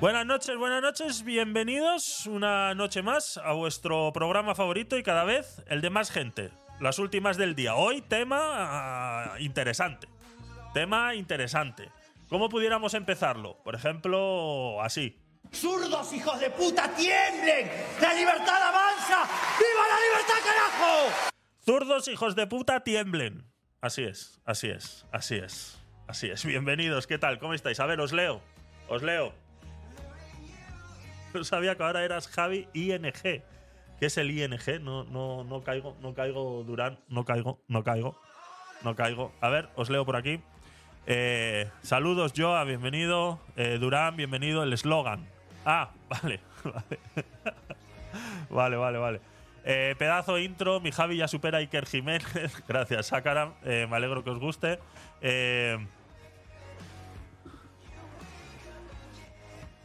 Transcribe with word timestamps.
Buenas 0.00 0.26
noches, 0.26 0.58
buenas 0.58 0.82
noches, 0.82 1.24
bienvenidos 1.24 2.26
una 2.26 2.74
noche 2.74 3.00
más 3.00 3.38
a 3.38 3.52
vuestro 3.52 4.12
programa 4.12 4.54
favorito 4.54 4.98
y 4.98 5.02
cada 5.02 5.24
vez 5.24 5.62
el 5.68 5.80
de 5.80 5.88
más 5.88 6.10
gente. 6.10 6.50
Las 6.80 6.98
últimas 6.98 7.38
del 7.38 7.54
día. 7.54 7.76
Hoy 7.76 8.02
tema 8.02 8.38
ah, 8.42 9.36
interesante. 9.40 10.06
Tema 10.74 11.14
interesante. 11.14 11.90
¿Cómo 12.28 12.50
pudiéramos 12.50 12.92
empezarlo? 12.92 13.56
Por 13.64 13.74
ejemplo, 13.74 14.82
así. 14.82 15.18
¡Zurdos, 15.50 16.12
hijos 16.12 16.40
de 16.40 16.50
puta, 16.50 16.94
tiemblen! 16.94 17.70
¡La 17.98 18.12
libertad 18.12 18.62
avanza! 18.62 19.22
¡Viva 19.58 19.88
la 19.88 20.00
libertad, 20.10 20.34
carajo! 20.44 21.30
Zurdos, 21.64 22.08
hijos 22.08 22.36
de 22.36 22.46
puta, 22.46 22.80
tiemblen. 22.80 23.50
Así 23.80 24.02
es, 24.02 24.42
así 24.44 24.68
es, 24.68 25.06
así 25.10 25.36
es, 25.36 25.78
así 26.06 26.28
es. 26.28 26.44
Bienvenidos, 26.44 27.06
¿qué 27.06 27.16
tal? 27.16 27.38
¿Cómo 27.38 27.54
estáis? 27.54 27.80
A 27.80 27.86
ver, 27.86 28.00
os 28.00 28.12
leo, 28.12 28.42
os 28.88 29.02
leo. 29.02 29.45
No 31.36 31.44
sabía 31.44 31.76
que 31.76 31.82
ahora 31.82 32.02
eras 32.02 32.28
Javi 32.28 32.66
ING. 32.72 33.12
¿Qué 33.12 33.42
es 34.00 34.16
el 34.16 34.30
ING? 34.30 34.80
No, 34.80 35.04
no, 35.04 35.44
no 35.44 35.62
caigo, 35.62 35.96
no 36.00 36.14
caigo, 36.14 36.64
Durán, 36.64 36.98
no 37.08 37.24
caigo, 37.24 37.60
no 37.68 37.84
caigo, 37.84 38.18
no 38.82 38.96
caigo. 38.96 39.32
A 39.40 39.48
ver, 39.48 39.68
os 39.74 39.90
leo 39.90 40.06
por 40.06 40.16
aquí. 40.16 40.40
Eh, 41.06 41.70
saludos, 41.82 42.32
Joa, 42.36 42.64
bienvenido. 42.64 43.38
Eh, 43.56 43.78
Durán, 43.78 44.16
bienvenido. 44.16 44.62
El 44.62 44.72
eslogan. 44.72 45.26
Ah, 45.64 45.90
vale, 46.08 46.40
vale. 48.50 48.76
vale, 48.76 48.98
vale. 48.98 49.20
Eh, 49.64 49.94
pedazo 49.98 50.38
intro, 50.38 50.80
mi 50.80 50.90
Javi 50.90 51.16
ya 51.16 51.28
supera 51.28 51.58
a 51.58 51.60
Iker 51.60 51.86
Jiménez. 51.86 52.64
Gracias, 52.68 53.06
Sakaram. 53.06 53.54
Eh, 53.64 53.86
me 53.90 53.96
alegro 53.96 54.24
que 54.24 54.30
os 54.30 54.38
guste. 54.38 54.78
Eh, 55.20 55.76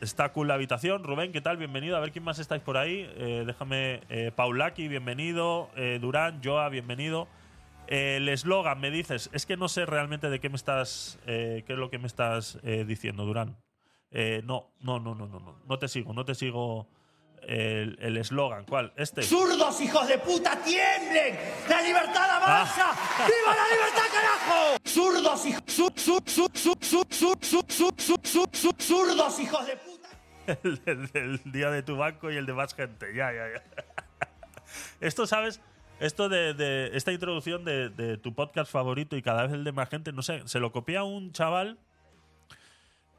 Está 0.02 0.34
cool 0.34 0.48
la 0.48 0.56
habitación. 0.56 1.04
Rubén, 1.04 1.32
¿qué 1.32 1.42
tal? 1.42 1.58
Bienvenido. 1.58 1.96
A 1.96 2.00
ver 2.00 2.12
quién 2.12 2.24
más 2.24 2.40
estáis 2.40 2.64
por 2.64 2.76
ahí. 2.76 3.04
Déjame. 3.46 4.02
Eh, 4.10 4.32
Paulaki, 4.36 4.88
bienvenido. 4.88 5.70
Durán, 6.00 6.42
Joa, 6.44 6.70
bienvenido. 6.70 7.28
el 7.86 8.28
eslogan, 8.28 8.80
me 8.80 8.90
dices. 8.90 9.30
Es 9.32 9.46
que 9.46 9.58
no 9.58 9.68
sé 9.70 9.86
realmente 9.86 10.32
de 10.32 10.40
qué 10.40 10.50
me 10.50 10.56
estás. 10.56 11.20
qué 11.26 11.64
es 11.68 11.78
lo 11.78 11.92
que 11.92 12.00
me 12.00 12.08
estás 12.08 12.58
diciendo, 12.88 13.26
Durán. 13.26 13.58
no, 14.44 14.72
no, 14.80 15.00
no, 15.00 15.14
no, 15.14 15.28
no, 15.28 15.40
no. 15.40 15.56
No 15.68 15.78
te 15.78 15.88
sigo, 15.88 16.14
no 16.14 16.26
te 16.26 16.34
sigo. 16.34 16.88
El 17.44 18.18
eslogan, 18.18 18.66
¿cuál? 18.66 18.94
Este. 18.96 19.22
¡Zurdos, 19.22 19.82
hijos 19.82 20.08
de 20.08 20.18
puta, 20.20 20.58
tiemblen! 20.64 21.40
¡La 21.70 21.82
libertad 21.82 22.30
avanza! 22.38 22.92
Ah. 22.92 23.28
¡Viva 23.28 23.56
la 23.56 23.68
libertad, 23.76 24.04
carajo! 24.12 24.78
¡Zurdos, 24.86 25.46
hijos! 25.46 25.64
¡Zurdos, 28.88 29.40
hijos 29.40 29.68
de 29.68 29.76
puta! 29.76 29.91
El, 30.48 31.42
día 31.46 31.70
de 31.70 31.84
tu 31.84 31.98
banco 31.98 32.32
y 32.32 32.38
el 32.38 32.46
de 32.46 32.54
más 32.54 32.74
gente. 32.74 33.14
Ya, 33.14 33.32
ya, 33.32 33.48
ya. 33.54 33.64
Esto, 35.02 35.28
¿sabes? 35.28 35.62
Esto 36.00 36.30
de, 36.30 36.90
esta 36.94 37.12
introducción 37.12 37.64
de, 37.64 38.18
tu 38.18 38.34
podcast 38.34 38.72
favorito 38.72 39.16
y 39.18 39.22
cada 39.22 39.44
vez 39.44 39.52
el 39.52 39.64
de 39.64 39.72
más 39.72 39.90
gente, 39.90 40.12
no 40.12 40.24
sé, 40.24 40.42
se 40.46 40.60
lo 40.60 40.72
copia 40.72 41.04
un 41.04 41.32
chaval 41.32 41.78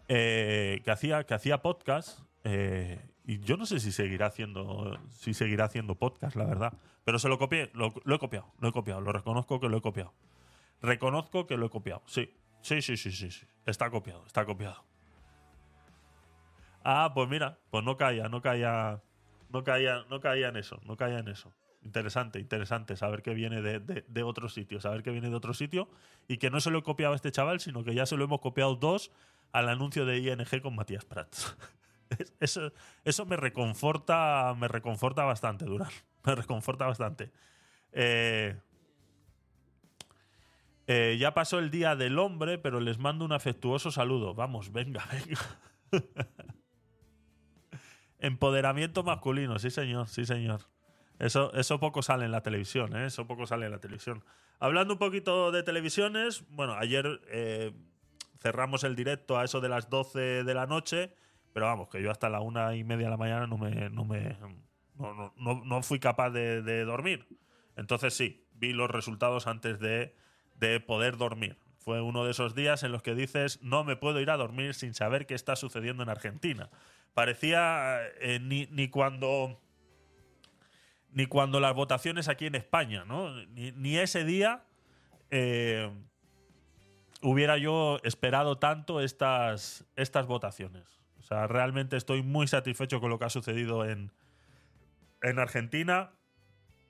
eh, 0.09 0.81
que 0.85 0.91
hacía 0.91 1.23
que 1.25 1.35
hacía 1.35 1.63
podcast 1.63 2.19
eh, 2.43 3.01
y 3.25 3.39
yo 3.39 3.57
no 3.57 3.67
sé 3.67 3.79
si 3.79 3.93
seguirá 3.93 4.27
haciendo 4.27 4.99
si 5.11 5.33
seguirá 5.33 5.67
haciendo 5.67 5.95
podcast, 5.95 6.35
la 6.35 6.45
verdad. 6.45 6.73
Pero 7.05 7.21
se 7.21 7.29
lo 7.29 7.39
copié, 7.39 7.71
lo, 7.73 7.95
lo 8.05 8.17
he 8.17 8.19
copiado, 8.19 8.53
lo 8.59 8.69
he 8.69 8.73
copiado, 8.73 9.01
lo 9.01 9.13
reconozco 9.13 9.61
que 9.61 9.69
lo 9.69 9.77
he 9.77 9.81
copiado. 9.81 10.13
Reconozco 10.81 11.47
que 11.47 11.57
lo 11.57 11.67
he 11.67 11.71
copiado, 11.71 12.03
sí. 12.07 12.35
Sí, 12.63 12.83
sí, 12.83 12.97
sí, 12.97 13.13
sí, 13.13 13.31
sí. 13.31 13.47
Está 13.65 13.91
copiado, 13.91 14.25
está 14.27 14.45
copiado. 14.45 14.85
Ah, 16.85 17.13
pues 17.15 17.29
mira, 17.29 17.59
pues 17.71 17.85
no 17.85 17.97
caía, 17.97 18.29
no 18.29 18.43
caía, 18.43 19.01
no 19.51 19.65
caía, 19.65 20.05
no 20.11 20.21
caía 20.21 20.49
en 20.49 20.57
eso, 20.57 20.81
no 20.85 20.97
caía 20.97 21.19
en 21.21 21.29
eso. 21.29 21.53
Interesante, 21.85 22.39
interesante 22.39 22.97
saber 22.97 23.23
que 23.23 23.35
viene 23.35 23.61
de, 23.61 23.81
de, 23.81 24.05
de 24.07 24.23
otro 24.23 24.49
sitio, 24.49 24.81
saber 24.81 25.03
que 25.03 25.11
viene 25.11 25.29
de 25.31 25.35
otro 25.37 25.53
sitio 25.55 25.89
y 26.29 26.39
que 26.39 26.51
no 26.51 26.61
se 26.61 26.71
lo 26.71 26.79
he 26.79 26.83
copiado 26.83 27.13
a 27.13 27.17
este 27.17 27.33
chaval, 27.33 27.61
sino 27.61 27.83
que 27.85 27.95
ya 27.95 28.07
se 28.07 28.17
lo 28.17 28.25
hemos 28.25 28.41
copiado 28.41 28.77
dos 28.77 29.11
al 29.53 29.69
anuncio 29.69 30.07
de 30.07 30.19
ING 30.19 30.61
con 30.63 30.75
Matías 30.77 31.05
Prats. 31.05 31.57
Es- 32.19 32.35
Eso, 32.41 32.73
eso 33.05 33.25
me 33.27 33.37
reconforta, 33.37 34.55
me 34.59 34.69
reconforta 34.69 35.25
bastante, 35.25 35.65
Durán. 35.65 35.89
Me 36.25 36.35
reconforta 36.37 36.87
bastante. 36.87 37.33
Eh, 37.93 38.57
eh, 40.87 41.17
ya 41.19 41.33
pasó 41.35 41.59
el 41.59 41.71
día 41.71 41.97
del 41.97 42.19
hombre, 42.19 42.59
pero 42.59 42.81
les 42.81 42.99
mando 42.99 43.25
un 43.25 43.33
afectuoso 43.33 43.91
saludo. 43.91 44.35
Vamos, 44.35 44.73
venga, 44.73 45.05
venga. 45.13 45.41
Empoderamiento 48.23 49.03
masculino, 49.03 49.59
sí 49.59 49.71
señor, 49.71 50.09
sí 50.09 50.25
señor. 50.25 50.61
Eso, 51.19 51.53
eso 51.55 51.79
poco 51.81 52.03
sale 52.03 52.25
en 52.25 52.31
la 52.33 52.43
televisión, 52.43 52.97
¿eh? 52.97 53.07
Eso 53.07 53.27
poco 53.27 53.47
sale 53.47 53.67
en 53.67 53.73
la 53.73 53.79
televisión. 53.81 54.25
Hablando 54.61 54.95
un 54.95 54.99
poquito 54.99 55.51
de 55.51 55.63
televisiones, 55.65 56.45
bueno, 56.51 56.75
ayer 56.75 57.21
eh, 57.29 57.73
cerramos 58.39 58.85
el 58.85 58.95
directo 58.95 59.39
a 59.39 59.45
eso 59.45 59.61
de 59.61 59.69
las 59.69 59.91
12 59.91 60.45
de 60.45 60.55
la 60.55 60.67
noche, 60.67 61.15
pero 61.53 61.67
vamos, 61.67 61.89
que 61.89 62.01
yo 62.01 62.13
hasta 62.13 62.29
la 62.31 62.41
una 62.41 62.77
y 62.77 62.85
media 62.85 63.07
de 63.07 63.11
la 63.11 63.17
mañana 63.17 63.47
no 63.49 63.59
me, 63.59 63.91
no 63.91 64.05
me, 64.05 64.37
no, 64.97 65.15
no- 65.15 65.35
no- 65.37 65.63
no 65.65 65.83
fui 65.83 65.99
capaz 65.99 66.31
de, 66.31 66.63
de 66.63 66.85
dormir. 66.85 67.27
Entonces 67.77 68.15
sí, 68.15 68.47
vi 68.55 68.73
los 68.73 68.89
resultados 68.89 69.49
antes 69.49 69.81
de, 69.81 70.15
de 70.61 70.79
poder 70.79 71.17
dormir. 71.17 71.59
Fue 71.79 72.01
uno 72.01 72.25
de 72.25 72.31
esos 72.31 72.55
días 72.55 72.85
en 72.85 72.93
los 72.93 73.03
que 73.03 73.17
dices, 73.17 73.61
no 73.63 73.83
me 73.83 73.97
puedo 73.97 74.21
ir 74.21 74.31
a 74.31 74.37
dormir 74.37 74.75
sin 74.75 74.95
saber 74.95 75.27
qué 75.27 75.35
está 75.35 75.57
sucediendo 75.57 76.05
en 76.05 76.09
Argentina. 76.09 76.71
Parecía 77.15 78.01
eh, 78.21 78.39
ni, 78.41 78.67
ni 78.71 78.89
cuando 78.89 79.59
ni 81.13 81.27
cuando 81.27 81.61
las 81.61 81.75
votaciones 81.75 82.29
aquí 82.29 82.47
en 82.47 82.55
España, 82.55 83.05
¿no? 83.05 83.31
Ni, 83.49 83.99
ese 83.99 84.25
día 84.25 84.65
eh, 85.31 85.91
hubiera 87.21 87.59
yo 87.59 87.99
esperado 88.03 88.59
tanto 88.59 89.01
estas, 89.01 89.85
estas 89.95 90.27
votaciones. 90.27 90.85
O 91.19 91.23
sea, 91.23 91.47
realmente 91.47 91.97
estoy 91.97 92.23
muy 92.23 92.49
satisfecho 92.49 93.01
con 93.01 93.11
lo 93.11 93.19
que 93.19 93.27
ha 93.27 93.31
sucedido 93.31 93.85
en, 93.85 94.11
en 95.23 95.39
Argentina. 95.39 96.13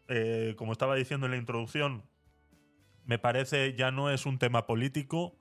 Eh, 0.09 0.55
como 0.57 0.73
estaba 0.73 0.95
diciendo 0.95 1.27
en 1.27 1.33
la 1.33 1.39
introducción, 1.39 2.05
me 3.05 3.19
parece 3.19 3.75
ya 3.75 3.91
no 3.91 4.11
es 4.11 4.25
un 4.25 4.39
tema 4.39 4.67
político, 4.67 5.37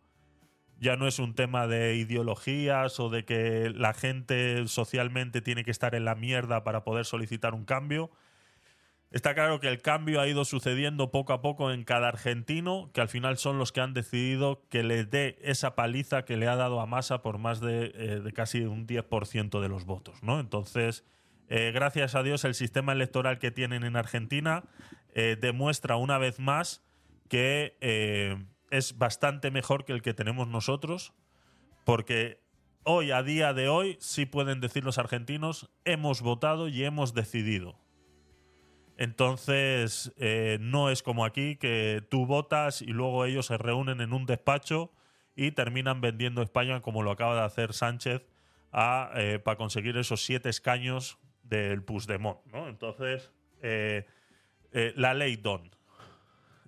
ya 0.82 0.98
no 0.98 1.08
es 1.08 1.20
un 1.20 1.36
tema 1.36 1.68
de 1.68 1.96
ideologías 1.96 3.00
o 3.00 3.10
de 3.10 3.24
que 3.24 3.72
la 3.76 3.94
gente 3.94 4.68
socialmente 4.68 5.40
tiene 5.40 5.64
que 5.64 5.70
estar 5.70 5.94
en 5.94 6.06
la 6.06 6.16
mierda 6.16 6.64
para 6.64 6.84
poder 6.84 7.06
solicitar 7.06 7.54
un 7.54 7.66
cambio. 7.66 8.10
Está 9.12 9.36
claro 9.36 9.60
que 9.60 9.68
el 9.68 9.80
cambio 9.84 10.20
ha 10.22 10.28
ido 10.28 10.44
sucediendo 10.44 11.12
poco 11.12 11.34
a 11.34 11.42
poco 11.42 11.72
en 11.72 11.84
cada 11.84 12.08
argentino, 12.08 12.90
que 12.94 13.02
al 13.02 13.10
final 13.10 13.38
son 13.38 13.60
los 13.60 13.72
que 13.72 13.82
han 13.82 13.94
decidido 13.94 14.64
que 14.70 14.82
le 14.82 15.06
dé 15.06 15.38
esa 15.44 15.76
paliza 15.76 16.26
que 16.26 16.36
le 16.36 16.48
ha 16.48 16.56
dado 16.56 16.82
a 16.82 16.88
Massa 16.88 17.22
por 17.22 17.38
más 17.38 17.62
de, 17.62 17.92
eh, 17.94 18.34
casi 18.34 18.62
un 18.62 18.88
10% 18.88 19.62
de 19.62 19.70
los 19.70 19.86
votos. 19.86 20.24
¿no? 20.24 20.40
Entonces, 20.40 21.06
eh, 21.48 21.72
gracias 21.72 22.16
a 22.16 22.24
Dios, 22.24 22.44
el 22.44 22.56
sistema 22.56 22.94
electoral 22.94 23.38
que 23.38 23.52
tienen 23.52 23.84
en 23.84 23.98
Argentina 23.98 24.64
eh, 25.14 25.38
demuestra 25.40 25.96
una 25.98 26.18
vez 26.18 26.40
más 26.40 26.82
que 27.28 27.78
es 28.72 28.98
bastante 28.98 29.52
mejor 29.52 29.86
que 29.86 29.94
el 29.94 30.02
que 30.02 30.14
tenemos 30.14 30.48
nosotros, 30.48 31.14
porque 31.86 32.42
hoy, 32.84 33.12
a 33.12 33.22
día 33.22 33.54
de 33.54 33.68
hoy, 33.68 33.98
sí 34.00 34.26
pueden 34.26 34.62
decir 34.62 34.84
los 34.84 34.98
argentinos, 34.98 35.70
hemos 35.86 36.22
votado 36.22 36.68
y 36.68 36.84
hemos 36.84 37.14
decidido. 37.14 37.78
Entonces, 38.98 40.14
eh, 40.18 40.58
no 40.62 40.90
es 40.90 41.04
como 41.04 41.26
aquí 41.26 41.58
que 41.58 42.04
tú 42.10 42.26
votas 42.26 42.82
y 42.82 42.88
luego 42.88 43.26
ellos 43.26 43.48
se 43.48 43.58
reúnen 43.58 44.00
en 44.00 44.14
un 44.14 44.26
despacho 44.26 44.92
y 45.36 45.52
terminan 45.52 46.02
vendiendo 46.02 46.42
España 46.42 46.82
como 46.82 47.04
lo 47.04 47.12
acaba 47.12 47.36
de 47.36 47.42
hacer 47.42 47.74
Sánchez 47.74 48.28
eh, 49.16 49.40
para 49.44 49.58
conseguir 49.58 49.98
esos 49.98 50.24
siete 50.24 50.50
escaños 50.50 51.18
del 51.44 51.84
Puigdemont. 51.84 52.46
¿no? 52.46 52.68
Entonces, 52.70 53.32
eh, 53.62 54.06
la 54.96 55.14
ley 55.14 55.36
Don. 55.36 55.72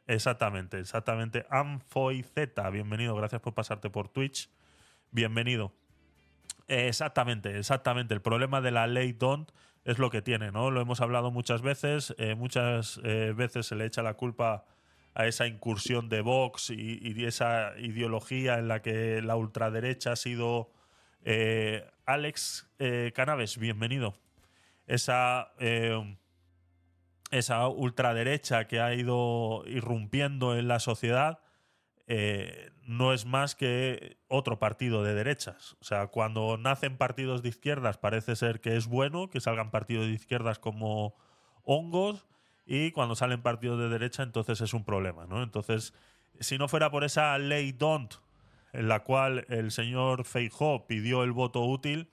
Exactamente, 0.08 0.80
exactamente. 0.80 1.46
Amfoy 1.50 2.24
Z, 2.24 2.70
bienvenido, 2.70 3.16
gracias 3.16 3.42
por 3.42 3.54
pasarte 3.54 3.90
por 3.90 4.10
Twitch. 4.10 4.50
Bienvenido. 5.12 5.74
Eh, 6.68 6.88
Exactamente, 6.88 7.58
exactamente. 7.58 8.14
El 8.14 8.22
problema 8.22 8.60
de 8.62 8.72
la 8.72 8.88
ley 8.88 9.14
DONT 9.14 9.52
es 9.86 10.00
lo 10.00 10.10
que 10.10 10.22
tiene, 10.22 10.52
¿no? 10.52 10.72
Lo 10.72 10.82
hemos 10.82 11.00
hablado 11.02 11.32
muchas 11.32 11.62
veces. 11.62 12.14
eh, 12.18 12.36
muchas 12.36 13.00
eh, 13.04 13.34
veces 13.36 13.66
se 13.68 13.76
le 13.76 13.86
echa 13.86 14.02
la 14.02 14.16
culpa 14.16 14.66
a 15.16 15.28
esa 15.28 15.48
incursión 15.48 16.10
de 16.10 16.22
Vox 16.22 16.70
y, 16.72 17.26
esa 17.26 17.74
ideología 17.78 18.58
en 18.58 18.68
la 18.68 18.82
que 18.82 19.22
la 19.22 19.36
ultraderecha 19.36 20.14
ha 20.14 20.16
sido. 20.16 20.72
eh, 21.24 21.90
Alex 22.06 22.70
Canaves, 23.14 23.58
bienvenido. 23.58 24.16
Esa. 24.88 25.54
Esa 27.34 27.68
ultraderecha 27.68 28.68
que 28.68 28.80
ha 28.80 28.94
ido 28.94 29.64
irrumpiendo 29.66 30.58
en 30.58 30.68
la 30.68 30.80
sociedad 30.80 31.40
eh, 32.06 32.72
no 32.86 33.14
es 33.14 33.26
más 33.26 33.56
que 33.56 34.18
otro 34.28 34.60
partido 34.60 35.04
de 35.04 35.14
derechas. 35.14 35.78
O 35.80 35.86
sea, 35.86 36.08
cuando 36.08 36.58
nacen 36.58 36.98
partidos 36.98 37.42
de 37.42 37.50
izquierdas 37.50 37.98
parece 37.98 38.36
ser 38.36 38.60
que 38.60 38.76
es 38.76 38.88
bueno 38.88 39.30
que 39.30 39.40
salgan 39.40 39.72
partidos 39.72 40.08
de 40.08 40.14
izquierdas 40.14 40.60
como 40.60 41.16
hongos 41.64 42.28
y 42.66 42.92
cuando 42.92 43.16
salen 43.16 43.42
partidos 43.42 43.80
de 43.80 43.90
derecha 43.90 44.24
entonces 44.24 44.62
es 44.62 44.74
un 44.74 44.84
problema, 44.84 45.26
¿no? 45.26 45.44
Entonces, 45.44 45.94
si 46.40 46.58
no 46.58 46.68
fuera 46.68 46.92
por 46.92 47.04
esa 47.04 47.38
ley 47.38 47.72
DONT 47.72 48.16
en 48.74 48.88
la 48.88 49.04
cual 49.04 49.46
el 49.50 49.72
señor 49.72 50.26
Feijó 50.26 50.88
pidió 50.88 51.24
el 51.24 51.32
voto 51.32 51.62
útil, 51.62 52.10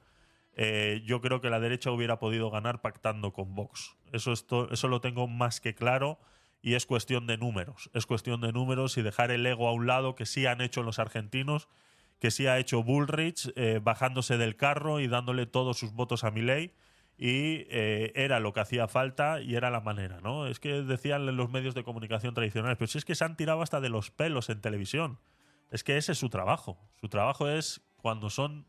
eh, 0.63 1.01
yo 1.07 1.23
creo 1.23 1.41
que 1.41 1.49
la 1.49 1.59
derecha 1.59 1.91
hubiera 1.91 2.19
podido 2.19 2.51
ganar 2.51 2.83
pactando 2.83 3.33
con 3.33 3.55
Vox. 3.55 3.97
Eso, 4.13 4.35
eso 4.35 4.89
lo 4.89 5.01
tengo 5.01 5.27
más 5.27 5.59
que 5.59 5.75
claro 5.75 6.21
y 6.61 6.75
es 6.75 6.85
cuestión 6.85 7.27
de 7.27 7.39
números. 7.39 7.89
Es 7.95 8.05
cuestión 8.05 8.43
de 8.43 8.53
números 8.53 8.99
y 8.99 9.03
dejar 9.03 9.31
el 9.31 9.47
ego 9.47 9.69
a 9.69 9.73
un 9.73 9.87
lado 9.87 10.15
que 10.15 10.27
sí 10.27 10.45
han 10.45 10.61
hecho 10.61 10.83
los 10.83 10.99
argentinos, 10.99 11.71
que 12.19 12.31
sí 12.31 12.47
ha 12.47 12.59
hecho 12.59 12.83
Bullrich 12.83 13.51
eh, 13.57 13.81
bajándose 13.83 14.37
del 14.37 14.55
carro 14.55 15.01
y 15.01 15.09
dándole 15.09 15.47
todos 15.47 15.79
sus 15.79 15.95
votos 15.95 16.25
a 16.25 16.31
Milei 16.31 16.75
y 17.17 17.65
eh, 17.71 18.13
era 18.15 18.39
lo 18.39 18.53
que 18.53 18.61
hacía 18.61 18.87
falta 18.87 19.41
y 19.41 19.55
era 19.55 19.71
la 19.71 19.81
manera, 19.81 20.21
¿no? 20.21 20.47
Es 20.47 20.61
que 20.61 20.83
decían 20.83 21.25
los 21.39 21.51
medios 21.51 21.75
de 21.75 21.85
comunicación 21.85 22.35
tradicionales, 22.35 22.77
pero 22.77 22.89
si 22.89 22.99
es 22.99 23.07
que 23.07 23.15
se 23.15 23.25
han 23.25 23.39
tirado 23.39 23.63
hasta 23.63 23.81
de 23.81 23.89
los 23.89 24.11
pelos 24.11 24.51
en 24.51 24.61
televisión. 24.61 25.19
Es 25.71 25.85
que 25.85 25.97
ese 25.97 26.13
es 26.13 26.19
su 26.19 26.29
trabajo. 26.29 26.77
Su 27.01 27.09
trabajo 27.09 27.49
es 27.49 27.81
cuando 27.97 28.29
son 28.29 28.67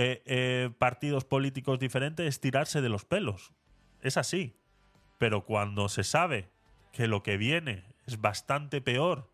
eh, 0.00 0.70
partidos 0.78 1.24
políticos 1.24 1.78
diferentes, 1.78 2.26
es 2.26 2.40
tirarse 2.40 2.80
de 2.80 2.88
los 2.88 3.04
pelos. 3.04 3.52
Es 4.00 4.16
así. 4.16 4.56
Pero 5.18 5.44
cuando 5.44 5.88
se 5.88 6.04
sabe 6.04 6.48
que 6.92 7.08
lo 7.08 7.22
que 7.22 7.36
viene 7.36 7.84
es 8.06 8.20
bastante 8.20 8.80
peor 8.80 9.28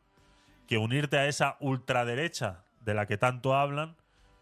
que 0.67 0.79
unirte 0.79 1.19
a 1.19 1.29
esa 1.29 1.57
ultraderecha 1.61 2.65
de 2.81 2.95
la 2.95 3.07
que 3.07 3.19
tanto 3.19 3.55
hablan, 3.55 3.97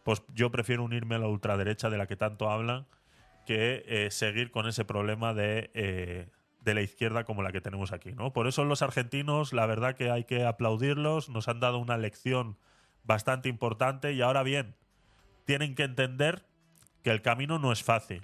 pues 0.05 0.23
yo 0.35 0.51
prefiero 0.51 0.85
unirme 0.85 1.17
a 1.17 1.19
la 1.19 1.29
ultraderecha 1.29 1.91
de 1.91 1.99
la 1.99 2.07
que 2.07 2.17
tanto 2.17 2.51
hablan 2.51 2.87
que 3.47 3.85
eh, 3.87 4.11
seguir 4.11 4.51
con 4.51 4.69
ese 4.69 4.85
problema 4.85 5.35
de, 5.35 5.71
eh, 5.75 6.29
de, 6.61 6.75
la 6.75 6.83
izquierda 6.83 7.25
como 7.25 7.43
la 7.43 7.51
que 7.51 7.61
tenemos 7.61 7.93
aquí. 7.93 8.13
¿no? 8.13 8.33
Por 8.33 8.47
eso 8.47 8.65
los 8.65 8.83
argentinos, 8.83 9.53
la 9.53 9.67
verdad 9.67 9.97
que 9.97 10.11
hay 10.11 10.25
que 10.25 10.45
aplaudirlos, 10.45 11.29
nos 11.29 11.49
han 11.49 11.59
dado 11.59 11.79
una 11.79 11.97
lección 11.97 12.57
bastante 13.05 13.49
importante 13.49 14.13
y 14.13 14.23
ahora 14.23 14.45
bien, 14.45 14.77
tienen 15.44 15.75
que 15.75 15.85
entender 15.85 16.47
que 17.03 17.11
el 17.11 17.23
camino 17.23 17.59
no 17.59 17.73
es 17.73 17.83
fácil, 17.83 18.23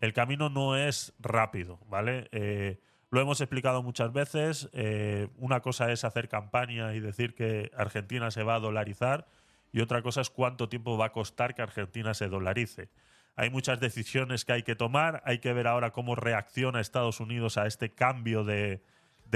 el 0.00 0.12
camino 0.12 0.48
no 0.48 0.76
es 0.76 1.14
rápido, 1.18 1.78
¿vale? 1.88 2.28
Eh, 2.32 2.80
lo 3.10 3.20
hemos 3.20 3.40
explicado 3.40 3.82
muchas 3.82 4.12
veces. 4.12 4.68
Eh, 4.72 5.28
una 5.38 5.60
cosa 5.60 5.92
es 5.92 6.04
hacer 6.04 6.28
campaña 6.28 6.94
y 6.94 7.00
decir 7.00 7.34
que 7.34 7.70
Argentina 7.76 8.30
se 8.30 8.42
va 8.42 8.56
a 8.56 8.60
dolarizar 8.60 9.26
y 9.72 9.80
otra 9.80 10.02
cosa 10.02 10.20
es 10.20 10.30
cuánto 10.30 10.68
tiempo 10.68 10.96
va 10.96 11.06
a 11.06 11.12
costar 11.12 11.54
que 11.54 11.62
Argentina 11.62 12.14
se 12.14 12.28
dolarice. 12.28 12.88
Hay 13.36 13.50
muchas 13.50 13.78
decisiones 13.80 14.44
que 14.44 14.54
hay 14.54 14.62
que 14.62 14.74
tomar. 14.74 15.22
Hay 15.26 15.38
que 15.38 15.52
ver 15.52 15.66
ahora 15.66 15.92
cómo 15.92 16.14
reacciona 16.14 16.80
Estados 16.80 17.20
Unidos 17.20 17.58
a 17.58 17.66
este 17.66 17.92
cambio 17.92 18.44
de, 18.44 18.82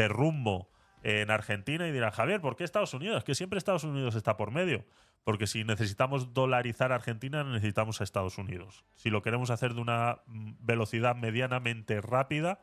rumbo 0.08 0.70
en 1.02 1.31
Argentina 1.31 1.87
y 1.87 1.93
dirá, 1.93 2.11
Javier, 2.11 2.40
¿por 2.40 2.56
qué 2.56 2.64
Estados 2.64 2.94
Unidos? 2.94 3.25
Que 3.25 3.34
siempre 3.34 3.58
Estados 3.58 3.84
Unidos 3.84 4.14
está 4.14 4.37
por 4.37 4.50
medio. 4.50 4.84
Porque 5.25 5.46
si 5.46 5.64
necesitamos 5.64 6.32
dolarizar 6.32 6.93
Argentina, 6.93 7.44
necesitamos 7.44 8.00
a 8.00 8.05
Estados 8.05 8.38
Unidos. 8.38 8.84
Si 8.96 9.11
lo 9.11 9.22
queremos 9.22 9.50
hacer 9.50 9.75
de 9.75 9.81
una 9.81 10.20
mm, 10.26 10.52
velocidad 10.61 11.17
medianamente 11.17 12.00
rápida, 12.00 12.61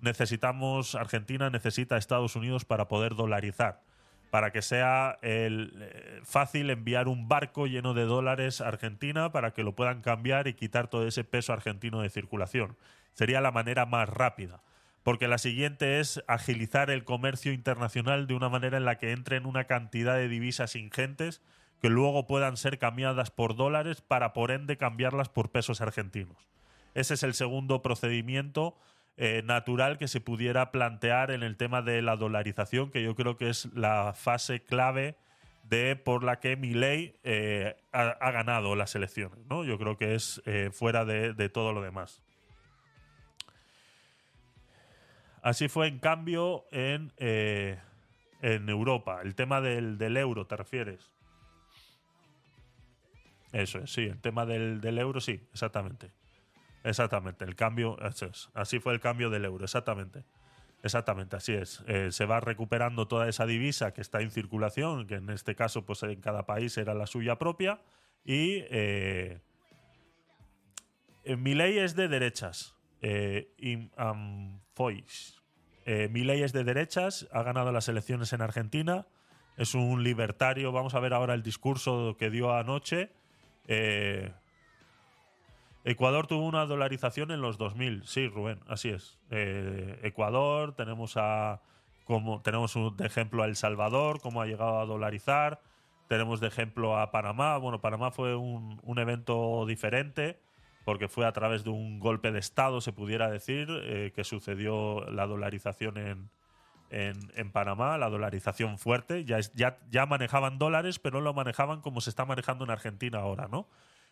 necesitamos, 0.00 0.94
Argentina 0.94 1.50
necesita 1.50 1.96
Estados 1.96 2.36
Unidos 2.36 2.64
para 2.64 2.88
poder 2.88 3.14
dolarizar, 3.14 3.82
para 4.30 4.52
que 4.52 4.62
sea 4.62 5.18
eh, 5.22 6.20
fácil 6.24 6.70
enviar 6.70 7.08
un 7.08 7.28
barco 7.28 7.66
lleno 7.66 7.94
de 7.94 8.04
dólares 8.04 8.60
a 8.60 8.68
Argentina 8.68 9.32
para 9.32 9.52
que 9.52 9.64
lo 9.64 9.74
puedan 9.74 10.02
cambiar 10.02 10.46
y 10.48 10.54
quitar 10.54 10.88
todo 10.88 11.06
ese 11.06 11.24
peso 11.24 11.52
argentino 11.52 12.02
de 12.02 12.10
circulación. 12.10 12.76
Sería 13.14 13.40
la 13.40 13.50
manera 13.50 13.86
más 13.86 14.08
rápida. 14.08 14.62
Porque 15.02 15.28
la 15.28 15.38
siguiente 15.38 16.00
es 16.00 16.20
agilizar 16.26 16.90
el 16.90 17.04
comercio 17.04 17.52
internacional 17.52 18.26
de 18.26 18.34
una 18.34 18.48
manera 18.48 18.76
en 18.76 18.84
la 18.84 18.98
que 18.98 19.12
entren 19.12 19.46
una 19.46 19.62
cantidad 19.62 20.16
de 20.16 20.26
divisas 20.26 20.74
ingentes 20.74 21.42
que 21.80 21.88
luego 21.88 22.26
puedan 22.26 22.56
ser 22.56 22.78
cambiadas 22.78 23.30
por 23.30 23.56
dólares 23.56 24.00
para 24.00 24.32
por 24.32 24.50
ende 24.50 24.76
cambiarlas 24.76 25.28
por 25.28 25.50
pesos 25.50 25.80
argentinos. 25.80 26.48
Ese 26.94 27.14
es 27.14 27.22
el 27.22 27.34
segundo 27.34 27.82
procedimiento 27.82 28.76
eh, 29.18 29.42
natural 29.44 29.96
que 29.96 30.08
se 30.08 30.20
pudiera 30.20 30.70
plantear 30.70 31.30
en 31.30 31.42
el 31.42 31.56
tema 31.56 31.82
de 31.82 32.02
la 32.02 32.16
dolarización, 32.16 32.90
que 32.90 33.02
yo 33.02 33.14
creo 33.14 33.36
que 33.36 33.48
es 33.48 33.66
la 33.74 34.12
fase 34.14 34.60
clave 34.60 35.16
de 35.64 35.96
por 35.96 36.22
la 36.22 36.38
que 36.38 36.56
mi 36.56 36.72
eh, 36.74 37.76
ha, 37.92 38.30
ganado 38.30 38.76
las 38.76 38.94
elecciones. 38.94 39.38
¿no? 39.48 39.64
Yo 39.64 39.78
creo 39.78 39.96
que 39.96 40.14
es 40.14 40.42
eh, 40.44 40.70
fuera 40.72 41.04
de, 41.04 41.48
todo 41.48 41.72
lo 41.72 41.82
demás. 41.82 42.22
Así 45.42 45.68
fue, 45.68 45.86
en 45.88 45.98
cambio, 45.98 46.64
en, 46.70 47.12
en 47.16 48.68
Europa. 48.68 49.20
El 49.22 49.34
tema 49.34 49.60
del, 49.60 50.16
euro, 50.16 50.46
¿te 50.46 50.56
refieres? 50.56 51.10
Eso 53.52 53.78
es, 53.78 53.92
sí, 53.92 54.02
el 54.02 54.20
tema 54.20 54.46
del, 54.46 54.80
del 54.80 54.98
euro, 54.98 55.20
sí, 55.20 55.40
exactamente. 55.52 56.10
Exactamente, 56.84 57.44
el 57.44 57.56
cambio, 57.56 57.96
así 58.54 58.78
fue 58.78 58.92
el 58.92 59.00
cambio 59.00 59.30
del 59.30 59.44
euro, 59.44 59.64
exactamente. 59.64 60.24
Exactamente, 60.82 61.34
así 61.34 61.52
es. 61.52 61.82
Eh, 61.88 62.12
se 62.12 62.26
va 62.26 62.38
recuperando 62.38 63.08
toda 63.08 63.28
esa 63.28 63.44
divisa 63.44 63.92
que 63.92 64.00
está 64.00 64.20
en 64.20 64.30
circulación, 64.30 65.08
que 65.08 65.16
en 65.16 65.30
este 65.30 65.56
caso, 65.56 65.84
pues 65.84 66.04
en 66.04 66.20
cada 66.20 66.46
país 66.46 66.78
era 66.78 66.94
la 66.94 67.06
suya 67.06 67.38
propia. 67.38 67.80
Y 68.24 68.62
eh, 68.70 69.40
mi 71.36 71.54
ley 71.54 71.78
es 71.78 71.96
de 71.96 72.06
derechas. 72.06 72.76
Eh, 73.00 73.52
eh, 73.58 73.88
mi 76.10 76.24
ley 76.24 76.42
es 76.42 76.52
de 76.52 76.64
derechas, 76.64 77.28
ha 77.32 77.42
ganado 77.42 77.72
las 77.72 77.88
elecciones 77.88 78.32
en 78.32 78.42
Argentina, 78.42 79.06
es 79.56 79.74
un 79.74 80.04
libertario. 80.04 80.72
Vamos 80.72 80.94
a 80.94 81.00
ver 81.00 81.14
ahora 81.14 81.34
el 81.34 81.42
discurso 81.42 82.16
que 82.18 82.30
dio 82.30 82.52
anoche. 82.52 83.10
Eh, 83.66 84.32
Ecuador 85.84 86.26
tuvo 86.26 86.46
una 86.46 86.66
dolarización 86.66 87.30
en 87.30 87.40
los 87.40 87.58
2000. 87.58 88.06
Sí, 88.06 88.28
Rubén, 88.28 88.60
así 88.66 88.88
es. 88.88 89.18
Eh, 89.30 90.00
Ecuador, 90.02 90.74
tenemos 90.74 91.16
a 91.16 91.60
como 92.04 92.40
tenemos 92.40 92.74
de 92.96 93.06
ejemplo 93.06 93.42
a 93.42 93.46
El 93.46 93.56
Salvador, 93.56 94.20
cómo 94.20 94.40
ha 94.40 94.46
llegado 94.46 94.80
a 94.80 94.86
dolarizar. 94.86 95.60
Tenemos 96.08 96.40
de 96.40 96.46
ejemplo 96.46 96.98
a 96.98 97.10
Panamá. 97.10 97.58
Bueno, 97.58 97.80
Panamá 97.80 98.12
fue 98.12 98.36
un, 98.36 98.80
evento 98.98 99.66
diferente 99.66 100.38
porque 100.84 101.08
fue 101.08 101.26
a 101.26 101.32
través 101.32 101.64
de 101.64 101.70
un 101.70 101.98
golpe 101.98 102.30
de 102.30 102.38
Estado, 102.38 102.80
se 102.80 102.92
pudiera 102.92 103.28
decir, 103.28 103.66
eh, 103.70 104.12
que 104.14 104.22
sucedió 104.22 105.04
la 105.10 105.26
dolarización 105.26 105.98
en, 105.98 106.30
en, 106.90 107.50
Panamá, 107.52 107.98
la 107.98 108.08
dolarización 108.08 108.78
fuerte. 108.78 109.24
Ya, 109.24 109.40
ya, 109.54 109.78
ya 109.90 110.06
manejaban 110.06 110.58
dólares, 110.58 110.98
pero 110.98 111.18
no 111.18 111.24
lo 111.24 111.34
manejaban 111.34 111.80
como 111.80 112.00
se 112.00 112.10
está 112.10 112.24
manejando 112.24 112.64
en 112.64 112.70
Argentina 112.70 113.18
ahora, 113.18 113.48
¿no? 113.48 113.68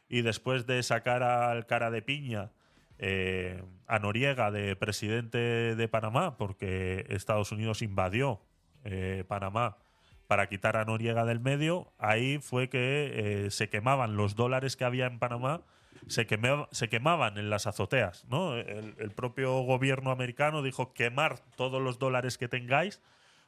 y 0.09 0.23
después 0.23 0.67
de 0.67 0.83
sacar 0.83 1.23
al 1.23 1.67
cara 1.67 1.91
de 1.91 2.03
piña 2.03 2.51
eh, 2.99 3.63
a 3.87 3.99
Noriega 3.99 4.51
de 4.51 4.77
presidente 4.77 5.39
de 5.75 5.89
Panamá, 5.89 6.37
porque 6.37 7.07
Estados 7.09 7.53
Unidos 7.53 7.83
invadió 7.83 8.41
eh, 8.85 9.25
Panamá 9.27 9.79
para 10.27 10.49
quitar 10.49 10.77
a 10.77 10.85
Noriega 10.85 11.25
del 11.25 11.41
medio, 11.41 11.93
ahí 11.99 12.39
fue 12.39 12.69
que 12.69 13.47
eh, 13.47 13.51
se 13.51 13.69
quemaban 13.69 14.17
los 14.17 14.37
dólares 14.37 14.77
que 14.77 14.85
había 14.85 15.07
en 15.07 15.19
Panamá, 15.19 15.63
se, 16.09 16.27
quemaban 16.27 17.39
en 17.39 17.51
las 17.51 17.67
azoteas. 17.67 18.25
¿no? 18.29 18.57
El, 18.57 18.95
el, 18.99 19.11
propio 19.11 19.61
gobierno 19.61 20.11
americano 20.11 20.63
dijo 20.63 20.93
quemar 20.93 21.39
todos 21.57 21.83
los 21.83 21.99
dólares 21.99 22.39
que 22.39 22.49
tengáis 22.49 23.01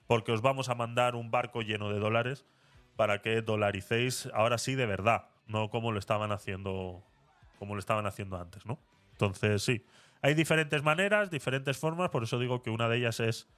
porque 0.06 0.32
os 0.32 0.42
vamos 0.42 0.68
a 0.68 0.74
mandar 0.74 1.16
un 1.16 1.30
barco 1.30 1.62
lleno 1.62 1.92
de 1.92 1.98
dólares 1.98 2.46
para 2.96 3.20
que 3.20 3.42
dolaricéis 3.42 4.28
ahora 4.32 4.58
sí 4.58 4.74
de 4.74 4.86
verdad 4.86 5.28
no 5.46 5.70
como 5.70 5.92
lo 5.92 5.98
estaban 5.98 6.32
haciendo 6.32 7.02
como 7.58 7.74
lo 7.74 7.80
estaban 7.80 8.06
haciendo 8.06 8.38
antes, 8.38 8.66
¿no? 8.66 8.78
Entonces, 9.12 9.62
sí, 9.62 9.84
hay 10.20 10.34
diferentes 10.34 10.82
maneras, 10.82 11.30
diferentes 11.30 11.78
formas, 11.78 12.10
por 12.10 12.22
eso 12.22 12.38
digo 12.38 12.62
que 12.62 12.70
una 12.70 12.88
de 12.88 12.98
ellas 12.98 13.18
es 13.20 13.48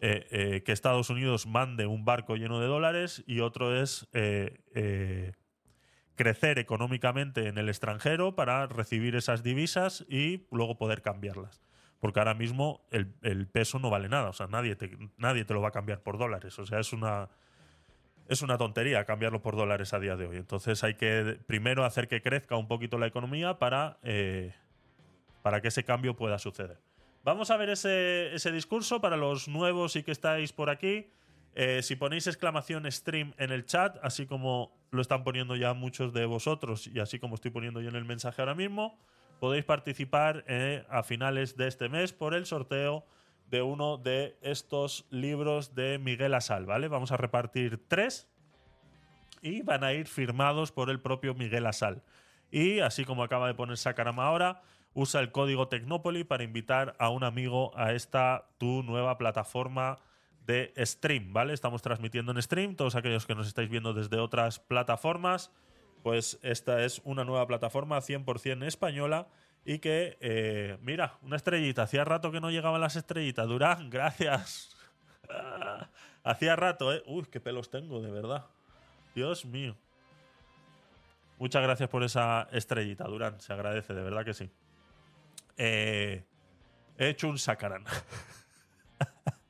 eh, 0.00 0.26
eh, 0.30 0.62
que 0.64 0.72
Estados 0.72 1.10
Unidos 1.10 1.46
mande 1.46 1.86
un 1.86 2.04
barco 2.04 2.36
lleno 2.36 2.60
de 2.60 2.66
dólares 2.66 3.24
y 3.26 3.40
otro 3.40 3.76
es 3.76 4.08
eh, 4.12 5.32
crecer 6.22 6.60
económicamente 6.60 7.48
en 7.48 7.58
el 7.58 7.68
extranjero 7.68 8.36
para 8.36 8.68
recibir 8.68 9.16
esas 9.16 9.42
divisas 9.42 10.06
y 10.08 10.46
luego 10.52 10.78
poder 10.78 11.02
cambiarlas. 11.02 11.60
Porque 11.98 12.20
ahora 12.20 12.34
mismo 12.34 12.86
el, 12.92 13.48
peso 13.48 13.80
no 13.80 13.90
vale 13.90 14.08
nada, 14.08 14.28
o 14.28 14.32
sea, 14.32 14.46
nadie 14.46 14.76
te, 14.76 14.96
nadie 15.16 15.44
te 15.44 15.52
lo 15.52 15.60
va 15.60 15.68
a 15.68 15.72
cambiar 15.72 16.00
por 16.00 16.18
dólares, 16.18 16.56
o 16.60 16.66
sea, 16.66 16.78
es 16.78 16.92
una 16.92 17.28
es 18.28 18.40
una 18.40 18.56
tontería 18.56 19.04
cambiarlo 19.04 19.42
por 19.42 19.56
dólares 19.56 19.92
a 19.94 19.98
día 19.98 20.16
de 20.16 20.26
hoy. 20.26 20.36
Entonces 20.36 20.84
hay 20.84 20.94
que 20.94 21.38
primero 21.46 21.84
hacer 21.84 22.06
que 22.06 22.22
crezca 22.22 22.56
un 22.56 22.68
poquito 22.68 22.98
la 22.98 23.08
economía 23.08 23.58
para, 23.58 23.98
eh, 24.04 24.54
para 25.42 25.60
que 25.60 25.68
ese 25.68 25.84
cambio 25.84 26.14
pueda 26.14 26.38
suceder. 26.38 26.78
Vamos 27.24 27.50
a 27.50 27.56
ver 27.56 27.70
ese, 27.70 28.52
discurso 28.52 29.00
para 29.00 29.16
los 29.16 29.48
nuevos 29.48 29.96
y 29.96 30.04
que 30.04 30.12
estáis 30.12 30.52
por 30.52 30.70
aquí. 30.70 31.10
Eh, 31.54 31.82
si 31.82 31.96
ponéis 31.96 32.28
exclamación 32.28 32.90
stream 32.90 33.34
en 33.38 33.50
el 33.50 33.66
chat, 33.66 33.98
así 34.02 34.24
como 34.24 34.81
lo 34.92 35.00
están 35.00 35.24
poniendo 35.24 35.56
ya 35.56 35.72
muchos 35.72 36.12
de 36.12 36.26
vosotros 36.26 36.86
y 36.86 37.00
así 37.00 37.18
como 37.18 37.34
estoy 37.34 37.50
poniendo 37.50 37.80
yo 37.80 37.88
en 37.88 37.96
el 37.96 38.04
mensaje 38.04 38.42
ahora 38.42 38.54
mismo, 38.54 38.98
podéis 39.40 39.64
participar 39.64 40.44
eh, 40.46 40.84
a 40.90 41.02
finales 41.02 41.56
de 41.56 41.66
este 41.66 41.88
mes 41.88 42.12
por 42.12 42.34
el 42.34 42.44
sorteo 42.44 43.04
de 43.50 43.62
uno 43.62 43.96
de 43.96 44.36
estos 44.42 45.06
libros 45.10 45.74
de 45.74 45.98
Miguel 45.98 46.34
Asal, 46.34 46.66
¿vale? 46.66 46.88
Vamos 46.88 47.10
a 47.10 47.16
repartir 47.16 47.82
tres 47.88 48.28
y 49.40 49.62
van 49.62 49.82
a 49.82 49.94
ir 49.94 50.06
firmados 50.06 50.72
por 50.72 50.90
el 50.90 51.00
propio 51.00 51.34
Miguel 51.34 51.66
Asal. 51.66 52.02
Y 52.50 52.80
así 52.80 53.06
como 53.06 53.22
acaba 53.22 53.46
de 53.46 53.54
poner 53.54 53.78
Sakarama 53.78 54.26
ahora, 54.26 54.60
usa 54.92 55.22
el 55.22 55.32
código 55.32 55.68
Tecnopoli 55.68 56.22
para 56.22 56.44
invitar 56.44 56.94
a 56.98 57.08
un 57.08 57.24
amigo 57.24 57.76
a 57.78 57.92
esta 57.94 58.46
tu 58.58 58.82
nueva 58.82 59.16
plataforma 59.16 59.98
de 60.46 60.72
stream, 60.84 61.32
¿vale? 61.32 61.52
Estamos 61.52 61.82
transmitiendo 61.82 62.32
en 62.32 62.42
stream, 62.42 62.74
todos 62.76 62.96
aquellos 62.96 63.26
que 63.26 63.34
nos 63.34 63.46
estáis 63.46 63.68
viendo 63.68 63.94
desde 63.94 64.18
otras 64.18 64.58
plataformas, 64.58 65.52
pues 66.02 66.38
esta 66.42 66.84
es 66.84 67.00
una 67.04 67.24
nueva 67.24 67.46
plataforma 67.46 67.98
100% 67.98 68.64
española 68.64 69.28
y 69.64 69.78
que, 69.78 70.18
eh, 70.20 70.78
mira, 70.82 71.18
una 71.22 71.36
estrellita, 71.36 71.82
hacía 71.82 72.04
rato 72.04 72.32
que 72.32 72.40
no 72.40 72.50
llegaban 72.50 72.80
las 72.80 72.96
estrellitas, 72.96 73.46
Durán, 73.46 73.90
gracias. 73.90 74.76
hacía 76.24 76.56
rato, 76.56 76.92
¿eh? 76.92 77.02
Uy, 77.06 77.24
qué 77.30 77.40
pelos 77.40 77.70
tengo, 77.70 78.00
de 78.00 78.10
verdad. 78.10 78.46
Dios 79.14 79.44
mío. 79.44 79.76
Muchas 81.38 81.62
gracias 81.62 81.88
por 81.88 82.02
esa 82.02 82.48
estrellita, 82.52 83.04
Durán, 83.04 83.40
se 83.40 83.52
agradece, 83.52 83.94
de 83.94 84.02
verdad 84.02 84.24
que 84.24 84.34
sí. 84.34 84.50
Eh, 85.56 86.24
he 86.98 87.08
hecho 87.08 87.28
un 87.28 87.38
sacarán. 87.38 87.84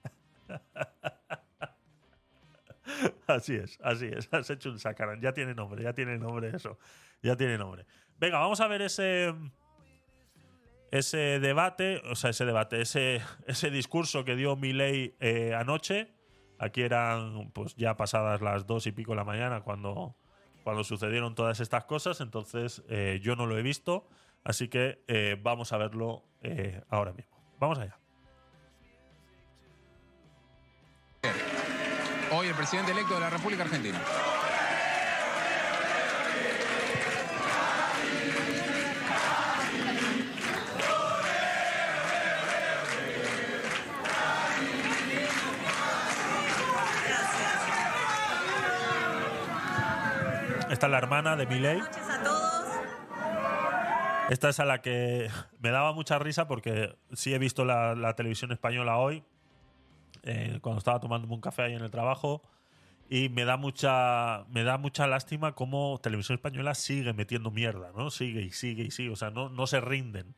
así 3.26 3.54
es, 3.54 3.78
así 3.82 4.06
es. 4.06 4.28
Has 4.32 4.50
hecho 4.50 4.70
un 4.70 4.78
sacarán. 4.78 5.20
Ya 5.20 5.32
tiene 5.32 5.54
nombre, 5.54 5.82
ya 5.82 5.92
tiene 5.92 6.18
nombre 6.18 6.50
eso. 6.54 6.78
Ya 7.22 7.36
tiene 7.36 7.58
nombre. 7.58 7.86
Venga, 8.18 8.38
vamos 8.38 8.60
a 8.60 8.68
ver 8.68 8.82
ese. 8.82 9.34
Ese 10.90 11.40
debate, 11.40 12.02
o 12.10 12.14
sea, 12.14 12.30
ese 12.30 12.44
debate, 12.44 12.82
ese, 12.82 13.22
ese 13.46 13.70
discurso 13.70 14.24
que 14.24 14.36
dio 14.36 14.56
Milei 14.56 15.16
eh, 15.20 15.54
anoche. 15.54 16.12
Aquí 16.58 16.82
eran, 16.82 17.50
pues 17.52 17.74
ya 17.76 17.96
pasadas 17.96 18.42
las 18.42 18.66
dos 18.66 18.86
y 18.86 18.92
pico 18.92 19.12
de 19.12 19.16
la 19.16 19.24
mañana 19.24 19.62
cuando, 19.62 20.14
cuando 20.64 20.84
sucedieron 20.84 21.34
todas 21.34 21.60
estas 21.60 21.86
cosas. 21.86 22.20
Entonces, 22.20 22.82
eh, 22.90 23.20
yo 23.22 23.36
no 23.36 23.46
lo 23.46 23.56
he 23.58 23.62
visto. 23.62 24.06
Así 24.44 24.68
que 24.68 25.02
eh, 25.08 25.38
vamos 25.40 25.72
a 25.72 25.78
verlo 25.78 26.24
ahora 26.90 27.12
mismo. 27.12 27.38
Vamos 27.58 27.78
allá. 27.78 28.01
Hoy 32.34 32.48
el 32.48 32.54
presidente 32.54 32.92
electo 32.92 33.12
de 33.12 33.20
la 33.20 33.28
República 33.28 33.62
Argentina. 33.62 34.00
Esta 50.70 50.86
es 50.86 50.90
la 50.90 50.98
hermana 50.98 51.36
de 51.36 51.46
Miley. 51.46 51.80
noches 51.80 52.08
a 52.08 52.22
todos. 52.22 52.64
Esta 54.30 54.48
es 54.48 54.58
a 54.58 54.64
la 54.64 54.80
que 54.80 55.28
me 55.60 55.70
daba 55.70 55.92
mucha 55.92 56.18
risa 56.18 56.48
porque 56.48 56.96
sí 57.12 57.34
he 57.34 57.38
visto 57.38 57.66
la, 57.66 57.94
la 57.94 58.14
televisión 58.14 58.52
española 58.52 58.96
hoy, 58.96 59.22
eh, 60.22 60.58
cuando 60.60 60.78
estaba 60.78 61.00
tomándome 61.00 61.34
un 61.34 61.40
café 61.40 61.62
ahí 61.62 61.74
en 61.74 61.82
el 61.82 61.90
trabajo, 61.90 62.42
y 63.10 63.28
me 63.28 63.44
da 63.44 63.56
mucha, 63.56 64.44
me 64.50 64.62
da 64.64 64.78
mucha 64.78 65.06
lástima 65.06 65.54
cómo 65.54 66.00
televisión 66.02 66.36
española 66.36 66.74
sigue 66.74 67.12
metiendo 67.12 67.50
mierda, 67.50 67.92
¿no? 67.94 68.10
Sigue 68.10 68.40
y 68.42 68.50
sigue 68.52 68.84
y 68.84 68.90
sigue, 68.90 69.10
o 69.10 69.16
sea, 69.16 69.30
no, 69.30 69.48
no 69.50 69.66
se 69.66 69.80
rinden. 69.80 70.34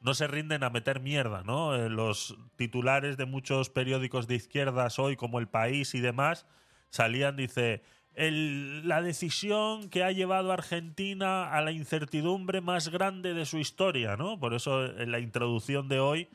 No 0.00 0.12
se 0.14 0.26
rinden 0.26 0.62
a 0.64 0.70
meter 0.70 1.00
mierda, 1.00 1.42
¿no? 1.44 1.74
Eh, 1.74 1.88
los 1.88 2.36
titulares 2.56 3.16
de 3.16 3.24
muchos 3.24 3.70
periódicos 3.70 4.26
de 4.26 4.34
izquierdas 4.36 4.98
hoy, 4.98 5.16
como 5.16 5.38
El 5.38 5.48
País 5.48 5.94
y 5.94 6.00
demás, 6.00 6.46
salían, 6.90 7.36
dice, 7.36 7.82
el- 8.14 8.86
la 8.86 9.02
decisión 9.02 9.88
que 9.88 10.04
ha 10.04 10.12
llevado 10.12 10.50
a 10.50 10.54
Argentina 10.54 11.50
a 11.50 11.60
la 11.62 11.72
incertidumbre 11.72 12.60
más 12.60 12.88
grande 12.88 13.34
de 13.34 13.44
su 13.46 13.58
historia, 13.58 14.16
¿no? 14.16 14.38
Por 14.38 14.54
eso 14.54 14.84
en 14.84 15.10
la 15.10 15.18
introducción 15.20 15.88
de 15.88 16.00
hoy 16.00 16.28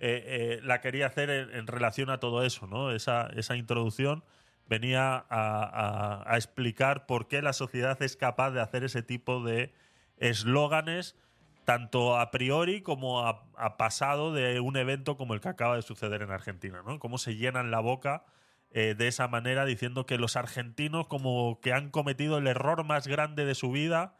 eh, 0.00 0.58
eh, 0.58 0.60
la 0.64 0.80
quería 0.80 1.06
hacer 1.06 1.30
en, 1.30 1.66
relación 1.66 2.10
a 2.10 2.18
todo 2.18 2.44
eso, 2.44 2.66
¿no? 2.66 2.90
Esa, 2.90 3.28
esa 3.36 3.56
introducción 3.56 4.24
venía 4.66 5.24
a, 5.30 6.34
explicar 6.34 7.06
por 7.06 7.28
qué 7.28 7.42
la 7.42 7.52
sociedad 7.52 8.00
es 8.02 8.16
capaz 8.16 8.50
de 8.50 8.60
hacer 8.60 8.82
ese 8.82 9.02
tipo 9.02 9.44
de 9.44 9.72
eslóganes 10.16 11.16
tanto 11.64 12.18
a 12.18 12.30
priori 12.30 12.82
como 12.82 13.26
a, 13.26 13.76
pasado 13.76 14.32
de 14.32 14.60
un 14.60 14.76
evento 14.76 15.16
como 15.16 15.34
el 15.34 15.40
que 15.40 15.48
acaba 15.48 15.76
de 15.76 15.82
suceder 15.82 16.22
en 16.22 16.30
Argentina, 16.30 16.82
¿no? 16.84 16.98
Cómo 16.98 17.18
se 17.18 17.36
llenan 17.36 17.70
la 17.70 17.80
boca 17.80 18.24
eh, 18.70 18.94
de 18.96 19.08
esa 19.08 19.28
manera 19.28 19.64
diciendo 19.64 20.06
que 20.06 20.18
los 20.18 20.36
argentinos 20.36 21.06
como 21.06 21.60
que 21.60 21.72
han 21.72 21.90
cometido 21.90 22.38
el 22.38 22.46
error 22.46 22.84
más 22.84 23.06
grande 23.06 23.44
de 23.44 23.54
su 23.54 23.70
vida 23.70 24.16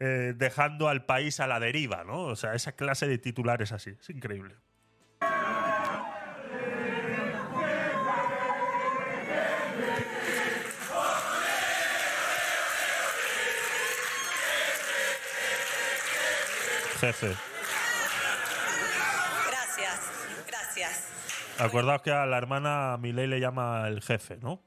dejando 0.00 0.88
al 0.88 1.06
país 1.06 1.40
a 1.40 1.48
la 1.48 1.58
deriva, 1.58 2.04
¿no? 2.04 2.22
O 2.22 2.36
sea, 2.36 2.54
esa 2.54 2.76
clase 2.76 3.08
de 3.08 3.18
titulares 3.18 3.72
así, 3.72 3.96
es 3.98 4.10
increíble. 4.10 4.54
Jefe. 17.00 17.32
Gracias, 19.46 20.00
gracias. 20.48 21.56
Acordaos 21.58 22.02
que 22.02 22.10
a 22.10 22.26
la 22.26 22.38
hermana 22.38 22.96
Milei 22.98 23.28
le 23.28 23.38
llama 23.38 23.86
el 23.86 24.02
jefe, 24.02 24.36
¿no? 24.38 24.60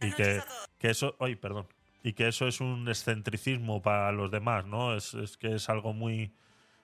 Y 0.00 0.12
que, 0.12 0.40
que 0.78 0.90
eso. 0.90 1.16
Ay, 1.18 1.34
perdón. 1.34 1.66
Y 2.04 2.12
que 2.12 2.28
eso 2.28 2.46
es 2.46 2.60
un 2.60 2.88
excentricismo 2.88 3.82
para 3.82 4.12
los 4.12 4.30
demás, 4.30 4.66
¿no? 4.66 4.94
Es, 4.94 5.14
es 5.14 5.36
que 5.36 5.56
es 5.56 5.68
algo 5.68 5.92
muy, 5.92 6.32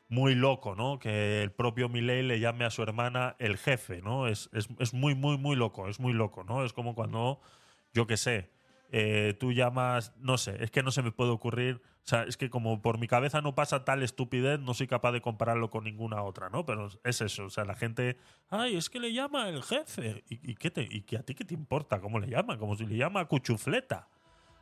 muy 0.09 0.35
loco, 0.35 0.75
¿no? 0.75 0.99
Que 0.99 1.43
el 1.43 1.53
propio 1.53 1.89
Milei 1.89 2.23
le 2.23 2.41
llame 2.41 2.65
a 2.65 2.71
su 2.71 2.83
hermana 2.83 3.37
el 3.39 3.59
jefe, 3.59 4.03
¿no? 4.03 4.27
Es, 4.27 4.51
es, 4.53 4.69
es 4.81 4.93
muy, 4.93 5.15
muy, 5.15 5.39
muy 5.39 5.55
loco, 5.55 5.89
es 5.89 6.01
muy 6.01 6.13
loco, 6.13 6.43
¿no? 6.43 6.65
Es 6.65 6.73
como 6.73 6.95
cuando, 6.97 7.41
yo 7.95 8.07
qué 8.07 8.17
sé, 8.17 8.51
eh, 8.91 9.37
tú 9.39 9.53
llamas, 9.53 10.13
no 10.19 10.39
sé, 10.39 10.63
es 10.63 10.71
que 10.71 10.83
no 10.83 10.91
se 10.91 11.03
me 11.03 11.13
puede 11.13 11.31
ocurrir, 11.31 11.83
o 12.05 12.09
sea, 12.09 12.23
es 12.23 12.39
que 12.39 12.49
como 12.49 12.81
por 12.81 12.99
mi 12.99 13.07
cabeza 13.07 13.43
no 13.43 13.55
pasa 13.55 13.85
tal 13.85 14.03
estupidez, 14.03 14.59
no 14.61 14.73
soy 14.73 14.87
capaz 14.87 15.13
de 15.13 15.21
compararlo 15.21 15.71
con 15.71 15.85
ninguna 15.85 16.23
otra, 16.23 16.49
¿no? 16.49 16.65
Pero 16.65 16.89
es 17.05 17.21
eso, 17.21 17.45
o 17.45 17.51
sea, 17.51 17.65
la 17.67 17.75
gente, 17.75 18.17
ay, 18.49 18.77
es 18.77 18.89
que 18.89 18.99
le 18.99 19.13
llama 19.13 19.49
el 19.51 19.63
jefe, 19.63 20.25
¿y, 20.29 20.55
qué 20.55 20.71
te, 20.71 20.89
y 20.91 21.03
que 21.03 21.19
a 21.19 21.23
ti 21.23 21.35
qué 21.35 21.45
te 21.45 21.55
importa 21.55 22.01
cómo 22.01 22.19
le 22.19 22.29
llama? 22.29 22.57
Como 22.57 22.77
si 22.77 22.87
le 22.87 22.97
llama 22.97 23.27
cuchufleta. 23.27 24.09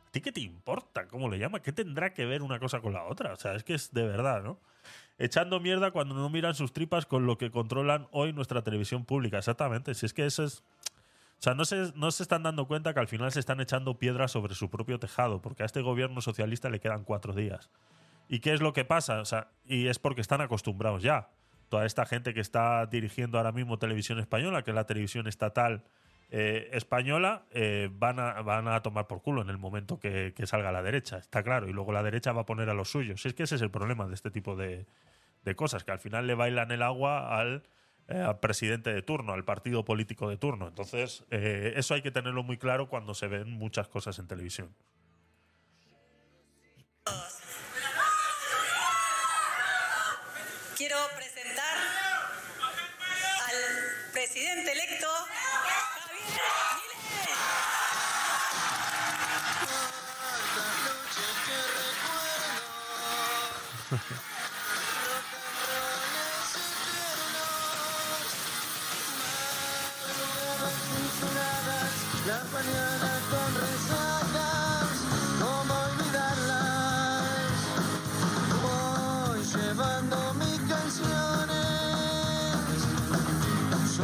¿A 0.07 0.11
ti 0.11 0.21
qué 0.21 0.31
te 0.31 0.41
importa 0.41 1.07
cómo 1.07 1.29
le 1.29 1.37
llama? 1.37 1.61
¿Qué 1.61 1.71
tendrá 1.71 2.13
que 2.13 2.25
ver 2.25 2.41
una 2.41 2.59
cosa 2.59 2.79
con 2.81 2.93
la 2.93 3.03
otra? 3.03 3.33
O 3.33 3.35
sea, 3.35 3.55
es 3.55 3.63
que 3.63 3.73
es 3.73 3.93
de 3.93 4.05
verdad, 4.05 4.41
¿no? 4.41 4.59
Echando 5.17 5.59
mierda 5.59 5.91
cuando 5.91 6.15
no 6.15 6.29
miran 6.29 6.53
sus 6.53 6.71
tripas 6.73 7.05
con 7.05 7.25
lo 7.25 7.37
que 7.37 7.49
controlan 7.49 8.07
hoy 8.11 8.33
nuestra 8.33 8.61
televisión 8.61 9.03
pública. 9.03 9.37
Exactamente. 9.39 9.95
Si 9.95 10.05
es 10.05 10.13
que 10.13 10.25
eso 10.25 10.43
es. 10.43 10.63
O 11.39 11.43
sea, 11.43 11.53
no 11.53 11.65
se, 11.65 11.93
no 11.95 12.09
se 12.09 12.23
están 12.23 12.43
dando 12.43 12.67
cuenta 12.67 12.93
que 12.93 12.99
al 12.99 13.07
final 13.07 13.31
se 13.31 13.39
están 13.39 13.59
echando 13.61 13.99
piedras 13.99 14.31
sobre 14.31 14.55
su 14.55 14.69
propio 14.69 14.99
tejado, 14.99 15.41
porque 15.41 15.63
a 15.63 15.65
este 15.67 15.81
gobierno 15.81 16.21
socialista 16.21 16.69
le 16.69 16.79
quedan 16.79 17.03
cuatro 17.03 17.33
días. 17.33 17.69
¿Y 18.27 18.39
qué 18.39 18.53
es 18.53 18.61
lo 18.61 18.73
que 18.73 18.85
pasa? 18.85 19.21
O 19.21 19.25
sea, 19.25 19.49
y 19.65 19.87
es 19.87 19.99
porque 19.99 20.21
están 20.21 20.41
acostumbrados 20.41 21.03
ya. 21.03 21.29
Toda 21.69 21.85
esta 21.85 22.05
gente 22.05 22.33
que 22.33 22.39
está 22.39 22.85
dirigiendo 22.87 23.37
ahora 23.37 23.51
mismo 23.51 23.77
televisión 23.77 24.19
española, 24.19 24.63
que 24.63 24.71
es 24.71 24.75
la 24.75 24.85
televisión 24.85 25.27
estatal 25.27 25.83
eh, 26.31 26.69
española, 26.73 27.43
eh, 27.51 27.89
van, 27.91 28.19
a, 28.19 28.41
van 28.41 28.67
a 28.67 28.81
tomar 28.81 29.07
por 29.07 29.21
culo 29.21 29.41
en 29.43 29.49
el 29.49 29.57
momento 29.57 29.99
que, 29.99 30.33
que 30.35 30.47
salga 30.47 30.71
la 30.71 30.81
derecha, 30.81 31.17
está 31.17 31.43
claro. 31.43 31.69
Y 31.69 31.73
luego 31.73 31.91
la 31.91 32.03
derecha 32.03 32.31
va 32.31 32.41
a 32.41 32.45
poner 32.45 32.69
a 32.69 32.73
los 32.73 32.89
suyos. 32.89 33.25
Es 33.25 33.33
que 33.33 33.43
ese 33.43 33.55
es 33.55 33.61
el 33.61 33.69
problema 33.69 34.07
de 34.07 34.15
este 34.15 34.31
tipo 34.31 34.55
de, 34.55 34.87
de 35.43 35.55
cosas, 35.55 35.83
que 35.83 35.91
al 35.91 35.99
final 35.99 36.25
le 36.25 36.33
bailan 36.33 36.71
el 36.71 36.81
agua 36.81 37.37
al, 37.39 37.63
eh, 38.09 38.19
al 38.19 38.39
presidente 38.39 38.93
de 38.93 39.01
turno, 39.01 39.33
al 39.33 39.43
partido 39.43 39.83
político 39.83 40.29
de 40.29 40.37
turno. 40.37 40.67
Entonces, 40.67 41.25
eh, 41.29 41.73
eso 41.75 41.93
hay 41.93 42.01
que 42.01 42.11
tenerlo 42.11 42.43
muy 42.43 42.57
claro 42.57 42.87
cuando 42.87 43.13
se 43.13 43.27
ven 43.27 43.51
muchas 43.51 43.87
cosas 43.87 44.17
en 44.19 44.27
televisión. 44.27 44.73
Quiero 50.77 50.97
presentar 51.15 51.77
al 53.47 54.11
presidente 54.13 54.71
electo, 54.71 55.07
Javier 56.27 56.86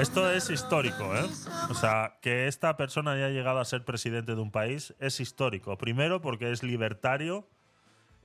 Esto 0.03 0.29
es 0.29 0.49
histórico, 0.49 1.15
¿eh? 1.15 1.23
O 1.69 1.73
sea, 1.73 2.17
que 2.21 2.47
esta 2.49 2.75
persona 2.75 3.13
haya 3.13 3.29
llegado 3.29 3.61
a 3.61 3.65
ser 3.65 3.85
presidente 3.85 4.35
de 4.35 4.41
un 4.41 4.51
país 4.51 4.93
es 4.99 5.21
histórico. 5.21 5.77
Primero 5.77 6.19
porque 6.19 6.51
es 6.51 6.61
libertario. 6.61 7.47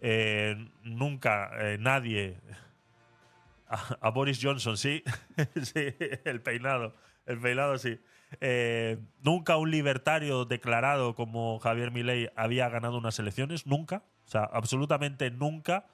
Eh, 0.01 0.57
nunca 0.83 1.53
eh, 1.61 1.79
nadie... 1.79 2.41
A, 4.01 4.11
Boris 4.11 4.41
Johnson, 4.43 4.77
sí. 4.77 5.05
sí, 5.63 5.95
el 6.25 6.41
peinado. 6.41 6.97
El 7.27 7.39
peinado, 7.39 7.79
sí. 7.79 8.01
Eh, 8.41 8.99
nunca 9.23 9.57
un 9.57 9.71
libertario 9.71 10.47
declarado 10.47 11.15
como 11.15 11.61
Javier 11.61 11.93
Milei 11.93 12.29
había 12.35 12.69
ganado 12.71 12.99
unas 12.99 13.21
elecciones. 13.21 13.69
Nunca. 13.69 14.03
O 14.27 14.31
sea, 14.31 14.43
absolutamente 14.43 15.31
nunca. 15.31 15.87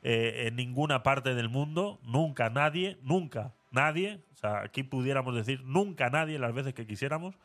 en 0.00 0.56
ninguna 0.56 1.02
parte 1.02 1.34
del 1.34 1.50
mundo. 1.50 2.00
Nunca 2.04 2.48
nadie. 2.48 2.96
Nunca 3.02 3.52
nadie. 3.76 4.24
O 4.32 4.36
sea, 4.36 4.62
aquí 4.62 4.82
pudiéramos 4.82 5.34
decir 5.36 5.62
nunca 5.62 6.10
nadie, 6.10 6.40
las 6.40 6.52
veces 6.52 6.74
que 6.74 6.86
quisiéramos, 6.86 7.36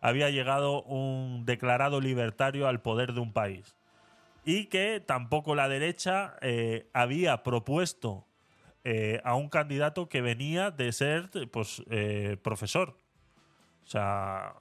había 0.00 0.30
llegado 0.30 0.82
un 0.82 1.44
declarado 1.44 2.00
libertario 2.00 2.66
al 2.66 2.80
poder 2.80 3.12
de 3.12 3.20
un 3.20 3.32
país. 3.32 3.76
Y 4.44 4.66
que 4.66 4.98
tampoco 4.98 5.54
la 5.54 5.68
derecha 5.68 6.36
eh, 6.40 6.88
había 6.92 7.44
propuesto 7.44 8.26
eh, 8.82 9.20
a 9.24 9.36
un 9.36 9.48
candidato 9.48 10.08
que 10.08 10.20
venía 10.20 10.72
de 10.72 10.90
ser 10.92 11.30
pues, 11.52 11.84
eh, 11.90 12.36
profesor. 12.42 12.96
O 13.84 13.86
sea, 13.86 14.54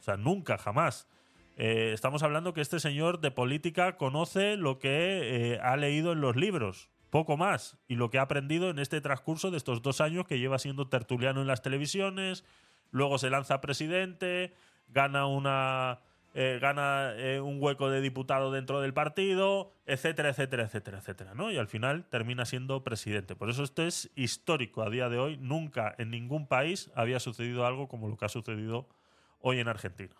o 0.00 0.02
sea, 0.02 0.16
nunca, 0.16 0.58
jamás. 0.58 1.08
Estamos 1.56 2.24
hablando 2.24 2.52
que 2.52 2.60
este 2.60 2.80
señor 2.80 3.20
de 3.20 3.30
política 3.30 3.96
conoce 3.96 4.56
lo 4.56 4.80
que 4.80 5.60
ha 5.62 5.76
leído 5.76 6.10
en 6.10 6.20
los 6.20 6.34
libros, 6.34 6.90
poco 7.14 7.36
más, 7.36 7.78
y 7.86 7.94
lo 7.94 8.10
que 8.10 8.18
ha 8.18 8.22
aprendido 8.22 8.70
en 8.70 8.80
este 8.80 9.00
transcurso 9.00 9.52
de 9.52 9.56
estos 9.56 9.82
dos 9.82 10.00
años 10.00 10.26
que 10.26 10.40
lleva 10.40 10.58
siendo 10.58 10.88
tertuliano 10.88 11.42
en 11.42 11.46
las 11.46 11.62
televisiones, 11.62 12.44
luego 12.90 13.18
se 13.18 13.30
lanza 13.30 13.60
presidente, 13.60 14.52
gana 14.88 15.28
una 15.28 16.00
eh, 16.34 16.58
gana 16.60 17.12
eh, 17.14 17.40
un 17.40 17.62
hueco 17.62 17.88
de 17.88 18.00
diputado 18.00 18.50
dentro 18.50 18.80
del 18.80 18.92
partido, 18.94 19.70
etcétera, 19.86 20.30
etcétera, 20.30 20.64
etcétera, 20.64 20.98
etcétera, 20.98 21.34
¿no? 21.34 21.52
Y 21.52 21.56
al 21.56 21.68
final 21.68 22.04
termina 22.10 22.46
siendo 22.46 22.82
presidente. 22.82 23.36
Por 23.36 23.48
eso 23.48 23.62
esto 23.62 23.84
es 23.84 24.10
histórico 24.16 24.82
a 24.82 24.90
día 24.90 25.08
de 25.08 25.18
hoy. 25.18 25.36
Nunca 25.36 25.94
en 25.98 26.10
ningún 26.10 26.48
país 26.48 26.90
había 26.96 27.20
sucedido 27.20 27.64
algo 27.64 27.86
como 27.86 28.08
lo 28.08 28.16
que 28.16 28.24
ha 28.24 28.28
sucedido 28.28 28.88
hoy 29.38 29.60
en 29.60 29.68
Argentina. 29.68 30.16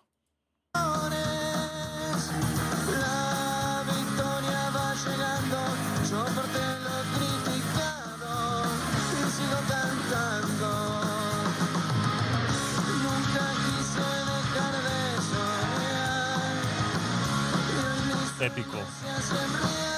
Sueños. 18.51 19.95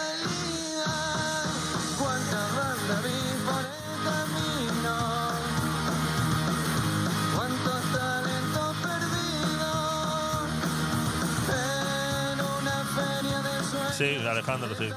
Sí, 13.97 14.15
Alejandro, 14.27 14.75
sí. 14.77 14.93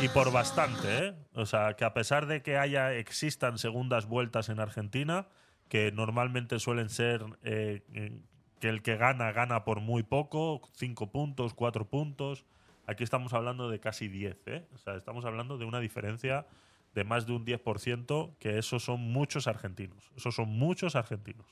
Y 0.00 0.08
por 0.08 0.30
bastante, 0.30 1.06
¿eh? 1.06 1.14
O 1.34 1.44
sea, 1.44 1.74
que 1.74 1.84
a 1.84 1.92
pesar 1.92 2.26
de 2.26 2.40
que 2.40 2.56
haya 2.56 2.92
existan 2.92 3.58
segundas 3.58 4.06
vueltas 4.06 4.48
en 4.48 4.60
Argentina, 4.60 5.26
que 5.68 5.90
normalmente 5.90 6.60
suelen 6.60 6.88
ser 6.88 7.24
eh, 7.42 7.82
que 8.60 8.68
el 8.68 8.82
que 8.82 8.96
gana, 8.96 9.32
gana 9.32 9.64
por 9.64 9.80
muy 9.80 10.04
poco, 10.04 10.62
cinco 10.74 11.10
puntos, 11.10 11.52
cuatro 11.52 11.88
puntos. 11.88 12.44
Aquí 12.86 13.02
estamos 13.02 13.32
hablando 13.32 13.68
de 13.68 13.80
casi 13.80 14.06
10, 14.06 14.36
¿eh? 14.46 14.68
O 14.72 14.78
sea, 14.78 14.94
estamos 14.94 15.24
hablando 15.24 15.58
de 15.58 15.64
una 15.64 15.80
diferencia 15.80 16.46
de 16.94 17.02
más 17.02 17.26
de 17.26 17.32
un 17.32 17.44
10%, 17.44 18.36
que 18.38 18.58
esos 18.58 18.84
son 18.84 19.00
muchos 19.00 19.48
argentinos. 19.48 20.12
Esos 20.16 20.34
son 20.36 20.48
muchos 20.48 20.94
argentinos. 20.94 21.46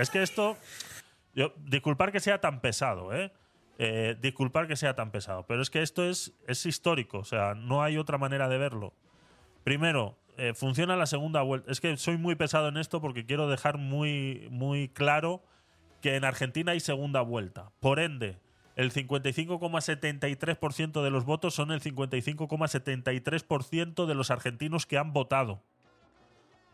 Es 0.00 0.10
que 0.10 0.22
esto. 0.22 0.56
Yo, 1.34 1.52
disculpar 1.58 2.10
que 2.10 2.20
sea 2.20 2.40
tan 2.40 2.60
pesado, 2.60 3.14
¿eh? 3.14 3.32
Eh, 3.78 4.16
Disculpar 4.20 4.66
que 4.66 4.76
sea 4.76 4.94
tan 4.94 5.10
pesado. 5.10 5.46
Pero 5.46 5.62
es 5.62 5.70
que 5.70 5.82
esto 5.82 6.04
es, 6.04 6.34
es 6.46 6.66
histórico. 6.66 7.18
O 7.18 7.24
sea, 7.24 7.54
no 7.54 7.82
hay 7.82 7.96
otra 7.96 8.18
manera 8.18 8.48
de 8.48 8.58
verlo. 8.58 8.92
Primero, 9.64 10.18
eh, 10.36 10.54
funciona 10.54 10.96
la 10.96 11.06
segunda 11.06 11.42
vuelta. 11.42 11.70
Es 11.70 11.80
que 11.80 11.96
soy 11.96 12.16
muy 12.16 12.34
pesado 12.34 12.68
en 12.68 12.76
esto 12.76 13.00
porque 13.00 13.26
quiero 13.26 13.48
dejar 13.48 13.78
muy, 13.78 14.48
muy 14.50 14.88
claro 14.88 15.42
que 16.00 16.16
en 16.16 16.24
Argentina 16.24 16.72
hay 16.72 16.80
segunda 16.80 17.20
vuelta. 17.20 17.70
Por 17.80 18.00
ende, 18.00 18.38
el 18.76 18.90
55,73% 18.92 21.02
de 21.02 21.10
los 21.10 21.26
votos 21.26 21.54
son 21.54 21.72
el 21.72 21.82
55,73% 21.82 24.06
de 24.06 24.14
los 24.14 24.30
argentinos 24.30 24.86
que 24.86 24.96
han 24.98 25.12
votado. 25.12 25.62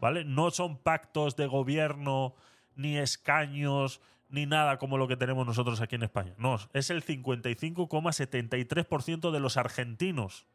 ¿Vale? 0.00 0.24
No 0.24 0.50
son 0.50 0.76
pactos 0.76 1.36
de 1.36 1.46
gobierno, 1.46 2.34
ni 2.76 2.98
escaños, 2.98 4.00
ni 4.28 4.46
nada 4.46 4.78
como 4.78 4.96
lo 4.98 5.08
que 5.08 5.16
tenemos 5.16 5.44
nosotros 5.46 5.80
aquí 5.80 5.96
en 5.96 6.04
España. 6.04 6.34
No, 6.38 6.58
es 6.72 6.90
el 6.90 7.04
55,73% 7.04 9.30
de 9.30 9.40
los 9.40 9.56
argentinos 9.56 10.46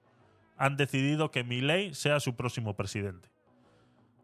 han 0.57 0.75
decidido 0.77 1.31
que 1.31 1.43
Milei 1.43 1.95
sea 1.95 2.19
su 2.19 2.35
próximo 2.35 2.75
presidente. 2.75 3.29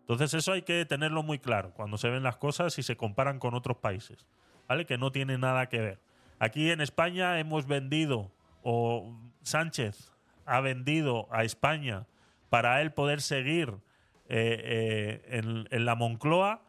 Entonces 0.02 0.36
eso 0.36 0.52
hay 0.52 0.62
que 0.62 0.86
tenerlo 0.86 1.24
muy 1.24 1.40
claro 1.40 1.74
cuando 1.74 1.98
se 1.98 2.10
ven 2.10 2.22
las 2.22 2.38
cosas 2.38 2.78
y 2.78 2.84
se 2.84 2.96
comparan 2.96 3.40
con 3.40 3.56
otros 3.56 3.78
países, 3.78 4.28
¿vale? 4.68 4.86
Que 4.86 5.00
no 5.00 5.12
tiene 5.12 5.40
nada 5.40 5.68
que 5.68 5.80
ver. 5.80 6.00
Aquí 6.40 6.70
en 6.70 6.80
España 6.80 7.40
hemos 7.40 7.66
vendido, 7.66 8.32
o 8.62 9.18
Sánchez 9.42 10.14
ha 10.46 10.62
vendido 10.62 11.28
a 11.32 11.44
España 11.44 12.06
para 12.50 12.80
él 12.82 12.94
poder 12.94 13.22
seguir 13.22 13.74
eh, 14.30 14.62
eh, 14.64 15.40
en, 15.40 15.68
en 15.72 15.86
la 15.86 15.96
Moncloa 15.96 16.67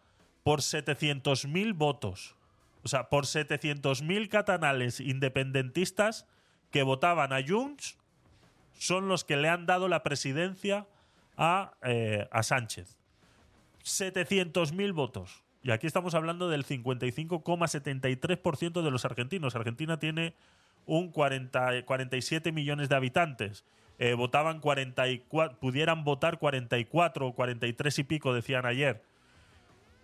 por 0.48 0.60
700.000 0.60 1.76
votos. 1.76 2.34
O 2.82 2.88
sea, 2.88 3.10
por 3.10 3.26
700.000 3.26 4.30
catalales 4.30 4.98
independentistas 4.98 6.26
que 6.70 6.82
votaban 6.82 7.34
a 7.34 7.46
Junts 7.46 7.98
son 8.72 9.08
los 9.08 9.24
que 9.24 9.36
le 9.36 9.50
han 9.50 9.66
dado 9.66 9.88
la 9.88 10.02
presidencia 10.02 10.86
a, 11.36 11.74
eh, 11.82 12.26
a 12.32 12.42
Sánchez. 12.42 12.96
700.000 13.84 14.94
votos. 14.94 15.44
Y 15.62 15.70
aquí 15.70 15.86
estamos 15.86 16.14
hablando 16.14 16.48
del 16.48 16.64
55,73% 16.64 18.80
de 18.80 18.90
los 18.90 19.04
argentinos. 19.04 19.54
Argentina 19.54 19.98
tiene 19.98 20.32
un 20.86 21.10
40, 21.10 21.84
47 21.84 22.52
millones 22.52 22.88
de 22.88 22.96
habitantes. 22.96 23.66
Eh, 23.98 24.14
votaban 24.14 24.60
44, 24.60 25.58
pudieran 25.58 26.04
votar 26.04 26.38
44 26.38 27.26
o 27.26 27.34
43 27.34 27.98
y 27.98 28.04
pico, 28.04 28.32
decían 28.32 28.64
ayer. 28.64 29.02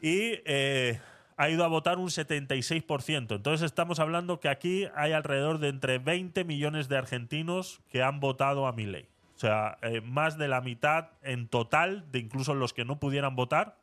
Y 0.01 0.41
eh, 0.45 1.01
ha 1.37 1.49
ido 1.49 1.65
a 1.65 1.69
votar 1.69 1.99
un 1.99 2.09
76%. 2.09 3.37
Entonces 3.37 3.65
estamos 3.65 3.99
hablando 4.01 4.41
que 4.41 4.49
aquí 4.49 4.87
hay 4.95 5.13
alrededor 5.13 5.59
de 5.59 5.69
entre 5.69 5.99
20 5.99 6.45
millones 6.45 6.89
de 6.89 6.97
argentinos 6.97 7.81
que 7.91 8.03
han 8.03 8.21
votado 8.21 8.67
a 8.67 8.73
Milei. 8.73 9.09
O 9.37 9.39
sea, 9.39 9.79
eh, 9.83 10.01
más 10.01 10.39
de 10.39 10.49
la 10.49 10.61
mitad 10.61 11.09
en 11.23 11.49
total, 11.49 12.05
de 12.13 12.21
incluso 12.21 12.55
los 12.55 12.73
que 12.73 12.85
no 12.85 13.01
pudieran 13.01 13.35
votar, 13.35 13.77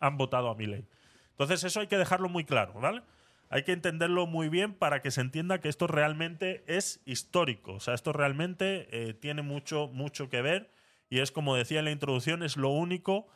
han 0.00 0.16
votado 0.16 0.50
a 0.50 0.54
Milei. 0.54 0.84
Entonces 1.30 1.64
eso 1.64 1.80
hay 1.80 1.88
que 1.88 1.98
dejarlo 1.98 2.28
muy 2.28 2.44
claro, 2.44 2.74
¿vale? 2.74 3.02
Hay 3.50 3.64
que 3.64 3.72
entenderlo 3.72 4.26
muy 4.26 4.48
bien 4.48 4.72
para 4.72 5.02
que 5.02 5.10
se 5.10 5.20
entienda 5.20 5.60
que 5.60 5.68
esto 5.68 5.86
realmente 5.86 6.62
es 6.66 7.02
histórico. 7.04 7.74
O 7.74 7.80
sea, 7.80 7.94
esto 7.94 8.12
realmente 8.12 8.88
eh, 8.92 9.14
tiene 9.14 9.42
mucho, 9.42 9.88
mucho 9.88 10.30
que 10.30 10.40
ver 10.40 10.70
y 11.10 11.18
es 11.18 11.30
como 11.30 11.56
decía 11.56 11.80
en 11.80 11.84
la 11.84 11.90
introducción, 11.90 12.42
es 12.42 12.56
lo 12.56 12.70
único 12.70 13.26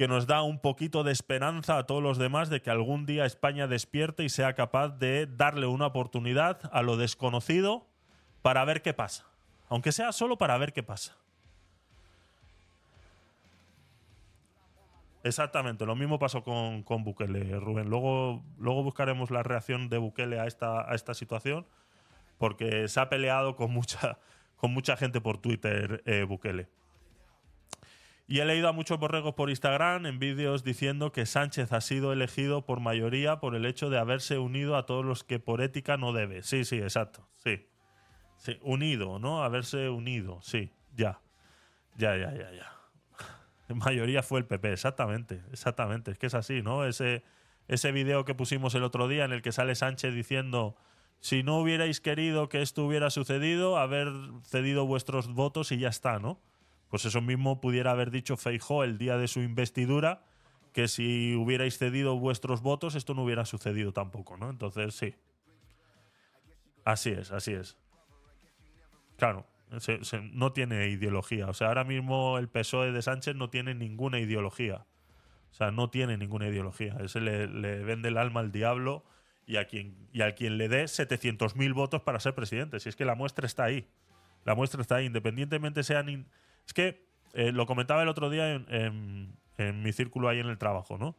que 0.00 0.08
nos 0.08 0.26
da 0.26 0.40
un 0.40 0.58
poquito 0.58 1.04
de 1.04 1.12
esperanza 1.12 1.76
a 1.76 1.84
todos 1.84 2.02
los 2.02 2.16
demás 2.16 2.48
de 2.48 2.62
que 2.62 2.70
algún 2.70 3.04
día 3.04 3.26
España 3.26 3.66
despierte 3.66 4.24
y 4.24 4.30
sea 4.30 4.54
capaz 4.54 4.96
de 4.98 5.26
darle 5.26 5.66
una 5.66 5.88
oportunidad 5.88 6.58
a 6.72 6.80
lo 6.80 6.96
desconocido 6.96 7.86
para 8.40 8.64
ver 8.64 8.80
qué 8.80 8.94
pasa. 8.94 9.26
Aunque 9.68 9.92
sea 9.92 10.12
solo 10.12 10.38
para 10.38 10.56
ver 10.56 10.72
qué 10.72 10.82
pasa. 10.82 11.18
Exactamente, 15.22 15.84
lo 15.84 15.94
mismo 15.94 16.18
pasó 16.18 16.42
con, 16.42 16.82
con 16.82 17.04
Bukele, 17.04 17.60
Rubén. 17.60 17.90
Luego, 17.90 18.42
luego 18.56 18.82
buscaremos 18.82 19.30
la 19.30 19.42
reacción 19.42 19.90
de 19.90 19.98
Bukele 19.98 20.40
a 20.40 20.46
esta, 20.46 20.94
esta 20.94 21.12
situación, 21.12 21.66
porque 22.38 22.88
se 22.88 23.00
ha 23.00 23.10
peleado 23.10 23.54
con 23.54 23.70
mucha, 23.70 24.16
con 24.56 24.72
mucha 24.72 24.96
gente 24.96 25.20
por 25.20 25.36
Twitter 25.36 26.02
eh, 26.06 26.24
Bukele. 26.26 26.68
Y 28.30 28.38
he 28.38 28.44
leído 28.44 28.68
a 28.68 28.72
muchos 28.72 29.00
borregos 29.00 29.34
por 29.34 29.50
Instagram 29.50 30.06
en 30.06 30.20
vídeos 30.20 30.62
diciendo 30.62 31.10
que 31.10 31.26
Sánchez 31.26 31.72
ha 31.72 31.80
sido 31.80 32.12
elegido 32.12 32.64
por 32.64 32.78
mayoría 32.78 33.40
por 33.40 33.56
el 33.56 33.66
hecho 33.66 33.90
de 33.90 33.98
haberse 33.98 34.38
unido 34.38 34.76
a 34.76 34.86
todos 34.86 35.04
los 35.04 35.24
que 35.24 35.40
por 35.40 35.60
ética 35.60 35.96
no 35.96 36.12
debe. 36.12 36.44
Sí, 36.44 36.64
sí, 36.64 36.76
exacto. 36.76 37.26
Sí. 37.38 37.66
sí. 38.36 38.56
Unido, 38.62 39.18
¿no? 39.18 39.42
Haberse 39.42 39.88
unido. 39.88 40.38
Sí, 40.42 40.70
ya. 40.94 41.20
Ya, 41.96 42.16
ya, 42.16 42.32
ya, 42.32 42.52
ya. 42.52 42.72
En 43.68 43.78
mayoría 43.84 44.22
fue 44.22 44.38
el 44.38 44.46
PP, 44.46 44.74
exactamente. 44.74 45.42
Exactamente. 45.50 46.12
Es 46.12 46.18
que 46.18 46.26
es 46.26 46.34
así, 46.34 46.62
¿no? 46.62 46.84
Ese, 46.84 47.24
ese 47.66 47.90
video 47.90 48.24
que 48.24 48.36
pusimos 48.36 48.76
el 48.76 48.84
otro 48.84 49.08
día 49.08 49.24
en 49.24 49.32
el 49.32 49.42
que 49.42 49.50
sale 49.50 49.74
Sánchez 49.74 50.14
diciendo. 50.14 50.76
Si 51.18 51.42
no 51.42 51.58
hubierais 51.58 52.00
querido 52.00 52.48
que 52.48 52.62
esto 52.62 52.86
hubiera 52.86 53.10
sucedido, 53.10 53.76
haber 53.76 54.06
cedido 54.44 54.86
vuestros 54.86 55.26
votos 55.26 55.72
y 55.72 55.78
ya 55.78 55.88
está, 55.88 56.20
¿no? 56.20 56.40
Pues 56.90 57.04
eso 57.04 57.20
mismo 57.20 57.60
pudiera 57.60 57.92
haber 57.92 58.10
dicho 58.10 58.36
Feijó 58.36 58.84
el 58.84 58.98
día 58.98 59.16
de 59.16 59.28
su 59.28 59.40
investidura, 59.40 60.24
que 60.72 60.88
si 60.88 61.34
hubierais 61.34 61.78
cedido 61.78 62.18
vuestros 62.18 62.62
votos, 62.62 62.94
esto 62.94 63.14
no 63.14 63.22
hubiera 63.24 63.44
sucedido 63.44 63.92
tampoco, 63.92 64.36
¿no? 64.36 64.50
Entonces, 64.50 64.94
sí. 64.94 65.14
Así 66.84 67.10
es, 67.10 67.30
así 67.30 67.52
es. 67.52 67.76
Claro, 69.16 69.46
no 70.32 70.52
tiene 70.52 70.88
ideología. 70.88 71.48
O 71.48 71.54
sea, 71.54 71.68
ahora 71.68 71.84
mismo 71.84 72.38
el 72.38 72.48
PSOE 72.48 72.92
de 72.92 73.02
Sánchez 73.02 73.36
no 73.36 73.50
tiene 73.50 73.74
ninguna 73.74 74.18
ideología. 74.18 74.86
O 75.50 75.54
sea, 75.54 75.70
no 75.70 75.90
tiene 75.90 76.16
ninguna 76.16 76.48
ideología. 76.48 76.96
Ese 77.00 77.20
le, 77.20 77.46
vende 77.84 78.08
el 78.08 78.16
alma 78.16 78.40
al 78.40 78.50
diablo 78.50 79.04
y 79.46 79.56
a 79.56 79.66
quien, 79.66 80.08
y 80.12 80.22
a 80.22 80.34
quien 80.34 80.58
le 80.58 80.68
dé 80.68 80.84
700.000 80.84 81.74
votos 81.74 82.02
para 82.02 82.20
ser 82.20 82.34
presidente. 82.34 82.80
Si 82.80 82.88
es 82.88 82.96
que 82.96 83.04
la 83.04 83.14
muestra 83.14 83.46
está 83.46 83.64
ahí. 83.64 83.88
La 84.44 84.54
muestra 84.54 84.80
está 84.80 84.96
ahí, 84.96 85.06
independientemente 85.06 85.82
sean... 85.82 86.26
es 86.66 86.72
que 86.72 87.08
eh, 87.32 87.52
lo 87.52 87.66
comentaba 87.66 88.02
el 88.02 88.08
otro 88.08 88.30
día 88.30 88.52
en, 88.54 89.36
mi 89.58 89.92
círculo 89.92 90.28
ahí 90.28 90.40
en 90.40 90.46
el 90.46 90.56
trabajo, 90.56 90.96
¿no? 90.96 91.16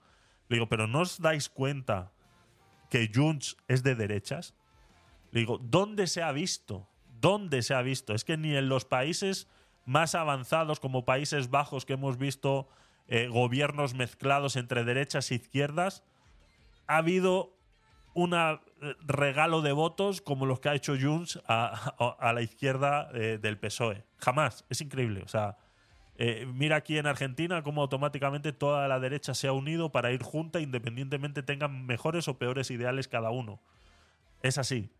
Le 0.49 0.55
digo, 0.55 0.67
pero 0.67 0.87
¿no 0.87 1.01
os 1.01 1.21
dais 1.21 1.47
cuenta 1.47 2.11
que 2.89 3.11
Junts 3.13 3.55
es 3.67 3.83
de 3.83 3.95
derechas? 3.95 4.55
Le 5.31 5.41
digo, 5.41 5.59
¿dónde 5.59 6.07
se 6.07 6.23
ha 6.23 6.31
visto? 6.31 6.89
¿Dónde 7.19 7.61
se 7.61 7.75
ha 7.75 7.83
visto? 7.83 8.15
Es 8.15 8.25
que 8.25 8.37
ni 8.37 8.55
en 8.55 8.67
los 8.67 8.83
países 8.83 9.47
más 9.85 10.15
avanzados 10.15 10.79
como 10.79 11.05
Países 11.05 11.49
Bajos 11.49 11.85
que 11.85 11.93
hemos 11.93 12.17
visto 12.17 12.67
eh, 13.07 13.27
gobiernos 13.27 13.93
mezclados 13.93 14.55
entre 14.55 14.83
derechas 14.83 15.29
e 15.31 15.35
izquierdas, 15.35 16.03
ha 16.87 16.97
habido 16.97 17.57
un 18.13 18.35
regalo 19.01 19.61
de 19.61 19.71
votos 19.71 20.21
como 20.21 20.45
los 20.45 20.59
que 20.59 20.69
ha 20.69 20.75
hecho 20.75 20.95
Junts 20.99 21.41
a, 21.47 22.31
la 22.33 22.41
izquierda 22.41 23.09
eh, 23.13 23.39
del 23.41 23.57
PSOE. 23.57 24.03
Jamás. 24.17 24.65
Es 24.69 24.81
increíble. 24.81 25.21
O 25.23 25.27
sea, 25.27 25.57
eh, 26.15 26.45
mira 26.53 26.75
aquí 26.75 26.97
en 26.97 27.07
Argentina 27.07 27.63
cómo 27.63 27.81
automáticamente 27.81 28.53
toda 28.53 28.87
la 28.87 28.99
derecha 28.99 29.33
se 29.33 29.47
ha 29.47 29.53
unido 29.53 29.91
para 29.91 30.11
ir 30.11 30.23
junta 30.23 30.59
independientemente 30.59 31.41
tengan 31.43 31.85
mejores 31.85 32.27
o 32.27 32.37
peores 32.37 32.69
ideales 32.71 33.07
cada 33.07 33.29
uno. 33.31 33.61
Es 34.41 34.57
así. 34.57 34.91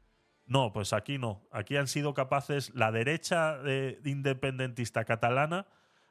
No, 0.46 0.74
pues 0.74 0.94
aquí 0.94 1.18
no. 1.18 1.48
Aquí 1.52 1.78
han 1.78 1.88
sido 1.88 2.14
capaces, 2.14 2.74
la 2.76 2.92
derecha 2.92 3.58
eh, 3.66 4.00
independentista 4.04 5.06
catalana 5.06 5.68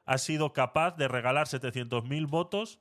ha 0.07 0.19
sido 0.19 0.53
capaz 0.53 0.97
de 0.97 1.09
regalar 1.09 1.47
700.000 1.47 2.29
votos 2.29 2.81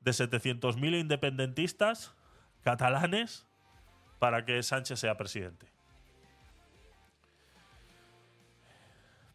de 0.00 0.12
700.000 0.12 1.00
independentistas 1.00 2.14
catalanes 2.62 3.49
para 4.20 4.44
que 4.44 4.62
Sánchez 4.62 5.00
sea 5.00 5.16
presidente. 5.16 5.66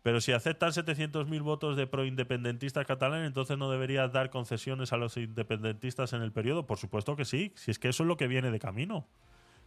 Pero 0.04 0.21
si 0.21 0.32
aceptan 0.32 0.69
700.000 0.69 1.41
votos 1.41 1.76
de 1.76 1.88
proindependentistas 1.88 2.86
catalanes, 2.86 3.26
entonces 3.26 3.58
no 3.58 3.71
deberías 3.71 4.13
dar 4.13 4.30
concesiones 4.30 4.93
a 4.93 4.98
los 4.98 5.17
independentistas 5.17 6.13
en 6.13 6.21
el 6.21 6.32
periodo. 6.32 6.67
Por 6.67 6.78
supuesto 6.78 7.15
que 7.15 7.26
sí, 7.26 7.54
si 7.56 7.71
es 7.71 7.80
que 7.80 7.89
eso 7.89 8.04
es 8.04 8.08
lo 8.08 8.15
que 8.15 8.28
viene 8.28 8.52
de 8.52 8.60
camino. 8.60 9.08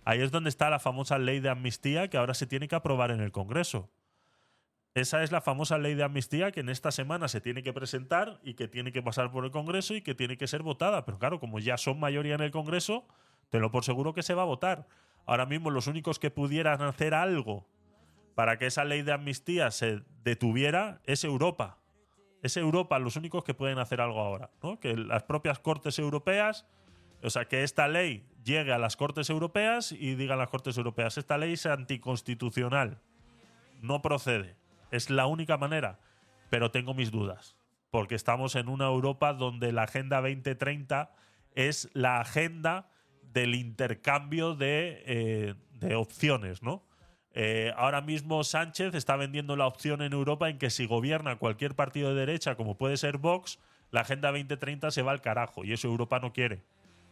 Ahí 0.05 0.21
es 0.21 0.31
donde 0.31 0.49
está 0.49 0.71
la 0.71 0.79
famosa 0.79 1.19
ley 1.19 1.41
de 1.41 1.49
amnistía 1.49 2.09
que 2.09 2.17
ahora 2.17 2.35
se 2.35 2.47
tiene 2.47 2.69
que 2.69 2.77
aprobar 2.77 3.11
en 3.11 3.21
el 3.21 3.33
Congreso. 3.33 3.91
Esa 4.95 5.25
es 5.25 5.33
la 5.33 5.41
famosa 5.41 5.77
ley 5.77 5.97
de 5.97 6.05
amnistía 6.05 6.53
que 6.53 6.61
en 6.61 6.69
esta 6.69 6.93
semana 6.93 7.27
se 7.27 7.41
tiene 7.41 7.65
que 7.65 7.73
presentar 7.73 8.39
y 8.45 8.55
que 8.55 8.69
tiene 8.69 8.93
que 8.93 9.03
pasar 9.03 9.33
por 9.33 9.45
el 9.45 9.51
Congreso 9.51 9.97
y 9.97 10.03
que 10.03 10.15
tiene 10.15 10.39
que 10.39 10.47
ser 10.47 10.63
votada. 10.63 11.05
Pero 11.05 11.19
claro, 11.19 11.41
como 11.41 11.59
ya 11.59 11.77
son 11.77 11.99
mayoría 11.99 12.37
en 12.37 12.43
el 12.43 12.53
Congreso, 12.53 13.09
tenlo 13.51 13.73
por 13.73 13.85
seguro 13.85 14.15
que 14.15 14.23
se 14.23 14.35
va 14.35 14.43
a 14.43 14.47
votar. 14.47 14.87
Ahora 15.29 15.45
mismo 15.45 15.69
los 15.69 15.87
únicos 15.87 16.19
que 16.19 16.31
pudieran 16.31 16.81
hacer 16.81 17.13
algo 17.13 17.69
para 18.35 18.57
que 18.57 18.65
esa 18.65 18.85
ley 18.85 19.03
de 19.03 19.13
amnistía 19.13 19.71
se 19.71 20.03
detuviera 20.25 21.03
es 21.05 21.23
Europa. 21.23 21.77
Es 22.43 22.57
Europa 22.57 22.99
los 22.99 23.17
únicos 23.17 23.45
que 23.45 23.53
pueden 23.53 23.79
hacer 23.79 24.01
algo 24.01 24.21
ahora. 24.21 24.49
¿no? 24.63 24.81
Que 24.81 24.97
las 24.97 25.25
propias 25.25 25.59
Cortes 25.59 25.99
Europeas, 25.99 26.67
o 27.23 27.29
sea, 27.29 27.45
que 27.45 27.63
esta 27.63 27.89
ley 27.89 28.27
llegue 28.43 28.73
a 28.73 28.79
las 28.79 28.97
Cortes 28.97 29.29
Europeas 29.29 29.93
y 29.93 30.15
digan 30.15 30.39
las 30.39 30.49
Cortes 30.49 30.79
Europeas, 30.79 31.19
esta 31.19 31.37
ley 31.37 31.53
es 31.53 31.67
anticonstitucional, 31.67 33.03
no 33.83 34.01
procede. 34.01 34.57
Es 34.91 35.11
la 35.11 35.27
única 35.27 35.59
manera, 35.59 36.01
pero 36.49 36.71
tengo 36.71 36.95
mis 36.95 37.11
dudas, 37.11 37.55
porque 37.91 38.15
estamos 38.15 38.55
en 38.55 38.71
una 38.71 38.87
Europa 38.87 39.35
donde 39.35 39.73
la 39.73 39.83
Agenda 39.83 40.23
2030 40.23 41.13
es 41.55 41.91
la 41.93 42.19
agenda 42.19 42.89
del 43.33 43.55
intercambio 43.55 44.55
de, 44.55 45.55
eh, 45.81 45.95
opciones, 45.95 46.63
¿no? 46.63 46.85
Eh, 47.33 47.73
ahora 47.77 48.01
mismo 48.01 48.43
Sánchez 48.43 48.95
está 48.95 49.17
vendiendo 49.17 49.55
la 49.55 49.67
opción 49.67 50.03
en 50.03 50.13
Europa 50.13 50.49
en 50.49 50.59
que 50.59 50.71
si 50.71 50.87
gobierna 50.87 51.37
cualquier 51.37 51.75
partido 51.75 52.09
de 52.09 52.27
derecha, 52.27 52.57
como 52.57 52.77
puede 52.77 52.97
ser 52.97 53.19
Vox, 53.19 53.59
la 53.91 54.01
Agenda 54.01 54.31
2030 54.33 54.91
se 54.91 55.03
va 55.03 55.13
al 55.13 55.21
carajo 55.21 55.65
y 55.65 55.73
eso 55.73 55.89
Europa 55.89 56.19
no 56.19 56.33
quiere. 56.33 56.63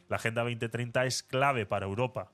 La 0.09 0.17
Agenda 0.17 0.43
2030 0.43 1.07
es 1.07 1.23
clave 1.23 1.67
para 1.67 1.87
Europa. 1.87 2.33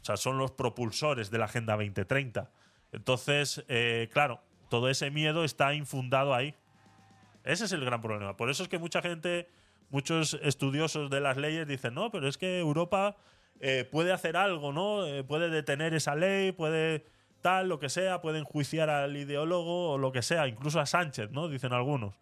O 0.00 0.04
sea, 0.04 0.16
son 0.16 0.38
los 0.38 0.52
propulsores 0.52 1.30
de 1.30 1.38
la 1.38 1.44
Agenda 1.44 1.74
2030. 1.74 2.50
Entonces, 2.92 3.64
eh, 3.68 4.08
claro, 4.12 4.40
todo 4.68 4.88
ese 4.88 5.10
miedo 5.10 5.44
está 5.44 5.74
infundado 5.74 6.34
ahí. 6.34 6.54
Ese 7.44 7.64
es 7.64 7.72
el 7.72 7.84
gran 7.84 8.00
problema. 8.00 8.36
Por 8.36 8.50
eso 8.50 8.62
es 8.62 8.68
que 8.68 8.78
mucha 8.78 9.02
gente, 9.02 9.48
muchos 9.90 10.38
estudiosos 10.42 11.10
de 11.10 11.20
las 11.20 11.36
leyes 11.36 11.66
dicen, 11.66 11.94
no, 11.94 12.10
pero 12.10 12.28
es 12.28 12.38
que 12.38 12.58
Europa 12.58 13.16
eh, 13.60 13.86
puede 13.90 14.12
hacer 14.12 14.36
algo, 14.36 14.72
¿no? 14.72 15.06
Eh, 15.06 15.24
puede 15.24 15.50
detener 15.50 15.94
esa 15.94 16.14
ley, 16.14 16.52
puede 16.52 17.04
tal, 17.42 17.68
lo 17.68 17.78
que 17.78 17.88
sea, 17.88 18.20
puede 18.20 18.38
enjuiciar 18.38 18.90
al 18.90 19.16
ideólogo 19.16 19.92
o 19.92 19.98
lo 19.98 20.12
que 20.12 20.22
sea, 20.22 20.46
incluso 20.48 20.80
a 20.80 20.86
Sánchez, 20.86 21.30
¿no? 21.30 21.48
Dicen 21.48 21.72
algunos. 21.72 22.14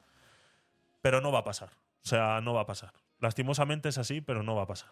Pero 1.02 1.20
no 1.20 1.30
va 1.30 1.40
a 1.40 1.44
pasar. 1.44 1.70
O 2.02 2.08
sea, 2.08 2.40
no 2.40 2.54
va 2.54 2.62
a 2.62 2.66
pasar. 2.66 2.92
Lastimosamente 3.20 3.88
es 3.88 3.98
así, 3.98 4.20
pero 4.20 4.42
no 4.42 4.54
va 4.54 4.62
a 4.62 4.66
pasar. 4.66 4.90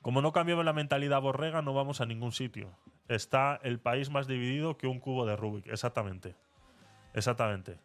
Como 0.00 0.20
no 0.20 0.32
cambiamos 0.32 0.64
la 0.64 0.72
mentalidad 0.72 1.20
borrega, 1.20 1.62
no 1.62 1.74
vamos 1.74 2.00
a 2.00 2.06
ningún 2.06 2.32
sitio. 2.32 2.76
Está 3.08 3.60
el 3.62 3.78
país 3.78 4.10
más 4.10 4.26
dividido 4.26 4.76
que 4.76 4.86
un 4.86 4.98
cubo 4.98 5.26
de 5.26 5.36
Rubik. 5.36 5.66
Exactamente. 5.68 6.34
Exactamente. 7.14 7.78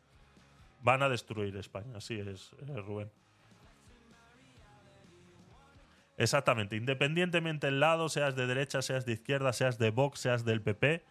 Van 0.82 1.02
a 1.02 1.10
destruir 1.10 1.56
España, 1.58 1.98
así 1.98 2.20
es, 2.20 2.54
eh, 2.68 2.82
Rubén. 2.82 3.12
Exactamente. 6.18 6.76
Independientemente 6.76 7.68
del 7.68 7.80
lado, 7.80 8.10
seas 8.10 8.36
de 8.36 8.48
derecha, 8.48 8.82
seas 8.82 9.06
de 9.06 9.14
izquierda, 9.14 9.54
seas 9.54 9.78
de 9.78 9.92
Vox, 9.92 10.20
seas 10.20 10.46
del 10.46 10.62
PP, 10.62 11.04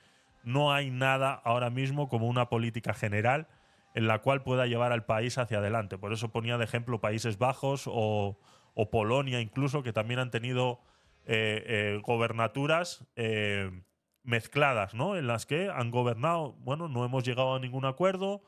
no 0.42 0.72
hay 0.72 0.90
nada 0.90 1.32
ahora 1.32 1.70
mismo 1.70 2.08
como 2.08 2.28
una 2.28 2.48
política 2.48 2.94
general 2.94 3.48
en 3.94 4.06
la 4.06 4.20
cual 4.20 4.42
pueda 4.42 4.66
llevar 4.66 4.92
al 4.92 5.04
país 5.04 5.38
hacia 5.38 5.58
adelante. 5.58 5.96
Por 5.96 6.12
eso 6.12 6.30
ponía 6.30 6.58
de 6.58 6.64
ejemplo 6.64 7.00
Países 7.00 7.38
Bajos 7.38 7.84
o, 7.86 8.38
Polonia 8.92 9.40
incluso, 9.40 9.82
que 9.82 9.94
también 9.94 10.20
han 10.20 10.30
tenido 10.30 10.80
eh, 11.24 11.64
eh, 11.66 12.00
gobernaturas 12.04 13.06
eh, 13.16 13.70
mezcladas, 14.22 14.92
¿no? 14.92 15.16
En 15.16 15.26
las 15.26 15.46
que 15.46 15.70
han 15.70 15.90
gobernado, 15.90 16.52
bueno, 16.58 16.88
no 16.88 17.06
hemos 17.06 17.24
llegado 17.24 17.54
a 17.54 17.58
ningún 17.58 17.86
acuerdo, 17.86 18.42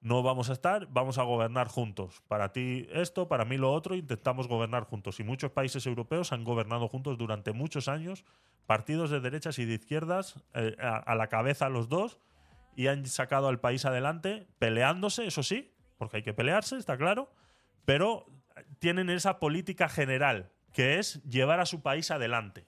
no 0.00 0.22
vamos 0.22 0.50
a 0.50 0.54
estar, 0.54 0.86
vamos 0.90 1.18
a 1.18 1.22
gobernar 1.22 1.68
juntos. 1.68 2.22
Para 2.28 2.52
ti 2.52 2.88
esto, 2.92 3.28
para 3.28 3.44
mí 3.44 3.58
lo 3.58 3.72
otro, 3.72 3.94
intentamos 3.94 4.48
gobernar 4.48 4.84
juntos. 4.84 5.20
Y 5.20 5.24
muchos 5.24 5.50
países 5.50 5.86
europeos 5.86 6.32
han 6.32 6.44
gobernado 6.44 6.88
juntos 6.88 7.18
durante 7.18 7.52
muchos 7.52 7.88
años, 7.88 8.24
partidos 8.66 9.10
de 9.10 9.20
derechas 9.20 9.58
y 9.58 9.64
de 9.64 9.74
izquierdas, 9.74 10.42
eh, 10.54 10.76
a, 10.80 10.96
a 10.96 11.14
la 11.14 11.28
cabeza 11.28 11.68
los 11.68 11.88
dos, 11.88 12.18
y 12.76 12.86
han 12.86 13.04
sacado 13.06 13.48
al 13.48 13.60
país 13.60 13.84
adelante, 13.84 14.46
peleándose, 14.58 15.26
eso 15.26 15.42
sí, 15.42 15.72
porque 15.98 16.18
hay 16.18 16.22
que 16.22 16.32
pelearse, 16.32 16.76
está 16.76 16.96
claro, 16.96 17.30
pero 17.84 18.26
tienen 18.78 19.10
esa 19.10 19.38
política 19.38 19.88
general, 19.88 20.50
que 20.72 20.98
es 20.98 21.22
llevar 21.24 21.60
a 21.60 21.66
su 21.66 21.82
país 21.82 22.10
adelante. 22.10 22.66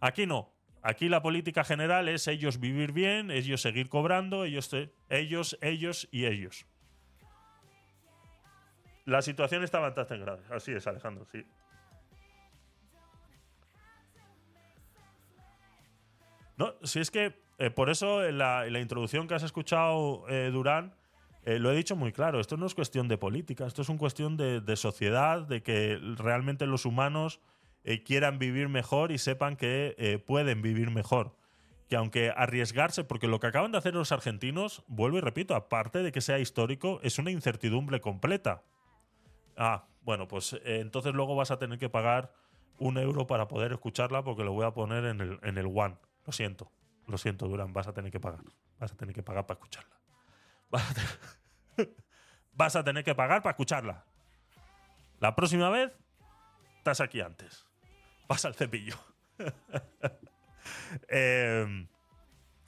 Aquí 0.00 0.26
no. 0.26 0.53
Aquí 0.86 1.08
la 1.08 1.22
política 1.22 1.64
general 1.64 2.10
es 2.10 2.28
ellos 2.28 2.60
vivir 2.60 2.92
bien, 2.92 3.30
ellos 3.30 3.62
seguir 3.62 3.88
cobrando, 3.88 4.44
ellos, 4.44 4.70
ellos, 5.08 5.58
ellos 5.62 6.06
y 6.12 6.26
ellos. 6.26 6.66
La 9.06 9.22
situación 9.22 9.64
está 9.64 9.78
bastante 9.78 10.18
grave. 10.18 10.42
Así 10.50 10.72
es, 10.72 10.86
Alejandro, 10.86 11.24
sí. 11.32 11.42
No, 16.58 16.74
si 16.82 17.00
es 17.00 17.10
que 17.10 17.34
eh, 17.56 17.70
por 17.70 17.88
eso 17.88 18.22
en 18.22 18.36
la, 18.36 18.66
en 18.66 18.74
la 18.74 18.80
introducción 18.80 19.26
que 19.26 19.32
has 19.32 19.42
escuchado, 19.42 20.28
eh, 20.28 20.50
Durán, 20.52 20.94
eh, 21.46 21.58
lo 21.58 21.72
he 21.72 21.76
dicho 21.76 21.96
muy 21.96 22.12
claro, 22.12 22.40
esto 22.40 22.58
no 22.58 22.66
es 22.66 22.74
cuestión 22.74 23.08
de 23.08 23.16
política, 23.16 23.64
esto 23.64 23.80
es 23.80 23.88
una 23.88 23.98
cuestión 23.98 24.36
de, 24.36 24.60
de 24.60 24.76
sociedad, 24.76 25.46
de 25.46 25.62
que 25.62 25.98
realmente 26.18 26.66
los 26.66 26.84
humanos 26.84 27.40
eh, 27.84 28.02
quieran 28.02 28.38
vivir 28.38 28.68
mejor 28.70 29.12
y 29.12 29.18
sepan 29.18 29.56
que 29.56 29.94
eh, 29.98 30.18
pueden 30.18 30.62
vivir 30.62 30.90
mejor. 30.90 31.36
Que 31.88 31.96
aunque 31.96 32.32
arriesgarse, 32.34 33.04
porque 33.04 33.28
lo 33.28 33.40
que 33.40 33.48
acaban 33.48 33.72
de 33.72 33.78
hacer 33.78 33.94
los 33.94 34.10
argentinos, 34.10 34.82
vuelvo 34.86 35.18
y 35.18 35.20
repito, 35.20 35.54
aparte 35.54 36.02
de 36.02 36.10
que 36.10 36.22
sea 36.22 36.38
histórico, 36.38 36.98
es 37.02 37.18
una 37.18 37.30
incertidumbre 37.30 38.00
completa. 38.00 38.62
Ah, 39.56 39.86
bueno, 40.00 40.26
pues 40.26 40.54
eh, 40.54 40.80
entonces 40.80 41.12
luego 41.12 41.36
vas 41.36 41.50
a 41.50 41.58
tener 41.58 41.78
que 41.78 41.90
pagar 41.90 42.32
un 42.78 42.96
euro 42.96 43.26
para 43.26 43.48
poder 43.48 43.72
escucharla 43.72 44.24
porque 44.24 44.44
lo 44.44 44.52
voy 44.52 44.64
a 44.64 44.70
poner 44.72 45.04
en 45.04 45.20
el, 45.20 45.38
en 45.42 45.58
el 45.58 45.66
One. 45.66 45.96
Lo 46.24 46.32
siento, 46.32 46.72
lo 47.06 47.18
siento, 47.18 47.46
Durán, 47.48 47.74
vas 47.74 47.86
a 47.86 47.92
tener 47.92 48.10
que 48.10 48.18
pagar. 48.18 48.40
Vas 48.78 48.92
a 48.92 48.96
tener 48.96 49.14
que 49.14 49.22
pagar 49.22 49.46
para 49.46 49.58
escucharla. 49.58 50.00
Vas 50.70 50.90
a, 50.90 51.82
vas 52.54 52.76
a 52.76 52.82
tener 52.82 53.04
que 53.04 53.14
pagar 53.14 53.42
para 53.42 53.52
escucharla. 53.52 54.06
La 55.20 55.36
próxima 55.36 55.68
vez, 55.68 55.92
estás 56.78 57.02
aquí 57.02 57.20
antes. 57.20 57.66
Pasa 58.26 58.48
el 58.48 58.54
cepillo. 58.54 58.96
Eh, 61.08 61.86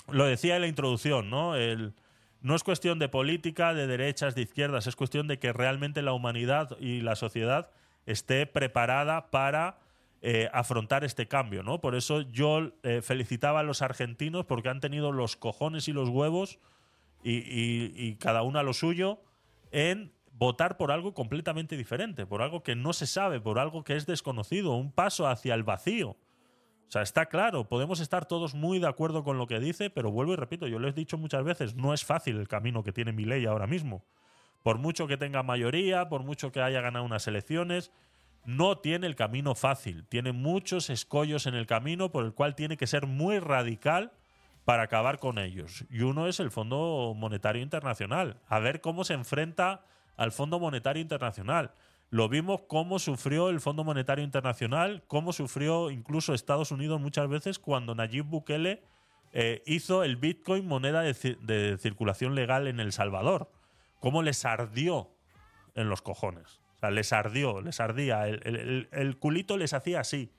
lo 0.09 0.25
decía 0.27 0.57
en 0.57 0.61
la 0.63 0.67
introducción, 0.69 1.31
¿no? 1.31 1.57
El, 1.57 1.95
no 2.43 2.55
es 2.55 2.63
cuestión 2.63 2.99
de 2.99 3.09
política, 3.09 3.73
de 3.73 3.87
derechas, 3.87 4.35
de 4.35 4.43
izquierdas, 4.43 4.87
es 4.87 4.97
cuestión 4.97 5.27
de 5.29 5.39
que 5.39 5.53
realmente 5.53 6.03
la 6.03 6.13
humanidad 6.13 6.77
y 6.79 7.01
la 7.01 7.17
sociedad 7.17 7.71
esté 8.05 8.47
preparada 8.47 9.31
para 9.31 9.79
eh, 10.23 10.49
afrontar 10.53 11.05
este 11.05 11.27
cambio, 11.27 11.63
¿no? 11.63 11.81
Por 11.81 11.95
eso 11.95 12.21
yo 12.21 12.73
eh, 12.83 13.01
felicitaba 13.03 13.61
a 13.61 13.65
los 13.65 13.81
argentinos 13.83 14.45
porque 14.45 14.69
han 14.69 14.81
tenido 14.81 15.13
los 15.13 15.37
cojones 15.37 15.89
y 15.89 15.93
los 15.93 16.09
huevos 16.11 16.59
y, 17.23 17.33
y- 17.39 17.93
y 17.97 18.17
cada 18.17 18.43
uno 18.43 18.59
a 18.59 18.63
lo 18.63 18.75
suyo 18.75 19.21
en 19.73 20.13
votar 20.39 20.77
por 20.77 20.93
algo 20.93 21.15
completamente 21.15 21.77
diferente, 21.77 22.27
por 22.27 22.43
algo 22.43 22.63
que 22.63 22.77
no 22.77 22.93
se 22.93 23.07
sabe, 23.07 23.41
por 23.41 23.59
algo 23.59 23.85
que 23.85 23.97
es 23.97 24.07
desconocido, 24.07 24.75
un 24.75 24.93
paso 24.93 25.27
hacia 25.27 25.55
el 25.55 25.63
vacío. 25.63 26.11
O 26.11 26.91
sea, 26.91 27.03
está 27.03 27.27
claro, 27.27 27.69
podemos 27.69 28.01
estar 28.01 28.27
todos 28.27 28.55
muy 28.55 28.79
de 28.79 28.87
acuerdo 28.87 29.25
con 29.25 29.39
lo 29.39 29.47
que 29.47 29.59
dice, 29.59 29.91
pero 29.91 30.13
vuelvo 30.13 30.35
y 30.35 30.37
repito, 30.37 30.69
yo 30.69 30.79
lo 30.79 30.89
he 30.89 30.93
dicho 30.93 31.19
muchas 31.19 31.43
veces, 31.43 31.75
no 31.75 31.93
es 31.95 32.05
fácil 32.05 32.37
el 32.37 32.49
camino 32.49 32.83
que 32.85 32.93
tiene 32.93 33.13
mi 33.13 33.25
ley 33.25 33.45
ahora 33.47 33.67
mismo. 33.67 34.05
Por 34.63 34.79
mucho 34.79 35.07
que 35.07 35.17
tenga 35.17 35.43
mayoría, 35.43 36.09
por 36.09 36.23
mucho 36.23 36.53
que 36.53 36.61
haya 36.61 36.81
ganado 36.81 37.05
unas 37.05 37.27
elecciones, 37.27 37.93
no 38.45 38.79
tiene 38.79 39.07
el 39.07 39.17
camino 39.17 39.55
fácil. 39.55 40.07
Tiene 40.07 40.33
muchos 40.33 40.91
escollos 40.91 41.47
en 41.47 41.55
el 41.55 41.67
camino 41.67 42.13
por 42.13 42.25
el 42.25 42.33
cual 42.33 42.55
tiene 42.55 42.77
que 42.77 42.87
ser 42.87 43.07
muy 43.07 43.41
radical 43.41 44.13
para 44.65 44.85
acabar 44.85 45.19
con 45.19 45.39
ellos. 45.39 45.85
Y 45.91 46.03
uno 46.03 46.29
es 46.29 46.41
el 46.41 46.51
Fondo 46.51 47.15
Monetario 47.17 47.63
Internacional. 47.63 48.41
A 48.49 48.59
ver 48.61 48.81
cómo 48.81 49.05
se 49.05 49.15
enfrenta 49.15 49.85
al 50.17 50.33
Fondo 50.33 50.59
Monetario 50.59 51.01
Internacional. 51.03 51.73
Lo 52.11 52.29
vimos 52.29 52.63
cómo 52.69 52.99
sufrió 52.99 53.49
el 53.49 53.61
Fondo 53.61 53.83
Monetario 53.85 54.25
Internacional, 54.25 55.03
cómo 55.09 55.33
sufrió 55.33 55.91
incluso 55.91 56.35
Estados 56.35 56.71
Unidos 56.71 57.01
muchas 57.01 57.29
veces 57.29 57.59
cuando 57.59 57.95
Nayib 57.95 58.25
Bukele 58.25 58.83
eh, 59.33 59.63
hizo 59.67 60.05
el 60.05 60.17
Bitcoin 60.17 60.67
moneda 60.67 61.01
de, 61.03 61.11
ci- 61.13 61.39
de 61.41 61.77
circulación 61.79 62.35
legal 62.35 62.69
en 62.69 62.79
El 62.81 62.93
Salvador. 62.93 63.51
Cómo 64.01 64.23
les 64.23 64.45
ardió 64.45 65.11
en 65.75 65.89
los 65.89 66.01
cojones. 66.01 66.61
O 66.77 66.79
sea, 66.79 66.91
les 66.91 67.13
ardió, 67.13 67.61
les 67.61 67.81
ardía. 67.81 68.29
El 68.29 69.17
culito 69.19 69.57
les 69.57 69.73
hacía 69.73 70.01
así. 70.01 70.31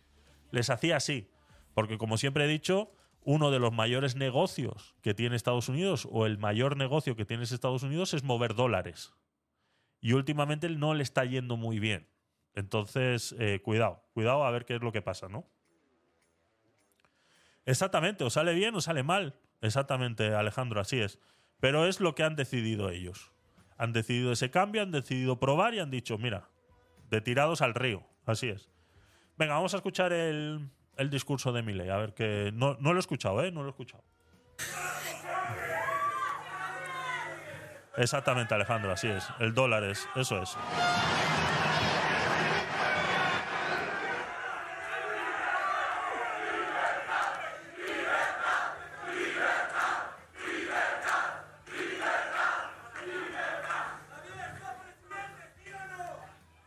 Les 0.52 0.70
hacía 0.70 0.96
así. 0.96 1.30
Porque 1.74 1.98
como 1.98 2.18
siempre 2.18 2.46
he 2.46 2.48
dicho, 2.48 2.92
uno 3.24 3.52
de 3.52 3.60
los 3.60 3.74
mayores 3.74 4.16
negocios 4.16 4.96
que 5.02 5.14
tiene 5.14 5.36
Estados 5.36 5.68
Unidos 5.68 6.08
o 6.10 6.26
el 6.26 6.38
mayor 6.38 6.78
negocio 6.78 7.16
que 7.16 7.26
tiene 7.26 7.44
Estados 7.44 7.84
Unidos 7.84 8.14
es 8.14 8.24
mover 8.24 8.56
dólares. 8.56 9.14
Y 10.00 10.14
últimamente 10.14 10.70
no 10.70 10.94
le 10.94 11.04
está 11.04 11.26
yendo 11.26 11.58
muy 11.58 11.80
bien. 11.80 12.08
Entonces, 12.54 13.36
eh, 13.40 13.62
cuidado, 13.64 14.04
cuidado 14.14 14.44
a 14.44 14.52
ver 14.52 14.66
qué 14.66 14.76
es 14.76 14.82
lo 14.82 14.92
que 14.92 15.02
pasa, 15.02 15.28
¿no? 15.30 15.48
Exactamente, 17.66 18.24
o 18.24 18.30
sale 18.30 18.54
bien 18.54 18.74
o 18.76 18.82
sale 18.82 19.04
mal. 19.04 19.36
Exactamente, 19.62 20.34
Alejandro, 20.34 20.80
así 20.80 21.00
es. 21.00 21.20
Pero 21.60 21.86
es 21.86 22.00
lo 22.00 22.16
que 22.16 22.24
han 22.24 22.36
decidido 22.36 22.90
ellos. 22.90 23.32
Han 23.78 23.94
decidido 23.94 24.32
ese 24.32 24.50
cambio, 24.50 24.82
han 24.82 24.92
decidido 24.92 25.40
probar 25.40 25.74
y 25.74 25.80
han 25.80 25.92
dicho, 25.92 26.18
mira, 26.18 26.50
de 27.10 27.22
tirados 27.22 27.62
al 27.62 27.74
río. 27.74 28.04
Así 28.26 28.50
es. 28.50 28.70
Venga, 29.38 29.54
vamos 29.54 29.74
a 29.74 29.78
escuchar 29.78 30.14
el, 30.14 30.70
el 30.98 31.10
discurso 31.10 31.52
de 31.52 31.62
Milei. 31.62 31.90
A 31.90 31.98
ver 31.98 32.14
que. 32.14 32.52
No, 32.54 32.76
no 32.80 32.94
lo 32.94 33.00
he 33.00 33.02
escuchado, 33.02 33.44
¿eh? 33.44 33.52
No 33.52 33.62
lo 33.62 33.68
he 33.68 33.72
escuchado. 33.72 34.04
Exactamente, 37.98 38.54
Alejandro, 38.54 38.92
así 38.92 39.08
es. 39.08 39.28
El 39.40 39.56
dólar 39.56 39.84
es, 39.84 40.08
eso 40.16 40.40
es. 40.40 40.56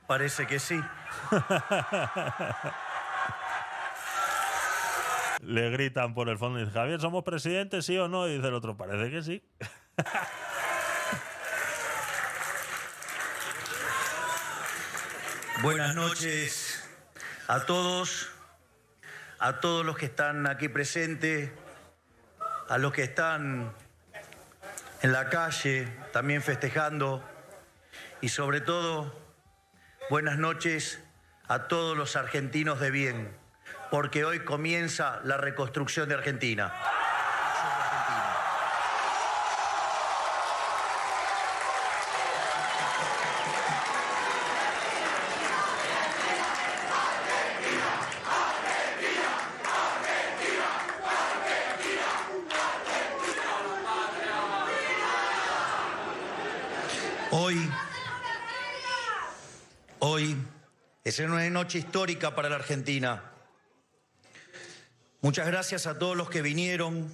Parece 0.09 0.49
que 0.49 0.59
sí. 0.59 0.81
Le 5.43 5.71
gritan 5.71 6.13
por 6.13 6.29
el 6.29 6.37
fondo 6.37 6.59
y 6.59 6.63
dice, 6.65 6.73
Javier, 6.75 7.01
¿somos 7.01 7.23
presidentes, 7.23 7.87
sí 7.87 7.97
o 7.97 8.09
no? 8.09 8.27
Y 8.27 8.35
dice 8.35 8.49
el 8.49 8.55
otro, 8.55 8.77
parece 8.77 9.09
que 9.13 9.23
sí. 9.23 9.41
Buenas 15.63 15.95
noches 15.95 16.83
a 17.47 17.67
todos, 17.67 18.31
a 19.39 19.61
todos 19.61 19.85
los 19.85 19.99
que 19.99 20.07
están 20.07 20.47
aquí 20.47 20.71
presentes, 20.71 21.51
a 22.71 22.79
los 22.79 22.95
que 22.95 23.03
están 23.03 23.71
en 25.03 25.13
la 25.13 25.29
calle 25.29 25.87
también 26.15 26.41
festejando 26.41 27.23
y 28.23 28.31
sobre 28.31 28.63
todo 28.63 29.15
buenas 30.09 30.39
noches 30.39 30.99
a 31.47 31.69
todos 31.69 31.95
los 31.95 32.17
argentinos 32.17 32.81
de 32.81 32.91
bien, 32.91 33.37
porque 33.91 34.25
hoy 34.25 34.41
comienza 34.41 35.21
la 35.25 35.37
reconstrucción 35.37 36.09
de 36.09 36.15
Argentina. 36.15 36.73
Hoy, 57.33 57.71
hoy 60.01 60.37
es 61.05 61.21
una 61.21 61.49
noche 61.49 61.79
histórica 61.79 62.35
para 62.35 62.49
la 62.49 62.57
Argentina. 62.57 63.23
Muchas 65.21 65.47
gracias 65.47 65.87
a 65.87 65.97
todos 65.97 66.17
los 66.17 66.29
que 66.29 66.43
vinieron, 66.43 67.09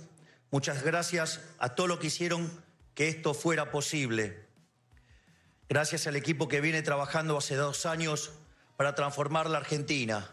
muchas 0.51 0.83
gracias 0.83 1.43
a 1.59 1.75
todos 1.75 1.91
los 1.91 1.99
que 1.99 2.07
hicieron 2.07 2.51
que 2.95 3.09
esto 3.09 3.35
fuera 3.35 3.71
posible. 3.71 4.47
Gracias 5.69 6.07
al 6.07 6.17
equipo 6.17 6.49
que 6.49 6.63
viene 6.63 6.81
trabajando 6.81 7.37
hace 7.37 7.55
dos 7.57 7.85
años 7.85 8.33
para 8.79 8.95
transformar 8.95 9.51
la 9.51 9.59
Argentina 9.59 10.31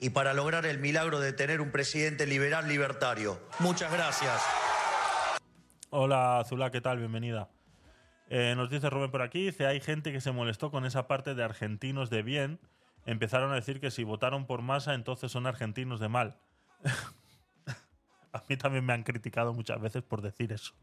y 0.00 0.10
para 0.10 0.34
lograr 0.34 0.66
el 0.66 0.80
milagro 0.80 1.18
de 1.18 1.32
tener 1.32 1.62
un 1.62 1.70
presidente 1.70 2.26
liberal 2.26 2.68
libertario. 2.68 3.40
Muchas 3.60 3.90
gracias. 3.90 4.42
Hola, 5.88 6.40
Azula, 6.40 6.70
¿qué 6.70 6.82
tal? 6.82 6.98
Bienvenida. 6.98 7.48
Eh, 8.28 8.54
nos 8.56 8.70
dice 8.70 8.90
Rubén 8.90 9.10
por 9.10 9.22
aquí, 9.22 9.46
dice, 9.46 9.66
hay 9.66 9.80
gente 9.80 10.12
que 10.12 10.20
se 10.20 10.32
molestó 10.32 10.70
con 10.70 10.86
esa 10.86 11.06
parte 11.06 11.34
de 11.34 11.44
argentinos 11.44 12.10
de 12.10 12.22
bien. 12.22 12.58
Empezaron 13.06 13.52
a 13.52 13.56
decir 13.56 13.80
que 13.80 13.90
si 13.90 14.02
votaron 14.02 14.46
por 14.46 14.62
masa, 14.62 14.94
entonces 14.94 15.30
son 15.30 15.46
argentinos 15.46 16.00
de 16.00 16.08
mal. 16.08 16.38
a 18.32 18.42
mí 18.48 18.56
también 18.56 18.84
me 18.84 18.92
han 18.92 19.02
criticado 19.02 19.52
muchas 19.52 19.80
veces 19.80 20.02
por 20.02 20.22
decir 20.22 20.52
eso. 20.52 20.74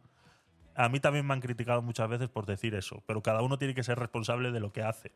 A 0.75 0.87
mí 0.89 0.99
también 0.99 1.25
me 1.25 1.33
han 1.33 1.41
criticado 1.41 1.81
muchas 1.81 2.07
veces 2.09 2.29
por 2.29 2.45
decir 2.45 2.75
eso, 2.75 3.03
pero 3.05 3.21
cada 3.21 3.41
uno 3.41 3.57
tiene 3.57 3.73
que 3.73 3.83
ser 3.83 3.99
responsable 3.99 4.51
de 4.51 4.59
lo 4.59 4.71
que 4.71 4.83
hace. 4.83 5.11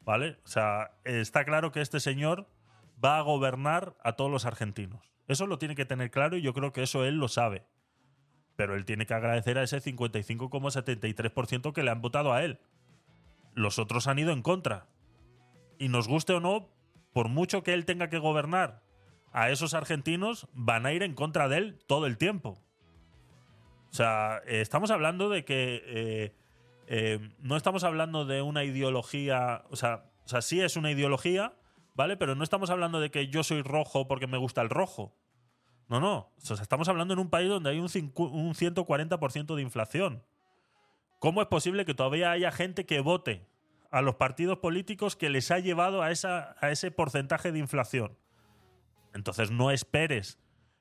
¿Vale? 0.00 0.38
O 0.44 0.48
sea, 0.48 0.92
está 1.04 1.44
claro 1.44 1.70
que 1.70 1.80
este 1.80 2.00
señor 2.00 2.48
va 3.02 3.18
a 3.18 3.22
gobernar 3.22 3.94
a 4.02 4.14
todos 4.14 4.30
los 4.30 4.46
argentinos. 4.46 5.12
Eso 5.28 5.46
lo 5.46 5.58
tiene 5.58 5.76
que 5.76 5.84
tener 5.84 6.10
claro 6.10 6.36
y 6.36 6.42
yo 6.42 6.52
creo 6.52 6.72
que 6.72 6.82
eso 6.82 7.04
él 7.04 7.16
lo 7.16 7.28
sabe. 7.28 7.64
Pero 8.56 8.74
él 8.74 8.84
tiene 8.84 9.06
que 9.06 9.14
agradecer 9.14 9.58
a 9.58 9.62
ese 9.62 9.80
55,73% 9.80 11.72
que 11.72 11.82
le 11.82 11.90
han 11.90 12.02
votado 12.02 12.32
a 12.32 12.42
él. 12.44 12.58
Los 13.54 13.78
otros 13.78 14.06
han 14.06 14.18
ido 14.18 14.32
en 14.32 14.42
contra. 14.42 14.86
Y 15.78 15.88
nos 15.88 16.08
guste 16.08 16.32
o 16.32 16.40
no, 16.40 16.68
por 17.12 17.28
mucho 17.28 17.62
que 17.62 17.74
él 17.74 17.84
tenga 17.84 18.08
que 18.08 18.18
gobernar, 18.18 18.82
a 19.32 19.50
esos 19.50 19.74
argentinos 19.74 20.46
van 20.52 20.86
a 20.86 20.92
ir 20.92 21.02
en 21.02 21.14
contra 21.14 21.48
de 21.48 21.58
él 21.58 21.78
todo 21.86 22.06
el 22.06 22.18
tiempo. 22.18 22.58
O 23.90 23.94
sea, 23.94 24.40
eh, 24.46 24.60
estamos 24.60 24.90
hablando 24.90 25.28
de 25.28 25.44
que 25.44 25.82
eh, 25.86 26.34
eh, 26.86 27.30
no 27.40 27.56
estamos 27.56 27.84
hablando 27.84 28.24
de 28.24 28.42
una 28.42 28.64
ideología, 28.64 29.64
o 29.70 29.76
sea, 29.76 30.04
o 30.24 30.28
sea, 30.28 30.40
sí 30.42 30.60
es 30.60 30.76
una 30.76 30.90
ideología, 30.90 31.54
¿vale? 31.94 32.16
Pero 32.16 32.34
no 32.34 32.44
estamos 32.44 32.70
hablando 32.70 33.00
de 33.00 33.10
que 33.10 33.28
yo 33.28 33.42
soy 33.42 33.62
rojo 33.62 34.06
porque 34.06 34.26
me 34.26 34.38
gusta 34.38 34.62
el 34.62 34.70
rojo. 34.70 35.14
No, 35.88 36.00
no. 36.00 36.32
Estamos 36.38 36.88
hablando 36.88 37.14
en 37.14 37.20
un 37.20 37.30
país 37.30 37.48
donde 37.48 37.70
hay 37.70 37.78
un, 37.78 37.84
un 37.84 38.54
140% 38.54 39.54
de 39.54 39.62
inflación. 39.62 40.22
¿Cómo 41.18 41.42
es 41.42 41.48
posible 41.48 41.84
que 41.84 41.94
todavía 41.94 42.30
haya 42.30 42.50
gente 42.50 42.86
que 42.86 43.00
vote 43.00 43.46
a 43.90 44.02
los 44.02 44.16
partidos 44.16 44.58
políticos 44.58 45.16
que 45.16 45.30
les 45.30 45.50
ha 45.50 45.58
llevado 45.58 46.02
a 46.02 46.10
ese 46.10 46.90
porcentaje 46.90 47.52
de 47.52 47.58
inflación? 47.58 48.16
Entonces 49.14 49.50
no 49.50 49.70
esperes 49.70 50.38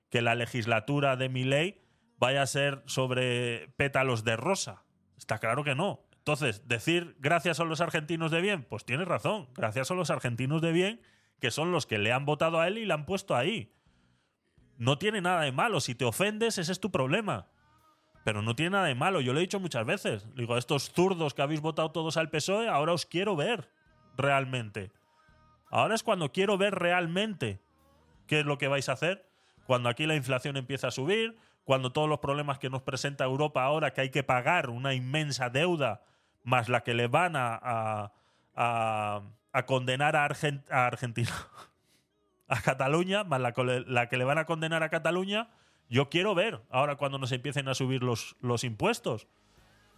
que 0.09 0.21
la 0.21 0.35
legislatura 0.35 1.15
de 1.15 1.29
mi 1.29 1.43
ley 1.43 1.81
vaya 2.17 2.41
a 2.41 2.47
ser 2.47 2.83
sobre 2.85 3.69
pétalos 3.77 4.23
de 4.23 4.37
rosa. 4.37 4.83
Está 5.17 5.39
claro 5.39 5.63
que 5.63 5.75
no. 5.75 6.01
Entonces, 6.17 6.67
decir 6.67 7.15
gracias 7.19 7.59
a 7.59 7.63
los 7.63 7.81
argentinos 7.81 8.29
de 8.29 8.41
bien, 8.41 8.63
pues 8.63 8.85
tienes 8.85 9.07
razón. 9.07 9.49
Gracias 9.55 9.89
a 9.89 9.95
los 9.95 10.11
argentinos 10.11 10.61
de 10.61 10.71
bien, 10.71 11.01
que 11.39 11.49
son 11.49 11.71
los 11.71 11.87
que 11.87 11.97
le 11.97 12.11
han 12.11 12.25
votado 12.25 12.59
a 12.59 12.67
él 12.67 12.77
y 12.77 12.85
le 12.85 12.93
han 12.93 13.07
puesto 13.07 13.35
ahí. 13.35 13.73
No 14.81 14.97
tiene 14.97 15.21
nada 15.21 15.41
de 15.41 15.51
malo. 15.51 15.79
Si 15.79 15.93
te 15.93 16.05
ofendes, 16.05 16.57
ese 16.57 16.71
es 16.71 16.79
tu 16.79 16.89
problema. 16.89 17.45
Pero 18.23 18.41
no 18.41 18.55
tiene 18.55 18.71
nada 18.71 18.87
de 18.87 18.95
malo. 18.95 19.21
Yo 19.21 19.31
lo 19.31 19.37
he 19.37 19.41
dicho 19.41 19.59
muchas 19.59 19.85
veces. 19.85 20.25
Digo, 20.33 20.57
estos 20.57 20.91
zurdos 20.91 21.35
que 21.35 21.43
habéis 21.43 21.61
votado 21.61 21.91
todos 21.91 22.17
al 22.17 22.31
PSOE, 22.31 22.67
ahora 22.67 22.91
os 22.91 23.05
quiero 23.05 23.35
ver 23.35 23.69
realmente. 24.17 24.91
Ahora 25.69 25.93
es 25.93 26.01
cuando 26.01 26.31
quiero 26.31 26.57
ver 26.57 26.73
realmente 26.73 27.61
qué 28.25 28.39
es 28.39 28.45
lo 28.47 28.57
que 28.57 28.69
vais 28.69 28.89
a 28.89 28.93
hacer. 28.93 29.29
Cuando 29.67 29.87
aquí 29.87 30.07
la 30.07 30.15
inflación 30.15 30.57
empieza 30.57 30.87
a 30.87 30.91
subir, 30.91 31.37
cuando 31.63 31.91
todos 31.91 32.09
los 32.09 32.17
problemas 32.17 32.57
que 32.57 32.71
nos 32.71 32.81
presenta 32.81 33.23
Europa 33.23 33.63
ahora, 33.63 33.93
que 33.93 34.01
hay 34.01 34.09
que 34.09 34.23
pagar 34.23 34.71
una 34.71 34.95
inmensa 34.95 35.51
deuda, 35.51 36.01
más 36.43 36.69
la 36.69 36.81
que 36.81 36.95
le 36.95 37.05
van 37.05 37.35
a, 37.35 38.11
a, 38.55 39.65
condenar 39.67 40.15
a, 40.15 40.23
a 40.23 40.85
Argentina, 40.87 41.29
a 42.51 42.61
Cataluña, 42.61 43.23
más 43.23 43.39
la, 43.41 43.53
la 43.87 44.09
que 44.09 44.17
le 44.17 44.23
van 44.23 44.37
a 44.37 44.45
condenar 44.45 44.83
a 44.83 44.89
Cataluña, 44.89 45.49
yo 45.89 46.09
quiero 46.09 46.35
ver 46.35 46.61
ahora 46.69 46.95
cuando 46.97 47.17
nos 47.17 47.31
empiecen 47.31 47.67
a 47.67 47.73
subir 47.73 48.03
los, 48.03 48.35
los 48.41 48.63
impuestos. 48.63 49.27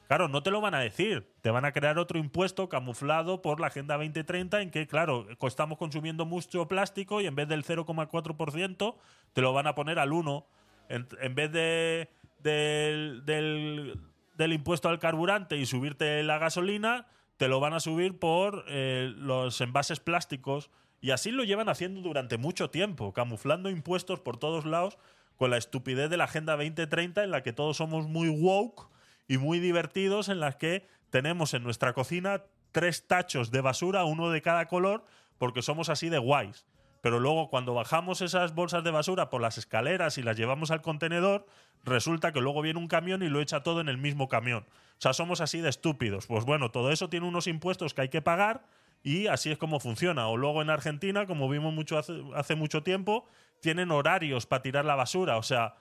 Claro, 0.08 0.28
no 0.28 0.44
te 0.44 0.52
lo 0.52 0.60
van 0.62 0.76
a 0.76 0.80
decir. 0.80 1.32
Te 1.42 1.50
van 1.50 1.66
a 1.66 1.72
crear 1.72 1.98
otro 1.98 2.20
impuesto 2.20 2.70
camuflado 2.70 3.42
por 3.42 3.60
la 3.60 3.68
Agenda 3.68 3.96
2030 3.98 4.62
en 4.62 4.70
que, 4.70 4.86
claro, 4.86 5.28
estamos 5.48 5.78
consumiendo 5.78 6.26
mucho 6.26 6.68
plástico 6.68 7.22
y 7.22 7.26
en 7.26 7.36
vez 7.36 7.48
del 7.48 7.64
0,4% 7.64 8.96
te 9.34 9.42
lo 9.42 9.54
van 9.54 9.68
a 9.68 9.76
poner 9.76 10.00
al 10.00 10.12
1%. 10.12 10.46
En, 10.90 11.08
en 11.22 11.34
vez 11.36 11.52
de, 11.52 12.10
del, 12.40 13.24
del- 13.26 13.98
del 14.38 14.54
impuesto 14.54 14.90
al 14.90 15.00
carburante 15.00 15.58
y 15.58 15.66
subirte 15.66 16.22
la 16.24 16.38
gasolina, 16.40 17.08
te 17.38 17.48
lo 17.48 17.60
van 17.60 17.74
a 17.74 17.80
subir 17.80 18.20
por 18.20 18.66
eh, 18.68 19.14
los 19.16 19.62
envases 19.62 20.00
plásticos. 20.00 20.70
Y 21.04 21.12
así 21.12 21.32
lo 21.32 21.44
llevan 21.44 21.68
haciendo 21.68 22.00
durante 22.00 22.38
mucho 22.38 22.70
tiempo, 22.70 23.12
camuflando 23.12 23.70
impuestos 23.70 24.22
por 24.22 24.38
todos 24.38 24.64
lados 24.64 24.98
con 25.36 25.52
la 25.52 25.58
estupidez 25.58 26.10
de 26.10 26.16
la 26.16 26.24
Agenda 26.24 26.54
2030 26.54 27.26
en 27.26 27.30
la 27.30 27.44
que 27.44 27.52
todos 27.52 27.76
somos 27.76 28.08
muy 28.08 28.30
woke 28.30 28.88
y 29.28 29.38
muy 29.38 29.60
divertidos 29.60 30.30
en 30.30 30.40
las 30.40 30.56
que 30.56 30.88
tenemos 31.10 31.54
en 31.54 31.62
nuestra 31.62 31.92
cocina 31.92 32.44
tres 32.72 33.06
tachos 33.06 33.52
de 33.52 33.60
basura, 33.60 34.06
uno 34.06 34.30
de 34.30 34.42
cada 34.42 34.70
color, 34.70 35.04
porque 35.40 35.62
somos 35.62 35.90
así 35.90 36.08
de 36.08 36.20
guays. 36.20 36.66
Pero 37.02 37.20
luego 37.20 37.50
cuando 37.50 37.74
bajamos 37.74 38.22
esas 38.22 38.56
bolsas 38.56 38.86
de 38.86 38.92
basura 38.92 39.30
por 39.30 39.42
las 39.42 39.58
escaleras 39.58 40.18
y 40.18 40.24
las 40.24 40.38
llevamos 40.38 40.72
al 40.72 40.82
contenedor, 40.82 41.46
resulta 41.84 42.32
que 42.32 42.40
luego 42.40 42.62
viene 42.62 42.80
un 42.80 42.88
camión 42.88 43.24
y 43.24 43.28
lo 43.28 43.42
echa 43.42 43.62
todo 43.62 43.82
en 43.82 43.90
el 43.90 43.98
mismo 43.98 44.30
camión. 44.30 44.66
O 44.70 45.02
sea, 45.04 45.12
somos 45.12 45.42
así 45.42 45.60
de 45.60 45.68
estúpidos. 45.68 46.28
Pues 46.28 46.46
bueno, 46.46 46.72
todo 46.72 46.94
eso 46.94 47.10
tiene 47.10 47.28
unos 47.28 47.48
impuestos 47.48 47.94
que 47.94 48.04
hay 48.04 48.10
que 48.10 48.22
pagar 48.22 48.64
y 49.04 49.28
así 49.28 49.52
es 49.52 49.58
como 49.58 49.80
funciona. 49.80 50.28
O 50.28 50.38
luego 50.38 50.62
en 50.62 50.70
Argentina, 50.70 51.28
como 51.28 51.50
vimos 51.50 51.74
mucho 51.74 51.98
hace, 51.98 52.24
hace 52.36 52.56
mucho 52.56 52.84
tiempo, 52.84 53.28
tienen 53.60 53.92
horarios 53.92 54.46
para 54.46 54.62
tirar 54.62 54.86
la 54.86 54.96
basura. 54.96 55.38
O 55.38 55.44
sea, 55.44 55.76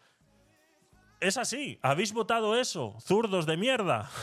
es 1.20 1.36
así. 1.36 1.78
¿Habéis 1.82 2.12
votado 2.12 2.58
eso? 2.58 2.96
Zurdos 3.00 3.46
de 3.46 3.56
mierda. 3.56 4.10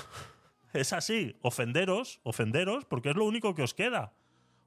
Es 0.72 0.94
así. 0.94 1.36
Ofenderos, 1.42 2.20
ofenderos, 2.22 2.86
porque 2.86 3.10
es 3.10 3.16
lo 3.16 3.26
único 3.26 3.56
que 3.56 3.64
os 3.64 3.74
queda. 3.74 4.14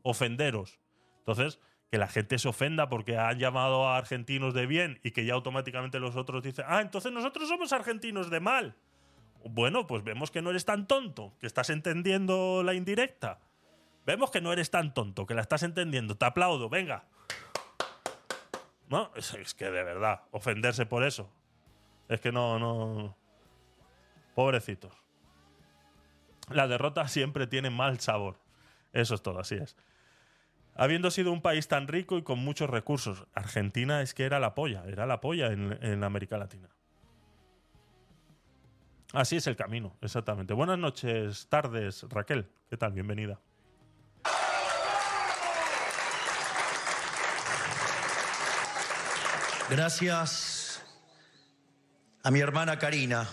Ofenderos. 0.02 0.80
Entonces, 1.18 1.60
que 1.92 1.98
la 1.98 2.08
gente 2.08 2.40
se 2.40 2.48
ofenda 2.48 2.88
porque 2.88 3.18
han 3.18 3.38
llamado 3.38 3.86
a 3.86 3.98
argentinos 3.98 4.52
de 4.52 4.66
bien 4.66 4.98
y 5.04 5.12
que 5.12 5.24
ya 5.24 5.34
automáticamente 5.34 6.00
los 6.00 6.16
otros 6.16 6.42
dicen, 6.42 6.64
ah, 6.66 6.80
entonces 6.80 7.12
nosotros 7.12 7.48
somos 7.48 7.72
argentinos 7.72 8.30
de 8.30 8.40
mal. 8.40 8.74
Bueno, 9.44 9.86
pues 9.86 10.02
vemos 10.02 10.32
que 10.32 10.42
no 10.42 10.50
eres 10.50 10.64
tan 10.64 10.88
tonto, 10.88 11.36
que 11.38 11.46
estás 11.46 11.70
entendiendo 11.70 12.64
la 12.64 12.74
indirecta. 12.74 13.38
Vemos 14.04 14.30
que 14.30 14.40
no 14.40 14.52
eres 14.52 14.70
tan 14.70 14.94
tonto, 14.94 15.26
que 15.26 15.34
la 15.34 15.42
estás 15.42 15.62
entendiendo. 15.62 16.16
Te 16.16 16.24
aplaudo, 16.24 16.68
venga. 16.68 17.04
No, 18.88 19.10
es, 19.14 19.54
que 19.54 19.66
de 19.66 19.84
verdad, 19.84 20.22
ofenderse 20.32 20.86
por 20.86 21.04
eso. 21.04 21.32
Es 22.08 22.20
que 22.20 22.32
no, 22.32 22.58
no. 22.58 23.16
Pobrecitos. 24.34 24.92
La 26.50 26.66
derrota 26.66 27.06
siempre 27.08 27.46
tiene 27.46 27.70
mal 27.70 28.00
sabor. 28.00 28.38
Eso 28.92 29.14
es 29.14 29.22
todo, 29.22 29.38
así 29.38 29.54
es. 29.54 29.76
Habiendo 30.74 31.10
sido 31.10 31.32
un 31.32 31.42
país 31.42 31.68
tan 31.68 31.86
rico 31.86 32.18
y 32.18 32.22
con 32.22 32.38
muchos 32.38 32.68
recursos, 32.68 33.26
Argentina 33.34 34.02
es 34.02 34.14
que 34.14 34.24
era 34.24 34.40
la 34.40 34.54
polla, 34.54 34.84
era 34.86 35.06
la 35.06 35.20
polla 35.20 35.52
en, 35.52 35.78
en 35.82 36.02
América 36.02 36.38
Latina. 36.38 36.68
Así 39.12 39.36
es 39.36 39.46
el 39.46 39.56
camino, 39.56 39.96
exactamente. 40.00 40.54
Buenas 40.54 40.78
noches, 40.78 41.46
tardes, 41.48 42.04
Raquel. 42.08 42.48
¿Qué 42.68 42.78
tal? 42.78 42.92
Bienvenida. 42.92 43.38
Gracias 49.74 50.82
a 52.22 52.30
mi 52.30 52.40
hermana 52.40 52.78
Karina, 52.78 53.26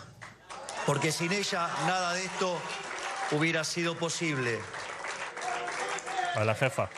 porque 0.86 1.12
sin 1.12 1.34
ella 1.34 1.68
nada 1.86 2.14
de 2.14 2.24
esto 2.24 2.58
hubiera 3.32 3.66
sido 3.66 3.98
posible. 3.98 4.58
A 6.36 6.46
la 6.46 6.56
jefa. 6.56 6.90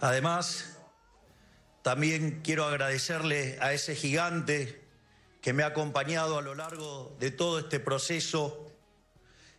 Además, 0.00 0.76
también 1.82 2.40
quiero 2.42 2.64
agradecerle 2.64 3.58
a 3.60 3.72
ese 3.72 3.94
gigante 3.94 4.84
que 5.40 5.52
me 5.52 5.62
ha 5.62 5.66
acompañado 5.66 6.36
a 6.36 6.42
lo 6.42 6.56
largo 6.56 7.14
de 7.20 7.30
todo 7.30 7.60
este 7.60 7.78
proceso, 7.78 8.71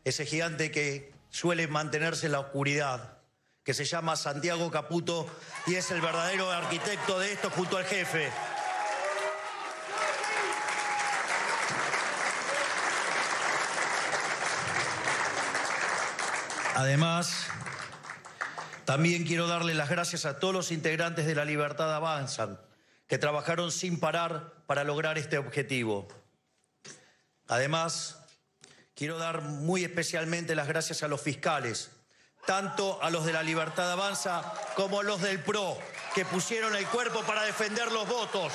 ese 0.04 0.26
gigante 0.26 0.72
que 0.72 1.14
suele 1.30 1.68
mantenerse 1.68 2.28
en 2.28 2.34
la 2.34 2.40
oscuridad, 2.40 3.18
que 3.64 3.74
se 3.74 3.86
llama 3.86 4.16
Santiago 4.16 4.70
Caputo 4.70 5.28
y 5.66 5.76
es 5.76 5.90
el 5.92 6.02
verdadero 6.02 6.52
arquitecto 6.52 7.20
de 7.20 7.32
esto 7.32 7.50
junto 7.50 7.78
al 7.78 7.86
jefe. 7.86 8.30
Además, 16.76 17.48
también 18.86 19.26
quiero 19.26 19.48
darle 19.48 19.74
las 19.74 19.90
gracias 19.90 20.26
a 20.26 20.40
todos 20.40 20.54
los 20.54 20.72
integrantes 20.72 21.26
de 21.26 21.36
La 21.36 21.46
Libertad 21.46 21.94
Avanzan, 21.96 22.60
que 23.08 23.18
trabajaron 23.18 23.72
sin 23.72 24.00
parar 24.00 24.54
para 24.66 24.84
lograr 24.84 25.18
este 25.18 25.38
objetivo. 25.38 26.08
Además, 27.48 28.23
quiero 29.04 29.18
dar 29.18 29.42
muy 29.42 29.84
especialmente 29.84 30.56
las 30.56 30.66
gracias 30.66 31.04
a 31.04 31.10
los 31.10 31.20
fiscales, 31.20 31.92
tanto 32.46 33.04
a 33.04 33.10
los 33.10 33.26
de 33.26 33.34
La 33.34 33.44
Libertad 33.44 33.92
Avanza 33.92 34.54
como 34.78 35.02
a 35.02 35.04
los 35.04 35.22
del 35.22 35.42
PRO, 35.42 35.78
que 36.16 36.24
pusieron 36.24 36.74
el 36.74 36.86
cuerpo 36.88 37.22
para 37.24 37.44
defender 37.44 37.92
los 37.92 38.08
votos. 38.08 38.54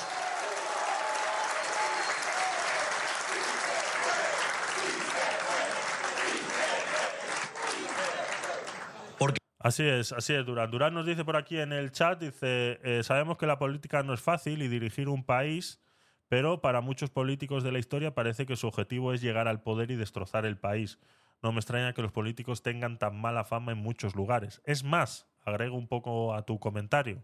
Así 9.59 9.83
es, 9.87 10.13
así 10.13 10.33
es, 10.33 10.43
Durán. 10.47 10.71
Durán 10.71 10.95
nos 10.95 11.05
dice 11.05 11.23
por 11.23 11.37
aquí 11.37 11.59
en 11.59 11.71
el 11.71 11.91
chat, 11.91 12.19
dice, 12.19 12.79
eh, 12.83 13.03
sabemos 13.03 13.37
que 13.37 13.45
la 13.45 13.59
política 13.59 14.01
no 14.01 14.15
es 14.15 14.21
fácil 14.21 14.63
y 14.63 14.67
dirigir 14.67 15.09
un 15.09 15.23
país, 15.23 15.79
pero 16.29 16.61
para 16.61 16.81
muchos 16.81 17.09
políticos 17.09 17.63
de 17.63 17.71
la 17.71 17.79
historia 17.79 18.13
parece 18.15 18.45
que 18.45 18.55
su 18.55 18.67
objetivo 18.67 19.13
es 19.13 19.21
llegar 19.21 19.47
al 19.47 19.61
poder 19.61 19.91
y 19.91 19.95
destrozar 19.95 20.45
el 20.45 20.57
país. 20.57 20.99
no 21.41 21.51
me 21.53 21.59
extraña 21.59 21.93
que 21.93 22.01
los 22.01 22.11
políticos 22.11 22.63
tengan 22.63 22.99
tan 22.99 23.19
mala 23.19 23.45
fama 23.45 23.71
en 23.71 23.77
muchos 23.77 24.15
lugares. 24.15 24.61
Es 24.65 24.83
más, 24.83 25.27
agrego 25.45 25.77
un 25.77 25.87
poco 25.87 26.33
a 26.33 26.43
tu 26.43 26.59
comentario, 26.59 27.23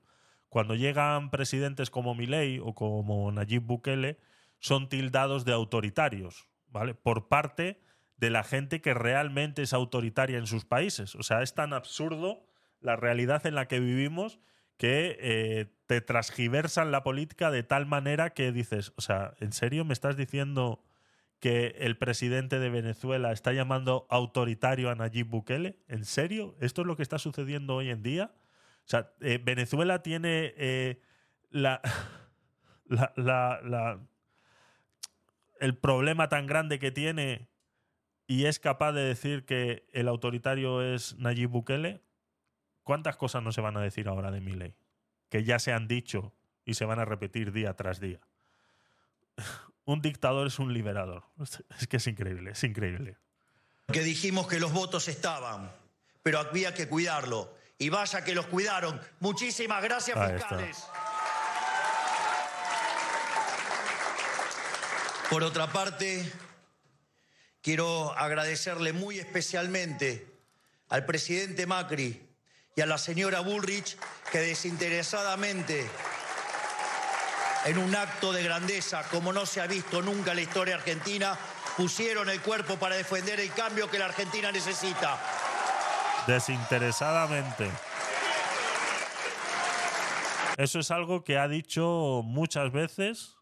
cuando 0.50 0.76
llegan 0.76 1.32
presidentes 1.32 1.90
como 1.90 2.16
Milei 2.16 2.60
o 2.60 2.74
como 2.74 3.30
Nayib 3.32 3.64
Bukele, 3.64 4.18
son 4.60 4.88
tildados 4.88 5.44
de 5.44 5.52
autoritarios, 5.52 6.48
¿vale? 6.70 6.94
Por 6.94 7.28
parte 7.28 7.82
de 8.16 8.30
la 8.30 8.44
gente 8.44 8.80
que 8.80 8.94
realmente 8.94 9.64
es 9.64 9.74
autoritaria 9.74 10.38
en 10.38 10.48
sus 10.48 10.64
países. 10.64 11.16
O 11.16 11.24
sea, 11.24 11.42
es 11.42 11.54
tan 11.54 11.74
absurdo 11.74 12.46
la 12.80 12.96
realidad 12.96 13.46
en 13.46 13.56
la 13.56 13.68
que 13.68 13.82
vivimos 13.82 14.40
que 14.78 15.18
eh, 15.20 15.66
te 15.88 16.02
transgiversan 16.02 16.92
la 16.92 17.04
política 17.04 17.52
de 17.52 17.64
tal 17.64 17.86
manera 17.86 18.32
que 18.32 18.52
dices, 18.52 18.94
o 18.98 19.02
sea, 19.02 19.34
¿en 19.40 19.54
serio 19.54 19.86
me 19.86 19.94
estás 19.94 20.18
diciendo 20.18 20.84
que 21.40 21.76
el 21.80 21.98
presidente 21.98 22.60
de 22.60 22.70
Venezuela 22.70 23.32
está 23.32 23.54
llamando 23.54 24.08
autoritario 24.10 24.90
a 24.90 24.96
Nayib 24.96 25.28
Bukele? 25.28 25.80
¿En 25.88 26.06
serio? 26.06 26.56
¿Esto 26.60 26.82
es 26.82 26.88
lo 26.88 26.96
que 26.96 27.04
está 27.04 27.20
sucediendo 27.20 27.76
hoy 27.76 27.90
en 27.90 28.04
día? 28.04 28.34
O 28.86 28.88
sea, 28.88 29.12
eh, 29.22 29.40
Venezuela 29.44 30.02
tiene 30.02 30.54
eh, 30.58 31.02
la, 31.50 31.82
la, 33.16 34.00
el 35.60 35.78
problema 35.78 36.30
tan 36.30 36.48
grande 36.48 36.80
que 36.80 36.92
tiene 36.92 37.50
y 38.28 38.46
es 38.46 38.60
capaz 38.60 38.92
de 38.92 39.02
decir 39.02 39.46
que 39.46 39.86
el 39.94 40.08
autoritario 40.08 40.82
es 40.82 41.16
Nayib 41.18 41.50
Bukele. 41.50 42.02
¿Cuántas 42.86 43.18
cosas 43.18 43.42
no 43.42 43.52
se 43.52 43.62
van 43.62 43.76
a 43.78 43.82
decir 43.82 44.08
ahora 44.08 44.30
de 44.30 44.42
Milei? 44.42 44.76
Que 45.30 45.44
ya 45.44 45.58
se 45.58 45.74
han 45.74 45.88
dicho 45.88 46.34
y 46.66 46.76
se 46.76 46.86
van 46.86 47.00
a 47.00 47.06
repetir 47.06 47.52
día 47.52 47.74
tras 47.76 48.00
día. 48.00 48.22
Un 49.86 50.02
dictador 50.02 50.48
es 50.48 50.60
un 50.60 50.72
liberador. 50.74 51.24
Es 51.80 51.88
que 51.88 51.98
es 51.98 52.08
increíble, 52.08 52.52
es 52.52 52.64
increíble. 52.64 53.18
que 53.92 54.02
dijimos 54.02 54.48
que 54.48 54.60
los 54.60 54.72
votos 54.72 55.08
estaban, 55.08 55.72
pero 56.24 56.40
había 56.40 56.74
que 56.74 56.88
cuidarlo. 56.88 57.54
Y 57.78 57.90
vaya 57.90 58.24
que 58.24 58.34
los 58.34 58.46
cuidaron. 58.48 59.02
Muchísimas 59.20 59.84
gracias, 59.84 60.18
Ahí 60.18 60.36
está. 60.36 60.48
fiscales. 60.48 60.88
Por 65.30 65.44
otra 65.44 65.72
parte, 65.72 66.32
quiero 67.62 68.12
agradecerle 68.14 68.94
muy 68.94 69.20
especialmente 69.20 70.26
al 70.90 71.06
presidente 71.06 71.68
Macri 71.68 72.25
y 72.78 72.82
a 72.82 72.86
la 72.86 72.98
señora 72.98 73.40
Bullrich 73.40 73.98
que 74.30 74.40
desinteresadamente, 74.40 75.90
en 77.64 77.78
un 77.78 77.96
acto 77.96 78.34
de 78.34 78.44
grandeza 78.44 79.04
como 79.10 79.32
no 79.32 79.46
se 79.46 79.62
ha 79.62 79.68
visto 79.68 80.02
nunca 80.02 80.32
en 80.32 80.38
la 80.38 80.44
historia 80.44 80.76
argentina, 80.76 81.38
pusieron 81.78 82.28
el 82.30 82.42
cuerpo 82.42 82.76
para 82.76 82.98
defender 82.98 83.40
el 83.40 83.54
cambio 83.54 83.90
que 83.90 83.98
la 83.98 84.06
Argentina 84.06 84.52
necesita. 84.52 85.18
Desinteresadamente. 86.28 87.70
Eso 90.58 90.80
es 90.80 90.92
algo 90.92 91.24
que 91.24 91.38
ha 91.38 91.48
dicho 91.48 92.24
muchas 92.26 92.74
veces 92.74 93.38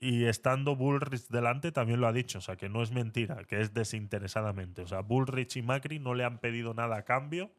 y 0.00 0.24
estando 0.26 0.74
Bullrich 0.74 1.28
delante 1.28 1.70
también 1.70 2.00
lo 2.00 2.08
ha 2.08 2.12
dicho. 2.12 2.38
O 2.38 2.42
sea, 2.42 2.56
que 2.56 2.68
no 2.68 2.82
es 2.82 2.90
mentira, 2.90 3.44
que 3.44 3.60
es 3.60 3.74
desinteresadamente. 3.74 4.82
O 4.82 4.86
sea, 4.88 5.02
Bullrich 5.02 5.56
y 5.56 5.62
Macri 5.62 6.00
no 6.00 6.14
le 6.14 6.24
han 6.24 6.40
pedido 6.40 6.74
nada 6.74 6.96
a 6.96 7.04
cambio 7.04 7.52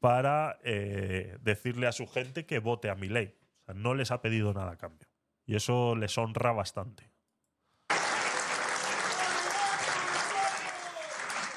para 0.00 0.58
eh, 0.64 1.36
decirle 1.40 1.86
a 1.86 1.92
su 1.92 2.06
gente 2.06 2.46
que 2.46 2.58
vote 2.58 2.90
a. 2.90 2.94
O 2.94 3.64
sea, 3.64 3.74
no 3.74 3.94
les 3.94 4.10
ha 4.10 4.20
pedido 4.20 4.52
nada 4.52 4.72
a 4.72 4.76
cambio. 4.76 5.08
Y 5.46 5.56
eso 5.56 5.94
les 5.96 6.16
honra 6.18 6.52
bastante. 6.52 7.10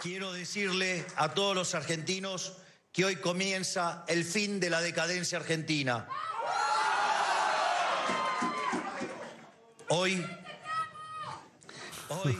Quiero 0.01 0.31
decirle 0.31 1.05
a 1.15 1.33
todos 1.33 1.55
los 1.55 1.75
argentinos 1.75 2.57
que 2.91 3.05
hoy 3.05 3.17
comienza 3.17 4.05
el 4.07 4.23
fin 4.23 4.59
de 4.59 4.69
la 4.69 4.81
decadencia 4.81 5.37
argentina. 5.37 6.07
Hoy, 9.89 10.25
hoy 12.09 12.37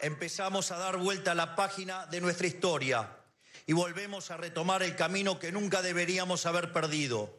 empezamos 0.00 0.70
a 0.72 0.78
dar 0.78 0.96
vuelta 0.96 1.32
a 1.32 1.34
la 1.34 1.54
página 1.54 2.06
de 2.06 2.20
nuestra 2.20 2.46
historia 2.46 3.23
y 3.66 3.72
volvemos 3.72 4.30
a 4.30 4.36
retomar 4.36 4.82
el 4.82 4.96
camino 4.96 5.38
que 5.38 5.52
nunca 5.52 5.82
deberíamos 5.82 6.46
haber 6.46 6.72
perdido. 6.72 7.34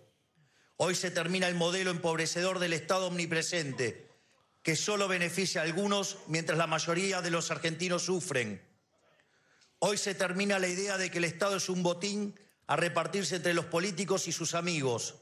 Hoy 0.78 0.96
se 0.96 1.12
termina 1.12 1.48
el 1.48 1.56
modelo 1.56 1.92
empobrecedor 1.92 2.60
del 2.60 2.74
Estado 2.74 3.08
omnipresente, 3.08 4.10
que 4.62 4.76
solo 4.76 5.08
beneficia 5.08 5.62
a 5.62 5.64
algunos 5.64 6.18
mientras 6.28 6.58
la 6.58 6.68
mayoría 6.68 7.22
de 7.22 7.32
los 7.32 7.52
argentinos 7.52 8.04
sufren. 8.04 8.62
Hoy 9.80 9.98
se 9.98 10.16
termina 10.16 10.58
la 10.58 10.68
idea 10.68 10.98
de 10.98 11.12
que 11.12 11.20
el 11.20 11.26
Estado 11.26 11.58
es 11.58 11.70
un 11.70 11.84
botín 11.84 12.40
a 12.68 12.76
repartirse 12.76 13.36
entre 13.36 13.54
los 13.54 13.66
políticos 13.66 14.28
y 14.28 14.32
sus 14.32 14.56
amigos. 14.56 15.16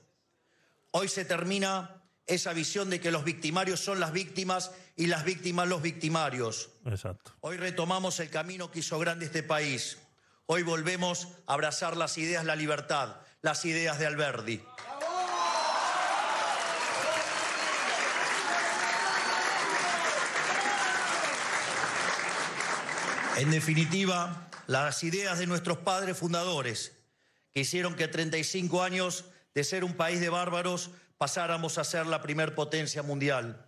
Hoy 0.92 1.10
se 1.10 1.26
termina 1.26 2.04
esa 2.26 2.54
visión 2.54 2.90
de 2.90 3.02
que 3.02 3.12
los 3.12 3.26
victimarios 3.26 3.82
son 3.82 4.00
las 4.00 4.14
víctimas 4.14 4.72
y 4.96 5.08
las 5.08 5.26
víctimas 5.26 5.68
los 5.68 5.82
victimarios. 5.82 6.70
Exacto. 6.86 7.34
Hoy 7.42 7.58
retomamos 7.58 8.20
el 8.22 8.30
camino 8.30 8.72
que 8.72 8.80
hizo 8.80 8.98
grande 8.98 9.26
este 9.26 9.44
país. 9.44 9.98
Hoy 10.46 10.62
volvemos 10.64 11.30
a 11.48 11.54
abrazar 11.54 11.96
las 11.96 12.18
ideas, 12.18 12.44
la 12.44 12.58
libertad, 12.58 13.16
las 13.42 13.64
ideas 13.64 13.98
de 13.98 14.06
Alberdi. 14.06 14.62
En 23.38 23.52
definitiva, 23.52 24.50
las 24.68 25.04
ideas 25.04 25.40
de 25.40 25.48
nuestros 25.48 25.78
padres 25.78 26.18
fundadores, 26.18 26.92
que 27.52 27.62
hicieron 27.62 27.96
que 27.96 28.10
35 28.10 28.84
años 28.84 29.26
de 29.56 29.64
ser 29.64 29.86
un 29.86 29.94
país 29.94 30.20
de 30.20 30.30
bárbaros 30.30 30.92
pasáramos 31.18 31.78
a 31.78 31.86
ser 31.86 32.06
la 32.06 32.22
primer 32.22 32.54
potencia 32.54 33.02
mundial. 33.02 33.66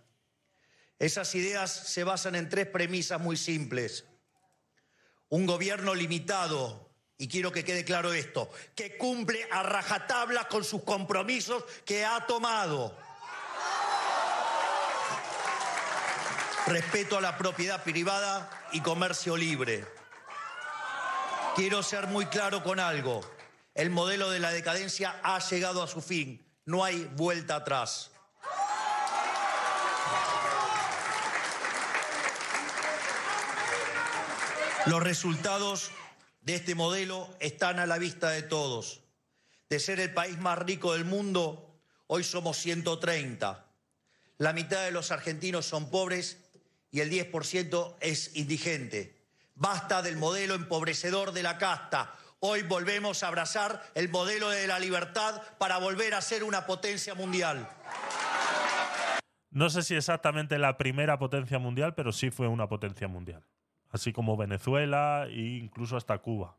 Esas 0.98 1.34
ideas 1.34 1.70
se 1.70 2.04
basan 2.04 2.34
en 2.34 2.50
tres 2.50 2.66
premisas 2.66 3.18
muy 3.18 3.38
simples. 3.38 4.04
Un 5.28 5.46
gobierno 5.46 5.94
limitado, 5.94 6.90
y 7.18 7.28
quiero 7.28 7.50
que 7.50 7.64
quede 7.64 7.84
claro 7.84 8.12
esto, 8.12 8.50
que 8.74 8.96
cumple 8.96 9.48
a 9.50 9.62
rajatabla 9.62 10.48
con 10.48 10.64
sus 10.64 10.82
compromisos 10.82 11.64
que 11.84 12.04
ha 12.04 12.26
tomado. 12.26 12.96
Respeto 16.66 17.18
a 17.18 17.20
la 17.20 17.38
propiedad 17.38 17.82
privada 17.82 18.50
y 18.72 18.80
comercio 18.80 19.36
libre. 19.36 19.86
Quiero 21.54 21.82
ser 21.82 22.06
muy 22.08 22.26
claro 22.26 22.62
con 22.62 22.80
algo. 22.80 23.20
El 23.74 23.90
modelo 23.90 24.30
de 24.30 24.40
la 24.40 24.50
decadencia 24.50 25.20
ha 25.22 25.38
llegado 25.38 25.82
a 25.82 25.86
su 25.86 26.02
fin. 26.02 26.44
No 26.64 26.84
hay 26.84 27.04
vuelta 27.14 27.56
atrás. 27.56 28.10
Los 34.86 35.02
resultados 35.02 35.90
de 36.42 36.54
este 36.54 36.76
modelo 36.76 37.28
están 37.40 37.80
a 37.80 37.86
la 37.86 37.98
vista 37.98 38.30
de 38.30 38.42
todos. 38.42 39.02
De 39.68 39.80
ser 39.80 39.98
el 39.98 40.14
país 40.14 40.38
más 40.38 40.60
rico 40.60 40.92
del 40.92 41.04
mundo, 41.04 41.76
hoy 42.06 42.22
somos 42.22 42.56
130. 42.58 43.66
La 44.38 44.52
mitad 44.52 44.84
de 44.84 44.92
los 44.92 45.10
argentinos 45.10 45.66
son 45.66 45.90
pobres 45.90 46.38
y 46.92 47.00
el 47.00 47.10
10% 47.10 47.96
es 47.98 48.36
indigente. 48.36 49.26
Basta 49.56 50.02
del 50.02 50.18
modelo 50.18 50.54
empobrecedor 50.54 51.32
de 51.32 51.42
la 51.42 51.58
casta. 51.58 52.14
Hoy 52.38 52.62
volvemos 52.62 53.24
a 53.24 53.28
abrazar 53.28 53.82
el 53.96 54.08
modelo 54.08 54.50
de 54.50 54.68
la 54.68 54.78
libertad 54.78 55.42
para 55.58 55.78
volver 55.78 56.14
a 56.14 56.20
ser 56.20 56.44
una 56.44 56.64
potencia 56.64 57.16
mundial. 57.16 57.68
No 59.50 59.68
sé 59.68 59.82
si 59.82 59.96
exactamente 59.96 60.58
la 60.58 60.76
primera 60.76 61.18
potencia 61.18 61.58
mundial, 61.58 61.96
pero 61.96 62.12
sí 62.12 62.30
fue 62.30 62.46
una 62.46 62.68
potencia 62.68 63.08
mundial. 63.08 63.42
Así 63.96 64.12
como 64.12 64.36
Venezuela 64.36 65.26
e 65.28 65.58
incluso 65.58 65.96
hasta 65.96 66.18
Cuba. 66.18 66.58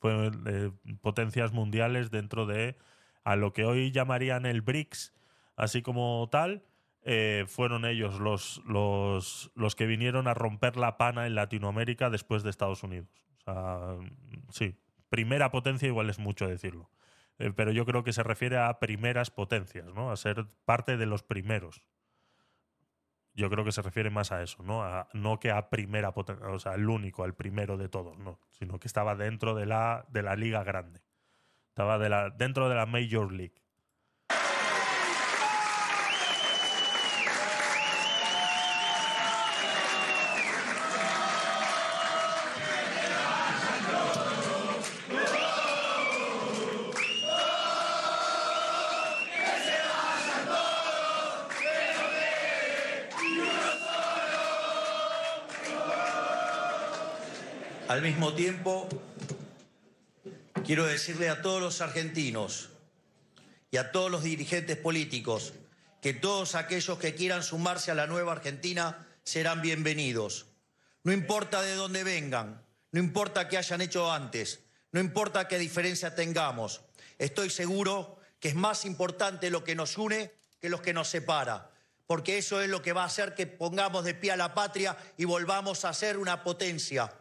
Fueron 0.00 0.44
eh, 0.46 0.70
potencias 1.02 1.52
mundiales 1.52 2.10
dentro 2.10 2.46
de 2.46 2.76
a 3.24 3.36
lo 3.36 3.52
que 3.52 3.64
hoy 3.64 3.92
llamarían 3.92 4.46
el 4.46 4.62
BRICS, 4.62 5.12
así 5.54 5.82
como 5.82 6.26
tal. 6.30 6.62
eh, 7.10 7.44
fueron 7.46 7.84
ellos 7.84 8.20
los, 8.20 8.60
los, 8.66 9.50
los 9.54 9.74
que 9.74 9.86
vinieron 9.86 10.28
a 10.28 10.34
romper 10.34 10.76
la 10.76 10.96
pana 10.98 11.26
en 11.26 11.34
Latinoamérica 11.34 12.10
después 12.10 12.42
de 12.42 12.50
Estados 12.50 12.82
Unidos. 12.82 13.08
Sí, 14.50 14.76
primera 15.08 15.50
potencia 15.50 15.88
igual 15.88 16.10
es 16.10 16.18
mucho 16.18 16.46
decirlo. 16.46 16.90
Eh, 17.38 17.52
pero 17.54 17.70
yo 17.72 17.86
creo 17.86 18.02
que 18.02 18.12
se 18.12 18.22
refiere 18.22 18.58
a 18.58 18.78
primeras 18.78 19.30
potencias, 19.30 19.86
¿no? 19.94 20.10
A 20.10 20.16
ser 20.16 20.46
parte 20.64 20.96
de 20.96 21.06
los 21.06 21.22
primeros 21.22 21.82
yo 23.38 23.50
creo 23.50 23.64
que 23.64 23.72
se 23.72 23.82
refiere 23.82 24.10
más 24.10 24.32
a 24.32 24.42
eso, 24.42 24.62
¿no? 24.62 24.82
A- 24.82 25.08
no 25.14 25.38
que 25.40 25.50
a 25.52 25.70
primera 25.70 26.12
potencia, 26.14 26.48
o 26.48 26.58
sea, 26.58 26.74
el 26.74 26.88
único, 26.88 27.24
el 27.24 27.34
primero 27.34 27.76
de 27.78 27.88
todos, 27.88 28.18
no, 28.18 28.40
sino 28.50 28.78
que 28.80 28.88
estaba 28.88 29.16
dentro 29.16 29.54
de 29.54 29.66
la, 29.66 30.06
de 30.10 30.22
la 30.22 30.36
liga 30.36 30.64
grande. 30.64 31.02
Estaba 31.70 31.98
de 31.98 32.08
la, 32.10 32.30
dentro 32.30 32.68
de 32.68 32.74
la 32.76 32.86
Major 32.86 33.32
League. 33.32 33.54
Al 57.98 58.04
mismo 58.04 58.32
tiempo, 58.32 58.88
quiero 60.64 60.86
decirle 60.86 61.28
a 61.30 61.42
todos 61.42 61.60
los 61.60 61.80
argentinos 61.80 62.68
y 63.72 63.76
a 63.76 63.90
todos 63.90 64.08
los 64.08 64.22
dirigentes 64.22 64.76
políticos 64.76 65.52
que 66.00 66.14
todos 66.14 66.54
aquellos 66.54 66.96
que 67.00 67.16
quieran 67.16 67.42
sumarse 67.42 67.90
a 67.90 67.96
la 67.96 68.06
nueva 68.06 68.30
Argentina 68.30 69.04
serán 69.24 69.62
bienvenidos. 69.62 70.46
No 71.02 71.12
importa 71.12 71.60
de 71.60 71.74
dónde 71.74 72.04
vengan, 72.04 72.62
no 72.92 73.00
importa 73.00 73.48
qué 73.48 73.58
hayan 73.58 73.80
hecho 73.80 74.12
antes, 74.12 74.60
no 74.92 75.00
importa 75.00 75.48
qué 75.48 75.58
diferencia 75.58 76.14
tengamos. 76.14 76.82
Estoy 77.18 77.50
seguro 77.50 78.20
que 78.38 78.50
es 78.50 78.54
más 78.54 78.84
importante 78.84 79.50
lo 79.50 79.64
que 79.64 79.74
nos 79.74 79.98
une 79.98 80.30
que 80.60 80.68
lo 80.68 80.80
que 80.80 80.94
nos 80.94 81.08
separa, 81.08 81.72
porque 82.06 82.38
eso 82.38 82.62
es 82.62 82.70
lo 82.70 82.80
que 82.80 82.92
va 82.92 83.02
a 83.02 83.06
hacer 83.06 83.34
que 83.34 83.48
pongamos 83.48 84.04
de 84.04 84.14
pie 84.14 84.30
a 84.30 84.36
la 84.36 84.54
patria 84.54 84.96
y 85.16 85.24
volvamos 85.24 85.84
a 85.84 85.92
ser 85.92 86.16
una 86.16 86.44
potencia. 86.44 87.12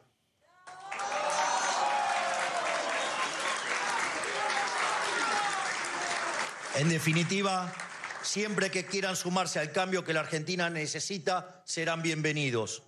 En 6.78 6.89
definitiva, 6.89 7.73
siempre 8.21 8.69
que 8.69 8.86
quieran 8.86 9.15
sumarse 9.15 9.57
al 9.57 9.71
cambio 9.71 10.03
que 10.03 10.13
la 10.13 10.19
Argentina 10.19 10.69
necesita, 10.69 11.63
serán 11.65 12.03
bienvenidos. 12.03 12.84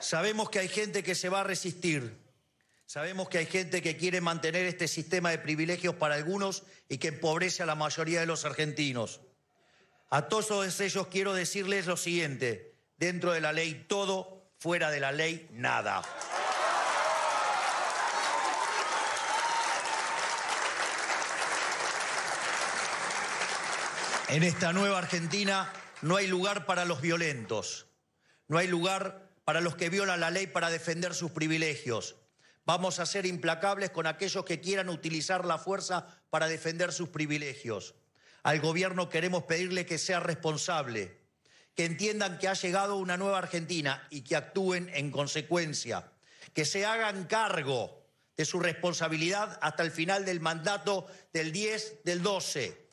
Sabemos 0.00 0.50
que 0.50 0.58
hay 0.58 0.66
gente 0.66 1.04
que 1.04 1.14
se 1.14 1.28
va 1.28 1.42
a 1.42 1.44
resistir. 1.44 2.18
Sabemos 2.84 3.28
que 3.28 3.38
hay 3.38 3.46
gente 3.46 3.80
que 3.80 3.96
quiere 3.96 4.20
mantener 4.20 4.66
este 4.66 4.88
sistema 4.88 5.30
de 5.30 5.38
privilegios 5.38 5.94
para 5.94 6.16
algunos 6.16 6.64
y 6.88 6.98
que 6.98 7.08
empobrece 7.08 7.62
a 7.62 7.66
la 7.66 7.76
mayoría 7.76 8.18
de 8.18 8.26
los 8.26 8.44
argentinos. 8.44 9.20
A 10.10 10.22
todos 10.22 10.80
ellos 10.80 11.06
quiero 11.06 11.32
decirles 11.32 11.86
lo 11.86 11.96
siguiente, 11.96 12.74
dentro 12.96 13.30
de 13.30 13.40
la 13.40 13.52
ley 13.52 13.84
todo, 13.86 14.50
fuera 14.58 14.90
de 14.90 14.98
la 14.98 15.12
ley 15.12 15.48
nada. 15.52 16.02
En 24.28 24.42
esta 24.42 24.72
nueva 24.72 24.98
Argentina 24.98 25.72
no 26.02 26.16
hay 26.16 26.26
lugar 26.26 26.66
para 26.66 26.84
los 26.84 27.00
violentos, 27.00 27.86
no 28.48 28.58
hay 28.58 28.66
lugar 28.66 29.30
para 29.44 29.60
los 29.60 29.76
que 29.76 29.88
violan 29.88 30.18
la 30.18 30.30
ley 30.30 30.48
para 30.48 30.68
defender 30.68 31.14
sus 31.14 31.30
privilegios. 31.30 32.16
Vamos 32.64 32.98
a 32.98 33.06
ser 33.06 33.24
implacables 33.24 33.90
con 33.90 34.08
aquellos 34.08 34.44
que 34.44 34.60
quieran 34.60 34.88
utilizar 34.88 35.44
la 35.44 35.58
fuerza 35.58 36.08
para 36.28 36.48
defender 36.48 36.92
sus 36.92 37.10
privilegios. 37.10 37.94
Al 38.42 38.60
gobierno 38.60 39.08
queremos 39.08 39.44
pedirle 39.44 39.86
que 39.86 39.96
sea 39.96 40.18
responsable, 40.18 41.20
que 41.76 41.84
entiendan 41.84 42.38
que 42.38 42.48
ha 42.48 42.54
llegado 42.54 42.96
una 42.96 43.16
nueva 43.16 43.38
Argentina 43.38 44.08
y 44.10 44.22
que 44.22 44.34
actúen 44.34 44.90
en 44.92 45.12
consecuencia, 45.12 46.10
que 46.52 46.64
se 46.64 46.84
hagan 46.84 47.26
cargo 47.26 48.02
de 48.36 48.44
su 48.44 48.58
responsabilidad 48.58 49.56
hasta 49.62 49.84
el 49.84 49.92
final 49.92 50.24
del 50.24 50.40
mandato 50.40 51.06
del 51.32 51.52
10 51.52 52.02
del 52.02 52.24
12 52.24 52.86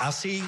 Así, 0.00 0.44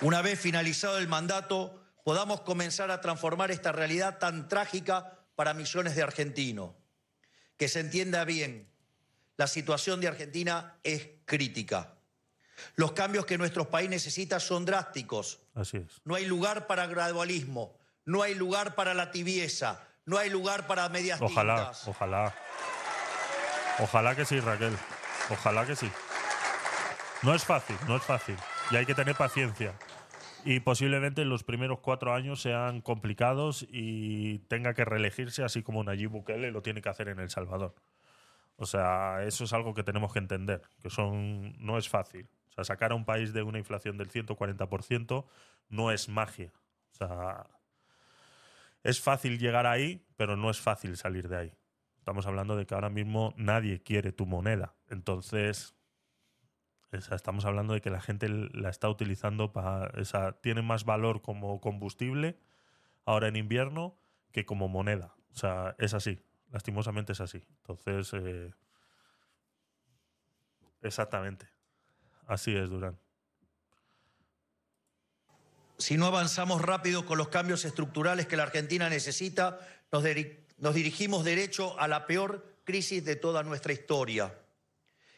una 0.00 0.22
vez 0.22 0.38
finalizado 0.40 0.98
el 0.98 1.08
mandato, 1.08 1.80
podamos 2.04 2.40
comenzar 2.42 2.90
a 2.90 3.00
transformar 3.00 3.50
esta 3.50 3.72
realidad 3.72 4.18
tan 4.18 4.48
trágica 4.48 5.18
para 5.36 5.54
millones 5.54 5.94
de 5.96 6.02
argentinos. 6.02 6.72
Que 7.56 7.68
se 7.68 7.80
entienda 7.80 8.24
bien, 8.24 8.68
la 9.36 9.46
situación 9.46 10.00
de 10.00 10.08
Argentina 10.08 10.78
es 10.82 11.08
crítica. 11.24 11.94
Los 12.76 12.92
cambios 12.92 13.26
que 13.26 13.38
nuestro 13.38 13.68
país 13.68 13.88
necesita 13.90 14.40
son 14.40 14.64
drásticos. 14.64 15.40
Así 15.54 15.78
es. 15.78 16.00
No 16.04 16.14
hay 16.14 16.24
lugar 16.24 16.66
para 16.66 16.86
gradualismo, 16.86 17.78
no 18.04 18.22
hay 18.22 18.34
lugar 18.34 18.74
para 18.74 18.94
la 18.94 19.10
tibieza, 19.10 19.80
no 20.04 20.18
hay 20.18 20.30
lugar 20.30 20.66
para 20.66 20.88
medias 20.88 21.20
Ojalá, 21.20 21.56
tintas. 21.56 21.88
ojalá. 21.88 22.34
Ojalá 23.80 24.14
que 24.14 24.24
sí, 24.24 24.38
Raquel. 24.40 24.76
Ojalá 25.30 25.66
que 25.66 25.74
sí. 25.74 25.90
No 27.22 27.34
es 27.34 27.44
fácil, 27.44 27.76
no 27.88 27.96
es 27.96 28.02
fácil. 28.02 28.36
Y 28.70 28.76
hay 28.76 28.86
que 28.86 28.94
tener 28.94 29.14
paciencia. 29.14 29.74
Y 30.44 30.60
posiblemente 30.60 31.24
los 31.24 31.42
primeros 31.42 31.80
cuatro 31.80 32.14
años 32.14 32.42
sean 32.42 32.80
complicados 32.80 33.66
y 33.70 34.40
tenga 34.40 34.74
que 34.74 34.84
reelegirse, 34.84 35.42
así 35.42 35.62
como 35.62 35.82
Nayib 35.84 36.10
Bukele 36.10 36.50
lo 36.50 36.62
tiene 36.62 36.82
que 36.82 36.88
hacer 36.90 37.08
en 37.08 37.18
El 37.18 37.30
Salvador. 37.30 37.74
O 38.56 38.66
sea, 38.66 39.24
eso 39.24 39.44
es 39.44 39.52
algo 39.52 39.74
que 39.74 39.82
tenemos 39.82 40.12
que 40.12 40.18
entender, 40.18 40.62
que 40.82 40.90
son 40.90 41.54
no 41.64 41.78
es 41.78 41.88
fácil. 41.88 42.28
O 42.50 42.52
sea, 42.52 42.64
sacar 42.64 42.92
a 42.92 42.94
un 42.94 43.04
país 43.04 43.32
de 43.32 43.42
una 43.42 43.58
inflación 43.58 43.96
del 43.96 44.10
140% 44.10 45.24
no 45.70 45.90
es 45.90 46.08
magia. 46.08 46.52
O 46.92 46.96
sea, 46.96 47.46
es 48.82 49.00
fácil 49.00 49.38
llegar 49.38 49.66
ahí, 49.66 50.04
pero 50.16 50.36
no 50.36 50.50
es 50.50 50.60
fácil 50.60 50.96
salir 50.96 51.28
de 51.28 51.36
ahí. 51.38 51.52
Estamos 51.98 52.26
hablando 52.26 52.54
de 52.54 52.66
que 52.66 52.74
ahora 52.74 52.90
mismo 52.90 53.32
nadie 53.36 53.82
quiere 53.82 54.12
tu 54.12 54.26
moneda. 54.26 54.74
Entonces, 54.90 55.74
estamos 56.94 57.44
hablando 57.44 57.74
de 57.74 57.80
que 57.80 57.90
la 57.90 58.00
gente 58.00 58.28
la 58.28 58.70
está 58.70 58.88
utilizando 58.88 59.52
para. 59.52 59.92
Tiene 60.40 60.62
más 60.62 60.84
valor 60.84 61.22
como 61.22 61.60
combustible 61.60 62.38
ahora 63.04 63.28
en 63.28 63.36
invierno 63.36 63.96
que 64.32 64.44
como 64.44 64.68
moneda. 64.68 65.14
O 65.32 65.36
sea, 65.36 65.74
es 65.78 65.94
así. 65.94 66.20
Lastimosamente 66.50 67.12
es 67.12 67.20
así. 67.20 67.44
Entonces, 67.62 68.12
eh, 68.14 68.52
exactamente. 70.82 71.48
Así 72.26 72.54
es, 72.56 72.70
Durán. 72.70 72.98
Si 75.78 75.96
no 75.96 76.06
avanzamos 76.06 76.62
rápido 76.62 77.04
con 77.04 77.18
los 77.18 77.28
cambios 77.28 77.64
estructurales 77.64 78.26
que 78.26 78.36
la 78.36 78.44
Argentina 78.44 78.88
necesita, 78.88 79.58
nos, 79.90 80.04
nos 80.58 80.74
dirigimos 80.74 81.24
derecho 81.24 81.78
a 81.80 81.88
la 81.88 82.06
peor 82.06 82.54
crisis 82.64 83.04
de 83.04 83.16
toda 83.16 83.42
nuestra 83.42 83.72
historia. 83.72 84.32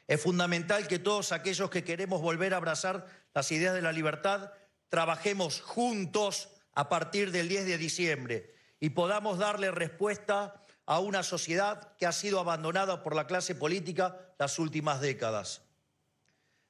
Es 0.07 0.23
fundamental 0.23 0.87
que 0.87 0.99
todos 0.99 1.33
aquellos 1.33 1.71
que 1.71 1.85
queremos 1.85 2.21
volver 2.21 2.55
a 2.55 2.59
abrazar 2.59 3.07
las 3.35 3.51
ideas 3.51 3.75
de 3.75 3.83
la 3.83 3.93
libertad 3.93 4.53
trabajemos 4.89 5.61
juntos 5.61 6.49
a 6.73 6.89
partir 6.89 7.33
del 7.33 7.49
10 7.49 7.67
de 7.67 7.79
diciembre 7.79 8.55
y 8.79 8.91
podamos 8.91 9.39
darle 9.39 9.71
respuesta 9.71 10.63
a 10.85 11.01
una 11.01 11.23
sociedad 11.23 11.97
que 11.97 12.07
ha 12.07 12.13
sido 12.13 12.39
abandonada 12.39 13.03
por 13.03 13.17
la 13.17 13.27
clase 13.27 13.55
política 13.55 14.35
las 14.39 14.59
últimas 14.59 15.01
décadas. 15.01 15.63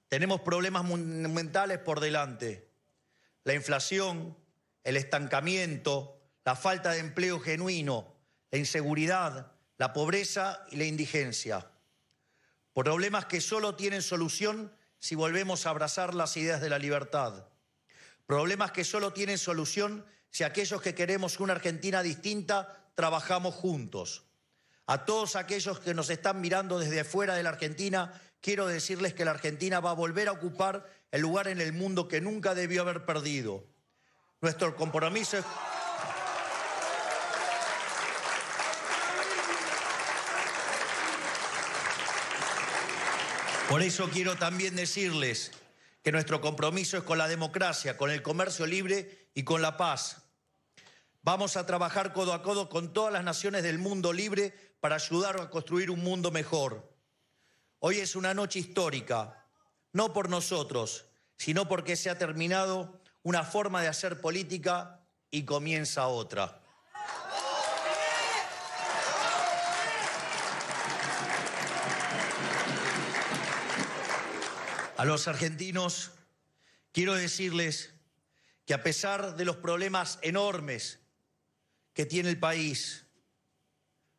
Tenemos 0.09 0.41
problemas 0.41 0.85
monumentales 0.85 1.79
por 1.79 2.01
delante. 2.01 2.71
La 3.45 3.55
inflación, 3.55 4.37
el 4.85 4.97
estancamiento, 4.97 6.19
la 6.45 6.57
falta 6.57 6.93
de 6.93 7.01
empleo 7.01 7.41
genuino, 7.41 8.15
la 8.51 8.59
inseguridad, 8.59 9.53
la 9.77 9.93
pobreza 9.93 10.65
y 10.71 10.77
la 10.77 10.85
indigencia. 10.85 11.71
Problemas 12.77 13.25
que 13.25 13.41
solo 13.41 13.75
tienen 13.75 14.03
solución 14.03 14.71
si 14.99 15.15
volvemos 15.15 15.65
a 15.65 15.71
abrazar 15.71 16.15
las 16.15 16.37
ideas 16.37 16.61
de 16.61 16.69
la 16.69 16.79
libertad. 16.79 17.47
Problemas 18.27 18.71
que 18.71 18.85
solo 18.85 19.15
tienen 19.15 19.39
solución 19.39 20.05
si 20.29 20.45
aquellos 20.45 20.83
que 20.83 20.95
queremos 20.95 21.41
una 21.41 21.55
Argentina 21.55 22.03
distinta 22.03 22.91
trabajamos 22.95 23.55
juntos. 23.55 24.27
A 24.85 25.07
todos 25.07 25.37
aquellos 25.37 25.81
que 25.81 25.95
nos 25.95 26.11
están 26.11 26.43
mirando 26.43 26.79
desde 26.79 27.05
fuera 27.05 27.35
de 27.35 27.45
la 27.45 27.49
Argentina, 27.49 28.13
quiero 28.43 28.67
decirles 28.67 29.15
que 29.15 29.25
la 29.25 29.31
Argentina 29.31 29.81
va 29.81 29.93
a 29.93 29.95
volver 29.95 30.29
a 30.29 30.33
ocupar 30.33 30.87
el 31.11 31.23
lugar 31.23 31.49
en 31.49 31.63
el 31.63 31.73
mundo 31.73 32.09
que 32.09 32.21
nunca 32.21 32.55
debió 32.55 32.83
haber 32.83 33.07
perdido. 33.07 33.65
Nuestro 34.43 34.77
compromiso 34.77 35.39
es 35.39 35.47
Por 43.69 43.83
eso 43.83 44.09
quiero 44.11 44.37
también 44.37 44.77
decirles 44.77 45.51
que 46.05 46.13
nuestro 46.13 46.41
compromiso 46.41 46.97
es 46.99 47.03
con 47.03 47.19
la 47.19 47.27
democracia, 47.27 47.97
con 47.97 48.13
el 48.13 48.23
comercio 48.23 48.65
libre 48.65 49.29
y 49.35 49.43
con 49.43 49.61
la 49.61 49.77
paz. 49.77 50.23
Vamos 51.23 51.57
a 51.57 51.67
trabajar 51.67 52.13
codo 52.13 52.33
a 52.33 52.45
codo 52.45 52.69
con 52.69 52.93
todas 52.93 53.13
las 53.13 53.25
naciones 53.25 53.65
del 53.65 53.79
mundo 53.81 54.13
libre 54.13 54.55
para 54.79 54.95
ayudar 54.95 55.41
a 55.41 55.51
construir 55.51 55.91
un 55.91 56.05
mundo 56.05 56.31
mejor. 56.31 56.95
Hoy 57.81 57.99
es 57.99 58.15
una 58.15 58.35
noche 58.35 58.61
histórica, 58.61 59.45
no 59.93 60.13
por 60.13 60.29
nosotros, 60.29 61.07
sino 61.37 61.67
porque 61.67 61.97
se 61.97 62.09
ha 62.09 62.17
terminado 62.17 63.01
una 63.25 63.43
forma 63.43 63.83
de 63.83 63.89
hacer 63.89 64.21
política 64.21 65.01
y 65.33 65.45
comienza 65.45 66.07
otra. 66.07 66.63
Los 75.07 75.29
argentinos 75.29 76.13
quiero 76.93 77.15
decirles 77.15 77.95
que 78.65 78.75
a 78.75 78.83
pesar 78.83 79.37
de 79.37 79.45
los 79.45 79.57
problemas 79.57 80.19
enormes 80.23 80.99
que 81.93 82.07
tiene 82.07 82.31
el 82.31 82.39
país, 82.39 83.07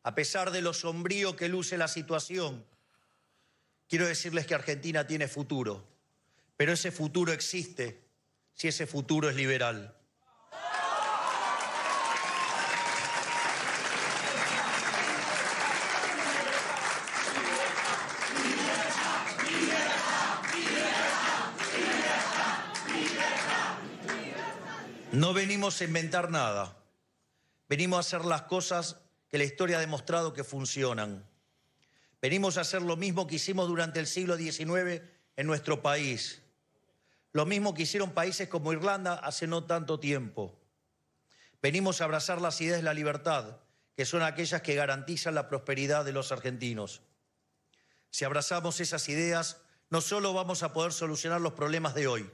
a 0.02 0.14
pesar 0.14 0.50
de 0.50 0.62
lo 0.62 0.72
sombrío 0.72 1.36
que 1.36 1.48
luce 1.48 1.76
la 1.76 1.88
situación, 1.88 2.64
quiero 3.88 4.06
decirles 4.06 4.46
que 4.46 4.54
Argentina 4.54 5.06
tiene 5.06 5.28
futuro, 5.28 5.86
pero 6.56 6.72
ese 6.72 6.90
futuro 6.90 7.32
existe 7.32 8.00
si 8.54 8.68
ese 8.68 8.86
futuro 8.86 9.28
es 9.28 9.36
liberal. 9.36 9.97
No 25.18 25.32
venimos 25.32 25.80
a 25.80 25.84
inventar 25.84 26.30
nada. 26.30 26.76
Venimos 27.68 27.96
a 27.96 28.00
hacer 28.00 28.24
las 28.24 28.42
cosas 28.42 29.00
que 29.28 29.36
la 29.36 29.42
historia 29.42 29.78
ha 29.78 29.80
demostrado 29.80 30.32
que 30.32 30.44
funcionan. 30.44 31.28
Venimos 32.22 32.56
a 32.56 32.60
hacer 32.60 32.82
lo 32.82 32.96
mismo 32.96 33.26
que 33.26 33.34
hicimos 33.34 33.66
durante 33.66 33.98
el 33.98 34.06
siglo 34.06 34.36
XIX 34.36 35.02
en 35.36 35.46
nuestro 35.48 35.82
país. 35.82 36.40
Lo 37.32 37.46
mismo 37.46 37.74
que 37.74 37.82
hicieron 37.82 38.12
países 38.12 38.46
como 38.46 38.72
Irlanda 38.72 39.14
hace 39.14 39.48
no 39.48 39.64
tanto 39.64 39.98
tiempo. 39.98 40.56
Venimos 41.60 42.00
a 42.00 42.04
abrazar 42.04 42.40
las 42.40 42.60
ideas 42.60 42.76
de 42.76 42.84
la 42.84 42.94
libertad, 42.94 43.56
que 43.96 44.06
son 44.06 44.22
aquellas 44.22 44.62
que 44.62 44.76
garantizan 44.76 45.34
la 45.34 45.48
prosperidad 45.48 46.04
de 46.04 46.12
los 46.12 46.30
argentinos. 46.30 47.02
Si 48.10 48.24
abrazamos 48.24 48.78
esas 48.78 49.08
ideas, 49.08 49.56
no 49.90 50.00
solo 50.00 50.32
vamos 50.32 50.62
a 50.62 50.72
poder 50.72 50.92
solucionar 50.92 51.40
los 51.40 51.54
problemas 51.54 51.96
de 51.96 52.06
hoy, 52.06 52.30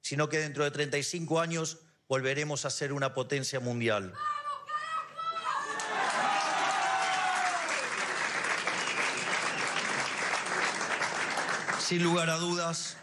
sino 0.00 0.28
que 0.28 0.38
dentro 0.38 0.64
de 0.64 0.72
35 0.72 1.38
años 1.38 1.78
volveremos 2.14 2.64
a 2.64 2.70
ser 2.70 2.92
una 2.92 3.12
potencia 3.12 3.58
mundial. 3.58 4.14
Sin 11.80 12.04
lugar 12.04 12.30
a 12.30 12.36
dudas, 12.36 12.96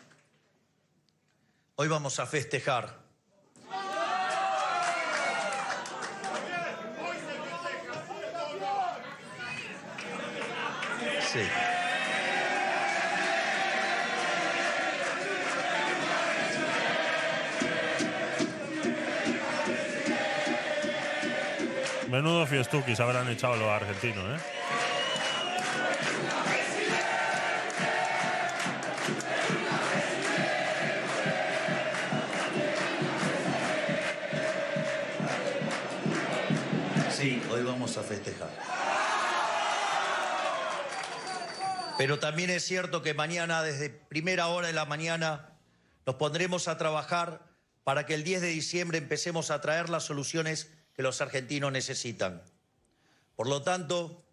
hoy 1.76 1.90
vamos 1.90 2.20
a 2.20 2.26
festejar. 2.26 3.02
Sí. 11.34 11.81
Menudo 22.12 22.46
fiestuquis 22.46 23.00
habrán 23.00 23.30
echado 23.30 23.56
los 23.56 23.70
argentinos, 23.70 24.26
¿eh? 24.26 24.44
Sí, 37.12 37.42
hoy 37.50 37.64
vamos 37.64 37.98
a 37.98 38.04
festejar. 38.04 38.50
Pero 41.98 42.20
también 42.20 42.50
es 42.50 42.66
cierto 42.66 43.02
que 43.02 43.14
mañana, 43.14 43.64
desde 43.64 43.90
primera 43.90 44.48
hora 44.48 44.68
de 44.68 44.74
la 44.74 44.84
mañana, 44.84 45.52
nos 46.06 46.16
pondremos 46.18 46.68
a 46.68 46.78
trabajar 46.78 47.40
para 47.86 48.06
que 48.06 48.16
el 48.16 48.26
10 48.26 48.42
de 48.42 48.48
diciembre 48.50 48.98
empecemos 48.98 49.50
a 49.50 49.62
traer 49.62 49.90
las 49.90 50.04
soluciones 50.04 50.81
que 50.96 51.04
los 51.04 51.22
argentinos 51.22 51.72
necesitan. 51.72 52.42
Por 53.36 53.48
lo 53.48 53.62
tanto, 53.62 54.24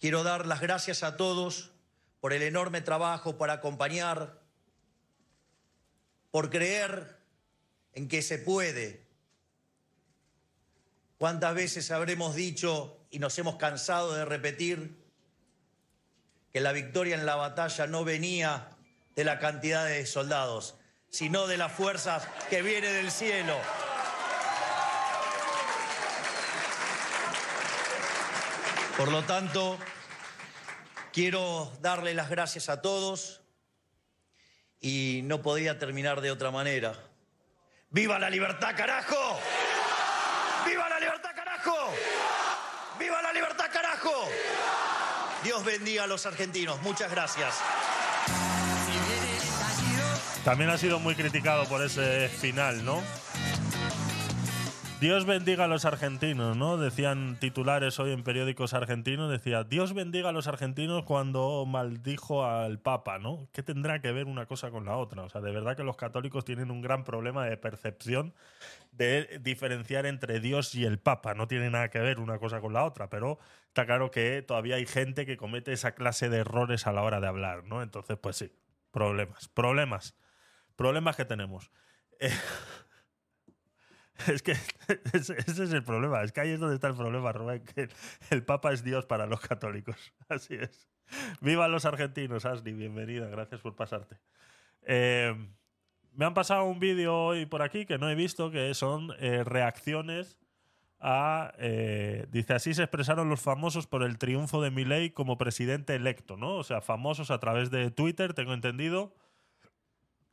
quiero 0.00 0.22
dar 0.22 0.46
las 0.46 0.60
gracias 0.60 1.02
a 1.02 1.16
todos 1.16 1.72
por 2.20 2.32
el 2.32 2.42
enorme 2.42 2.80
trabajo, 2.80 3.36
por 3.36 3.50
acompañar, 3.50 4.40
por 6.30 6.50
creer 6.50 7.16
en 7.92 8.08
que 8.08 8.22
se 8.22 8.38
puede, 8.38 9.06
¿Cuántas 11.18 11.54
veces 11.54 11.90
habremos 11.90 12.34
dicho 12.34 12.98
y 13.10 13.18
nos 13.20 13.38
hemos 13.38 13.56
cansado 13.56 14.14
de 14.14 14.26
repetir 14.26 15.02
que 16.52 16.60
la 16.60 16.72
victoria 16.72 17.14
en 17.14 17.24
la 17.24 17.36
batalla 17.36 17.86
no 17.86 18.04
venía 18.04 18.68
de 19.14 19.24
la 19.24 19.38
cantidad 19.38 19.86
de 19.86 20.04
soldados, 20.04 20.74
sino 21.08 21.46
de 21.46 21.56
las 21.56 21.72
fuerzas 21.72 22.28
que 22.50 22.60
vienen 22.60 22.92
del 22.92 23.10
cielo? 23.10 23.56
Por 28.96 29.12
lo 29.12 29.22
tanto, 29.24 29.78
quiero 31.12 31.70
darle 31.80 32.14
las 32.14 32.30
gracias 32.30 32.70
a 32.70 32.80
todos 32.80 33.42
y 34.80 35.20
no 35.24 35.42
podría 35.42 35.78
terminar 35.78 36.22
de 36.22 36.30
otra 36.30 36.50
manera. 36.50 36.94
¡Viva 37.90 38.18
la 38.18 38.30
libertad, 38.30 38.74
carajo! 38.74 39.38
¡Viva 40.66 40.88
la 40.88 40.98
libertad, 40.98 41.30
carajo! 41.34 41.76
¡Viva 42.98 43.20
la 43.20 43.32
libertad, 43.32 43.66
carajo! 43.70 44.28
Dios 45.44 45.62
bendiga 45.64 46.04
a 46.04 46.06
los 46.06 46.24
argentinos. 46.24 46.80
Muchas 46.80 47.10
gracias. 47.10 47.54
También 50.42 50.70
ha 50.70 50.78
sido 50.78 51.00
muy 51.00 51.14
criticado 51.14 51.66
por 51.68 51.82
ese 51.82 52.28
final, 52.28 52.84
¿no? 52.84 53.02
Dios 54.98 55.26
bendiga 55.26 55.64
a 55.64 55.68
los 55.68 55.84
argentinos, 55.84 56.56
¿no? 56.56 56.78
Decían 56.78 57.36
titulares 57.38 58.00
hoy 58.00 58.12
en 58.12 58.24
periódicos 58.24 58.72
argentinos, 58.72 59.30
decía, 59.30 59.62
Dios 59.62 59.92
bendiga 59.92 60.30
a 60.30 60.32
los 60.32 60.46
argentinos 60.46 61.04
cuando 61.04 61.66
maldijo 61.66 62.46
al 62.46 62.78
Papa, 62.78 63.18
¿no? 63.18 63.46
¿Qué 63.52 63.62
tendrá 63.62 64.00
que 64.00 64.10
ver 64.12 64.24
una 64.24 64.46
cosa 64.46 64.70
con 64.70 64.86
la 64.86 64.96
otra? 64.96 65.24
O 65.24 65.28
sea, 65.28 65.42
de 65.42 65.52
verdad 65.52 65.76
que 65.76 65.84
los 65.84 65.98
católicos 65.98 66.46
tienen 66.46 66.70
un 66.70 66.80
gran 66.80 67.04
problema 67.04 67.44
de 67.44 67.58
percepción 67.58 68.32
de 68.92 69.38
diferenciar 69.42 70.06
entre 70.06 70.40
Dios 70.40 70.74
y 70.74 70.86
el 70.86 70.98
Papa. 70.98 71.34
No 71.34 71.46
tiene 71.46 71.68
nada 71.68 71.90
que 71.90 71.98
ver 71.98 72.18
una 72.18 72.38
cosa 72.38 72.62
con 72.62 72.72
la 72.72 72.84
otra, 72.84 73.10
pero 73.10 73.38
está 73.68 73.84
claro 73.84 74.10
que 74.10 74.40
todavía 74.40 74.76
hay 74.76 74.86
gente 74.86 75.26
que 75.26 75.36
comete 75.36 75.74
esa 75.74 75.92
clase 75.92 76.30
de 76.30 76.38
errores 76.38 76.86
a 76.86 76.92
la 76.92 77.02
hora 77.02 77.20
de 77.20 77.26
hablar, 77.26 77.64
¿no? 77.64 77.82
Entonces, 77.82 78.16
pues 78.16 78.36
sí, 78.36 78.50
problemas, 78.92 79.48
problemas, 79.48 80.16
problemas 80.74 81.16
que 81.16 81.26
tenemos. 81.26 81.70
Eh, 82.18 82.30
Es 84.26 84.42
que 84.42 84.52
ese, 85.12 85.36
es 85.38 85.58
el 85.72 85.82
problema. 85.82 86.22
Es 86.22 86.32
que 86.32 86.40
ahí 86.40 86.50
es 86.50 86.60
donde 86.60 86.74
está 86.74 86.88
el 86.88 86.96
problema, 86.96 87.32
Rubén. 87.32 87.64
Que 87.64 87.88
el 88.30 88.44
Papa 88.44 88.72
es 88.72 88.82
Dios 88.82 89.06
para 89.06 89.26
los 89.26 89.40
católicos. 89.40 90.12
Así 90.28 90.54
es. 90.54 90.88
Viva 91.40 91.68
los 91.68 91.84
argentinos, 91.84 92.46
Ashley. 92.46 92.72
Bienvenida. 92.72 93.28
Gracias 93.28 93.60
por 93.60 93.76
pasarte. 93.76 94.16
Eh, 94.82 95.34
me 96.12 96.24
han 96.24 96.34
pasado 96.34 96.64
un 96.64 96.80
vídeo 96.80 97.14
hoy 97.14 97.46
por 97.46 97.62
aquí 97.62 97.86
que 97.86 97.98
no 97.98 98.08
he 98.08 98.14
visto, 98.14 98.50
que 98.50 98.74
son 98.74 99.12
eh, 99.18 99.44
reacciones 99.44 100.38
a. 100.98 101.52
eh, 101.58 102.26
dice: 102.30 102.54
Así 102.54 102.74
se 102.74 102.82
expresaron 102.82 103.28
los 103.28 103.40
famosos 103.40 103.86
por 103.86 104.02
el 104.02 104.18
triunfo 104.18 104.62
de 104.62 104.70
Milei 104.70 105.10
como 105.10 105.38
presidente 105.38 105.94
electo, 105.94 106.36
¿no? 106.36 106.56
O 106.56 106.64
sea, 106.64 106.80
famosos 106.80 107.30
a 107.30 107.38
través 107.38 107.70
de 107.70 107.90
Twitter, 107.90 108.34
tengo 108.34 108.54
entendido. 108.54 109.14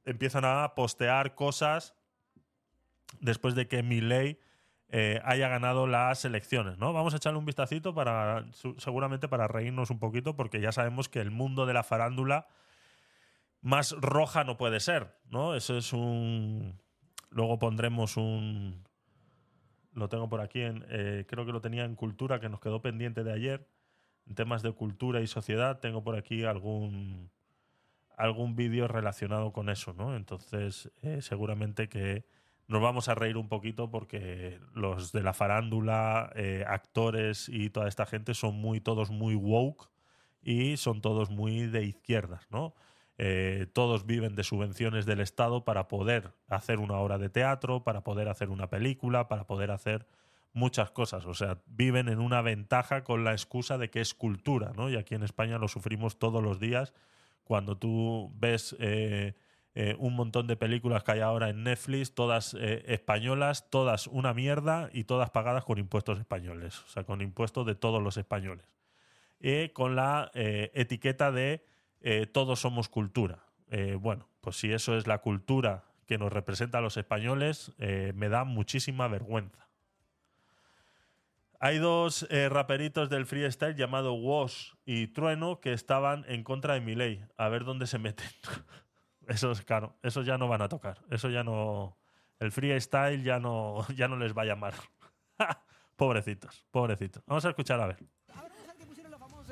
Empiezan 0.06 0.44
a 0.44 0.74
postear 0.76 1.36
cosas 1.36 1.96
después 3.20 3.56
de 3.56 3.68
que 3.68 3.84
Milei 3.84 4.40
eh, 4.90 5.20
haya 5.24 5.48
ganado 5.48 5.88
las 5.88 6.24
elecciones, 6.24 6.78
¿no? 6.78 6.94
Vamos 6.94 7.14
a 7.14 7.18
echarle 7.18 7.40
un 7.40 7.46
vistacito 7.46 7.96
para 7.96 8.46
seguramente 8.78 9.28
para 9.28 9.48
reírnos 9.48 9.90
un 9.90 10.00
poquito 10.00 10.36
porque 10.36 10.62
ya 10.62 10.72
sabemos 10.72 11.10
que 11.10 11.20
el 11.20 11.32
mundo 11.32 11.66
de 11.66 11.74
la 11.74 11.84
farándula 11.84 12.48
más 13.62 13.96
roja 14.00 14.44
no 14.44 14.58
puede 14.58 14.80
ser, 14.80 15.18
¿no? 15.30 15.56
Eso 15.56 15.78
es 15.78 15.94
un 15.94 16.80
luego 17.30 17.58
pondremos 17.58 18.18
un 18.18 18.84
lo 19.94 20.10
tengo 20.10 20.30
por 20.30 20.42
aquí 20.42 20.62
en 20.62 20.86
eh, 20.90 21.26
creo 21.28 21.46
que 21.46 21.52
lo 21.52 21.62
tenía 21.62 21.86
en 21.86 21.96
cultura 21.96 22.40
que 22.40 22.50
nos 22.50 22.60
quedó 22.60 22.82
pendiente 22.82 23.24
de 23.24 23.34
ayer 23.34 23.68
en 24.28 24.36
temas 24.36 24.62
de 24.62 24.74
cultura 24.74 25.22
y 25.22 25.28
sociedad 25.28 25.80
tengo 25.80 26.04
por 26.04 26.16
aquí 26.16 26.44
algún 26.44 27.32
algún 28.16 28.56
vídeo 28.56 28.88
relacionado 28.88 29.52
con 29.54 29.70
eso, 29.70 29.94
¿no? 29.94 30.16
Entonces, 30.16 30.92
eh, 31.02 31.22
seguramente 31.22 31.90
que 31.90 32.26
nos 32.68 32.82
vamos 32.82 33.10
a 33.10 33.16
reír 33.16 33.38
un 33.38 33.50
poquito 33.50 33.90
porque 33.92 34.60
los 34.74 35.12
de 35.12 35.24
la 35.24 35.34
farándula, 35.34 36.32
eh, 36.36 36.64
actores 36.68 37.50
y 37.50 37.70
toda 37.70 37.88
esta 37.88 38.06
gente 38.06 38.34
son 38.34 38.56
muy, 38.56 38.80
todos 38.80 39.10
muy 39.10 39.36
woke 39.36 39.90
y 40.42 40.78
son 40.78 41.02
todos 41.02 41.30
muy 41.30 41.68
de 41.68 41.86
izquierdas, 41.86 42.48
¿no? 42.50 42.74
Eh, 43.18 43.68
todos 43.74 44.06
viven 44.06 44.36
de 44.36 44.44
subvenciones 44.44 45.06
del 45.06 45.20
Estado 45.20 45.64
para 45.66 45.88
poder 45.88 46.34
hacer 46.48 46.80
una 46.80 46.96
obra 46.96 47.18
de 47.18 47.30
teatro, 47.30 47.84
para 47.84 48.04
poder 48.04 48.28
hacer 48.28 48.50
una 48.50 48.70
película, 48.70 49.28
para 49.28 49.46
poder 49.46 49.72
hacer 49.72 50.08
muchas 50.52 50.90
cosas. 50.92 51.26
O 51.26 51.34
sea, 51.34 51.60
viven 51.68 52.10
en 52.10 52.20
una 52.20 52.42
ventaja 52.42 53.04
con 53.04 53.24
la 53.24 53.34
excusa 53.34 53.78
de 53.78 53.90
que 53.90 54.02
es 54.02 54.14
cultura, 54.14 54.72
¿no? 54.76 54.90
Y 54.90 54.96
aquí 54.96 55.16
en 55.16 55.24
España 55.24 55.58
lo 55.58 55.68
sufrimos 55.68 56.18
todos 56.18 56.42
los 56.42 56.60
días 56.60 56.94
cuando 57.44 57.78
tú 57.78 58.32
ves 58.36 58.76
eh, 58.80 59.34
eh, 59.76 59.96
un 59.98 60.16
montón 60.16 60.48
de 60.48 60.56
películas 60.56 61.04
que 61.04 61.14
hay 61.14 61.20
ahora 61.22 61.50
en 61.50 61.64
Netflix, 61.64 62.14
todas 62.14 62.56
eh, 62.60 62.84
españolas, 62.88 63.70
todas 63.70 64.08
una 64.08 64.34
mierda 64.34 64.90
y 64.94 65.06
todas 65.06 65.30
pagadas 65.32 65.64
con 65.66 65.80
impuestos 65.80 66.20
españoles, 66.20 66.80
o 66.82 66.88
sea, 66.90 67.04
con 67.04 67.22
impuestos 67.22 67.66
de 67.66 67.76
todos 67.76 68.02
los 68.02 68.18
españoles. 68.18 68.66
Y 69.40 69.70
con 69.70 69.96
la 69.96 70.32
eh, 70.34 70.72
etiqueta 70.74 71.32
de 71.32 71.66
eh, 72.02 72.28
todos 72.28 72.60
somos 72.60 72.90
cultura. 72.90 73.46
Eh, 73.72 73.98
bueno, 74.00 74.30
pues 74.42 74.58
si 74.58 74.72
eso 74.72 74.96
es 74.96 75.08
la 75.08 75.18
cultura 75.20 75.86
que 76.06 76.18
nos 76.18 76.32
representa 76.32 76.78
a 76.78 76.82
los 76.82 76.98
españoles, 76.98 77.72
eh, 77.80 78.14
me 78.16 78.30
da 78.30 78.44
muchísima 78.44 79.08
vergüenza. 79.08 79.68
Hay 81.60 81.78
dos 81.78 82.28
eh, 82.30 82.50
raperitos 82.50 83.10
del 83.10 83.26
freestyle 83.26 83.76
llamado 83.76 84.14
Woz 84.14 84.76
y 84.86 85.08
Trueno 85.08 85.62
que 85.62 85.72
estaban 85.72 86.26
en 86.28 86.44
contra 86.44 86.74
de 86.74 86.82
Milei. 86.82 87.26
A 87.38 87.48
ver 87.48 87.64
dónde 87.64 87.88
se 87.88 88.00
meten. 88.00 88.28
Eso 89.28 89.52
es 89.52 89.62
claro, 89.62 89.96
eso 90.04 90.22
ya 90.22 90.38
no 90.38 90.48
van 90.48 90.62
a 90.62 90.70
tocar. 90.70 91.00
Eso 91.10 91.30
ya 91.30 91.44
no. 91.44 91.98
El 92.40 92.52
freestyle 92.52 93.24
ya 93.24 93.40
no, 93.40 93.86
ya 93.96 94.08
no 94.08 94.18
les 94.18 94.36
va 94.36 94.44
a 94.44 94.46
llamar. 94.46 94.74
pobrecitos, 95.96 96.66
pobrecitos. 96.72 97.24
Vamos 97.26 97.46
a 97.46 97.50
escuchar 97.50 97.80
a 97.80 97.88
ver. 97.88 97.98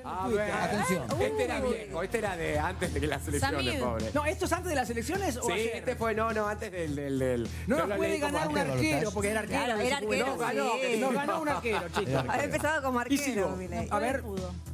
A 0.03 0.27
ver, 0.27 0.51
Atención. 0.51 1.03
Este 1.21 1.43
era 1.43 1.59
viejo, 1.61 2.03
este 2.03 2.17
era 2.17 2.37
de 2.37 2.59
antes 2.59 2.93
de 2.93 3.07
las 3.07 3.27
elecciones, 3.27 3.65
Samir. 3.65 3.79
pobre. 3.79 4.05
No, 4.13 4.25
¿esto 4.25 4.45
es 4.45 4.51
antes 4.51 4.69
de 4.69 4.75
las 4.75 4.89
elecciones 4.89 5.37
o 5.37 5.43
Sí, 5.43 5.51
ayer? 5.53 5.75
este 5.75 5.95
fue, 5.95 6.13
no, 6.15 6.31
no, 6.33 6.47
antes 6.47 6.71
del. 6.71 6.95
del, 6.95 7.19
del 7.19 7.49
No 7.67 7.77
nos 7.77 7.89
lo 7.89 7.95
puede 7.97 8.09
leí 8.11 8.19
como 8.21 8.33
ganar 8.33 8.47
un 8.49 8.57
antes. 8.57 8.73
arquero, 8.75 9.11
porque 9.11 9.29
era 9.29 9.39
arquero. 9.41 9.63
Claro, 9.65 9.79
era 9.81 9.97
arquero, 9.97 10.25
No 10.27 10.37
ganó, 10.37 10.71
sí. 10.81 10.99
nos 10.99 11.13
ganó 11.13 11.41
un 11.41 11.49
arquero, 11.49 11.81
chicos. 11.97 12.13
Había 12.27 12.43
empezado 12.43 12.83
como 12.83 13.01
Y 13.07 13.17
sigo. 13.17 13.47
arquero, 13.47 13.55
Milei. 13.57 13.87
A 13.91 13.99
ver, 13.99 14.23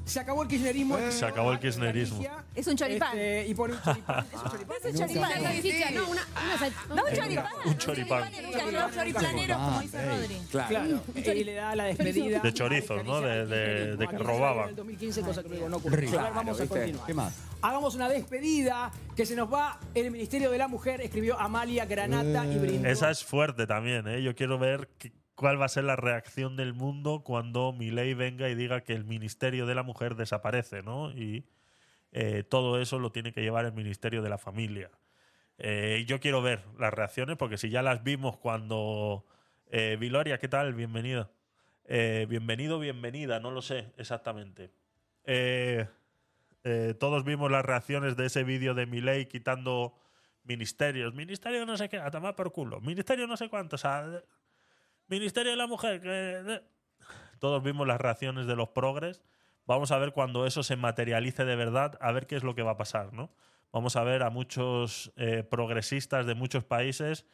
se 0.05 0.19
acabó 0.21 0.43
el 0.43 0.47
kirchnerismo. 0.47 0.97
Se 1.09 1.25
acabó 1.25 1.51
el 1.51 1.59
kirchnerismo. 1.59 2.23
Es 2.55 2.65
un 2.67 2.75
choripán. 2.75 3.09
Este, 3.17 3.47
y 3.47 3.53
pone 3.53 3.73
un 3.73 3.81
choripán. 3.81 4.25
¿Es 4.31 4.39
un 4.41 4.49
choripán? 4.51 4.77
Es 4.77 4.85
un 4.85 4.99
choripán. 4.99 5.31
Una 5.39 5.51
salchicha, 5.51 5.91
no, 5.91 6.09
una, 6.09 6.27
una 6.45 6.57
sal- 6.57 6.73
No, 6.95 7.03
un 7.03 7.13
choripán. 7.15 7.45
Un 7.65 7.77
choripán. 7.77 8.31
Los 8.73 8.93
choriplaneros, 8.95 9.57
como 9.57 9.81
dice 9.81 10.05
Rodri. 10.05 10.37
Claro. 10.49 11.01
Claro, 11.13 11.33
y 11.39 11.43
le 11.43 11.53
da 11.53 11.75
la 11.75 11.83
despedida. 11.85 12.39
De 12.39 12.53
chorizos, 12.53 13.03
¿no? 13.05 13.21
De- 13.21 13.45
de- 13.45 13.97
de 13.97 14.07
que 14.07 14.17
robaban. 14.17 14.63
En 14.63 14.69
el 14.69 14.75
2015, 14.77 15.16
cosa 15.21 15.43
que 15.43 15.49
luego 15.49 15.69
no 15.69 15.77
ocurrió. 15.77 15.99
Rico. 15.99 16.19
A 16.19 16.23
ver, 16.23 16.33
vamos 16.33 16.59
a 16.59 16.65
Claro, 16.65 16.73
¿viste? 16.73 16.79
continuar. 16.79 17.07
¿Qué 17.07 17.13
más? 17.13 17.43
Hagamos 17.61 17.95
una 17.95 18.09
despedida 18.09 18.91
que 19.15 19.25
se 19.25 19.35
nos 19.35 19.51
va 19.51 19.79
el 19.93 20.11
Ministerio 20.11 20.51
de 20.51 20.57
la 20.57 20.67
Mujer, 20.67 21.01
escribió 21.01 21.39
Amalia 21.39 21.85
Granata 21.85 22.45
y 22.45 22.57
brindó. 22.59 22.87
Esa 22.87 23.09
es 23.09 23.23
fuerte 23.23 23.65
también, 23.67 24.07
¿eh? 24.07 24.21
Yo 24.21 24.35
quiero 24.35 24.59
ver 24.59 24.89
cuál 25.35 25.59
va 25.59 25.65
a 25.65 25.69
ser 25.69 25.83
la 25.83 25.95
reacción 25.95 26.55
del 26.57 26.73
mundo 26.73 27.23
cuando 27.23 27.73
Milei 27.73 28.13
venga 28.13 28.49
y 28.49 28.55
diga 28.55 28.81
que 28.81 28.93
el 28.93 29.05
Ministerio 29.05 29.65
de 29.65 29.75
la 29.75 29.83
Mujer 29.83 30.15
desaparece, 30.15 30.83
¿no? 30.83 31.11
Y 31.11 31.45
eh, 32.11 32.43
todo 32.43 32.79
eso 32.81 32.99
lo 32.99 33.11
tiene 33.11 33.33
que 33.33 33.41
llevar 33.41 33.65
el 33.65 33.73
Ministerio 33.73 34.21
de 34.21 34.29
la 34.29 34.37
Familia. 34.37 34.89
Eh, 35.59 36.05
yo 36.07 36.19
quiero 36.19 36.41
ver 36.41 36.63
las 36.79 36.93
reacciones 36.93 37.37
porque 37.37 37.57
si 37.57 37.69
ya 37.69 37.81
las 37.81 38.03
vimos 38.03 38.37
cuando... 38.37 39.25
Eh, 39.69 39.97
Viloria, 39.99 40.37
¿qué 40.37 40.47
tal? 40.47 40.73
Bienvenida. 40.73 41.29
Eh, 41.85 42.25
bienvenido, 42.29 42.79
bienvenida, 42.79 43.39
no 43.39 43.51
lo 43.51 43.61
sé 43.61 43.91
exactamente. 43.97 44.71
Eh, 45.29 45.85
eh, 46.63 46.95
todos 46.97 47.25
vimos 47.25 47.51
las 47.51 47.63
reacciones 47.63 48.15
de 48.15 48.25
ese 48.25 48.43
vídeo 48.43 48.73
de 48.73 48.85
Milei 48.87 49.27
quitando 49.27 49.99
ministerios. 50.43 51.13
Ministerio 51.13 51.65
no 51.65 51.77
sé 51.77 51.89
qué, 51.89 51.99
a 51.99 52.09
tomar 52.09 52.35
por 52.35 52.51
culo. 52.51 52.79
Ministerio 52.79 53.27
no 53.27 53.37
sé 53.37 53.49
cuánto. 53.49 53.75
Ministerio 55.07 55.51
de 55.51 55.57
la 55.57 55.67
Mujer. 55.67 56.63
Todos 57.39 57.61
vimos 57.61 57.85
las 57.85 57.99
reacciones 57.99 58.47
de 58.47 58.55
los 58.55 58.69
progres. 58.69 59.21
Vamos 59.65 59.91
a 59.91 59.97
ver 59.97 60.13
cuando 60.13 60.47
eso 60.47 60.63
se 60.63 60.77
materialice 60.77 61.43
de 61.43 61.57
verdad, 61.57 61.97
a 61.99 62.13
ver 62.13 62.25
qué 62.25 62.37
es 62.37 62.43
lo 62.43 62.55
que 62.55 62.63
va 62.63 62.71
a 62.71 62.77
pasar, 62.77 63.11
¿no? 63.11 63.33
Vamos 63.73 63.97
a 63.97 64.03
ver 64.03 64.23
a 64.23 64.29
muchos 64.29 65.11
eh, 65.17 65.43
progresistas 65.43 66.25
de 66.25 66.35
muchos 66.35 66.63
países 66.63 67.25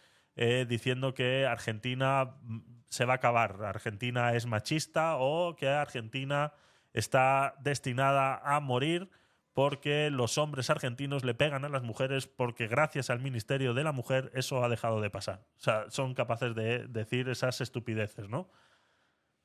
diciendo 0.68 1.14
que 1.14 1.46
Argentina 1.46 2.38
mm, 2.42 2.62
se 2.90 3.06
va 3.06 3.14
a 3.14 3.16
acabar, 3.18 3.64
Argentina 3.64 4.34
es 4.34 4.48
machista 4.48 5.18
o 5.18 5.56
que 5.56 5.70
Argentina 5.70 6.54
está 6.94 7.56
destinada 7.60 8.38
a 8.44 8.60
morir 8.60 9.10
porque 9.54 10.10
los 10.10 10.38
hombres 10.38 10.70
argentinos 10.70 11.24
le 11.24 11.36
pegan 11.36 11.64
a 11.64 11.70
las 11.70 11.84
mujeres 11.84 12.28
porque 12.28 12.68
gracias 12.68 13.10
al 13.10 13.20
Ministerio 13.20 13.74
de 13.74 13.84
la 13.84 13.92
Mujer 13.92 14.32
eso 14.34 14.64
ha 14.64 14.70
dejado 14.70 15.00
de 15.00 15.10
pasar. 15.10 15.46
O 15.58 15.60
sea, 15.60 15.86
son 15.90 16.14
capaces 16.16 16.56
de 16.56 16.88
decir 16.88 17.30
esas 17.30 17.62
estupideces, 17.62 18.30
¿no? 18.30 18.50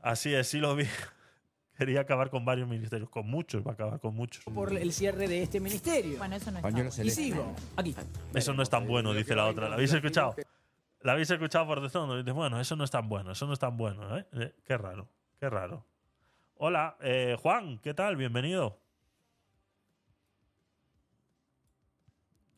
Así 0.00 0.34
es, 0.34 0.48
sí 0.48 0.58
lo 0.60 0.74
vi. 0.76 0.84
Quería 1.76 2.00
acabar 2.00 2.30
con 2.30 2.44
varios 2.44 2.68
ministerios, 2.68 3.08
con 3.08 3.28
muchos, 3.28 3.64
va 3.64 3.70
a 3.70 3.74
acabar 3.74 4.00
con 4.00 4.14
muchos. 4.14 4.42
por 4.44 4.76
el 4.76 4.92
cierre 4.92 5.28
de 5.28 5.42
este 5.42 5.60
ministerio. 5.60 6.18
Bueno, 6.18 6.34
eso 6.34 6.50
no 6.50 6.60
celeste. 6.90 7.04
Y 7.04 7.10
sigo. 7.10 7.54
Aquí. 7.76 7.94
Eso 8.34 8.52
no 8.52 8.62
es 8.62 8.70
tan 8.70 8.86
bueno, 8.88 9.14
dice 9.14 9.36
la 9.36 9.46
otra. 9.46 9.68
¿La 9.68 9.74
habéis 9.74 9.92
escuchado? 9.92 10.34
¿La 11.02 11.12
habéis 11.12 11.30
escuchado 11.30 11.66
por 11.66 11.80
de 11.80 11.88
fondo? 11.88 12.16
Dice, 12.16 12.32
bueno, 12.32 12.60
eso 12.60 12.74
no 12.74 12.82
es 12.82 12.90
tan 12.90 13.08
bueno, 13.08 13.30
eso 13.30 13.46
no 13.46 13.52
es 13.52 13.60
tan 13.60 13.76
bueno, 13.76 14.18
¿eh? 14.18 14.26
Eh, 14.32 14.54
Qué 14.64 14.76
raro, 14.76 15.08
qué 15.38 15.48
raro. 15.48 15.84
Hola, 16.58 16.96
eh, 17.00 17.36
Juan, 17.40 17.78
¿qué 17.78 17.94
tal? 17.94 18.16
Bienvenido. 18.16 18.78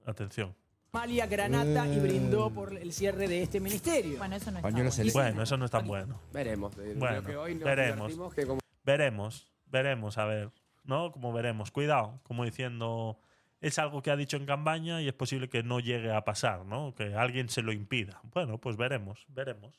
Atención. 0.06 0.54
Amalia 0.92 1.26
Granata 1.26 1.86
y 1.86 2.00
brindó 2.00 2.50
por 2.50 2.76
el 2.76 2.92
cierre 2.92 3.28
de 3.28 3.42
este 3.42 3.60
ministerio. 3.60 4.18
Bueno, 4.18 4.36
eso 4.36 4.50
no 4.50 4.58
está 4.58 4.62
Pañuelo 4.68 4.84
bueno. 4.84 4.90
celeste. 4.92 5.18
Bueno, 5.20 5.42
eso 5.42 5.56
no 5.56 5.64
es 5.66 5.70
tan 5.70 5.86
bueno. 5.86 6.20
Veremos. 6.32 6.76
eh, 6.78 6.94
Bueno, 6.96 7.22
creo 7.22 7.24
que 7.24 7.36
hoy 7.36 7.54
nos 7.54 7.64
veremos. 7.64 7.96
divertimos 8.08 8.34
que 8.34 8.46
como- 8.46 8.60
Veremos, 8.82 9.52
veremos, 9.66 10.18
a 10.18 10.24
ver, 10.24 10.50
¿no? 10.84 11.12
Como 11.12 11.32
veremos. 11.32 11.70
Cuidado, 11.70 12.18
como 12.24 12.44
diciendo, 12.44 13.20
es 13.60 13.78
algo 13.78 14.02
que 14.02 14.10
ha 14.10 14.16
dicho 14.16 14.36
en 14.38 14.46
campaña 14.46 15.00
y 15.02 15.06
es 15.06 15.14
posible 15.14 15.48
que 15.48 15.62
no 15.62 15.78
llegue 15.78 16.10
a 16.12 16.24
pasar, 16.24 16.64
¿no? 16.64 16.94
Que 16.94 17.14
alguien 17.14 17.50
se 17.50 17.62
lo 17.62 17.72
impida. 17.72 18.20
Bueno, 18.32 18.58
pues 18.58 18.76
veremos, 18.76 19.26
veremos. 19.28 19.78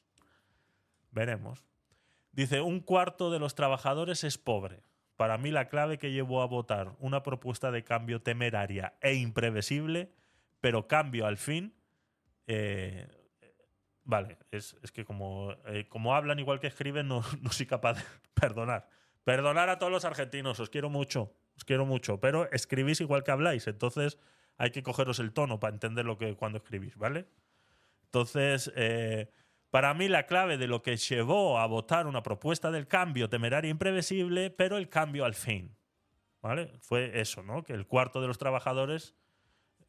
Veremos. 1.11 1.65
Dice, 2.31 2.61
un 2.61 2.79
cuarto 2.79 3.31
de 3.31 3.39
los 3.39 3.55
trabajadores 3.55 4.23
es 4.23 4.37
pobre. 4.37 4.83
Para 5.17 5.37
mí 5.37 5.51
la 5.51 5.67
clave 5.67 5.97
que 5.97 6.11
llevó 6.11 6.41
a 6.41 6.47
votar 6.47 6.95
una 6.99 7.23
propuesta 7.23 7.71
de 7.71 7.83
cambio 7.83 8.21
temeraria 8.21 8.93
e 9.01 9.13
imprevisible, 9.13 10.11
pero 10.61 10.87
cambio 10.87 11.27
al 11.27 11.37
fin, 11.37 11.73
eh, 12.47 13.07
Vale, 14.03 14.37
es, 14.51 14.75
es 14.81 14.91
que 14.91 15.05
como, 15.05 15.53
eh, 15.67 15.87
como 15.87 16.15
hablan 16.15 16.39
igual 16.39 16.59
que 16.59 16.67
escriben, 16.67 17.07
no, 17.07 17.23
no 17.41 17.51
soy 17.51 17.65
capaz 17.65 17.93
de 17.93 18.03
perdonar. 18.33 18.89
Perdonar 19.23 19.69
a 19.69 19.77
todos 19.77 19.91
los 19.91 20.05
argentinos, 20.05 20.59
os 20.59 20.69
quiero 20.69 20.89
mucho, 20.89 21.33
os 21.55 21.63
quiero 21.63 21.85
mucho, 21.85 22.19
pero 22.19 22.51
escribís 22.51 23.01
igual 23.01 23.23
que 23.23 23.31
habláis, 23.31 23.67
entonces 23.67 24.17
hay 24.57 24.71
que 24.71 24.81
cogeros 24.81 25.19
el 25.19 25.31
tono 25.31 25.59
para 25.59 25.73
entender 25.73 26.05
lo 26.05 26.17
que 26.17 26.35
cuando 26.35 26.57
escribís, 26.57 26.97
¿vale? 26.97 27.27
Entonces, 28.05 28.71
eh, 28.75 29.31
para 29.71 29.93
mí 29.93 30.09
la 30.09 30.27
clave 30.27 30.57
de 30.57 30.67
lo 30.67 30.81
que 30.81 30.97
llevó 30.97 31.57
a 31.57 31.65
votar 31.65 32.05
una 32.05 32.21
propuesta 32.21 32.71
del 32.71 32.87
cambio 32.87 33.29
temeraria 33.29 33.69
e 33.69 33.71
imprevisible, 33.71 34.49
pero 34.49 34.77
el 34.77 34.89
cambio 34.89 35.25
al 35.25 35.33
fin, 35.33 35.75
¿vale? 36.41 36.73
Fue 36.81 37.19
eso, 37.19 37.41
¿no? 37.41 37.63
Que 37.63 37.73
el 37.73 37.87
cuarto 37.87 38.21
de 38.21 38.27
los 38.27 38.37
trabajadores 38.37 39.15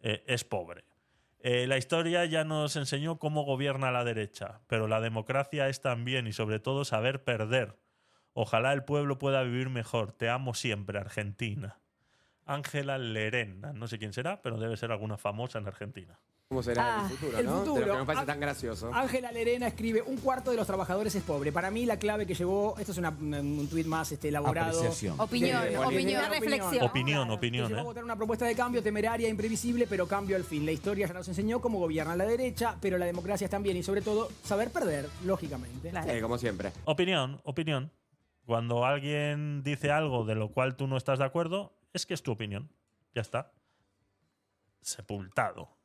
eh, 0.01 0.23
es 0.27 0.45
pobre. 0.45 0.85
Eh, 1.41 1.67
la 1.67 1.77
historia 1.77 2.25
ya 2.25 2.45
nos 2.45 2.77
enseñó 2.77 3.19
cómo 3.19 3.43
gobierna 3.43 3.91
la 3.91 4.05
derecha, 4.05 4.61
pero 4.69 4.87
la 4.87 5.01
democracia 5.01 5.69
es 5.69 5.81
también 5.81 6.29
y 6.29 6.33
sobre 6.33 6.61
todo 6.61 6.85
saber 6.85 7.25
perder. 7.25 7.77
Ojalá 8.33 8.73
el 8.73 8.85
pueblo 8.85 9.19
pueda 9.19 9.43
vivir 9.43 9.69
mejor. 9.69 10.13
Te 10.13 10.31
amo 10.31 10.55
siempre, 10.55 11.01
Argentina. 11.01 11.81
Ángela 12.47 12.99
Lerena, 12.99 13.73
no 13.73 13.89
sé 13.89 13.99
quién 13.99 14.13
será, 14.13 14.43
pero 14.43 14.59
debe 14.59 14.77
ser 14.77 14.93
alguna 14.93 15.19
famosa 15.19 15.59
en 15.59 15.67
Argentina. 15.67 16.21
¿Cómo 16.53 16.63
será 16.63 16.99
Ah, 17.01 17.09
el 17.11 17.17
futuro, 17.17 17.39
el 17.39 17.47
no? 17.47 17.53
De 17.53 17.59
futuro. 17.67 17.87
lo 17.87 17.93
que 17.95 17.99
me 18.01 18.05
parece 18.05 18.27
tan 18.27 18.39
gracioso. 18.41 18.91
Ángela 18.93 19.33
Lerena 19.33 19.69
escribe, 19.69 20.03
un 20.03 20.19
cuarto 20.19 20.51
de 20.51 20.59
los 20.59 20.67
trabajadores 20.67 21.15
es 21.15 21.23
pobre. 21.23 21.51
Para 21.51 21.71
mí 21.71 21.87
la 21.87 21.99
clave 21.99 22.27
que 22.27 22.35
llevó, 22.35 22.75
esto 22.79 22.93
es 22.93 22.99
una- 22.99 23.09
un 23.09 23.67
tuit 23.71 23.87
más 23.87 24.13
este, 24.13 24.29
elaborado. 24.29 24.69
Apreciación. 24.69 25.19
Opinión, 25.19 25.63
De- 25.63 25.79
opinión, 25.79 26.23
de- 26.25 26.29
reflexión. 26.29 26.83
Opinión, 26.85 27.29
Que 27.29 27.35
opinión, 27.35 27.69
llevó 27.69 27.79
a 27.79 27.83
¿eh? 27.83 27.85
votar 27.87 28.05
una 28.05 28.17
propuesta 28.17 28.45
de 28.45 28.55
cambio 28.55 28.83
temeraria, 28.83 29.31
imprevisible, 29.31 29.87
pero 29.87 30.07
cambio 30.07 30.37
al 30.37 30.45
fin. 30.45 30.67
La 30.67 30.73
historia 30.73 31.07
ya 31.07 31.15
nos 31.15 31.27
enseñó 31.27 31.59
cómo 31.63 31.79
gobierna 31.79 32.15
la 32.17 32.27
derecha, 32.27 32.77
pero 32.83 32.99
la 32.99 33.07
democracia 33.07 33.49
también, 33.49 33.79
y 33.79 33.83
sobre 33.83 34.03
todo, 34.03 34.29
saber 34.45 34.71
perder, 34.71 35.09
lógicamente. 35.25 35.91
Sí, 35.91 36.21
como 36.21 36.37
siempre. 36.37 36.71
Opinión, 36.85 37.41
opinión. 37.45 37.91
Cuando 38.45 38.85
alguien 38.85 39.63
dice 39.63 39.91
algo 39.91 40.27
de 40.27 40.35
lo 40.35 40.51
cual 40.51 40.77
tú 40.77 40.87
no 40.87 40.99
estás 40.99 41.19
de 41.19 41.25
acuerdo, 41.25 41.73
es 41.95 42.05
que 42.05 42.13
es 42.13 42.23
tu 42.23 42.31
opinión. 42.33 42.71
Ya 43.15 43.23
está. 43.23 43.53
Sepultado. 44.83 45.79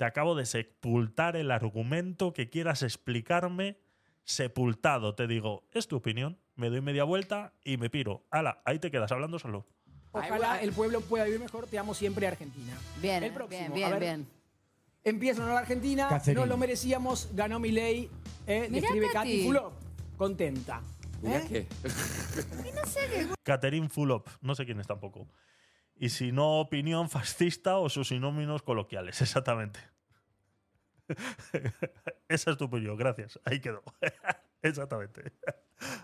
Te 0.00 0.06
acabo 0.06 0.34
de 0.34 0.46
sepultar 0.46 1.36
el 1.36 1.50
argumento 1.50 2.32
que 2.32 2.48
quieras 2.48 2.82
explicarme. 2.82 3.76
Sepultado. 4.24 5.14
Te 5.14 5.26
digo, 5.26 5.64
es 5.74 5.88
tu 5.88 5.96
opinión. 5.96 6.38
Me 6.56 6.70
doy 6.70 6.80
media 6.80 7.04
vuelta 7.04 7.52
y 7.64 7.76
me 7.76 7.90
piro. 7.90 8.24
Ala, 8.30 8.62
ahí 8.64 8.78
te 8.78 8.90
quedas 8.90 9.12
hablando 9.12 9.38
solo. 9.38 9.66
Ojalá 10.12 10.62
el 10.62 10.72
pueblo 10.72 11.02
pueda 11.02 11.24
vivir 11.26 11.38
mejor. 11.40 11.66
Te 11.66 11.78
amo 11.78 11.92
siempre, 11.92 12.26
Argentina. 12.26 12.72
Bien, 13.02 13.22
El 13.22 13.34
próximo, 13.34 13.60
bien, 13.60 13.72
a 13.72 13.74
bien, 13.74 13.90
ver. 13.90 14.00
bien. 14.00 14.26
Empieza 15.04 15.44
la 15.44 15.58
Argentina, 15.58 16.08
Catherine. 16.08 16.40
no 16.40 16.46
lo 16.46 16.56
merecíamos, 16.56 17.28
ganó 17.34 17.58
mi 17.60 17.70
ley. 17.70 18.08
Eh, 18.46 18.68
describe 18.70 19.06
Katy. 19.12 19.44
Fulop. 19.48 19.74
Contenta. 20.16 20.80
¿Eh? 21.22 21.44
que- 21.46 21.66
Catherine 23.42 23.90
Fulop. 23.90 24.26
No 24.40 24.54
sé 24.54 24.64
quién 24.64 24.80
es 24.80 24.86
tampoco. 24.86 25.26
Y 26.02 26.08
si 26.08 26.32
no, 26.32 26.60
opinión 26.60 27.10
fascista 27.10 27.76
o 27.76 27.88
sus 27.90 28.08
sinónimos 28.08 28.62
coloquiales. 28.62 29.20
Exactamente. 29.22 29.78
Esa 32.28 32.50
es 32.52 32.56
tu 32.56 32.64
opinión. 32.64 32.96
Gracias. 32.96 33.38
Ahí 33.44 33.60
quedó. 33.60 33.82
Exactamente. 34.62 35.32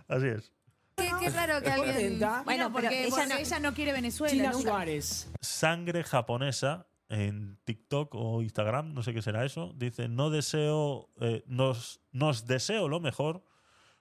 Así 0.06 0.26
es. 0.26 0.52
Qué, 0.96 1.10
qué 1.20 1.30
raro 1.30 1.62
que 1.62 1.70
alguien. 1.70 2.20
Bueno, 2.44 2.72
porque, 2.72 3.04
ella 3.04 3.10
porque 3.10 3.26
no- 3.26 3.36
ella 3.36 3.58
no 3.60 3.74
quiere 3.74 3.92
Venezuela. 3.92 4.32
China 4.32 4.50
nunca. 4.52 4.70
Suárez. 4.70 5.30
Sangre 5.40 6.04
japonesa 6.04 6.86
en 7.08 7.58
TikTok 7.64 8.14
o 8.14 8.42
Instagram, 8.42 8.92
no 8.92 9.02
sé 9.02 9.14
qué 9.14 9.22
será 9.22 9.44
eso. 9.44 9.72
Dice, 9.76 10.08
no 10.08 10.28
deseo, 10.30 11.10
eh, 11.20 11.42
nos, 11.46 12.00
nos 12.12 12.46
deseo 12.46 12.88
lo 12.88 12.98
mejor, 13.00 13.44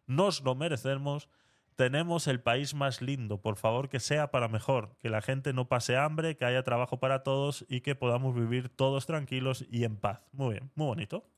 nos 0.07 0.41
lo 0.41 0.55
merecemos, 0.55 1.29
tenemos 1.75 2.27
el 2.27 2.39
país 2.39 2.73
más 2.73 3.01
lindo, 3.01 3.41
por 3.41 3.57
favor 3.57 3.89
que 3.89 3.99
sea 3.99 4.31
para 4.31 4.47
mejor, 4.47 4.95
que 4.99 5.09
la 5.09 5.21
gente 5.21 5.53
no 5.53 5.67
pase 5.67 5.97
hambre, 5.97 6.37
que 6.37 6.45
haya 6.45 6.63
trabajo 6.63 6.99
para 6.99 7.23
todos 7.23 7.65
y 7.67 7.81
que 7.81 7.95
podamos 7.95 8.35
vivir 8.35 8.69
todos 8.69 9.05
tranquilos 9.05 9.65
y 9.69 9.83
en 9.83 9.97
paz. 9.97 10.21
Muy 10.31 10.53
bien, 10.53 10.71
muy 10.75 10.87
bonito. 10.87 11.29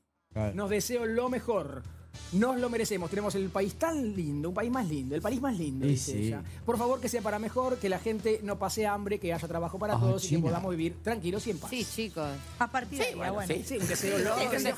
Nos 0.54 0.70
deseo 0.70 1.06
lo 1.06 1.28
mejor. 1.28 1.82
Nos 2.32 2.58
lo 2.58 2.68
merecemos. 2.68 3.08
Tenemos 3.08 3.34
el 3.36 3.48
país 3.48 3.74
tan 3.76 4.14
lindo, 4.14 4.50
un 4.50 4.54
país 4.54 4.70
más 4.70 4.86
lindo, 4.86 5.14
el 5.14 5.22
país 5.22 5.40
más 5.40 5.56
lindo, 5.58 5.86
Y 5.86 5.90
dice 5.90 6.12
sí. 6.12 6.18
ella. 6.28 6.42
Por 6.66 6.76
favor, 6.76 7.00
que 7.00 7.08
sea 7.08 7.22
para 7.22 7.38
mejor, 7.38 7.78
que 7.78 7.88
la 7.88 7.98
gente 7.98 8.40
no 8.42 8.58
pase 8.58 8.86
hambre, 8.86 9.18
que 9.18 9.32
haya 9.32 9.48
trabajo 9.48 9.78
para 9.78 9.94
Ah, 9.94 9.98
todos 10.00 10.22
y 10.24 10.28
que 10.28 10.34
China. 10.36 10.48
podamos 10.48 10.70
vivir 10.72 10.96
tranquilos 11.02 11.46
y 11.46 11.50
en 11.52 11.58
paz. 11.58 11.70
Sí, 11.70 11.84
chicos. 11.84 12.28
A 12.58 12.66
partir 12.66 12.98
de 12.98 13.04
ahí, 13.06 13.14
Bueno, 13.14 13.34
bueno. 13.34 13.54
sí, 13.54 13.64
sí, 13.66 13.78
un 13.78 13.86
deseo 13.88 14.18
loco. 14.18 14.40
Sí, 14.40 14.46
de. 14.48 14.58
Sí, 14.58 14.66
sí, 14.68 14.76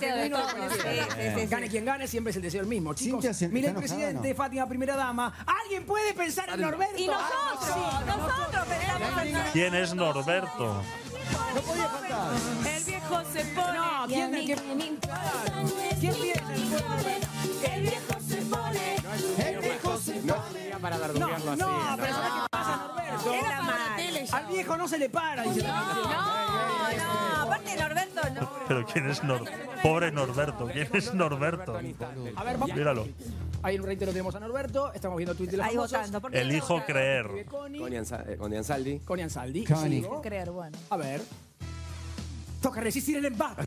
sí, 1.16 1.41
sí. 1.41 1.47
Gane 1.47 1.68
quien 1.68 1.84
gane, 1.84 2.07
siempre 2.07 2.30
es 2.30 2.36
el 2.36 2.43
deseo 2.43 2.61
el 2.61 2.66
mismo. 2.68 2.95
Chicos, 2.95 3.24
mire 3.51 3.68
el 3.68 3.74
presidente, 3.74 4.30
¿no? 4.30 4.34
Fátima, 4.36 4.68
primera 4.68 4.97
dama. 4.97 5.32
¿Alguien 5.64 5.84
puede 5.84 6.14
pensar 6.14 6.49
en 6.51 6.61
Norberto? 6.61 6.97
Y 6.99 7.07
nosotros, 7.07 8.07
nosotros 8.07 8.66
pensamos 8.68 9.22
en 9.24 9.53
¿Quién 9.53 9.74
es 9.74 9.95
Norberto? 9.95 10.82
No 11.55 11.61
podía 11.62 11.88
faltar. 11.88 12.32
El 12.76 12.84
viejo 12.84 13.20
se 13.32 13.45
pone. 13.55 13.78
No, 13.78 14.07
¿quién, 14.07 14.30
¿quién, 14.30 14.99
¿quién 16.01 16.14
piensa 16.14 16.55
en 16.55 16.70
Norberto? 16.70 17.30
El 17.65 17.83
viejo 17.83 18.21
se 18.27 18.37
pone. 18.43 18.97
El 19.39 19.59
viejo 19.61 19.97
se 19.99 20.23
No 20.23 20.37
sería 20.53 20.79
para 20.79 20.97
No, 20.97 21.03
verduguearlo 21.03 21.51
así. 21.53 21.61
no, 21.61 21.97
pero 21.97 22.15
¿sabes 22.15 22.33
qué 22.33 22.41
pasa, 22.51 22.77
Norberto? 22.89 23.35
Era 23.35 23.63
mal. 23.63 23.77
Al 24.33 24.47
viejo 24.47 24.77
no 24.77 24.89
se 24.89 24.99
le 24.99 25.09
para, 25.11 25.43
dice 25.43 25.63
la 25.63 25.69
canción. 25.73 26.05
No, 26.05 27.05
no, 27.37 27.43
aparte 27.43 27.77
Norberto 27.77 28.21
no. 28.41 28.51
Pero 28.69 28.87
¿quién 28.87 29.11
es 29.11 29.23
Nor 29.25 29.45
Pobre 29.83 30.13
Norberto, 30.13 30.69
¿quién 30.73 30.89
es 30.93 31.15
Norberto? 31.15 31.77
A 31.77 32.45
ver, 32.45 32.59
vamos. 32.59 32.75
Míralo. 32.77 33.07
Ahí 33.63 33.75
en 33.75 33.83
un 33.83 33.87
ratito 33.89 34.07
tenemos 34.07 34.35
a 34.35 34.41
Norberto. 34.41 34.93
Estamos 34.95 35.19
viendo 35.19 35.35
Twitter 35.35 35.53
de 35.53 35.57
los 35.59 35.67
Ahí 35.67 35.75
famosos. 35.75 35.99
votando. 36.13 36.39
Elijo 36.39 36.83
creer. 36.87 37.27
Escribe 37.27 37.45
Connie, 37.47 37.81
Con 37.81 37.93
Ansa- 37.93 38.25
eh, 38.27 38.37
con 38.39 38.55
Ansaldi. 38.55 38.99
Connie 39.01 39.23
Ansaldi. 39.25 39.65
Connie. 39.65 40.07
Creer, 40.23 40.51
bueno. 40.51 40.79
A 40.89 40.97
ver. 40.97 41.21
Toca 42.63 42.81
resistir 42.81 43.17
el 43.19 43.27
embate. 43.27 43.65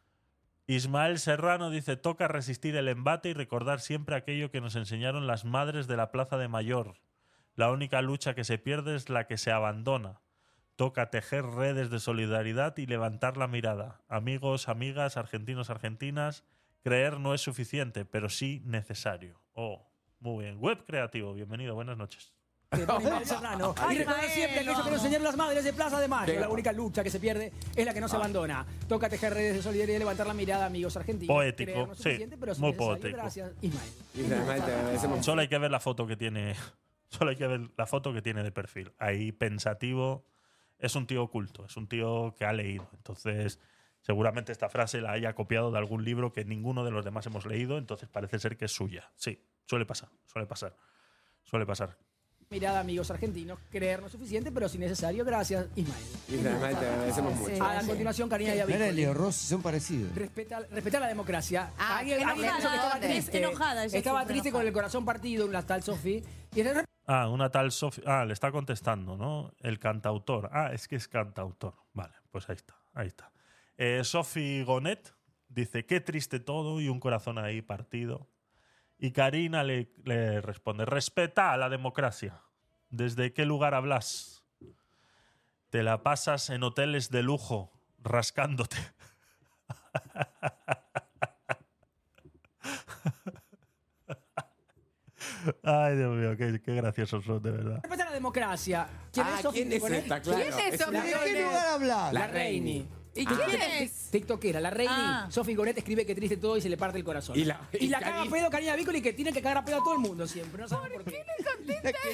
Ismael 0.66 1.20
Serrano 1.20 1.70
dice, 1.70 1.98
toca 1.98 2.30
resistir 2.30 2.76
el 2.78 2.88
embate 2.88 3.30
y 3.30 3.34
recordar 3.34 3.82
siempre 3.82 4.16
aquello 4.16 4.50
que 4.50 4.62
nos 4.62 4.76
enseñaron 4.76 5.28
las 5.28 5.44
madres 5.44 5.88
de 5.88 5.98
la 5.98 6.12
Plaza 6.12 6.38
de 6.38 6.48
Mayor. 6.48 6.96
La 7.56 7.70
única 7.70 8.02
lucha 8.02 8.34
que 8.34 8.46
se 8.46 8.58
pierde 8.58 8.96
es 8.96 9.10
la 9.10 9.28
que 9.28 9.38
se 9.38 9.52
abandona. 9.52 10.22
Toca 10.76 11.10
tejer 11.10 11.46
redes 11.46 11.90
de 11.90 12.00
solidaridad 12.00 12.78
y 12.78 12.86
levantar 12.86 13.36
la 13.36 13.48
mirada. 13.48 14.02
Amigos, 14.08 14.70
amigas, 14.70 15.18
argentinos, 15.18 15.70
argentinas, 15.70 16.46
creer 16.82 17.20
no 17.20 17.34
es 17.34 17.42
suficiente, 17.42 18.06
pero 18.06 18.30
sí 18.30 18.62
necesario. 18.66 19.40
Oh, 19.54 19.86
muy 20.20 20.46
bien. 20.46 20.58
Web 20.60 20.86
creativo, 20.86 21.34
bienvenido, 21.34 21.76
buenas 21.76 21.98
noches. 21.98 22.34
De 22.78 22.86
Serrano. 23.26 23.76
Y 23.92 23.98
recordar 23.98 24.30
siempre 24.30 24.60
aquello 24.60 24.84
que 24.84 24.92
nos 24.92 25.00
enseñaron 25.00 25.24
las 25.24 25.38
madres 25.38 25.64
de 25.64 25.74
Plaza 25.74 26.00
de 26.00 26.08
Mayo. 26.08 26.40
La 26.40 26.50
única 26.50 26.72
lucha 26.72 27.04
que 27.04 27.10
se 27.10 27.20
pierde 27.20 27.52
es 27.76 27.86
la 27.86 27.94
que 27.94 28.02
no 28.02 28.08
se 28.08 28.16
abandona. 28.16 28.66
Toca 28.88 29.10
tejer 29.10 29.34
redes 29.34 29.56
de 29.56 29.62
solidaridad 29.62 29.96
y 29.96 30.00
levantar 30.00 30.28
la 30.28 30.34
mirada, 30.34 30.66
amigos 30.66 30.96
argentinos. 30.98 31.34
Poético, 31.34 31.96
sí, 31.96 32.28
pero 32.40 32.56
muy 32.58 32.74
poético. 32.74 33.18
Gracias, 33.18 33.52
Ismael. 33.62 33.90
Ismael, 34.16 34.64
te 34.64 34.74
agradecemos. 34.74 35.26
Solo 35.26 35.42
hay 35.42 35.48
que 35.48 35.58
ver 35.58 35.72
la 35.72 35.80
foto 35.80 36.08
que 36.08 36.16
tiene. 36.16 36.56
Solo 37.10 37.30
hay 37.30 37.36
que 37.36 37.48
ver 37.48 37.62
la 37.78 37.86
foto 37.86 38.14
que 38.14 38.22
tiene 38.22 38.44
de 38.44 38.52
perfil. 38.52 38.92
Ahí 38.98 39.32
pensativo. 39.32 40.26
Es 40.80 40.96
un 40.96 41.08
tío 41.08 41.24
oculto, 41.24 41.66
es 41.66 41.78
un 41.78 41.88
tío 41.88 42.36
que 42.36 42.44
ha 42.44 42.52
leído. 42.52 42.90
Entonces, 42.94 43.60
seguramente 44.02 44.52
esta 44.52 44.68
frase 44.68 45.00
la 45.00 45.12
haya 45.12 45.34
copiado 45.34 45.72
de 45.72 45.78
algún 45.78 46.04
libro 46.04 46.34
que 46.34 46.44
ninguno 46.44 46.84
de 46.84 46.92
los 46.92 47.06
demás 47.06 47.26
hemos 47.26 47.46
leído. 47.46 47.78
Entonces 47.78 48.10
parece 48.10 48.40
ser 48.40 48.58
que 48.58 48.66
es 48.66 48.72
suya. 48.72 49.12
Sí, 49.16 49.42
suele 49.66 49.86
pasar, 49.86 50.10
suele 50.26 50.46
pasar. 50.46 50.76
Suele 51.44 51.66
pasar. 51.66 51.98
Mirada, 52.54 52.82
amigos 52.82 53.10
argentinos. 53.10 53.58
Creer 53.72 54.00
no 54.00 54.06
es 54.06 54.12
suficiente, 54.12 54.52
pero 54.52 54.70
sí 54.70 54.78
necesario. 54.78 55.26
Gracias, 55.26 55.66
Ismael. 55.76 56.04
Ismael, 56.30 56.78
te 56.78 56.86
agradecemos 56.88 57.34
Sí. 57.34 57.40
mucho. 57.52 57.64
A 57.64 57.82
continuación, 57.82 58.30
Karina 58.30 58.54
Yaví. 58.54 58.74
Mira, 58.74 58.92
Leo 58.92 59.14
Rossi, 59.16 59.48
son 59.48 59.62
parecidos. 59.64 60.14
Respeta, 60.16 60.60
respeta 60.70 61.00
la 61.00 61.08
democracia. 61.08 61.72
Ah, 61.80 61.98
alguien, 61.98 62.20
enojada, 62.20 62.32
alguien 62.36 62.56
dijo 62.58 62.70
que 62.70 62.76
estaba 62.76 62.92
¿dónde? 62.94 63.08
triste. 63.08 63.38
Enojada, 63.40 63.86
ella 63.86 63.98
estaba 63.98 64.20
siempre 64.20 64.34
triste 64.34 64.50
enojada. 64.50 64.62
con 64.62 64.68
el 64.68 64.74
corazón 64.74 65.06
partido, 65.06 65.46
una 65.48 65.66
tal 65.66 65.82
Sofi. 65.82 66.24
Y 66.56 66.62
de 66.62 66.86
Ah, 67.08 67.28
una 67.28 67.50
tal 67.50 67.72
Sofía. 67.72 68.04
Ah, 68.06 68.26
le 68.26 68.34
está 68.34 68.52
contestando, 68.52 69.18
¿no? 69.18 69.52
El 69.60 69.80
cantautor. 69.80 70.50
Ah, 70.54 70.70
es 70.74 70.88
que 70.88 70.96
es 70.96 71.08
cantautor. 71.08 71.74
Vale, 71.94 72.14
pues 72.32 72.48
ahí 72.50 72.56
está, 72.56 72.76
ahí 72.94 73.08
está. 73.08 73.32
Eh, 73.78 74.02
Sophie 74.04 74.64
Gonet 74.64 75.14
dice, 75.50 75.86
qué 75.86 76.00
triste 76.00 76.40
todo 76.40 76.80
y 76.80 76.88
un 76.90 77.00
corazón 77.00 77.40
ahí 77.40 77.62
partido. 77.64 78.30
Y 79.04 79.12
Karina 79.12 79.64
le, 79.66 79.90
le 80.06 80.40
responde, 80.40 80.86
respeta 80.86 81.52
a 81.52 81.58
la 81.58 81.68
democracia. 81.68 82.40
¿Desde 82.90 83.34
qué 83.34 83.46
lugar 83.46 83.74
hablas? 83.74 84.46
Te 85.72 85.84
la 85.84 86.04
pasas 86.04 86.50
en 86.50 86.64
hoteles 86.64 87.10
de 87.10 87.22
lujo, 87.22 87.74
rascándote. 88.02 88.78
Ay, 95.64 95.98
Dios 95.98 96.16
mío, 96.16 96.38
qué, 96.38 96.62
qué 96.62 96.76
graciosos 96.76 97.26
son, 97.26 97.44
de 97.44 97.52
verdad. 97.52 97.80
Respeta 97.84 98.06
la 98.06 98.12
democracia. 98.12 98.88
¿Quién 99.12 99.26
Ah, 99.28 99.40
es 99.42 99.48
¿quién 99.48 99.74
es 99.74 99.84
esta? 99.84 100.22
Claro. 100.22 100.42
¿Quién 100.42 100.54
es 100.74 100.80
¿De 100.80 100.86
qué 101.34 101.44
lugar 101.44 101.66
hablas? 101.68 102.14
La, 102.14 102.20
La 102.22 102.28
Reini. 102.28 102.80
Reini. 102.80 103.03
¿Y 103.16 103.26
Ah. 103.28 103.40
quién 103.46 103.62
es? 103.62 104.10
TikTokera, 104.12 104.60
la 104.60 104.70
Reini. 104.72 104.92
Ah. 104.96 105.28
Sofi 105.30 105.54
Gonet 105.54 105.78
escribe 105.78 106.06
que 106.06 106.16
triste 106.16 106.38
todo 106.38 106.58
y 106.58 106.62
se 106.62 106.70
le 106.70 106.78
parte 106.78 106.98
el 106.98 107.04
corazón. 107.04 107.38
Y 107.38 107.46
la- 107.46 107.60
y 107.80 107.88
la 107.88 108.00
caga 108.00 108.26
pedo 108.30 108.50
Karina 108.50 108.76
Vícoli 108.76 109.02
que 109.02 109.14
tiene 109.14 109.32
que 109.32 109.42
cagar 109.42 109.58
a 109.60 109.66
pedo 109.66 109.78
a 109.78 109.84
todo 109.84 109.94
el 109.94 110.00
mundo 110.00 110.26
siempre. 110.28 110.62
No 110.62 110.68
sabemos 110.68 111.04
por 111.04 111.12
qué. 111.14 111.24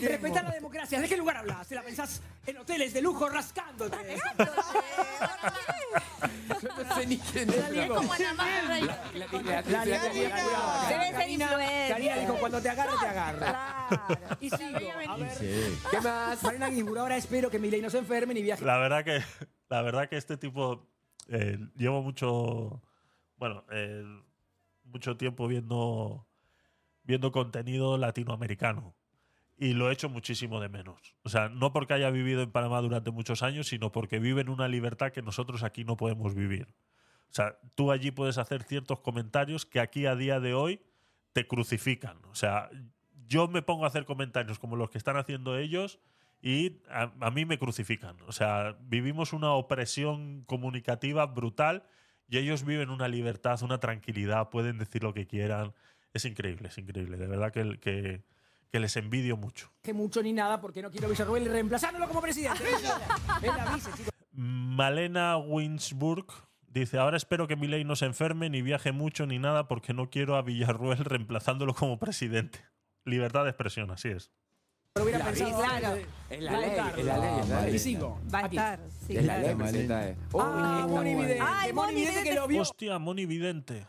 Respeta 0.02 0.43
la 0.43 0.52
democracia. 0.52 1.00
¿De 1.00 1.08
qué 1.08 1.16
lugar 1.18 1.38
hablas? 1.38 1.68
Te 1.68 1.76
la 1.76 1.82
pensás 1.84 2.22
en 2.45 2.58
hoteles 2.58 2.93
de 2.93 3.02
lujo 3.02 3.30
rascándote. 3.30 3.97
No 6.80 6.95
sé 6.95 7.06
ni 7.06 7.18
quién 7.18 7.50
Es 7.50 7.56
es. 7.56 7.88
como. 7.88 8.14
La- 8.16 8.34
la- 8.34 8.62
la- 8.62 8.80
La- 8.80 8.97
la- 9.14 9.41
la- 9.41 9.62
la- 9.62 9.62
Debe 9.62 10.00
ser 11.08 11.14
Karina, 11.14 12.16
dijo, 12.18 12.36
cuando 12.39 12.62
te 12.62 12.70
agarre, 12.70 12.91
te 13.00 13.06
agarra. 13.06 13.88
Claro. 13.89 14.38
Y 14.41 14.50
sigo. 14.50 14.80
A 15.08 15.18
ver, 15.18 15.38
Sí. 15.38 15.78
¿Qué 15.91 16.02
más? 16.02 16.43
Marina 16.43 16.70
Guibura, 16.70 17.02
ahora 17.02 17.18
espero 17.18 17.50
que 17.50 17.60
Milei 17.60 17.82
no 17.82 17.89
se 17.89 18.00
enferme 18.00 18.34
ni 18.34 18.41
viaje. 18.41 18.66
La 18.66 18.78
verdad 18.78 19.04
que, 19.06 19.22
la 19.70 19.82
verdad 19.82 20.09
que 20.09 20.17
este 20.17 20.38
tipo 20.38 20.88
eh, 21.28 21.59
llevo 21.76 22.01
mucho, 22.01 22.82
bueno, 23.38 23.63
eh, 23.72 24.03
mucho 24.84 25.15
tiempo 25.17 25.47
viendo, 25.47 26.28
viendo 27.03 27.32
contenido 27.32 27.97
latinoamericano 27.97 28.95
y 29.59 29.74
lo 29.74 29.89
he 29.89 29.93
hecho 29.93 30.09
muchísimo 30.09 30.61
de 30.61 30.70
menos. 30.70 31.15
O 31.24 31.30
sea, 31.30 31.49
no 31.49 31.74
porque 31.74 31.93
haya 31.93 32.09
vivido 32.09 32.41
en 32.41 32.51
Panamá 32.51 32.82
durante 32.82 33.11
muchos 33.11 33.43
años, 33.43 33.67
sino 33.67 33.91
porque 33.91 34.17
vive 34.20 34.41
en 34.41 34.49
una 34.49 34.67
libertad 34.70 35.11
que 35.11 35.22
nosotros 35.22 35.63
aquí 35.63 35.84
no 35.84 35.97
podemos 35.97 36.34
vivir. 36.34 36.74
O 37.30 37.34
sea, 37.34 37.59
tú 37.76 37.91
allí 37.91 38.09
puedes 38.11 38.38
hacer 38.38 38.63
ciertos 38.63 39.01
comentarios 39.01 39.65
que 39.65 39.82
aquí 39.82 40.05
a 40.05 40.15
día 40.15 40.39
de 40.39 40.53
hoy 40.53 40.82
te 41.34 41.45
crucifican. 41.45 42.17
O 42.32 42.36
sea, 42.36 42.70
yo 43.28 43.47
me 43.49 43.61
pongo 43.61 43.84
a 43.84 43.89
hacer 43.89 44.05
comentarios 44.05 44.57
como 44.57 44.78
los 44.78 44.89
que 44.89 44.97
están 44.97 45.17
haciendo 45.17 45.57
ellos 45.57 45.99
y 46.42 46.82
a, 46.90 47.12
a 47.20 47.32
mí 47.32 47.46
me 47.46 47.60
crucifican. 47.60 48.18
O 48.28 48.32
sea, 48.32 48.78
vivimos 48.82 49.34
una 49.34 49.52
opresión 49.54 50.44
comunicativa 50.46 51.26
brutal 51.26 51.84
y 52.28 52.38
ellos 52.38 52.64
viven 52.64 52.90
una 52.90 53.08
libertad, 53.08 53.62
una 53.64 53.80
tranquilidad, 53.80 54.50
pueden 54.50 54.78
decir 54.78 55.04
lo 55.04 55.14
que 55.14 55.28
quieran. 55.28 55.74
Es 56.14 56.26
increíble, 56.26 56.70
es 56.70 56.78
increíble. 56.78 57.18
De 57.18 57.28
verdad 57.28 57.52
que, 57.52 57.80
que, 57.80 58.24
que 58.72 58.80
les 58.80 58.96
envidio 58.98 59.36
mucho. 59.36 59.72
Que 59.82 59.94
mucho 59.94 60.22
ni 60.22 60.34
nada 60.34 60.62
porque 60.62 60.82
no 60.82 60.92
quiero 60.92 61.08
a 61.08 61.10
Villarruel 61.10 61.46
reemplazándolo 61.46 62.08
como 62.08 62.22
presidente. 62.22 62.64
Vice, 63.74 63.92
chicos. 63.98 64.14
Malena 64.32 65.38
Winsburg 65.38 66.28
dice, 66.68 66.98
ahora 66.98 67.18
espero 67.18 67.48
que 67.48 67.56
Milei 67.56 67.84
no 67.84 67.96
se 67.96 68.06
enferme, 68.06 68.50
ni 68.50 68.62
viaje 68.62 68.92
mucho, 68.92 69.26
ni 69.26 69.40
nada, 69.40 69.68
porque 69.68 69.94
no 69.94 70.10
quiero 70.10 70.36
a 70.36 70.42
Villarruel 70.42 71.00
reemplazándolo 71.06 71.74
como 71.74 72.00
presidente. 72.00 72.60
Libertad 73.06 73.44
de 73.44 73.50
expresión, 73.50 73.92
así 73.92 74.10
es. 74.10 74.32
Lo 75.00 75.04
hubiera 75.04 75.20
La 75.20 75.26
pensado 75.26 75.50
vi, 75.50 75.64
antes 75.64 75.80
claro. 75.80 75.95
de- 75.95 76.06
Es 76.30 76.41
la 76.43 76.52
de 76.52 76.58
ley, 76.60 76.70
es 76.70 76.78
la 77.06 77.18
ley, 77.18 77.39
es 77.39 77.50
la 77.50 77.62
ley. 77.62 77.76
Y 77.76 77.80
sigo. 77.80 78.20
Va 78.34 78.39
a 78.39 78.45
Aquí. 78.45 78.58
estar. 78.58 78.80
Sí, 79.08 79.18
Es 79.18 79.26
la 79.26 79.39
claro. 79.39 79.58
ley. 79.72 80.16
Ah, 80.38 80.86
Moni 80.88 81.16
Vidente. 81.16 81.39
Ay, 81.41 81.74
Moni 81.74 81.74
Moni 81.74 81.93
Vidente 81.95 82.14
que 82.18 82.22
Vidente. 82.24 82.39
lo 82.41 82.47
vio. 82.47 82.62
Hostia, 82.62 83.00
Moni 83.00 83.26
Vidente. 83.26 83.88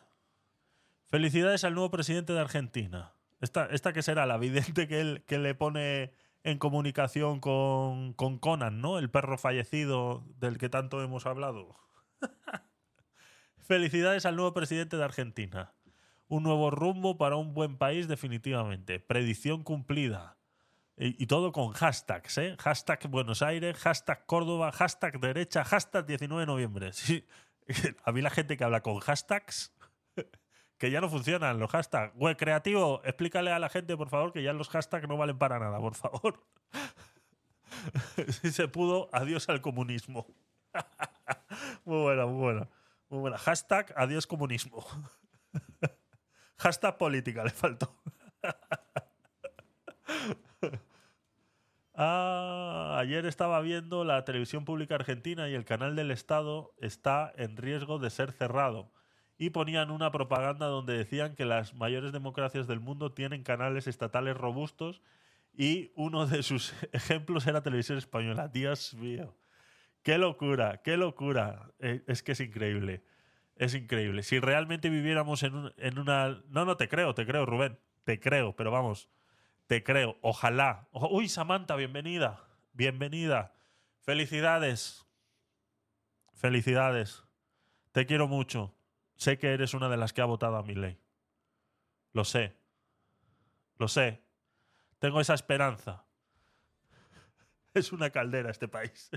Felicidades 1.06 1.64
al 1.64 1.74
nuevo 1.74 1.90
presidente 1.90 2.32
de 2.32 2.40
Argentina. 2.40 3.12
Esta, 3.40 3.66
esta 3.66 3.92
que 3.92 4.02
será 4.02 4.26
la 4.26 4.38
vidente 4.38 4.86
que, 4.86 5.00
él, 5.00 5.24
que 5.26 5.38
le 5.38 5.54
pone 5.54 6.12
en 6.44 6.58
comunicación 6.58 7.40
con, 7.40 8.12
con 8.14 8.38
Conan, 8.38 8.80
¿no? 8.80 8.98
El 8.98 9.10
perro 9.10 9.36
fallecido 9.36 10.24
del 10.38 10.56
que 10.58 10.68
tanto 10.68 11.02
hemos 11.02 11.26
hablado. 11.26 11.76
Felicidades 13.58 14.26
al 14.26 14.36
nuevo 14.36 14.52
presidente 14.54 14.96
de 14.96 15.04
Argentina. 15.04 15.72
Un 16.28 16.42
nuevo 16.44 16.70
rumbo 16.70 17.18
para 17.18 17.36
un 17.36 17.54
buen 17.54 17.76
país 17.76 18.08
definitivamente. 18.08 19.00
Predicción 19.00 19.62
cumplida. 19.64 20.36
Y, 21.02 21.26
todo 21.28 21.50
con 21.50 21.72
hashtags, 21.72 22.36
¿eh? 22.36 22.56
Hashtag 22.58 23.08
Buenos 23.08 23.40
Aires, 23.40 23.78
hashtag 23.78 24.26
Córdoba, 24.26 24.70
hashtag 24.70 25.18
derecha, 25.18 25.64
hashtag 25.64 26.04
19 26.04 26.42
de 26.42 26.46
noviembre. 26.46 26.92
Sí. 27.00 27.26
A 28.04 28.12
mí 28.12 28.20
la 28.20 28.30
gente 28.30 28.56
que 28.56 28.64
habla 28.64 28.82
con 28.82 28.98
hashtags, 28.98 29.72
que 30.78 30.90
ya 30.90 31.00
no 31.00 31.08
funcionan 31.08 31.58
los 31.58 31.70
hashtags. 31.70 32.14
Güey, 32.16 32.36
creativo, 32.36 33.00
explícale 33.04 33.50
a 33.50 33.58
la 33.58 33.70
gente, 33.70 33.96
por 33.96 34.10
favor, 34.10 34.32
que 34.32 34.42
ya 34.42 34.52
los 34.52 34.68
hashtags 34.68 35.08
no 35.08 35.16
valen 35.16 35.38
para 35.38 35.58
nada, 35.58 35.78
por 35.78 35.94
favor. 35.94 36.44
Si 38.42 38.50
se 38.52 38.68
pudo, 38.68 39.08
adiós 39.12 39.48
al 39.48 39.62
comunismo. 39.62 40.26
Muy 41.86 42.02
buena, 42.02 42.26
muy 42.26 42.40
buena. 42.40 42.68
Muy 43.08 43.20
buena. 43.20 43.38
Hashtag 43.38 43.94
adiós 43.96 44.26
comunismo. 44.26 44.84
Hashtag 46.58 46.98
política, 46.98 47.42
le 47.42 47.50
faltó. 47.50 47.96
Ah, 52.02 52.96
ayer 52.98 53.26
estaba 53.26 53.60
viendo 53.60 54.04
la 54.04 54.24
televisión 54.24 54.64
pública 54.64 54.94
argentina 54.94 55.48
y 55.50 55.54
el 55.54 55.66
canal 55.66 55.96
del 55.96 56.10
Estado 56.10 56.72
está 56.78 57.30
en 57.36 57.56
riesgo 57.58 57.98
de 57.98 58.08
ser 58.08 58.32
cerrado. 58.32 58.90
Y 59.36 59.50
ponían 59.50 59.90
una 59.90 60.10
propaganda 60.10 60.66
donde 60.66 60.96
decían 60.96 61.34
que 61.34 61.44
las 61.44 61.74
mayores 61.74 62.12
democracias 62.12 62.66
del 62.66 62.80
mundo 62.80 63.12
tienen 63.12 63.42
canales 63.42 63.86
estatales 63.86 64.34
robustos 64.36 65.02
y 65.54 65.92
uno 65.94 66.26
de 66.26 66.42
sus 66.42 66.72
ejemplos 66.92 67.46
era 67.46 67.62
Televisión 67.62 67.98
Española. 67.98 68.48
Dios 68.48 68.94
mío. 68.94 69.36
Qué 70.02 70.18
locura, 70.18 70.82
qué 70.82 70.96
locura. 70.96 71.72
Eh, 71.80 72.02
es 72.06 72.22
que 72.22 72.32
es 72.32 72.40
increíble. 72.40 73.04
Es 73.56 73.74
increíble. 73.74 74.22
Si 74.22 74.40
realmente 74.40 74.88
viviéramos 74.90 75.42
en, 75.42 75.54
un- 75.54 75.74
en 75.76 75.98
una... 75.98 76.42
No, 76.48 76.64
no, 76.64 76.76
te 76.78 76.88
creo, 76.88 77.14
te 77.14 77.26
creo, 77.26 77.46
Rubén. 77.46 77.78
Te 78.04 78.20
creo, 78.20 78.56
pero 78.56 78.70
vamos. 78.70 79.08
Te 79.70 79.84
creo. 79.84 80.18
Ojalá. 80.20 80.88
Uy, 80.90 81.28
Samantha, 81.28 81.76
bienvenida. 81.76 82.42
Bienvenida. 82.72 83.54
Felicidades. 84.00 85.06
Felicidades. 86.34 87.22
Te 87.92 88.04
quiero 88.04 88.26
mucho. 88.26 88.74
Sé 89.14 89.38
que 89.38 89.54
eres 89.54 89.72
una 89.72 89.88
de 89.88 89.96
las 89.96 90.12
que 90.12 90.22
ha 90.22 90.24
votado 90.24 90.56
a 90.56 90.64
mi 90.64 90.74
ley. 90.74 90.98
Lo 92.12 92.24
sé. 92.24 92.56
Lo 93.78 93.86
sé. 93.86 94.20
Tengo 94.98 95.20
esa 95.20 95.34
esperanza. 95.34 96.04
Es 97.72 97.92
una 97.92 98.10
caldera 98.10 98.50
este 98.50 98.66
país. 98.66 99.08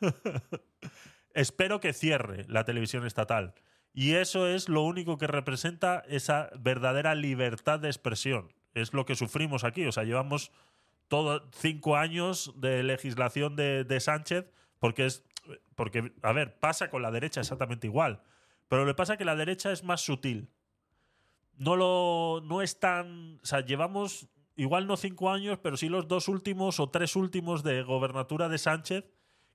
Espero 1.34 1.78
que 1.78 1.92
cierre 1.92 2.46
la 2.48 2.64
televisión 2.64 3.06
estatal. 3.06 3.54
Y 3.98 4.14
eso 4.14 4.46
es 4.46 4.68
lo 4.68 4.82
único 4.82 5.18
que 5.18 5.26
representa 5.26 6.04
esa 6.06 6.50
verdadera 6.56 7.16
libertad 7.16 7.80
de 7.80 7.88
expresión. 7.88 8.54
Es 8.72 8.94
lo 8.94 9.04
que 9.04 9.16
sufrimos 9.16 9.64
aquí. 9.64 9.86
O 9.86 9.90
sea, 9.90 10.04
llevamos 10.04 10.52
todo 11.08 11.50
cinco 11.50 11.96
años 11.96 12.52
de 12.54 12.84
legislación 12.84 13.56
de, 13.56 13.98
Sánchez 13.98 14.52
porque 14.78 15.06
es 15.06 15.24
porque 15.74 16.12
a 16.22 16.32
ver 16.32 16.60
pasa 16.60 16.90
con 16.90 17.02
la 17.02 17.10
derecha 17.10 17.40
exactamente 17.40 17.88
igual 17.88 18.22
pero 18.68 18.84
le 18.84 18.94
pasa 18.94 19.16
que 19.16 19.24
la 19.24 19.34
derecha 19.34 19.72
es 19.72 19.82
más 19.82 20.02
sutil 20.02 20.50
no 21.56 21.74
lo 21.74 22.40
no 22.44 22.62
es 22.62 22.78
tan 22.78 23.40
o 23.42 23.46
sea 23.46 23.62
llevamos 23.62 24.28
igual 24.54 24.86
no 24.86 24.96
cinco 24.96 25.30
años 25.30 25.58
pero 25.60 25.76
sí 25.76 25.88
los 25.88 26.06
dos 26.06 26.28
últimos 26.28 26.78
o 26.78 26.90
tres 26.90 27.16
últimos 27.16 27.64
de 27.64 27.82
gobernatura 27.82 28.48
de 28.48 28.58
Sánchez 28.58 29.06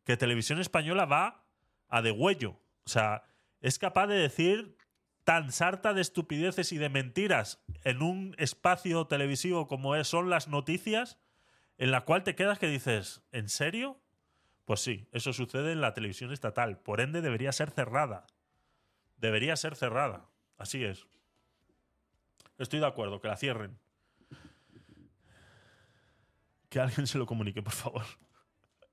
que 0.04 0.18
televisión 0.18 0.60
española 0.60 1.06
va 1.06 1.46
a 1.88 2.02
degüello 2.02 2.60
o 2.86 2.90
sea 2.90 3.24
es 3.64 3.80
capaz 3.80 4.08
de 4.08 4.16
decir 4.16 4.78
tan 5.24 5.52
sarta 5.54 5.94
de 5.94 6.02
estupideces 6.02 6.74
y 6.74 6.78
de 6.78 6.90
mentiras 6.90 7.64
en 7.86 8.02
un 8.02 8.36
espacio 8.38 9.08
televisivo 9.08 9.68
como 9.68 10.02
son 10.04 10.30
las 10.30 10.50
noticias 10.50 11.18
en 11.78 11.90
la 11.90 12.02
cual 12.02 12.24
te 12.24 12.36
quedas 12.36 12.60
que 12.60 12.68
dices, 12.68 13.24
¿en 13.32 13.48
serio? 13.48 14.02
Pues 14.66 14.82
sí, 14.82 15.08
eso 15.14 15.32
sucede 15.32 15.72
en 15.72 15.80
la 15.80 15.94
televisión 15.94 16.34
estatal. 16.34 16.78
Por 16.78 17.00
ende, 17.00 17.22
debería 17.22 17.54
ser 17.54 17.72
cerrada. 17.72 18.28
Debería 19.16 19.56
ser 19.56 19.76
cerrada. 19.76 20.30
Así 20.58 20.84
es. 20.84 21.08
Estoy 22.58 22.82
de 22.82 22.86
acuerdo, 22.88 23.22
que 23.22 23.30
la 23.30 23.38
cierren. 23.38 23.80
Que 26.70 26.82
alguien 26.82 27.08
se 27.08 27.18
lo 27.18 27.26
comunique, 27.26 27.64
por 27.64 27.74
favor. 27.74 28.04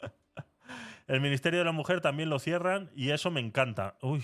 El 1.08 1.20
Ministerio 1.20 1.58
de 1.58 1.64
la 1.64 1.72
Mujer 1.72 2.00
también 2.00 2.30
lo 2.30 2.38
cierran 2.38 2.88
y 2.94 3.10
eso 3.10 3.32
me 3.32 3.40
encanta. 3.40 3.98
Uy. 4.00 4.22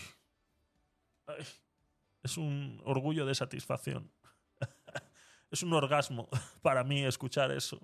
Es 2.23 2.37
un 2.37 2.81
orgullo 2.85 3.27
de 3.27 3.35
satisfacción. 3.35 4.13
Es 5.49 5.63
un 5.63 5.73
orgasmo 5.73 6.29
para 6.63 6.83
mí 6.83 7.05
escuchar 7.05 7.53
eso. 7.53 7.81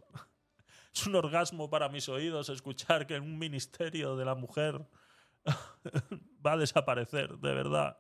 Es 0.93 1.07
un 1.07 1.15
orgasmo 1.15 1.71
para 1.71 1.89
mis 1.89 2.09
oídos 2.09 2.49
escuchar 2.49 3.07
que 3.07 3.21
un 3.21 3.39
ministerio 3.39 4.17
de 4.17 4.25
la 4.25 4.35
mujer 4.35 4.85
va 6.45 6.53
a 6.53 6.57
desaparecer, 6.57 7.39
de 7.39 7.55
verdad. 7.55 7.99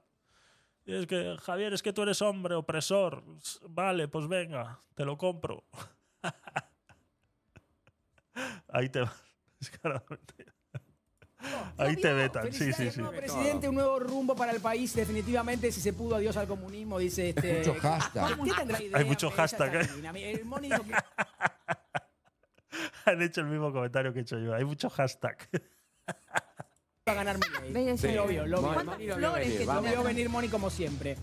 Y 0.84 0.95
es 0.95 1.07
que, 1.07 1.36
Javier, 1.40 1.72
es 1.72 1.82
que 1.82 1.93
tú 1.93 2.03
eres 2.03 2.20
hombre 2.22 2.57
opresor. 2.57 3.22
Vale, 3.68 4.09
pues 4.09 4.26
venga, 4.26 4.80
te 4.95 5.05
lo 5.05 5.16
compro. 5.16 5.64
Ahí 8.68 8.88
te 8.88 9.01
va. 9.01 9.14
Descaradamente. 9.61 10.51
Ahí 11.76 11.97
te 11.97 12.12
vetan, 12.12 12.53
sí, 12.53 12.72
sí, 12.72 12.90
sí. 12.90 13.01
Nuevo 13.01 13.16
presidente, 13.16 13.68
un 13.68 13.74
nuevo 13.74 13.99
rumbo 13.99 14.36
para 14.36 14.53
el 14.53 14.61
país, 14.61 14.95
definitivamente. 14.95 15.72
Si 15.72 15.80
se 15.80 15.93
pudo, 15.93 16.16
adiós 16.16 16.36
al 16.36 16.47
comunismo, 16.47 16.99
dice 16.99 17.30
este. 17.30 17.59
Mucho 17.59 17.74
hashtag. 17.80 18.24
Usted 18.40 18.55
tendrá 18.57 18.82
idea, 18.82 18.99
Hay 18.99 19.05
mucho 19.05 19.28
pero 19.30 19.34
ella 19.34 19.43
hashtag, 19.43 19.74
está 19.74 19.80
¿eh? 19.80 19.88
divina. 19.97 20.11
El 20.18 20.45
Moni 20.45 20.68
dijo 20.68 20.82
que 20.84 20.95
Han 23.05 23.20
hecho 23.22 23.40
el 23.40 23.47
mismo 23.49 23.72
comentario 23.72 24.12
que 24.12 24.20
he 24.20 24.22
hecho 24.22 24.38
yo. 24.38 24.55
Hay 24.55 24.64
mucho 24.64 24.88
hashtag. 24.90 25.36
va 27.09 27.12
a 27.12 27.14
ganar 27.14 27.36
Milei. 27.62 27.99
Sí, 27.99 28.09
vio, 28.09 28.26
vio. 28.26 28.47
Lo 28.47 28.62
vio 28.99 30.03
venir 30.05 30.28
Moni 30.28 30.49
como 30.49 30.70
siempre. 30.70 31.16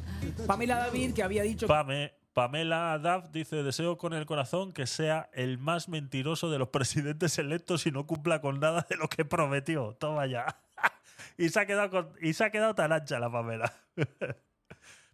Pamela 0.45 0.78
David, 0.78 1.13
que 1.13 1.24
había 1.24 1.43
dicho 1.43 1.67
Pame- 1.67 2.11
Pamela 2.39 2.93
Adab 2.93 3.31
dice: 3.33 3.63
Deseo 3.63 3.97
con 3.97 4.13
el 4.13 4.25
corazón 4.25 4.71
que 4.71 4.87
sea 4.87 5.29
el 5.33 5.57
más 5.57 5.89
mentiroso 5.89 6.49
de 6.49 6.57
los 6.57 6.69
presidentes 6.69 7.37
electos 7.37 7.85
y 7.85 7.91
no 7.91 8.07
cumpla 8.07 8.39
con 8.39 8.61
nada 8.61 8.87
de 8.89 8.95
lo 8.95 9.09
que 9.09 9.25
prometió. 9.25 9.97
Toma 9.99 10.25
ya. 10.25 10.57
y, 11.37 11.49
se 11.49 11.59
ha 11.59 11.65
quedado 11.65 12.13
y 12.21 12.31
se 12.31 12.45
ha 12.45 12.49
quedado 12.49 12.73
tan 12.75 12.93
ancha 12.93 13.19
la 13.19 13.29
Pamela. 13.29 13.73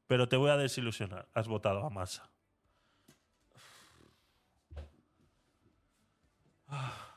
Pero 0.08 0.30
te 0.30 0.38
voy 0.38 0.52
a 0.52 0.58
desilusionar. 0.58 1.28
Has 1.34 1.48
votado 1.48 1.84
a 1.84 1.90
Massa. 1.90 2.30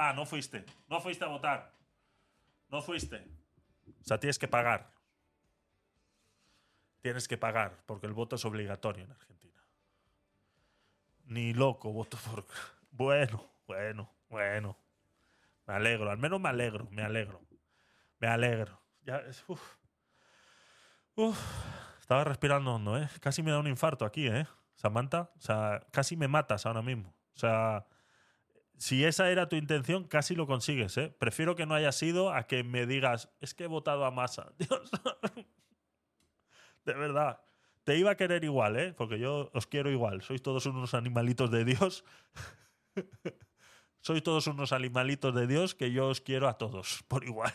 Ah, 0.00 0.12
no 0.14 0.24
fuiste. 0.24 0.64
No 0.88 1.00
fuiste 1.00 1.24
a 1.24 1.28
votar. 1.28 1.74
No 2.68 2.80
fuiste. 2.80 3.26
O 4.00 4.04
sea, 4.04 4.20
tienes 4.20 4.38
que 4.38 4.46
pagar. 4.46 4.92
Tienes 7.00 7.28
que 7.28 7.38
pagar, 7.38 7.82
porque 7.86 8.06
el 8.06 8.12
voto 8.12 8.36
es 8.36 8.44
obligatorio 8.44 9.04
en 9.04 9.12
Argentina. 9.12 9.64
Ni 11.24 11.54
loco 11.54 11.92
voto 11.92 12.18
por. 12.18 12.44
Bueno, 12.90 13.48
bueno, 13.68 14.10
bueno. 14.28 14.76
Me 15.66 15.74
alegro, 15.74 16.10
al 16.10 16.18
menos 16.18 16.40
me 16.40 16.48
alegro, 16.48 16.88
me 16.90 17.02
alegro. 17.02 17.40
Me 18.18 18.26
alegro. 18.26 18.80
Ya, 19.02 19.22
uf. 19.46 19.76
Uf. 21.14 21.38
Estaba 22.00 22.24
respirando 22.24 22.74
hondo, 22.74 22.98
¿eh? 22.98 23.08
Casi 23.20 23.42
me 23.42 23.50
da 23.50 23.58
un 23.58 23.66
infarto 23.66 24.04
aquí, 24.04 24.26
¿eh? 24.26 24.46
Samantha, 24.74 25.30
o 25.36 25.40
sea, 25.40 25.86
casi 25.92 26.16
me 26.16 26.26
matas 26.26 26.64
ahora 26.64 26.82
mismo. 26.82 27.14
O 27.34 27.38
sea, 27.38 27.86
si 28.78 29.04
esa 29.04 29.28
era 29.28 29.48
tu 29.48 29.56
intención, 29.56 30.04
casi 30.04 30.34
lo 30.34 30.46
consigues, 30.46 30.96
¿eh? 30.96 31.14
Prefiero 31.18 31.54
que 31.56 31.66
no 31.66 31.74
haya 31.74 31.92
sido 31.92 32.32
a 32.32 32.46
que 32.46 32.64
me 32.64 32.86
digas, 32.86 33.28
es 33.40 33.54
que 33.54 33.64
he 33.64 33.66
votado 33.66 34.04
a 34.04 34.10
masa. 34.10 34.52
Dios. 34.58 34.90
De 36.84 36.94
verdad. 36.94 37.40
Te 37.84 37.96
iba 37.96 38.10
a 38.10 38.16
querer 38.16 38.44
igual, 38.44 38.76
¿eh? 38.76 38.92
Porque 38.92 39.18
yo 39.18 39.50
os 39.54 39.66
quiero 39.66 39.90
igual. 39.90 40.22
Sois 40.22 40.42
todos 40.42 40.66
unos 40.66 40.94
animalitos 40.94 41.50
de 41.50 41.64
Dios. 41.64 42.04
Sois 44.00 44.22
todos 44.22 44.46
unos 44.46 44.72
animalitos 44.72 45.34
de 45.34 45.46
Dios 45.46 45.74
que 45.74 45.90
yo 45.90 46.08
os 46.08 46.20
quiero 46.20 46.48
a 46.48 46.54
todos, 46.54 47.02
por 47.08 47.24
igual. 47.24 47.52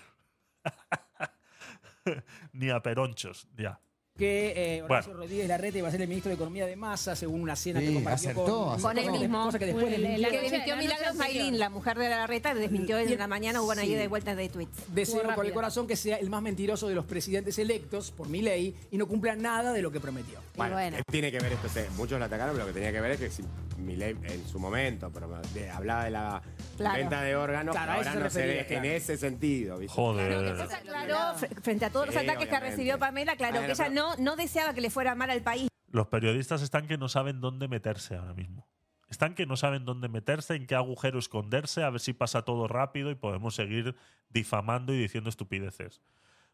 Ni 2.54 2.70
a 2.70 2.82
peronchos, 2.82 3.48
ya. 3.56 3.80
Que 4.18 4.76
eh, 4.78 4.82
Horacio 4.84 5.12
Bueno. 5.14 5.24
Rodríguez 5.24 5.48
Larreta 5.48 5.78
iba 5.80 5.88
a 5.88 5.92
ser 5.92 6.02
el 6.04 6.08
ministro 6.08 6.30
de 6.30 6.36
Economía 6.36 6.68
de 6.68 6.76
Massa, 6.76 7.16
según 7.16 7.42
una 7.42 7.56
cena 7.56 7.80
Sí, 7.80 7.88
que 7.88 7.94
compartió 7.96 8.30
acertó, 8.30 8.44
con, 8.46 8.70
acertó. 8.70 8.88
Con 8.88 8.98
él 9.00 9.12
mismo. 9.22 9.44
cosa 9.46 9.58
que 9.60 9.66
después 9.66 9.86
La- 9.86 9.92
desmintió. 9.98 10.22
La 10.22 10.30
que 10.30 10.42
desmintió 10.42 10.78
Milagros. 10.78 11.20
Ailín, 11.20 11.60
la 11.60 11.70
mujer 11.72 11.98
de 11.98 12.10
la 12.10 12.18
Larreta, 12.18 12.54
desmintió 12.54 13.00
en 13.00 13.18
la 13.18 13.28
mañana, 13.28 13.62
hubo 13.64 13.72
una 13.72 13.82
sí. 13.82 13.88
ida 13.92 14.04
y 14.04 14.08
vuelta 14.08 14.36
de 14.36 14.50
tweets. 14.50 14.94
Deseo 14.94 15.24
con 15.34 15.46
el 15.48 15.52
corazón 15.54 15.88
que 15.88 15.96
sea 15.96 16.18
el 16.18 16.30
más 16.30 16.44
mentiroso 16.44 16.88
de 16.88 16.94
los 16.96 17.06
presidentes 17.06 17.58
electos 17.58 18.12
por 18.12 18.30
mi 18.30 18.44
ley 18.44 18.76
y 18.92 18.98
no 18.98 19.08
cumpla 19.08 19.36
nada 19.36 19.74
de 19.74 19.82
lo 19.82 19.92
que 19.92 20.00
prometió. 20.00 20.40
Bueno, 20.56 20.76
bueno. 20.76 20.98
¿qué 20.98 21.04
tiene 21.12 21.32
que 21.32 21.40
ver 21.40 21.54
esto? 21.54 21.68
Sí, 21.70 21.80
Muchos 21.98 22.20
lo 22.20 22.26
atacaron, 22.26 22.54
pero 22.54 22.68
lo 22.68 22.72
que 22.74 22.80
tenía 22.80 22.92
que 22.92 23.02
ver 23.02 23.12
es 23.12 23.20
que 23.20 23.32
si 23.32 23.44
Milei 23.80 24.16
en 24.26 24.48
su 24.48 24.60
momento 24.60 25.10
pero 25.12 25.42
de- 25.56 25.70
hablaba 25.72 26.04
de 26.06 26.12
la 26.12 26.42
Claro. 26.78 26.98
venta 26.98 27.22
de 27.22 27.36
órganos, 27.36 27.76
Claro, 27.76 27.92
a 27.92 27.96
ahora 27.96 28.10
eso 28.10 28.18
se 28.18 28.24
no 28.24 28.30
se 28.30 28.40
refería, 28.40 28.62
ve 28.64 28.68
claro. 28.68 28.86
en 28.86 28.92
ese 28.92 29.18
sentido. 29.18 29.78
¿viste? 29.78 29.96
Joder. 29.96 30.32
Ella 30.32 30.64
aclaró, 30.78 31.16
fre- 31.38 31.62
frente 31.62 31.86
a 31.86 31.90
todos 31.92 32.08
los 32.08 32.16
Sí, 32.16 32.22
ataques 32.22 32.38
que 32.44 32.50
obviamente. 32.50 32.70
recibió 32.72 33.00
Pamela, 33.00 33.36
claro 33.36 33.54
Bueno, 33.54 33.68
que 33.68 33.72
ella 33.74 33.84
pero- 33.90 33.96
no, 33.96 34.16
no 34.18 34.36
deseaba 34.36 34.74
que 34.74 34.82
le 34.82 34.90
fuera 34.90 35.14
mal 35.16 35.30
al 35.30 35.42
país. 35.42 35.68
Los 35.92 36.08
periodistas 36.08 36.62
están 36.62 36.88
que 36.88 36.98
no 36.98 37.08
saben 37.10 37.40
dónde 37.42 37.68
meterse 37.68 38.16
ahora 38.16 38.34
mismo. 38.34 38.68
Están 39.10 39.36
que 39.36 39.46
no 39.46 39.56
saben 39.58 39.86
dónde 39.86 40.10
meterse, 40.10 40.56
en 40.56 40.66
qué 40.66 40.74
agujero 40.74 41.20
esconderse, 41.20 41.84
a 41.84 41.90
ver 41.92 42.00
si 42.00 42.14
pasa 42.14 42.42
todo 42.42 42.68
rápido 42.68 43.12
y 43.12 43.16
podemos 43.16 43.54
seguir 43.54 43.96
difamando 44.30 44.92
y 44.94 44.98
diciendo 44.98 45.30
estupideces. 45.30 46.02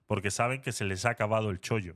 Porque 0.07 0.30
saben 0.32 0.61
que 0.61 0.74
se 0.74 0.84
les 0.84 1.05
ha 1.05 1.11
acabado 1.11 1.51
el 1.51 1.61
chollo. 1.61 1.93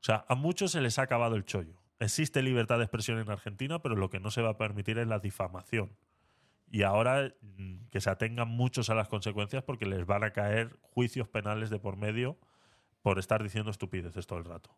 O 0.00 0.04
sea, 0.06 0.26
a 0.28 0.34
muchos 0.34 0.72
se 0.72 0.82
les 0.82 0.98
ha 0.98 1.02
acabado 1.02 1.36
el 1.36 1.46
chollo. 1.46 1.80
Existe 1.98 2.42
libertad 2.42 2.76
de 2.76 2.84
expresión 2.84 3.18
en 3.18 3.30
Argentina, 3.30 3.78
pero 3.80 3.96
lo 3.96 4.10
que 4.10 4.20
no 4.20 4.30
se 4.30 4.42
va 4.42 4.50
a 4.50 4.58
permitir 4.58 4.98
es 4.98 5.06
la 5.06 5.18
difamación. 5.18 5.96
Y 6.70 6.82
ahora 6.82 7.32
mm, 7.40 7.88
que 7.90 8.00
se 8.00 8.10
atengan 8.10 8.48
muchos 8.48 8.90
a 8.90 8.94
las 8.94 9.08
consecuencias 9.08 9.62
porque 9.62 9.86
les 9.86 10.06
van 10.06 10.24
a 10.24 10.32
caer 10.32 10.76
juicios 10.82 11.28
penales 11.28 11.70
de 11.70 11.78
por 11.78 11.96
medio 11.96 12.36
por 13.02 13.18
estar 13.18 13.42
diciendo 13.42 13.70
estupideces 13.70 14.26
todo 14.26 14.38
el 14.38 14.44
rato. 14.44 14.74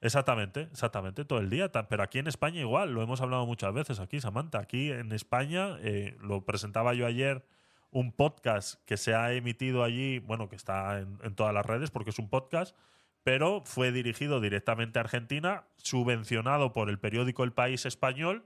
Exactamente, 0.00 0.68
exactamente, 0.72 1.24
todo 1.24 1.38
el 1.38 1.48
día. 1.48 1.72
Pero 1.72 2.02
aquí 2.02 2.18
en 2.18 2.26
España 2.26 2.60
igual, 2.60 2.92
lo 2.92 3.02
hemos 3.02 3.20
hablado 3.20 3.46
muchas 3.46 3.72
veces 3.72 3.98
aquí, 3.98 4.20
Samantha. 4.20 4.58
Aquí 4.58 4.92
en 4.92 5.10
España, 5.12 5.78
eh, 5.80 6.16
lo 6.20 6.44
presentaba 6.44 6.92
yo 6.92 7.06
ayer, 7.06 7.46
un 7.90 8.12
podcast 8.12 8.82
que 8.84 8.98
se 8.98 9.14
ha 9.14 9.32
emitido 9.32 9.82
allí, 9.82 10.18
bueno, 10.18 10.48
que 10.48 10.56
está 10.56 10.98
en 10.98 11.34
todas 11.34 11.54
las 11.54 11.64
redes 11.64 11.90
porque 11.90 12.10
es 12.10 12.18
un 12.18 12.28
podcast, 12.28 12.76
pero 13.22 13.62
fue 13.64 13.90
dirigido 13.90 14.40
directamente 14.40 14.98
a 14.98 15.02
Argentina, 15.02 15.64
subvencionado 15.78 16.72
por 16.72 16.90
el 16.90 16.98
periódico 16.98 17.42
El 17.42 17.52
País 17.52 17.86
Español, 17.86 18.44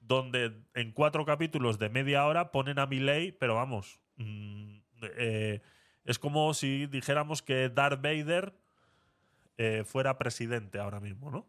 donde 0.00 0.52
en 0.74 0.92
cuatro 0.92 1.24
capítulos 1.24 1.78
de 1.78 1.88
media 1.88 2.26
hora 2.26 2.52
ponen 2.52 2.78
a 2.78 2.86
Milei, 2.86 3.32
pero 3.32 3.54
vamos, 3.54 4.00
mm, 4.16 4.78
eh, 5.16 5.60
es 6.04 6.18
como 6.18 6.54
si 6.54 6.86
dijéramos 6.86 7.42
que 7.42 7.68
Darth 7.68 8.00
Vader 8.00 8.54
eh, 9.58 9.84
fuera 9.84 10.18
presidente 10.18 10.78
ahora 10.78 11.00
mismo, 11.00 11.30
¿no? 11.30 11.46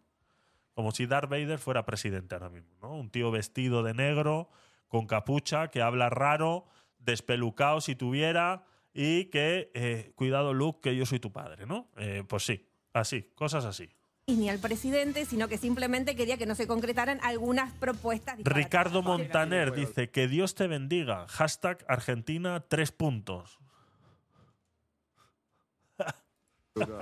Como 0.73 0.91
si 0.91 1.05
Darth 1.05 1.29
Vader 1.29 1.59
fuera 1.59 1.85
presidente 1.85 2.35
ahora 2.35 2.49
mismo, 2.49 2.75
¿no? 2.81 2.95
Un 2.95 3.09
tío 3.09 3.31
vestido 3.31 3.83
de 3.83 3.93
negro, 3.93 4.49
con 4.87 5.05
capucha, 5.07 5.69
que 5.69 5.81
habla 5.81 6.09
raro, 6.09 6.65
despelucado 6.99 7.81
si 7.81 7.95
tuviera, 7.95 8.65
y 8.93 9.25
que, 9.25 9.71
eh, 9.75 10.11
cuidado 10.15 10.53
Luke, 10.53 10.79
que 10.81 10.95
yo 10.95 11.05
soy 11.05 11.19
tu 11.19 11.31
padre, 11.31 11.65
¿no? 11.65 11.91
Pues 12.27 12.43
sí, 12.43 12.67
así, 12.93 13.31
cosas 13.35 13.65
así. 13.65 13.89
Ni 14.29 14.49
al 14.49 14.59
presidente, 14.59 15.23
sino 15.23 15.47
que 15.47 15.57
simplemente 15.57 16.13
quería 16.17 16.35
que 16.37 16.45
no 16.45 16.53
se 16.53 16.67
concretaran 16.67 17.17
algunas 17.23 17.71
propuestas. 17.75 18.37
Ricardo 18.43 19.01
Montaner 19.01 19.71
dice 19.71 20.09
que 20.09 20.27
Dios 20.27 20.53
te 20.53 20.67
bendiga. 20.67 21.25
Hashtag 21.29 21.85
Argentina 21.87 22.59
tres 22.67 22.91
puntos. 22.91 23.57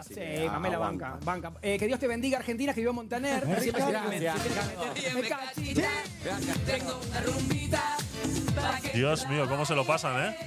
Sí, 0.07 0.21
Pamela 0.45 0.77
banca, 0.77 1.17
banca. 1.23 1.51
Eh, 1.63 1.79
que 1.79 1.87
Dios 1.87 1.99
te 1.99 2.07
bendiga, 2.07 2.37
Argentina, 2.37 2.69
escribió 2.71 2.93
Montaner. 2.93 3.43
Siempre 3.59 3.81
se 3.83 3.91
la- 3.91 4.01
Gracias. 4.03 5.15
Me 5.15 5.21
cachiste. 5.27 5.87
Tengo 6.67 6.99
una 7.09 7.21
rumbita 7.21 7.97
para 8.55 8.79
que 8.81 8.89
Dios 8.95 9.27
mío, 9.27 9.49
cómo 9.49 9.65
se 9.65 9.73
lo 9.73 9.83
pasan, 9.83 10.29
¿eh? 10.31 10.37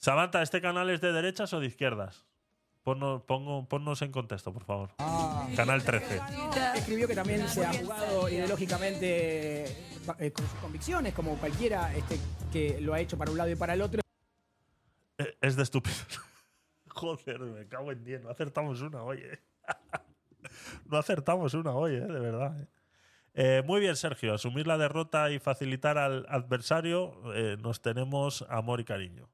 Samantha, 0.00 0.42
¿este 0.42 0.60
canal 0.60 0.90
es 0.90 1.00
de 1.00 1.12
derechas 1.12 1.52
o 1.52 1.60
de 1.60 1.68
izquierdas? 1.68 2.24
Ponnos, 2.82 3.22
pongo- 3.22 3.68
ponnos 3.68 4.02
en 4.02 4.10
contexto, 4.10 4.52
por 4.52 4.64
favor. 4.64 4.90
Canal 5.54 5.84
13. 5.84 6.20
Escribió 6.74 7.06
que 7.06 7.14
también 7.14 7.48
se 7.48 7.64
ha 7.64 7.72
jugado 7.72 8.28
ideológicamente 8.28 9.64
eh, 10.18 10.32
con 10.32 10.46
sus 10.48 10.58
convicciones, 10.60 11.14
como 11.14 11.36
cualquiera 11.36 11.94
este, 11.94 12.18
que 12.52 12.80
lo 12.80 12.92
ha 12.94 13.00
hecho 13.00 13.16
para 13.16 13.30
un 13.30 13.38
lado 13.38 13.50
y 13.50 13.54
para 13.54 13.74
el 13.74 13.82
otro. 13.82 14.00
Eh, 15.18 15.36
Es 15.40 15.54
de 15.54 15.62
estúpido. 15.62 15.94
Joder, 16.88 17.38
me 17.38 17.68
cago 17.68 17.92
en 17.92 18.02
10. 18.04 18.22
No 18.22 18.30
acertamos 18.30 18.80
una 18.82 19.02
hoy, 19.04 19.18
¿eh? 19.22 19.38
no 20.86 20.98
acertamos 20.98 21.54
una 21.54 21.70
hoy, 21.72 21.94
¿eh? 21.94 22.00
De 22.00 22.18
verdad. 22.20 22.60
¿eh? 22.60 22.66
Eh, 23.34 23.62
muy 23.64 23.80
bien, 23.80 23.94
Sergio. 23.96 24.34
Asumir 24.34 24.66
la 24.66 24.76
derrota 24.76 25.30
y 25.30 25.38
facilitar 25.38 25.98
al 25.98 26.26
adversario, 26.28 27.14
eh, 27.34 27.56
nos 27.60 27.80
tenemos 27.80 28.44
amor 28.48 28.80
y 28.80 28.84
cariño. 28.84 29.28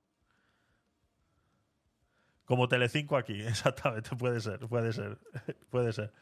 Como 2.48 2.66
Telecinco 2.66 3.18
aquí, 3.18 3.40
exactamente. 3.46 4.16
Puede 4.16 4.40
ser, 4.40 4.58
puede 4.60 4.92
ser, 4.92 5.18
puede 5.70 5.92
ser. 5.92 6.12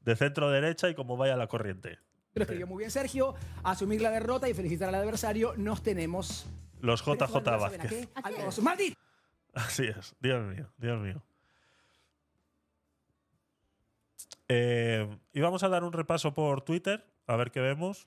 De 0.00 0.16
centro 0.16 0.50
derecha 0.50 0.88
y 0.88 0.94
como 0.94 1.16
vaya 1.16 1.36
la 1.36 1.46
corriente. 1.46 1.98
Lo 2.32 2.42
escribió 2.42 2.66
muy 2.66 2.78
bien 2.78 2.90
Sergio. 2.90 3.34
Asumir 3.62 4.00
la 4.00 4.10
derrota 4.10 4.48
y 4.48 4.54
felicitar 4.54 4.88
al 4.88 4.94
adversario. 4.94 5.54
Nos 5.56 5.82
tenemos. 5.82 6.46
Los 6.80 7.04
JJ 7.04 7.28
¿Saben 7.28 7.48
a 7.48 7.56
Vázquez. 7.56 8.62
malditos. 8.62 9.02
Así 9.52 9.84
es, 9.84 10.14
Dios 10.20 10.42
mío, 10.46 10.70
Dios 10.78 11.00
mío. 11.00 11.22
Eh, 14.48 15.18
y 15.32 15.40
vamos 15.40 15.62
a 15.64 15.68
dar 15.68 15.82
un 15.82 15.92
repaso 15.92 16.32
por 16.34 16.62
Twitter, 16.62 17.04
a 17.26 17.36
ver 17.36 17.50
qué 17.50 17.60
vemos. 17.60 18.06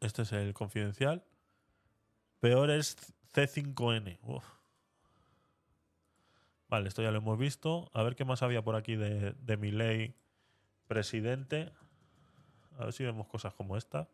Este 0.00 0.22
es 0.22 0.32
el 0.32 0.54
confidencial. 0.54 1.24
Peor 2.40 2.70
es 2.70 2.96
C5N. 3.34 4.18
Uf. 4.22 4.44
Vale, 6.68 6.88
esto 6.88 7.02
ya 7.02 7.10
lo 7.10 7.18
hemos 7.18 7.38
visto. 7.38 7.90
A 7.92 8.02
ver 8.02 8.16
qué 8.16 8.24
más 8.24 8.42
había 8.42 8.62
por 8.62 8.76
aquí 8.76 8.96
de, 8.96 9.32
de 9.32 9.56
mi 9.56 9.70
ley 9.70 10.14
presidente. 10.86 11.72
A 12.78 12.84
ver 12.84 12.92
si 12.92 13.04
vemos 13.04 13.26
cosas 13.26 13.54
como 13.54 13.76
esta. 13.76 14.08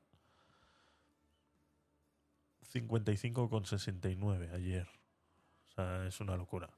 55,69 2.72 4.52
ayer. 4.52 4.88
O 5.68 5.72
sea, 5.72 6.06
es 6.06 6.20
una 6.20 6.36
locura. 6.36 6.68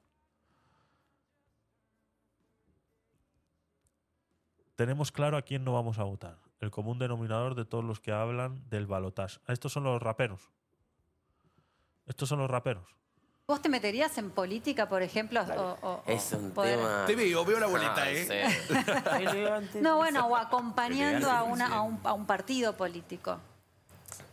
Tenemos 4.75 5.11
claro 5.11 5.37
a 5.37 5.41
quién 5.43 5.63
no 5.63 5.73
vamos 5.73 5.99
a 5.99 6.03
votar. 6.03 6.37
El 6.59 6.71
común 6.71 6.97
denominador 6.97 7.55
de 7.55 7.65
todos 7.65 7.83
los 7.83 7.99
que 7.99 8.11
hablan 8.11 8.67
del 8.69 8.87
balotaje. 8.87 9.39
Ah, 9.45 9.53
Estos 9.53 9.73
son 9.73 9.83
los 9.83 10.01
raperos. 10.01 10.49
Estos 12.11 12.27
son 12.27 12.39
los 12.39 12.51
raperos. 12.51 12.83
¿Vos 13.47 13.61
te 13.61 13.69
meterías 13.69 14.17
en 14.17 14.31
política, 14.31 14.89
por 14.89 15.01
ejemplo? 15.01 15.41
o- 15.41 15.77
o- 15.81 16.03
o 16.05 16.11
Es 16.11 16.33
un 16.33 16.51
poder- 16.51 16.77
tema. 16.77 17.05
Te 17.07 17.15
veo, 17.15 17.45
veo 17.45 17.57
la 17.57 17.67
boleta, 17.67 18.03
Ah, 18.03 18.11
¿eh? 18.11 18.47
sí. 19.71 19.79
No, 19.81 19.95
bueno, 19.95 20.27
o 20.27 20.35
acompañando 20.35 21.31
a, 21.31 21.43
una, 21.43 21.81
un, 21.83 21.99
a 22.03 22.11
un 22.11 22.25
partido 22.25 22.75
político. 22.75 23.39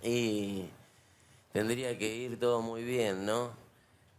Y 0.02 0.64
tendría 1.52 1.96
que 1.96 2.16
ir 2.16 2.40
todo 2.40 2.62
muy 2.62 2.82
bien, 2.82 3.24
¿no? 3.24 3.50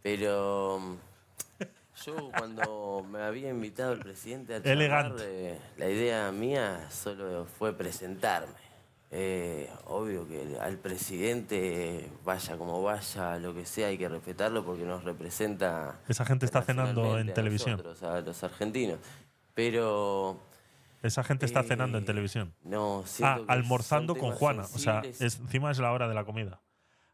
Pero 0.02 0.78
mm, 0.80 1.64
yo 2.06 2.30
cuando 2.34 3.04
me 3.10 3.20
había 3.22 3.50
invitado 3.50 3.92
el 3.92 4.00
presidente 4.00 4.54
a 4.54 4.62
charlar, 4.62 5.12
la 5.76 5.86
idea 5.90 6.32
mía 6.32 6.88
solo 6.90 7.46
fue 7.58 7.74
presentarme. 7.74 8.69
Eh, 9.12 9.68
obvio 9.86 10.26
que 10.28 10.56
al 10.60 10.78
presidente, 10.78 12.08
vaya 12.24 12.56
como 12.56 12.80
vaya, 12.80 13.38
lo 13.38 13.52
que 13.52 13.66
sea, 13.66 13.88
hay 13.88 13.98
que 13.98 14.08
respetarlo 14.08 14.64
porque 14.64 14.84
nos 14.84 15.02
representa 15.02 15.98
Esa 16.06 16.24
gente 16.24 16.46
está 16.46 16.62
cenando 16.62 17.18
en 17.18 17.30
a 17.30 17.34
televisión. 17.34 17.72
nosotros, 17.72 18.02
a 18.04 18.20
los 18.20 18.44
argentinos. 18.44 18.98
Pero 19.52 20.38
Esa 21.02 21.24
gente 21.24 21.44
está 21.44 21.64
cenando 21.64 21.98
en 21.98 22.04
televisión. 22.04 22.54
no, 22.62 23.04
Ah, 23.22 23.40
almorzando 23.48 24.14
con 24.14 24.30
Juana. 24.32 24.62
O 24.74 24.78
sea, 24.78 25.00
es, 25.00 25.40
encima 25.40 25.72
es 25.72 25.78
la 25.80 25.90
hora 25.92 26.06
de 26.06 26.14
la 26.14 26.24
comida. 26.24 26.60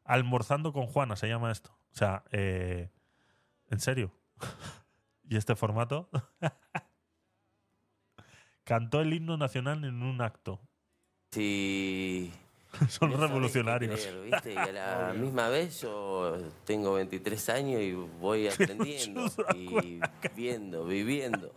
Almorzando 0.04 0.72
con 0.74 0.86
Juana 0.86 1.16
se 1.16 1.28
llama 1.28 1.50
esto. 1.50 1.70
O 1.92 1.96
sea, 1.96 2.24
eh, 2.30 2.90
¿en 3.70 3.80
serio? 3.80 4.12
¿Y 5.28 5.36
este 5.38 5.56
formato? 5.56 6.10
Cantó 8.64 9.00
el 9.00 9.14
himno 9.14 9.36
nacional 9.36 9.84
en 9.84 10.02
un 10.02 10.20
acto. 10.20 10.60
Sí. 11.36 12.32
Son 12.90 13.10
revolucionarios. 13.10 13.98
creer, 14.00 14.20
¿viste? 14.24 14.52
Y 14.52 14.56
a 14.56 14.72
la 14.72 15.12
misma 15.16 15.48
vez 15.48 15.80
yo 15.80 16.36
tengo 16.64 16.92
23 16.94 17.48
años 17.48 17.80
y 17.80 17.92
voy 17.92 18.48
aprendiendo 18.48 19.24
y 19.54 19.98
viendo, 20.34 20.84
viviendo. 20.84 21.52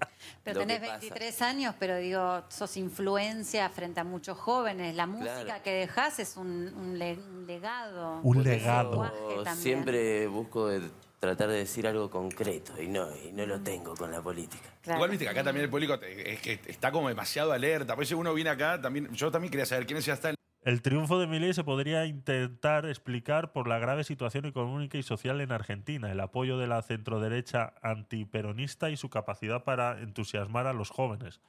Pero 0.46 0.62
lo 0.62 0.68
que 0.68 0.74
tenés 0.76 0.90
pasa. 0.90 1.00
23 1.02 1.42
años, 1.42 1.76
pero 1.78 1.98
digo, 1.98 2.44
sos 2.48 2.78
influencia 2.78 3.68
frente 3.70 4.00
a 4.00 4.04
muchos 4.06 4.38
jóvenes. 4.38 4.96
La 4.96 5.08
música 5.08 5.44
Claro. 5.44 5.64
que 5.64 5.72
dejás 5.74 6.20
es 6.20 6.38
un, 6.38 6.74
un 6.74 6.98
le- 7.00 7.16
un 7.20 7.46
legado. 7.48 8.20
Un 8.24 8.44
legado. 8.44 9.12
siempre 9.58 10.28
busco 10.28 10.68
de 10.68 10.90
tratar 11.20 11.50
de 11.50 11.58
decir 11.58 11.86
algo 11.88 12.10
concreto 12.10 12.82
y 12.82 12.88
no, 12.88 13.08
y 13.18 13.32
no 13.32 13.46
lo 13.46 13.60
tengo 13.62 13.94
con 13.96 14.12
la 14.12 14.22
política. 14.22 14.70
Igual 14.86 15.10
viste 15.10 15.26
que 15.26 15.32
acá 15.32 15.44
también 15.44 15.66
el 15.66 15.70
público 15.70 16.00
te- 16.00 16.34
es 16.34 16.42
que 16.42 16.60
está 16.68 16.92
como 16.92 17.10
demasiado 17.10 17.52
alerta. 17.52 17.96
Por 17.96 18.04
eso 18.04 18.18
uno 18.18 18.34
viene 18.34 18.50
acá, 18.50 18.80
también, 18.82 19.14
yo 19.14 19.30
también 19.30 19.52
quería 19.52 19.66
saber 19.66 19.86
quiénes 19.86 20.06
ya 20.06 20.14
están. 20.14 20.36
El 20.62 20.82
triunfo 20.82 21.20
de 21.20 21.28
Milei 21.28 21.54
se 21.54 21.64
podría 21.64 22.06
intentar 22.06 22.86
explicar 22.86 23.54
por 23.54 23.68
la 23.68 23.80
grave 23.80 24.04
situación 24.04 24.46
económica 24.46 24.98
y 24.98 25.04
social 25.04 25.40
en 25.42 25.52
Argentina, 25.54 26.12
el 26.12 26.20
apoyo 26.20 26.58
de 26.58 26.68
la 26.68 26.82
centroderecha 26.82 27.74
antiperonista 27.82 28.90
y 28.90 28.98
su 28.98 29.10
capacidad 29.10 29.64
para 29.64 30.00
entusiasmar 30.00 30.68
a 30.68 30.74
los 30.74 30.90
jóvenes. 30.90 31.40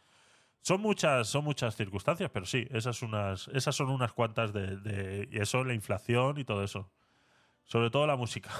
Son 0.63 0.81
muchas, 0.81 1.27
son 1.29 1.45
muchas 1.45 1.75
circunstancias, 1.75 2.31
pero 2.33 2.47
sí, 2.47 2.69
esas, 2.71 3.03
unas, 3.03 3.49
esas 3.49 3.75
son 3.75 3.89
unas 3.91 4.13
cuantas 4.13 4.53
de, 4.53 4.77
de- 4.77 5.29
Y 5.33 5.39
eso, 5.39 5.65
la 5.65 5.75
inflación 5.75 6.39
y 6.39 6.45
todo 6.45 6.63
eso. 6.63 6.89
Sobre 7.65 7.91
todo 7.91 8.07
la 8.07 8.17
música. 8.17 8.51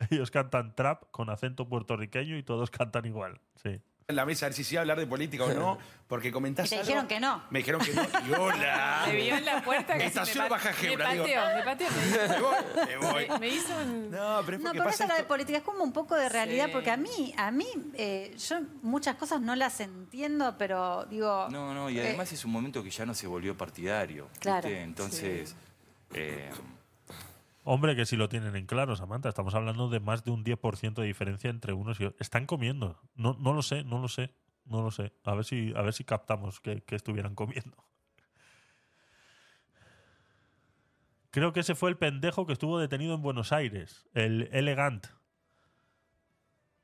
Ellos 0.10 0.30
cantan 0.30 0.74
trap 0.74 1.04
con 1.10 1.30
acento 1.30 1.68
puertorriqueño 1.68 2.36
y 2.36 2.42
todos 2.42 2.70
cantan 2.72 3.04
igual. 3.06 3.40
Sí. 3.62 3.80
En 4.10 4.16
la 4.16 4.24
mesa, 4.24 4.46
a 4.46 4.48
ver 4.48 4.54
si 4.54 4.64
sí 4.64 4.74
iba 4.74 4.80
a 4.80 4.82
hablar 4.84 4.98
de 4.98 5.06
política 5.06 5.44
o 5.44 5.52
no, 5.52 5.76
porque 6.08 6.28
Y 6.28 6.30
comentás 6.30 6.70
te 6.70 6.76
algo- 6.76 6.86
dijeron 6.86 7.06
que 7.08 7.20
no. 7.20 7.42
Me 7.50 7.58
dijeron 7.58 7.78
que 7.84 7.92
no. 7.92 8.02
Y 8.26 8.32
hola. 8.32 9.02
Me 9.06 9.16
vio 9.16 9.36
en 9.36 9.44
la 9.44 9.62
puerta 9.62 9.98
que 9.98 10.06
Estación 10.06 10.44
me, 10.44 10.48
Baja 10.48 10.70
me 10.70 10.74
Gebra, 10.76 11.12
digo. 11.12 11.24
pateó, 11.24 11.42
me 11.56 11.62
pateó. 11.62 11.88
Me 11.90 12.40
voy, 12.40 12.86
me 12.86 12.96
voy. 12.96 13.28
Me, 13.28 13.38
me 13.38 13.48
hizo 13.48 13.76
un... 13.76 14.10
No, 14.10 14.40
pero 14.46 14.56
es 14.56 14.62
No, 14.62 14.70
porque 14.70 14.82
pasa 14.82 15.04
hablar 15.04 15.18
de 15.18 15.24
política, 15.24 15.58
es 15.58 15.64
como 15.64 15.84
un 15.84 15.92
poco 15.92 16.14
de 16.14 16.30
realidad, 16.30 16.66
Sí. 16.68 16.72
porque 16.72 16.90
a 16.90 16.96
mí, 16.96 17.34
a 17.36 17.50
mí, 17.50 17.66
eh, 17.98 18.34
yo 18.38 18.60
muchas 18.80 19.16
cosas 19.16 19.42
no 19.42 19.54
las 19.56 19.78
entiendo, 19.80 20.54
pero 20.56 21.04
digo. 21.04 21.48
No, 21.50 21.74
no, 21.74 21.90
y 21.90 21.98
eh, 21.98 22.04
además 22.08 22.32
es 22.32 22.42
un 22.46 22.52
momento 22.52 22.82
que 22.82 22.88
ya 22.88 23.04
no 23.04 23.12
se 23.12 23.26
volvió 23.26 23.58
partidario. 23.58 24.24
¿viste? 24.28 24.40
Claro. 24.40 24.68
Entonces, 24.70 25.54
eh, 26.14 26.48
Hombre, 27.70 27.94
que 27.94 28.06
si 28.06 28.16
lo 28.16 28.30
tienen 28.30 28.56
en 28.56 28.64
claro, 28.64 28.96
Samantha. 28.96 29.28
Estamos 29.28 29.54
hablando 29.54 29.90
de 29.90 30.00
más 30.00 30.24
de 30.24 30.30
un 30.30 30.42
10% 30.42 31.02
de 31.02 31.06
diferencia 31.06 31.50
entre 31.50 31.74
unos 31.74 32.00
y 32.00 32.06
otros. 32.06 32.18
Están 32.18 32.46
comiendo. 32.46 32.98
No, 33.14 33.36
no 33.38 33.52
lo 33.52 33.60
sé, 33.60 33.84
no 33.84 33.98
lo 33.98 34.08
sé. 34.08 34.34
No 34.64 34.80
lo 34.80 34.90
sé. 34.90 35.12
A 35.22 35.34
ver 35.34 35.44
si, 35.44 35.74
a 35.76 35.82
ver 35.82 35.92
si 35.92 36.02
captamos 36.02 36.60
que, 36.60 36.80
que 36.80 36.96
estuvieran 36.96 37.34
comiendo. 37.34 37.76
Creo 41.30 41.52
que 41.52 41.60
ese 41.60 41.74
fue 41.74 41.90
el 41.90 41.98
pendejo 41.98 42.46
que 42.46 42.54
estuvo 42.54 42.78
detenido 42.78 43.14
en 43.14 43.20
Buenos 43.20 43.52
Aires. 43.52 44.08
El 44.14 44.48
elegant. 44.52 45.06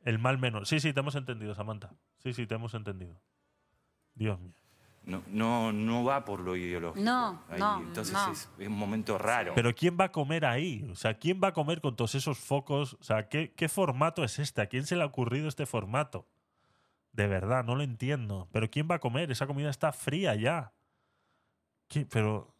El 0.02 0.18
mal 0.18 0.36
menor. 0.36 0.66
Sí, 0.66 0.80
sí, 0.80 0.92
te 0.92 1.00
hemos 1.00 1.14
entendido, 1.14 1.54
Samantha. 1.54 1.94
Sí, 2.18 2.34
sí, 2.34 2.46
te 2.46 2.56
hemos 2.56 2.74
entendido. 2.74 3.18
Dios 4.14 4.38
mío. 4.38 4.63
No, 5.06 5.22
no, 5.28 5.72
no 5.72 6.04
va 6.04 6.24
por 6.24 6.40
lo 6.40 6.56
ideológico. 6.56 7.04
No, 7.04 7.42
ahí. 7.50 7.58
no, 7.58 7.80
Entonces 7.80 8.12
no. 8.14 8.32
Es, 8.32 8.48
es 8.58 8.68
un 8.68 8.78
momento 8.78 9.18
raro. 9.18 9.52
Pero 9.54 9.74
¿quién 9.74 9.96
va 10.00 10.04
a 10.04 10.12
comer 10.12 10.46
ahí? 10.46 10.86
O 10.90 10.94
sea, 10.94 11.14
¿quién 11.18 11.40
va 11.42 11.48
a 11.48 11.52
comer 11.52 11.80
con 11.80 11.94
todos 11.96 12.14
esos 12.14 12.38
focos? 12.38 12.94
O 12.94 13.02
sea, 13.02 13.28
¿qué, 13.28 13.52
qué 13.54 13.68
formato 13.68 14.24
es 14.24 14.38
este? 14.38 14.62
¿A 14.62 14.66
quién 14.66 14.86
se 14.86 14.96
le 14.96 15.02
ha 15.02 15.06
ocurrido 15.06 15.48
este 15.48 15.66
formato? 15.66 16.26
De 17.12 17.26
verdad, 17.26 17.64
no 17.64 17.76
lo 17.76 17.82
entiendo. 17.82 18.48
Pero 18.52 18.70
¿quién 18.70 18.88
va 18.90 18.96
a 18.96 19.00
comer? 19.00 19.30
Esa 19.30 19.46
comida 19.46 19.70
está 19.70 19.92
fría 19.92 20.34
ya. 20.34 20.72
¿Qué? 21.88 22.06
Pero 22.06 22.53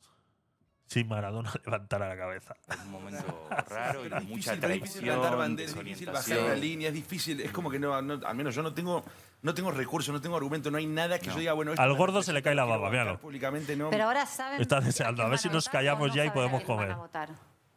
si 0.86 1.02
Maradona 1.04 1.52
levantara 1.64 2.08
la 2.08 2.16
cabeza. 2.16 2.54
Es 2.68 2.76
un 2.80 2.90
momento 2.90 3.48
raro 3.68 4.02
y 4.04 4.06
es 4.06 4.24
mucha 4.24 4.56
difícil, 4.56 5.00
traición, 5.04 5.38
banderas, 5.38 5.72
es 5.74 5.84
difícil 5.84 6.10
bajar 6.10 6.38
la 6.38 6.54
línea, 6.54 6.88
es 6.88 6.94
difícil. 6.94 7.40
Es 7.40 7.50
como 7.52 7.70
que 7.70 7.78
no, 7.78 8.00
no- 8.02 8.26
al 8.26 8.34
menos 8.36 8.54
yo 8.54 8.62
no 8.62 8.72
tengo, 8.74 9.04
no 9.42 9.54
tengo 9.54 9.70
recursos, 9.70 10.12
no 10.12 10.20
tengo 10.20 10.36
argumento, 10.36 10.70
no 10.70 10.78
hay 10.78 10.86
nada 10.86 11.18
que 11.18 11.28
No. 11.28 11.32
yo 11.34 11.38
diga, 11.40 11.52
bueno, 11.54 11.72
Al 11.76 11.94
gordo 11.94 12.22
se 12.22 12.32
le 12.32 12.42
cae 12.42 12.54
la 12.54 12.64
baba, 12.64 12.88
véalo. 12.90 13.18
Públicamente 13.18 13.76
no. 13.76 13.90
Pero 13.90 14.04
ahora 14.04 14.26
saben. 14.26 14.60
Está 14.60 14.80
deseando, 14.80 15.22
a 15.22 15.28
ver 15.28 15.38
si 15.38 15.48
nos 15.48 15.68
callamos 15.68 16.08
no 16.08 16.14
ya 16.14 16.24
y 16.26 16.30
podemos 16.30 16.62
quién 16.62 16.76
van 16.76 16.90
a 16.90 16.94
comer. 16.94 16.96
votar. 16.96 17.28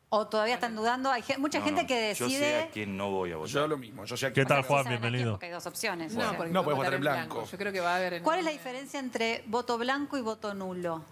O 0.10 0.26
todavía 0.26 0.54
están 0.54 0.74
dudando. 0.74 1.12
Hay 1.12 1.22
mucha 1.38 1.60
No, 1.60 1.66
gente 1.66 1.82
no, 1.82 1.88
que 1.88 2.14
Yo 2.16 2.30
sé 2.30 2.34
decide. 2.34 2.62
a 2.64 2.70
quién 2.70 2.96
no 2.96 3.10
voy 3.12 3.34
a 3.34 3.36
votar. 3.36 3.52
Yo 3.54 3.68
lo 3.68 3.78
mismo, 3.78 4.06
yo 4.06 4.16
sé 4.16 4.28
a 4.28 4.30
¿Qué 4.30 4.36
quién 4.36 4.48
tal, 4.48 4.62
votar. 4.62 4.84
Juan? 4.84 4.88
Bienvenido. 4.90 5.32
Porque 5.34 5.48
hay 5.48 5.52
dos 5.52 5.66
opciones. 5.66 6.14
No, 6.14 6.20
o 6.20 6.30
sea. 6.30 6.32
No 6.32 6.38
puedo 6.38 6.64
puedes 6.64 6.78
votar 6.78 6.94
en 6.94 7.02
blanco. 7.02 7.46
Yo 7.46 7.58
creo 7.58 7.74
que 7.74 7.82
va 7.82 7.92
a 7.94 7.96
haber... 7.98 8.14
en- 8.14 8.24
¿Cuál 8.24 8.40
es 8.40 8.46
la 8.46 8.52
diferencia 8.52 9.02
entre 9.02 9.44
voto 9.48 9.78
blanco 9.78 10.18
y 10.18 10.22
voto 10.22 10.54
nulo? 10.54 11.04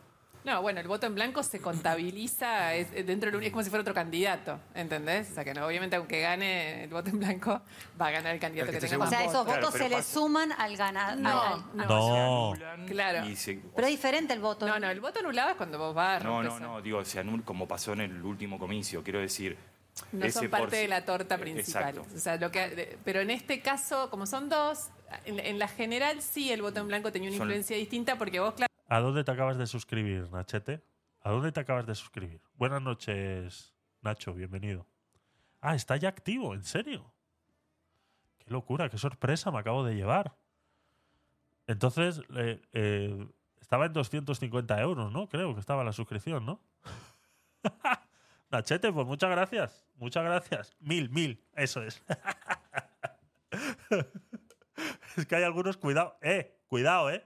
No, 0.46 0.62
bueno, 0.62 0.80
el 0.80 0.88
voto 0.88 1.08
en 1.08 1.16
blanco 1.16 1.42
se 1.44 1.60
contabiliza 1.60 2.76
es, 2.76 2.92
dentro 3.06 3.32
del 3.32 3.42
es 3.44 3.50
como 3.52 3.64
si 3.64 3.70
fuera 3.72 3.82
otro 3.82 3.94
candidato, 3.96 4.60
¿entendés? 4.76 5.32
O 5.32 5.34
sea 5.34 5.44
que 5.44 5.54
no, 5.56 5.66
obviamente 5.66 5.96
aunque 5.96 6.22
gane 6.22 6.84
el 6.84 6.90
voto 6.92 7.10
en 7.10 7.18
blanco, 7.20 7.62
va 8.00 8.08
a 8.08 8.12
ganar 8.12 8.34
el 8.36 8.40
candidato 8.40 8.70
El 8.70 8.76
que 8.78 8.82
que 8.82 8.88
tenga 8.88 9.00
más 9.00 9.08
O 9.08 9.12
sea, 9.12 9.26
esos 9.26 9.46
votos. 9.46 9.72
Claro, 9.72 9.72
se 9.72 9.90
le 9.90 10.04
suman 10.04 10.52
al 10.52 10.78
ganar. 10.78 11.18
No, 11.18 11.58
no. 11.74 12.54
Claro. 12.88 13.36
se- 13.36 13.60
Pero 13.76 13.88
es 13.88 13.92
diferente 13.92 14.34
el 14.34 14.40
voto. 14.40 14.68
No, 14.68 14.80
no, 14.80 14.90
el 14.90 15.00
voto 15.00 15.20
anulado 15.20 15.50
es 15.50 15.56
cuando 15.56 15.78
vos 15.80 15.96
vas. 15.96 16.24
No, 16.24 16.44
no, 16.44 16.60
no, 16.60 16.82
digo, 16.82 17.04
se 17.04 17.20
anula 17.20 17.44
como 17.44 17.68
pasó 17.68 17.94
en 17.94 18.02
el 18.02 18.24
último 18.24 18.60
comicio. 18.60 19.04
Quiero 19.04 19.20
decir. 19.20 19.58
No 20.12 20.26
ese 20.26 20.40
son 20.40 20.50
parte 20.50 20.66
por- 20.68 20.76
de 20.78 20.88
la 20.90 21.06
torta 21.06 21.36
Eh, 21.36 21.40
principal. 21.40 21.90
Exacto. 21.96 22.16
O 22.16 22.20
sea, 22.20 22.36
lo 22.36 22.52
que, 22.52 22.98
pero 23.06 23.22
en 23.22 23.32
este 23.32 23.62
caso, 23.62 24.10
como 24.10 24.26
son 24.26 24.50
dos, 24.50 24.90
en, 25.24 25.40
en 25.40 25.58
la 25.58 25.70
general 25.70 26.22
sí 26.22 26.52
el 26.52 26.62
voto 26.62 26.82
en 26.82 26.88
blanco 26.90 27.12
tenía 27.14 27.30
una 27.30 27.38
Son- 27.38 27.48
influencia 27.48 27.78
distinta 27.78 28.18
porque 28.18 28.40
vos, 28.42 28.54
claro, 28.56 28.72
¿A 28.88 29.00
dónde 29.00 29.24
te 29.24 29.32
acabas 29.32 29.58
de 29.58 29.66
suscribir, 29.66 30.30
Nachete? 30.32 30.84
¿A 31.22 31.32
dónde 31.32 31.52
te 31.52 31.60
acabas 31.60 31.88
de 31.88 31.96
suscribir? 31.96 32.40
Buenas 32.54 32.84
noches, 32.84 33.74
Nacho, 34.02 34.32
bienvenido. 34.34 34.86
Ah, 35.60 35.74
está 35.74 35.98
ya 35.98 36.10
activo, 36.10 36.54
¿en 36.54 36.64
serio? 36.64 37.12
Qué 38.38 38.52
locura, 38.52 38.88
qué 38.90 39.00
sorpresa 39.00 39.50
me 39.50 39.58
acabo 39.58 39.84
de 39.84 39.96
llevar. 39.96 40.38
Entonces, 41.66 42.22
eh, 42.36 43.28
estaba 43.60 43.88
en 43.88 43.94
250 43.94 44.80
euros, 44.80 45.12
¿no? 45.12 45.28
Creo 45.30 45.56
que 45.56 45.62
estaba 45.62 45.84
la 45.84 45.92
suscripción, 45.92 46.46
¿no? 46.46 46.62
Nachete, 48.52 48.94
pues 48.94 49.08
muchas 49.08 49.32
gracias. 49.32 49.88
Muchas 49.96 50.24
gracias. 50.24 50.76
Mil, 50.80 51.10
mil, 51.10 51.44
eso 51.56 51.82
es. 51.82 52.04
es 55.18 55.26
que 55.26 55.36
hay 55.38 55.44
algunos, 55.44 55.76
cuidado, 55.78 56.20
eh, 56.22 56.56
cuidado, 56.68 57.10
eh. 57.10 57.26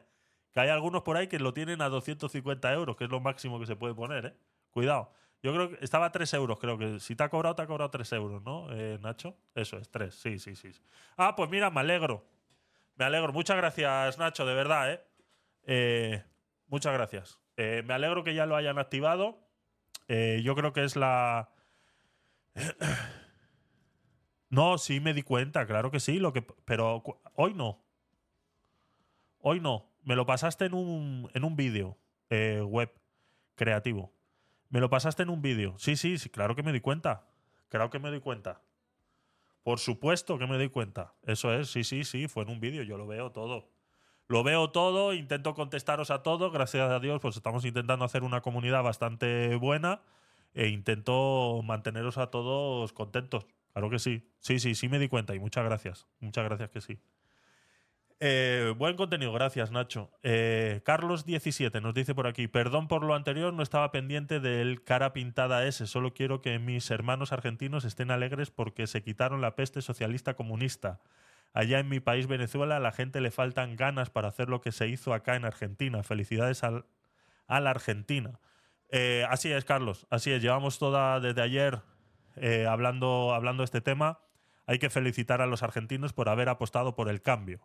Que 0.53 0.61
hay 0.61 0.69
algunos 0.69 1.03
por 1.03 1.17
ahí 1.17 1.27
que 1.27 1.39
lo 1.39 1.53
tienen 1.53 1.81
a 1.81 1.89
250 1.89 2.73
euros, 2.73 2.95
que 2.95 3.03
es 3.05 3.09
lo 3.09 3.19
máximo 3.19 3.59
que 3.59 3.65
se 3.65 3.75
puede 3.75 3.93
poner, 3.93 4.25
¿eh? 4.25 4.33
Cuidado. 4.71 5.11
Yo 5.41 5.53
creo 5.53 5.69
que 5.69 5.83
estaba 5.83 6.07
a 6.07 6.11
3 6.11 6.33
euros, 6.33 6.59
creo 6.59 6.77
que. 6.77 6.99
Si 6.99 7.15
te 7.15 7.23
ha 7.23 7.29
cobrado, 7.29 7.55
te 7.55 7.61
ha 7.61 7.67
cobrado 7.67 7.89
3 7.89 8.11
euros, 8.13 8.43
¿no, 8.43 8.67
eh, 8.73 8.97
Nacho? 9.01 9.37
Eso 9.55 9.77
es, 9.77 9.89
3, 9.89 10.13
sí, 10.13 10.39
sí, 10.39 10.55
sí. 10.55 10.71
Ah, 11.17 11.35
pues 11.35 11.49
mira, 11.49 11.69
me 11.69 11.79
alegro. 11.79 12.25
Me 12.95 13.05
alegro. 13.05 13.31
Muchas 13.31 13.55
gracias, 13.57 14.17
Nacho, 14.17 14.45
de 14.45 14.53
verdad, 14.53 14.91
¿eh? 14.91 15.01
Eh, 15.65 16.23
muchas 16.67 16.93
gracias. 16.93 17.39
Eh, 17.55 17.83
me 17.85 17.93
alegro 17.93 18.23
que 18.23 18.33
ya 18.33 18.45
lo 18.45 18.55
hayan 18.55 18.79
activado. 18.79 19.39
Yo 20.07 20.55
creo 20.55 20.73
que 20.73 20.83
es 20.83 20.95
la. 20.95 21.49
No, 24.51 24.79
sí 24.79 24.99
me 24.99 25.13
di 25.13 25.21
cuenta, 25.21 25.67
claro 25.67 25.91
que 25.91 25.99
sí, 25.99 26.17
lo 26.17 26.33
que, 26.33 26.41
pero 26.41 27.03
hoy 27.35 27.53
no. 27.53 27.83
Hoy 29.41 29.59
no. 29.59 29.88
Me 30.03 30.15
lo 30.15 30.25
pasaste 30.25 30.65
en 30.65 30.73
un, 30.73 31.29
en 31.33 31.43
un 31.43 31.55
vídeo 31.55 31.97
eh, 32.29 32.61
web 32.61 32.91
creativo. 33.55 34.13
Me 34.69 34.79
lo 34.79 34.89
pasaste 34.89 35.23
en 35.23 35.29
un 35.29 35.41
vídeo. 35.41 35.75
Sí, 35.77 35.95
sí, 35.95 36.17
sí, 36.17 36.29
claro 36.29 36.55
que 36.55 36.63
me 36.63 36.71
di 36.71 36.79
cuenta. 36.79 37.27
Claro 37.69 37.89
que 37.89 37.99
me 37.99 38.11
di 38.11 38.19
cuenta. 38.19 38.61
Por 39.63 39.79
supuesto 39.79 40.37
que 40.37 40.47
me 40.47 40.57
di 40.57 40.69
cuenta. 40.69 41.13
Eso 41.23 41.53
es, 41.53 41.69
sí, 41.69 41.83
sí, 41.83 42.03
sí, 42.03 42.27
fue 42.27 42.43
en 42.43 42.49
un 42.49 42.59
vídeo. 42.59 42.83
Yo 42.83 42.97
lo 42.97 43.05
veo 43.05 43.31
todo. 43.31 43.69
Lo 44.27 44.43
veo 44.43 44.69
todo, 44.69 45.13
intento 45.13 45.55
contestaros 45.55 46.11
a 46.11 46.21
todos. 46.21 46.53
Gracias 46.53 46.89
a 46.89 46.99
Dios, 46.99 47.19
pues 47.19 47.35
estamos 47.35 47.65
intentando 47.65 48.05
hacer 48.05 48.23
una 48.23 48.41
comunidad 48.41 48.83
bastante 48.83 49.55
buena 49.55 50.01
e 50.53 50.67
intento 50.67 51.61
manteneros 51.63 52.17
a 52.17 52.27
todos 52.27 52.93
contentos. 52.93 53.47
Claro 53.73 53.89
que 53.89 53.99
sí. 53.99 54.29
Sí, 54.39 54.59
sí, 54.59 54.75
sí 54.75 54.87
me 54.87 54.99
di 54.99 55.07
cuenta 55.07 55.35
y 55.35 55.39
muchas 55.39 55.65
gracias. 55.65 56.07
Muchas 56.19 56.45
gracias 56.45 56.69
que 56.69 56.81
sí. 56.81 56.99
Eh, 58.21 58.73
buen 58.77 58.97
contenido, 58.97 59.31
gracias 59.31 59.71
Nacho. 59.71 60.11
Eh, 60.23 60.81
Carlos17 60.83 61.81
nos 61.81 61.93
dice 61.93 62.13
por 62.13 62.27
aquí, 62.27 62.49
perdón 62.49 62.89
por 62.89 63.03
lo 63.03 63.15
anterior, 63.15 63.53
no 63.53 63.63
estaba 63.63 63.91
pendiente 63.91 64.41
del 64.41 64.83
cara 64.83 65.13
pintada 65.13 65.65
ese, 65.65 65.87
solo 65.87 66.13
quiero 66.13 66.41
que 66.41 66.59
mis 66.59 66.91
hermanos 66.91 67.31
argentinos 67.31 67.85
estén 67.85 68.11
alegres 68.11 68.51
porque 68.51 68.87
se 68.87 69.03
quitaron 69.03 69.39
la 69.39 69.55
peste 69.55 69.81
socialista 69.81 70.33
comunista. 70.33 70.99
Allá 71.53 71.79
en 71.79 71.87
mi 71.87 72.01
país, 72.01 72.27
Venezuela, 72.27 72.75
a 72.75 72.79
la 72.81 72.91
gente 72.91 73.21
le 73.21 73.31
faltan 73.31 73.77
ganas 73.77 74.09
para 74.09 74.27
hacer 74.27 74.49
lo 74.49 74.59
que 74.59 74.73
se 74.73 74.89
hizo 74.89 75.13
acá 75.13 75.35
en 75.35 75.45
Argentina. 75.45 76.03
Felicidades 76.03 76.63
al, 76.63 76.85
a 77.47 77.59
la 77.61 77.71
Argentina. 77.71 78.39
Eh, 78.91 79.25
así 79.29 79.51
es, 79.51 79.63
Carlos, 79.63 80.07
así 80.09 80.31
es. 80.31 80.41
Llevamos 80.41 80.77
toda 80.77 81.19
desde 81.21 81.41
ayer 81.41 81.79
hablando, 82.67 83.33
hablando 83.33 83.61
de 83.61 83.65
este 83.65 83.81
tema. 83.81 84.19
Hay 84.67 84.77
que 84.77 84.89
felicitar 84.89 85.41
a 85.41 85.47
los 85.47 85.63
argentinos 85.63 86.13
por 86.13 86.29
haber 86.29 86.49
apostado 86.49 86.95
por 86.95 87.09
el 87.09 87.21
cambio. 87.21 87.61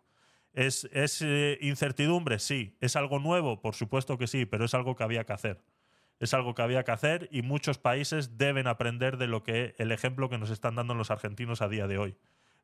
¿Es, 0.55 0.87
eh, 1.21 1.57
incertidumbre? 1.61 2.39
Sí. 2.39 2.77
¿Es 2.79 2.95
algo 2.95 3.19
nuevo? 3.19 3.61
Por 3.61 3.75
supuesto 3.75 4.17
que 4.17 4.27
sí, 4.27 4.45
pero 4.45 4.65
es 4.65 4.73
algo 4.73 4.95
que 4.95 5.03
había 5.03 5.25
que 5.25 5.33
hacer. 5.33 5.61
Es 6.19 6.33
algo 6.33 6.55
que 6.55 6.61
había 6.61 6.83
que 6.85 6.91
hacer 6.91 7.27
y 7.31 7.41
muchos 7.41 7.77
países 7.77 8.37
deben 8.37 8.67
aprender 8.67 9.17
de 9.17 9.27
lo 9.27 9.43
que 9.43 9.75
el 9.77 9.91
ejemplo 9.91 10.29
que 10.29 10.37
nos 10.37 10.49
están 10.49 10.75
dando 10.75 10.95
los 10.95 11.11
argentinos 11.11 11.61
a 11.61 11.67
día 11.67 11.87
de 11.87 11.97
hoy. 11.97 12.17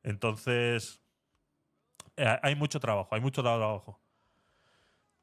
Entonces, 0.03 1.01
eh, 2.15 2.39
hay 2.41 2.55
mucho 2.55 2.79
trabajo, 2.79 3.13
hay 3.13 3.21
mucho 3.21 3.43
trabajo. 3.43 3.99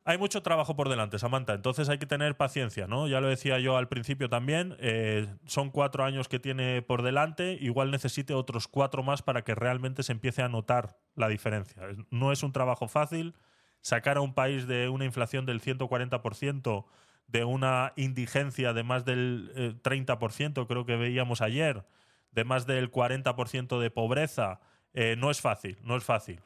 Hay 0.09 0.17
mucho 0.17 0.43
trabajo 0.43 0.75
por 0.75 0.89
delante, 0.89 1.19
Samantha. 1.19 1.53
Entonces 1.53 1.91
hay 1.91 1.99
que 1.99 2.07
tener 2.07 2.35
paciencia, 2.35 2.87
¿no? 2.87 3.09
Ya 3.09 3.21
lo 3.21 3.29
decía 3.29 3.59
yo 3.59 3.77
al 3.77 3.89
principio 3.89 4.31
también. 4.31 4.75
eh, 4.81 5.27
son 5.45 5.69
cuatro 5.69 6.03
años 6.03 6.29
que 6.29 6.39
tiene 6.39 6.81
por 6.81 7.03
delante. 7.03 7.59
Igual 7.61 7.91
necesite 7.91 8.33
otros 8.33 8.69
cuatro 8.69 9.03
más 9.03 9.21
para 9.21 9.45
que 9.45 9.55
realmente 9.55 10.03
se 10.03 10.13
empiece 10.13 10.41
a 10.41 10.49
notar 10.49 10.97
la 11.15 11.29
diferencia. 11.29 11.83
No 12.09 12.33
es 12.33 12.43
un 12.43 12.53
trabajo 12.53 12.89
fácil. 12.89 13.35
Sacar 13.83 14.17
a 14.17 14.23
un 14.23 14.33
país 14.33 14.67
de 14.67 14.89
una 14.89 15.05
inflación 15.05 15.45
del 15.45 15.61
140%, 15.61 16.87
de 17.27 17.45
una 17.45 17.93
indigencia 17.97 18.73
de 18.73 18.85
más 18.85 19.05
del 19.05 19.53
eh, 19.57 19.75
30%, 19.83 20.67
creo 20.67 20.87
que 20.87 20.97
veíamos 20.97 21.43
ayer, 21.43 21.85
de 22.33 22.45
más 22.45 22.67
del 22.67 22.91
40% 22.91 23.79
de 23.79 23.91
pobreza, 23.91 24.61
eh, 24.95 25.17
no 25.19 25.31
es 25.31 25.43
fácil, 25.43 25.77
no 25.83 25.97
es 25.99 26.05
fácil, 26.05 26.41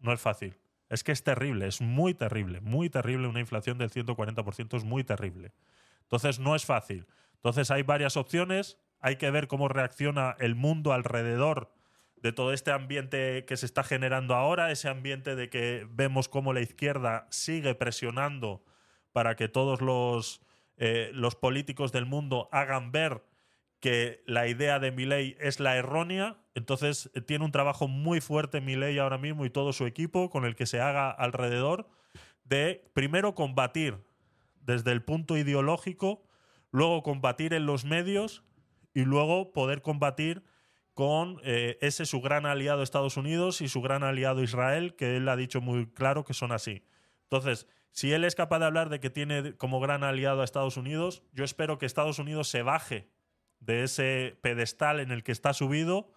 no 0.00 0.12
es 0.12 0.20
fácil. 0.20 0.54
Es 0.88 1.02
que 1.02 1.12
es 1.12 1.24
terrible, 1.24 1.66
es 1.66 1.80
muy 1.80 2.14
terrible, 2.14 2.60
muy 2.60 2.90
terrible 2.90 3.26
una 3.26 3.40
inflación 3.40 3.78
del 3.78 3.90
140%, 3.90 4.76
es 4.76 4.84
muy 4.84 5.04
terrible. 5.04 5.52
Entonces 6.02 6.38
no 6.38 6.54
es 6.54 6.64
fácil. 6.64 7.06
Entonces 7.34 7.70
hay 7.70 7.82
varias 7.82 8.16
opciones, 8.16 8.78
hay 9.00 9.16
que 9.16 9.30
ver 9.30 9.48
cómo 9.48 9.68
reacciona 9.68 10.36
el 10.38 10.54
mundo 10.54 10.92
alrededor 10.92 11.72
de 12.16 12.32
todo 12.32 12.52
este 12.52 12.70
ambiente 12.70 13.44
que 13.44 13.56
se 13.56 13.66
está 13.66 13.82
generando 13.82 14.34
ahora, 14.34 14.70
ese 14.70 14.88
ambiente 14.88 15.36
de 15.36 15.50
que 15.50 15.86
vemos 15.90 16.28
cómo 16.28 16.52
la 16.52 16.60
izquierda 16.60 17.26
sigue 17.30 17.74
presionando 17.74 18.64
para 19.12 19.36
que 19.36 19.48
todos 19.48 19.80
los, 19.80 20.40
eh, 20.76 21.10
los 21.12 21.34
políticos 21.34 21.92
del 21.92 22.06
mundo 22.06 22.48
hagan 22.52 22.90
ver 22.92 23.22
que 23.80 24.22
la 24.26 24.48
idea 24.48 24.78
de 24.78 24.92
Milei 24.92 25.36
es 25.40 25.60
la 25.60 25.76
errónea. 25.76 26.38
Entonces 26.54 27.10
eh, 27.14 27.20
tiene 27.20 27.44
un 27.44 27.52
trabajo 27.52 27.88
muy 27.88 28.20
fuerte 28.20 28.60
Milei 28.60 28.98
ahora 28.98 29.18
mismo 29.18 29.44
y 29.44 29.50
todo 29.50 29.72
su 29.72 29.86
equipo 29.86 30.30
con 30.30 30.44
el 30.44 30.56
que 30.56 30.66
se 30.66 30.80
haga 30.80 31.10
alrededor 31.10 31.88
de 32.44 32.88
primero 32.94 33.34
combatir 33.34 33.98
desde 34.60 34.92
el 34.92 35.02
punto 35.02 35.36
ideológico, 35.36 36.24
luego 36.70 37.02
combatir 37.02 37.54
en 37.54 37.66
los 37.66 37.84
medios 37.84 38.44
y 38.94 39.04
luego 39.04 39.52
poder 39.52 39.82
combatir 39.82 40.44
con 40.94 41.38
eh, 41.44 41.76
ese 41.82 42.06
su 42.06 42.22
gran 42.22 42.46
aliado 42.46 42.82
Estados 42.82 43.16
Unidos 43.16 43.60
y 43.60 43.68
su 43.68 43.82
gran 43.82 44.02
aliado 44.02 44.42
Israel, 44.42 44.96
que 44.96 45.16
él 45.16 45.28
ha 45.28 45.36
dicho 45.36 45.60
muy 45.60 45.86
claro 45.86 46.24
que 46.24 46.32
son 46.32 46.52
así. 46.52 46.84
Entonces, 47.24 47.68
si 47.90 48.12
él 48.12 48.24
es 48.24 48.34
capaz 48.34 48.60
de 48.60 48.64
hablar 48.64 48.88
de 48.88 49.00
que 49.00 49.10
tiene 49.10 49.54
como 49.56 49.80
gran 49.80 50.04
aliado 50.04 50.40
a 50.40 50.44
Estados 50.44 50.76
Unidos, 50.76 51.22
yo 51.32 51.44
espero 51.44 51.78
que 51.78 51.86
Estados 51.86 52.18
Unidos 52.18 52.48
se 52.48 52.62
baje 52.62 53.10
de 53.60 53.84
ese 53.84 54.36
pedestal 54.42 55.00
en 55.00 55.10
el 55.10 55.22
que 55.22 55.32
está 55.32 55.52
subido 55.52 56.12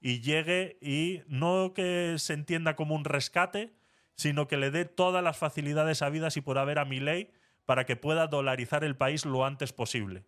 y 0.00 0.20
llegue 0.20 0.78
y 0.80 1.22
no 1.26 1.72
que 1.74 2.16
se 2.18 2.34
entienda 2.34 2.76
como 2.76 2.94
un 2.94 3.04
rescate, 3.04 3.72
sino 4.16 4.46
que 4.46 4.56
le 4.56 4.70
dé 4.70 4.84
todas 4.84 5.24
las 5.24 5.36
facilidades 5.36 6.02
habidas 6.02 6.36
y 6.36 6.40
por 6.40 6.58
haber 6.58 6.78
a 6.78 6.84
mi 6.84 7.00
ley 7.00 7.30
para 7.64 7.86
que 7.86 7.96
pueda 7.96 8.26
dolarizar 8.26 8.84
el 8.84 8.96
país 8.96 9.24
lo 9.24 9.44
antes 9.44 9.72
posible. 9.72 10.24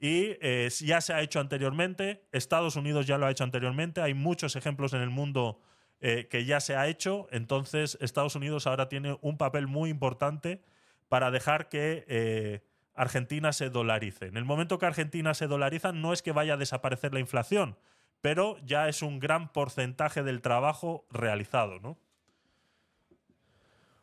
Y 0.00 0.36
eh, 0.40 0.68
ya 0.80 1.00
se 1.00 1.12
ha 1.12 1.22
hecho 1.22 1.40
anteriormente, 1.40 2.24
Estados 2.32 2.76
Unidos 2.76 3.06
ya 3.06 3.18
lo 3.18 3.26
ha 3.26 3.30
hecho 3.30 3.44
anteriormente, 3.44 4.00
hay 4.00 4.14
muchos 4.14 4.54
ejemplos 4.54 4.92
en 4.92 5.02
el 5.02 5.10
mundo 5.10 5.60
eh, 6.00 6.28
que 6.30 6.44
ya 6.44 6.60
se 6.60 6.76
ha 6.76 6.86
hecho, 6.86 7.26
entonces 7.32 7.98
Estados 8.00 8.36
Unidos 8.36 8.68
ahora 8.68 8.88
tiene 8.88 9.18
un 9.20 9.36
papel 9.36 9.66
muy 9.66 9.90
importante 9.90 10.62
para 11.08 11.30
dejar 11.30 11.68
que 11.68 12.04
eh, 12.06 12.62
Argentina 12.98 13.52
se 13.52 13.70
dolarice. 13.70 14.26
En 14.26 14.36
el 14.36 14.44
momento 14.44 14.78
que 14.78 14.86
Argentina 14.86 15.32
se 15.32 15.46
dolariza 15.46 15.92
no 15.92 16.12
es 16.12 16.20
que 16.20 16.32
vaya 16.32 16.54
a 16.54 16.56
desaparecer 16.56 17.14
la 17.14 17.20
inflación, 17.20 17.78
pero 18.20 18.58
ya 18.64 18.88
es 18.88 19.02
un 19.02 19.20
gran 19.20 19.52
porcentaje 19.52 20.24
del 20.24 20.42
trabajo 20.42 21.06
realizado, 21.08 21.78
¿no? 21.78 21.96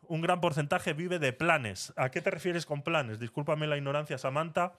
Un 0.07 0.21
gran 0.21 0.39
porcentaje 0.39 0.93
vive 0.93 1.19
de 1.19 1.33
planes. 1.33 1.91
¿A 1.97 2.09
qué 2.09 2.21
te 2.21 2.31
refieres 2.31 2.65
con 2.65 2.83
planes? 2.83 3.19
Discúlpame 3.19 3.67
la 3.67 3.75
ignorancia, 3.75 4.17
Samantha. 4.17 4.75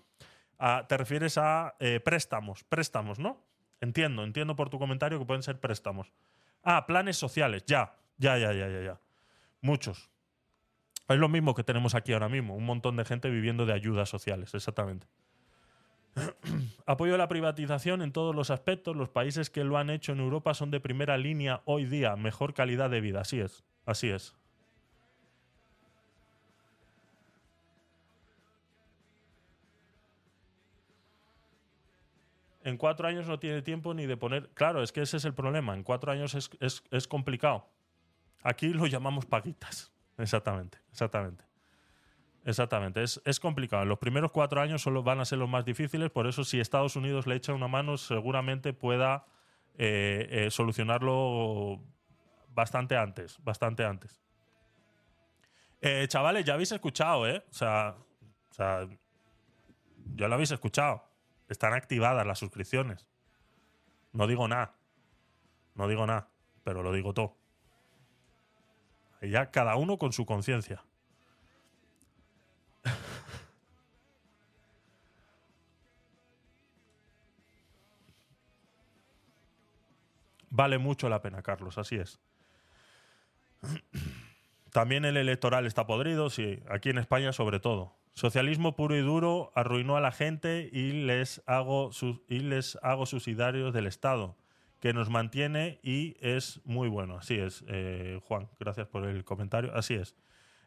Ah, 0.58 0.86
te 0.88 0.96
refieres 0.96 1.36
a 1.36 1.74
eh, 1.78 2.00
préstamos, 2.00 2.64
préstamos, 2.64 3.18
¿no? 3.18 3.44
Entiendo, 3.82 4.24
entiendo 4.24 4.56
por 4.56 4.70
tu 4.70 4.78
comentario 4.78 5.18
que 5.18 5.26
pueden 5.26 5.42
ser 5.42 5.60
préstamos. 5.60 6.10
Ah, 6.62 6.86
planes 6.86 7.18
sociales, 7.18 7.64
ya, 7.66 7.92
ya, 8.16 8.38
ya, 8.38 8.54
ya, 8.54 8.68
ya, 8.68 8.80
ya. 8.80 9.00
Muchos. 9.60 10.08
Es 11.08 11.18
lo 11.18 11.28
mismo 11.28 11.54
que 11.54 11.62
tenemos 11.62 11.94
aquí 11.94 12.12
ahora 12.12 12.28
mismo, 12.28 12.56
un 12.56 12.64
montón 12.64 12.96
de 12.96 13.04
gente 13.04 13.30
viviendo 13.30 13.64
de 13.64 13.72
ayudas 13.72 14.08
sociales, 14.08 14.54
exactamente. 14.54 15.06
Apoyo 16.86 17.14
a 17.14 17.18
la 17.18 17.28
privatización 17.28 18.02
en 18.02 18.12
todos 18.12 18.34
los 18.34 18.50
aspectos. 18.50 18.96
Los 18.96 19.08
países 19.10 19.50
que 19.50 19.64
lo 19.64 19.78
han 19.78 19.90
hecho 19.90 20.12
en 20.12 20.20
Europa 20.20 20.54
son 20.54 20.70
de 20.70 20.80
primera 20.80 21.16
línea 21.18 21.62
hoy 21.64 21.84
día, 21.84 22.16
mejor 22.16 22.54
calidad 22.54 22.90
de 22.90 23.00
vida. 23.00 23.20
Así 23.20 23.38
es, 23.40 23.64
así 23.84 24.08
es. 24.08 24.34
En 32.64 32.78
cuatro 32.78 33.06
años 33.06 33.28
no 33.28 33.38
tiene 33.38 33.62
tiempo 33.62 33.94
ni 33.94 34.06
de 34.06 34.16
poner. 34.16 34.48
Claro, 34.54 34.82
es 34.82 34.90
que 34.90 35.02
ese 35.02 35.18
es 35.18 35.24
el 35.24 35.34
problema. 35.34 35.74
En 35.74 35.84
cuatro 35.84 36.10
años 36.10 36.34
es, 36.34 36.50
es- 36.90 37.06
complicado. 37.06 37.68
Aquí 38.42 38.70
lo 38.70 38.86
llamamos 38.86 39.24
paguitas. 39.24 39.92
Exactamente, 40.18 40.78
exactamente. 40.90 41.44
Exactamente, 42.44 43.02
es, 43.02 43.20
es 43.24 43.40
complicado. 43.40 43.84
Los 43.84 43.98
primeros 43.98 44.30
cuatro 44.30 44.60
años 44.60 44.80
solo 44.80 45.02
van 45.02 45.18
a 45.18 45.24
ser 45.24 45.38
los 45.38 45.48
más 45.48 45.64
difíciles, 45.64 46.10
por 46.10 46.28
eso 46.28 46.44
si 46.44 46.60
Estados 46.60 46.94
Unidos 46.94 47.26
le 47.26 47.34
echa 47.34 47.52
una 47.52 47.66
mano, 47.66 47.96
seguramente 47.96 48.72
pueda 48.72 49.26
eh, 49.78 50.28
eh, 50.30 50.50
solucionarlo 50.50 51.82
bastante 52.54 52.96
antes, 52.96 53.42
bastante 53.42 53.84
antes. 53.84 54.20
Eh, 55.80 56.06
chavales, 56.08 56.44
ya 56.44 56.54
habéis 56.54 56.72
escuchado, 56.72 57.28
¿eh? 57.28 57.44
O 57.50 57.52
sea, 57.52 57.96
o 58.50 58.54
sea, 58.54 58.88
ya 60.14 60.28
lo 60.28 60.34
habéis 60.34 60.50
escuchado. 60.52 61.04
Están 61.48 61.74
activadas 61.74 62.26
las 62.26 62.38
suscripciones. 62.38 63.06
No 64.12 64.26
digo 64.26 64.48
nada. 64.48 64.74
No 65.74 65.88
digo 65.88 66.06
nada, 66.06 66.30
pero 66.64 66.82
lo 66.82 66.92
digo 66.92 67.12
todo. 67.12 67.35
Y 69.22 69.30
ya 69.30 69.50
cada 69.50 69.76
uno 69.76 69.98
con 69.98 70.12
su 70.12 70.26
conciencia. 70.26 70.82
Vale 80.50 80.78
mucho 80.78 81.08
la 81.08 81.20
pena, 81.20 81.42
Carlos, 81.42 81.76
así 81.78 81.96
es. 81.96 82.18
También 84.72 85.04
el 85.04 85.16
electoral 85.16 85.66
está 85.66 85.86
podrido, 85.86 86.30
sí, 86.30 86.60
aquí 86.70 86.90
en 86.90 86.98
España 86.98 87.32
sobre 87.32 87.60
todo. 87.60 87.94
Socialismo 88.14 88.76
puro 88.76 88.96
y 88.96 89.00
duro 89.00 89.52
arruinó 89.54 89.96
a 89.96 90.00
la 90.00 90.12
gente 90.12 90.70
y 90.72 90.92
les 90.92 91.42
hago, 91.46 91.92
sus- 91.92 92.20
y 92.28 92.38
les 92.40 92.78
hago 92.82 93.04
subsidiarios 93.06 93.74
del 93.74 93.86
Estado, 93.86 94.36
que 94.80 94.92
nos 94.92 95.10
mantiene 95.10 95.80
y 95.82 96.16
es 96.20 96.60
muy 96.64 96.88
bueno. 96.88 97.18
Así 97.18 97.36
es, 97.36 97.64
eh, 97.68 98.20
Juan, 98.24 98.48
gracias 98.58 98.86
por 98.88 99.04
el 99.06 99.24
comentario. 99.24 99.74
Así 99.74 99.94
es. 99.94 100.14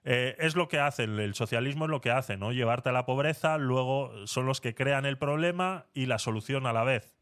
Eh, 0.03 0.35
es 0.39 0.55
lo 0.55 0.67
que 0.67 0.79
hacen, 0.79 1.19
el 1.19 1.35
socialismo 1.35 1.85
es 1.85 1.91
lo 1.91 2.01
que 2.01 2.11
hace, 2.11 2.37
¿no? 2.37 2.51
Llevarte 2.51 2.89
a 2.89 2.93
la 2.93 3.05
pobreza, 3.05 3.57
luego 3.57 4.11
son 4.25 4.45
los 4.45 4.61
que 4.61 4.73
crean 4.73 5.05
el 5.05 5.17
problema 5.17 5.87
y 5.93 6.05
la 6.05 6.19
solución 6.19 6.65
a 6.65 6.73
la 6.73 6.83
vez. 6.83 7.17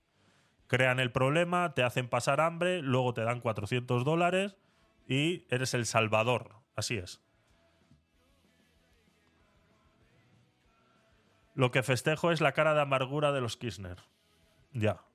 Crean 0.67 0.99
el 0.99 1.11
problema, 1.11 1.73
te 1.73 1.83
hacen 1.83 2.07
pasar 2.07 2.39
hambre, 2.39 2.81
luego 2.81 3.13
te 3.13 3.23
dan 3.23 3.39
400 3.39 4.03
dólares 4.03 4.57
y 5.07 5.45
eres 5.49 5.73
el 5.73 5.85
salvador. 5.85 6.55
Así 6.75 6.97
es. 6.97 7.21
Lo 11.55 11.71
que 11.71 11.81
festejo 11.81 12.31
es 12.31 12.39
la 12.39 12.51
cara 12.51 12.75
de 12.75 12.81
amargura 12.81 13.31
de 13.31 13.41
los 13.41 13.57
Kirchner. 13.57 13.97
Ya. 14.73 15.06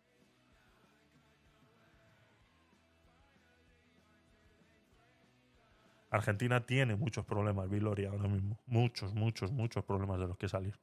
Argentina 6.13 6.65
tiene 6.67 6.95
muchos 6.95 7.25
problemas, 7.25 7.69
Viloria, 7.71 8.11
ahora 8.11 8.29
mismo. 8.29 8.61
Muchos, 8.67 9.15
muchos, 9.15 9.51
muchos 9.51 9.83
problemas 9.85 10.21
de 10.21 10.27
los 10.29 10.37
que 10.37 10.49
salir. 10.49 10.79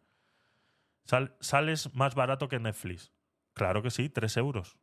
Sal- 1.06 1.36
sales 1.40 1.94
más 1.94 2.16
barato 2.16 2.50
que 2.50 2.60
Netflix. 2.60 3.12
Claro 3.54 3.82
que 3.84 3.92
sí, 3.92 4.10
3 4.10 4.36
euros. 4.38 4.78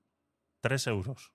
3 0.60 0.86
euros. 0.86 1.32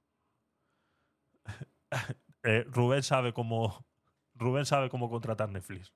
Eh, 2.44 2.66
Rubén 2.72 3.04
sabe 3.04 3.34
cómo. 3.34 3.86
Rubén 4.34 4.66
sabe 4.66 4.90
cómo 4.90 5.12
contratar 5.12 5.50
Netflix. 5.52 5.94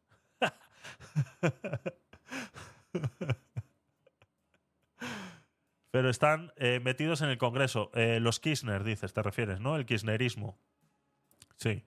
Pero 5.91 6.09
están 6.09 6.51
eh, 6.57 6.79
metidos 6.83 7.21
en 7.21 7.29
el 7.29 7.37
Congreso. 7.37 7.89
Eh, 7.93 8.19
los 8.19 8.39
Kirchner, 8.39 8.83
dices, 8.83 9.13
te 9.13 9.21
refieres, 9.23 9.59
¿no? 9.59 9.75
El 9.77 9.85
Kirchnerismo. 9.85 10.57
Sí. 11.55 11.85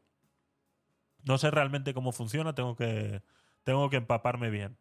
No 1.28 1.38
sé 1.38 1.50
realmente 1.50 1.92
cómo 1.92 2.12
funciona, 2.12 2.54
tengo 2.54 2.74
que, 2.74 3.22
tengo 3.62 3.90
que 3.90 3.96
empaparme 3.96 4.48
bien. 4.48 4.78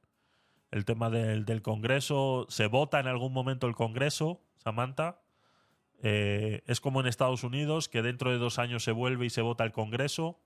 El 0.72 0.86
tema 0.86 1.10
del, 1.10 1.44
del 1.46 1.62
Congreso, 1.62 2.46
¿se 2.50 2.68
vota 2.68 3.00
en 3.00 3.08
algún 3.08 3.34
momento 3.34 3.68
el 3.68 3.76
Congreso, 3.76 4.42
Samantha? 4.56 5.22
Eh, 6.04 6.64
es 6.66 6.80
como 6.80 7.02
en 7.02 7.08
Estados 7.08 7.44
Unidos, 7.44 7.90
que 7.90 8.02
dentro 8.02 8.32
de 8.32 8.38
dos 8.38 8.60
años 8.60 8.84
se 8.84 8.92
vuelve 8.94 9.26
y 9.26 9.30
se 9.30 9.42
vota 9.42 9.66
el 9.66 9.74
Congreso. 9.74 10.40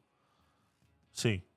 Sí. 1.11 1.47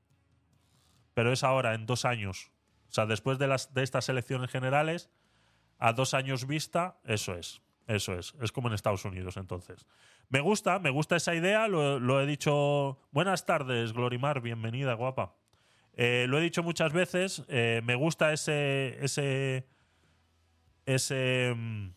Pero 1.15 1.33
es 1.33 1.43
ahora, 1.43 1.75
en 1.75 1.87
dos 1.87 2.05
años. 2.05 2.53
O 2.89 2.93
sea, 2.93 3.07
después 3.07 3.39
de, 3.39 3.47
las, 3.47 3.73
de 3.73 3.83
estas 3.83 4.11
elecciones 4.11 4.51
generales, 4.51 5.11
a 5.79 5.95
dos 5.95 6.13
años 6.13 6.47
vista, 6.47 7.01
eso 7.05 7.35
es. 7.35 7.63
Eso 7.87 8.15
es. 8.15 8.35
Es 8.41 8.51
como 8.53 8.69
en 8.69 8.75
Estados 8.75 9.05
Unidos, 9.05 9.37
entonces. 9.37 9.87
Me 10.31 10.41
gusta, 10.41 10.79
me 10.79 10.91
gusta 10.91 11.17
esa 11.17 11.35
idea. 11.35 11.69
Lo, 11.69 11.99
lo 12.01 12.21
he 12.21 12.27
dicho. 12.27 12.99
Buenas 13.13 13.45
tardes, 13.47 13.93
Glorimar. 13.93 14.41
Bienvenida, 14.41 14.95
guapa. 14.95 15.35
Eh, 15.95 16.27
lo 16.29 16.39
he 16.39 16.43
dicho 16.43 16.63
muchas 16.63 16.93
veces. 16.93 17.45
eh, 17.49 17.83
me 17.85 17.95
gusta 17.95 18.33
ese. 18.33 18.97
ese. 19.05 19.67
ese. 20.87 21.55
mm, 21.57 21.89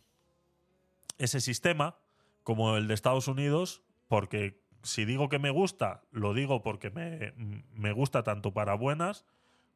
ese 1.18 1.42
sistema, 1.42 1.98
como 2.44 2.78
el 2.78 2.88
de 2.88 2.94
Estados 2.94 3.28
Unidos, 3.28 3.82
porque 4.08 4.62
si 4.84 5.04
digo 5.06 5.30
que 5.30 5.40
me 5.40 5.50
gusta, 5.50 6.04
lo 6.12 6.34
digo 6.34 6.62
porque 6.62 6.92
me, 6.92 7.34
me 7.74 7.92
gusta 7.92 8.24
tanto 8.24 8.54
para 8.54 8.76
buenas 8.76 9.26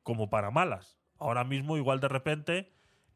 como 0.03 0.29
para 0.29 0.51
malas. 0.51 0.99
Ahora 1.17 1.43
mismo, 1.43 1.77
igual 1.77 1.99
de 1.99 2.07
repente, 2.09 2.71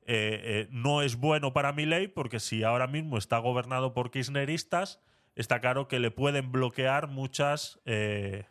eh, 0.08 0.40
eh, 0.44 0.68
no 0.70 1.02
es 1.02 1.16
bueno 1.16 1.52
para 1.52 1.74
mi 1.74 1.86
ley, 1.88 2.08
porque 2.08 2.40
si 2.40 2.64
ahora 2.64 2.86
mismo 2.86 3.18
está 3.18 3.40
gobernado 3.40 3.94
por 3.94 4.12
kirchneristas, 4.12 5.02
está 5.36 5.62
claro 5.62 5.88
que 5.88 6.00
le 6.00 6.12
pueden 6.12 6.52
bloquear 6.52 7.08
muchas, 7.08 7.82
eh, 7.86 8.46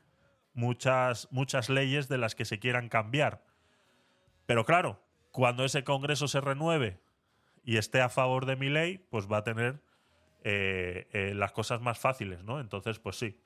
muchas, 0.52 1.28
muchas 1.30 1.68
leyes 1.68 2.08
de 2.08 2.18
las 2.18 2.34
que 2.34 2.44
se 2.44 2.58
quieran 2.58 2.88
cambiar. 2.88 3.44
Pero 4.46 4.64
claro, 4.64 5.00
cuando 5.30 5.64
ese 5.64 5.84
Congreso 5.84 6.26
se 6.26 6.40
renueve 6.40 7.00
y 7.62 7.76
esté 7.76 8.00
a 8.00 8.08
favor 8.08 8.46
de 8.46 8.56
mi 8.56 8.68
ley, 8.68 8.98
pues 9.10 9.30
va 9.30 9.38
a 9.38 9.44
tener 9.44 9.80
las 10.44 11.52
cosas 11.52 11.80
más 11.80 11.98
fáciles, 11.98 12.44
¿no? 12.44 12.60
Entonces, 12.60 12.98
pues 12.98 13.16
sí. 13.16 13.40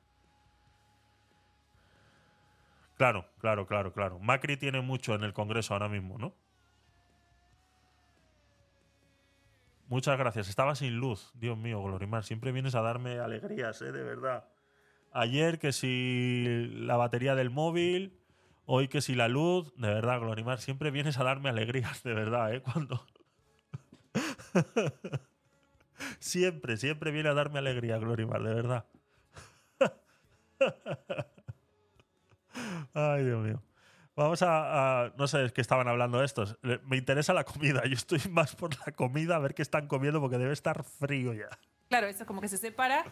Claro, 2.97 3.29
claro, 3.39 3.69
claro, 3.69 3.93
claro. 3.93 4.19
Macri 4.19 4.57
tiene 4.57 4.81
mucho 4.81 5.15
en 5.15 5.23
el 5.23 5.33
Congreso 5.33 5.75
ahora 5.75 5.89
mismo, 5.89 6.19
¿no? 6.19 6.35
Muchas 9.89 10.19
gracias. 10.19 10.49
Estaba 10.49 10.75
sin 10.75 10.97
luz. 10.97 11.33
Dios 11.35 11.57
mío, 11.57 11.83
Glorimar. 11.83 12.23
Siempre 12.23 12.53
vienes 12.53 12.75
a 12.75 12.83
darme 12.83 13.19
alegrías, 13.19 13.81
¿eh? 13.81 13.91
De 13.91 14.03
verdad. 14.03 14.45
Ayer 15.13 15.59
que 15.59 15.73
si 15.73 16.69
la 16.75 16.97
batería 16.97 17.35
del 17.35 17.49
móvil, 17.49 18.19
hoy 18.67 18.89
que 18.89 19.01
si 19.01 19.15
la 19.15 19.29
luz. 19.29 19.73
De 19.77 19.89
verdad, 19.89 20.21
Glorimar. 20.21 20.61
Siempre 20.61 20.91
vienes 20.91 21.19
a 21.19 21.25
darme 21.25 21.49
alegrías, 21.49 22.03
de 22.03 22.13
verdad, 22.13 22.55
¿eh? 22.55 22.63
Cuando... 22.63 23.03
siempre, 26.19 26.77
siempre 26.77 27.11
viene 27.11 27.31
a 27.31 27.35
darme 27.35 27.59
alegría, 27.59 27.97
Glorimar, 27.97 28.43
de 28.43 28.55
verdad. 28.55 28.85
Ay, 32.93 33.25
Dios 33.25 33.43
mío. 33.43 33.63
Vamos 34.19 34.43
a, 34.43 35.05
a- 35.05 35.13
No 35.17 35.29
sé, 35.29 35.45
es 35.45 35.53
que 35.53 35.61
estaban 35.61 35.87
hablando 35.89 36.23
estos. 36.23 36.57
Me 36.85 36.97
interesa 36.97 37.33
la 37.33 37.45
comida. 37.45 37.83
Yo 37.87 37.95
estoy 37.95 38.21
más 38.31 38.55
por 38.57 38.77
la 38.85 38.93
comida, 38.93 39.37
a 39.37 39.39
ver 39.39 39.55
qué 39.55 39.63
están 39.63 39.87
comiendo, 39.87 40.21
porque 40.21 40.39
debe 40.39 40.53
estar 40.53 40.83
frío 40.83 41.33
ya. 41.33 41.49
Claro, 41.89 42.07
eso 42.09 42.25
es 42.25 42.27
como 42.27 42.41
que 42.41 42.49
se 42.49 42.59
separa 42.59 43.05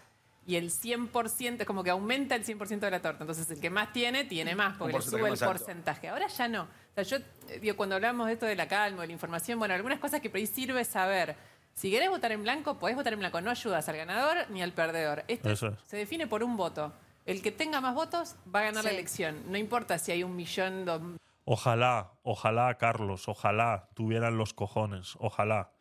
y 0.45 0.57
el 0.57 0.71
100% 0.71 1.61
es 1.61 1.67
como 1.67 1.83
que 1.83 1.91
aumenta 1.91 2.35
el 2.35 2.45
100% 2.45 2.79
de 2.81 2.91
la 2.91 3.01
torta. 3.01 3.23
Entonces 3.23 3.51
el 3.51 3.61
que 3.61 3.71
más 3.71 3.93
tiene, 3.93 4.25
tiene 4.25 4.55
más, 4.55 4.77
porque 4.77 4.93
le 4.93 4.99
porcentaje 4.99 5.23
sube 5.23 5.31
el 5.33 5.39
porcentaje. 5.53 6.09
Ahora 6.09 6.27
ya 6.27 6.49
no. 6.49 6.63
O 6.65 6.95
sea, 6.95 7.03
yo 7.05 7.17
eh, 7.49 7.59
digo, 7.61 7.77
cuando 7.77 7.95
hablamos 7.95 8.27
de 8.27 8.33
esto 8.35 8.47
de 8.47 8.55
la 8.57 8.69
calma, 8.69 9.03
de 9.03 9.07
la 9.09 9.13
información, 9.13 9.59
bueno, 9.59 9.75
algunas 9.75 9.99
cosas 9.99 10.21
que 10.21 10.29
por 10.31 10.39
ahí 10.39 10.47
sirve 10.47 10.85
saber. 10.85 11.37
Si 11.75 11.91
querés 11.91 12.09
votar 12.09 12.33
en 12.33 12.43
blanco, 12.43 12.79
podés 12.79 12.97
votar 12.97 13.13
en 13.13 13.19
blanco. 13.19 13.41
No 13.41 13.51
ayudas 13.51 13.89
al 13.89 13.97
ganador 13.97 14.37
ni 14.51 14.63
al 14.63 14.73
perdedor. 14.73 15.25
Esto 15.29 15.51
Eso 15.51 15.69
es. 15.69 15.75
se 15.87 15.97
define 15.99 16.27
por 16.27 16.43
un 16.43 16.57
voto. 16.57 16.93
El 17.27 17.43
que 17.43 17.51
tenga 17.53 17.81
más 17.81 17.95
votos 17.95 18.37
va 18.55 18.61
a 18.61 18.65
ganar 18.65 18.85
la 18.85 18.91
elección. 18.91 19.43
No 19.51 19.59
importa 19.59 19.99
si 19.99 20.13
hay 20.13 20.23
un 20.23 20.35
millón, 20.37 20.85
dos 20.85 21.03
Ojalá, 21.45 22.13
ojalá, 22.23 22.77
Carlos, 22.79 23.29
ojalá 23.29 23.89
tuvieran 23.95 24.37
los 24.37 24.53
cojones, 24.55 25.15
ojalá. 25.21 25.73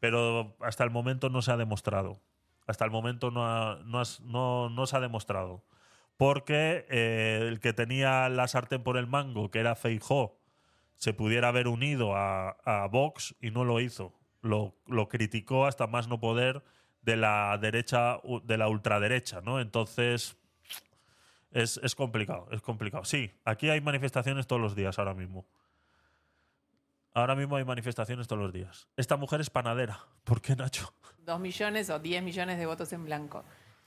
Pero 0.00 0.56
hasta 0.60 0.82
el 0.84 0.90
momento 0.90 1.28
no 1.28 1.42
se 1.42 1.52
ha 1.52 1.56
demostrado. 1.56 2.20
Hasta 2.66 2.84
el 2.84 2.90
momento 2.90 3.30
no, 3.30 3.46
ha- 3.46 3.78
no, 3.84 4.00
has- 4.00 4.20
no- 4.20 4.68
no 4.68 4.86
se 4.86 4.96
ha 4.96 5.00
demostrado. 5.00 5.62
Porque 6.16 6.86
eh, 6.88 7.46
el 7.48 7.60
que 7.60 7.72
tenía 7.72 8.28
la 8.28 8.48
sartén 8.48 8.82
por 8.82 8.96
el 8.96 9.06
mango, 9.06 9.50
que 9.50 9.60
era 9.60 9.74
Feijó, 9.76 10.38
se 10.96 11.12
pudiera 11.12 11.48
haber 11.48 11.68
unido 11.68 12.14
a, 12.16 12.50
a 12.64 12.86
Vox 12.88 13.34
y 13.40 13.50
no 13.50 13.64
lo 13.64 13.80
hizo. 13.80 14.12
Lo, 14.40 14.74
lo 14.86 15.08
criticó 15.08 15.66
hasta 15.66 15.86
más 15.86 16.08
no 16.08 16.20
poder 16.20 16.62
de 17.02 17.16
la 17.16 17.56
derecha, 17.60 18.18
de 18.44 18.58
la 18.58 18.68
ultraderecha, 18.68 19.40
¿no? 19.40 19.60
Entonces, 19.60 20.36
es, 21.52 21.78
es 21.82 21.94
complicado, 21.94 22.48
es 22.50 22.60
complicado. 22.62 23.04
Sí, 23.04 23.30
aquí 23.44 23.70
hay 23.70 23.80
manifestaciones 23.80 24.46
todos 24.46 24.60
los 24.60 24.74
días 24.74 24.98
ahora 24.98 25.14
mismo. 25.14 25.46
Ahora 27.14 27.34
mismo 27.34 27.56
hay 27.56 27.64
manifestaciones 27.64 28.26
todos 28.26 28.40
los 28.42 28.52
días. 28.52 28.88
Esta 28.96 29.16
mujer 29.16 29.40
es 29.40 29.50
panadera. 29.50 30.00
¿Por 30.24 30.40
qué, 30.40 30.56
Nacho? 30.56 30.94
2 31.26 31.40
millones 31.40 31.90
o 31.90 31.98
10 31.98 32.22
millones 32.22 32.58
de 32.58 32.66
votos 32.66 32.92
en 32.92 33.04
blanco. 33.04 33.44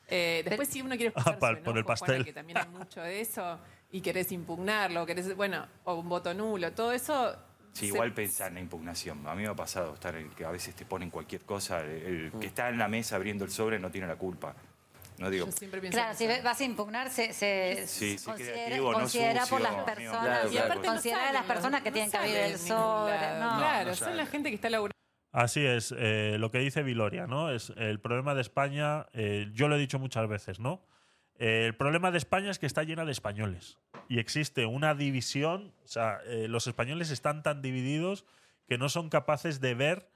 Eh, 0.07 0.43
después, 0.45 0.67
si 0.69 0.81
uno 0.81 0.89
quiere 0.95 1.07
expresar 1.07 1.33
Ah, 1.33 1.35
su 1.35 1.39
por 1.39 1.49
el 1.51 1.57
enojo, 1.57 1.71
Juana, 1.73 1.85
pastel. 1.85 2.25
que 2.25 2.33
también 2.33 2.59
hay 2.59 2.67
mucho 2.67 3.01
de 3.01 3.21
eso, 3.21 3.59
y 3.91 4.01
querés 4.01 4.31
impugnarlo, 4.31 5.03
querés, 5.07 5.35
bueno, 5.35 5.65
o 5.85 5.95
un 5.95 6.07
voto 6.07 6.31
nulo, 6.35 6.71
todo 6.73 6.91
eso. 6.91 7.35
Sí, 7.73 7.87
igual 7.87 8.13
pensar 8.13 8.49
en 8.49 8.53
la 8.53 8.59
impugnación. 8.61 9.27
A 9.27 9.33
mí 9.33 9.41
me 9.41 9.49
ha 9.49 9.55
pasado 9.55 9.95
estar 9.95 10.15
en 10.15 10.29
que 10.29 10.45
a 10.45 10.51
veces 10.51 10.75
te 10.75 10.85
ponen 10.85 11.09
cualquier 11.09 11.41
cosa. 11.41 11.81
El, 11.81 11.89
el 11.89 12.31
que 12.39 12.45
está 12.45 12.69
en 12.69 12.77
la 12.77 12.87
mesa 12.87 13.15
abriendo 13.15 13.43
el 13.43 13.49
sobre 13.51 13.79
no 13.79 13.89
tiene 13.89 14.05
la 14.07 14.15
culpa. 14.15 14.55
No 15.17 15.29
digo. 15.29 15.45
Yo 15.45 15.51
siempre 15.51 15.79
pienso 15.79 15.97
Claro, 15.97 16.17
si 16.17 16.27
vas 16.27 16.59
a 16.59 16.63
impugnar, 16.63 17.09
se, 17.09 17.33
se 17.33 17.85
Sí, 17.87 18.17
sí, 18.17 18.25
considera, 18.25 18.65
creativo, 18.65 18.91
no 18.91 18.99
considera 18.99 19.45
por 19.45 19.59
sucio, 19.59 19.59
las 19.59 19.83
personas, 19.83 20.21
Claro, 20.21 20.51
Y 20.51 20.57
aparte 20.57 20.87
no 20.87 20.93
considera 20.93 21.29
a 21.29 21.33
las 21.33 21.45
personas 21.45 21.81
que 21.81 21.89
no 21.89 21.93
tienen 21.93 22.11
que 22.11 22.17
abrir 22.17 22.33
salen 22.33 22.51
el. 22.53 22.69
No, 22.69 23.05
claro, 23.57 23.89
no 23.89 23.95
son 23.95 24.17
la 24.17 24.25
gente 24.25 24.49
que 24.49 24.55
está 24.55 24.69
laburando. 24.69 24.95
Así 25.31 25.65
es, 25.65 25.93
eh, 25.97 26.37
lo 26.39 26.49
que 26.49 26.59
dice 26.59 26.81
Viloria, 26.81 27.27
¿no? 27.27 27.51
Es 27.51 27.73
el 27.75 27.99
problema 27.99 28.35
de 28.35 28.41
España, 28.41 29.07
eh, 29.11 29.49
yo 29.53 29.67
lo 29.67 29.75
he 29.75 29.79
dicho 29.79 29.99
muchas 29.99 30.29
veces, 30.29 30.59
¿no? 30.59 30.81
Eh, 31.37 31.65
el 31.65 31.75
problema 31.75 32.11
de 32.11 32.17
España 32.17 32.49
es 32.49 32.59
que 32.59 32.65
está 32.65 32.83
llena 32.83 33.03
de 33.03 33.11
españoles 33.11 33.77
y 34.07 34.19
existe 34.19 34.65
una 34.65 34.95
división, 34.95 35.73
o 35.83 35.87
sea, 35.87 36.19
eh, 36.25 36.47
los 36.47 36.67
españoles 36.67 37.11
están 37.11 37.43
tan 37.43 37.61
divididos 37.61 38.25
que 38.67 38.77
no 38.77 38.87
son 38.87 39.09
capaces 39.09 39.59
de 39.59 39.75
ver 39.75 40.09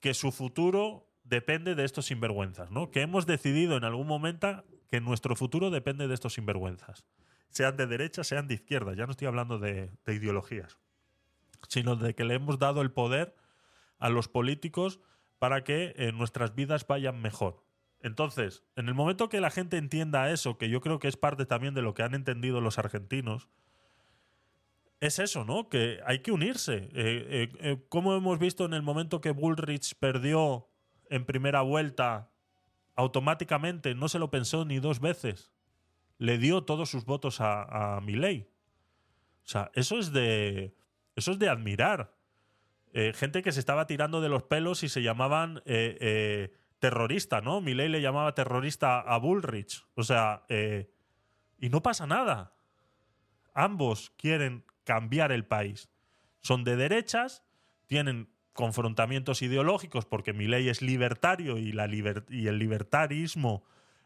que 0.00 0.12
su 0.12 0.32
futuro 0.32 1.08
depende 1.24 1.74
de 1.74 1.84
estos 1.84 2.06
sinvergüenzas, 2.06 2.70
¿no? 2.70 2.90
Que 2.90 3.02
hemos 3.02 3.26
decidido 3.26 3.76
en 3.76 3.84
algún 3.84 4.06
momento 4.06 4.64
que 4.88 5.00
nuestro 5.00 5.34
futuro 5.34 5.70
depende 5.70 6.06
de 6.06 6.14
estos 6.14 6.34
sinvergüenzas, 6.34 7.04
sean 7.48 7.76
de 7.76 7.86
derecha, 7.86 8.24
sean 8.24 8.46
de 8.46 8.54
izquierda, 8.54 8.94
ya 8.94 9.06
no 9.06 9.12
estoy 9.12 9.26
hablando 9.26 9.58
de, 9.58 9.90
de 10.04 10.14
ideologías, 10.14 10.78
sino 11.68 11.96
de 11.96 12.14
que 12.14 12.24
le 12.24 12.34
hemos 12.34 12.58
dado 12.58 12.82
el 12.82 12.92
poder 12.92 13.34
a 13.98 14.08
los 14.08 14.28
políticos 14.28 15.00
para 15.38 15.64
que 15.64 15.94
eh, 15.96 16.12
nuestras 16.12 16.54
vidas 16.54 16.86
vayan 16.86 17.20
mejor. 17.20 17.64
Entonces, 18.00 18.62
en 18.76 18.88
el 18.88 18.94
momento 18.94 19.30
que 19.30 19.40
la 19.40 19.50
gente 19.50 19.78
entienda 19.78 20.30
eso, 20.30 20.58
que 20.58 20.68
yo 20.68 20.82
creo 20.82 20.98
que 20.98 21.08
es 21.08 21.16
parte 21.16 21.46
también 21.46 21.72
de 21.72 21.80
lo 21.80 21.94
que 21.94 22.02
han 22.02 22.14
entendido 22.14 22.60
los 22.60 22.78
argentinos, 22.78 23.48
es 25.00 25.18
eso, 25.18 25.44
¿no? 25.44 25.68
Que 25.68 26.00
hay 26.04 26.20
que 26.20 26.32
unirse. 26.32 26.74
Eh, 26.74 26.90
eh, 26.94 27.52
eh, 27.60 27.84
como 27.88 28.14
hemos 28.14 28.38
visto 28.38 28.64
en 28.64 28.74
el 28.74 28.82
momento 28.82 29.20
que 29.20 29.30
Bullrich 29.30 29.94
perdió 29.98 30.68
en 31.10 31.24
primera 31.24 31.62
vuelta, 31.62 32.30
automáticamente 32.94 33.94
no 33.94 34.08
se 34.08 34.18
lo 34.18 34.30
pensó 34.30 34.64
ni 34.64 34.78
dos 34.78 35.00
veces. 35.00 35.52
Le 36.18 36.38
dio 36.38 36.64
todos 36.64 36.90
sus 36.90 37.04
votos 37.04 37.40
a, 37.40 37.96
a. 37.96 37.98
O 37.98 39.46
sea, 39.46 39.70
eso 39.74 39.98
es 39.98 40.12
de. 40.12 40.74
Eso 41.16 41.32
es 41.32 41.38
de 41.38 41.48
admirar. 41.48 42.14
Eh, 42.92 43.12
gente 43.12 43.42
que 43.42 43.50
se 43.50 43.58
estaba 43.60 43.86
tirando 43.86 44.20
de 44.20 44.28
los 44.28 44.44
pelos 44.44 44.84
y 44.84 44.88
se 44.88 45.02
llamaban 45.02 45.58
eh, 45.64 45.98
eh, 46.00 46.52
terrorista, 46.78 47.40
¿no? 47.40 47.60
Milei 47.60 47.88
le 47.88 48.00
llamaba 48.00 48.34
terrorista 48.34 49.00
a 49.00 49.18
Bullrich. 49.18 49.84
O 49.94 50.04
sea, 50.04 50.44
y 50.48 51.68
no 51.68 51.82
pasa 51.82 52.06
nada. 52.06 52.54
Ambos 53.52 54.10
quieren 54.16 54.64
cambiar 54.84 55.32
el 55.32 55.44
país. 55.44 55.88
Son 56.40 56.62
de 56.62 56.76
derechas, 56.76 57.44
tienen 57.86 58.33
confrontamientos 58.54 59.42
ideológicos 59.42 60.06
porque 60.06 60.32
Milei 60.32 60.68
es 60.68 60.80
libertario 60.80 61.58
y 61.58 62.48
el 62.48 62.58
libertarismo 62.58 63.64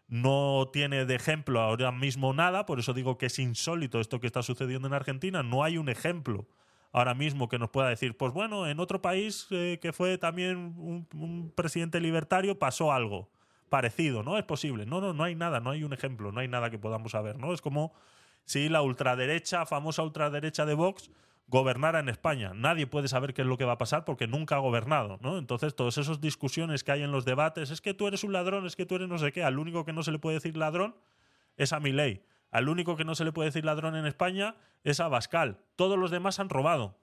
no 0.08 0.70
tiene 0.72 1.04
de 1.04 1.14
ejemplo 1.14 1.60
ahora 1.60 1.92
mismo 1.92 2.32
nada, 2.32 2.64
por 2.66 2.80
eso 2.80 2.94
digo 2.94 3.18
que 3.18 3.26
es 3.26 3.38
insólito 3.38 4.00
esto 4.00 4.20
que 4.20 4.26
está 4.26 4.42
sucediendo 4.42 4.88
en 4.88 4.94
Argentina. 4.94 5.42
No 5.42 5.62
hay 5.62 5.76
un 5.76 5.88
ejemplo 5.90 6.48
ahora 6.92 7.14
mismo 7.14 7.48
que 7.48 7.58
nos 7.58 7.68
pueda 7.68 7.90
decir, 7.90 8.16
pues 8.16 8.32
bueno, 8.32 8.66
en 8.66 8.80
otro 8.80 9.02
país 9.02 9.46
eh, 9.50 9.78
que 9.80 9.92
fue 9.92 10.16
también 10.16 10.56
un, 10.56 11.06
un 11.14 11.52
presidente 11.54 12.00
libertario 12.00 12.58
pasó 12.58 12.90
algo 12.90 13.28
parecido, 13.68 14.22
¿no? 14.22 14.38
Es 14.38 14.44
posible. 14.44 14.86
No, 14.86 15.00
no, 15.02 15.12
no 15.12 15.24
hay 15.24 15.34
nada, 15.34 15.60
no 15.60 15.70
hay 15.70 15.84
un 15.84 15.92
ejemplo, 15.92 16.32
no 16.32 16.40
hay 16.40 16.48
nada 16.48 16.70
que 16.70 16.78
podamos 16.78 17.12
saber, 17.12 17.38
¿no? 17.38 17.52
Es 17.52 17.60
como 17.60 17.92
si 18.44 18.70
la 18.70 18.80
ultraderecha, 18.80 19.66
famosa 19.66 20.02
ultraderecha 20.02 20.64
de 20.64 20.72
Vox, 20.72 21.10
gobernara 21.48 21.98
en 21.98 22.08
España. 22.08 22.52
Nadie 22.54 22.86
puede 22.86 23.08
saber 23.08 23.34
qué 23.34 23.42
es 23.42 23.48
lo 23.48 23.56
que 23.56 23.64
va 23.64 23.72
a 23.72 23.78
pasar 23.78 24.04
porque 24.04 24.26
nunca 24.26 24.56
ha 24.56 24.58
gobernado, 24.58 25.18
¿no? 25.20 25.38
Entonces, 25.38 25.74
todas 25.74 25.98
esas 25.98 26.20
discusiones 26.20 26.84
que 26.84 26.92
hay 26.92 27.02
en 27.02 27.10
los 27.10 27.24
debates, 27.24 27.70
es 27.70 27.80
que 27.80 27.94
tú 27.94 28.06
eres 28.06 28.22
un 28.22 28.32
ladrón, 28.32 28.66
es 28.66 28.76
que 28.76 28.86
tú 28.86 28.96
eres 28.96 29.08
no 29.08 29.18
sé 29.18 29.32
qué, 29.32 29.42
al 29.42 29.58
único 29.58 29.84
que 29.84 29.92
no 29.92 30.02
se 30.02 30.12
le 30.12 30.18
puede 30.18 30.36
decir 30.36 30.56
ladrón 30.56 30.94
es 31.56 31.72
a 31.72 31.80
Milei. 31.80 32.22
Al 32.50 32.68
único 32.68 32.96
que 32.96 33.04
no 33.04 33.14
se 33.14 33.24
le 33.24 33.32
puede 33.32 33.48
decir 33.48 33.64
ladrón 33.64 33.96
en 33.96 34.06
España 34.06 34.54
es 34.84 35.00
a 35.00 35.08
Bascal. 35.08 35.58
Todos 35.76 35.98
los 35.98 36.10
demás 36.10 36.38
han 36.38 36.48
robado. 36.48 36.96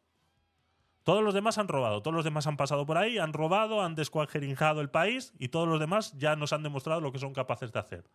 Todos 1.04 1.24
los 1.24 1.36
demás 1.36 1.60
han 1.60 1.68
robado, 1.68 2.02
todos 2.02 2.16
los 2.16 2.26
demás 2.26 2.48
han 2.48 2.58
pasado 2.58 2.88
por 2.88 2.98
ahí, 2.98 3.20
han 3.20 3.32
robado, 3.32 3.84
han 3.84 3.94
descuajeringado 3.94 4.82
el 4.82 4.90
país 4.90 5.34
y 5.38 5.50
todos 5.50 5.68
los 5.68 5.80
demás 5.80 6.14
ya 6.18 6.36
nos 6.36 6.52
han 6.52 6.64
demostrado 6.64 7.00
lo 7.00 7.12
que 7.12 7.20
son 7.20 7.32
capaces 7.32 7.72
de 7.72 7.78
hacer. 7.78 8.10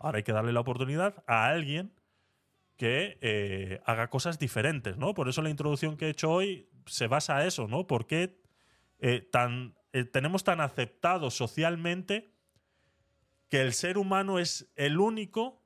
Ahora 0.00 0.16
hay 0.16 0.24
que 0.24 0.32
darle 0.32 0.52
la 0.52 0.58
oportunidad 0.58 1.22
a 1.28 1.46
alguien 1.46 1.92
que 2.76 3.18
eh, 3.22 3.80
haga 3.86 4.08
cosas 4.10 4.38
diferentes, 4.38 4.96
¿no? 4.96 5.14
Por 5.14 5.28
eso 5.28 5.42
la 5.42 5.50
introducción 5.50 5.96
que 5.96 6.06
he 6.06 6.10
hecho 6.10 6.30
hoy 6.30 6.68
se 6.86 7.06
basa 7.06 7.38
a 7.38 7.46
eso, 7.46 7.66
¿no? 7.66 7.86
¿Por 7.86 8.06
qué 8.06 8.38
eh, 8.98 9.20
tan, 9.20 9.74
eh, 9.92 10.04
tenemos 10.04 10.44
tan 10.44 10.60
aceptado 10.60 11.30
socialmente 11.30 12.32
que 13.48 13.62
el 13.62 13.72
ser 13.72 13.96
humano 13.98 14.38
es 14.38 14.70
el 14.76 15.00
único 15.00 15.62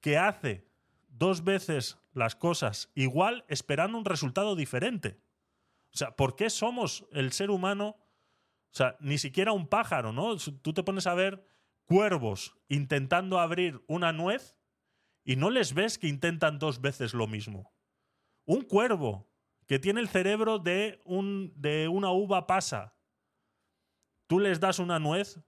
que 0.00 0.18
hace 0.18 0.68
dos 1.08 1.42
veces 1.42 1.98
las 2.12 2.36
cosas 2.36 2.90
igual 2.94 3.44
esperando 3.48 3.96
un 3.96 4.04
resultado 4.04 4.56
diferente? 4.56 5.18
O 5.92 5.96
sea, 5.96 6.14
¿por 6.14 6.36
qué 6.36 6.50
somos 6.50 7.06
el 7.12 7.32
ser 7.32 7.50
humano? 7.50 7.96
O 8.72 8.76
sea, 8.76 8.96
ni 9.00 9.16
siquiera 9.16 9.52
un 9.52 9.68
pájaro, 9.68 10.12
¿no? 10.12 10.36
Tú 10.36 10.74
te 10.74 10.82
pones 10.82 11.06
a 11.06 11.14
ver 11.14 11.46
cuervos 11.86 12.58
intentando 12.68 13.38
abrir 13.38 13.82
una 13.86 14.12
nuez 14.12 14.55
y 15.26 15.34
no 15.34 15.50
les 15.50 15.74
ves 15.74 15.98
que 15.98 16.06
intentan 16.06 16.60
dos 16.60 16.80
veces 16.80 17.12
lo 17.12 17.26
mismo. 17.26 17.74
Un 18.46 18.62
cuervo 18.62 19.28
que 19.66 19.80
tiene 19.80 20.00
el 20.00 20.08
cerebro 20.08 20.60
de, 20.60 21.02
un, 21.04 21.52
de 21.56 21.88
una 21.88 22.12
uva 22.12 22.46
pasa. 22.46 22.94
Tú 24.28 24.38
les 24.38 24.60
das 24.60 24.78
una 24.78 25.00
nuez 25.00 25.40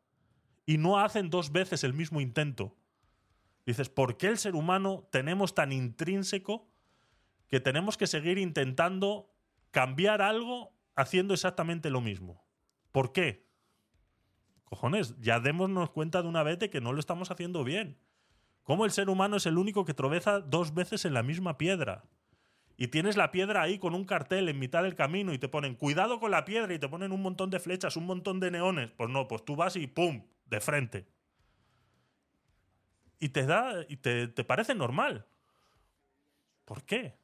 y 0.66 0.78
no 0.78 0.98
hacen 0.98 1.30
dos 1.30 1.52
veces 1.52 1.84
el 1.84 1.94
mismo 1.94 2.20
intento. 2.20 2.76
Dices, 3.66 3.88
¿por 3.88 4.16
qué 4.16 4.26
el 4.26 4.38
ser 4.38 4.56
humano 4.56 5.08
tenemos 5.12 5.54
tan 5.54 5.70
intrínseco 5.70 6.68
que 7.46 7.60
tenemos 7.60 7.96
que 7.96 8.08
seguir 8.08 8.36
intentando 8.36 9.32
cambiar 9.70 10.22
algo 10.22 10.72
haciendo 10.96 11.34
exactamente 11.34 11.88
lo 11.88 12.00
mismo? 12.00 12.44
¿Por 12.90 13.12
qué? 13.12 13.46
Cojones, 14.64 15.14
ya 15.20 15.38
démonos 15.38 15.90
cuenta 15.90 16.20
de 16.20 16.28
una 16.28 16.42
vez 16.42 16.58
de 16.58 16.68
que 16.68 16.80
no 16.80 16.92
lo 16.92 16.98
estamos 16.98 17.30
haciendo 17.30 17.62
bien. 17.62 17.96
¿Cómo 18.68 18.84
el 18.84 18.90
ser 18.90 19.08
humano 19.08 19.38
es 19.38 19.46
el 19.46 19.56
único 19.56 19.86
que 19.86 19.94
tropeza 19.94 20.40
dos 20.40 20.74
veces 20.74 21.06
en 21.06 21.14
la 21.14 21.22
misma 21.22 21.56
piedra? 21.56 22.04
Y 22.76 22.88
tienes 22.88 23.16
la 23.16 23.30
piedra 23.30 23.62
ahí 23.62 23.78
con 23.78 23.94
un 23.94 24.04
cartel 24.04 24.46
en 24.46 24.58
mitad 24.58 24.82
del 24.82 24.94
camino 24.94 25.32
y 25.32 25.38
te 25.38 25.48
ponen 25.48 25.74
cuidado 25.74 26.20
con 26.20 26.30
la 26.32 26.44
piedra 26.44 26.74
y 26.74 26.78
te 26.78 26.86
ponen 26.86 27.12
un 27.12 27.22
montón 27.22 27.48
de 27.48 27.60
flechas, 27.60 27.96
un 27.96 28.04
montón 28.04 28.40
de 28.40 28.50
neones. 28.50 28.90
Pues 28.90 29.08
no, 29.08 29.26
pues 29.26 29.42
tú 29.42 29.56
vas 29.56 29.74
y 29.76 29.86
¡pum! 29.86 30.22
de 30.44 30.60
frente. 30.60 31.08
Y 33.18 33.30
te 33.30 33.46
da. 33.46 33.86
y 33.88 33.96
te, 33.96 34.28
te 34.28 34.44
parece 34.44 34.74
normal. 34.74 35.24
¿Por 36.66 36.82
qué? 36.82 37.14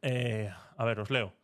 Eh, 0.00 0.50
a 0.78 0.84
ver, 0.86 1.00
os 1.00 1.10
leo. 1.10 1.34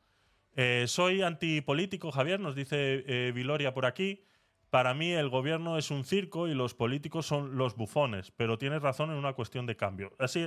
Eh, 0.57 0.87
soy 0.89 1.21
antipolítico, 1.21 2.13
Javier, 2.13 2.41
nos 2.41 2.55
dice 2.55 3.05
eh, 3.07 3.31
Viloria 3.35 3.75
por 3.75 3.85
aquí. 3.85 4.25
Para 4.71 4.93
mí 4.93 5.13
el 5.13 5.31
gobierno 5.31 5.79
es 5.79 5.91
un 5.91 6.05
circo 6.05 6.47
y 6.47 6.55
los 6.55 6.75
políticos 6.75 7.25
son 7.27 7.57
los 7.57 7.75
bufones, 7.75 8.33
pero 8.33 8.59
tienes 8.59 8.83
razón 8.83 9.11
en 9.11 9.17
una 9.17 9.33
cuestión 9.33 9.65
de 9.65 9.77
cambio. 9.77 10.13
Así, 10.19 10.41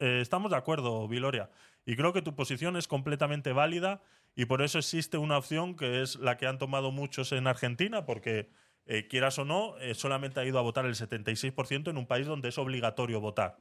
eh, 0.00 0.18
estamos 0.20 0.50
de 0.50 0.56
acuerdo, 0.56 1.06
Viloria, 1.06 1.48
y 1.86 1.94
creo 1.94 2.12
que 2.12 2.22
tu 2.22 2.34
posición 2.34 2.76
es 2.76 2.88
completamente 2.88 3.52
válida 3.52 4.02
y 4.34 4.46
por 4.46 4.60
eso 4.62 4.78
existe 4.78 5.18
una 5.18 5.38
opción 5.38 5.76
que 5.76 6.02
es 6.02 6.16
la 6.16 6.36
que 6.36 6.46
han 6.46 6.58
tomado 6.58 6.90
muchos 6.90 7.30
en 7.32 7.46
Argentina, 7.46 8.04
porque 8.06 8.50
eh, 8.86 9.06
quieras 9.06 9.38
o 9.38 9.44
no, 9.44 9.78
eh, 9.78 9.94
solamente 9.94 10.40
ha 10.40 10.44
ido 10.44 10.58
a 10.58 10.62
votar 10.62 10.84
el 10.86 10.94
76% 10.96 11.90
en 11.90 11.96
un 11.96 12.06
país 12.06 12.26
donde 12.26 12.48
es 12.48 12.58
obligatorio 12.58 13.20
votar. 13.20 13.58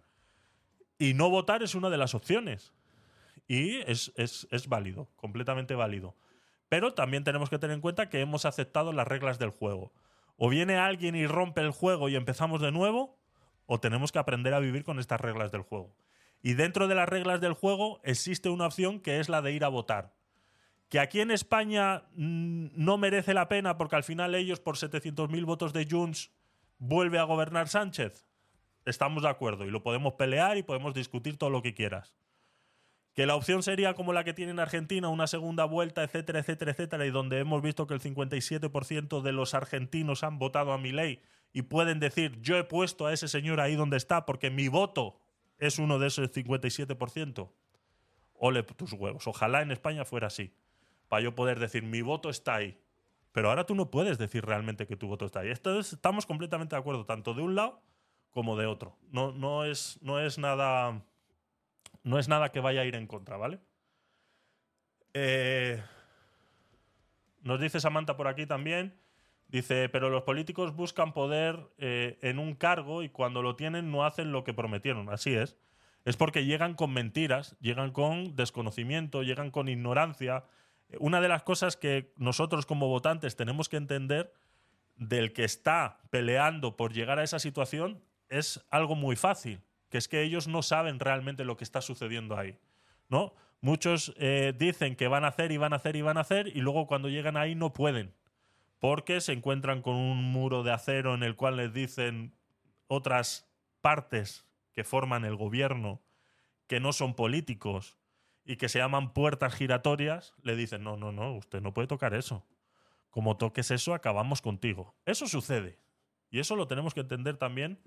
Y 0.97 1.13
no 1.13 1.29
votar 1.29 1.61
es 1.61 1.75
una 1.75 1.89
de 1.91 1.97
las 1.97 2.15
opciones. 2.15 2.73
Y 3.47 3.77
es, 3.89 4.11
es- 4.15 4.47
es 4.51 4.67
válido, 4.67 5.07
completamente 5.15 5.75
válido. 5.75 6.15
Pero 6.69 6.93
también 6.93 7.23
tenemos 7.23 7.49
que 7.49 7.59
tener 7.59 7.75
en 7.75 7.81
cuenta 7.81 8.09
que 8.09 8.21
hemos 8.21 8.45
aceptado 8.45 8.93
las 8.93 9.07
reglas 9.07 9.39
del 9.39 9.49
juego. 9.49 9.93
O 10.35 10.49
viene 10.49 10.77
alguien 10.77 11.15
y 11.15 11.25
rompe 11.25 11.61
el 11.61 11.71
juego 11.71 12.09
y 12.09 12.15
empezamos 12.15 12.61
de 12.61 12.71
nuevo, 12.71 13.17
o 13.65 13.79
tenemos 13.79 14.11
que 14.11 14.19
aprender 14.19 14.53
a 14.53 14.59
vivir 14.59 14.83
con 14.83 14.99
estas 14.99 15.19
reglas 15.19 15.51
del 15.51 15.61
juego. 15.61 15.95
Y 16.41 16.53
dentro 16.53 16.87
de 16.87 16.95
las 16.95 17.09
reglas 17.09 17.41
del 17.41 17.53
juego 17.53 17.99
existe 18.03 18.49
una 18.49 18.67
opción 18.67 18.99
que 18.99 19.19
es 19.19 19.29
la 19.29 19.41
de 19.41 19.53
ir 19.53 19.63
a 19.63 19.69
votar. 19.69 20.13
Que 20.89 20.99
aquí 20.99 21.19
en 21.19 21.31
España 21.31 22.03
mm, 22.13 22.67
no 22.73 22.97
merece 22.97 23.33
la 23.33 23.49
pena 23.49 23.77
porque 23.77 23.95
al 23.95 24.03
final 24.03 24.35
ellos 24.35 24.59
por 24.59 24.77
700.000 24.77 25.45
votos 25.45 25.73
de 25.73 25.87
Junts 25.89 26.31
vuelve 26.77 27.19
a 27.19 27.23
gobernar 27.23 27.67
Sánchez. 27.67 28.25
Estamos 28.85 29.23
de 29.23 29.29
acuerdo 29.29 29.65
y 29.65 29.71
lo 29.71 29.83
podemos 29.83 30.13
pelear 30.13 30.57
y 30.57 30.63
podemos 30.63 30.93
discutir 30.93 31.37
todo 31.37 31.49
lo 31.49 31.61
que 31.61 31.73
quieras. 31.73 32.13
Que 33.17 33.25
la 33.25 33.33
opción 33.35 33.63
sería 33.63 33.95
como 33.95 34.13
la 34.13 34.23
que 34.23 34.35
tiene 34.35 34.51
en 34.51 34.59
Argentina, 34.59 35.09
una 35.09 35.25
segunda 35.25 35.65
vuelta, 35.65 36.03
etcétera, 36.03 36.37
etcétera, 36.37 36.69
etcétera, 36.71 37.03
y 37.03 37.09
donde 37.09 37.39
hemos 37.39 37.63
visto 37.63 37.87
que 37.87 37.95
el 37.95 37.99
57% 37.99 39.21
de 39.23 39.31
los 39.31 39.55
argentinos 39.55 40.23
han 40.23 40.37
votado 40.37 40.71
a 40.71 40.77
mi 40.77 40.91
ley 40.91 41.19
y 41.51 41.63
pueden 41.63 41.99
decir, 41.99 42.39
yo 42.41 42.57
he 42.59 42.63
puesto 42.63 43.07
a 43.07 43.13
ese 43.13 43.27
señor 43.27 43.59
ahí 43.59 43.75
donde 43.75 43.97
está 43.97 44.27
porque 44.27 44.51
mi 44.51 44.67
voto 44.67 45.19
es 45.57 45.79
uno 45.79 45.97
de 45.97 46.05
esos 46.07 46.29
57%. 46.31 47.49
Ole 48.35 48.61
tus 48.61 48.93
huevos. 48.93 49.25
Ojalá 49.25 49.63
en 49.63 49.71
España 49.71 50.05
fuera 50.05 50.27
así. 50.27 50.53
Para 51.07 51.23
yo 51.23 51.33
poder 51.33 51.59
decir, 51.59 51.81
mi 51.81 52.03
voto 52.03 52.29
está 52.29 52.53
ahí. 52.53 52.77
Pero 53.31 53.49
ahora 53.49 53.65
tú 53.65 53.73
no 53.73 53.89
puedes 53.89 54.19
decir 54.19 54.45
realmente 54.45 54.85
que 54.85 54.95
tu 54.95 55.07
voto 55.07 55.25
está 55.25 55.39
ahí. 55.39 55.49
Esto 55.49 55.79
es- 55.79 55.93
estamos 55.93 56.27
completamente 56.27 56.75
de 56.75 56.79
acuerdo, 56.79 57.03
tanto 57.07 57.33
de 57.33 57.41
un 57.41 57.55
lado 57.55 57.81
como 58.29 58.55
de 58.57 58.67
otro. 58.67 58.95
No, 59.11 59.31
no, 59.31 59.65
es, 59.65 59.97
no 60.03 60.19
es 60.19 60.37
nada 60.37 61.01
no 62.07 62.17
es 62.19 62.29
nada 62.29 62.53
que 62.53 62.61
vaya 62.61 62.81
a 62.81 62.85
ir 62.85 62.95
en 62.95 63.05
contra, 63.05 63.35
¿vale? 63.35 63.59
Eh, 65.13 65.83
nos 67.41 67.59
dice 67.59 67.81
Samantha 67.81 68.15
por 68.15 68.27
aquí 68.27 68.45
también. 68.45 68.97
Dice, 69.49 69.89
pero 69.89 70.09
los 70.09 70.23
políticos 70.23 70.75
buscan 70.75 71.13
poder 71.13 71.69
eh, 71.77 72.17
en 72.21 72.39
un 72.39 72.55
cargo 72.55 73.03
y 73.03 73.09
cuando 73.09 73.41
lo 73.41 73.55
tienen 73.55 73.91
no 73.91 74.05
hacen 74.05 74.31
lo 74.31 74.45
que 74.45 74.53
prometieron. 74.53 75.09
Así 75.09 75.33
es. 75.33 75.57
Es 76.05 76.15
porque 76.15 76.45
llegan 76.45 76.75
con 76.75 76.93
mentiras, 76.93 77.57
llegan 77.59 77.91
con 77.91 78.35
desconocimiento, 78.37 79.23
llegan 79.23 79.51
con 79.51 79.67
ignorancia. 79.67 80.45
Una 80.99 81.19
de 81.19 81.27
las 81.27 81.43
cosas 81.43 81.75
que 81.75 82.13
nosotros 82.15 82.65
como 82.65 82.87
votantes 82.87 83.35
tenemos 83.35 83.67
que 83.67 83.77
entender 83.77 84.33
del 84.95 85.33
que 85.33 85.43
está 85.43 85.99
peleando 86.09 86.77
por 86.77 86.93
llegar 86.93 87.19
a 87.19 87.23
esa 87.23 87.39
situación 87.39 88.01
es 88.29 88.65
algo 88.69 88.95
muy 88.95 89.15
fácil, 89.17 89.61
que 89.89 89.97
es 89.97 90.07
que 90.07 90.21
ellos 90.21 90.47
no 90.47 90.61
saben 90.61 90.99
realmente 90.99 91.45
lo 91.45 91.57
que 91.57 91.63
está 91.63 91.81
sucediendo 91.81 92.37
ahí. 92.37 92.57
¿no? 93.09 93.33
Muchos 93.61 94.13
eh, 94.17 94.53
dicen 94.57 94.95
que 94.95 95.07
van 95.07 95.25
a 95.25 95.29
hacer 95.29 95.51
y 95.51 95.57
van 95.57 95.73
a 95.73 95.77
hacer 95.77 95.95
y 95.95 96.01
van 96.01 96.17
a 96.17 96.21
hacer 96.21 96.47
y 96.47 96.61
luego 96.61 96.87
cuando 96.87 97.09
llegan 97.09 97.37
ahí 97.37 97.55
no 97.55 97.73
pueden, 97.73 98.13
porque 98.79 99.21
se 99.21 99.33
encuentran 99.33 99.81
con 99.81 99.95
un 99.95 100.23
muro 100.23 100.63
de 100.63 100.71
acero 100.71 101.15
en 101.15 101.23
el 101.23 101.35
cual 101.35 101.57
les 101.57 101.73
dicen 101.73 102.33
otras 102.87 103.49
partes 103.81 104.45
que 104.73 104.83
forman 104.83 105.25
el 105.25 105.35
gobierno, 105.35 106.01
que 106.67 106.79
no 106.79 106.93
son 106.93 107.15
políticos 107.15 107.97
y 108.45 108.57
que 108.57 108.69
se 108.69 108.79
llaman 108.79 109.13
puertas 109.13 109.55
giratorias, 109.55 110.35
le 110.43 110.55
dicen, 110.55 110.83
no, 110.83 110.97
no, 110.97 111.11
no, 111.11 111.33
usted 111.33 111.61
no 111.61 111.73
puede 111.73 111.87
tocar 111.87 112.13
eso. 112.13 112.45
Como 113.09 113.37
toques 113.37 113.71
eso, 113.71 113.93
acabamos 113.93 114.41
contigo. 114.41 114.95
Eso 115.05 115.27
sucede. 115.27 115.79
Y 116.29 116.39
eso 116.39 116.55
lo 116.55 116.67
tenemos 116.67 116.93
que 116.93 116.99
entender 116.99 117.37
también 117.37 117.79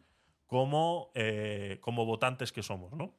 como, 0.50 1.12
eh, 1.14 1.78
como 1.80 2.04
votantes 2.04 2.50
que 2.50 2.64
somos, 2.64 2.92
¿no? 2.92 3.14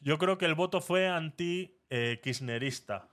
Yo 0.00 0.16
creo 0.16 0.38
que 0.38 0.44
el 0.44 0.54
voto 0.54 0.80
fue 0.80 1.08
anti-kirchnerista. 1.08 3.08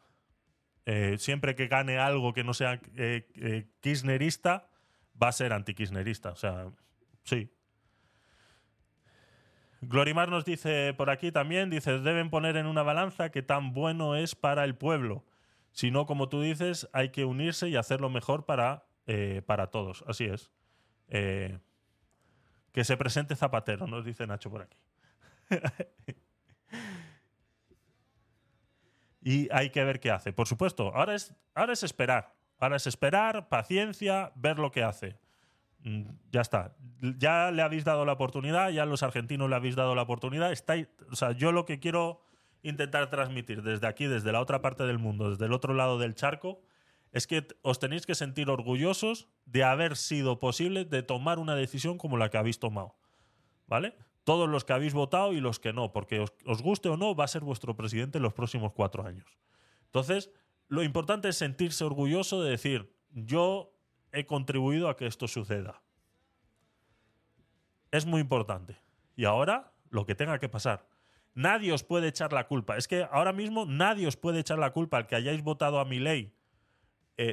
Eh, 0.86 1.16
siempre 1.18 1.56
que 1.56 1.68
gane 1.68 1.98
algo 1.98 2.32
que 2.32 2.44
no 2.44 2.54
sea 2.54 2.80
eh, 2.96 3.68
kirchnerista, 3.80 4.70
va 5.20 5.30
a 5.30 5.32
ser 5.32 5.52
anti-kirchnerista. 5.52 6.30
O 6.30 6.36
sea, 6.36 6.72
sí. 7.24 7.52
Glorimar 9.82 10.30
nos 10.30 10.46
dice 10.46 10.94
por 10.94 11.10
aquí 11.10 11.32
también, 11.32 11.72
dice, 11.72 11.98
deben 12.02 12.30
poner 12.30 12.56
en 12.56 12.68
una 12.68 12.84
balanza 12.84 13.32
que 13.32 13.42
tan 13.42 13.74
bueno 13.74 14.16
es 14.16 14.36
para 14.36 14.64
el 14.64 14.76
pueblo. 14.76 15.26
Si 15.72 15.90
no, 15.90 16.06
como 16.06 16.30
tú 16.30 16.42
dices, 16.42 16.88
hay 16.94 17.10
que 17.10 17.26
unirse 17.26 17.68
y 17.68 17.78
hacerlo 17.78 18.12
mejor 18.12 18.46
para, 18.46 18.86
para 19.48 19.72
todos. 19.72 20.04
Así 20.08 20.26
es. 20.26 20.55
Eh, 21.10 21.60
que 22.72 22.84
se 22.84 22.98
presente 22.98 23.36
Zapatero, 23.36 23.88
nos 23.88 24.04
dice 24.04 24.28
Nacho 24.28 24.50
por 24.50 24.64
aquí. 24.64 24.78
y 29.22 29.48
hay 29.52 29.70
que 29.70 29.84
ver 29.84 30.00
qué 30.00 30.12
hace. 30.12 30.34
Por 30.34 30.48
supuesto, 30.48 30.94
ahora 30.94 31.16
es, 31.16 31.34
ahora 31.54 31.74
es 31.74 31.84
esperar. 31.84 32.34
Ahora 32.60 32.78
es 32.78 32.88
esperar, 32.88 33.50
paciencia, 33.50 34.32
ver 34.36 34.60
lo 34.60 34.72
que 34.72 34.84
hace. 34.84 35.18
Mm, 35.84 36.04
Ya 36.32 36.42
está. 36.42 36.76
Ya 37.18 37.52
le 37.52 37.62
habéis 37.62 37.84
dado 37.86 38.06
la 38.06 38.14
oportunidad, 38.14 38.70
ya 38.70 38.86
los 38.86 39.04
argentinos 39.04 39.50
le 39.50 39.56
habéis 39.56 39.76
dado 39.76 39.96
la 39.96 40.02
oportunidad. 40.02 40.52
Estáis, 40.52 40.88
o 41.12 41.16
sea, 41.16 41.32
yo 41.32 41.52
lo 41.52 41.66
que 41.66 41.80
quiero 41.80 42.22
intentar 42.64 43.10
transmitir 43.10 43.62
desde 43.62 43.88
aquí, 43.88 44.06
desde 44.06 44.32
la 44.32 44.42
otra 44.42 44.62
parte 44.62 44.84
del 44.84 44.98
mundo, 44.98 45.30
desde 45.30 45.46
el 45.46 45.54
otro 45.54 45.74
lado 45.74 46.00
del 46.00 46.16
charco, 46.16 46.62
es 47.16 47.28
que 47.28 47.48
os 47.62 47.80
tenéis 47.80 48.06
que 48.06 48.14
sentir 48.14 48.50
orgullosos 48.50 49.30
de 49.46 49.64
haber 49.64 49.96
sido 49.96 50.42
posible 50.42 50.84
de 50.84 51.02
tomar 51.02 51.40
una 51.40 51.56
decisión 51.56 51.98
como 51.98 52.18
la 52.18 52.30
que 52.30 52.38
habéis 52.38 52.60
tomado. 52.60 52.98
¿Vale? 53.68 53.96
Todos 54.26 54.50
los 54.50 54.66
que 54.66 54.74
habéis 54.74 54.94
votado 54.94 55.32
y 55.32 55.40
los 55.40 55.62
que 55.62 55.72
no, 55.72 55.94
porque 55.94 56.20
os, 56.20 56.34
os 56.46 56.62
guste 56.62 56.90
o 56.90 56.98
no, 56.98 57.16
va 57.16 57.24
a 57.24 57.30
ser 57.30 57.42
vuestro 57.42 57.74
presidente 57.78 58.18
en 58.18 58.24
los 58.24 58.34
próximos 58.34 58.74
cuatro 58.74 59.08
años. 59.08 59.38
Entonces, 59.86 60.30
lo 60.68 60.84
importante 60.84 61.30
es 61.30 61.38
sentirse 61.38 61.86
orgulloso 61.86 62.44
de 62.44 62.50
decir, 62.50 62.94
yo 63.12 63.74
he 64.12 64.26
contribuido 64.26 64.90
a 64.90 64.98
que 64.98 65.08
esto 65.08 65.30
suceda. 65.30 65.82
Es 67.92 68.06
muy 68.06 68.20
importante. 68.20 68.82
Y 69.16 69.24
ahora, 69.24 69.72
lo 69.90 70.06
que 70.06 70.16
tenga 70.16 70.38
que 70.38 70.50
pasar. 70.50 70.90
Nadie 71.34 71.72
os 71.72 71.84
puede 71.84 72.10
echar 72.10 72.34
la 72.34 72.48
culpa. 72.48 72.76
Es 72.76 72.90
que 72.90 73.08
ahora 73.10 73.32
mismo 73.32 73.66
nadie 73.66 74.06
os 74.06 74.18
puede 74.18 74.42
echar 74.42 74.60
la 74.60 74.74
culpa 74.74 74.98
al 74.98 75.08
que 75.08 75.16
hayáis 75.16 75.42
votado 75.44 75.80
a 75.80 75.86
mi 75.86 76.00
ley. 76.00 76.36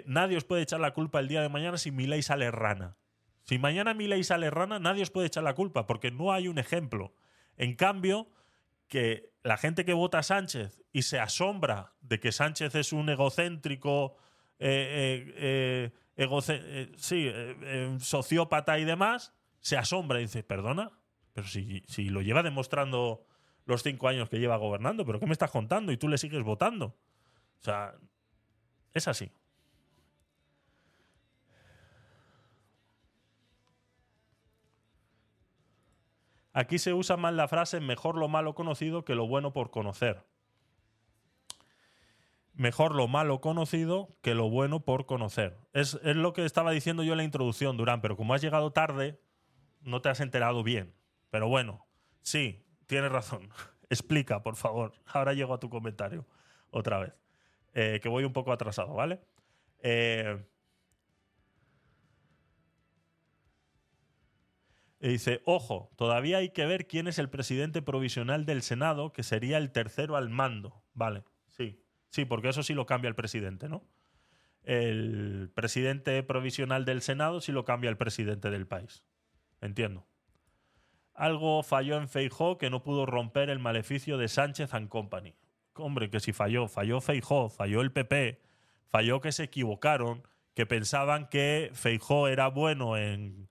Nadie 0.06 0.36
os 0.36 0.44
puede 0.44 0.62
echar 0.62 0.80
la 0.80 0.94
culpa 0.94 1.20
el 1.20 1.28
día 1.28 1.42
de 1.42 1.48
mañana 1.48 1.78
si 1.78 1.90
mi 1.90 2.06
ley 2.06 2.22
sale 2.22 2.50
rana. 2.50 2.96
Si 3.44 3.58
mañana 3.58 3.94
mi 3.94 4.06
ley 4.06 4.22
sale 4.22 4.50
rana, 4.50 4.78
nadie 4.78 5.02
os 5.02 5.10
puede 5.10 5.26
echar 5.26 5.42
la 5.42 5.54
culpa 5.54 5.86
porque 5.86 6.10
no 6.10 6.32
hay 6.32 6.48
un 6.48 6.58
ejemplo. 6.58 7.14
En 7.56 7.74
cambio, 7.74 8.30
que 8.88 9.32
la 9.42 9.56
gente 9.56 9.84
que 9.84 9.94
vota 9.94 10.18
a 10.18 10.22
Sánchez 10.22 10.80
y 10.92 11.02
se 11.02 11.18
asombra 11.18 11.94
de 12.00 12.20
que 12.20 12.30
Sánchez 12.30 12.74
es 12.74 12.92
un 12.92 13.08
egocéntrico, 13.08 14.16
eh, 14.58 15.32
eh, 15.36 15.92
eh, 16.16 16.28
eh, 16.48 16.92
sí, 16.96 17.26
eh, 17.26 17.56
eh, 17.62 17.96
sociópata 18.00 18.78
y 18.78 18.84
demás, 18.84 19.34
se 19.60 19.76
asombra 19.76 20.20
y 20.20 20.24
dice, 20.24 20.42
perdona, 20.44 20.90
pero 21.32 21.46
si, 21.48 21.82
si 21.88 22.10
lo 22.10 22.22
lleva 22.22 22.42
demostrando 22.42 23.26
los 23.64 23.82
cinco 23.82 24.08
años 24.08 24.28
que 24.28 24.38
lleva 24.38 24.56
gobernando, 24.56 25.04
pero 25.04 25.18
¿qué 25.18 25.26
me 25.26 25.32
estás 25.32 25.50
contando? 25.50 25.90
Y 25.90 25.96
tú 25.96 26.08
le 26.08 26.18
sigues 26.18 26.42
votando. 26.42 26.86
O 26.86 27.64
sea, 27.64 27.94
es 28.92 29.08
así. 29.08 29.30
Aquí 36.52 36.78
se 36.78 36.92
usa 36.92 37.16
más 37.16 37.32
la 37.32 37.48
frase 37.48 37.80
mejor 37.80 38.16
lo 38.16 38.28
malo 38.28 38.54
conocido 38.54 39.04
que 39.04 39.14
lo 39.14 39.26
bueno 39.26 39.52
por 39.52 39.70
conocer. 39.70 40.24
Mejor 42.54 42.94
lo 42.94 43.08
malo 43.08 43.40
conocido 43.40 44.14
que 44.20 44.34
lo 44.34 44.50
bueno 44.50 44.80
por 44.84 45.06
conocer. 45.06 45.56
Es, 45.72 45.98
es 46.02 46.16
lo 46.16 46.34
que 46.34 46.44
estaba 46.44 46.70
diciendo 46.70 47.02
yo 47.02 47.12
en 47.12 47.18
la 47.18 47.24
introducción, 47.24 47.78
Durán, 47.78 48.02
pero 48.02 48.16
como 48.16 48.34
has 48.34 48.42
llegado 48.42 48.72
tarde, 48.72 49.18
no 49.80 50.02
te 50.02 50.10
has 50.10 50.20
enterado 50.20 50.62
bien. 50.62 50.94
Pero 51.30 51.48
bueno, 51.48 51.86
sí, 52.20 52.62
tienes 52.86 53.10
razón. 53.10 53.48
Explica, 53.88 54.42
por 54.42 54.56
favor. 54.56 54.92
Ahora 55.06 55.32
llego 55.32 55.54
a 55.54 55.60
tu 55.60 55.70
comentario 55.70 56.26
otra 56.70 56.98
vez. 56.98 57.14
Eh, 57.74 58.00
que 58.02 58.08
voy 58.10 58.24
un 58.24 58.34
poco 58.34 58.52
atrasado, 58.52 58.92
¿vale? 58.92 59.20
Eh, 59.78 60.44
Y 65.02 65.08
dice, 65.08 65.42
ojo, 65.44 65.90
todavía 65.96 66.38
hay 66.38 66.50
que 66.50 66.64
ver 66.64 66.86
quién 66.86 67.08
es 67.08 67.18
el 67.18 67.28
presidente 67.28 67.82
provisional 67.82 68.46
del 68.46 68.62
Senado, 68.62 69.12
que 69.12 69.24
sería 69.24 69.58
el 69.58 69.72
tercero 69.72 70.14
al 70.16 70.30
mando. 70.30 70.84
Vale, 70.94 71.24
sí. 71.48 71.82
Sí, 72.10 72.24
porque 72.24 72.50
eso 72.50 72.62
sí 72.62 72.72
lo 72.72 72.86
cambia 72.86 73.08
el 73.08 73.16
presidente, 73.16 73.68
¿no? 73.68 73.82
El 74.62 75.50
presidente 75.56 76.22
provisional 76.22 76.84
del 76.84 77.02
Senado 77.02 77.40
sí 77.40 77.50
lo 77.50 77.64
cambia 77.64 77.90
el 77.90 77.96
presidente 77.96 78.48
del 78.48 78.68
país. 78.68 79.02
Entiendo. 79.60 80.06
Algo 81.14 81.64
falló 81.64 81.96
en 81.96 82.08
Feijó 82.08 82.56
que 82.56 82.70
no 82.70 82.84
pudo 82.84 83.04
romper 83.04 83.50
el 83.50 83.58
maleficio 83.58 84.18
de 84.18 84.28
Sánchez 84.28 84.72
and 84.72 84.88
Company. 84.88 85.34
Hombre, 85.74 86.10
que 86.10 86.20
si 86.20 86.32
falló, 86.32 86.68
falló 86.68 87.00
Feijó, 87.00 87.48
falló 87.48 87.80
el 87.80 87.90
PP, 87.90 88.40
falló 88.86 89.20
que 89.20 89.32
se 89.32 89.42
equivocaron, 89.42 90.22
que 90.54 90.64
pensaban 90.64 91.28
que 91.28 91.70
Feijó 91.72 92.28
era 92.28 92.46
bueno 92.46 92.96
en, 92.96 93.48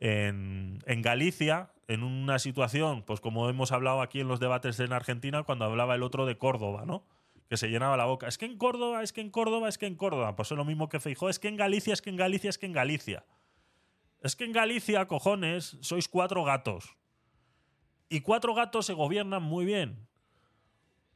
en, 0.00 1.02
Galicia, 1.02 1.72
en 1.86 2.02
una 2.02 2.38
situación, 2.38 3.02
pues 3.02 3.20
como 3.20 3.48
hemos 3.48 3.70
hablado 3.70 4.00
aquí 4.00 4.20
en 4.20 4.28
los 4.28 4.40
debates 4.40 4.80
en 4.80 4.92
Argentina, 4.92 5.42
cuando 5.42 5.66
hablaba 5.66 5.94
el 5.94 6.02
otro 6.02 6.24
de 6.26 6.38
Córdoba, 6.38 6.84
¿no? 6.86 7.04
Que 7.48 7.56
se 7.56 7.68
llenaba 7.68 7.96
la 7.96 8.06
boca. 8.06 8.26
Es 8.26 8.38
que 8.38 8.46
en 8.46 8.56
Córdoba, 8.56 9.02
es 9.02 9.12
que 9.12 9.20
en 9.20 9.30
Córdoba, 9.30 9.68
es 9.68 9.76
que 9.76 9.86
en 9.86 9.96
Córdoba. 9.96 10.36
Pues 10.36 10.50
es 10.50 10.56
lo 10.56 10.64
mismo 10.64 10.88
que 10.88 11.00
Feijó. 11.00 11.28
Es 11.28 11.38
que 11.38 11.48
en 11.48 11.56
Galicia, 11.56 11.92
es 11.92 12.00
que 12.00 12.10
en 12.10 12.16
Galicia, 12.16 12.48
es 12.48 12.58
que 12.58 12.66
en 12.66 12.72
Galicia. 12.72 13.26
Es 14.20 14.36
que 14.36 14.44
en 14.44 14.52
Galicia, 14.52 15.06
cojones, 15.06 15.76
sois 15.80 16.08
cuatro 16.08 16.44
gatos. 16.44 16.96
Y 18.08 18.20
cuatro 18.20 18.54
gatos 18.54 18.86
se 18.86 18.94
gobiernan 18.94 19.42
muy 19.42 19.64
bien. 19.64 20.08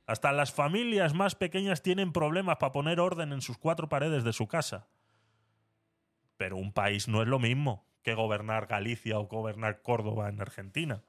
Hasta 0.07 0.33
las 0.33 0.53
familias 0.53 1.15
más 1.15 1.35
pequeñas 1.35 1.83
tienen 1.83 2.13
problemas 2.13 2.57
para 2.57 2.73
poner 2.73 3.01
orden 3.01 3.33
en 3.33 3.41
sus 3.41 3.57
cuatro 3.57 3.89
paredes 3.89 4.25
de 4.25 4.33
su 4.33 4.49
casa. 4.49 4.89
Pero 6.37 6.57
un 6.57 6.73
país 6.73 7.09
no 7.09 7.23
es 7.23 7.29
lo 7.29 7.39
mismo 7.39 7.87
que 8.05 8.15
gobernar 8.15 8.67
Galicia 8.67 9.19
o 9.19 9.27
gobernar 9.27 9.83
Córdoba 9.83 10.29
en 10.29 10.41
Argentina. 10.41 11.03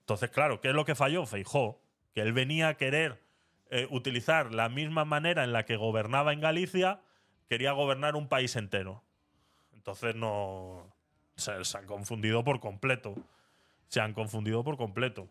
Entonces, 0.00 0.30
claro, 0.30 0.60
¿qué 0.60 0.68
es 0.68 0.74
lo 0.74 0.86
que 0.86 0.94
falló? 0.94 1.26
Feijó, 1.26 1.80
que 2.14 2.22
él 2.22 2.32
venía 2.32 2.68
a 2.68 2.74
querer 2.76 3.20
eh, 3.68 3.86
utilizar 3.90 4.54
la 4.54 4.68
misma 4.68 5.04
manera 5.04 5.44
en 5.44 5.52
la 5.52 5.64
que 5.64 5.76
gobernaba 5.76 6.32
en 6.32 6.40
Galicia, 6.40 7.00
quería 7.48 7.72
gobernar 7.72 8.16
un 8.16 8.28
país 8.28 8.56
entero. 8.56 9.02
Entonces 9.74 10.14
no... 10.14 10.86
Se, 11.34 11.64
se 11.64 11.78
han 11.78 11.86
confundido 11.86 12.44
por 12.44 12.60
completo. 12.60 13.14
Se 13.88 14.00
han 14.00 14.12
confundido 14.12 14.62
por 14.62 14.76
completo. 14.76 15.28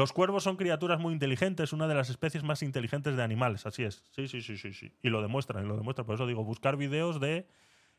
Los 0.00 0.14
cuervos 0.14 0.44
son 0.44 0.56
criaturas 0.56 0.98
muy 0.98 1.12
inteligentes, 1.12 1.74
una 1.74 1.86
de 1.86 1.94
las 1.94 2.08
especies 2.08 2.42
más 2.42 2.62
inteligentes 2.62 3.18
de 3.18 3.22
animales, 3.22 3.66
así 3.66 3.84
es. 3.84 4.02
Sí, 4.12 4.28
sí, 4.28 4.40
sí, 4.40 4.56
sí, 4.56 4.72
sí. 4.72 4.94
Y 5.02 5.10
lo 5.10 5.20
demuestran, 5.20 5.62
y 5.62 5.68
lo 5.68 5.76
demuestran. 5.76 6.06
Por 6.06 6.14
eso 6.14 6.26
digo, 6.26 6.42
buscar 6.42 6.78
vídeos 6.78 7.20
de 7.20 7.46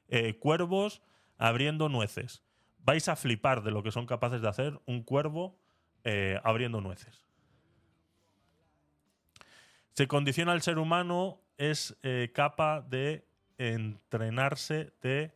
eh, 0.07 0.40
cuervos 0.40 1.03
abriendo 1.38 1.90
nueces. 1.90 2.41
Vais 2.80 3.07
a 3.07 3.15
flipar 3.15 3.61
de 3.61 3.69
lo 3.69 3.84
que 3.84 3.91
son 3.91 4.07
capaces 4.07 4.41
de 4.41 4.48
hacer 4.49 4.82
un 4.88 5.03
cuervo 5.03 5.60
eh, 6.03 6.40
abriendo 6.44 6.82
nueces. 6.82 7.23
Se 9.94 10.07
condiciona 10.07 10.53
al 10.53 10.64
ser 10.64 10.80
humano, 10.80 11.40
es 11.60 11.95
eh, 12.02 12.32
capaz 12.34 12.82
de 12.82 13.28
entrenarse, 13.60 14.91
de 15.03 15.36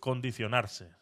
condicionarse. 0.00 0.95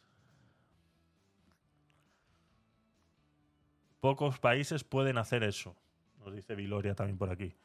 Pocos 4.05 4.39
países 4.39 4.85
pueden 4.85 5.17
hacer 5.17 5.43
eso, 5.43 5.79
nos 6.19 6.35
dice 6.35 6.55
Viloria 6.55 6.95
también 6.95 7.17
por 7.17 7.31
aquí. 7.31 7.57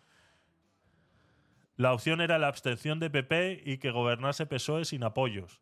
La 1.75 1.91
opción 1.91 2.21
era 2.21 2.39
la 2.39 2.47
abstención 2.47 2.97
de 3.01 3.09
PP 3.09 3.63
y 3.65 3.77
que 3.77 3.91
gobernase 3.91 4.45
PSOE 4.45 4.85
sin 4.85 5.03
apoyos. 5.03 5.59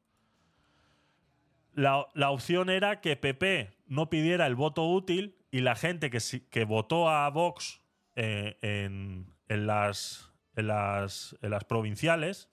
La, 1.74 2.06
la 2.14 2.30
opción 2.30 2.70
era 2.70 3.02
que 3.02 3.16
PP 3.16 3.76
no 3.88 4.12
pidiera 4.12 4.46
el 4.46 4.54
voto 4.54 4.86
útil 4.86 5.36
y 5.50 5.62
la 5.62 5.74
gente 5.74 6.12
que, 6.12 6.20
que 6.52 6.64
votó 6.64 7.10
a 7.10 7.28
Vox 7.32 7.82
eh, 8.16 8.60
en, 8.62 9.34
en 9.48 9.66
las, 9.66 10.32
en, 10.56 10.68
las, 10.68 11.36
en 11.42 11.50
las 11.50 11.64
provinciales 11.64 12.52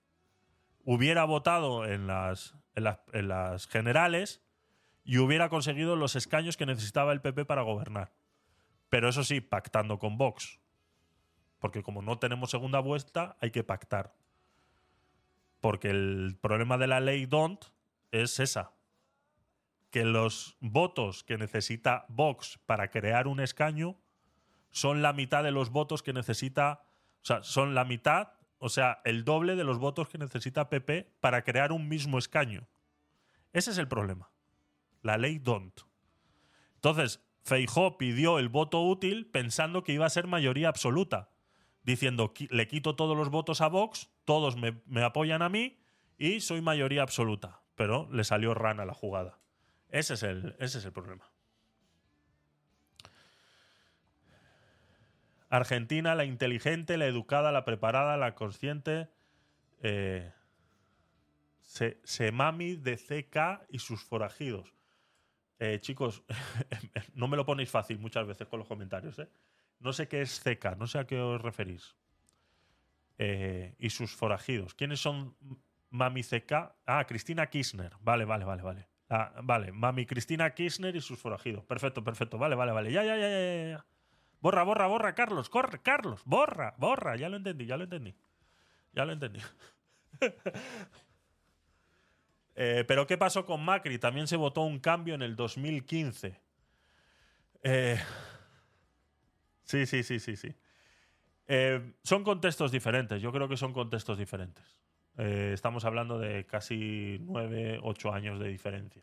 hubiera 0.83 1.25
votado 1.25 1.85
en 1.85 2.07
las, 2.07 2.55
en 2.75 2.85
las, 2.85 3.01
en 3.13 3.29
las 3.29 3.67
generales 3.67 4.44
y 5.05 5.19
hubiera 5.19 5.51
conseguido 5.51 5.97
los 5.97 6.17
escaños 6.17 6.57
que 6.57 6.67
necesitaba 6.67 7.13
el 7.13 7.21
PP 7.21 7.45
para 7.45 7.63
gobernar. 7.63 8.15
Pero 8.89 9.09
eso 9.09 9.23
sí, 9.23 9.41
pactando 9.41 9.99
con 9.99 10.17
Vox. 10.17 10.61
Porque 11.59 11.83
como 11.83 12.03
no 12.03 12.19
tenemos 12.19 12.51
segunda 12.51 12.81
vuelta, 12.81 13.37
hay 13.41 13.51
que 13.51 13.65
pactar. 13.65 14.15
Porque 15.61 15.91
el 15.91 16.39
problema 16.41 16.79
de 16.79 16.87
la 16.87 17.01
ley 17.01 17.27
DONT 17.27 17.67
es 18.13 18.41
esa. 18.41 18.73
Que 19.91 20.05
los 20.05 20.57
votos 20.61 21.23
que 21.23 21.39
necesita 21.39 22.07
Vox 22.09 22.59
para 22.67 22.91
crear 22.91 23.27
un 23.27 23.41
escaño 23.41 23.97
son 24.71 25.03
la 25.03 25.13
mitad 25.13 25.45
de 25.45 25.53
los 25.53 25.71
votos 25.71 26.03
que 26.03 26.13
necesita. 26.13 26.83
O 27.23 27.25
sea, 27.27 27.43
son 27.43 27.75
la 27.75 27.85
mitad, 27.85 28.33
o 28.59 28.69
sea, 28.69 29.01
el 29.05 29.25
doble 29.25 29.57
de 29.57 29.65
los 29.65 29.79
votos 29.79 30.09
que 30.09 30.19
necesita 30.19 30.69
PP 30.69 31.15
para 31.21 31.45
crear 31.45 31.73
un 31.73 31.89
mismo 31.89 32.19
escaño. 32.19 32.67
Ese 33.53 33.71
es 33.71 33.79
el 33.79 33.89
problema. 33.89 34.34
La 35.05 35.17
ley 35.19 35.39
DONT. 35.39 35.83
Entonces, 36.77 37.21
Feijó 37.45 37.99
pidió 37.99 38.39
el 38.39 38.49
voto 38.49 38.81
útil 38.83 39.27
pensando 39.31 39.85
que 39.85 39.93
iba 39.93 40.07
a 40.07 40.11
ser 40.11 40.27
mayoría 40.27 40.69
absoluta, 40.69 41.31
diciendo, 41.83 42.33
"Qui- 42.33 42.49
le 42.51 42.67
quito 42.67 42.97
todos 42.97 43.15
los 43.17 43.29
votos 43.29 43.61
a 43.61 43.69
Vox, 43.69 44.11
todos 44.25 44.57
me, 44.57 45.03
apoyan 45.05 45.43
a 45.43 45.51
mí 45.51 45.79
y 46.17 46.41
soy 46.41 46.63
mayoría 46.63 47.03
absoluta. 47.03 47.61
Pero 47.75 48.09
le 48.11 48.25
salió 48.25 48.55
rana 48.55 48.85
la 48.87 48.95
jugada. 48.95 49.39
Ese 49.91 50.15
es 50.15 50.23
el, 50.23 50.57
ese 50.59 50.79
es 50.79 50.85
el 50.87 50.93
problema. 50.93 51.31
Argentina, 55.51 56.15
la 56.15 56.25
inteligente, 56.25 56.97
la 56.97 57.07
educada, 57.07 57.53
la 57.53 57.65
preparada, 57.65 58.17
la 58.17 58.35
consciente. 58.35 59.09
eh, 59.83 60.33
se, 61.61 62.01
Semami 62.05 62.77
de 62.77 62.97
CK 62.97 63.67
y 63.69 63.81
sus 63.81 64.03
forajidos. 64.03 64.73
Eh, 65.59 65.79
chicos, 65.81 66.25
no 67.15 67.29
me 67.29 67.37
lo 67.37 67.47
ponéis 67.47 67.71
fácil 67.71 67.99
muchas 67.99 68.27
veces 68.27 68.49
con 68.49 68.59
los 68.59 68.69
comentarios. 68.69 69.19
¿eh? 69.19 69.29
No 69.81 69.93
sé 69.93 70.09
qué 70.09 70.23
es 70.23 70.41
CK, 70.41 70.77
no 70.77 70.87
sé 70.87 70.99
a 70.99 71.07
qué 71.07 71.21
os 71.21 71.41
referís. 71.41 71.97
Eh, 73.19 73.75
y 73.79 73.91
sus 73.91 74.15
forajidos. 74.15 74.75
¿Quiénes 74.75 75.01
son 75.01 75.37
Mami 75.91 76.23
CK? 76.23 76.53
Ah, 76.87 77.05
Cristina 77.07 77.47
Kirchner. 77.47 77.93
Vale, 78.01 78.25
vale, 78.25 78.45
vale, 78.45 78.63
vale. 78.63 78.89
Ah, 79.09 79.33
vale, 79.43 79.71
Mami 79.71 80.07
Cristina 80.07 80.53
Kirchner 80.55 80.97
y 80.97 81.01
sus 81.01 81.19
forajidos. 81.19 81.65
Perfecto, 81.65 82.03
perfecto. 82.03 82.39
Vale, 82.39 82.57
vale, 82.57 82.73
vale. 82.73 82.91
Ya, 82.91 83.05
ya, 83.05 83.17
ya, 83.17 83.29
ya. 83.29 83.87
Borra, 84.41 84.63
borra, 84.65 84.87
borra, 84.89 85.15
Carlos. 85.15 85.49
Corre, 85.49 85.81
Carlos. 85.81 86.23
Borra, 86.25 86.75
borra. 86.79 87.17
Ya 87.17 87.29
lo 87.29 87.37
entendí, 87.37 87.67
ya 87.67 87.77
lo 87.77 87.85
entendí. 87.85 88.15
Ya 88.93 89.05
lo 89.05 89.13
entendí. 89.13 89.41
Eh, 92.57 92.85
pero 92.87 93.07
¿qué 93.07 93.19
pasó 93.19 93.45
con 93.45 93.65
Macri? 93.65 93.99
También 93.99 94.27
se 94.27 94.37
votó 94.37 94.63
un 94.63 94.79
cambio 94.79 95.15
en 95.15 95.23
el 95.23 95.37
2015. 95.37 96.41
Eh, 97.63 97.99
sí, 99.65 99.87
sí, 99.87 100.03
sí, 100.03 100.21
sí, 100.21 100.37
sí. 100.37 100.55
Eh, 101.47 101.95
son 102.03 102.23
contextos 102.23 102.71
diferentes. 102.71 103.21
Yo 103.21 103.33
creo 103.33 103.49
que 103.49 103.57
son 103.57 103.73
contextos 103.73 104.19
diferentes. 104.19 104.65
Eh, 105.17 105.53
estamos 105.55 105.85
hablando 105.85 106.19
de 106.19 106.47
casi 106.47 107.19
nueve, 107.21 107.79
ocho 107.83 108.13
años 108.13 108.39
de 108.39 108.49
diferencia. 108.49 109.03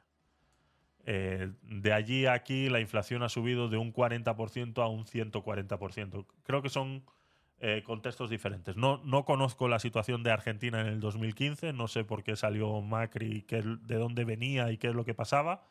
De 1.03 1.93
allí 1.93 2.27
a 2.27 2.33
aquí 2.33 2.69
la 2.69 2.79
inflación 2.79 3.23
ha 3.23 3.29
subido 3.29 3.69
de 3.69 3.77
un 3.77 3.91
40% 3.91 4.83
a 4.83 4.87
un 4.87 5.05
140%. 5.05 6.25
Creo 6.43 6.61
que 6.61 6.69
son 6.69 7.03
eh, 7.63 7.83
contextos 7.85 8.31
diferentes. 8.31 8.75
No, 8.75 8.99
no 9.05 9.23
conozco 9.23 9.67
la 9.67 9.77
situación 9.77 10.23
de 10.23 10.31
Argentina 10.31 10.81
en 10.81 10.87
el 10.87 10.99
2015, 10.99 11.73
no 11.73 11.87
sé 11.87 12.03
por 12.03 12.23
qué 12.23 12.35
salió 12.35 12.81
Macri, 12.81 13.43
qué, 13.43 13.61
de 13.61 13.95
dónde 13.97 14.25
venía 14.25 14.71
y 14.71 14.77
qué 14.77 14.87
es 14.87 14.95
lo 14.95 15.05
que 15.05 15.13
pasaba, 15.13 15.63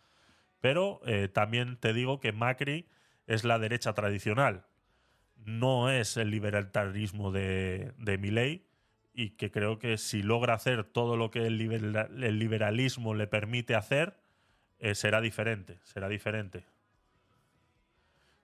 pero 0.61 1.01
eh, 1.05 1.27
también 1.27 1.77
te 1.77 1.93
digo 1.93 2.21
que 2.21 2.31
Macri 2.31 2.87
es 3.27 3.43
la 3.43 3.59
derecha 3.59 3.93
tradicional, 3.93 4.67
no 5.45 5.91
es 5.91 6.17
el 6.17 6.31
libertarismo 6.31 7.33
de, 7.33 7.93
de 7.99 8.19
Milei 8.19 8.65
y 9.13 9.31
que 9.31 9.51
creo 9.51 9.81
que 9.81 9.99
si 9.99 10.23
logra 10.23 10.55
hacer 10.55 10.85
todo 10.85 11.17
lo 11.17 11.33
que 11.33 11.45
el 11.47 11.59
liberalismo 12.39 13.15
le 13.15 13.27
permite 13.27 13.75
hacer, 13.75 14.17
eh, 14.79 14.95
será 14.95 15.21
diferente, 15.21 15.81
será 15.83 16.09
diferente. 16.09 16.65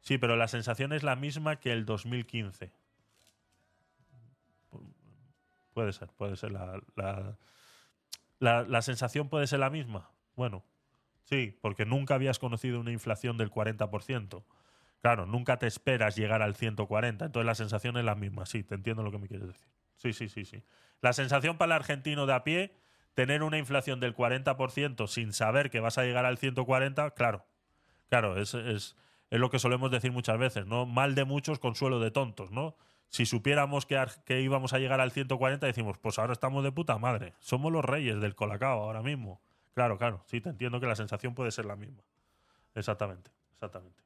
Sí, 0.01 0.18
pero 0.18 0.35
la 0.35 0.48
sensación 0.48 0.93
es 0.93 1.05
la 1.05 1.14
misma 1.14 1.60
que 1.60 1.73
el 1.73 1.85
2015. 1.85 2.73
Pu- 5.77 5.81
Puede 5.82 5.93
ser, 5.93 6.09
puede 6.16 6.36
ser 6.36 6.53
la, 6.53 6.81
la, 6.97 7.36
la- 8.39 8.62
la 8.62 8.82
sensación 8.82 9.28
puede 9.28 9.47
ser 9.47 9.61
la 9.61 9.70
misma. 9.70 10.11
Bueno, 10.35 10.65
sí, 11.24 11.59
porque 11.61 11.85
nunca 11.86 12.15
habías 12.15 12.39
conocido 12.39 12.81
una 12.81 12.93
inflación 12.93 13.36
del 13.36 13.51
40%. 13.51 14.44
Claro, 15.03 15.27
nunca 15.27 15.59
te 15.59 15.66
esperas 15.66 16.16
llegar 16.16 16.43
al 16.43 16.57
140, 16.57 17.27
entonces 17.27 17.47
la 17.47 17.55
sensación 17.55 17.97
es 17.97 18.05
la 18.05 18.15
misma. 18.15 18.47
Sí, 18.47 18.62
te 18.65 18.74
entiendo 18.74 19.03
lo 19.03 19.11
que 19.12 19.19
me 19.19 19.28
quieres 19.28 19.48
decir. 19.48 19.66
Sí, 19.97 20.12
sí, 20.12 20.28
sí, 20.28 20.44
sí. 20.44 20.62
La 21.01 21.12
sensación 21.12 21.59
para 21.59 21.74
el 21.77 21.81
argentino 21.81 22.27
de 22.27 22.35
a 22.35 22.44
pie, 22.44 22.73
tener 23.15 23.43
una 23.43 23.59
inflación 23.59 24.01
del 24.01 24.15
40% 24.15 25.07
sin 25.07 25.32
saber 25.32 25.70
que 25.70 25.81
vas 25.81 25.98
a 25.98 26.05
llegar 26.05 26.24
al 26.27 26.39
140, 26.39 27.11
claro. 27.12 27.47
Claro, 28.09 28.39
es, 28.39 28.55
es, 28.55 28.97
es 29.31 29.40
lo 29.40 29.51
que 29.51 29.59
solemos 29.59 29.90
decir 29.90 30.12
muchas 30.12 30.39
veces, 30.39 30.66
¿no? 30.66 30.86
Mal 30.86 31.15
de 31.15 31.24
muchos, 31.24 31.59
consuelo 31.59 32.01
de 32.01 32.11
tontos, 32.11 32.51
¿no? 32.51 32.77
Si 33.08 33.26
supiéramos 33.26 33.86
que, 33.86 34.04
que 34.24 34.40
íbamos 34.40 34.72
a 34.72 34.78
llegar 34.78 35.00
al 35.00 35.10
140, 35.10 35.66
decimos, 35.66 35.98
pues 35.98 36.18
ahora 36.18 36.32
estamos 36.32 36.64
de 36.64 36.72
puta 36.72 36.98
madre. 36.98 37.34
Somos 37.38 37.72
los 37.72 37.84
reyes 37.84 38.20
del 38.20 38.34
colacao 38.34 38.82
ahora 38.82 39.02
mismo. 39.02 39.40
Claro, 39.74 39.98
claro. 39.98 40.22
Sí, 40.26 40.40
te 40.40 40.48
entiendo 40.48 40.80
que 40.80 40.86
la 40.86 40.96
sensación 40.96 41.34
puede 41.34 41.50
ser 41.50 41.66
la 41.66 41.76
misma. 41.76 42.02
Exactamente, 42.74 43.30
exactamente. 43.54 44.02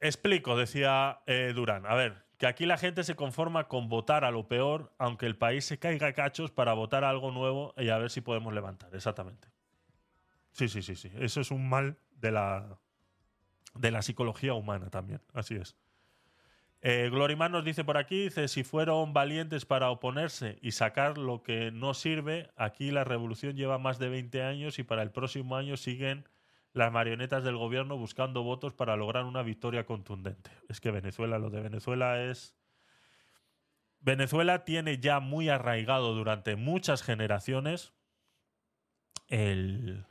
Explico, 0.00 0.56
decía 0.56 1.20
eh, 1.26 1.52
Durán. 1.54 1.86
A 1.86 1.94
ver, 1.94 2.24
que 2.36 2.46
aquí 2.46 2.66
la 2.66 2.76
gente 2.76 3.04
se 3.04 3.16
conforma 3.16 3.68
con 3.68 3.88
votar 3.88 4.24
a 4.24 4.30
lo 4.30 4.48
peor, 4.48 4.92
aunque 4.98 5.24
el 5.26 5.36
país 5.36 5.64
se 5.64 5.78
caiga 5.78 6.08
a 6.08 6.12
cachos 6.12 6.50
para 6.50 6.74
votar 6.74 7.04
a 7.04 7.10
algo 7.10 7.30
nuevo 7.30 7.72
y 7.78 7.88
a 7.88 7.98
ver 7.98 8.10
si 8.10 8.20
podemos 8.20 8.52
levantar. 8.52 8.94
Exactamente. 8.94 9.48
Sí, 10.52 10.68
sí, 10.68 10.82
sí, 10.82 10.94
sí. 10.94 11.10
Eso 11.16 11.40
es 11.40 11.50
un 11.50 11.68
mal 11.68 11.96
de 12.16 12.32
la, 12.32 12.78
de 13.74 13.90
la 13.90 14.02
psicología 14.02 14.54
humana 14.54 14.90
también. 14.90 15.22
Así 15.32 15.54
es. 15.54 15.76
Eh, 16.86 17.10
nos 17.10 17.64
dice 17.64 17.82
por 17.82 17.96
aquí, 17.96 18.24
dice, 18.24 18.46
si 18.46 18.62
fueron 18.62 19.14
valientes 19.14 19.64
para 19.64 19.88
oponerse 19.88 20.58
y 20.60 20.72
sacar 20.72 21.16
lo 21.16 21.42
que 21.42 21.70
no 21.70 21.94
sirve, 21.94 22.50
aquí 22.56 22.90
la 22.90 23.04
revolución 23.04 23.56
lleva 23.56 23.78
más 23.78 23.98
de 23.98 24.10
20 24.10 24.42
años 24.42 24.78
y 24.78 24.82
para 24.82 25.02
el 25.02 25.10
próximo 25.10 25.56
año 25.56 25.78
siguen 25.78 26.28
las 26.74 26.92
marionetas 26.92 27.42
del 27.42 27.56
gobierno 27.56 27.96
buscando 27.96 28.42
votos 28.42 28.74
para 28.74 28.96
lograr 28.96 29.24
una 29.24 29.42
victoria 29.42 29.86
contundente. 29.86 30.50
Es 30.68 30.82
que 30.82 30.90
Venezuela, 30.90 31.38
lo 31.38 31.48
de 31.48 31.62
Venezuela 31.62 32.22
es... 32.22 32.54
Venezuela 34.00 34.66
tiene 34.66 34.98
ya 34.98 35.20
muy 35.20 35.48
arraigado 35.48 36.14
durante 36.14 36.54
muchas 36.54 37.02
generaciones 37.02 37.94
el, 39.28 40.04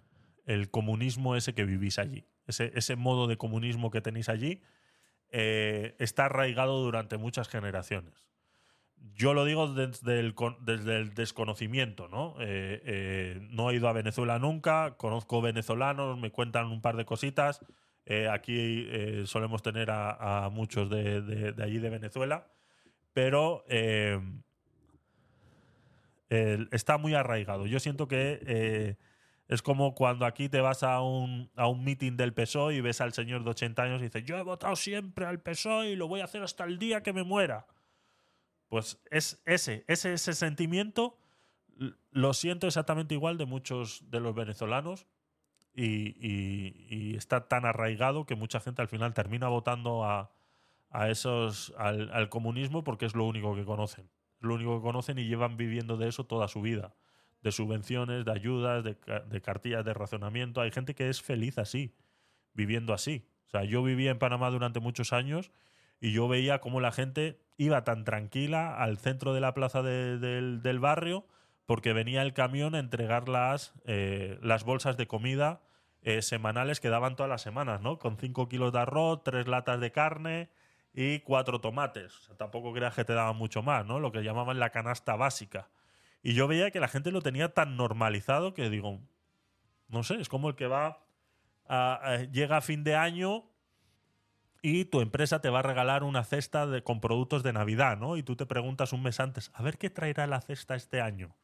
el 0.47 0.71
comunismo 0.71 1.35
ese 1.35 1.53
que 1.53 1.65
vivís 1.65 1.99
allí. 1.99 2.25
Ese, 2.47 2.71
ese 2.73 2.95
modo 2.95 3.27
de 3.27 3.37
comunismo 3.37 3.91
que 3.91 4.01
tenéis 4.01 4.27
allí 4.27 4.63
eh, 5.33 5.95
está 5.97 6.25
arraigado 6.25 6.81
durante 6.83 7.17
muchas 7.17 7.49
generaciones. 7.49 8.13
Yo 9.15 9.33
lo 9.33 9.43
digo 9.45 9.67
desde 9.73 10.19
el, 10.19 10.35
desde 10.61 10.97
el 10.97 11.13
desconocimiento, 11.13 12.07
¿no? 12.07 12.35
Eh, 12.39 12.81
eh, 12.85 13.39
no 13.49 13.69
he 13.69 13.75
ido 13.75 13.89
a 13.89 13.93
Venezuela 13.93 14.39
nunca, 14.39 14.95
conozco 14.95 15.41
venezolanos, 15.41 16.17
me 16.19 16.31
cuentan 16.31 16.67
un 16.67 16.81
par 16.81 16.95
de 16.95 17.03
cositas. 17.05 17.59
Aquí 18.31 18.85
solemos 19.25 19.61
tener 19.63 19.89
a, 19.89 20.49
muchos 20.51 20.89
de, 20.89 21.21
de- 21.21 21.63
allí 21.63 21.79
de 21.79 21.89
Venezuela, 21.89 22.47
pero 23.13 23.63
está 26.29 26.97
muy 26.97 27.13
arraigado. 27.13 27.65
Yo 27.65 27.79
siento 27.79 28.09
que 28.09 28.97
es 29.47 29.61
como 29.61 29.93
cuando 29.93 30.25
aquí 30.25 30.49
te 30.49 30.61
vas 30.61 30.83
a 30.83 31.01
un, 31.01 31.51
a 31.55 31.67
un 31.67 31.83
meeting 31.83 32.15
del 32.15 32.33
PSOE 32.33 32.75
y 32.75 32.81
ves 32.81 33.01
al 33.01 33.13
señor 33.13 33.43
de 33.43 33.49
80 33.51 33.83
años 33.83 34.01
y 34.01 34.05
dices, 34.05 34.23
yo 34.23 34.37
he 34.37 34.43
votado 34.43 34.75
siempre 34.75 35.25
al 35.25 35.41
PSOE 35.41 35.91
y 35.91 35.95
lo 35.95 36.07
voy 36.07 36.21
a 36.21 36.25
hacer 36.25 36.43
hasta 36.43 36.63
el 36.63 36.79
día 36.79 37.03
que 37.03 37.13
me 37.13 37.23
muera. 37.23 37.67
Pues 38.69 39.01
es 39.11 39.41
ese, 39.45 39.83
ese, 39.87 40.13
ese 40.13 40.33
sentimiento 40.33 41.17
lo 42.11 42.33
siento 42.33 42.67
exactamente 42.67 43.15
igual 43.15 43.37
de 43.37 43.45
muchos 43.45 44.09
de 44.09 44.19
los 44.19 44.35
venezolanos 44.35 45.07
y, 45.75 47.15
está 47.15 47.47
tan 47.47 47.65
arraigado 47.65 48.25
que 48.25 48.35
mucha 48.35 48.59
gente 48.59 48.81
al 48.81 48.87
final 48.87 49.13
termina 49.13 49.47
votando 49.47 50.03
a, 50.03 50.31
a 50.89 51.09
esos 51.09 51.73
al, 51.77 52.11
al 52.11 52.29
comunismo 52.29 52.83
porque 52.83 53.05
es 53.05 53.15
lo 53.15 53.25
único 53.25 53.55
que 53.55 53.65
conocen. 53.65 54.09
Lo 54.39 54.55
único 54.55 54.77
que 54.77 54.83
conocen 54.83 55.19
y 55.19 55.25
llevan 55.25 55.57
viviendo 55.57 55.97
de 55.97 56.09
eso 56.09 56.25
toda 56.25 56.47
su 56.47 56.61
vida. 56.61 56.93
De 57.43 57.51
subvenciones, 57.51 58.25
de 58.25 58.31
ayudas, 58.31 58.83
de, 58.83 58.97
ca- 58.97 59.19
de 59.19 59.41
cartillas 59.41 59.85
de 59.85 59.93
racionamiento. 59.93 60.61
Hay 60.61 60.71
gente 60.71 60.95
que 60.95 61.09
es 61.09 61.21
feliz 61.21 61.57
así, 61.59 61.93
viviendo 62.53 62.93
así. 62.93 63.27
O 63.47 63.49
sea, 63.51 63.63
yo 63.65 63.83
vivía 63.83 64.09
en 64.11 64.17
Panamá 64.19 64.49
durante 64.49 64.79
muchos 64.79 65.13
años 65.13 65.51
y 66.01 66.11
yo 66.11 66.27
veía 66.27 66.59
cómo 66.59 66.79
la 66.81 66.91
gente 66.91 67.39
iba 67.57 67.83
tan 67.83 68.03
tranquila 68.03 68.75
al 68.75 68.97
centro 68.97 69.33
de 69.33 69.41
la 69.41 69.53
plaza 69.53 69.81
de- 69.83 70.17
del, 70.17 70.61
del 70.63 70.79
barrio 70.79 71.25
porque 71.65 71.93
venía 71.93 72.21
el 72.23 72.33
camión 72.33 72.75
a 72.75 72.79
entregar 72.79 73.29
las, 73.29 73.73
eh, 73.85 74.37
las 74.41 74.63
bolsas 74.63 74.97
de 74.97 75.07
comida 75.07 75.61
eh, 76.01 76.21
semanales 76.21 76.81
que 76.81 76.89
daban 76.89 77.15
todas 77.15 77.29
las 77.29 77.41
semanas, 77.41 77.79
¿no? 77.81 77.99
Con 77.99 78.17
5 78.17 78.49
kilos 78.49 78.73
de 78.73 78.79
arroz, 78.79 79.23
tres 79.23 79.47
latas 79.47 79.79
de 79.79 79.91
carne 79.93 80.49
y 80.93 81.19
cuatro 81.19 81.61
tomates. 81.61 82.17
O 82.17 82.21
sea, 82.23 82.35
tampoco 82.35 82.73
creas 82.73 82.93
que 82.95 83.05
te 83.05 83.13
daban 83.13 83.37
mucho 83.37 83.63
más, 83.63 83.85
¿no? 83.85 83.99
Lo 83.99 84.11
que 84.11 84.21
llamaban 84.23 84.59
la 84.59 84.69
canasta 84.71 85.15
básica. 85.15 85.69
Y 86.23 86.33
yo 86.33 86.47
veía 86.47 86.71
que 86.71 86.79
la 86.79 86.87
gente 86.87 87.11
lo 87.11 87.21
tenía 87.21 87.53
tan 87.53 87.75
normalizado 87.75 88.53
que 88.53 88.69
digo, 88.69 89.01
no 89.89 90.03
sé, 90.03 90.15
es 90.15 90.29
como 90.29 90.49
el 90.49 90.55
que 90.55 90.67
va, 90.67 91.05
llega 92.31 92.57
a 92.57 92.61
fin 92.61 92.85
de 92.85 92.95
año 92.95 93.43
y 94.61 94.85
tu 94.85 95.01
empresa 95.01 95.41
te 95.41 95.49
va 95.49 95.59
a 95.59 95.63
regalar 95.63 96.03
una 96.03 96.23
cesta 96.23 96.65
de, 96.65 96.81
con 96.81 97.01
productos 97.01 97.43
de 97.43 97.51
Navidad, 97.51 97.97
¿no? 97.97 98.15
Y 98.15 98.23
tú 98.23 98.37
te 98.37 98.45
preguntas 98.45 98.93
un 98.93 99.03
mes 99.03 99.19
antes, 99.19 99.51
a 99.53 99.61
ver 99.61 99.77
qué 99.77 99.89
traerá 99.89 100.25
la 100.25 100.39
cesta 100.39 100.75
este 100.75 101.01
año. 101.01 101.35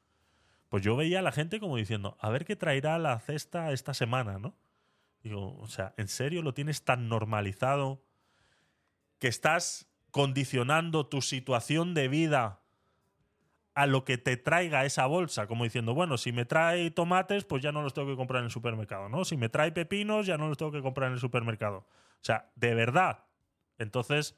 Pues 0.70 0.82
yo 0.82 0.96
veía 0.96 1.20
a 1.20 1.24
la 1.24 1.34
gente 1.34 1.60
como 1.60 1.76
diciendo, 1.76 2.18
a 2.22 2.30
ver 2.30 2.46
qué 2.46 2.56
traerá 2.56 2.98
la 2.98 3.20
cesta 3.20 3.74
esta 3.74 3.94
semana, 3.94 4.40
¿no? 4.40 4.56
Digo, 5.22 5.58
o 5.58 5.68
sea, 5.68 5.94
¿en 5.98 6.08
serio 6.08 6.42
lo 6.42 6.54
tienes 6.54 6.86
tan 6.86 7.10
normalizado 7.10 8.02
que 9.18 9.28
estás 9.28 9.90
condicionando 10.12 11.06
tu 11.08 11.22
situación 11.22 11.94
de 11.94 12.08
vida 12.08 12.59
a 13.80 13.88
lo 13.88 14.04
que 14.04 14.18
te 14.18 14.36
traiga 14.36 14.84
esa 14.84 15.06
bolsa? 15.06 15.48
Como 15.48 15.64
diciendo, 15.64 15.94
bueno, 15.94 16.18
si 16.18 16.34
me 16.34 16.44
trae 16.44 16.92
tomates, 16.92 17.46
pues 17.46 17.64
ya 17.64 17.72
no 17.72 17.82
los 17.82 17.94
tengo 17.94 18.10
que 18.10 18.18
comprar 18.18 18.40
en 18.40 18.48
el 18.48 18.52
supermercado, 18.52 19.08
¿no? 19.08 19.24
Si 19.24 19.38
me 19.38 19.48
trae 19.48 19.72
pepinos, 19.72 20.26
ya 20.26 20.38
no 20.38 20.50
los 20.50 20.58
tengo 20.58 20.74
que 20.74 20.82
comprar 20.82 21.08
en 21.08 21.14
el 21.14 21.20
supermercado. 21.22 21.78
O 21.78 22.24
sea, 22.24 22.52
de 22.56 22.74
verdad. 22.76 23.24
Entonces, 23.78 24.38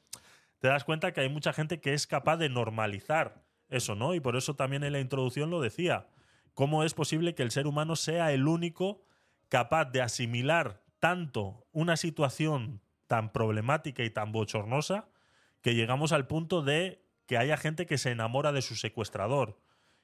te 0.60 0.68
das 0.68 0.84
cuenta 0.84 1.12
que 1.12 1.22
hay 1.22 1.28
mucha 1.28 1.52
gente 1.52 1.80
que 1.80 1.92
es 1.92 2.06
capaz 2.06 2.36
de 2.36 2.50
normalizar 2.50 3.42
eso, 3.68 3.96
¿no? 3.96 4.14
Y 4.14 4.20
por 4.20 4.36
eso 4.36 4.54
también 4.54 4.84
en 4.84 4.92
la 4.92 5.00
introducción 5.00 5.50
lo 5.50 5.60
decía. 5.60 6.06
¿Cómo 6.54 6.84
es 6.84 6.94
posible 6.94 7.34
que 7.34 7.42
el 7.42 7.50
ser 7.50 7.66
humano 7.66 7.96
sea 7.96 8.30
el 8.30 8.46
único 8.46 9.02
capaz 9.48 9.86
de 9.86 10.02
asimilar 10.02 10.84
tanto 11.00 11.66
una 11.72 11.96
situación 11.96 12.80
tan 13.08 13.32
problemática 13.32 14.04
y 14.04 14.10
tan 14.10 14.30
bochornosa 14.30 15.08
que 15.62 15.74
llegamos 15.74 16.12
al 16.12 16.28
punto 16.28 16.62
de 16.62 17.01
que 17.26 17.38
haya 17.38 17.56
gente 17.56 17.86
que 17.86 17.98
se 17.98 18.10
enamora 18.10 18.52
de 18.52 18.62
su 18.62 18.76
secuestrador, 18.76 19.58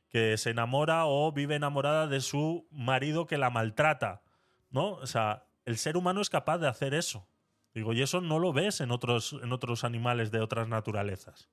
que 0.08 0.36
se 0.38 0.50
enamora 0.50 1.06
o 1.06 1.32
vive 1.32 1.56
enamorada 1.56 2.06
de 2.06 2.20
su 2.20 2.66
marido 2.70 3.26
que 3.26 3.38
la 3.38 3.50
maltrata, 3.50 4.22
¿no? 4.70 4.92
O 4.92 5.06
sea, 5.06 5.44
el 5.64 5.76
ser 5.76 5.96
humano 5.96 6.20
es 6.20 6.30
capaz 6.30 6.58
de 6.58 6.68
hacer 6.68 6.94
eso. 6.94 7.28
Digo, 7.74 7.92
y 7.92 8.02
eso 8.02 8.20
no 8.20 8.38
lo 8.38 8.52
ves 8.52 8.80
en 8.80 8.90
otros, 8.90 9.36
en 9.42 9.52
otros 9.52 9.84
animales 9.84 10.30
de 10.30 10.40
otras 10.40 10.68
naturalezas. 10.68 11.50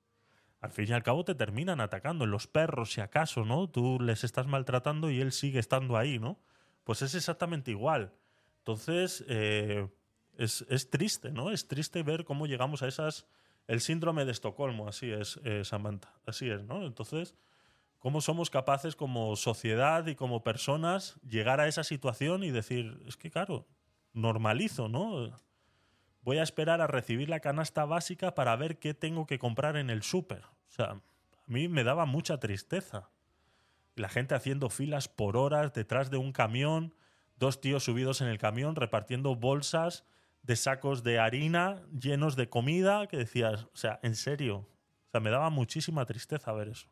Al 0.60 0.70
fin 0.70 0.86
y 0.88 0.92
al 0.92 1.02
cabo 1.02 1.24
te 1.24 1.34
terminan 1.34 1.80
atacando. 1.80 2.24
En 2.24 2.30
los 2.30 2.46
perros, 2.46 2.92
si 2.92 3.00
acaso, 3.00 3.44
¿no? 3.44 3.68
Tú 3.68 3.98
les 4.00 4.24
estás 4.24 4.46
maltratando 4.46 5.10
y 5.10 5.20
él 5.20 5.32
sigue 5.32 5.58
estando 5.58 5.96
ahí, 5.96 6.18
¿no? 6.18 6.40
Pues 6.84 7.02
es 7.02 7.14
exactamente 7.14 7.70
igual. 7.70 8.14
Entonces, 8.58 9.24
eh, 9.28 9.86
es, 10.38 10.64
es 10.68 10.90
triste, 10.90 11.30
¿no? 11.30 11.50
Es 11.50 11.68
triste 11.68 12.02
ver 12.02 12.24
cómo 12.24 12.46
llegamos 12.46 12.82
a 12.82 12.88
esas... 12.88 13.26
El 13.66 13.80
síndrome 13.80 14.24
de 14.24 14.32
Estocolmo, 14.32 14.88
así 14.88 15.10
es, 15.10 15.40
eh, 15.44 15.64
Samantha. 15.64 16.12
Así 16.24 16.48
es, 16.48 16.62
¿no? 16.64 16.86
Entonces, 16.86 17.34
cómo 17.98 18.20
somos 18.20 18.50
capaces 18.50 18.94
como 18.94 19.34
sociedad 19.36 20.06
y 20.06 20.14
como 20.14 20.44
personas 20.44 21.18
llegar 21.28 21.60
a 21.60 21.66
esa 21.66 21.82
situación 21.82 22.44
y 22.44 22.50
decir, 22.50 23.02
es 23.06 23.16
que 23.16 23.30
claro, 23.30 23.66
normalizo, 24.12 24.88
¿no? 24.88 25.36
Voy 26.22 26.38
a 26.38 26.42
esperar 26.42 26.80
a 26.80 26.86
recibir 26.86 27.28
la 27.28 27.40
canasta 27.40 27.84
básica 27.84 28.34
para 28.34 28.56
ver 28.56 28.78
qué 28.78 28.94
tengo 28.94 29.26
que 29.26 29.38
comprar 29.38 29.76
en 29.76 29.90
el 29.90 30.02
súper. 30.02 30.44
O 30.44 30.72
sea, 30.72 30.90
a 30.90 31.00
mí 31.46 31.68
me 31.68 31.84
daba 31.84 32.06
mucha 32.06 32.38
tristeza. 32.38 33.10
La 33.94 34.08
gente 34.08 34.34
haciendo 34.34 34.68
filas 34.70 35.08
por 35.08 35.36
horas 35.36 35.72
detrás 35.72 36.10
de 36.10 36.16
un 36.16 36.32
camión, 36.32 36.94
dos 37.36 37.60
tíos 37.60 37.84
subidos 37.84 38.20
en 38.20 38.28
el 38.28 38.38
camión 38.38 38.76
repartiendo 38.76 39.34
bolsas 39.36 40.04
de 40.46 40.54
sacos 40.54 41.02
de 41.02 41.18
harina 41.18 41.82
llenos 41.98 42.36
de 42.36 42.48
comida 42.48 43.08
que 43.08 43.16
decías, 43.16 43.64
o 43.64 43.76
sea, 43.76 43.98
en 44.02 44.14
serio. 44.14 44.58
O 44.58 45.10
sea, 45.10 45.20
me 45.20 45.30
daba 45.30 45.50
muchísima 45.50 46.06
tristeza 46.06 46.52
ver 46.52 46.68
eso. 46.68 46.88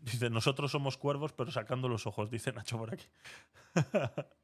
Dice, 0.00 0.30
nosotros 0.30 0.70
somos 0.70 0.96
cuervos, 0.96 1.32
pero 1.32 1.50
sacando 1.50 1.88
los 1.88 2.06
ojos, 2.06 2.30
dice 2.30 2.52
Nacho 2.52 2.78
por 2.78 2.94
aquí. 2.94 3.06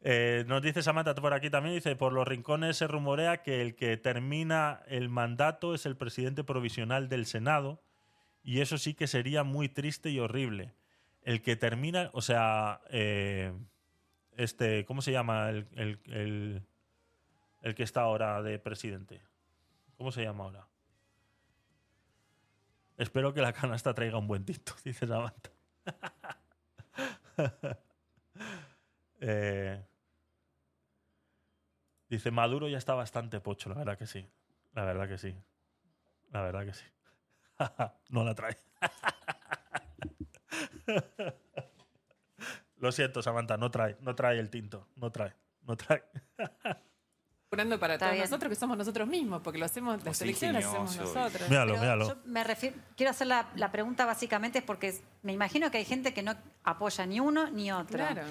Eh, 0.00 0.44
nos 0.46 0.62
dice 0.62 0.80
Samantha 0.80 1.12
por 1.16 1.34
aquí 1.34 1.50
también, 1.50 1.74
dice, 1.74 1.96
por 1.96 2.12
los 2.12 2.26
rincones 2.26 2.76
se 2.76 2.86
rumorea 2.86 3.42
que 3.42 3.60
el 3.60 3.74
que 3.74 3.96
termina 3.96 4.80
el 4.86 5.08
mandato 5.08 5.74
es 5.74 5.86
el 5.86 5.96
presidente 5.96 6.44
provisional 6.44 7.08
del 7.08 7.26
Senado, 7.26 7.82
y 8.44 8.60
eso 8.60 8.78
sí 8.78 8.94
que 8.94 9.08
sería 9.08 9.42
muy 9.42 9.68
triste 9.68 10.10
y 10.10 10.20
horrible. 10.20 10.72
El 11.28 11.42
que 11.42 11.56
termina, 11.56 12.08
o 12.14 12.22
sea, 12.22 12.80
eh, 12.88 13.52
este, 14.38 14.86
¿cómo 14.86 15.02
se 15.02 15.12
llama 15.12 15.50
el, 15.50 15.68
el- 15.76 16.62
el- 17.62 17.74
que 17.74 17.82
está 17.82 18.00
ahora 18.00 18.42
de 18.42 18.58
presidente? 18.58 19.20
¿Cómo 19.98 20.10
se 20.10 20.22
llama 20.22 20.44
ahora? 20.44 20.66
Espero 22.96 23.32
que 23.32 23.40
la 23.40 23.52
canasta 23.52 23.94
traiga 23.94 24.18
un 24.18 24.26
buen 24.26 24.44
tinto, 24.44 24.72
dice 24.84 25.06
Samantha. 25.06 25.50
Eh, 29.20 29.84
dice, 32.08 32.30
Maduro 32.30 32.68
ya 32.68 32.78
está 32.78 32.94
bastante 32.94 33.40
pocho, 33.40 33.68
la 33.68 33.76
verdad 33.76 33.98
que 33.98 34.06
sí. 34.06 34.28
La 34.74 34.84
verdad 34.84 35.08
que 35.08 35.18
sí. 35.18 35.34
La 36.30 36.42
verdad 36.42 36.64
que 36.64 36.74
sí. 36.74 36.84
no 38.10 38.24
la 38.24 38.34
trae. 38.34 38.56
Lo 42.76 42.92
siento, 42.92 43.22
Samantha, 43.22 43.56
no 43.56 43.70
trae, 43.70 43.96
no 44.00 44.14
trae 44.14 44.38
el 44.38 44.50
tinto, 44.50 44.86
no 44.96 45.10
trae, 45.10 45.34
no 45.62 45.76
trae. 45.76 46.02
Curando 47.50 47.80
para 47.80 47.94
Está 47.94 48.06
todos 48.06 48.14
bien. 48.16 48.24
nosotros 48.24 48.50
que 48.50 48.56
somos 48.56 48.76
nosotros 48.76 49.08
mismos, 49.08 49.40
porque 49.42 49.58
lo 49.58 49.64
hacemos, 49.64 50.04
las 50.04 50.18
sí, 50.18 50.24
elecciones 50.24 50.64
las 50.64 50.74
hacemos 50.74 50.96
nosotros. 50.98 51.48
Míralo, 51.48 51.72
Pero 51.72 51.82
míralo. 51.82 52.08
yo 52.08 52.16
me 52.26 52.44
refiero, 52.44 52.76
quiero 52.94 53.10
hacer 53.10 53.26
la, 53.26 53.48
la 53.56 53.72
pregunta 53.72 54.04
básicamente 54.04 54.58
es 54.58 54.64
porque 54.64 54.94
me 55.22 55.32
imagino 55.32 55.70
que 55.70 55.78
hay 55.78 55.86
gente 55.86 56.12
que 56.12 56.22
no 56.22 56.34
apoya 56.62 57.06
ni 57.06 57.20
uno 57.20 57.50
ni 57.50 57.72
otro. 57.72 57.96
Claro. 57.96 58.22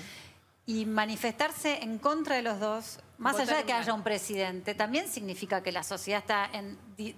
Y 0.67 0.85
manifestarse 0.85 1.81
en 1.83 1.97
contra 1.97 2.35
de 2.35 2.43
los 2.43 2.59
dos, 2.59 2.99
más 3.17 3.33
Votar 3.33 3.47
allá 3.49 3.57
de 3.57 3.63
que 3.65 3.73
haya 3.73 3.93
un 3.93 4.03
presidente, 4.03 4.75
también 4.75 5.07
significa 5.07 5.63
que 5.63 5.71
la 5.71 5.81
sociedad 5.83 6.19
está 6.21 6.45
en 6.53 6.77
di- 6.95 7.15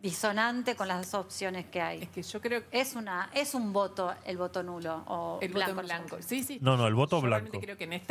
disonante 0.00 0.76
con 0.76 0.88
las 0.88 1.10
dos 1.10 1.26
opciones 1.26 1.66
que 1.66 1.80
hay. 1.80 2.02
Es 2.02 2.08
que 2.10 2.22
yo 2.22 2.40
creo 2.40 2.62
Es 2.70 2.94
una 2.94 3.30
es 3.34 3.54
un 3.54 3.72
voto 3.72 4.14
el 4.24 4.36
voto 4.38 4.62
nulo 4.62 5.02
o 5.06 5.38
el 5.42 5.52
blanco. 5.52 5.74
voto 5.74 5.86
blanco. 5.86 6.18
Sí, 6.22 6.42
sí. 6.42 6.58
No, 6.62 6.76
no, 6.76 6.86
el 6.86 6.94
voto 6.94 7.16
Yo 7.20 7.26
blanco. 7.26 7.60
creo 7.60 7.76
que 7.76 7.84
en 7.84 7.94
esta 7.94 8.10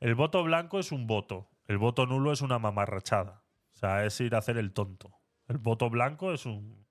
El 0.00 0.14
voto 0.14 0.42
blanco 0.44 0.78
es 0.78 0.92
un 0.92 1.06
voto. 1.06 1.48
El 1.66 1.78
voto 1.78 2.06
nulo 2.06 2.32
es 2.32 2.40
una 2.42 2.58
mamarrachada. 2.58 3.42
O 3.74 3.76
sea, 3.76 4.04
es 4.04 4.20
ir 4.20 4.34
a 4.34 4.38
hacer 4.38 4.56
el 4.58 4.72
tonto. 4.72 5.10
El 5.48 5.58
voto 5.58 5.90
blanco 5.90 6.32
es 6.32 6.46
un, 6.46 6.84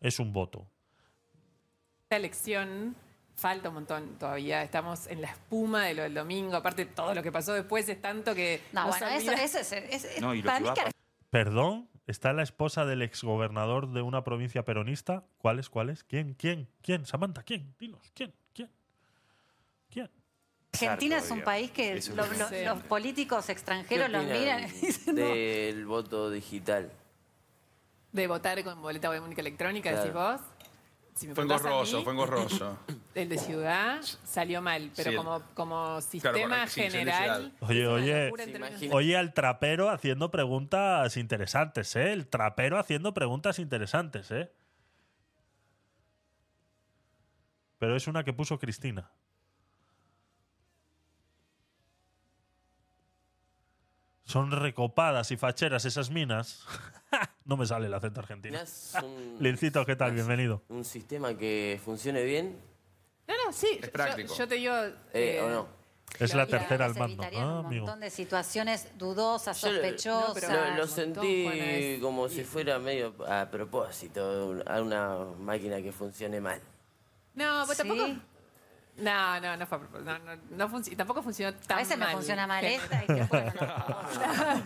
es 0.00 0.18
un 0.18 0.32
voto. 0.32 0.70
elección 2.10 2.96
falta 3.34 3.68
un 3.68 3.76
montón 3.76 4.16
todavía. 4.18 4.62
Estamos 4.62 5.06
en 5.06 5.20
la 5.22 5.28
espuma 5.28 5.84
de 5.84 5.94
lo 5.94 6.02
del 6.02 6.14
domingo. 6.14 6.56
Aparte, 6.56 6.86
todo 6.86 7.14
lo 7.14 7.22
que 7.22 7.30
pasó 7.30 7.52
después 7.52 7.88
es 7.88 8.00
tanto 8.00 8.34
que. 8.34 8.62
No, 8.72 8.88
bueno, 8.88 9.06
eso, 9.08 9.32
eso 9.32 9.58
es, 9.58 9.72
es- 9.72 10.04
es- 10.04 10.20
No, 10.20 10.34
y 10.34 10.42
lo 10.42 10.46
para 10.46 10.58
que 10.58 10.62
mí 10.64 10.68
va 10.70 10.74
que 10.74 10.90
Perdón, 11.30 11.88
¿está 12.08 12.32
la 12.32 12.42
esposa 12.42 12.84
del 12.84 13.02
exgobernador 13.02 13.92
de 13.92 14.02
una 14.02 14.24
provincia 14.24 14.64
peronista? 14.64 15.22
¿Cuál 15.38 15.60
es? 15.60 15.68
¿Cuál 15.68 15.90
es? 15.90 16.02
¿Quién? 16.02 16.34
¿Quién? 16.34 16.66
¿Quién? 16.82 17.06
Samantha, 17.06 17.44
¿quién? 17.44 17.74
Dinos, 17.78 18.10
¿quién? 18.14 18.34
¿Quién? 18.52 18.70
¿Quién? 19.90 20.10
Argentina 20.72 21.18
es 21.18 21.30
un 21.30 21.42
país 21.42 21.70
que 21.70 22.00
los 22.64 22.82
políticos 22.84 23.48
extranjeros 23.48 24.06
¿Qué 24.06 24.12
los 24.12 24.24
miran 24.24 24.64
y 24.64 24.72
dicen, 24.72 25.14
no. 25.14 25.20
del 25.34 25.86
voto 25.86 26.30
digital? 26.30 26.90
De 28.12 28.26
votar 28.26 28.62
con 28.64 28.80
boleta 28.80 29.10
única 29.10 29.40
electrónica, 29.40 29.90
Claro. 29.90 30.02
decís 30.04 30.14
vos. 30.14 30.40
Si 31.18 31.26
me 31.26 31.34
Fue 31.34 31.42
engorroso, 31.42 31.98
mí, 31.98 32.04
fue 32.04 32.12
engorroso. 32.12 32.78
El 33.16 33.28
de 33.28 33.38
ciudad 33.38 34.00
salió 34.24 34.62
mal, 34.62 34.92
pero 34.94 35.10
Sí, 35.10 35.16
como, 35.16 35.42
como 35.54 35.74
Claro, 35.74 36.00
sistema 36.00 36.66
sí, 36.68 36.82
general. 36.82 37.52
Oye, 37.58 37.88
oye, 37.88 38.30
oye 38.92 39.16
al 39.16 39.34
trapero 39.34 39.90
haciendo 39.90 40.30
preguntas 40.30 41.16
interesantes, 41.16 41.96
¿eh? 41.96 42.12
El 42.12 42.28
trapero 42.28 42.78
haciendo 42.78 43.14
preguntas 43.14 43.58
interesantes, 43.58 44.30
¿eh? 44.30 44.52
Pero 47.78 47.96
es 47.96 48.06
una 48.06 48.22
que 48.22 48.32
puso 48.32 48.60
Cristina. 48.60 49.10
Son 54.28 54.50
recopadas 54.50 55.30
y 55.30 55.38
facheras 55.38 55.86
esas 55.86 56.10
minas. 56.10 56.62
no 57.46 57.56
me 57.56 57.64
sale 57.64 57.86
el 57.86 57.94
acento 57.94 58.20
argentino. 58.20 58.52
¿Mirás 58.52 58.92
un, 59.02 59.36
Lincito, 59.40 59.86
¿qué 59.86 59.96
tal? 59.96 60.12
Bienvenido. 60.12 60.60
un 60.68 60.84
sistema 60.84 61.32
que 61.34 61.80
funcione 61.82 62.22
bien 62.24 62.54
No, 63.26 63.34
no, 63.46 63.52
sí. 63.54 63.80
yo- 63.82 63.90
práctico. 63.90 64.34
Yo, 64.36 64.46
te 64.46 64.56
digo. 64.56 64.74
eh, 64.76 64.92
eh, 65.14 65.40
o 65.42 65.48
no? 65.48 65.66
Es 66.18 66.34
la 66.34 66.44
y 66.44 66.48
tercera 66.48 66.84
al 66.84 66.94
mando. 66.94 67.22
Ah, 67.22 67.60
un 67.60 67.66
amigo. 67.66 67.86
montón 67.86 68.00
de 68.00 68.10
situaciones 68.10 68.88
dudosas, 68.98 69.58
Yo 69.62 69.68
sospechosas. 69.70 70.28
No, 70.28 70.34
pero- 70.34 70.48
Lo, 70.48 70.54
lo 70.56 70.60
un 70.66 70.76
montón, 70.76 70.88
sentí 70.90 71.46
es- 71.46 72.00
como 72.02 72.28
si 72.28 72.44
fuera 72.44 72.78
medio 72.78 73.14
a 73.26 73.48
propósito, 73.50 74.62
a 74.66 74.82
una 74.82 75.16
máquina 75.40 75.80
que 75.80 75.90
funcione 75.90 76.38
mal. 76.38 76.60
No, 77.34 77.62
pues 77.64 77.78
Sí. 77.78 77.88
tampoco. 77.88 78.20
No, 78.98 79.40
no, 79.40 79.56
no 79.56 79.66
fue 79.66 79.78
a 79.78 79.80
propósito. 79.80 80.10
No, 80.12 80.18
no, 80.18 80.40
no 80.50 80.68
func- 80.68 80.92
y 80.92 80.96
tampoco 80.96 81.22
funcionó 81.22 81.54
tan 81.66 81.78
A 81.78 81.80
veces 81.80 81.96
me 81.96 82.04
mal. 82.04 82.14
funciona 82.14 82.46
mal 82.46 82.64
esta 82.64 83.04
y 83.04 83.06
que 83.06 83.22
bueno, 83.30 83.52
no. 83.60 84.62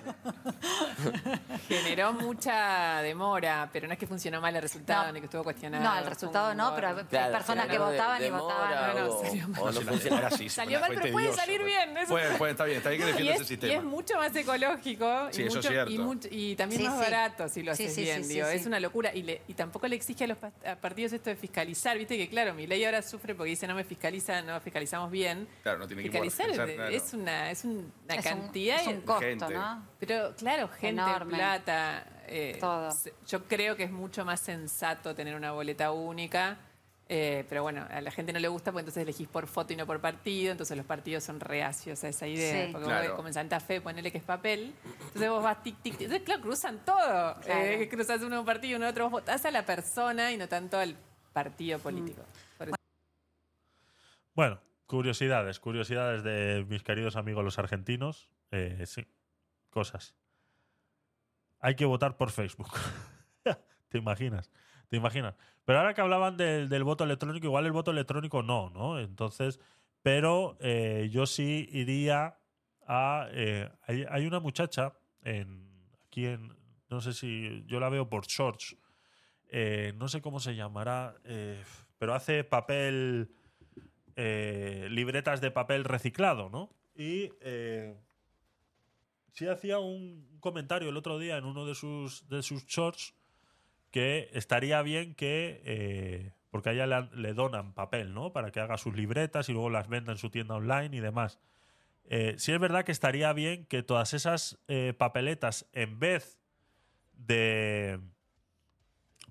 Generó 1.68 2.12
mucha 2.12 3.02
demora, 3.02 3.68
pero 3.72 3.86
no 3.86 3.92
es 3.92 3.98
que 3.98 4.06
funcionó 4.06 4.40
mal 4.40 4.54
el 4.56 4.62
resultado 4.62 5.06
No. 5.06 5.12
ni 5.12 5.20
que 5.20 5.26
estuvo 5.26 5.44
cuestionado. 5.44 5.82
No, 5.84 5.98
el 5.98 6.06
resultado 6.06 6.54
no, 6.54 6.74
pero 6.74 6.88
hay 6.88 6.94
Claro, 7.04 7.32
personas 7.32 7.66
que 7.66 7.72
de- 7.72 7.78
votaban 7.78 8.20
y 8.20 8.24
demora 8.24 8.42
votaban. 8.42 8.96
no, 8.96 9.10
o, 9.10 9.24
salió 9.24 9.48
mal. 9.48 9.60
o 9.62 9.72
no 9.72 9.80
funciona. 9.82 10.30
Salió 10.48 10.80
mal, 10.80 10.90
pero 10.94 11.12
puede 11.12 11.26
tedioso. 11.26 11.38
salir 11.40 11.64
bien, 11.64 11.96
eso- 11.96 12.08
Puede, 12.08 12.34
puede, 12.36 12.52
está 12.52 12.64
bien, 12.64 12.78
está 12.78 12.90
bien 12.90 13.02
que 13.02 13.08
Y 13.08 13.10
defienda 13.12 13.34
es, 13.34 13.40
ese 13.40 13.44
y 13.44 13.56
sistema. 13.56 13.74
es 13.74 13.84
mucho 13.84 14.16
más 14.16 14.34
ecológico 14.36 15.28
Sí, 15.30 15.42
y, 15.42 15.46
eso 15.46 15.48
es 15.48 15.54
mucho- 15.56 15.68
cierto. 15.68 15.90
y, 15.92 15.98
mucho- 15.98 16.28
y 16.30 16.56
también 16.56 16.80
Sí, 16.82 16.88
más 16.88 16.98
sí. 16.98 17.04
barato 17.10 17.48
si 17.48 17.62
lo 17.62 17.74
Sí, 17.76 17.84
haces 17.84 17.94
sí, 17.94 18.02
bien. 18.02 18.24
sí, 18.24 18.34
digo, 18.34 18.46
sí, 18.48 18.54
es 18.56 18.62
sí. 18.62 18.68
una 18.68 18.80
locura. 18.80 19.14
Y, 19.14 19.22
le- 19.22 19.42
y 19.48 19.54
tampoco 19.54 19.86
le 19.88 19.96
exige 19.96 20.24
a 20.24 20.26
los 20.28 20.38
a 20.42 20.76
partidos 20.76 21.12
esto 21.12 21.30
de 21.30 21.36
fiscalizar. 21.36 21.96
Viste 21.98 22.16
que, 22.16 22.28
claro, 22.28 22.54
mi 22.54 22.66
ley 22.66 22.84
ahora 22.84 23.02
sufre 23.02 23.34
porque 23.34 23.50
dice 23.50 23.66
no 23.66 23.74
me 23.74 23.84
fiscaliza, 24.22 24.42
no 24.52 24.60
fiscalizamos 24.60 25.10
bien. 25.10 25.48
Claro, 25.62 25.78
no 25.78 25.86
tiene 25.86 26.02
que 26.02 26.08
Fiscalizar 26.10 26.48
es, 26.50 26.56
claro. 26.74 26.88
es 26.94 27.14
una, 27.14 27.50
es 27.50 27.64
una 27.64 27.82
Es 28.08 28.16
un- 28.18 28.22
cantidad. 28.22 28.80
es 28.80 28.86
un 28.86 29.00
costo, 29.02 29.20
Gente. 29.22 29.54
¿no? 29.54 29.86
Pero 29.98 30.34
claro, 30.36 30.68
gente, 30.68 30.88
Enorme. 31.02 31.36
plata. 31.36 32.06
eh, 32.26 32.56
Todo. 32.60 32.88
Yo 33.26 33.44
creo 33.44 33.76
que 33.76 33.84
es 33.84 33.90
mucho 33.90 34.24
más 34.24 34.40
sensato 34.40 35.14
tener 35.14 35.34
una 35.34 35.52
boleta 35.52 35.92
única. 35.92 36.58
eh, 37.14 37.44
pero 37.46 37.62
bueno, 37.62 37.86
a 37.90 38.00
la 38.00 38.10
gente 38.10 38.32
no 38.32 38.38
le 38.38 38.48
gusta 38.48 38.72
porque 38.72 38.82
entonces 38.82 39.02
elegís 39.02 39.28
por 39.28 39.46
foto 39.46 39.74
y 39.74 39.76
no 39.76 39.84
por 39.86 40.00
partido. 40.00 40.52
Entonces 40.52 40.74
los 40.78 40.86
partidos 40.86 41.22
son 41.22 41.40
reacios 41.40 42.02
a 42.04 42.08
esa 42.08 42.26
idea. 42.26 42.66
Sí. 42.68 42.72
Porque 42.72 42.86
Claro. 42.86 43.08
vos, 43.08 43.16
como 43.16 43.28
en 43.28 43.34
Santa 43.34 43.60
Fe, 43.60 43.82
ponele 43.82 44.10
que 44.10 44.16
es 44.16 44.24
papel. 44.24 44.72
Entonces 45.08 45.28
vos 45.28 45.42
vas 45.42 45.62
tic, 45.62 45.76
tic, 45.82 45.92
tic. 45.98 46.02
Entonces, 46.02 46.24
claro, 46.24 46.40
cruzan 46.40 46.78
todo. 46.86 47.34
Claro. 47.40 47.60
Eh, 47.64 47.88
cruzas 47.90 48.22
uno 48.22 48.40
un 48.40 48.46
partido, 48.46 48.78
uno 48.78 48.88
otro. 48.88 49.04
Vos 49.04 49.12
votás 49.20 49.44
a 49.44 49.50
la 49.50 49.66
persona 49.66 50.32
y 50.32 50.38
no 50.38 50.48
tanto 50.48 50.78
al 50.78 50.96
partido 51.34 51.78
político. 51.80 52.22
Eso- 52.22 52.28
Bueno, 54.34 54.62
curiosidades, 54.86 55.60
curiosidades 55.60 56.22
de 56.22 56.64
mis 56.66 56.82
queridos 56.82 57.16
amigos 57.16 57.44
los 57.44 57.58
argentinos. 57.58 58.30
Eh, 58.50 58.84
sí, 58.86 59.06
cosas. 59.68 60.14
Hay 61.60 61.74
que 61.74 61.84
votar 61.84 62.16
por 62.16 62.30
Facebook. 62.30 62.72
¿Te 63.88 63.98
imaginas? 63.98 64.50
¿Te 64.88 64.96
imaginas? 64.96 65.36
Pero 65.66 65.80
ahora 65.80 65.92
que 65.92 66.00
hablaban 66.00 66.38
del, 66.38 66.70
del 66.70 66.82
voto 66.82 67.04
electrónico, 67.04 67.46
igual 67.46 67.66
el 67.66 67.72
voto 67.72 67.90
electrónico 67.90 68.42
no, 68.42 68.70
¿no? 68.70 68.98
Entonces, 68.98 69.60
pero 70.00 70.56
eh, 70.60 71.10
yo 71.12 71.26
sí 71.26 71.68
iría 71.70 72.38
a... 72.86 73.28
eh, 73.32 73.70
hay, 73.82 74.06
hay 74.08 74.26
una 74.26 74.40
muchacha 74.40 74.94
en, 75.22 75.70
aquí 76.06 76.24
en... 76.24 76.56
No 76.88 77.02
sé 77.02 77.12
si... 77.12 77.64
Yo 77.66 77.80
la 77.80 77.90
veo 77.90 78.08
por 78.08 78.26
shorts. 78.26 78.76
no 79.94 80.08
sé 80.08 80.22
cómo 80.22 80.40
se 80.40 80.56
llamará, 80.56 81.16
pero 81.98 82.14
hace 82.14 82.44
papel... 82.44 83.30
eh, 84.16 84.88
libretas 84.90 85.40
de 85.40 85.50
papel 85.50 85.84
reciclado, 85.84 86.48
¿no? 86.50 86.70
Y... 86.94 87.30
eh, 87.40 87.94
sí 89.32 89.48
hacía 89.48 89.78
un 89.78 90.38
comentario 90.40 90.88
el 90.88 90.96
otro 90.96 91.18
día 91.18 91.36
en 91.36 91.44
uno 91.44 91.66
de 91.66 91.74
sus, 91.74 92.28
de 92.28 92.42
sus 92.42 92.66
shorts 92.66 93.14
que 93.90 94.30
estaría 94.32 94.80
bien 94.82 95.14
que, 95.14 95.60
eh, 95.64 96.32
porque 96.50 96.70
a 96.70 96.72
ella 96.72 97.08
le, 97.12 97.34
donan 97.34 97.74
papel, 97.74 98.14
¿no? 98.14 98.32
Para 98.32 98.50
que 98.50 98.60
haga 98.60 98.78
sus 98.78 98.94
libretas 98.94 99.48
y 99.48 99.52
luego 99.52 99.70
las 99.70 99.88
venda 99.88 100.12
en 100.12 100.18
su 100.18 100.30
tienda 100.30 100.54
online 100.54 100.96
y 100.96 101.00
demás. 101.00 101.38
Eh, 102.04 102.34
sí 102.38 102.52
es 102.52 102.58
verdad 102.58 102.84
que 102.84 102.92
estaría 102.92 103.32
bien 103.32 103.66
que 103.66 103.82
todas 103.82 104.14
esas 104.14 104.58
eh, 104.68 104.94
papeletas, 104.96 105.68
en 105.72 105.98
vez 105.98 106.38
de, 107.12 108.00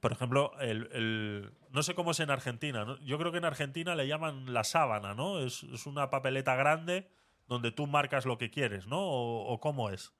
por 0.02 0.12
ejemplo, 0.12 0.52
el, 0.60 0.90
el- 0.92 1.54
no 1.70 1.84
sé 1.84 1.96
cómo 1.96 2.12
es 2.12 2.20
en 2.20 2.30
Argentina, 2.32 2.84
¿no? 2.84 3.00
yo 3.00 3.18
creo 3.18 3.32
que 3.32 3.38
en 3.38 3.46
Argentina 3.46 3.96
le 3.96 4.08
llaman 4.08 4.52
la 4.54 4.66
sábana, 4.66 5.14
¿no? 5.16 5.40
Es, 5.40 5.64
una 5.86 6.10
papeleta 6.10 6.56
grande 6.56 7.08
donde 7.48 7.72
tú 7.72 7.88
marcas 7.88 8.26
lo 8.26 8.38
que 8.38 8.50
quieres, 8.52 8.88
¿no? 8.88 9.00
O, 9.00 9.46
o 9.54 9.60
cómo 9.62 9.90
es. 9.90 10.14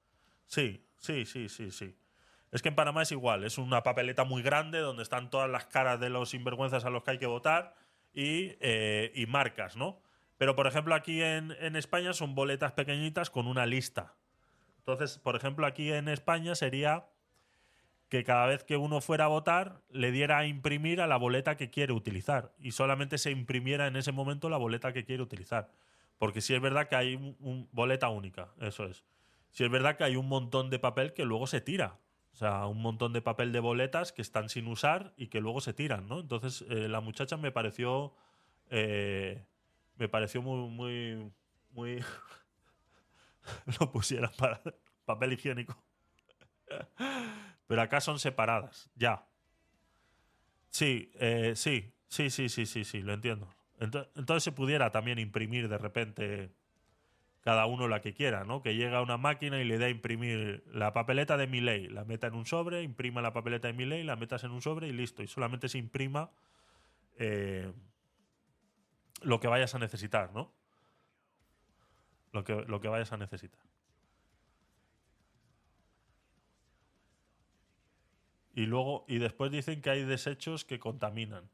Sí, 0.46 0.86
sí, 0.98 1.26
sí, 1.26 1.48
sí, 1.50 1.70
sí. 1.70 1.98
Es 2.52 2.62
que 2.62 2.68
en 2.68 2.74
Panamá 2.74 3.02
es 3.02 3.12
igual, 3.12 3.44
es 3.44 3.58
una 3.58 3.82
papeleta 3.82 4.24
muy 4.24 4.42
grande 4.42 4.78
donde 4.78 5.02
están 5.02 5.30
todas 5.30 5.50
las 5.50 5.66
caras 5.66 5.98
de 6.00 6.10
los 6.10 6.30
sinvergüenzas 6.30 6.84
a 6.84 6.90
los 6.90 7.02
que 7.02 7.12
hay 7.12 7.18
que 7.18 7.26
votar 7.26 7.74
y, 8.12 8.56
eh, 8.60 9.10
y 9.14 9.26
marcas, 9.26 9.76
¿no? 9.76 10.00
Pero, 10.38 10.54
por 10.54 10.66
ejemplo, 10.66 10.94
aquí 10.94 11.22
en, 11.22 11.52
en 11.60 11.76
España 11.76 12.12
son 12.12 12.34
boletas 12.34 12.72
pequeñitas 12.72 13.30
con 13.30 13.46
una 13.46 13.64
lista. 13.66 14.14
Entonces, 14.78 15.18
por 15.18 15.36
ejemplo, 15.36 15.66
aquí 15.66 15.92
en 15.92 16.08
España 16.08 16.54
sería 16.54 17.06
que 18.12 18.24
cada 18.24 18.44
vez 18.44 18.62
que 18.62 18.76
uno 18.76 19.00
fuera 19.00 19.24
a 19.24 19.28
votar 19.28 19.80
le 19.88 20.12
diera 20.12 20.36
a 20.36 20.44
imprimir 20.44 21.00
a 21.00 21.06
la 21.06 21.16
boleta 21.16 21.56
que 21.56 21.70
quiere 21.70 21.94
utilizar 21.94 22.52
y 22.60 22.72
solamente 22.72 23.16
se 23.16 23.30
imprimiera 23.30 23.86
en 23.86 23.96
ese 23.96 24.12
momento 24.12 24.50
la 24.50 24.58
boleta 24.58 24.92
que 24.92 25.06
quiere 25.06 25.22
utilizar. 25.22 25.70
Porque 26.18 26.42
sí 26.42 26.52
es 26.52 26.60
verdad 26.60 26.88
que 26.88 26.96
hay 26.96 27.14
un, 27.14 27.70
boleta 27.72 28.10
única, 28.10 28.52
eso 28.60 28.84
es. 28.84 29.02
Sí 29.48 29.64
es 29.64 29.70
verdad 29.70 29.96
que 29.96 30.04
hay 30.04 30.16
un 30.16 30.28
montón 30.28 30.68
de 30.68 30.78
papel 30.78 31.14
que 31.14 31.24
luego 31.24 31.46
se 31.46 31.62
tira. 31.62 32.00
O 32.34 32.36
sea, 32.36 32.66
un 32.66 32.82
montón 32.82 33.14
de 33.14 33.22
papel 33.22 33.50
de 33.50 33.60
boletas 33.60 34.12
que 34.12 34.20
están 34.20 34.50
sin 34.50 34.66
usar 34.66 35.14
y 35.16 35.28
que 35.28 35.40
luego 35.40 35.62
se 35.62 35.72
tiran, 35.72 36.06
¿no? 36.06 36.20
Entonces, 36.20 36.66
eh, 36.68 36.88
la 36.88 37.00
muchacha 37.00 37.38
me 37.38 37.50
pareció. 37.50 38.12
eh, 38.68 39.42
me 39.96 40.10
pareció 40.10 40.42
muy. 40.42 40.68
muy. 40.68 41.32
muy. 41.70 42.04
lo 43.80 43.90
pusieran 43.90 44.32
para 44.36 44.60
papel 45.06 45.32
higiénico. 45.32 45.82
Pero 47.72 47.80
acá 47.80 48.02
son 48.02 48.18
separadas, 48.18 48.90
ya. 48.96 49.24
Sí, 50.68 51.10
eh, 51.14 51.54
sí, 51.56 51.90
sí, 52.06 52.28
sí, 52.28 52.50
sí, 52.50 52.66
sí, 52.66 52.84
sí, 52.84 53.00
lo 53.00 53.14
entiendo. 53.14 53.48
Ento- 53.80 54.10
Entonces 54.14 54.44
se 54.44 54.52
pudiera 54.52 54.92
también 54.92 55.18
imprimir 55.18 55.70
de 55.70 55.78
repente 55.78 56.50
cada 57.40 57.64
uno 57.64 57.88
la 57.88 58.02
que 58.02 58.12
quiera, 58.12 58.44
¿no? 58.44 58.60
Que 58.60 58.74
llega 58.74 59.00
una 59.00 59.16
máquina 59.16 59.58
y 59.58 59.64
le 59.64 59.78
da 59.78 59.86
a 59.86 59.88
imprimir 59.88 60.62
la 60.70 60.92
papeleta 60.92 61.38
de 61.38 61.46
mi 61.46 61.62
ley, 61.62 61.88
la 61.88 62.04
meta 62.04 62.26
en 62.26 62.34
un 62.34 62.44
sobre, 62.44 62.82
imprima 62.82 63.22
la 63.22 63.32
papeleta 63.32 63.68
de 63.68 63.72
mi 63.72 63.86
ley, 63.86 64.02
la 64.02 64.16
metas 64.16 64.44
en 64.44 64.50
un 64.50 64.60
sobre 64.60 64.88
y 64.88 64.92
listo. 64.92 65.22
Y 65.22 65.26
solamente 65.26 65.70
se 65.70 65.78
imprima 65.78 66.28
eh, 67.18 67.72
lo 69.22 69.40
que 69.40 69.48
vayas 69.48 69.74
a 69.74 69.78
necesitar, 69.78 70.30
¿no? 70.34 70.52
Lo 72.32 72.44
que, 72.44 72.52
lo 72.68 72.82
que 72.82 72.88
vayas 72.88 73.12
a 73.12 73.16
necesitar. 73.16 73.71
Y 78.54 78.66
luego, 78.66 79.04
y 79.08 79.18
después 79.18 79.50
dicen 79.50 79.80
que 79.80 79.90
hay 79.90 80.04
desechos 80.04 80.64
que 80.64 80.78
contaminan. 80.78 81.48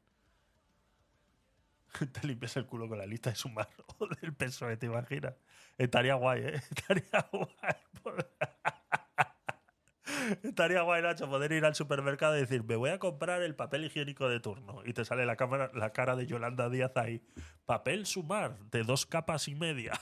Te 2.11 2.27
limpias 2.27 2.57
el 2.57 2.65
culo 2.65 2.87
con 2.87 2.97
la 2.97 3.05
lista 3.05 3.29
de 3.29 3.35
sumar 3.35 3.69
del 4.21 4.33
PSOE, 4.33 4.77
¿te 4.77 4.87
imaginas? 4.87 5.35
Estaría 5.77 6.15
guay, 6.15 6.41
¿eh? 6.41 6.55
Estaría 6.69 7.29
guay. 7.31 8.25
Estaría 10.43 10.81
guay, 10.81 11.01
Nacho, 11.01 11.29
poder 11.29 11.51
ir 11.53 11.65
al 11.65 11.75
supermercado 11.75 12.35
y 12.37 12.41
decir, 12.41 12.63
me 12.63 12.75
voy 12.75 12.89
a 12.91 12.99
comprar 12.99 13.41
el 13.41 13.55
papel 13.55 13.85
higiénico 13.85 14.27
de 14.29 14.39
turno. 14.39 14.81
Y 14.85 14.93
te 14.93 15.05
sale 15.05 15.25
la, 15.25 15.35
cámara, 15.35 15.71
la 15.73 15.91
cara 15.91 16.15
de 16.15 16.27
Yolanda 16.27 16.69
Díaz 16.69 16.91
ahí. 16.97 17.23
Papel 17.65 18.05
sumar 18.05 18.59
de 18.71 18.83
dos 18.83 19.05
capas 19.05 19.47
y 19.47 19.55
media. 19.55 19.93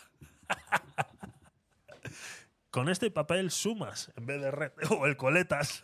Con 2.71 2.89
este 2.89 3.09
papel 3.11 3.51
sumas 3.51 4.11
en 4.17 4.25
vez 4.25 4.41
de 4.41 4.51
red. 4.51 4.71
O 4.89 5.05
el 5.05 5.15
coletas. 5.17 5.83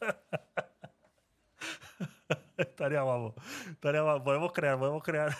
Estaría 2.56 3.02
guapo. 3.02 3.34
Estaría. 3.70 4.02
Podemos 4.22 4.52
crear, 4.52 4.78
podemos 4.78 5.02
crear 5.02 5.36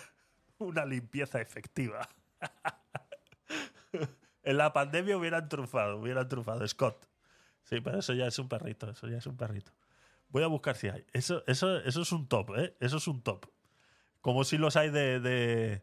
una 0.59 0.85
limpieza 0.85 1.41
efectiva. 1.41 2.07
en 4.43 4.57
la 4.57 4.73
pandemia 4.73 5.17
hubieran 5.17 5.49
trufado, 5.49 5.97
hubieran 5.97 6.27
trufado. 6.27 6.67
Scott. 6.67 7.07
Sí, 7.63 7.81
pero 7.81 7.99
eso 7.99 8.13
ya 8.13 8.27
es 8.27 8.39
un 8.39 8.47
perrito, 8.47 8.89
eso 8.89 9.07
ya 9.07 9.17
es 9.17 9.27
un 9.27 9.35
perrito. 9.35 9.71
Voy 10.29 10.43
a 10.43 10.47
buscar 10.47 10.75
si 10.75 10.87
hay. 10.87 11.05
Eso, 11.13 11.43
eso, 11.47 11.77
eso 11.79 12.01
es 12.01 12.11
un 12.11 12.27
top, 12.27 12.57
¿eh? 12.57 12.75
Eso 12.79 12.97
es 12.97 13.07
un 13.07 13.21
top. 13.21 13.45
Como 14.21 14.43
si 14.43 14.57
los 14.57 14.75
hay 14.75 14.89
de, 14.89 15.19
de, 15.19 15.81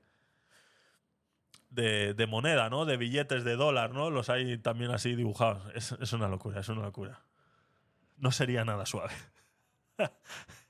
de, 1.71 2.15
de 2.15 2.27
moneda, 2.27 2.71
¿no? 2.71 2.85
De 2.85 2.97
billetes 2.97 3.45
de 3.45 3.57
dólar, 3.57 3.93
¿no? 3.93 4.11
Los 4.11 4.31
hay 4.31 4.59
también 4.59 4.91
así 4.91 5.15
dibujados. 5.15 5.71
Es, 5.75 5.93
es 5.93 6.13
una 6.13 6.29
locura, 6.29 6.61
es 6.61 6.69
una 6.69 6.83
locura. 6.83 7.23
No 8.17 8.31
sería 8.31 8.65
nada 8.65 8.87
suave. 8.87 9.13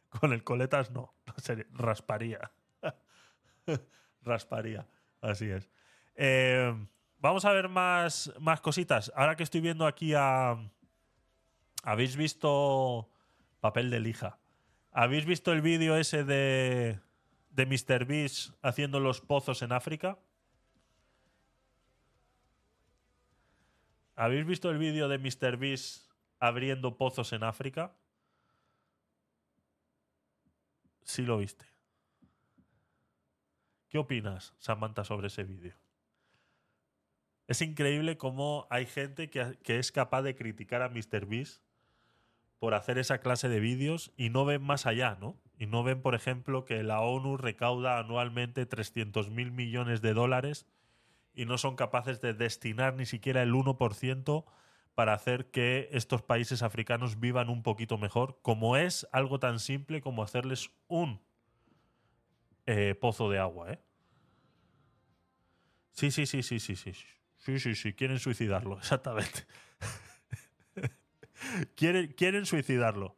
Con 0.09 0.33
el 0.33 0.45
coletas 0.45 0.91
no, 0.91 1.15
no 1.27 1.35
sería- 1.39 1.66
rasparía. 1.73 2.51
rasparía, 4.23 4.87
así 5.21 5.51
es. 5.51 5.69
Eh, 6.15 6.73
vamos 7.19 7.45
a 7.45 7.53
ver 7.53 7.69
más, 7.69 8.33
más 8.41 8.61
cositas. 8.61 9.12
Ahora 9.15 9.37
que 9.37 9.43
estoy 9.43 9.61
viendo 9.61 9.87
aquí 9.87 10.15
a... 10.15 10.57
¿Habéis 11.83 12.16
visto 12.16 13.11
papel 13.61 13.91
de 13.91 14.01
lija? 14.01 14.39
¿Habéis 14.91 15.27
visto 15.27 15.53
el 15.53 15.61
vídeo 15.61 15.97
ese 15.97 16.25
de, 16.25 17.01
de 17.51 17.66
Mr. 17.66 18.07
Beast 18.07 18.55
haciendo 18.62 19.01
los 19.01 19.21
pozos 19.21 19.61
en 19.62 19.73
África? 19.73 20.19
¿Habéis 24.16 24.47
visto 24.47 24.71
el 24.71 24.79
vídeo 24.79 25.09
de 25.09 25.19
Mr. 25.19 25.57
Beast 25.57 26.04
abriendo 26.47 26.99
pozos 26.99 27.33
en 27.33 27.43
África? 27.43 27.97
Sí 31.03 31.23
lo 31.23 31.39
viste. 31.39 31.65
¿Qué 33.89 33.99
opinas, 33.99 34.55
Samantha, 34.59 35.05
sobre 35.05 35.29
ese 35.29 35.45
vídeo? 35.45 35.75
Es 37.47 37.62
increíble 37.62 38.16
cómo 38.16 38.66
hay 38.71 38.87
gente 38.87 39.31
que, 39.31 39.57
es 39.66 39.93
capaz 39.93 40.23
de 40.23 40.35
criticar 40.35 40.83
a 40.83 40.89
Mr. 40.89 41.27
Beast 41.27 41.62
por 42.59 42.75
hacer 42.75 42.99
esa 42.99 43.19
clase 43.19 43.49
de 43.49 43.61
vídeos 43.61 44.12
y 44.16 44.31
no 44.31 44.45
ven 44.45 44.62
más 44.62 44.87
allá, 44.87 45.16
¿no? 45.21 45.37
Y 45.59 45.66
no 45.66 45.83
ven, 45.83 46.03
por 46.03 46.15
ejemplo, 46.15 46.65
que 46.65 46.83
la 46.83 47.01
ONU 47.01 47.37
recauda 47.37 47.99
anualmente 47.99 48.66
300 48.66 49.31
mil 49.31 49.51
millones 49.51 50.03
de 50.03 50.15
dólares 50.15 50.66
y 51.35 51.45
no 51.47 51.59
son 51.59 51.77
capaces 51.77 52.21
de 52.21 52.35
destinar 52.35 52.95
ni 52.95 53.07
siquiera 53.07 53.43
el 53.43 53.53
1% 53.53 54.45
para 54.95 55.12
hacer 55.15 55.51
que 55.51 55.89
estos 55.93 56.23
países 56.23 56.62
africanos 56.62 57.19
vivan 57.21 57.49
un 57.49 57.62
poquito 57.62 57.99
mejor, 57.99 58.39
como 58.43 58.77
es 58.77 59.07
algo 59.12 59.39
tan 59.41 59.59
simple 59.59 60.01
como 60.01 60.23
hacerles 60.23 60.71
un 60.87 61.21
eh, 62.66 62.95
pozo 62.95 63.29
de 63.31 63.39
agua, 63.39 63.73
¿eh? 63.73 63.81
Sí, 65.93 66.11
sí, 66.11 66.27
sí, 66.27 66.43
sí, 66.43 66.59
sí, 66.59 66.77
sí. 66.77 66.93
Sí, 67.39 67.59
sí, 67.61 67.75
sí, 67.75 67.93
quieren 67.93 68.19
suicidarlo, 68.19 68.79
exactamente. 68.79 69.47
quieren, 71.77 72.12
quieren 72.12 72.47
suicidarlo. 72.47 73.16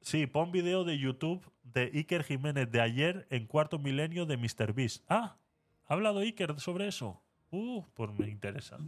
Sí, 0.00 0.26
pon 0.26 0.50
video 0.50 0.84
de 0.84 0.98
YouTube 0.98 1.44
de 1.62 1.90
Iker 1.94 2.24
Jiménez 2.24 2.70
de 2.70 2.80
ayer 2.80 3.26
en 3.30 3.46
cuarto 3.46 3.78
milenio 3.78 4.24
de 4.24 4.36
Mr. 4.36 4.72
Beast. 4.72 5.04
Ah, 5.08 5.36
¿ha 5.88 5.94
hablado 5.94 6.20
Iker 6.20 6.60
sobre 6.60 6.86
eso? 6.86 7.20
Uh, 7.50 7.84
pues 7.94 8.10
me 8.18 8.28
interesa. 8.28 8.78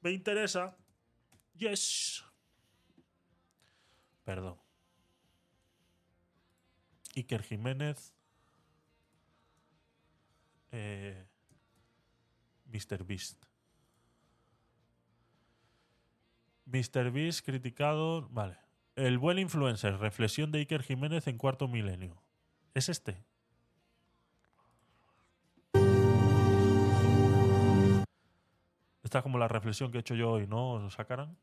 Me 0.00 0.12
interesa. 0.12 0.76
Yes. 1.56 2.24
Perdón. 4.24 4.56
Iker 7.16 7.42
Jiménez. 7.42 8.14
Eh, 10.72 11.26
Mr. 12.66 13.04
Beast. 13.04 13.44
Mr. 16.66 17.10
Beast 17.10 17.44
criticado. 17.44 18.28
Vale. 18.28 18.56
El 18.94 19.18
buen 19.18 19.38
influencer. 19.38 19.98
Reflexión 19.98 20.52
de 20.52 20.60
Iker 20.60 20.82
Jiménez 20.82 21.26
en 21.26 21.38
cuarto 21.38 21.66
milenio. 21.66 22.22
¿Es 22.74 22.88
este? 22.88 23.24
Esta 29.10 29.18
es 29.18 29.22
como 29.24 29.38
la 29.38 29.48
reflexión 29.48 29.90
que 29.90 29.98
he 29.98 30.00
hecho 30.02 30.14
yo 30.14 30.30
hoy, 30.30 30.46
¿no? 30.46 30.74
¿Os 30.74 30.94
sacarán? 30.94 31.36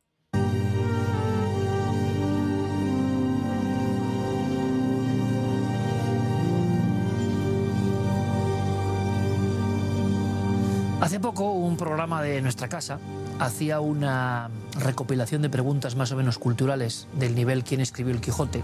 Hace 11.01 11.19
poco 11.19 11.51
un 11.51 11.75
programa 11.75 12.21
de 12.21 12.41
nuestra 12.41 12.69
casa 12.69 12.99
hacía 13.37 13.81
una 13.81 14.49
recopilación 14.79 15.41
de 15.41 15.49
preguntas 15.49 15.97
más 15.97 16.13
o 16.13 16.15
menos 16.15 16.39
culturales 16.39 17.09
del 17.19 17.35
nivel 17.35 17.65
quién 17.65 17.81
escribió 17.81 18.13
el 18.13 18.21
Quijote. 18.21 18.63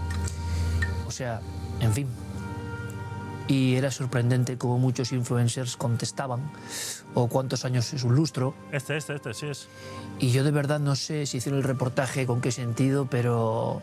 O 1.06 1.10
sea, 1.10 1.42
en 1.80 1.92
fin. 1.92 2.23
Y 3.46 3.74
era 3.74 3.90
sorprendente 3.90 4.56
cómo 4.56 4.78
muchos 4.78 5.12
influencers 5.12 5.76
contestaban 5.76 6.50
o 7.14 7.28
cuántos 7.28 7.64
años 7.64 7.92
es 7.92 8.02
un 8.02 8.14
lustro. 8.14 8.54
Este, 8.72 8.96
este, 8.96 9.16
este, 9.16 9.34
sí 9.34 9.46
es. 9.46 9.68
Y 10.18 10.30
yo 10.30 10.44
de 10.44 10.50
verdad 10.50 10.80
no 10.80 10.96
sé 10.96 11.26
si 11.26 11.38
hicieron 11.38 11.58
el 11.58 11.64
reportaje 11.64 12.26
con 12.26 12.40
qué 12.40 12.50
sentido, 12.50 13.06
pero 13.06 13.82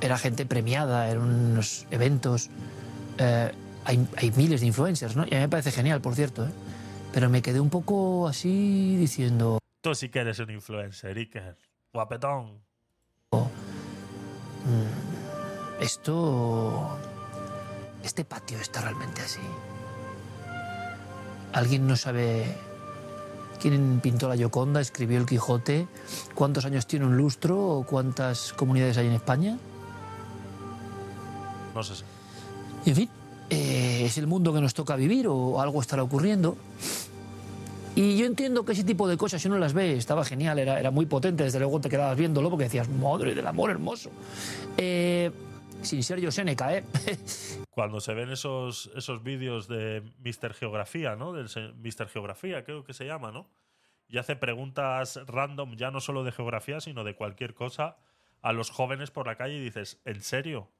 era 0.00 0.16
gente 0.16 0.46
premiada, 0.46 1.08
eran 1.08 1.24
unos 1.24 1.86
eventos. 1.90 2.48
Eh, 3.18 3.52
hay, 3.84 4.08
hay 4.16 4.30
miles 4.32 4.62
de 4.62 4.68
influencers, 4.68 5.16
¿no? 5.16 5.24
Y 5.24 5.34
a 5.34 5.38
mí 5.38 5.42
me 5.42 5.48
parece 5.48 5.70
genial, 5.70 6.00
por 6.00 6.14
cierto, 6.14 6.46
¿eh? 6.46 6.50
Pero 7.12 7.28
me 7.28 7.42
quedé 7.42 7.60
un 7.60 7.70
poco 7.70 8.28
así 8.28 8.96
diciendo, 8.96 9.60
Tú 9.80 9.94
sí 9.94 10.10
que 10.10 10.18
eres 10.18 10.38
un 10.38 10.50
influencer, 10.50 11.16
Iker. 11.16 11.56
Guapetón. 11.92 12.60
esto... 15.80 16.98
Este 18.02 18.24
patio 18.24 18.58
está 18.58 18.80
realmente 18.80 19.20
así. 19.20 19.40
¿Alguien 21.52 21.86
no 21.86 21.96
sabe 21.96 22.56
quién 23.60 24.00
pintó 24.00 24.28
la 24.28 24.36
Gioconda, 24.36 24.80
escribió 24.80 25.18
el 25.18 25.26
Quijote? 25.26 25.88
¿Cuántos 26.34 26.64
años 26.64 26.86
tiene 26.86 27.06
un 27.06 27.16
lustro 27.16 27.58
o 27.58 27.84
cuántas 27.84 28.52
comunidades 28.52 28.96
hay 28.98 29.08
en 29.08 29.14
España? 29.14 29.58
No 31.74 31.82
sé 31.82 31.96
si. 31.96 32.04
Y 32.84 32.90
en 32.90 32.96
fin, 32.96 33.08
eh, 33.50 34.02
es 34.06 34.16
el 34.18 34.26
mundo 34.26 34.54
que 34.54 34.60
nos 34.60 34.74
toca 34.74 34.96
vivir 34.96 35.26
o 35.28 35.60
algo 35.60 35.80
estará 35.80 36.02
ocurriendo. 36.02 36.56
Y 37.96 38.16
yo 38.16 38.26
entiendo 38.26 38.64
que 38.64 38.72
ese 38.72 38.84
tipo 38.84 39.08
de 39.08 39.16
cosas, 39.16 39.42
si 39.42 39.48
uno 39.48 39.58
las 39.58 39.72
ve, 39.72 39.96
estaba 39.96 40.24
genial, 40.24 40.58
era, 40.58 40.78
era 40.78 40.90
muy 40.90 41.06
potente, 41.06 41.42
desde 41.42 41.58
luego 41.58 41.80
te 41.80 41.88
quedabas 41.88 42.16
viéndolo 42.16 42.48
porque 42.48 42.64
decías, 42.64 42.88
madre 42.88 43.34
del 43.34 43.46
amor 43.46 43.70
hermoso. 43.70 44.10
Eh, 44.76 45.30
sin 45.82 46.02
ser 46.02 46.20
yo 46.20 46.30
Seneca, 46.30 46.76
¿eh? 46.76 46.84
Cuando 47.70 48.00
se 48.00 48.14
ven 48.14 48.30
esos, 48.30 48.90
esos 48.94 49.22
vídeos 49.22 49.68
de 49.68 50.02
Mr. 50.18 50.54
Geografía, 50.54 51.16
¿no? 51.16 51.32
Del 51.32 51.46
Mr. 51.46 52.08
Geografía, 52.08 52.64
creo 52.64 52.84
que 52.84 52.92
se 52.92 53.06
llama, 53.06 53.32
¿no? 53.32 53.48
Y 54.08 54.18
hace 54.18 54.36
preguntas 54.36 55.20
random, 55.26 55.76
ya 55.76 55.90
no 55.90 56.00
solo 56.00 56.24
de 56.24 56.32
geografía, 56.32 56.80
sino 56.80 57.04
de 57.04 57.14
cualquier 57.14 57.54
cosa, 57.54 57.96
a 58.42 58.52
los 58.52 58.70
jóvenes 58.70 59.10
por 59.10 59.26
la 59.26 59.36
calle 59.36 59.56
y 59.56 59.60
dices, 59.60 60.00
¿en 60.04 60.20
serio? 60.20 60.70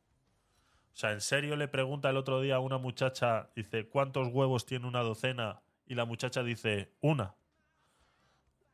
O 0.93 0.97
sea, 0.97 1.13
¿en 1.13 1.21
serio 1.21 1.57
le 1.57 1.69
pregunta 1.69 2.11
el 2.11 2.17
otro 2.17 2.41
día 2.41 2.57
a 2.57 2.61
una 2.61 2.79
muchacha, 2.79 3.51
dice, 3.55 3.89
¿cuántos 3.89 4.29
huevos 4.29 4.67
tiene 4.67 4.89
una 4.89 5.01
docena? 5.01 5.63
Y 5.87 5.95
la 5.95 6.05
muchacha 6.05 6.43
dice, 6.43 6.93
una. 7.01 7.37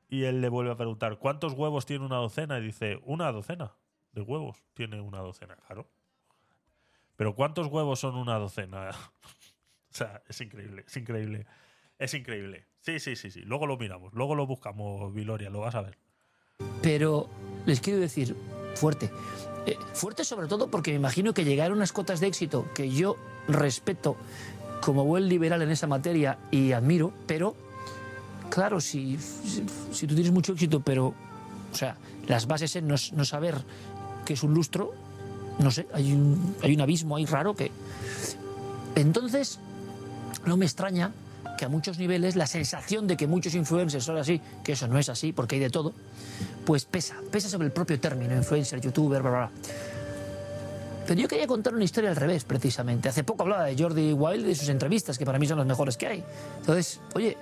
Y 0.09 0.25
él 0.25 0.41
le 0.41 0.49
vuelve 0.49 0.71
a 0.71 0.77
preguntar, 0.77 1.19
¿cuántos 1.19 1.53
huevos 1.53 1.85
tiene 1.85 2.07
una 2.07 2.17
docena? 2.17 2.59
Y 2.59 2.63
dice, 2.63 3.01
una 3.05 3.31
docena 3.33 3.75
de 4.13 4.23
huevos 4.23 4.65
tiene 4.73 5.01
una 5.01 5.19
docena, 5.19 5.57
claro. 5.57 5.87
Pero 7.17 7.35
¿cuántos 7.35 7.67
huevos 7.69 8.01
son 8.01 8.17
una 8.17 8.39
docena? 8.39 8.91
o 9.91 9.95
sea, 9.95 10.23
es 10.29 10.41
increíble, 10.41 10.85
es 10.87 10.97
increíble. 10.97 11.47
Es 11.99 12.15
increíble. 12.15 12.67
Sí, 12.81 13.01
sí, 13.01 13.17
sí, 13.17 13.31
sí. 13.31 13.41
Luego 13.41 13.67
lo 13.67 13.77
miramos, 13.77 14.13
luego 14.13 14.35
lo 14.35 14.47
buscamos, 14.47 15.13
Viloria, 15.13 15.51
lo 15.51 15.61
vas 15.61 15.75
a 15.75 15.83
ver. 15.83 15.99
Pero 16.83 17.29
les 17.65 17.81
quiero 17.81 17.99
decir, 17.99 18.37
fuerte. 18.75 19.11
Eh, 19.67 19.77
fuerte 19.95 20.25
sobre 20.25 20.47
todo 20.47 20.71
porque 20.71 20.93
me 20.93 20.99
imagino 20.99 21.35
que 21.35 21.45
llegar 21.45 21.71
a 21.71 21.75
unas 21.75 21.93
cotas 21.93 22.21
de 22.21 22.29
éxito 22.29 22.67
que 22.75 22.91
yo 22.91 23.17
respeto 23.49 24.17
como 24.81 25.05
buen 25.05 25.29
liberal 25.29 25.63
en 25.63 25.71
esa 25.71 25.87
materia 25.87 26.39
y 26.51 26.73
admiro, 26.73 27.13
pero 27.27 27.57
claro, 28.51 28.81
si, 28.81 29.19
si, 29.19 30.07
tú 30.07 30.15
tienes 30.15 30.33
mucho 30.33 30.53
éxito, 30.53 30.81
pero, 30.81 31.09
o 31.09 31.75
sea, 31.75 31.97
las 32.29 32.47
bases 32.47 32.77
en 32.77 32.87
no, 32.87 32.97
saber 32.97 33.57
qué 34.25 34.35
es 34.35 34.43
un 34.43 34.55
lustro, 34.55 34.95
no 35.59 35.71
sé, 35.71 35.87
hay 35.93 36.13
un, 36.13 36.57
hay 36.63 36.75
un 36.75 36.81
abismo 36.81 37.17
ahí 37.17 37.27
raro 37.27 37.55
que... 37.55 37.71
Entonces, 38.95 39.59
no 40.47 40.57
me 40.57 40.65
extraña 40.65 41.13
que 41.57 41.65
a 41.65 41.69
muchos 41.69 41.99
niveles 41.99 42.37
la 42.37 42.47
sensación 42.47 43.07
de 43.07 43.17
que 43.17 43.27
muchos 43.27 43.55
influencers 43.55 44.05
son 44.05 44.19
así, 44.19 44.41
que 44.63 44.73
eso 44.73 44.87
no 44.89 44.99
es 44.99 45.09
así, 45.09 45.33
porque 45.33 45.57
hay 45.57 45.61
de 45.61 45.71
todo, 45.71 45.93
pues 46.65 46.85
pesa, 46.85 47.17
pesa 47.31 47.49
sobre 47.49 47.67
el 47.67 47.73
propio 47.73 47.99
término, 47.99 48.35
influencer, 48.35 48.81
youtuber, 48.81 49.23
bla, 49.23 49.31
bla, 49.31 49.39
bla. 49.39 49.51
Pero 51.07 51.21
yo 51.21 51.29
quería 51.29 51.47
contar 51.47 51.75
una 51.75 51.85
historia 51.85 52.11
al 52.11 52.17
revés, 52.17 52.45
precisamente. 52.45 53.09
Hace 53.09 53.23
poco 53.23 53.45
hablaba 53.45 53.65
de 53.65 53.81
Jordi 53.81 54.13
Wild 54.13 54.49
y 54.49 54.55
sus 54.55 54.69
entrevistas, 54.69 55.17
que 55.17 55.25
para 55.25 55.39
mí 55.39 55.47
son 55.47 55.59
las 55.59 55.67
mejores 55.67 55.97
que 55.97 56.07
hay. 56.09 56.25
Entonces, 56.59 57.01
oye, 57.15 57.37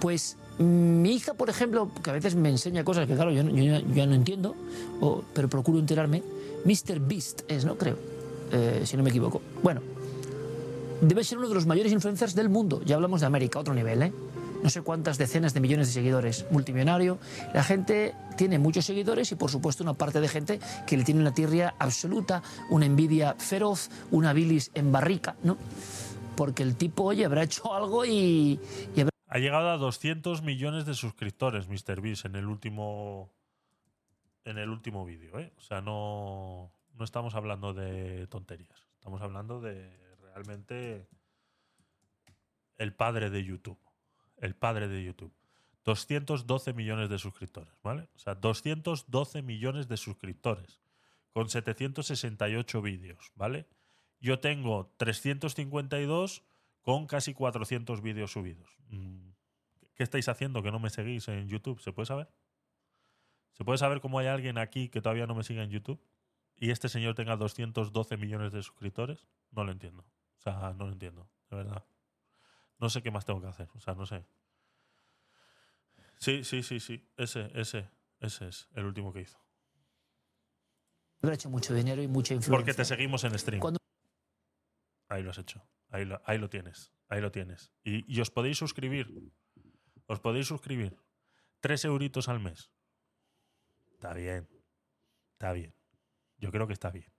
pues 0.00 0.36
mi 0.58 1.14
hija, 1.14 1.34
por 1.34 1.48
ejemplo, 1.48 1.90
que 2.02 2.10
a 2.10 2.12
veces 2.12 2.34
me 2.34 2.48
enseña 2.48 2.82
cosas 2.84 3.06
que, 3.06 3.14
claro, 3.14 3.30
yo, 3.30 3.42
yo 3.42 3.78
yo 3.78 4.06
no 4.06 4.14
entiendo, 4.14 4.56
pero 5.32 5.48
procuro 5.48 5.78
enterarme. 5.78 6.22
Mr. 6.64 7.00
Beast 7.00 7.42
es, 7.48 7.64
¿no? 7.64 7.76
Creo, 7.76 7.96
eh, 8.52 8.82
si 8.84 8.96
no 8.96 9.02
me 9.02 9.10
equivoco. 9.10 9.42
Bueno, 9.62 9.80
debe 11.00 11.24
ser 11.24 11.38
uno 11.38 11.48
de 11.48 11.54
los 11.54 11.66
mayores 11.66 11.92
influencers 11.92 12.34
del 12.34 12.48
mundo. 12.48 12.82
Ya 12.84 12.96
hablamos 12.96 13.20
de 13.20 13.26
América, 13.26 13.58
otro 13.58 13.74
nivel, 13.74 14.02
¿eh? 14.02 14.12
No 14.62 14.70
sé 14.70 14.80
cuántas 14.80 15.18
decenas 15.18 15.52
de 15.52 15.60
millones 15.60 15.88
de 15.88 15.92
seguidores, 15.92 16.46
multimillonario. 16.50 17.18
La 17.52 17.62
gente 17.62 18.14
tiene 18.38 18.58
muchos 18.58 18.86
seguidores 18.86 19.30
y, 19.30 19.34
por 19.34 19.50
supuesto, 19.50 19.82
una 19.82 19.92
parte 19.92 20.22
de 20.22 20.28
gente 20.28 20.58
que 20.86 20.96
le 20.96 21.04
tiene 21.04 21.20
una 21.20 21.34
tirria 21.34 21.74
absoluta, 21.78 22.42
una 22.70 22.86
envidia 22.86 23.34
feroz, 23.34 23.90
una 24.10 24.32
bilis 24.32 24.70
en 24.72 24.90
barrica, 24.90 25.36
¿no? 25.42 25.58
Porque 26.34 26.62
el 26.62 26.76
tipo, 26.76 27.04
oye, 27.04 27.26
habrá 27.26 27.42
hecho 27.42 27.74
algo 27.74 28.06
y, 28.06 28.58
Ha 29.28 29.38
llegado 29.38 29.68
a 29.68 29.76
200 29.76 30.42
millones 30.42 30.86
de 30.86 30.94
suscriptores, 30.94 31.68
Mr. 31.68 32.00
Beast, 32.00 32.24
en 32.24 32.36
el 32.36 32.46
último 32.46 33.30
en 34.44 34.58
el 34.58 34.70
último 34.70 35.04
vídeo, 35.04 35.38
¿eh? 35.38 35.52
O 35.56 35.60
sea, 35.60 35.80
no, 35.80 36.72
no 36.94 37.04
estamos 37.04 37.34
hablando 37.34 37.72
de 37.72 38.26
tonterías. 38.28 38.88
Estamos 38.94 39.22
hablando 39.22 39.60
de 39.60 39.90
realmente 40.20 41.08
el 42.78 42.94
padre 42.94 43.30
de 43.30 43.44
YouTube. 43.44 43.78
El 44.38 44.54
padre 44.54 44.88
de 44.88 45.04
YouTube. 45.04 45.32
212 45.84 46.72
millones 46.72 47.10
de 47.10 47.18
suscriptores, 47.18 47.74
¿vale? 47.82 48.08
O 48.14 48.18
sea, 48.18 48.34
212 48.34 49.42
millones 49.42 49.88
de 49.88 49.96
suscriptores 49.96 50.80
con 51.32 51.48
768 51.48 52.80
vídeos, 52.80 53.32
¿vale? 53.34 53.66
Yo 54.20 54.38
tengo 54.38 54.92
352 54.96 56.42
con 56.80 57.06
casi 57.06 57.34
400 57.34 58.00
vídeos 58.00 58.32
subidos. 58.32 58.78
Mm, 58.88 59.30
¿Qué 59.94 60.02
estáis 60.02 60.28
haciendo 60.28 60.62
que 60.62 60.72
no 60.72 60.78
me 60.78 60.90
seguís 60.90 61.28
en 61.28 61.48
YouTube? 61.48 61.80
¿Se 61.80 61.92
puede 61.92 62.06
saber? 62.06 62.28
¿Se 63.54 63.64
puede 63.64 63.78
saber 63.78 64.00
cómo 64.00 64.18
hay 64.18 64.26
alguien 64.26 64.58
aquí 64.58 64.88
que 64.88 65.00
todavía 65.00 65.26
no 65.26 65.34
me 65.34 65.42
siga 65.44 65.62
en 65.62 65.70
YouTube? 65.70 66.00
Y 66.56 66.70
este 66.70 66.88
señor 66.88 67.14
tenga 67.14 67.36
212 67.36 68.16
millones 68.16 68.52
de 68.52 68.62
suscriptores? 68.62 69.26
No 69.50 69.64
lo 69.64 69.72
entiendo. 69.72 70.02
O 70.38 70.40
sea, 70.40 70.72
no 70.76 70.86
lo 70.86 70.92
entiendo, 70.92 71.28
de 71.50 71.56
verdad. 71.56 71.84
No 72.78 72.90
sé 72.90 73.02
qué 73.02 73.10
más 73.10 73.24
tengo 73.24 73.40
que 73.40 73.46
hacer. 73.48 73.68
O 73.74 73.80
sea, 73.80 73.94
no 73.94 74.06
sé. 74.06 74.24
Sí, 76.18 76.44
sí, 76.44 76.62
sí, 76.62 76.80
sí. 76.80 77.04
Ese, 77.16 77.50
ese, 77.54 77.88
ese 78.20 78.48
es 78.48 78.68
el 78.74 78.84
último 78.84 79.12
que 79.12 79.20
hizo. 79.22 79.38
habrá 81.22 81.34
hecho 81.34 81.48
mucho 81.50 81.74
dinero 81.74 82.02
y 82.02 82.08
mucha 82.08 82.34
influencia. 82.34 82.56
Porque 82.56 82.74
te 82.74 82.84
seguimos 82.84 83.24
en 83.24 83.38
stream. 83.38 83.60
Cuando- 83.60 83.78
Ahí 85.08 85.22
lo 85.22 85.30
has 85.30 85.38
hecho. 85.38 85.62
Ahí 85.90 86.04
lo, 86.04 86.20
ahí 86.24 86.38
lo 86.38 86.48
tienes. 86.48 86.92
Ahí 87.08 87.20
lo 87.20 87.30
tienes. 87.30 87.72
Y, 87.84 88.04
y 88.12 88.20
os 88.20 88.30
podéis 88.30 88.58
suscribir. 88.58 89.32
Os 90.06 90.20
podéis 90.20 90.46
suscribir. 90.48 90.96
Tres 91.60 91.84
euritos 91.84 92.28
al 92.28 92.40
mes. 92.40 92.70
Está 94.04 94.16
bien. 94.16 94.46
Está 95.32 95.52
bien. 95.54 95.74
Yo 96.36 96.50
creo 96.50 96.66
que 96.66 96.74
está 96.74 96.90
bien. 96.90 97.10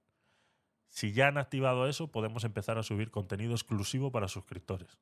Si 0.88 1.14
ya 1.14 1.30
han 1.30 1.40
activado 1.40 1.88
eso, 1.88 2.12
podemos 2.12 2.44
empezar 2.44 2.78
a 2.78 2.84
subir 2.84 3.10
contenido 3.10 3.54
exclusivo 3.56 4.12
para 4.12 4.28
suscriptores. 4.28 5.00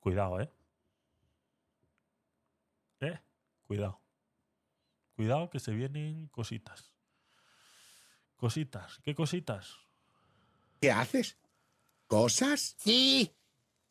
Cuidado, 0.00 0.38
¿eh? 0.38 0.52
¿Eh? 3.00 3.18
Cuidado. 3.62 4.02
Cuidado 5.16 5.48
que 5.48 5.60
se 5.60 5.72
vienen 5.72 6.28
cositas. 6.28 6.92
Cositas. 8.36 8.98
¿Qué 9.02 9.14
cositas? 9.14 9.78
¿Qué 10.78 10.92
haces? 10.92 11.38
¿Cosas? 12.06 12.76
Sí. 12.78 13.34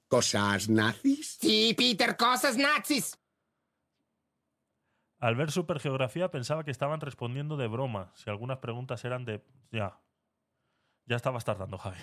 ¿Cosas 0.08 0.70
nazis? 0.70 1.40
Sí, 1.42 1.74
Peter, 1.76 2.16
cosas 2.16 2.58
nazis. 2.58 3.18
Al 5.20 5.36
ver 5.36 5.52
Supergeografía 5.52 6.32
pensaba 6.32 6.64
que 6.64 6.72
estaban 6.72 7.02
respondiendo 7.02 7.58
de 7.58 7.68
broma. 7.68 8.12
Si 8.16 8.30
algunas 8.30 8.60
preguntas 8.60 9.04
eran 9.04 9.26
de... 9.26 9.44
Ya. 9.72 10.00
Ya 11.06 11.18
estabas 11.18 11.44
tardando, 11.44 11.78
Javi. 11.78 11.98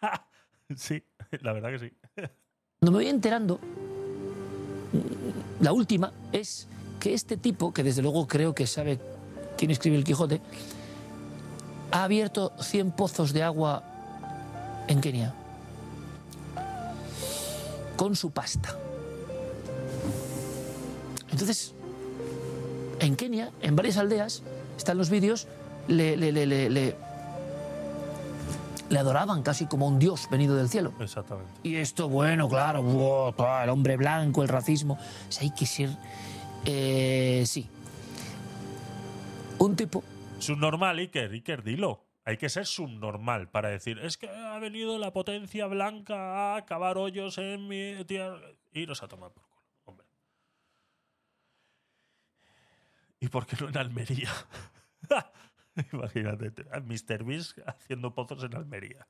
sí, 0.76 1.04
la 1.40 1.52
verdad 1.52 1.70
que 1.70 1.78
sí. 1.78 1.92
Cuando 2.14 2.92
me 2.92 3.04
voy 3.04 3.08
enterando, 3.08 3.60
la 5.60 5.72
última 5.72 6.12
es 6.32 6.68
que 6.98 7.12
este 7.12 7.36
tipo, 7.36 7.72
que 7.72 7.82
desde 7.82 8.00
luego 8.00 8.26
creo 8.26 8.54
que 8.54 8.66
sabe 8.66 8.98
quién 9.58 9.70
escribe 9.70 9.96
el 9.96 10.04
Quijote, 10.04 10.40
ha 11.90 12.04
abierto 12.04 12.52
100 12.58 12.92
pozos 12.92 13.32
de 13.32 13.42
agua 13.42 13.84
en 14.88 15.00
Kenia. 15.00 15.34
con 17.96 18.16
su 18.16 18.30
pasta. 18.32 18.76
Entonces, 21.30 21.74
en 23.02 23.16
Kenia, 23.16 23.50
en 23.60 23.76
varias 23.76 23.96
aldeas, 23.98 24.42
están 24.76 24.96
los 24.98 25.10
vídeos, 25.10 25.46
le, 25.88 26.16
le- 26.16 26.32
le- 26.32 26.46
le- 26.46 26.70
le- 26.70 26.96
le 28.88 28.98
adoraban 28.98 29.42
casi 29.42 29.66
como 29.66 29.86
un 29.86 29.98
dios 29.98 30.28
venido 30.30 30.54
del 30.56 30.68
cielo. 30.68 30.92
Exactamente. 31.00 31.50
Y 31.62 31.76
esto, 31.76 32.08
bueno, 32.08 32.48
claro, 32.48 32.82
wow, 32.82 33.34
el 33.62 33.70
hombre 33.70 33.96
blanco, 33.96 34.42
el 34.42 34.48
racismo. 34.48 34.94
O 35.28 35.32
sea, 35.32 35.42
hay 35.44 35.50
que 35.54 35.66
ser. 35.66 35.90
eh, 36.64 37.42
sí. 37.46 37.68
Un 39.58 39.76
tipo. 39.76 40.02
Subnormal, 40.38 40.98
Iker, 40.98 41.30
Iker, 41.32 41.62
dilo. 41.62 42.04
Hay 42.24 42.36
que 42.36 42.48
ser 42.48 42.66
subnormal 42.66 43.48
para 43.48 43.68
decir, 43.70 43.98
es 43.98 44.16
que 44.16 44.28
ha 44.28 44.56
venido 44.60 44.96
la 44.98 45.12
potencia 45.12 45.66
blanca 45.66 46.54
a 46.56 46.64
cavar 46.66 46.98
hoyos 46.98 47.38
en 47.38 47.66
mi 47.66 48.04
tierra. 48.04 48.38
Iros 48.72 49.02
a 49.02 49.08
tomar 49.08 49.32
por 49.32 49.42
culo, 49.44 49.62
hombre. 49.86 50.06
¿Y 53.22 53.28
por 53.28 53.46
qué 53.46 53.56
no 53.60 53.68
en 53.68 53.76
Almería? 53.78 54.28
Imagínate, 55.92 56.50
Mr. 56.84 57.22
Beast 57.24 57.56
haciendo 57.66 58.12
pozos 58.12 58.42
en 58.42 58.56
Almería. 58.56 59.06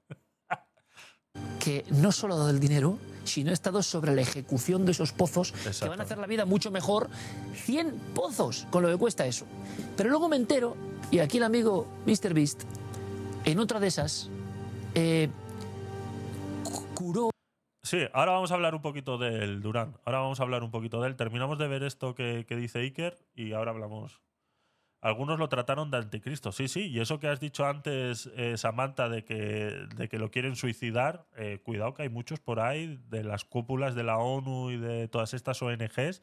que 1.58 1.84
no 1.90 2.12
solo 2.12 2.34
ha 2.34 2.36
dado 2.36 2.50
el 2.50 2.60
dinero, 2.60 2.98
sino 3.24 3.50
ha 3.50 3.54
estado 3.54 3.82
sobre 3.82 4.14
la 4.14 4.20
ejecución 4.20 4.84
de 4.84 4.92
esos 4.92 5.12
pozos 5.12 5.52
que 5.52 5.88
van 5.88 6.00
a 6.00 6.02
hacer 6.02 6.18
la 6.18 6.26
vida 6.26 6.44
mucho 6.44 6.70
mejor. 6.70 7.08
100 7.54 7.98
pozos 8.14 8.66
con 8.70 8.82
lo 8.82 8.90
que 8.90 8.98
cuesta 8.98 9.24
eso. 9.26 9.46
Pero 9.96 10.10
luego 10.10 10.28
me 10.28 10.36
entero, 10.36 10.76
y 11.10 11.20
aquí 11.20 11.38
el 11.38 11.44
amigo 11.44 11.88
Mr. 12.04 12.34
Beast, 12.34 12.64
en 13.46 13.58
otra 13.60 13.80
de 13.80 13.86
esas, 13.86 14.28
eh, 14.94 15.30
cu- 16.64 16.84
curó 16.94 17.30
Sí, 17.92 18.08
ahora 18.14 18.32
vamos 18.32 18.50
a 18.50 18.54
hablar 18.54 18.74
un 18.74 18.80
poquito 18.80 19.18
del 19.18 19.60
Durán. 19.60 19.98
Ahora 20.06 20.20
vamos 20.20 20.40
a 20.40 20.44
hablar 20.44 20.62
un 20.62 20.70
poquito 20.70 21.02
de 21.02 21.08
él. 21.08 21.14
Terminamos 21.14 21.58
de 21.58 21.68
ver 21.68 21.82
esto 21.82 22.14
que, 22.14 22.46
que 22.48 22.56
dice 22.56 22.78
Iker 22.78 23.18
y 23.34 23.52
ahora 23.52 23.72
hablamos. 23.72 24.22
Algunos 25.02 25.38
lo 25.38 25.50
trataron 25.50 25.90
de 25.90 25.98
anticristo. 25.98 26.52
Sí, 26.52 26.68
sí. 26.68 26.88
Y 26.88 27.00
eso 27.00 27.20
que 27.20 27.28
has 27.28 27.38
dicho 27.38 27.66
antes, 27.66 28.30
eh, 28.34 28.56
Samantha, 28.56 29.10
de 29.10 29.26
que, 29.26 29.34
de 29.94 30.08
que 30.08 30.18
lo 30.18 30.30
quieren 30.30 30.56
suicidar, 30.56 31.26
eh, 31.36 31.60
cuidado 31.62 31.92
que 31.92 32.04
hay 32.04 32.08
muchos 32.08 32.40
por 32.40 32.60
ahí 32.60 32.98
de 33.10 33.24
las 33.24 33.44
cúpulas 33.44 33.94
de 33.94 34.04
la 34.04 34.16
ONU 34.16 34.70
y 34.70 34.78
de 34.78 35.06
todas 35.08 35.34
estas 35.34 35.60
ONGs 35.60 36.22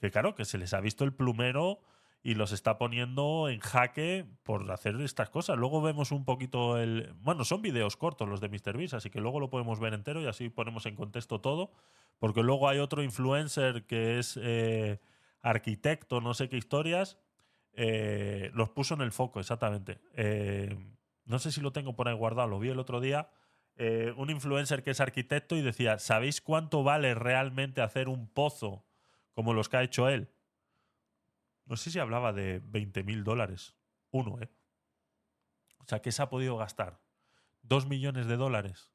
que, 0.00 0.10
claro, 0.12 0.36
que 0.36 0.44
se 0.44 0.58
les 0.58 0.72
ha 0.74 0.80
visto 0.80 1.02
el 1.02 1.12
plumero 1.12 1.80
y 2.22 2.34
los 2.34 2.52
está 2.52 2.76
poniendo 2.76 3.48
en 3.48 3.60
jaque 3.60 4.26
por 4.42 4.70
hacer 4.70 5.00
estas 5.00 5.30
cosas. 5.30 5.56
Luego 5.56 5.80
vemos 5.80 6.12
un 6.12 6.24
poquito 6.24 6.78
el... 6.78 7.14
Bueno, 7.20 7.44
son 7.44 7.62
videos 7.62 7.96
cortos 7.96 8.28
los 8.28 8.40
de 8.40 8.48
MrBeast, 8.48 8.94
así 8.94 9.08
que 9.08 9.20
luego 9.20 9.40
lo 9.40 9.48
podemos 9.48 9.80
ver 9.80 9.94
entero 9.94 10.20
y 10.20 10.26
así 10.26 10.50
ponemos 10.50 10.84
en 10.86 10.96
contexto 10.96 11.40
todo. 11.40 11.72
Porque 12.18 12.42
luego 12.42 12.68
hay 12.68 12.78
otro 12.78 13.02
influencer 13.02 13.86
que 13.86 14.18
es 14.18 14.38
eh, 14.42 15.00
arquitecto, 15.40 16.20
no 16.20 16.34
sé 16.34 16.50
qué 16.50 16.58
historias, 16.58 17.18
eh, 17.72 18.50
los 18.52 18.68
puso 18.70 18.94
en 18.94 19.00
el 19.00 19.12
foco, 19.12 19.40
exactamente. 19.40 20.00
Eh, 20.14 20.76
no 21.24 21.38
sé 21.38 21.52
si 21.52 21.60
lo 21.60 21.72
tengo 21.72 21.96
por 21.96 22.08
ahí 22.08 22.14
guardado, 22.14 22.48
lo 22.48 22.58
vi 22.58 22.68
el 22.68 22.78
otro 22.78 23.00
día. 23.00 23.30
Eh, 23.76 24.12
un 24.16 24.28
influencer 24.28 24.82
que 24.82 24.90
es 24.90 25.00
arquitecto 25.00 25.56
y 25.56 25.62
decía, 25.62 25.98
¿sabéis 25.98 26.42
cuánto 26.42 26.82
vale 26.82 27.14
realmente 27.14 27.80
hacer 27.80 28.08
un 28.08 28.28
pozo 28.28 28.84
como 29.32 29.54
los 29.54 29.70
que 29.70 29.78
ha 29.78 29.82
hecho 29.82 30.08
él? 30.08 30.28
No 31.70 31.76
sé 31.76 31.92
si 31.92 32.00
hablaba 32.00 32.32
de 32.32 32.60
20 32.64 33.04
mil 33.04 33.22
dólares. 33.22 33.76
Uno, 34.10 34.40
¿eh? 34.40 34.50
O 35.78 35.84
sea, 35.86 36.02
¿qué 36.02 36.10
se 36.10 36.20
ha 36.20 36.28
podido 36.28 36.56
gastar? 36.56 37.00
Dos 37.62 37.86
millones 37.86 38.26
de 38.26 38.36
dólares 38.36 38.90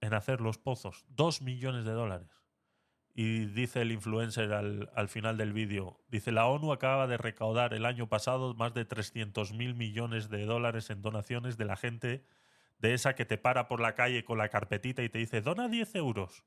en 0.00 0.14
hacer 0.14 0.40
los 0.40 0.58
pozos. 0.58 1.04
Dos 1.08 1.42
millones 1.42 1.84
de 1.84 1.90
dólares. 1.90 2.30
Y 3.12 3.46
dice 3.46 3.82
el 3.82 3.90
influencer 3.90 4.52
al, 4.52 4.88
al 4.94 5.08
final 5.08 5.36
del 5.36 5.52
vídeo, 5.52 6.00
dice, 6.06 6.30
la 6.30 6.46
ONU 6.46 6.72
acaba 6.72 7.08
de 7.08 7.16
recaudar 7.16 7.74
el 7.74 7.84
año 7.84 8.08
pasado 8.08 8.54
más 8.54 8.72
de 8.72 8.84
300 8.84 9.52
mil 9.54 9.74
millones 9.74 10.30
de 10.30 10.46
dólares 10.46 10.90
en 10.90 11.02
donaciones 11.02 11.58
de 11.58 11.64
la 11.64 11.76
gente 11.76 12.24
de 12.78 12.94
esa 12.94 13.16
que 13.16 13.24
te 13.24 13.36
para 13.36 13.66
por 13.66 13.80
la 13.80 13.96
calle 13.96 14.24
con 14.24 14.38
la 14.38 14.48
carpetita 14.48 15.02
y 15.02 15.08
te 15.08 15.18
dice, 15.18 15.40
dona 15.40 15.66
10 15.66 15.96
euros. 15.96 16.44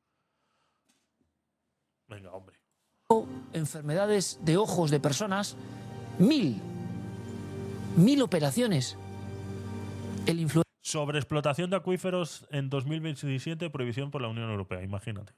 Venga, 2.08 2.32
hombre. 2.32 2.65
Enfermedades 3.54 4.40
de 4.42 4.58
ojos 4.58 4.90
de 4.90 5.00
personas, 5.00 5.56
mil, 6.18 6.60
mil 7.96 8.22
operaciones. 8.24 8.98
El 10.26 10.50
Sobre 10.82 11.20
explotación 11.20 11.70
de 11.70 11.76
acuíferos 11.76 12.48
en 12.50 12.70
2027, 12.72 13.70
prohibición 13.70 14.10
por 14.10 14.24
la 14.24 14.28
Unión 14.28 14.50
Europea, 14.50 14.82
imagínate. 14.82 15.34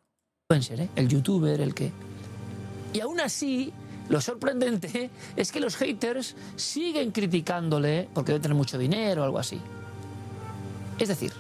¿eh? 0.50 0.90
el 0.96 1.10
youtuber, 1.10 1.60
el 1.60 1.74
que... 1.74 1.92
Y 2.94 3.02
aún 3.02 3.20
así, 3.20 3.74
lo 4.08 4.22
sorprendente 4.22 5.10
es 5.36 5.52
que 5.52 5.60
los 5.60 5.76
haters 5.76 6.38
siguen 6.56 7.12
criticándole 7.12 8.08
porque 8.14 8.32
debe 8.32 8.42
tener 8.42 8.56
mucho 8.56 8.78
dinero 8.78 9.24
o 9.24 9.26
algo 9.26 9.40
así. 9.40 9.60
Es 11.00 11.10
decir, 11.10 11.34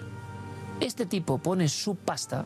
este 0.81 1.05
tipo 1.05 1.37
pone 1.37 1.69
su 1.69 1.95
pasta 1.95 2.45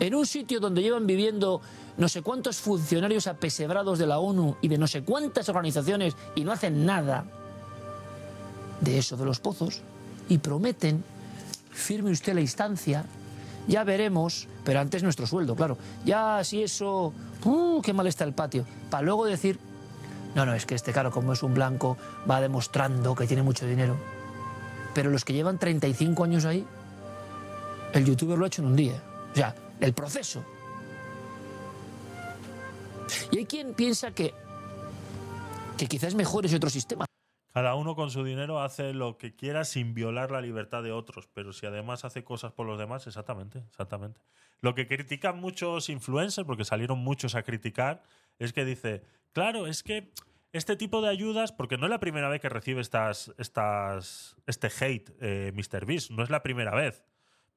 en 0.00 0.14
un 0.14 0.26
sitio 0.26 0.60
donde 0.60 0.82
llevan 0.82 1.06
viviendo 1.06 1.60
no 1.96 2.08
sé 2.08 2.22
cuántos 2.22 2.58
funcionarios 2.58 3.26
apesebrados 3.26 3.98
de 3.98 4.06
la 4.06 4.18
ONU 4.18 4.56
y 4.62 4.68
de 4.68 4.78
no 4.78 4.86
sé 4.86 5.02
cuántas 5.02 5.48
organizaciones 5.48 6.16
y 6.34 6.44
no 6.44 6.52
hacen 6.52 6.86
nada 6.86 7.24
de 8.80 8.98
eso 8.98 9.16
de 9.16 9.24
los 9.24 9.40
pozos 9.40 9.82
y 10.28 10.38
prometen, 10.38 11.02
firme 11.70 12.10
usted 12.10 12.34
la 12.34 12.40
instancia, 12.40 13.04
ya 13.66 13.84
veremos, 13.84 14.46
pero 14.64 14.80
antes 14.80 15.02
nuestro 15.02 15.26
sueldo, 15.26 15.56
claro. 15.56 15.76
Ya 16.04 16.42
si 16.44 16.62
eso, 16.62 17.12
¡uh, 17.44 17.82
qué 17.82 17.92
mal 17.92 18.06
está 18.06 18.24
el 18.24 18.32
patio! 18.32 18.64
Para 18.90 19.02
luego 19.02 19.24
decir, 19.24 19.58
no, 20.34 20.46
no, 20.46 20.54
es 20.54 20.66
que 20.66 20.74
este, 20.74 20.92
claro, 20.92 21.10
como 21.10 21.32
es 21.32 21.42
un 21.42 21.54
blanco, 21.54 21.96
va 22.30 22.40
demostrando 22.40 23.14
que 23.14 23.26
tiene 23.26 23.42
mucho 23.42 23.66
dinero. 23.66 23.96
Pero 24.94 25.10
los 25.10 25.24
que 25.24 25.32
llevan 25.32 25.58
35 25.58 26.24
años 26.24 26.44
ahí, 26.44 26.64
el 27.92 28.04
youtuber 28.04 28.38
lo 28.38 28.44
ha 28.44 28.48
hecho 28.48 28.62
en 28.62 28.68
un 28.68 28.76
día. 28.76 29.02
O 29.32 29.67
el 29.80 29.92
proceso. 29.92 30.44
Y 33.30 33.38
hay 33.38 33.46
quien 33.46 33.74
piensa 33.74 34.12
que, 34.12 34.34
que 35.76 35.86
quizás 35.86 36.14
mejor 36.14 36.46
es 36.46 36.54
otro 36.54 36.70
sistema. 36.70 37.06
Cada 37.52 37.74
uno 37.74 37.96
con 37.96 38.10
su 38.10 38.22
dinero 38.24 38.60
hace 38.60 38.92
lo 38.92 39.18
que 39.18 39.34
quiera 39.34 39.64
sin 39.64 39.94
violar 39.94 40.30
la 40.30 40.40
libertad 40.40 40.82
de 40.82 40.92
otros, 40.92 41.28
pero 41.32 41.52
si 41.52 41.66
además 41.66 42.04
hace 42.04 42.22
cosas 42.22 42.52
por 42.52 42.66
los 42.66 42.78
demás, 42.78 43.06
exactamente, 43.06 43.60
exactamente. 43.68 44.20
Lo 44.60 44.74
que 44.74 44.86
critican 44.86 45.40
muchos 45.40 45.88
influencers, 45.88 46.46
porque 46.46 46.64
salieron 46.64 46.98
muchos 46.98 47.34
a 47.34 47.42
criticar, 47.42 48.02
es 48.38 48.52
que 48.52 48.64
dice, 48.64 49.02
claro, 49.32 49.66
es 49.66 49.82
que 49.82 50.12
este 50.52 50.76
tipo 50.76 51.00
de 51.02 51.08
ayudas, 51.08 51.52
porque 51.52 51.78
no 51.78 51.86
es 51.86 51.90
la 51.90 52.00
primera 52.00 52.28
vez 52.28 52.40
que 52.40 52.48
recibe 52.48 52.80
estas, 52.80 53.32
estas, 53.38 54.36
este 54.46 54.68
hate 54.68 55.10
eh, 55.20 55.52
MrBeast, 55.54 56.10
no 56.10 56.22
es 56.22 56.30
la 56.30 56.42
primera 56.42 56.74
vez. 56.74 57.04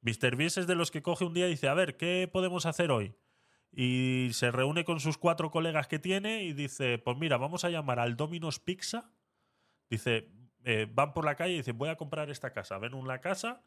MrBeast 0.02 0.58
es 0.58 0.66
de 0.66 0.74
los 0.74 0.90
que 0.90 1.02
coge 1.02 1.24
un 1.24 1.34
día 1.34 1.46
y 1.46 1.52
dice, 1.52 1.68
a 1.68 1.74
ver, 1.74 1.96
¿qué 1.96 2.28
podemos 2.30 2.66
hacer 2.66 2.90
hoy? 2.90 3.14
Y 3.72 4.28
se 4.32 4.50
reúne 4.50 4.84
con 4.84 5.00
sus 5.00 5.16
cuatro 5.16 5.50
colegas 5.50 5.88
que 5.88 5.98
tiene 5.98 6.44
y 6.44 6.52
dice, 6.52 6.98
pues 6.98 7.16
mira, 7.16 7.38
vamos 7.38 7.64
a 7.64 7.70
llamar 7.70 7.98
al 7.98 8.16
Domino's 8.16 8.58
Pizza 8.58 9.10
Dice, 9.92 10.30
eh, 10.64 10.88
van 10.90 11.12
por 11.12 11.26
la 11.26 11.34
calle 11.34 11.52
y 11.52 11.56
dicen, 11.58 11.76
voy 11.76 11.90
a 11.90 11.96
comprar 11.96 12.30
esta 12.30 12.54
casa. 12.54 12.78
Ven 12.78 12.94
una 12.94 13.20
casa 13.20 13.60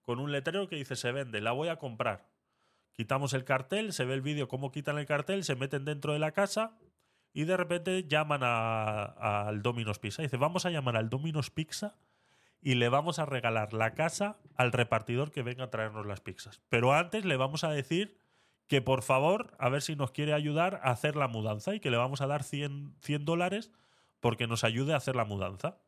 con 0.00 0.20
un 0.20 0.32
letrero 0.32 0.68
que 0.68 0.76
dice, 0.76 0.96
se 0.96 1.12
vende, 1.12 1.42
la 1.42 1.52
voy 1.52 1.68
a 1.68 1.76
comprar. 1.76 2.30
Quitamos 2.92 3.34
el 3.34 3.44
cartel, 3.44 3.92
se 3.92 4.06
ve 4.06 4.14
el 4.14 4.22
vídeo 4.22 4.48
cómo 4.48 4.72
quitan 4.72 4.96
el 4.96 5.04
cartel, 5.04 5.44
se 5.44 5.54
meten 5.54 5.84
dentro 5.84 6.14
de 6.14 6.18
la 6.18 6.32
casa 6.32 6.78
y 7.34 7.44
de 7.44 7.58
repente 7.58 8.08
llaman 8.08 8.40
al 8.42 9.60
Domino's 9.60 9.98
Pizza. 9.98 10.22
Dice, 10.22 10.38
vamos 10.38 10.64
a 10.64 10.70
llamar 10.70 10.96
al 10.96 11.10
Domino's 11.10 11.50
Pizza 11.50 11.94
y 12.66 12.74
le 12.74 12.88
vamos 12.88 13.20
a 13.20 13.26
regalar 13.26 13.72
la 13.72 13.94
casa 13.94 14.40
al 14.56 14.72
repartidor 14.72 15.30
que 15.30 15.44
venga 15.44 15.62
a 15.62 15.70
traernos 15.70 16.04
las 16.04 16.20
pizzas. 16.20 16.60
Pero 16.68 16.92
antes 16.94 17.24
le 17.24 17.36
vamos 17.36 17.62
a 17.62 17.70
decir 17.70 18.18
que 18.66 18.82
por 18.82 19.02
favor, 19.02 19.54
a 19.60 19.68
ver 19.68 19.82
si 19.82 19.94
nos 19.94 20.10
quiere 20.10 20.32
ayudar 20.32 20.80
a 20.82 20.90
hacer 20.90 21.14
la 21.14 21.28
mudanza 21.28 21.76
y 21.76 21.78
que 21.80 21.92
le 21.92 21.96
vamos 21.96 22.22
a 22.22 22.26
dar 22.26 22.42
100, 22.42 22.96
100 23.02 23.24
dólares 23.24 23.70
porque 24.18 24.48
nos 24.48 24.64
ayude 24.64 24.94
a 24.94 24.96
hacer 24.96 25.14
la 25.14 25.24
mudanza. 25.24 25.78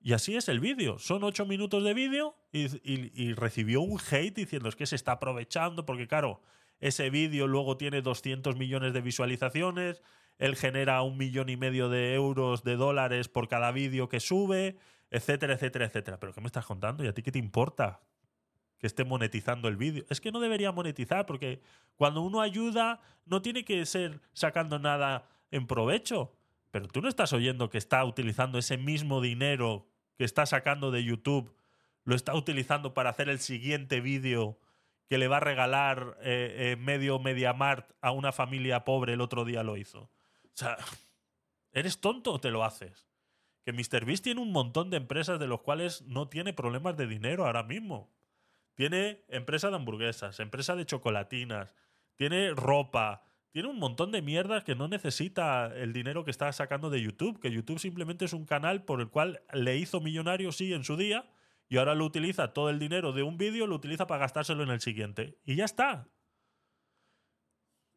Y 0.00 0.12
así 0.14 0.34
es 0.34 0.48
el 0.48 0.58
vídeo. 0.58 0.98
Son 0.98 1.22
ocho 1.22 1.46
minutos 1.46 1.84
de 1.84 1.94
vídeo 1.94 2.34
y, 2.50 2.64
y- 2.82 3.12
y 3.14 3.34
recibió 3.34 3.80
un 3.80 4.00
hate 4.10 4.34
diciendo 4.34 4.68
es 4.68 4.74
que 4.74 4.86
se 4.86 4.96
está 4.96 5.12
aprovechando 5.12 5.86
porque 5.86 6.08
claro, 6.08 6.42
ese 6.80 7.08
vídeo 7.10 7.46
luego 7.46 7.76
tiene 7.76 8.02
200 8.02 8.56
millones 8.56 8.92
de 8.94 9.00
visualizaciones, 9.00 10.02
él 10.38 10.56
genera 10.56 11.02
un 11.02 11.16
millón 11.18 11.50
y 11.50 11.56
medio 11.56 11.88
de 11.88 12.14
euros, 12.14 12.64
de 12.64 12.74
dólares 12.74 13.28
por 13.28 13.46
cada 13.46 13.70
vídeo 13.70 14.08
que 14.08 14.18
sube, 14.18 14.76
etcétera, 15.10 15.54
etcétera, 15.54 15.86
etcétera. 15.86 16.20
Pero 16.20 16.32
¿qué 16.32 16.40
me 16.40 16.46
estás 16.46 16.66
contando? 16.66 17.04
¿Y 17.04 17.08
a 17.08 17.14
ti 17.14 17.22
qué 17.22 17.32
te 17.32 17.38
importa? 17.38 18.00
que 18.80 18.86
esté 18.86 19.04
monetizando 19.04 19.68
el 19.68 19.76
vídeo. 19.76 20.04
Es 20.08 20.20
que 20.20 20.32
no 20.32 20.40
debería 20.40 20.72
monetizar 20.72 21.26
porque 21.26 21.60
cuando 21.96 22.22
uno 22.22 22.40
ayuda 22.40 23.00
no 23.26 23.42
tiene 23.42 23.62
que 23.62 23.84
ser 23.84 24.20
sacando 24.32 24.78
nada 24.78 25.28
en 25.50 25.66
provecho. 25.66 26.34
Pero 26.70 26.88
tú 26.88 27.02
no 27.02 27.08
estás 27.08 27.34
oyendo 27.34 27.68
que 27.68 27.76
está 27.76 28.02
utilizando 28.04 28.58
ese 28.58 28.78
mismo 28.78 29.20
dinero 29.20 29.86
que 30.16 30.24
está 30.24 30.46
sacando 30.46 30.90
de 30.90 31.04
YouTube, 31.04 31.54
lo 32.04 32.14
está 32.14 32.34
utilizando 32.34 32.94
para 32.94 33.10
hacer 33.10 33.28
el 33.28 33.38
siguiente 33.38 34.00
vídeo 34.00 34.58
que 35.08 35.18
le 35.18 35.28
va 35.28 35.38
a 35.38 35.40
regalar 35.40 36.16
eh, 36.22 36.72
eh, 36.72 36.76
medio 36.76 37.18
Mediamart 37.18 37.90
a 38.00 38.12
una 38.12 38.32
familia 38.32 38.84
pobre 38.84 39.12
el 39.12 39.20
otro 39.20 39.44
día 39.44 39.62
lo 39.62 39.76
hizo. 39.76 40.02
O 40.02 40.54
sea, 40.54 40.78
¿eres 41.72 42.00
tonto 42.00 42.32
o 42.32 42.40
te 42.40 42.50
lo 42.50 42.64
haces? 42.64 43.09
Que 43.64 43.72
MrBeast 43.72 44.24
tiene 44.24 44.40
un 44.40 44.52
montón 44.52 44.90
de 44.90 44.96
empresas 44.96 45.38
de 45.38 45.46
los 45.46 45.60
cuales 45.60 46.02
no 46.02 46.28
tiene 46.28 46.52
problemas 46.52 46.96
de 46.96 47.06
dinero 47.06 47.46
ahora 47.46 47.62
mismo. 47.62 48.12
Tiene 48.74 49.24
empresa 49.28 49.68
de 49.68 49.76
hamburguesas, 49.76 50.40
empresa 50.40 50.74
de 50.74 50.86
chocolatinas, 50.86 51.74
tiene 52.16 52.50
ropa, 52.50 53.22
tiene 53.50 53.68
un 53.68 53.78
montón 53.78 54.12
de 54.12 54.22
mierdas 54.22 54.64
que 54.64 54.74
no 54.74 54.88
necesita 54.88 55.66
el 55.74 55.92
dinero 55.92 56.24
que 56.24 56.30
está 56.30 56.52
sacando 56.52 56.88
de 56.88 57.02
YouTube, 57.02 57.40
que 57.40 57.50
YouTube 57.50 57.78
simplemente 57.78 58.24
es 58.24 58.32
un 58.32 58.46
canal 58.46 58.84
por 58.84 59.00
el 59.00 59.08
cual 59.08 59.42
le 59.52 59.76
hizo 59.76 60.00
millonario, 60.00 60.52
sí, 60.52 60.72
en 60.72 60.84
su 60.84 60.96
día, 60.96 61.28
y 61.68 61.76
ahora 61.76 61.94
lo 61.94 62.04
utiliza 62.04 62.52
todo 62.52 62.70
el 62.70 62.78
dinero 62.78 63.12
de 63.12 63.22
un 63.22 63.38
vídeo, 63.38 63.66
lo 63.66 63.76
utiliza 63.76 64.06
para 64.06 64.20
gastárselo 64.20 64.62
en 64.62 64.70
el 64.70 64.80
siguiente. 64.80 65.38
Y 65.44 65.56
ya 65.56 65.64
está. 65.64 66.08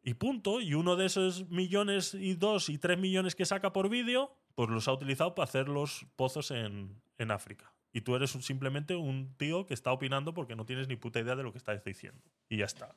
Y 0.02 0.14
punto. 0.14 0.60
Y 0.60 0.74
uno 0.74 0.96
de 0.96 1.06
esos 1.06 1.48
millones 1.48 2.14
y 2.14 2.34
dos 2.34 2.68
y 2.68 2.78
tres 2.78 2.98
millones 2.98 3.34
que 3.34 3.44
saca 3.44 3.72
por 3.72 3.88
vídeo, 3.88 4.36
pues 4.54 4.70
los 4.70 4.88
ha 4.88 4.92
utilizado 4.92 5.34
para 5.34 5.44
hacer 5.44 5.68
los 5.68 6.06
pozos 6.16 6.50
en, 6.50 7.00
en 7.18 7.30
África. 7.30 7.72
Y 7.92 8.00
tú 8.00 8.16
eres 8.16 8.30
simplemente 8.30 8.96
un 8.96 9.36
tío 9.36 9.66
que 9.66 9.74
está 9.74 9.92
opinando 9.92 10.34
porque 10.34 10.56
no 10.56 10.66
tienes 10.66 10.88
ni 10.88 10.96
puta 10.96 11.20
idea 11.20 11.36
de 11.36 11.44
lo 11.44 11.52
que 11.52 11.58
estás 11.58 11.82
diciendo. 11.84 12.20
Y 12.48 12.56
ya 12.58 12.64
está. 12.64 12.96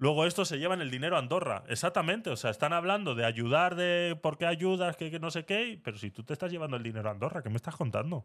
Luego 0.00 0.24
esto 0.24 0.46
se 0.46 0.58
llevan 0.58 0.80
el 0.80 0.90
dinero 0.90 1.16
a 1.16 1.18
Andorra. 1.18 1.62
Exactamente. 1.68 2.30
O 2.30 2.36
sea, 2.36 2.50
están 2.50 2.72
hablando 2.72 3.14
de 3.14 3.26
ayudar, 3.26 3.76
de 3.76 4.18
por 4.22 4.38
qué 4.38 4.46
ayudas, 4.46 4.96
que, 4.96 5.18
no 5.20 5.30
sé 5.30 5.44
qué. 5.44 5.78
Pero 5.84 5.98
si 5.98 6.10
tú 6.10 6.22
te 6.22 6.32
estás 6.32 6.50
llevando 6.50 6.78
el 6.78 6.82
dinero 6.82 7.10
a 7.10 7.12
Andorra, 7.12 7.42
¿qué 7.42 7.50
me 7.50 7.56
estás 7.56 7.76
contando? 7.76 8.24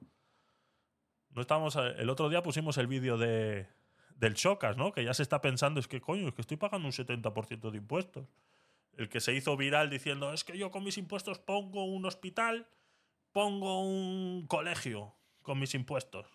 No 1.31 1.41
estamos. 1.41 1.75
El 1.75 2.09
otro 2.09 2.29
día 2.29 2.41
pusimos 2.41 2.77
el 2.77 2.87
vídeo 2.87 3.17
de, 3.17 3.67
del 4.15 4.35
Chocas, 4.35 4.77
¿no? 4.77 4.93
Que 4.93 5.03
ya 5.03 5.13
se 5.13 5.21
está 5.21 5.41
pensando, 5.41 5.81
es 5.81 5.89
que 5.89 5.99
coño, 5.99 6.29
es 6.29 6.33
que 6.33 6.41
estoy 6.41 6.55
pagando 6.55 6.87
un 6.87 6.93
70% 6.93 7.69
de 7.69 7.77
impuestos. 7.77 8.25
El 8.95 9.09
que 9.09 9.19
se 9.19 9.33
hizo 9.33 9.57
viral 9.57 9.89
diciendo, 9.89 10.33
es 10.33 10.43
que 10.43 10.57
yo 10.57 10.71
con 10.71 10.83
mis 10.83 10.97
impuestos 10.97 11.39
pongo 11.39 11.83
un 11.83 12.05
hospital, 12.05 12.67
pongo 13.31 13.81
un 13.81 14.47
colegio 14.47 15.15
con 15.41 15.59
mis 15.59 15.75
impuestos. 15.75 16.27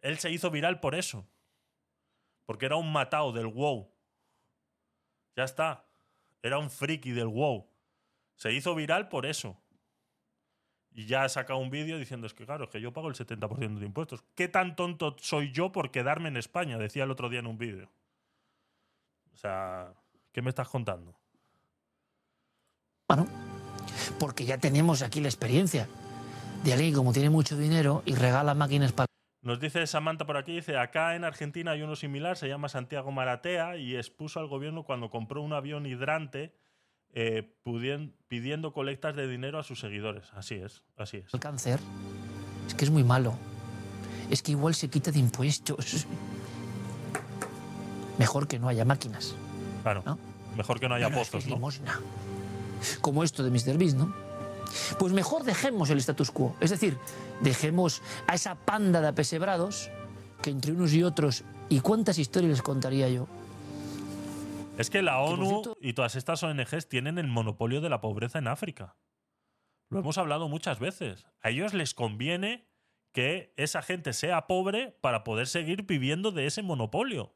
Él 0.00 0.18
se 0.18 0.30
hizo 0.30 0.50
viral 0.50 0.80
por 0.80 0.94
eso. 0.94 1.28
Porque 2.46 2.66
era 2.66 2.76
un 2.76 2.90
matao 2.92 3.32
del 3.32 3.46
WoW. 3.46 3.92
Ya 5.36 5.44
está. 5.44 5.84
Era 6.42 6.58
un 6.58 6.70
friki 6.70 7.10
del 7.12 7.28
WoW. 7.28 7.68
Se 8.34 8.52
hizo 8.52 8.74
viral 8.74 9.08
por 9.08 9.26
eso. 9.26 9.60
Y 10.92 11.06
ya 11.06 11.24
ha 11.24 11.28
sacado 11.28 11.58
un 11.60 11.70
vídeo 11.70 11.98
diciendo, 11.98 12.26
es 12.26 12.34
que 12.34 12.44
claro, 12.44 12.64
es 12.64 12.70
que 12.70 12.80
yo 12.80 12.92
pago 12.92 13.08
el 13.08 13.14
70% 13.14 13.78
de 13.78 13.86
impuestos. 13.86 14.24
¿Qué 14.34 14.48
tan 14.48 14.74
tonto 14.74 15.16
soy 15.20 15.52
yo 15.52 15.70
por 15.70 15.90
quedarme 15.90 16.28
en 16.28 16.36
España? 16.36 16.78
Decía 16.78 17.04
el 17.04 17.10
otro 17.10 17.28
día 17.28 17.40
en 17.40 17.46
un 17.46 17.58
vídeo. 17.58 17.90
O 19.32 19.36
sea, 19.36 19.94
¿qué 20.32 20.42
me 20.42 20.48
estás 20.48 20.68
contando? 20.68 21.19
Porque 24.18 24.44
ya 24.44 24.58
tenemos 24.58 25.02
aquí 25.02 25.20
la 25.20 25.28
experiencia 25.28 25.88
de 26.64 26.72
alguien 26.72 26.94
como 26.94 27.12
tiene 27.12 27.30
mucho 27.30 27.56
dinero 27.56 28.02
y 28.04 28.14
regala 28.14 28.54
máquinas 28.54 28.92
para... 28.92 29.06
Nos 29.42 29.58
dice 29.58 29.86
Samantha 29.86 30.26
por 30.26 30.36
aquí, 30.36 30.56
dice, 30.56 30.76
acá 30.76 31.16
en 31.16 31.24
Argentina 31.24 31.70
hay 31.70 31.82
uno 31.82 31.96
similar, 31.96 32.36
se 32.36 32.46
llama 32.46 32.68
Santiago 32.68 33.10
Maratea 33.10 33.76
y 33.78 33.96
expuso 33.96 34.38
al 34.38 34.48
gobierno 34.48 34.84
cuando 34.84 35.08
compró 35.08 35.40
un 35.40 35.54
avión 35.54 35.86
hidrante 35.86 36.54
eh, 37.14 37.50
pidiendo 38.28 38.72
colectas 38.72 39.16
de 39.16 39.26
dinero 39.26 39.58
a 39.58 39.62
sus 39.62 39.80
seguidores. 39.80 40.30
Así 40.34 40.56
es, 40.56 40.82
así 40.96 41.18
es. 41.18 41.32
el 41.32 41.40
cáncer. 41.40 41.80
Es 42.66 42.74
que 42.74 42.84
es 42.84 42.90
muy 42.90 43.02
malo. 43.02 43.34
Es 44.30 44.42
que 44.42 44.52
igual 44.52 44.74
se 44.74 44.88
quita 44.88 45.10
de 45.10 45.18
impuestos. 45.18 46.06
Mejor 48.18 48.46
que 48.46 48.58
no 48.58 48.68
haya 48.68 48.84
máquinas. 48.84 49.34
Claro. 49.82 50.04
Mejor 50.56 50.78
que 50.78 50.88
no 50.88 50.94
haya 50.94 51.08
Pero 51.08 51.22
es 51.22 51.28
que 51.28 51.32
pozos, 51.32 51.44
es 51.44 51.50
¿no? 51.50 51.56
limosna. 51.56 52.00
Como 53.00 53.24
esto 53.24 53.42
de 53.42 53.50
Mr. 53.50 53.78
Beast, 53.78 53.96
¿no? 53.96 54.14
Pues 54.98 55.12
mejor 55.12 55.44
dejemos 55.44 55.90
el 55.90 55.98
status 55.98 56.30
quo. 56.30 56.54
Es 56.60 56.70
decir, 56.70 56.96
dejemos 57.40 58.02
a 58.26 58.34
esa 58.34 58.54
panda 58.54 59.00
de 59.00 59.08
apesebrados 59.08 59.90
que 60.42 60.50
entre 60.50 60.72
unos 60.72 60.92
y 60.92 61.02
otros. 61.02 61.44
¿Y 61.68 61.80
cuántas 61.80 62.18
historias 62.18 62.50
les 62.50 62.62
contaría 62.62 63.08
yo? 63.08 63.26
Es 64.78 64.90
que 64.90 65.02
la 65.02 65.20
ONU 65.20 65.74
y 65.80 65.92
todas 65.92 66.16
estas 66.16 66.42
ONGs 66.42 66.88
tienen 66.88 67.18
el 67.18 67.26
monopolio 67.26 67.80
de 67.80 67.90
la 67.90 68.00
pobreza 68.00 68.38
en 68.38 68.48
África. 68.48 68.96
Lo 69.90 69.98
hemos 69.98 70.18
hablado 70.18 70.48
muchas 70.48 70.78
veces. 70.78 71.26
A 71.42 71.50
ellos 71.50 71.74
les 71.74 71.94
conviene 71.94 72.68
que 73.12 73.52
esa 73.56 73.82
gente 73.82 74.12
sea 74.12 74.46
pobre 74.46 74.96
para 75.00 75.24
poder 75.24 75.48
seguir 75.48 75.82
viviendo 75.82 76.30
de 76.30 76.46
ese 76.46 76.62
monopolio. 76.62 77.34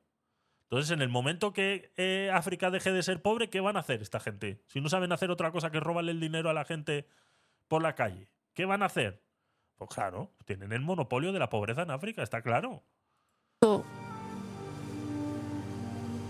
Entonces, 0.64 0.90
en 0.90 1.02
el 1.02 1.08
momento 1.08 1.52
que 1.52 1.92
eh, 1.96 2.30
África 2.32 2.70
deje 2.70 2.90
de 2.92 3.02
ser 3.02 3.22
pobre, 3.22 3.50
¿qué 3.50 3.60
van 3.60 3.76
a 3.76 3.80
hacer 3.80 4.02
esta 4.02 4.18
gente? 4.18 4.62
Si 4.66 4.80
no 4.80 4.88
saben 4.88 5.12
hacer 5.12 5.30
otra 5.30 5.52
cosa 5.52 5.70
que 5.70 5.78
robarle 5.78 6.12
el 6.12 6.20
dinero 6.20 6.50
a 6.50 6.54
la 6.54 6.64
gente 6.64 7.06
por 7.68 7.82
la 7.82 7.94
calle, 7.94 8.30
¿qué 8.54 8.64
van 8.64 8.82
a 8.82 8.86
hacer? 8.86 9.22
Pues 9.76 9.90
claro, 9.90 10.32
tienen 10.44 10.72
el 10.72 10.80
monopolio 10.80 11.32
de 11.32 11.38
la 11.38 11.50
pobreza 11.50 11.82
en 11.82 11.90
África, 11.90 12.22
está 12.22 12.42
claro. 12.42 12.82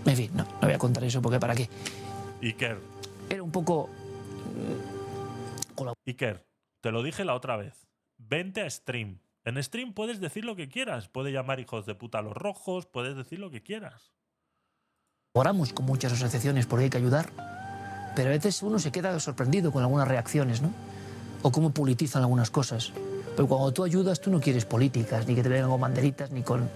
En 0.05 0.15
fin, 0.15 0.31
no, 0.35 0.43
no 0.43 0.59
voy 0.61 0.73
a 0.73 0.77
contar 0.77 1.03
eso 1.03 1.21
porque 1.21 1.39
¿para 1.39 1.55
qué? 1.55 1.67
Iker, 2.41 2.77
Era 3.29 3.41
un 3.41 3.51
poco... 3.51 3.89
Iker, 6.05 6.45
te 6.81 6.91
lo 6.91 7.01
dije 7.01 7.25
la 7.25 7.33
otra 7.33 7.57
vez. 7.57 7.87
Vente 8.17 8.61
a 8.61 8.69
stream. 8.69 9.19
En 9.43 9.61
stream 9.61 9.93
puedes 9.93 10.19
decir 10.19 10.45
lo 10.45 10.55
que 10.55 10.69
quieras. 10.69 11.09
Puedes 11.09 11.33
llamar 11.33 11.59
hijos 11.59 11.85
de 11.85 11.95
puta 11.95 12.19
a 12.19 12.21
los 12.21 12.33
rojos, 12.33 12.85
puedes 12.85 13.15
decir 13.15 13.39
lo 13.39 13.49
que 13.49 13.63
quieras. 13.63 14.13
Oramos 15.37 15.73
con 15.73 15.85
muchas 15.85 16.13
asociaciones 16.13 16.65
porque 16.65 16.85
hay 16.85 16.89
que 16.89 16.97
ayudar, 16.97 17.29
pero 18.15 18.29
a 18.29 18.31
veces 18.31 18.63
uno 18.63 18.79
se 18.79 18.93
queda 18.93 19.19
sorprendido 19.19 19.69
con 19.69 19.83
algunas 19.83 20.07
reacciones, 20.07 20.61
¿no? 20.61 20.71
O 21.41 21.51
cómo 21.51 21.71
politizan 21.71 22.21
algunas 22.21 22.49
cosas. 22.49 22.93
Pero 23.35 23.45
cuando 23.45 23.73
tú 23.73 23.83
ayudas, 23.83 24.21
tú 24.21 24.31
no 24.31 24.39
quieres 24.39 24.63
políticas, 24.63 25.27
ni 25.27 25.35
que 25.35 25.43
te 25.43 25.49
vengan 25.49 25.69
con 25.69 25.81
banderitas, 25.81 26.31
ni 26.31 26.41
con... 26.41 26.69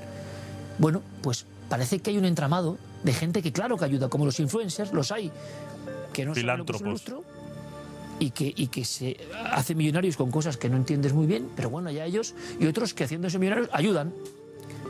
Bueno, 0.78 1.02
pues 1.22 1.46
parece 1.70 2.00
que 2.00 2.10
hay 2.10 2.18
un 2.18 2.26
entramado 2.26 2.78
de 3.02 3.14
gente 3.14 3.42
que 3.42 3.54
claro 3.54 3.78
que 3.78 3.86
ayuda, 3.86 4.10
como 4.10 4.26
los 4.26 4.38
influencers, 4.42 4.92
los 4.92 5.14
hay, 5.14 5.32
que 6.12 6.26
no 6.26 6.36
saben 6.36 6.58
lo 6.58 6.66
que 6.66 6.74
es 6.74 6.82
un 6.82 6.90
lustro 6.90 7.24
y 8.20 8.32
que, 8.32 8.54
y 8.54 8.68
que 8.68 8.84
se 8.84 9.16
hacen 9.54 9.78
millonarios 9.78 10.18
con 10.18 10.32
cosas 10.32 10.58
que 10.58 10.68
no 10.68 10.76
entiendes 10.76 11.14
muy 11.14 11.28
bien, 11.28 11.48
pero 11.56 11.70
bueno, 11.70 11.92
ya 11.92 12.04
ellos, 12.04 12.36
y 12.60 12.68
otros 12.68 12.94
que 12.94 13.06
haciéndose 13.06 13.40
millonarios 13.40 13.70
ayudan. 13.72 14.12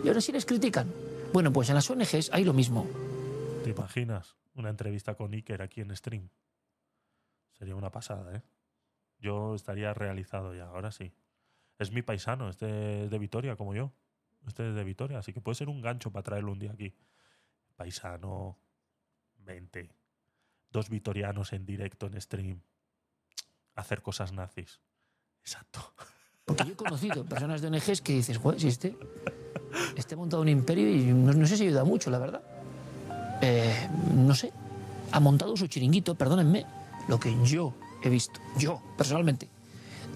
Y 0.04 0.08
ahora 0.08 0.22
sí 0.22 0.32
les 0.32 0.48
critican. 0.48 0.88
Bueno, 1.34 1.54
pues 1.54 1.70
en 1.70 1.76
las 1.76 1.88
ONGs 1.88 2.32
hay 2.34 2.44
lo 2.44 2.54
mismo. 2.54 2.88
¿Te 3.64 3.72
imaginas 3.72 4.38
una 4.54 4.70
entrevista 4.70 5.16
con 5.16 5.34
Iker 5.34 5.62
aquí 5.62 5.82
en 5.82 5.96
stream? 5.96 6.30
Sería 7.52 7.76
una 7.76 7.92
pasada, 7.92 8.36
¿eh? 8.38 8.42
Yo 9.20 9.54
estaría 9.54 9.94
realizado 9.94 10.56
ya, 10.56 10.68
ahora 10.68 10.92
sí. 10.92 11.14
Es 11.78 11.92
mi 11.92 12.02
paisano, 12.02 12.50
este 12.50 13.06
es 13.06 13.12
de 13.12 13.20
Vitoria, 13.20 13.58
como 13.58 13.76
yo. 13.76 13.92
Este 14.48 14.70
es 14.70 14.76
de 14.76 14.84
Vitoria, 14.86 15.20
así 15.20 15.34
que 15.34 15.42
puede 15.42 15.56
ser 15.56 15.68
un 15.68 15.82
gancho 15.82 16.10
para 16.12 16.24
traerlo 16.24 16.54
un 16.54 16.60
día 16.60 16.72
aquí. 16.72 16.96
Paisano, 17.76 18.58
20. 19.40 19.90
Dos 20.72 20.90
vitorianos 20.90 21.52
en 21.52 21.66
directo 21.66 22.08
en 22.08 22.22
stream. 22.22 22.62
Hacer 23.76 24.02
cosas 24.02 24.32
nazis. 24.32 24.80
Exacto. 25.42 25.94
Porque 26.46 26.64
yo 26.64 26.74
he 26.74 26.78
conocido 26.78 27.26
personas 27.26 27.62
de 27.62 27.68
ONGs 27.68 28.02
que 28.02 28.14
dices, 28.14 28.38
joder, 28.38 28.60
si 28.60 28.70
este, 28.70 28.98
este 29.98 30.16
ha 30.16 30.18
montado 30.18 30.42
un 30.42 30.50
imperio 30.50 30.90
y 30.90 31.14
no, 31.14 31.34
no 31.34 31.46
sé 31.46 31.58
si 31.58 31.68
ayuda 31.68 31.84
mucho, 31.84 32.10
la 32.10 32.20
verdad. 32.20 32.59
Eh, 33.42 33.88
no 34.16 34.36
sé, 34.36 34.52
ha 35.12 35.20
montado 35.20 35.56
su 35.56 35.68
chiringuito, 35.68 36.16
perdónenme, 36.16 36.66
lo 37.08 37.20
que 37.20 37.36
yo 37.44 37.74
he 38.04 38.10
visto, 38.10 38.40
yo 38.58 38.82
personalmente. 38.98 39.48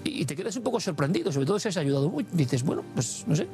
Y, 0.04 0.26
te 0.26 0.36
quedas 0.36 0.56
un 0.58 0.64
poco 0.64 0.80
sorprendido, 0.80 1.32
sobre 1.32 1.46
todo 1.46 1.60
si 1.60 1.70
has 1.70 1.78
ayudado 1.78 2.10
mucho. 2.10 2.28
Dices, 2.34 2.64
bueno, 2.64 2.84
pues 2.94 3.24
no 3.26 3.36
sé. 3.36 3.48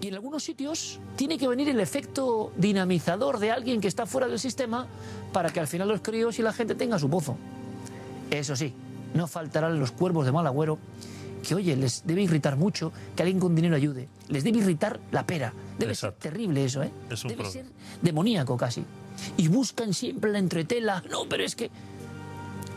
Y 0.00 0.08
en 0.08 0.14
algunos 0.14 0.42
sitios 0.42 1.00
tiene 1.16 1.36
que 1.36 1.48
venir 1.48 1.68
el 1.68 1.80
efecto 1.80 2.52
dinamizador 2.56 3.38
de 3.38 3.50
alguien 3.50 3.80
que 3.80 3.88
está 3.88 4.06
fuera 4.06 4.26
del 4.26 4.38
sistema 4.38 4.86
para 5.32 5.50
que 5.50 5.60
al 5.60 5.66
final 5.66 5.88
los 5.88 6.00
críos 6.00 6.38
y 6.38 6.42
la 6.42 6.52
gente 6.52 6.74
tenga 6.74 6.98
su 6.98 7.10
pozo. 7.10 7.36
Eso 8.30 8.56
sí, 8.56 8.72
no 9.14 9.26
faltarán 9.26 9.78
los 9.78 9.92
cuervos 9.92 10.24
de 10.24 10.32
mal 10.32 10.46
agüero 10.46 10.78
que, 11.46 11.54
oye, 11.54 11.76
les 11.76 12.06
debe 12.06 12.22
irritar 12.22 12.56
mucho 12.56 12.92
que 13.16 13.22
alguien 13.22 13.40
con 13.40 13.54
dinero 13.54 13.76
ayude. 13.76 14.08
Les 14.28 14.44
debe 14.44 14.58
irritar 14.58 15.00
la 15.10 15.26
pera. 15.26 15.52
Debe 15.78 15.94
ser 15.94 16.12
terrible 16.12 16.64
eso, 16.64 16.82
¿eh? 16.82 16.90
Es 17.10 17.24
un 17.24 17.28
debe 17.30 17.42
problema. 17.44 17.68
ser 17.68 17.76
demoníaco 18.02 18.56
casi. 18.56 18.84
Y 19.36 19.48
buscan 19.48 19.94
siempre 19.94 20.30
la 20.32 20.38
entretela. 20.38 21.02
No, 21.10 21.28
pero 21.28 21.44
es 21.44 21.54
que 21.56 21.70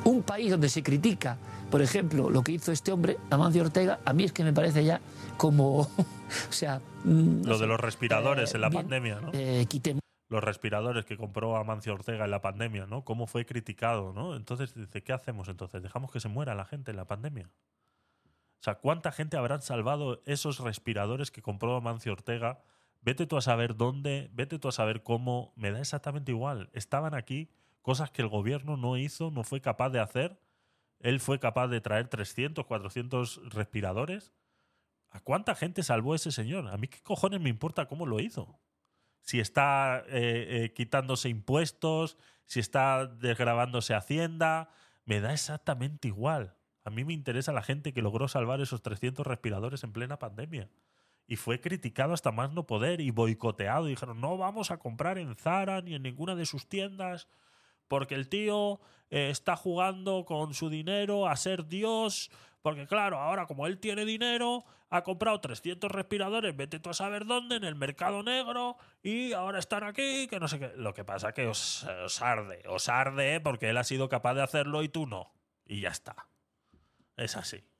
un 0.03 0.23
país 0.23 0.51
donde 0.51 0.69
se 0.69 0.83
critica, 0.83 1.37
por 1.69 1.81
ejemplo, 1.81 2.29
lo 2.29 2.43
que 2.43 2.53
hizo 2.53 2.71
este 2.71 2.91
hombre, 2.91 3.17
Amancio 3.29 3.63
Ortega, 3.63 3.99
a 4.05 4.13
mí 4.13 4.23
es 4.23 4.31
que 4.31 4.43
me 4.43 4.53
parece 4.53 4.83
ya 4.83 4.99
como, 5.37 5.79
o 6.49 6.51
sea, 6.51 6.79
mm, 7.03 7.41
no 7.41 7.49
Lo 7.49 7.55
sé, 7.55 7.61
de 7.61 7.67
los 7.67 7.79
respiradores 7.79 8.53
eh, 8.53 8.57
en 8.57 8.61
la 8.61 8.69
bien, 8.69 8.81
pandemia, 8.83 9.19
¿no? 9.21 9.31
eh, 9.33 9.65
quitemos 9.67 10.01
los 10.29 10.43
respiradores 10.43 11.03
que 11.03 11.17
compró 11.17 11.57
Amancio 11.57 11.93
Ortega 11.93 12.23
en 12.23 12.31
la 12.31 12.41
pandemia, 12.41 12.85
¿no? 12.85 13.03
Cómo 13.03 13.27
fue 13.27 13.45
criticado, 13.45 14.13
¿no? 14.13 14.33
Entonces 14.37 14.73
dice, 14.73 15.03
¿qué 15.03 15.11
hacemos 15.11 15.49
entonces? 15.49 15.83
¿Dejamos 15.83 16.09
que 16.09 16.21
se 16.21 16.29
muera 16.29 16.55
la 16.55 16.63
gente 16.63 16.91
en 16.91 16.97
la 16.97 17.03
pandemia? 17.05 17.49
O 18.25 18.63
sea, 18.63 18.75
¿cuánta 18.75 19.11
gente 19.11 19.35
habrán 19.35 19.61
salvado 19.61 20.21
esos 20.25 20.59
respiradores 20.59 21.31
que 21.31 21.41
compró 21.41 21.75
Amancio 21.75 22.13
Ortega 22.13 22.61
Vete 23.01 23.25
tú 23.25 23.37
a 23.37 23.41
saber 23.41 23.75
dónde, 23.75 24.29
vete 24.33 24.59
tú 24.59 24.67
a 24.67 24.71
saber 24.71 25.01
cómo, 25.01 25.53
me 25.55 25.71
da 25.71 25.79
exactamente 25.79 26.31
igual. 26.31 26.69
Estaban 26.73 27.15
aquí 27.15 27.49
cosas 27.81 28.11
que 28.11 28.21
el 28.21 28.27
gobierno 28.27 28.77
no 28.77 28.97
hizo, 28.97 29.31
no 29.31 29.43
fue 29.43 29.59
capaz 29.59 29.89
de 29.89 29.99
hacer. 29.99 30.39
Él 30.99 31.19
fue 31.19 31.39
capaz 31.39 31.67
de 31.67 31.81
traer 31.81 32.07
300, 32.09 32.65
400 32.65 33.41
respiradores. 33.49 34.33
¿A 35.09 35.19
cuánta 35.19 35.55
gente 35.55 35.81
salvó 35.81 36.13
ese 36.13 36.31
señor? 36.31 36.67
A 36.67 36.77
mí 36.77 36.87
qué 36.87 37.01
cojones 37.01 37.41
me 37.41 37.49
importa 37.49 37.87
cómo 37.87 38.05
lo 38.05 38.19
hizo. 38.19 38.59
Si 39.21 39.39
está 39.39 40.03
eh, 40.07 40.63
eh, 40.63 40.73
quitándose 40.73 41.27
impuestos, 41.27 42.17
si 42.45 42.59
está 42.59 43.07
desgravándose 43.07 43.95
Hacienda, 43.95 44.69
me 45.05 45.21
da 45.21 45.33
exactamente 45.33 46.07
igual. 46.07 46.55
A 46.83 46.89
mí 46.89 47.03
me 47.03 47.13
interesa 47.13 47.51
la 47.51 47.61
gente 47.61 47.93
que 47.93 48.01
logró 48.01 48.27
salvar 48.27 48.61
esos 48.61 48.81
300 48.81 49.25
respiradores 49.25 49.83
en 49.83 49.91
plena 49.91 50.19
pandemia. 50.19 50.69
Y 51.31 51.37
fue 51.37 51.61
criticado 51.61 52.13
hasta 52.13 52.33
más 52.33 52.51
no 52.51 52.67
poder 52.67 52.99
y 52.99 53.09
boicoteado. 53.09 53.85
Dijeron, 53.85 54.19
no 54.19 54.35
vamos 54.35 54.69
a 54.69 54.79
comprar 54.79 55.17
en 55.17 55.33
Zara 55.37 55.79
ni 55.79 55.95
en 55.95 56.03
ninguna 56.03 56.35
de 56.35 56.45
sus 56.45 56.67
tiendas 56.67 57.29
porque 57.87 58.15
el 58.15 58.27
tío 58.27 58.81
eh, 59.09 59.29
está 59.29 59.55
jugando 59.55 60.25
con 60.25 60.53
su 60.53 60.69
dinero 60.69 61.29
a 61.29 61.37
ser 61.37 61.67
Dios. 61.67 62.31
Porque 62.61 62.85
claro, 62.85 63.17
ahora 63.17 63.45
como 63.45 63.65
él 63.65 63.79
tiene 63.79 64.03
dinero, 64.03 64.65
ha 64.89 65.03
comprado 65.03 65.39
300 65.39 65.89
respiradores, 65.89 66.53
vete 66.53 66.81
tú 66.81 66.89
a 66.89 66.93
saber 66.93 67.25
dónde, 67.25 67.55
en 67.55 67.63
el 67.63 67.75
mercado 67.75 68.23
negro, 68.23 68.75
y 69.01 69.31
ahora 69.31 69.59
están 69.59 69.85
aquí, 69.85 70.27
que 70.27 70.37
no 70.37 70.49
sé 70.49 70.59
qué. 70.59 70.73
Lo 70.75 70.93
que 70.93 71.05
pasa 71.05 71.31
que 71.31 71.47
os, 71.47 71.85
os 72.03 72.21
arde, 72.21 72.61
os 72.67 72.89
arde 72.89 73.39
porque 73.39 73.69
él 73.69 73.77
ha 73.77 73.85
sido 73.85 74.09
capaz 74.09 74.33
de 74.33 74.43
hacerlo 74.43 74.83
y 74.83 74.89
tú 74.89 75.07
no. 75.07 75.31
Y 75.65 75.79
ya 75.79 75.91
está. 75.91 76.27
Es 77.15 77.37
así. 77.37 77.70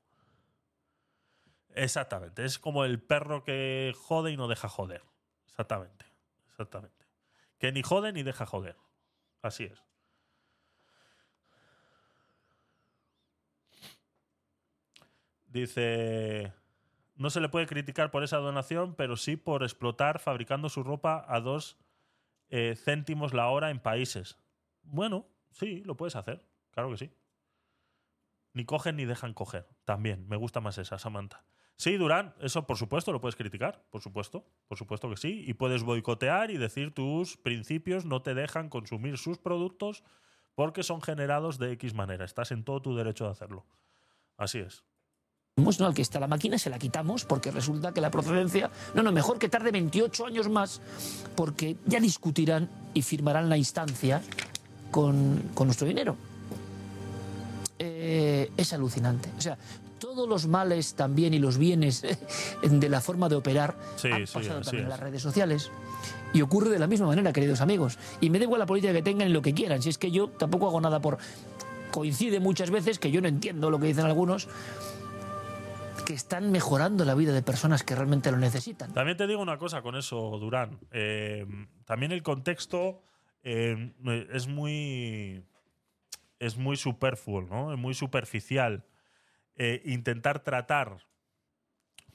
Exactamente. 1.74 2.44
Es 2.44 2.58
como 2.58 2.84
el 2.84 3.00
perro 3.00 3.44
que 3.44 3.94
jode 3.96 4.32
y 4.32 4.36
no 4.36 4.48
deja 4.48 4.68
joder. 4.68 5.02
Exactamente. 5.46 6.06
Exactamente. 6.50 7.06
Que 7.58 7.72
ni 7.72 7.82
jode 7.82 8.12
ni 8.12 8.22
deja 8.22 8.46
joder. 8.46 8.76
Así 9.42 9.64
es. 9.64 9.82
Dice, 15.46 16.52
no 17.16 17.28
se 17.28 17.40
le 17.40 17.50
puede 17.50 17.66
criticar 17.66 18.10
por 18.10 18.24
esa 18.24 18.38
donación, 18.38 18.94
pero 18.94 19.16
sí 19.16 19.36
por 19.36 19.62
explotar 19.62 20.18
fabricando 20.18 20.70
su 20.70 20.82
ropa 20.82 21.24
a 21.28 21.40
dos 21.40 21.78
eh, 22.48 22.74
céntimos 22.76 23.34
la 23.34 23.48
hora 23.48 23.70
en 23.70 23.80
países. 23.80 24.38
Bueno, 24.82 25.26
sí, 25.50 25.82
lo 25.84 25.96
puedes 25.96 26.16
hacer. 26.16 26.46
Claro 26.70 26.90
que 26.90 26.96
sí. 26.96 27.12
Ni 28.54 28.64
cogen 28.64 28.96
ni 28.96 29.04
dejan 29.04 29.34
coger. 29.34 29.68
También, 29.84 30.26
me 30.28 30.36
gusta 30.36 30.60
más 30.60 30.78
esa, 30.78 30.98
Samantha. 30.98 31.44
Sí, 31.76 31.96
Durán, 31.96 32.34
eso 32.40 32.66
por 32.66 32.76
supuesto 32.76 33.12
lo 33.12 33.20
puedes 33.20 33.36
criticar, 33.36 33.84
por 33.90 34.00
supuesto, 34.00 34.44
por 34.68 34.78
supuesto 34.78 35.10
que 35.10 35.16
sí. 35.16 35.44
Y 35.46 35.54
puedes 35.54 35.82
boicotear 35.82 36.50
y 36.50 36.56
decir 36.56 36.92
tus 36.92 37.36
principios 37.36 38.04
no 38.04 38.22
te 38.22 38.34
dejan 38.34 38.68
consumir 38.68 39.18
sus 39.18 39.38
productos 39.38 40.04
porque 40.54 40.82
son 40.82 41.02
generados 41.02 41.58
de 41.58 41.72
X 41.72 41.94
manera. 41.94 42.24
Estás 42.24 42.52
en 42.52 42.64
todo 42.64 42.82
tu 42.82 42.94
derecho 42.94 43.24
de 43.24 43.30
hacerlo. 43.30 43.66
Así 44.36 44.58
es. 44.58 44.84
no, 45.56 45.86
al 45.86 45.94
que 45.94 46.02
está 46.02 46.20
la 46.20 46.28
máquina 46.28 46.58
se 46.58 46.70
la 46.70 46.78
quitamos 46.78 47.24
porque 47.24 47.50
resulta 47.50 47.92
que 47.92 48.00
la 48.00 48.10
procedencia, 48.10 48.70
no, 48.94 49.02
no, 49.02 49.12
mejor 49.12 49.38
que 49.38 49.48
tarde 49.48 49.70
28 49.70 50.26
años 50.26 50.48
más 50.48 50.80
porque 51.34 51.76
ya 51.86 52.00
discutirán 52.00 52.68
y 52.94 53.02
firmarán 53.02 53.48
la 53.48 53.56
instancia 53.56 54.22
con, 54.90 55.50
con 55.54 55.66
nuestro 55.66 55.86
dinero. 55.86 56.16
Eh, 57.78 58.52
es 58.56 58.72
alucinante. 58.72 59.30
O 59.36 59.40
sea, 59.40 59.58
todos 60.02 60.28
los 60.28 60.48
males 60.48 60.94
también 60.94 61.32
y 61.32 61.38
los 61.38 61.58
bienes 61.58 62.02
de 62.62 62.88
la 62.88 63.00
forma 63.00 63.28
de 63.28 63.36
operar 63.36 63.76
Sí, 63.94 64.08
han 64.08 64.24
pasado 64.24 64.60
también 64.60 64.86
a 64.86 64.88
es. 64.88 64.90
las 64.90 65.00
redes 65.00 65.22
sociales. 65.22 65.70
Y 66.34 66.42
ocurre 66.42 66.70
de 66.70 66.80
la 66.80 66.88
misma 66.88 67.06
manera, 67.06 67.32
queridos 67.32 67.60
amigos. 67.60 67.98
Y 68.20 68.28
me 68.28 68.38
da 68.40 68.44
igual 68.44 68.58
la 68.58 68.66
política 68.66 68.92
que 68.92 69.02
tengan 69.02 69.28
y 69.28 69.32
lo 69.32 69.42
que 69.42 69.54
quieran. 69.54 69.80
Si 69.80 69.90
es 69.90 69.98
que 69.98 70.10
yo 70.10 70.26
tampoco 70.26 70.66
hago 70.66 70.80
nada 70.80 71.00
por... 71.00 71.18
Coincide 71.92 72.40
muchas 72.40 72.70
veces 72.70 72.98
que 72.98 73.12
yo 73.12 73.20
no 73.20 73.28
entiendo 73.28 73.70
lo 73.70 73.78
que 73.78 73.86
dicen 73.86 74.04
algunos, 74.06 74.48
que 76.04 76.14
están 76.14 76.50
mejorando 76.50 77.04
la 77.04 77.14
vida 77.14 77.32
de 77.32 77.42
personas 77.42 77.84
que 77.84 77.94
realmente 77.94 78.32
lo 78.32 78.38
necesitan. 78.38 78.92
También 78.92 79.16
te 79.16 79.28
digo 79.28 79.40
una 79.40 79.58
cosa 79.58 79.82
con 79.82 79.94
eso, 79.94 80.36
Durán. 80.40 80.80
Eh, 80.90 81.46
también 81.84 82.10
el 82.10 82.24
contexto 82.24 83.02
eh, 83.44 83.92
es 84.32 84.48
muy. 84.48 85.44
Es 86.40 86.56
muy 86.56 86.76
superfluo, 86.76 87.42
¿no? 87.42 87.72
Es 87.72 87.78
muy 87.78 87.94
superficial. 87.94 88.84
Eh, 89.56 89.82
intentar 89.84 90.42
tratar. 90.42 91.06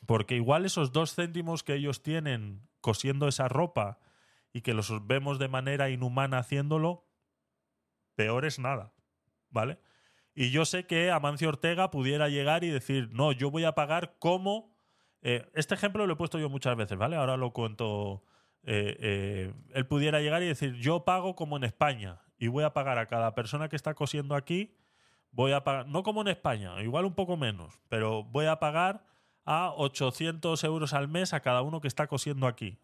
Porque 0.06 0.36
igual 0.36 0.66
esos 0.66 0.92
dos 0.92 1.14
céntimos 1.14 1.64
que 1.64 1.76
ellos 1.76 2.02
tienen 2.02 2.68
cosiendo 2.82 3.28
esa 3.28 3.48
ropa 3.48 4.00
y 4.54 4.62
que 4.62 4.74
los 4.74 5.06
vemos 5.06 5.38
de 5.40 5.48
manera 5.50 5.90
inhumana 5.90 6.40
haciéndolo, 6.40 7.06
peor 8.16 8.46
es 8.46 8.58
nada. 8.60 8.94
¿Vale? 9.50 9.80
Y 10.34 10.52
yo 10.52 10.66
sé 10.66 10.86
que 10.86 11.12
Amancio 11.12 11.50
Ortega 11.50 11.90
pudiera 11.90 12.30
llegar 12.30 12.64
y 12.64 12.70
decir, 12.70 13.10
no, 13.12 13.32
yo 13.32 13.50
voy 13.52 13.64
a 13.66 13.74
pagar 13.74 14.18
como... 14.20 14.76
eh, 15.22 15.50
este 15.54 15.74
ejemplo 15.74 16.06
lo 16.06 16.14
he 16.14 16.18
puesto 16.18 16.38
yo 16.38 16.50
muchas 16.50 16.76
veces, 16.76 16.98
¿vale? 16.98 17.16
Ahora 17.16 17.38
lo 17.38 17.54
cuento. 17.54 18.24
eh, 18.64 19.54
él 19.74 19.88
pudiera 19.88 20.22
llegar 20.22 20.44
y 20.44 20.48
decir, 20.48 20.76
yo 20.76 21.06
pago 21.06 21.36
como 21.36 21.58
en 21.58 21.64
España 21.64 22.22
y 22.38 22.48
voy 22.50 22.64
a 22.64 22.74
pagar 22.74 23.00
a 23.00 23.08
cada 23.08 23.34
persona 23.34 23.68
que 23.68 23.76
está 23.76 23.96
cosiendo 23.96 24.36
aquí, 24.36 24.77
voy 25.38 25.52
a 25.52 25.64
pagar, 25.64 25.88
no 25.88 26.02
como 26.02 26.22
en 26.22 26.30
España, 26.30 26.82
igual 26.82 27.06
un 27.06 27.14
poco 27.14 27.38
menos, 27.38 27.80
pero 27.90 28.24
voy 28.24 28.48
a 28.48 28.58
pagar 28.58 29.06
a 29.46 29.72
800 29.72 30.64
euros 30.64 30.94
al 30.94 31.08
mes 31.08 31.32
a 31.32 31.42
cada 31.42 31.62
uno 31.62 31.80
que 31.80 31.88
está 31.88 32.08
cosiendo 32.08 32.48
aquí. 32.48 32.80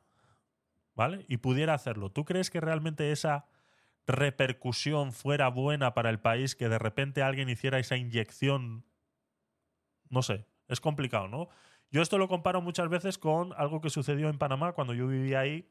¿Vale? 0.93 1.25
Y 1.27 1.37
pudiera 1.37 1.73
hacerlo. 1.73 2.11
¿Tú 2.11 2.25
crees 2.25 2.51
que 2.51 2.61
realmente 2.61 3.11
esa 3.11 3.47
repercusión 4.05 5.11
fuera 5.11 5.47
buena 5.47 5.95
para 5.95 6.11
el 6.11 6.19
país, 6.19 6.55
que 6.55 6.69
de 6.69 6.77
repente 6.77 7.23
alguien 7.23 7.49
hiciera 7.49 7.79
esa 7.79 7.97
inyección? 7.97 8.85
No 10.09 10.21
sé, 10.21 10.45
es 10.67 10.79
complicado, 10.79 11.27
¿no? 11.27 11.49
Yo 11.89 12.03
esto 12.03 12.19
lo 12.19 12.27
comparo 12.27 12.61
muchas 12.61 12.87
veces 12.87 13.17
con 13.17 13.53
algo 13.57 13.81
que 13.81 13.89
sucedió 13.89 14.29
en 14.29 14.37
Panamá 14.37 14.73
cuando 14.73 14.93
yo 14.93 15.07
vivía 15.07 15.39
ahí. 15.39 15.67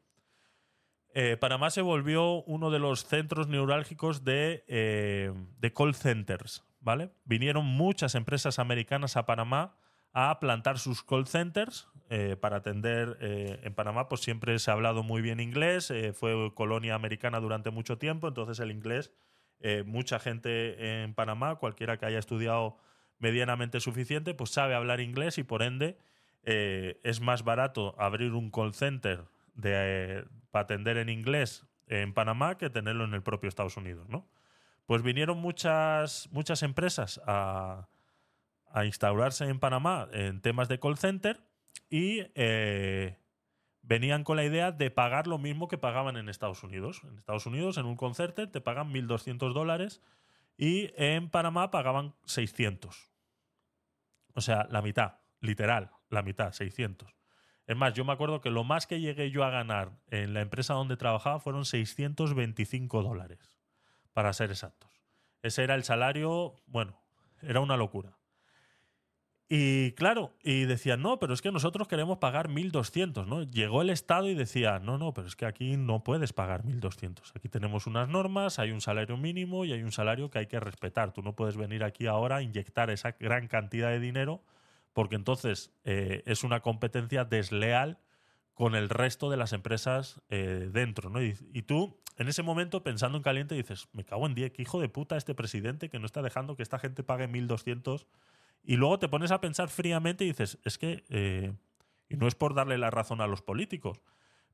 Eh, 1.14 1.36
Panamá 1.36 1.70
se 1.70 1.82
volvió 1.82 2.42
uno 2.42 2.72
de 2.72 2.80
los 2.80 3.04
centros 3.04 3.46
neurálgicos 3.46 4.24
de, 4.24 4.64
eh, 4.66 5.32
de 5.60 5.72
call 5.72 5.94
centers, 5.94 6.64
¿vale? 6.82 7.10
Vinieron 7.24 7.64
muchas 7.64 8.14
empresas 8.14 8.58
americanas 8.58 9.16
a 9.16 9.24
Panamá 9.24 9.74
a 10.12 10.38
plantar 10.40 10.78
sus 10.78 11.02
call 11.02 11.26
centers 11.26 11.88
eh, 12.10 12.36
para 12.38 12.56
atender 12.58 13.16
eh, 13.20 13.60
en 13.62 13.74
Panamá, 13.74 14.08
pues 14.08 14.20
siempre 14.20 14.58
se 14.58 14.70
ha 14.70 14.74
hablado 14.74 15.02
muy 15.02 15.22
bien 15.22 15.40
inglés, 15.40 15.90
eh, 15.90 16.12
fue 16.12 16.52
colonia 16.54 16.94
americana 16.94 17.40
durante 17.40 17.70
mucho 17.70 17.96
tiempo, 17.96 18.28
entonces 18.28 18.60
el 18.60 18.70
inglés, 18.70 19.12
mucha 19.86 20.18
gente 20.18 21.04
en 21.04 21.14
Panamá, 21.14 21.54
cualquiera 21.54 21.96
que 21.96 22.04
haya 22.04 22.18
estudiado 22.18 22.78
medianamente 23.20 23.78
suficiente, 23.78 24.34
pues 24.34 24.50
sabe 24.50 24.74
hablar 24.74 25.00
inglés 25.00 25.38
y 25.38 25.44
por 25.44 25.62
ende 25.62 25.96
es 26.42 27.20
más 27.20 27.44
barato 27.44 27.94
abrir 27.96 28.32
un 28.32 28.50
call 28.50 28.74
center 28.74 29.20
de, 29.54 30.24
para 30.50 30.64
atender 30.64 30.96
en 30.96 31.10
inglés 31.10 31.64
en 31.86 32.12
Panamá 32.12 32.58
que 32.58 32.70
tenerlo 32.70 33.04
en 33.04 33.14
el 33.14 33.22
propio 33.22 33.48
Estados 33.48 33.76
Unidos, 33.76 34.08
¿no? 34.08 34.26
Pues 34.86 35.02
vinieron 35.02 35.38
muchas, 35.38 36.28
muchas 36.32 36.62
empresas 36.62 37.20
a, 37.26 37.88
a 38.72 38.84
instaurarse 38.84 39.44
en 39.48 39.60
Panamá 39.60 40.08
en 40.12 40.40
temas 40.40 40.68
de 40.68 40.80
call 40.80 40.98
center 40.98 41.40
y 41.88 42.22
eh, 42.34 43.18
venían 43.82 44.24
con 44.24 44.36
la 44.36 44.44
idea 44.44 44.72
de 44.72 44.90
pagar 44.90 45.26
lo 45.26 45.38
mismo 45.38 45.68
que 45.68 45.78
pagaban 45.78 46.16
en 46.16 46.28
Estados 46.28 46.62
Unidos. 46.62 47.02
En 47.04 47.18
Estados 47.18 47.46
Unidos, 47.46 47.76
en 47.76 47.86
un 47.86 47.96
call 47.96 48.14
center, 48.14 48.50
te 48.50 48.60
pagan 48.60 48.92
1.200 48.92 49.52
dólares 49.52 50.00
y 50.56 50.90
en 50.96 51.28
Panamá 51.28 51.70
pagaban 51.70 52.14
600. 52.24 53.10
O 54.34 54.40
sea, 54.40 54.66
la 54.70 54.80
mitad, 54.80 55.18
literal, 55.40 55.90
la 56.08 56.22
mitad, 56.22 56.52
600. 56.52 57.14
Es 57.66 57.76
más, 57.76 57.94
yo 57.94 58.04
me 58.04 58.12
acuerdo 58.12 58.40
que 58.40 58.50
lo 58.50 58.64
más 58.64 58.86
que 58.86 59.00
llegué 59.00 59.30
yo 59.30 59.44
a 59.44 59.50
ganar 59.50 59.92
en 60.10 60.34
la 60.34 60.40
empresa 60.40 60.74
donde 60.74 60.96
trabajaba 60.96 61.40
fueron 61.40 61.64
625 61.64 63.02
dólares, 63.02 63.51
para 64.12 64.32
ser 64.32 64.50
exactos. 64.50 64.90
Ese 65.42 65.64
era 65.64 65.74
el 65.74 65.84
salario, 65.84 66.56
bueno, 66.66 67.00
era 67.42 67.60
una 67.60 67.76
locura. 67.76 68.16
Y 69.54 69.92
claro, 69.92 70.34
y 70.42 70.64
decían, 70.64 71.02
no, 71.02 71.18
pero 71.18 71.34
es 71.34 71.42
que 71.42 71.52
nosotros 71.52 71.86
queremos 71.86 72.16
pagar 72.16 72.48
1.200, 72.48 73.26
¿no? 73.26 73.42
Llegó 73.42 73.82
el 73.82 73.90
Estado 73.90 74.30
y 74.30 74.34
decía, 74.34 74.78
no, 74.78 74.96
no, 74.96 75.12
pero 75.12 75.28
es 75.28 75.36
que 75.36 75.44
aquí 75.44 75.76
no 75.76 76.02
puedes 76.02 76.32
pagar 76.32 76.64
1.200. 76.64 77.32
Aquí 77.36 77.50
tenemos 77.50 77.86
unas 77.86 78.08
normas, 78.08 78.58
hay 78.58 78.70
un 78.70 78.80
salario 78.80 79.18
mínimo 79.18 79.66
y 79.66 79.72
hay 79.72 79.82
un 79.82 79.92
salario 79.92 80.30
que 80.30 80.38
hay 80.38 80.46
que 80.46 80.58
respetar. 80.58 81.12
Tú 81.12 81.20
no 81.20 81.34
puedes 81.34 81.58
venir 81.58 81.84
aquí 81.84 82.06
ahora 82.06 82.36
a 82.36 82.42
inyectar 82.42 82.88
esa 82.88 83.10
gran 83.20 83.46
cantidad 83.46 83.90
de 83.90 84.00
dinero 84.00 84.42
porque 84.94 85.16
entonces 85.16 85.70
eh, 85.84 86.22
es 86.24 86.44
una 86.44 86.60
competencia 86.60 87.26
desleal 87.26 87.98
con 88.54 88.74
el 88.74 88.88
resto 88.88 89.30
de 89.30 89.36
las 89.36 89.52
empresas 89.52 90.20
eh, 90.28 90.68
dentro, 90.70 91.10
¿no? 91.10 91.22
Y, 91.22 91.62
tú, 91.62 91.98
en 92.16 92.28
ese 92.28 92.42
momento, 92.42 92.82
pensando 92.82 93.16
en 93.16 93.22
caliente, 93.22 93.54
dices, 93.54 93.88
me 93.92 94.04
cago 94.04 94.26
en 94.26 94.34
10, 94.34 94.52
qué 94.52 94.62
hijo 94.62 94.80
de 94.80 94.88
puta 94.88 95.16
este 95.16 95.34
presidente 95.34 95.88
que 95.88 95.98
no 95.98 96.06
está 96.06 96.22
dejando 96.22 96.56
que 96.56 96.62
esta 96.62 96.78
gente 96.78 97.02
pague 97.02 97.28
1.200 97.28 98.06
y 98.62 98.76
luego 98.76 98.98
te 98.98 99.08
pones 99.08 99.30
a 99.30 99.40
pensar 99.40 99.68
fríamente 99.68 100.24
y 100.24 100.28
dices, 100.28 100.58
es 100.64 100.78
que, 100.78 101.04
eh, 101.08 101.52
y 102.08 102.16
no 102.16 102.28
es 102.28 102.34
por 102.34 102.54
darle 102.54 102.78
la 102.78 102.90
razón 102.90 103.20
a 103.20 103.26
los 103.26 103.42
políticos, 103.42 104.00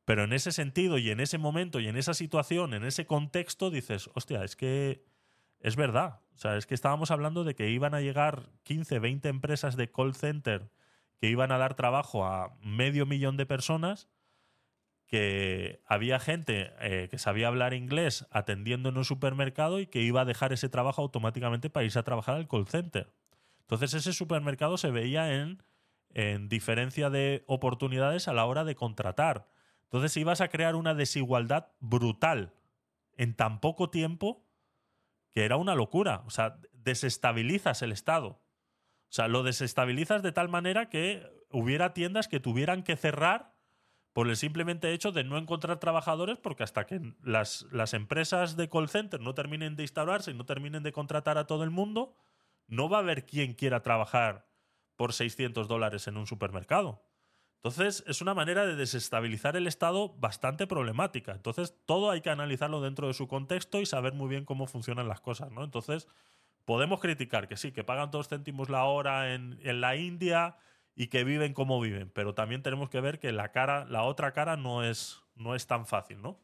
Pero 0.05 0.25
en 0.25 0.33
ese 0.33 0.53
sentido 0.53 0.97
y 0.97 1.11
en 1.11 1.21
ese 1.21 1.37
momento 1.37 1.81
y 1.81 1.89
en 1.89 1.99
esa 1.99 2.15
situación, 2.15 2.73
en 2.73 2.85
ese 2.85 3.05
contexto, 3.05 3.71
dices, 3.71 4.09
hostia, 4.15 4.43
es 4.43 4.57
que 4.57 5.05
es 5.61 5.77
verdad. 5.77 6.21
O 6.35 6.39
sea, 6.39 6.57
es 6.57 6.67
que 6.67 6.75
estábamos 6.75 7.11
hablando 7.11 7.45
de 7.45 7.55
que 7.55 7.69
iban 7.69 7.95
a 7.95 8.01
llegar 8.01 8.49
15, 8.63 9.01
20 9.01 9.29
empresas 9.29 9.77
de 9.77 9.91
call 9.91 10.15
center 10.15 10.71
que 11.21 11.29
iban 11.29 11.53
a 11.53 11.59
dar 11.59 11.75
trabajo 11.75 12.25
a 12.25 12.57
medio 12.61 13.07
millón 13.07 13.37
de 13.37 13.47
personas, 13.47 14.09
que 15.07 15.83
había 15.87 16.21
gente 16.21 16.73
eh, 16.81 17.09
que 17.11 17.19
sabía 17.19 17.49
hablar 17.49 17.73
inglés 17.73 18.27
atendiendo 18.31 18.91
en 18.91 18.99
un 18.99 19.05
supermercado 19.05 19.81
y 19.81 19.87
que 19.87 20.03
iba 20.03 20.21
a 20.21 20.27
dejar 20.27 20.53
ese 20.53 20.69
trabajo 20.69 21.01
automáticamente 21.01 21.71
para 21.71 21.85
irse 21.85 21.99
a 21.99 22.05
trabajar 22.05 22.37
al 22.37 22.47
call 22.47 22.69
center. 22.69 23.13
Entonces 23.61 23.95
ese 23.95 24.13
supermercado 24.13 24.77
se 24.77 24.91
veía 24.91 25.35
en, 25.35 25.63
en 26.11 26.49
diferencia 26.49 27.09
de 27.09 27.43
oportunidades 27.47 28.29
a 28.29 28.35
la 28.35 28.45
hora 28.45 28.65
de 28.65 28.75
contratar. 28.75 29.49
Entonces 29.85 30.17
ibas 30.19 30.43
a 30.43 30.49
crear 30.49 30.77
una 30.77 30.95
desigualdad 30.95 31.73
brutal 31.81 32.53
en 33.17 33.35
tan 33.35 33.61
poco 33.61 33.89
tiempo 33.89 34.45
que 35.31 35.47
era 35.47 35.57
una 35.57 35.75
locura. 35.75 36.23
O 36.27 36.31
sea, 36.31 36.59
desestabilizas 36.73 37.81
el 37.81 37.93
Estado. 37.93 38.43
O 39.09 39.13
sea, 39.13 39.29
lo 39.29 39.43
desestabilizas 39.43 40.23
de 40.23 40.33
tal 40.33 40.49
manera 40.49 40.89
que 40.89 41.27
hubiera 41.51 41.95
tiendas 41.95 42.29
que 42.29 42.41
tuvieran 42.41 42.83
que 42.83 42.97
cerrar 42.97 43.55
por 44.13 44.29
el 44.29 44.37
simplemente 44.37 44.93
hecho 44.93 45.13
de 45.13 45.25
no 45.25 45.39
encontrar 45.39 45.79
trabajadores, 45.79 46.39
porque 46.39 46.63
hasta 46.63 46.87
que 46.87 47.01
las, 47.23 47.67
las 47.71 47.95
empresas 47.95 48.57
de 48.57 48.69
call 48.69 48.89
center 48.89 49.21
no 49.21 49.35
terminen 49.35 49.77
de 49.77 49.85
instaurarse 49.85 50.33
y 50.33 50.35
no 50.35 50.45
terminen 50.45 50.83
de 50.83 50.93
contratar 50.93 51.39
a 51.39 51.47
todo 51.47 51.65
el 51.65 51.71
mundo, 51.71 52.17
no 52.67 52.89
va 52.89 52.99
a 52.99 53.01
haber 53.01 53.27
quien 53.27 53.55
quiera 53.55 53.83
trabajar 53.83 54.49
por 54.97 55.13
600 55.13 55.69
dólares 55.69 56.09
en 56.09 56.17
un 56.17 56.27
supermercado. 56.27 57.03
Entonces, 57.63 58.05
es 58.07 58.21
una 58.21 58.35
manera 58.35 58.67
de 58.67 58.77
desestabilizar 58.77 59.57
el 59.57 59.67
Estado 59.67 60.11
bastante 60.19 60.67
problemática. 60.67 61.33
Entonces, 61.33 61.75
todo 61.87 62.11
hay 62.11 62.21
que 62.21 62.31
analizarlo 62.31 62.81
dentro 62.81 63.09
de 63.09 63.15
su 63.15 63.27
contexto 63.27 63.81
y 63.81 63.87
saber 63.87 64.13
muy 64.13 64.29
bien 64.29 64.45
cómo 64.45 64.67
funcionan 64.67 65.09
las 65.09 65.21
cosas, 65.21 65.51
¿no? 65.51 65.65
Entonces, 65.65 66.07
podemos 66.69 67.01
criticar 67.01 67.49
que 67.49 67.57
sí, 67.57 67.73
que 67.73 67.83
pagan 67.83 68.11
dos 68.11 68.29
céntimos 68.29 68.69
la 68.69 68.85
hora 68.85 69.33
en, 69.33 69.59
en 69.63 69.81
la 69.81 69.97
India 69.97 70.59
y 70.95 71.07
que 71.07 71.25
viven 71.25 71.55
como 71.55 71.81
viven, 71.81 72.11
pero 72.11 72.35
también 72.35 72.63
tenemos 72.63 72.91
que 72.91 73.01
ver 73.01 73.19
que 73.19 73.33
la 73.33 73.53
cara, 73.53 73.87
la 73.87 74.03
otra 74.03 74.33
cara 74.33 74.59
no 74.59 74.85
es, 74.85 75.23
no 75.35 75.55
es 75.55 75.67
tan 75.67 75.87
fácil, 75.87 76.21
¿no? 76.21 76.39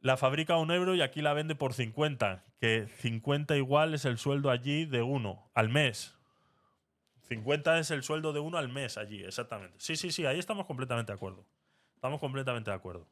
La 0.00 0.16
fabrica 0.16 0.56
un 0.56 0.70
euro 0.70 0.94
y 0.94 1.02
aquí 1.02 1.20
la 1.20 1.34
vende 1.34 1.54
por 1.54 1.74
50, 1.74 2.46
que 2.58 2.86
50 2.86 3.54
igual 3.58 3.92
es 3.92 4.06
el 4.06 4.16
sueldo 4.16 4.48
allí 4.48 4.86
de 4.86 5.02
uno 5.02 5.50
al 5.52 5.68
mes. 5.68 6.16
50 7.28 7.78
es 7.78 7.90
el 7.90 8.02
sueldo 8.02 8.32
de 8.32 8.40
uno 8.40 8.56
al 8.56 8.70
mes 8.70 8.96
allí, 8.96 9.22
exactamente. 9.22 9.76
Sí, 9.78 9.96
sí, 9.96 10.10
sí, 10.10 10.24
ahí 10.24 10.38
estamos 10.38 10.64
completamente 10.64 11.12
de 11.12 11.16
acuerdo. 11.16 11.44
Estamos 11.96 12.18
completamente 12.18 12.70
de 12.70 12.76
acuerdo. 12.76 13.06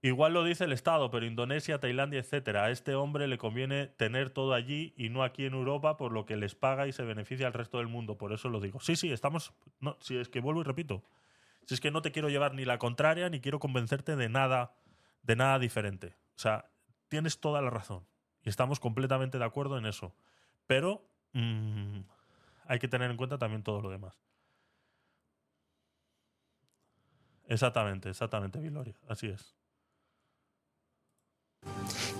Igual 0.00 0.32
lo 0.32 0.44
dice 0.44 0.64
el 0.64 0.72
Estado, 0.72 1.10
pero 1.10 1.26
Indonesia, 1.26 1.80
Tailandia, 1.80 2.20
etcétera. 2.20 2.64
A 2.64 2.70
este 2.70 2.94
hombre 2.94 3.26
le 3.26 3.36
conviene 3.36 3.88
tener 3.88 4.30
todo 4.30 4.54
allí 4.54 4.94
y 4.96 5.08
no 5.08 5.24
aquí 5.24 5.44
en 5.44 5.54
Europa, 5.54 5.96
por 5.96 6.12
lo 6.12 6.24
que 6.24 6.36
les 6.36 6.54
paga 6.54 6.86
y 6.86 6.92
se 6.92 7.02
beneficia 7.02 7.48
al 7.48 7.52
resto 7.52 7.78
del 7.78 7.88
mundo. 7.88 8.16
Por 8.16 8.32
eso 8.32 8.48
lo 8.48 8.60
digo. 8.60 8.78
Sí, 8.78 8.94
sí, 8.94 9.10
estamos. 9.10 9.52
Si 10.00 10.16
es 10.16 10.28
que 10.28 10.40
vuelvo 10.40 10.60
y 10.60 10.64
repito. 10.64 11.02
Si 11.66 11.74
es 11.74 11.80
que 11.80 11.90
no 11.90 12.00
te 12.00 12.12
quiero 12.12 12.28
llevar 12.28 12.54
ni 12.54 12.64
la 12.64 12.78
contraria, 12.78 13.28
ni 13.28 13.40
quiero 13.40 13.58
convencerte 13.58 14.14
de 14.14 14.28
nada, 14.28 14.72
de 15.22 15.34
nada 15.34 15.58
diferente. 15.58 16.14
O 16.36 16.38
sea, 16.38 16.70
tienes 17.08 17.40
toda 17.40 17.60
la 17.60 17.70
razón. 17.70 18.06
Y 18.44 18.48
estamos 18.48 18.78
completamente 18.78 19.38
de 19.38 19.44
acuerdo 19.44 19.78
en 19.78 19.86
eso. 19.86 20.14
Pero 20.68 21.04
mm, 21.32 22.00
hay 22.66 22.78
que 22.78 22.86
tener 22.86 23.10
en 23.10 23.16
cuenta 23.16 23.36
también 23.36 23.64
todo 23.64 23.80
lo 23.80 23.90
demás. 23.90 24.16
Exactamente, 27.48 28.10
exactamente, 28.10 28.60
Viloria. 28.60 28.94
Así 29.08 29.26
es. 29.26 29.57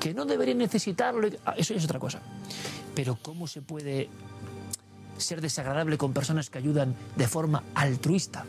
Que 0.00 0.14
no 0.14 0.24
debería 0.24 0.54
necesitarlo, 0.54 1.28
ah, 1.44 1.54
eso 1.56 1.74
es 1.74 1.84
otra 1.84 1.98
cosa. 1.98 2.20
Pero 2.94 3.18
¿cómo 3.20 3.46
se 3.46 3.62
puede 3.62 4.08
ser 5.16 5.40
desagradable 5.40 5.98
con 5.98 6.12
personas 6.12 6.50
que 6.50 6.58
ayudan 6.58 6.94
de 7.16 7.28
forma 7.28 7.62
altruista? 7.74 8.44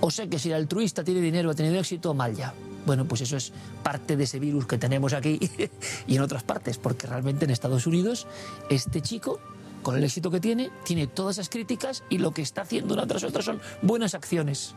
O 0.00 0.10
sea 0.10 0.26
que 0.28 0.38
si 0.38 0.50
el 0.50 0.54
altruista 0.54 1.02
tiene 1.02 1.20
dinero, 1.20 1.50
ha 1.50 1.54
tenido 1.54 1.78
éxito, 1.78 2.14
mal 2.14 2.34
ya. 2.34 2.54
Bueno, 2.86 3.04
pues 3.06 3.20
eso 3.20 3.36
es 3.36 3.52
parte 3.82 4.16
de 4.16 4.24
ese 4.24 4.38
virus 4.38 4.66
que 4.66 4.78
tenemos 4.78 5.12
aquí 5.12 5.38
y 6.06 6.16
en 6.16 6.22
otras 6.22 6.42
partes, 6.42 6.78
porque 6.78 7.06
realmente 7.06 7.44
en 7.44 7.50
Estados 7.50 7.86
Unidos 7.86 8.26
este 8.70 9.02
chico, 9.02 9.40
con 9.82 9.96
el 9.96 10.04
éxito 10.04 10.30
que 10.30 10.40
tiene, 10.40 10.70
tiene 10.84 11.06
todas 11.06 11.36
esas 11.36 11.48
críticas 11.48 12.04
y 12.08 12.18
lo 12.18 12.32
que 12.32 12.42
está 12.42 12.62
haciendo 12.62 12.94
una 12.94 13.06
tras 13.06 13.24
otra 13.24 13.42
son 13.42 13.60
buenas 13.82 14.14
acciones. 14.14 14.74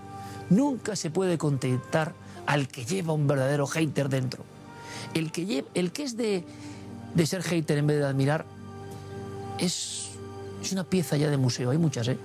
Nunca 0.50 0.96
se 0.96 1.10
puede 1.10 1.38
contentar 1.38 2.14
al 2.46 2.68
que 2.68 2.84
lleva 2.84 3.14
un 3.14 3.28
verdadero 3.28 3.68
hater 3.68 4.10
dentro. 4.10 4.44
El 5.14 5.32
que, 5.32 5.66
es 6.04 6.18
de, 6.18 6.46
de 7.14 7.26
ser 7.26 7.44
hater 7.44 7.78
en 7.78 7.88
vez 7.88 7.98
de 7.98 8.06
admirar 8.06 8.46
es, 9.60 10.10
es 10.62 10.72
una 10.72 10.84
pieza 10.84 11.18
ya 11.18 11.30
de 11.30 11.38
museo, 11.38 11.72
hay 11.72 11.78
muchas, 11.78 12.08
¿eh? 12.08 12.18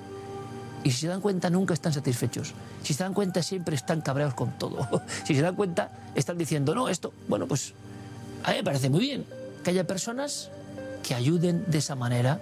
Y 0.84 0.92
si 0.92 0.98
se 0.98 1.06
dan 1.08 1.20
cuenta, 1.20 1.50
nunca 1.50 1.74
están 1.74 1.92
satisfechos. 1.92 2.54
Si 2.84 2.94
se 2.94 3.02
dan 3.02 3.12
cuenta, 3.12 3.42
siempre 3.42 3.74
están 3.74 4.02
cabreados 4.02 4.34
con 4.34 4.56
todo. 4.56 4.88
Si 5.24 5.34
se 5.34 5.42
dan 5.42 5.56
cuenta, 5.56 5.90
están 6.14 6.38
diciendo, 6.38 6.76
no, 6.76 6.88
esto, 6.88 7.12
bueno, 7.26 7.48
pues 7.48 7.72
a 8.44 8.50
mí 8.50 8.58
me 8.58 8.62
parece 8.62 8.88
muy 8.88 9.00
bien 9.00 9.26
que 9.64 9.70
haya 9.70 9.84
personas 9.84 10.50
que 11.02 11.14
ayuden 11.14 11.64
de 11.66 11.78
esa 11.78 11.96
manera 11.96 12.40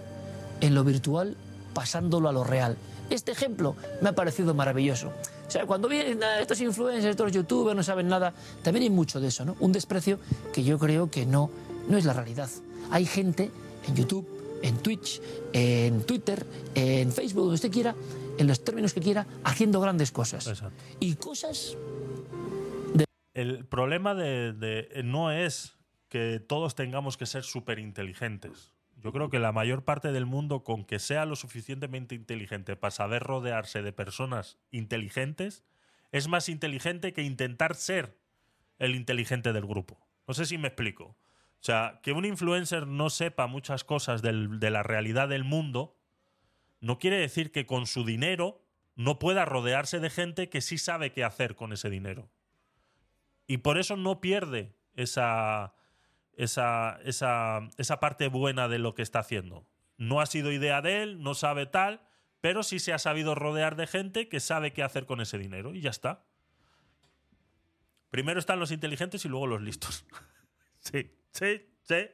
en 0.60 0.74
lo 0.74 0.84
virtual, 0.84 1.36
pasándolo 1.72 2.28
a 2.28 2.32
lo 2.32 2.44
real. 2.44 2.76
Este 3.08 3.32
ejemplo 3.32 3.76
me 4.02 4.10
ha 4.10 4.12
parecido 4.12 4.52
maravilloso. 4.52 5.10
O 5.54 5.56
sea, 5.56 5.66
cuando 5.66 5.86
vienen 5.88 6.18
estos 6.40 6.60
influencers, 6.60 7.04
estos 7.12 7.30
youtubers, 7.30 7.76
no 7.76 7.84
saben 7.84 8.08
nada, 8.08 8.34
también 8.64 8.82
hay 8.82 8.90
mucho 8.90 9.20
de 9.20 9.28
eso, 9.28 9.44
¿no? 9.44 9.54
Un 9.60 9.70
desprecio 9.70 10.18
que 10.52 10.64
yo 10.64 10.80
creo 10.80 11.08
que 11.12 11.26
no, 11.26 11.48
no 11.88 11.96
es 11.96 12.04
la 12.04 12.12
realidad. 12.12 12.50
Hay 12.90 13.06
gente 13.06 13.52
en 13.86 13.94
YouTube, 13.94 14.26
en 14.64 14.76
Twitch, 14.78 15.22
en 15.52 16.02
Twitter, 16.02 16.44
en 16.74 17.12
Facebook, 17.12 17.42
donde 17.42 17.54
usted 17.54 17.70
quiera, 17.70 17.94
en 18.36 18.48
los 18.48 18.64
términos 18.64 18.92
que 18.94 19.00
quiera, 19.00 19.28
haciendo 19.44 19.80
grandes 19.80 20.10
cosas. 20.10 20.60
Y 20.98 21.14
cosas 21.14 21.76
El 23.32 23.64
problema 23.64 24.16
de, 24.16 24.54
de- 24.54 25.02
no 25.04 25.30
es 25.30 25.76
que 26.08 26.40
todos 26.40 26.74
tengamos 26.74 27.16
que 27.16 27.26
ser 27.26 27.44
súper 27.44 27.78
inteligentes. 27.78 28.72
Yo 29.04 29.12
creo 29.12 29.28
que 29.28 29.38
la 29.38 29.52
mayor 29.52 29.84
parte 29.84 30.12
del 30.12 30.24
mundo, 30.24 30.64
con 30.64 30.86
que 30.86 30.98
sea 30.98 31.26
lo 31.26 31.36
suficientemente 31.36 32.14
inteligente 32.14 32.74
para 32.74 32.90
saber 32.90 33.22
rodearse 33.22 33.82
de 33.82 33.92
personas 33.92 34.56
inteligentes, 34.70 35.62
es 36.10 36.26
más 36.26 36.48
inteligente 36.48 37.12
que 37.12 37.22
intentar 37.22 37.74
ser 37.74 38.18
el 38.78 38.94
inteligente 38.94 39.52
del 39.52 39.66
grupo. 39.66 40.00
No 40.26 40.32
sé 40.32 40.46
si 40.46 40.56
me 40.56 40.68
explico. 40.68 41.04
O 41.04 41.16
sea, 41.60 42.00
que 42.02 42.12
un 42.12 42.24
influencer 42.24 42.86
no 42.86 43.10
sepa 43.10 43.46
muchas 43.46 43.84
cosas 43.84 44.22
de 44.22 44.70
la 44.70 44.82
realidad 44.82 45.28
del 45.28 45.44
mundo, 45.44 45.98
no 46.80 46.98
quiere 46.98 47.18
decir 47.18 47.52
que 47.52 47.66
con 47.66 47.86
su 47.86 48.06
dinero 48.06 48.64
no 48.96 49.18
pueda 49.18 49.44
rodearse 49.44 50.00
de 50.00 50.08
gente 50.08 50.48
que 50.48 50.62
sí 50.62 50.78
sabe 50.78 51.12
qué 51.12 51.24
hacer 51.24 51.56
con 51.56 51.74
ese 51.74 51.90
dinero. 51.90 52.30
Y 53.46 53.58
por 53.58 53.76
eso 53.76 53.96
no 53.96 54.22
pierde 54.22 54.74
esa, 54.94 55.74
esa, 56.36 56.98
esa, 57.04 57.68
esa 57.76 58.00
parte 58.00 58.28
buena 58.28 58.68
de 58.68 58.78
lo 58.78 58.94
que 58.94 59.02
está 59.02 59.20
haciendo. 59.20 59.66
No 59.96 60.20
ha 60.20 60.26
sido 60.26 60.52
idea 60.52 60.82
de 60.82 61.02
él, 61.02 61.22
no 61.22 61.34
sabe 61.34 61.66
tal, 61.66 62.02
pero 62.40 62.62
sí 62.62 62.78
se 62.78 62.92
ha 62.92 62.98
sabido 62.98 63.34
rodear 63.34 63.76
de 63.76 63.86
gente 63.86 64.28
que 64.28 64.40
sabe 64.40 64.72
qué 64.72 64.82
hacer 64.82 65.06
con 65.06 65.20
ese 65.20 65.38
dinero 65.38 65.74
y 65.74 65.80
ya 65.80 65.90
está. 65.90 66.24
Primero 68.10 68.38
están 68.38 68.60
los 68.60 68.70
inteligentes 68.70 69.24
y 69.24 69.28
luego 69.28 69.46
los 69.46 69.62
listos. 69.62 70.06
sí, 70.78 71.10
sí, 71.32 71.66
sí. 71.82 72.08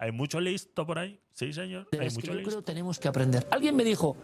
Hay 0.00 0.12
mucho 0.12 0.38
listo 0.38 0.86
por 0.86 0.98
ahí. 0.98 1.20
Sí, 1.32 1.52
señor. 1.52 1.88
Hay 1.92 1.98
las 1.98 2.08
que 2.08 2.14
mucho 2.14 2.26
yo 2.28 2.34
listo. 2.34 2.50
creo 2.50 2.62
tenemos 2.62 3.00
que 3.00 3.08
aprender. 3.08 3.46
Alguien 3.50 3.74
me 3.74 3.82
dijo 3.82 4.16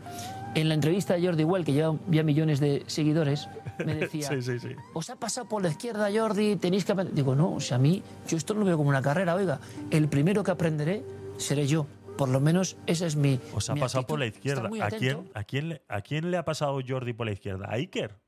en 0.54 0.68
la 0.68 0.74
entrevista 0.74 1.14
de 1.14 1.26
Jordi 1.26 1.42
Well, 1.42 1.64
que 1.64 1.72
lleva 1.72 1.96
ya 2.08 2.22
millones 2.22 2.60
de 2.60 2.84
seguidores, 2.86 3.48
me 3.84 3.94
decía, 3.96 4.28
sí, 4.28 4.40
sí, 4.40 4.60
sí. 4.60 4.68
¿os 4.92 5.10
ha 5.10 5.16
pasado 5.16 5.48
por 5.48 5.62
la 5.62 5.68
izquierda, 5.70 6.08
Jordi? 6.14 6.56
Tenéis 6.56 6.84
que 6.84 6.92
aprender. 6.92 7.14
Digo, 7.14 7.34
no, 7.34 7.54
o 7.54 7.60
sea, 7.60 7.76
a 7.76 7.80
mí, 7.80 8.02
yo 8.28 8.36
esto 8.36 8.54
no 8.54 8.60
lo 8.60 8.66
veo 8.66 8.76
como 8.76 8.88
una 8.88 9.02
carrera, 9.02 9.34
oiga, 9.34 9.58
el 9.90 10.08
primero 10.08 10.44
que 10.44 10.52
aprenderé 10.52 11.02
seré 11.38 11.66
yo. 11.66 11.86
Por 12.16 12.28
lo 12.28 12.38
menos 12.38 12.76
esa 12.86 13.06
es 13.06 13.16
mi. 13.16 13.40
Os 13.52 13.68
ha 13.68 13.74
mi 13.74 13.80
pasado 13.80 14.02
actitud. 14.02 14.12
por 14.12 14.18
la 14.20 14.26
izquierda. 14.26 14.70
¿A 14.80 14.90
quién, 14.90 15.30
a, 15.34 15.42
quién 15.42 15.80
¿A 15.88 16.00
quién 16.02 16.30
le 16.30 16.36
ha 16.36 16.44
pasado 16.44 16.78
Jordi 16.86 17.12
por 17.12 17.26
la 17.26 17.32
izquierda? 17.32 17.66
¿A 17.68 17.74
Iker? 17.74 18.20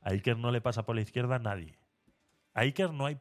A 0.00 0.12
Iker 0.12 0.38
no 0.38 0.50
le 0.50 0.62
pasa 0.62 0.86
por 0.86 0.94
la 0.96 1.02
izquierda 1.02 1.36
a 1.36 1.38
nadie. 1.38 1.78
A 2.54 2.62
Iker 2.62 2.94
no 2.94 3.04
hay 3.04 3.18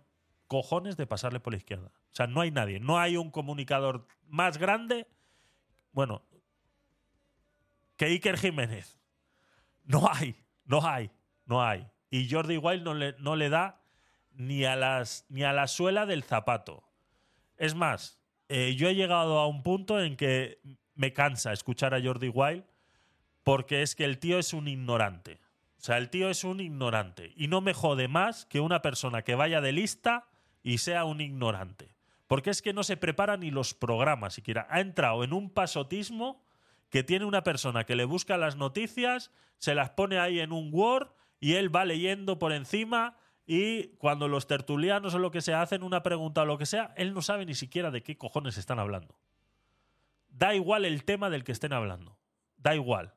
cojones 0.51 0.97
de 0.97 1.07
pasarle 1.07 1.39
por 1.39 1.53
la 1.53 1.57
izquierda. 1.57 1.87
O 1.87 2.13
sea, 2.13 2.27
no 2.27 2.41
hay 2.41 2.51
nadie. 2.51 2.81
No 2.81 2.99
hay 2.99 3.15
un 3.15 3.31
comunicador 3.31 4.05
más 4.27 4.57
grande. 4.57 5.07
Bueno, 5.93 6.23
que 7.95 8.07
Iker 8.07 8.37
Jiménez. 8.37 8.99
No 9.85 10.09
hay, 10.11 10.35
no 10.65 10.85
hay, 10.85 11.09
no 11.45 11.63
hay. 11.63 11.87
Y 12.09 12.29
Jordi 12.29 12.57
Wild 12.57 12.83
no 12.83 12.93
le, 12.93 13.15
no 13.19 13.37
le 13.37 13.47
da 13.47 13.81
ni 14.33 14.65
a, 14.65 14.75
las, 14.75 15.25
ni 15.29 15.43
a 15.43 15.53
la 15.53 15.67
suela 15.67 16.05
del 16.05 16.21
zapato. 16.21 16.83
Es 17.55 17.73
más, 17.73 18.19
eh, 18.49 18.75
yo 18.75 18.89
he 18.89 18.95
llegado 18.95 19.39
a 19.39 19.47
un 19.47 19.63
punto 19.63 20.01
en 20.01 20.17
que 20.17 20.59
me 20.95 21.13
cansa 21.13 21.53
escuchar 21.53 21.93
a 21.93 22.01
Jordi 22.03 22.27
Wild 22.27 22.65
porque 23.43 23.83
es 23.83 23.95
que 23.95 24.03
el 24.03 24.19
tío 24.19 24.37
es 24.37 24.51
un 24.51 24.67
ignorante. 24.67 25.39
O 25.79 25.81
sea, 25.81 25.97
el 25.97 26.09
tío 26.09 26.29
es 26.29 26.43
un 26.43 26.59
ignorante. 26.59 27.31
Y 27.37 27.47
no 27.47 27.61
me 27.61 27.73
jode 27.73 28.09
más 28.09 28.45
que 28.47 28.59
una 28.59 28.81
persona 28.81 29.21
que 29.21 29.35
vaya 29.35 29.61
de 29.61 29.71
lista 29.71 30.27
y 30.63 30.79
sea 30.79 31.05
un 31.05 31.21
ignorante. 31.21 31.95
Porque 32.27 32.49
es 32.49 32.61
que 32.61 32.73
no 32.73 32.83
se 32.83 32.97
prepara 32.97 33.37
ni 33.37 33.51
los 33.51 33.73
programas 33.73 34.33
siquiera. 34.33 34.67
Ha 34.69 34.79
entrado 34.79 35.23
en 35.23 35.33
un 35.33 35.49
pasotismo 35.49 36.43
que 36.89 37.03
tiene 37.03 37.25
una 37.25 37.43
persona 37.43 37.85
que 37.85 37.95
le 37.95 38.05
busca 38.05 38.37
las 38.37 38.55
noticias, 38.55 39.31
se 39.57 39.75
las 39.75 39.91
pone 39.91 40.19
ahí 40.19 40.39
en 40.39 40.51
un 40.51 40.69
Word 40.73 41.09
y 41.39 41.53
él 41.53 41.73
va 41.73 41.85
leyendo 41.85 42.39
por 42.39 42.53
encima 42.53 43.17
y 43.45 43.89
cuando 43.97 44.27
los 44.27 44.47
tertulianos 44.47 45.13
o 45.13 45.19
lo 45.19 45.31
que 45.31 45.41
sea 45.41 45.61
hacen 45.61 45.83
una 45.83 46.03
pregunta 46.03 46.43
o 46.43 46.45
lo 46.45 46.57
que 46.57 46.65
sea, 46.65 46.93
él 46.95 47.13
no 47.13 47.21
sabe 47.21 47.45
ni 47.45 47.55
siquiera 47.55 47.91
de 47.91 48.03
qué 48.03 48.17
cojones 48.17 48.57
están 48.57 48.79
hablando. 48.79 49.17
Da 50.29 50.55
igual 50.55 50.85
el 50.85 51.03
tema 51.03 51.29
del 51.29 51.43
que 51.43 51.51
estén 51.51 51.73
hablando. 51.73 52.17
Da 52.57 52.75
igual. 52.75 53.13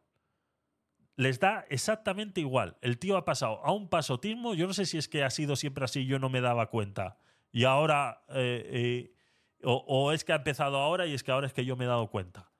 Les 1.16 1.38
da 1.38 1.64
exactamente 1.68 2.40
igual. 2.40 2.76
El 2.80 2.98
tío 2.98 3.16
ha 3.16 3.24
pasado 3.24 3.64
a 3.64 3.72
un 3.72 3.88
pasotismo. 3.88 4.54
Yo 4.54 4.66
no 4.66 4.72
sé 4.74 4.86
si 4.86 4.98
es 4.98 5.08
que 5.08 5.22
ha 5.22 5.30
sido 5.30 5.54
siempre 5.54 5.84
así, 5.84 6.06
yo 6.06 6.18
no 6.18 6.28
me 6.28 6.40
daba 6.40 6.70
cuenta. 6.70 7.18
Y 7.54 7.64
ahora. 7.64 8.24
eh, 8.30 8.68
eh, 8.72 9.14
o, 9.62 10.12
es 10.12 10.24
que 10.24 10.32
ha 10.32 10.36
empezado 10.36 10.76
ahora 10.76 11.06
y 11.06 11.14
es 11.14 11.22
que 11.22 11.30
ahora 11.30 11.46
es 11.46 11.54
que 11.54 11.64
yo 11.64 11.76
me 11.76 11.84
he 11.84 11.88
dado 11.88 12.10
cuenta. 12.10 12.50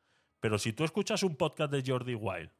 Pero 0.41 0.59
si 0.59 0.73
tú 0.73 0.85
escuchas 0.85 1.23
un 1.23 1.37
podcast 1.37 1.71
de 1.71 1.83
Jordi 1.85 2.15
Wild 2.15 2.51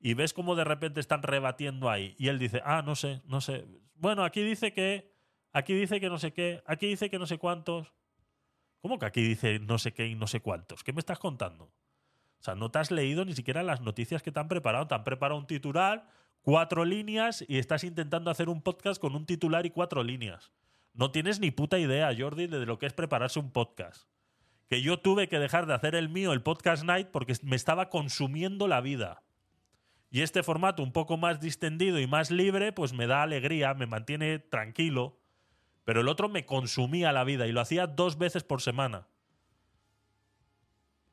y 0.00 0.14
ves 0.14 0.34
cómo 0.34 0.56
de 0.56 0.64
repente 0.64 1.00
están 1.00 1.22
rebatiendo 1.22 1.88
ahí 1.88 2.14
y 2.18 2.28
él 2.28 2.38
dice, 2.38 2.60
ah, 2.64 2.82
no 2.84 2.96
sé, 2.96 3.22
no 3.24 3.40
sé. 3.40 3.64
Bueno, 3.94 4.24
aquí 4.24 4.42
dice 4.42 4.72
que. 4.72 5.14
Aquí 5.52 5.72
dice 5.72 6.00
que 6.00 6.10
no 6.10 6.18
sé 6.18 6.32
qué. 6.32 6.62
Aquí 6.66 6.88
dice 6.88 7.08
que 7.08 7.18
no 7.18 7.26
sé 7.26 7.38
cuántos. 7.38 7.94
¿Cómo 8.82 8.98
que 8.98 9.06
aquí 9.06 9.22
dice 9.22 9.58
no 9.60 9.78
sé 9.78 9.94
qué 9.94 10.08
y 10.08 10.16
no 10.16 10.26
sé 10.26 10.40
cuántos? 10.40 10.84
¿Qué 10.84 10.92
me 10.92 10.98
estás 10.98 11.18
contando? 11.18 11.64
O 12.40 12.42
sea, 12.42 12.54
no 12.56 12.70
te 12.70 12.80
has 12.80 12.90
leído 12.90 13.24
ni 13.24 13.34
siquiera 13.34 13.62
las 13.62 13.80
noticias 13.80 14.22
que 14.22 14.32
te 14.32 14.40
han 14.40 14.48
preparado. 14.48 14.86
Te 14.86 14.94
han 14.94 15.04
preparado 15.04 15.40
un 15.40 15.46
titular, 15.46 16.08
cuatro 16.42 16.84
líneas 16.84 17.44
y 17.48 17.58
estás 17.58 17.84
intentando 17.84 18.30
hacer 18.30 18.48
un 18.48 18.60
podcast 18.60 19.00
con 19.00 19.14
un 19.14 19.24
titular 19.24 19.64
y 19.64 19.70
cuatro 19.70 20.02
líneas. 20.02 20.52
No 20.96 21.10
tienes 21.10 21.40
ni 21.40 21.50
puta 21.50 21.78
idea, 21.78 22.10
Jordi, 22.16 22.46
de 22.46 22.64
lo 22.64 22.78
que 22.78 22.86
es 22.86 22.94
prepararse 22.94 23.38
un 23.38 23.50
podcast. 23.50 24.08
Que 24.66 24.80
yo 24.80 24.98
tuve 24.98 25.28
que 25.28 25.38
dejar 25.38 25.66
de 25.66 25.74
hacer 25.74 25.94
el 25.94 26.08
mío, 26.08 26.32
el 26.32 26.42
Podcast 26.42 26.84
Night, 26.84 27.08
porque 27.12 27.34
me 27.42 27.54
estaba 27.54 27.90
consumiendo 27.90 28.66
la 28.66 28.80
vida. 28.80 29.22
Y 30.10 30.22
este 30.22 30.42
formato 30.42 30.82
un 30.82 30.92
poco 30.92 31.18
más 31.18 31.38
distendido 31.38 32.00
y 32.00 32.06
más 32.06 32.30
libre, 32.30 32.72
pues 32.72 32.94
me 32.94 33.06
da 33.06 33.22
alegría, 33.22 33.74
me 33.74 33.86
mantiene 33.86 34.38
tranquilo. 34.38 35.20
Pero 35.84 36.00
el 36.00 36.08
otro 36.08 36.30
me 36.30 36.46
consumía 36.46 37.12
la 37.12 37.24
vida 37.24 37.46
y 37.46 37.52
lo 37.52 37.60
hacía 37.60 37.86
dos 37.86 38.16
veces 38.16 38.42
por 38.42 38.62
semana. 38.62 39.06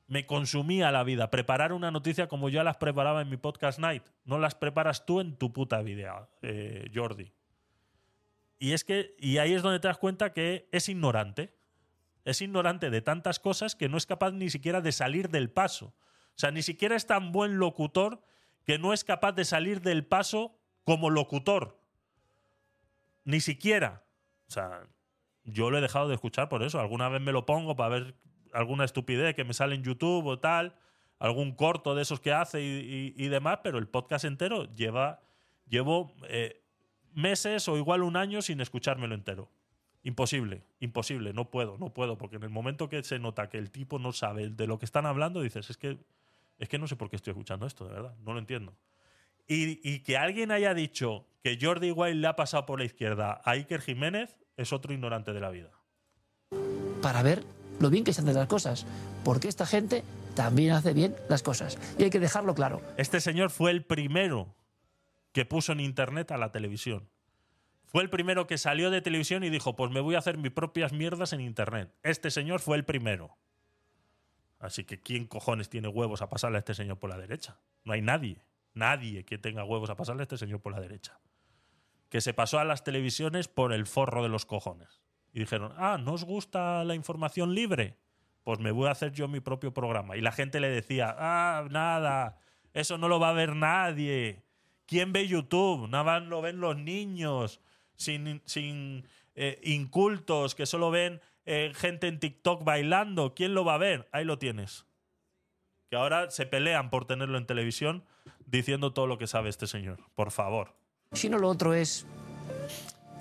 Me 0.07 0.25
consumía 0.25 0.91
la 0.91 1.03
vida. 1.03 1.29
Preparar 1.29 1.73
una 1.73 1.91
noticia 1.91 2.29
como 2.29 2.47
yo 2.47 2.63
las 2.63 2.77
preparaba 2.77 3.21
en 3.21 3.29
mi 3.29 3.37
podcast 3.37 3.79
night. 3.79 4.03
No 4.23 4.39
las 4.39 4.55
preparas 4.55 5.05
tú 5.05 5.19
en 5.19 5.35
tu 5.35 5.51
puta 5.51 5.81
vida, 5.81 6.29
eh, 6.41 6.89
Jordi. 6.95 7.33
Y 8.63 8.71
es 8.71 8.85
que, 8.85 9.13
y 9.19 9.39
ahí 9.39 9.51
es 9.51 9.61
donde 9.61 9.81
te 9.81 9.89
das 9.89 9.97
cuenta 9.97 10.31
que 10.31 10.69
es 10.71 10.87
ignorante. 10.87 11.53
Es 12.23 12.41
ignorante 12.41 12.89
de 12.89 13.01
tantas 13.01 13.37
cosas 13.37 13.75
que 13.75 13.89
no 13.89 13.97
es 13.97 14.05
capaz 14.05 14.31
ni 14.31 14.49
siquiera 14.49 14.79
de 14.79 14.93
salir 14.93 15.27
del 15.27 15.51
paso. 15.51 15.87
O 15.87 16.37
sea, 16.37 16.49
ni 16.49 16.63
siquiera 16.63 16.95
es 16.95 17.05
tan 17.05 17.33
buen 17.33 17.57
locutor 17.57 18.23
que 18.63 18.79
no 18.79 18.93
es 18.93 19.03
capaz 19.03 19.33
de 19.33 19.43
salir 19.43 19.81
del 19.81 20.05
paso 20.05 20.57
como 20.85 21.09
locutor. 21.09 21.77
Ni 23.25 23.41
siquiera. 23.41 24.05
O 24.47 24.51
sea, 24.51 24.87
yo 25.43 25.69
lo 25.69 25.79
he 25.79 25.81
dejado 25.81 26.07
de 26.07 26.15
escuchar 26.15 26.47
por 26.47 26.63
eso. 26.63 26.79
Alguna 26.79 27.09
vez 27.09 27.19
me 27.19 27.33
lo 27.33 27.45
pongo 27.45 27.75
para 27.75 27.89
ver 27.89 28.15
alguna 28.53 28.85
estupidez 28.85 29.35
que 29.35 29.43
me 29.43 29.53
sale 29.53 29.75
en 29.75 29.83
YouTube 29.83 30.25
o 30.25 30.39
tal, 30.39 30.77
algún 31.19 31.53
corto 31.53 31.95
de 31.95 32.03
esos 32.03 32.21
que 32.21 32.31
hace 32.31 32.61
y, 32.61 33.27
demás, 33.27 33.59
pero 33.61 33.77
el 33.77 33.89
podcast 33.89 34.23
entero 34.23 34.73
lleva, 34.73 35.19
llevo 35.67 36.15
eh, 36.29 36.62
meses 37.15 37.67
o 37.67 37.77
igual 37.77 38.03
un 38.03 38.17
año 38.17 38.41
sin 38.41 38.61
escuchármelo 38.61 39.15
entero. 39.15 39.49
Imposible, 40.03 40.63
imposible, 40.79 41.33
no 41.33 41.49
puedo, 41.49 41.77
no 41.77 41.93
puedo, 41.93 42.17
porque 42.17 42.35
en 42.35 42.43
el 42.43 42.49
momento 42.49 42.89
que 42.89 43.01
se 43.03 43.19
nota 43.19 43.49
que 43.49 43.57
el 43.57 43.71
tipo 43.71 43.99
no 43.99 44.11
sabe 44.11 44.49
de 44.49 44.67
lo 44.67 44.77
que 44.77 44.85
están 44.85 45.05
hablando, 45.05 45.41
dices, 45.41 45.69
es 45.69 45.77
que, 45.77 45.97
es 46.59 46.67
que 46.67 46.77
no 46.77 46.87
sé 46.87 46.95
por 46.95 47.09
qué 47.09 47.15
estoy 47.15 47.31
escuchando 47.31 47.65
esto, 47.65 47.87
de 47.87 47.93
verdad, 47.93 48.15
no 48.23 48.33
lo 48.33 48.39
entiendo. 48.39 48.73
Y, 49.47 49.79
y 49.89 49.99
que 49.99 50.17
alguien 50.17 50.51
haya 50.51 50.73
dicho 50.73 51.25
que 51.41 51.57
Jordi 51.61 51.91
Wild 51.91 52.21
le 52.21 52.27
ha 52.27 52.35
pasado 52.35 52.65
por 52.65 52.79
la 52.79 52.85
izquierda 52.85 53.41
a 53.43 53.51
Iker 53.51 53.81
Jiménez 53.81 54.37
es 54.57 54.73
otro 54.73 54.93
ignorante 54.93 55.33
de 55.33 55.39
la 55.39 55.49
vida. 55.49 55.71
para 57.01 57.21
ver 57.23 57.43
lo 57.79 57.89
bien 57.89 58.03
que 58.03 58.13
se 58.13 58.21
hacen 58.21 58.33
las 58.33 58.47
cosas. 58.47 58.85
Porque 59.23 59.47
esta 59.47 59.65
gente 59.65 60.03
también 60.35 60.71
hace 60.71 60.93
bien 60.93 61.15
las 61.29 61.43
cosas. 61.43 61.77
Y 61.97 62.03
hay 62.03 62.09
que 62.09 62.19
dejarlo 62.19 62.55
claro. 62.55 62.81
Este 62.97 63.19
señor 63.19 63.49
fue 63.49 63.71
el 63.71 63.83
primero 63.83 64.55
que 65.33 65.45
puso 65.45 65.73
en 65.73 65.81
internet 65.81 66.31
a 66.31 66.37
la 66.37 66.51
televisión. 66.51 67.09
Fue 67.85 68.01
el 68.01 68.09
primero 68.09 68.47
que 68.47 68.57
salió 68.57 68.89
de 68.89 69.01
televisión 69.01 69.43
y 69.43 69.49
dijo, 69.49 69.75
pues 69.75 69.91
me 69.91 69.99
voy 69.99 70.15
a 70.15 70.19
hacer 70.19 70.37
mis 70.37 70.51
propias 70.51 70.93
mierdas 70.93 71.33
en 71.33 71.41
internet. 71.41 71.93
Este 72.01 72.31
señor 72.31 72.59
fue 72.59 72.77
el 72.77 72.85
primero. 72.85 73.37
Así 74.59 74.85
que 74.85 74.99
¿quién 74.99 75.27
cojones 75.27 75.69
tiene 75.69 75.89
huevos 75.89 76.21
a 76.21 76.29
pasarle 76.29 76.57
a 76.57 76.59
este 76.59 76.73
señor 76.73 76.97
por 76.97 77.09
la 77.09 77.17
derecha? 77.17 77.59
No 77.83 77.93
hay 77.93 78.01
nadie. 78.01 78.45
Nadie 78.73 79.25
que 79.25 79.37
tenga 79.37 79.65
huevos 79.65 79.89
a 79.89 79.95
pasarle 79.95 80.21
a 80.21 80.23
este 80.23 80.37
señor 80.37 80.61
por 80.61 80.71
la 80.71 80.79
derecha. 80.79 81.19
Que 82.09 82.21
se 82.21 82.33
pasó 82.33 82.59
a 82.59 82.63
las 82.63 82.83
televisiones 82.83 83.47
por 83.47 83.73
el 83.73 83.85
forro 83.85 84.23
de 84.23 84.29
los 84.29 84.45
cojones. 84.45 85.01
Y 85.33 85.39
dijeron, 85.39 85.73
ah, 85.77 85.97
¿no 85.99 86.13
os 86.13 86.23
gusta 86.23 86.83
la 86.83 86.95
información 86.95 87.53
libre? 87.53 87.97
Pues 88.43 88.59
me 88.59 88.71
voy 88.71 88.87
a 88.87 88.91
hacer 88.91 89.11
yo 89.11 89.27
mi 89.27 89.39
propio 89.39 89.73
programa. 89.73 90.15
Y 90.15 90.21
la 90.21 90.31
gente 90.31 90.59
le 90.59 90.69
decía, 90.69 91.15
ah, 91.17 91.67
nada, 91.69 92.39
eso 92.73 92.97
no 92.97 93.07
lo 93.07 93.19
va 93.19 93.29
a 93.29 93.33
ver 93.33 93.55
nadie. 93.55 94.43
¿Quién 94.85 95.13
ve 95.13 95.27
YouTube? 95.27 95.87
Nada 95.89 96.03
más 96.03 96.23
lo 96.23 96.41
ven 96.41 96.59
los 96.59 96.77
niños, 96.77 97.61
sin, 97.95 98.41
sin 98.45 99.07
eh, 99.35 99.59
incultos, 99.63 100.55
que 100.55 100.65
solo 100.65 100.91
ven 100.91 101.21
eh, 101.45 101.71
gente 101.75 102.07
en 102.07 102.19
TikTok 102.19 102.63
bailando. 102.63 103.33
¿Quién 103.33 103.53
lo 103.53 103.65
va 103.65 103.75
a 103.75 103.77
ver? 103.77 104.07
Ahí 104.11 104.25
lo 104.25 104.37
tienes. 104.37 104.85
Que 105.89 105.95
ahora 105.95 106.31
se 106.31 106.45
pelean 106.45 106.89
por 106.89 107.05
tenerlo 107.05 107.37
en 107.37 107.45
televisión 107.45 108.03
diciendo 108.45 108.93
todo 108.93 109.07
lo 109.07 109.17
que 109.17 109.27
sabe 109.27 109.49
este 109.49 109.67
señor. 109.67 109.99
Por 110.15 110.31
favor. 110.31 110.75
Si 111.11 111.29
no, 111.29 111.37
lo 111.37 111.49
otro 111.49 111.73
es 111.73 112.05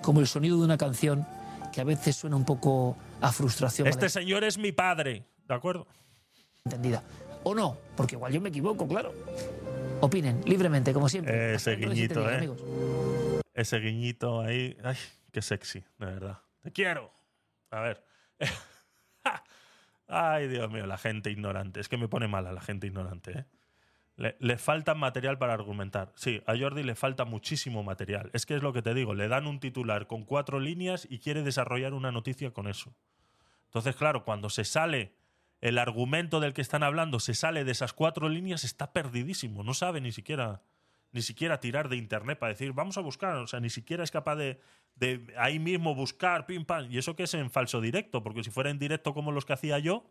como 0.01 0.19
el 0.19 0.27
sonido 0.27 0.57
de 0.57 0.65
una 0.65 0.77
canción 0.77 1.25
que 1.71 1.81
a 1.81 1.83
veces 1.83 2.15
suena 2.15 2.35
un 2.35 2.45
poco 2.45 2.97
a 3.21 3.31
frustración. 3.31 3.87
Este 3.87 4.09
señor 4.09 4.43
es 4.43 4.57
mi 4.57 4.71
padre. 4.71 5.25
¿De 5.47 5.53
acuerdo? 5.53 5.87
Entendida. 6.63 7.03
O 7.43 7.53
no, 7.53 7.77
porque 7.97 8.15
igual 8.15 8.31
yo 8.31 8.39
me 8.39 8.49
equivoco, 8.49 8.87
claro. 8.87 9.13
Opinen 10.03 10.41
libremente, 10.43 10.91
como 10.91 11.07
siempre. 11.07 11.53
Ese 11.53 11.77
guiñito, 11.77 12.29
¿eh? 12.29 12.35
amigos. 12.35 12.61
Ese 13.53 13.79
guiñito 13.79 14.41
ahí. 14.41 14.75
Ay, 14.83 14.97
qué 15.31 15.41
sexy, 15.41 15.79
de 15.97 16.05
verdad. 16.05 16.39
Te 16.61 16.73
quiero. 16.73 17.09
A 17.71 17.79
ver. 17.79 18.03
Ay, 20.09 20.49
Dios 20.49 20.69
mío, 20.69 20.85
la 20.87 20.97
gente 20.97 21.31
ignorante. 21.31 21.79
Es 21.79 21.87
que 21.87 21.95
me 21.95 22.09
pone 22.09 22.27
mala 22.27 22.51
la 22.51 22.59
gente 22.59 22.85
ignorante, 22.85 23.31
¿eh? 23.31 23.45
Le, 24.17 24.35
le 24.41 24.57
falta 24.57 24.93
material 24.93 25.37
para 25.37 25.53
argumentar. 25.53 26.11
Sí, 26.15 26.43
a 26.47 26.57
Jordi 26.57 26.83
le 26.83 26.95
falta 26.95 27.23
muchísimo 27.23 27.81
material. 27.81 28.29
Es 28.33 28.45
que 28.45 28.55
es 28.57 28.61
lo 28.61 28.73
que 28.73 28.81
te 28.81 28.93
digo, 28.93 29.13
le 29.13 29.29
dan 29.29 29.47
un 29.47 29.61
titular 29.61 30.05
con 30.07 30.25
cuatro 30.25 30.59
líneas 30.59 31.07
y 31.09 31.19
quiere 31.19 31.43
desarrollar 31.43 31.93
una 31.93 32.11
noticia 32.11 32.51
con 32.51 32.67
eso. 32.67 32.93
Entonces, 33.67 33.95
claro, 33.95 34.25
cuando 34.25 34.49
se 34.49 34.65
sale 34.65 35.15
el 35.63 35.79
argumento 35.79 36.41
del 36.41 36.53
que 36.53 36.59
están 36.59 36.83
hablando, 36.83 37.21
se 37.21 37.33
sale 37.33 37.63
de 37.63 37.71
esas 37.71 37.93
cuatro 37.93 38.27
líneas, 38.27 38.65
está 38.65 38.91
perdidísimo. 38.91 39.63
No 39.63 39.73
sabe 39.73 40.01
ni 40.01 40.11
siquiera, 40.11 40.61
ni 41.13 41.21
siquiera 41.21 41.61
tirar 41.61 41.87
de 41.87 41.95
internet 41.95 42.37
para 42.37 42.51
decir, 42.51 42.73
vamos 42.73 42.97
a 42.97 43.01
buscar. 43.01 43.37
O 43.37 43.47
sea, 43.47 43.61
ni 43.61 43.69
siquiera 43.69 44.03
es 44.03 44.11
capaz 44.11 44.35
de, 44.35 44.59
de 44.97 45.33
ahí 45.37 45.59
mismo 45.59 45.95
buscar, 45.95 46.45
pim, 46.47 46.65
pam. 46.65 46.91
Y 46.91 46.97
eso 46.97 47.15
que 47.15 47.23
es 47.23 47.33
en 47.33 47.49
falso 47.49 47.79
directo, 47.79 48.21
porque 48.21 48.43
si 48.43 48.51
fuera 48.51 48.71
en 48.71 48.77
directo 48.77 49.13
como 49.13 49.31
los 49.31 49.45
que 49.45 49.53
hacía 49.53 49.79
yo, 49.79 50.03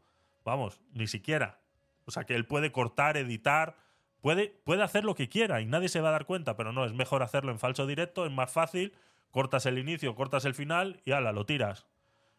vamos, 0.42 0.80
ni 0.94 1.06
siquiera. 1.06 1.60
O 2.06 2.10
sea, 2.12 2.24
que 2.24 2.34
él 2.34 2.46
puede 2.46 2.72
cortar, 2.72 3.18
editar, 3.18 3.76
puede, 4.22 4.58
puede 4.64 4.82
hacer 4.82 5.04
lo 5.04 5.14
que 5.14 5.28
quiera 5.28 5.60
y 5.60 5.66
nadie 5.66 5.90
se 5.90 6.00
va 6.00 6.08
a 6.08 6.12
dar 6.12 6.24
cuenta, 6.24 6.56
pero 6.56 6.72
no, 6.72 6.86
es 6.86 6.94
mejor 6.94 7.22
hacerlo 7.22 7.52
en 7.52 7.58
falso 7.58 7.86
directo, 7.86 8.24
es 8.24 8.32
más 8.32 8.50
fácil, 8.50 8.94
cortas 9.30 9.66
el 9.66 9.78
inicio, 9.78 10.14
cortas 10.14 10.46
el 10.46 10.54
final 10.54 11.02
y 11.04 11.12
ala, 11.12 11.30
lo 11.30 11.44
tiras. 11.44 11.84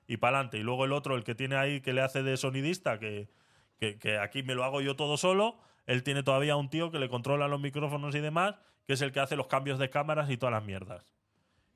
Y 0.07 0.17
para 0.17 0.37
adelante. 0.37 0.57
Y 0.57 0.63
luego 0.63 0.85
el 0.85 0.91
otro, 0.91 1.15
el 1.15 1.23
que 1.23 1.35
tiene 1.35 1.55
ahí, 1.55 1.81
que 1.81 1.93
le 1.93 2.01
hace 2.01 2.23
de 2.23 2.37
sonidista, 2.37 2.99
que, 2.99 3.29
que, 3.79 4.17
aquí 4.17 4.43
me 4.43 4.55
lo 4.55 4.63
hago 4.63 4.81
yo 4.81 4.95
todo 4.95 5.17
solo, 5.17 5.57
él 5.85 6.03
tiene 6.03 6.23
todavía 6.23 6.55
un 6.55 6.69
tío 6.69 6.91
que 6.91 6.99
le 6.99 7.09
controla 7.09 7.47
los 7.47 7.59
micrófonos 7.59 8.15
y 8.15 8.19
demás, 8.19 8.55
que 8.85 8.93
es 8.93 9.01
el 9.01 9.11
que 9.11 9.19
hace 9.19 9.35
los 9.35 9.47
cambios 9.47 9.79
de 9.79 9.89
cámaras 9.89 10.29
y 10.29 10.37
todas 10.37 10.53
las 10.53 10.63
mierdas. 10.63 11.03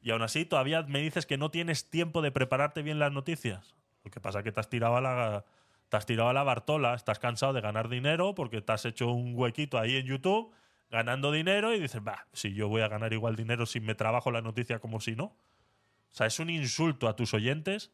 Y 0.02 0.12
aún 0.12 0.22
así, 0.22 0.46
todavía 0.46 0.84
me 0.84 1.00
dices 1.00 1.26
que 1.26 1.38
no 1.38 1.52
tienes 1.52 1.90
tiempo 1.90 2.22
de 2.22 2.32
prepararte 2.32 2.82
bien 2.82 3.00
las 3.00 3.12
noticias. 3.12 3.76
Lo 4.04 4.12
que 4.12 4.20
pasa 4.20 4.40
es 4.40 4.44
que 4.44 4.52
te 4.52 4.60
has 4.60 4.70
tirado 4.70 4.96
a 4.96 5.02
la, 5.02 5.46
te 5.90 5.98
has 5.98 6.06
tirado 6.06 6.32
la 6.34 6.44
Bartola, 6.44 6.94
estás 6.94 7.20
cansado 7.20 7.54
de 7.54 7.62
ganar 7.62 7.90
dinero 7.90 8.36
porque 8.36 8.62
te 8.62 8.72
has 8.72 8.86
hecho 8.86 9.12
un 9.12 9.34
huequito 9.36 9.78
ahí 9.78 9.96
en 9.96 10.06
YouTube 10.06 10.54
ganando 10.90 11.32
dinero 11.32 11.74
y 11.74 11.80
dices, 11.80 12.02
va, 12.06 12.28
si 12.34 12.54
yo 12.54 12.70
voy 12.70 12.82
a 12.82 12.88
ganar 12.88 13.14
igual 13.14 13.36
dinero 13.36 13.66
si 13.66 13.80
me 13.80 13.96
trabajo 13.96 14.32
la 14.32 14.42
noticia 14.42 14.80
como 14.80 15.02
si 15.02 15.16
no. 15.16 15.26
O 15.26 16.16
sea, 16.18 16.28
es 16.28 16.40
un 16.40 16.50
insulto 16.50 17.08
a 17.08 17.16
tus 17.16 17.34
oyentes 17.34 17.92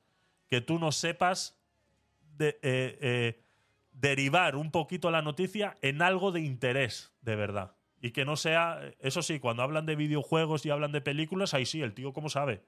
que 0.53 0.61
tú 0.61 0.77
no 0.77 0.91
sepas 0.91 1.59
eh, 2.38 2.59
eh, 2.61 3.43
derivar 3.91 4.56
un 4.56 4.69
poquito 4.69 5.09
la 5.09 5.23
noticia 5.23 5.77
en 5.82 6.03
algo 6.03 6.32
de 6.32 6.41
interés, 6.41 7.11
de 7.22 7.35
verdad. 7.35 7.75
Y 7.99 8.11
que 8.11 8.23
no 8.23 8.35
sea. 8.35 8.80
Eso 8.99 9.23
sí, 9.23 9.40
cuando 9.40 9.64
hablan 9.64 9.88
de 9.88 9.95
videojuegos 9.95 10.64
y 10.67 10.69
hablan 10.69 10.91
de 10.91 11.01
películas, 11.01 11.56
ahí 11.56 11.65
sí, 11.65 11.82
el 11.82 11.95
tío, 11.95 12.14
¿cómo 12.14 12.30
sabe? 12.30 12.61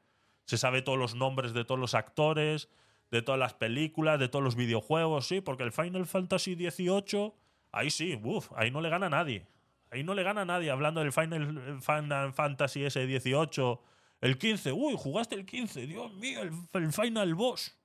Se 0.46 0.58
sabe 0.58 0.82
todos 0.82 0.98
los 0.98 1.14
nombres 1.14 1.54
de 1.54 1.64
todos 1.64 1.80
los 1.80 1.94
actores, 1.94 2.70
de 3.12 3.22
todas 3.22 3.38
las 3.40 3.54
películas, 3.54 4.20
de 4.20 4.30
todos 4.30 4.44
los 4.44 4.56
videojuegos, 4.56 5.28
sí, 5.28 5.42
porque 5.42 5.62
el 5.62 5.72
Final 5.72 6.08
Fantasy 6.08 6.56
XVIII, 6.56 7.34
ahí 7.72 7.92
sí, 7.92 8.20
uff, 8.24 8.52
ahí 8.56 8.72
no 8.72 8.82
le 8.82 8.90
gana 8.90 9.06
a 9.06 9.12
nadie. 9.12 9.46
Ahí 9.92 10.04
no 10.04 10.16
le 10.16 10.24
gana 10.24 10.42
a 10.42 10.46
nadie 10.46 10.72
hablando 10.72 11.02
del 11.02 11.14
Final, 11.14 11.80
Final 11.84 12.34
Fantasy 12.34 12.84
ese 12.84 13.06
18. 13.06 13.80
El 14.22 14.38
15, 14.38 14.72
uy, 14.72 14.96
jugaste 14.98 15.36
el 15.36 15.46
15, 15.46 15.88
Dios 15.88 16.14
mío, 16.14 16.42
el, 16.42 16.92
Final 16.94 17.36
Boss. 17.36 17.78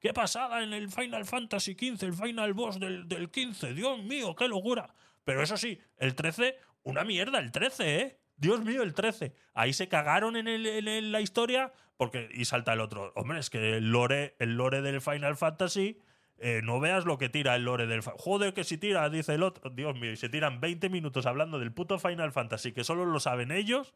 Qué 0.00 0.12
pasada 0.12 0.62
en 0.62 0.72
el 0.72 0.90
Final 0.90 1.24
Fantasy 1.24 1.74
XV, 1.74 2.02
el 2.04 2.14
Final 2.14 2.54
Boss 2.54 2.78
del, 2.80 3.08
del 3.08 3.30
15. 3.30 3.72
Dios 3.74 4.02
mío, 4.02 4.34
qué 4.34 4.48
locura. 4.48 4.94
Pero 5.24 5.42
eso 5.42 5.56
sí, 5.56 5.78
el 5.98 6.14
13, 6.14 6.56
una 6.82 7.04
mierda, 7.04 7.38
el 7.38 7.52
13, 7.52 8.00
¿eh? 8.00 8.20
Dios 8.36 8.62
mío, 8.64 8.82
el 8.82 8.94
13. 8.94 9.34
Ahí 9.54 9.72
se 9.72 9.88
cagaron 9.88 10.36
en, 10.36 10.46
el- 10.48 10.66
en 10.66 11.12
la 11.12 11.20
historia 11.20 11.72
porque 11.96 12.28
y 12.34 12.44
salta 12.44 12.74
el 12.74 12.80
otro. 12.80 13.12
Hombre, 13.16 13.38
es 13.38 13.48
que 13.50 13.78
el 13.78 13.90
lore, 13.90 14.36
el 14.38 14.56
lore 14.56 14.82
del 14.82 15.00
Final 15.00 15.36
Fantasy, 15.36 15.98
eh, 16.38 16.60
no 16.62 16.78
veas 16.80 17.06
lo 17.06 17.16
que 17.16 17.30
tira 17.30 17.56
el 17.56 17.64
lore 17.64 17.86
del... 17.86 18.02
Joder, 18.02 18.52
que 18.52 18.64
si 18.64 18.76
tira, 18.76 19.08
dice 19.08 19.34
el 19.34 19.42
otro. 19.42 19.70
Dios 19.70 19.94
mío, 19.98 20.12
y 20.12 20.16
se 20.16 20.28
tiran 20.28 20.60
20 20.60 20.90
minutos 20.90 21.24
hablando 21.24 21.58
del 21.58 21.72
puto 21.72 21.98
Final 21.98 22.32
Fantasy, 22.32 22.72
que 22.72 22.84
solo 22.84 23.06
lo 23.06 23.18
saben 23.20 23.50
ellos, 23.50 23.94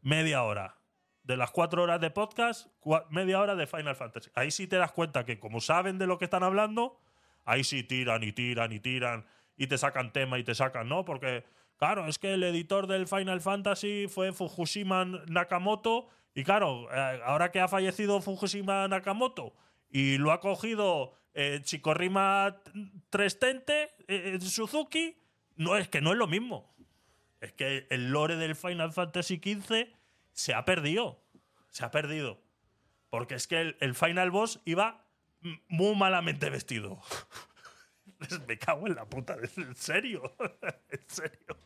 media 0.00 0.42
hora. 0.42 0.78
De 1.24 1.36
las 1.36 1.50
cuatro 1.50 1.84
horas 1.84 2.00
de 2.00 2.10
podcast, 2.10 2.66
media 3.10 3.40
hora 3.40 3.54
de 3.54 3.66
Final 3.66 3.94
Fantasy. 3.94 4.30
Ahí 4.34 4.50
sí 4.50 4.66
te 4.66 4.76
das 4.76 4.92
cuenta 4.92 5.24
que 5.24 5.38
como 5.38 5.60
saben 5.60 5.98
de 5.98 6.06
lo 6.06 6.18
que 6.18 6.24
están 6.24 6.42
hablando, 6.42 6.98
ahí 7.44 7.62
sí 7.62 7.84
tiran 7.84 8.22
y 8.24 8.32
tiran 8.32 8.72
y 8.72 8.80
tiran 8.80 9.24
y 9.56 9.68
te 9.68 9.78
sacan 9.78 10.12
tema 10.12 10.38
y 10.38 10.44
te 10.44 10.54
sacan, 10.54 10.88
¿no? 10.88 11.04
Porque, 11.04 11.44
claro, 11.76 12.08
es 12.08 12.18
que 12.18 12.34
el 12.34 12.42
editor 12.42 12.86
del 12.88 13.06
Final 13.06 13.40
Fantasy 13.40 14.06
fue 14.08 14.32
Fukushima 14.32 15.04
Nakamoto 15.04 16.08
y 16.34 16.44
claro, 16.44 16.88
eh, 16.92 17.20
ahora 17.24 17.50
que 17.50 17.60
ha 17.60 17.68
fallecido 17.68 18.20
Fukushima 18.20 18.88
Nakamoto 18.88 19.54
y 19.90 20.18
lo 20.18 20.32
ha 20.32 20.40
cogido 20.40 21.14
eh, 21.34 21.60
Chikorima 21.62 22.56
Trestente, 23.10 23.90
eh, 24.08 24.38
Suzuki, 24.40 25.16
no 25.56 25.76
es 25.76 25.88
que 25.88 26.00
no 26.00 26.12
es 26.12 26.18
lo 26.18 26.26
mismo. 26.26 26.74
Es 27.40 27.52
que 27.52 27.86
el 27.90 28.10
lore 28.10 28.36
del 28.36 28.56
Final 28.56 28.92
Fantasy 28.92 29.36
XV 29.36 29.88
se 30.32 30.54
ha 30.54 30.64
perdido. 30.64 31.22
Se 31.68 31.84
ha 31.84 31.90
perdido. 31.90 32.42
Porque 33.10 33.34
es 33.34 33.46
que 33.46 33.60
el, 33.60 33.76
el 33.80 33.94
Final 33.94 34.30
Boss 34.30 34.60
iba 34.64 35.06
muy 35.68 35.94
malamente 35.96 36.50
vestido. 36.50 37.00
Me 38.46 38.58
cago 38.58 38.86
en 38.86 38.94
la 38.94 39.04
puta. 39.04 39.36
En 39.56 39.74
serio. 39.76 40.34
En 40.90 41.08
serio. 41.08 41.58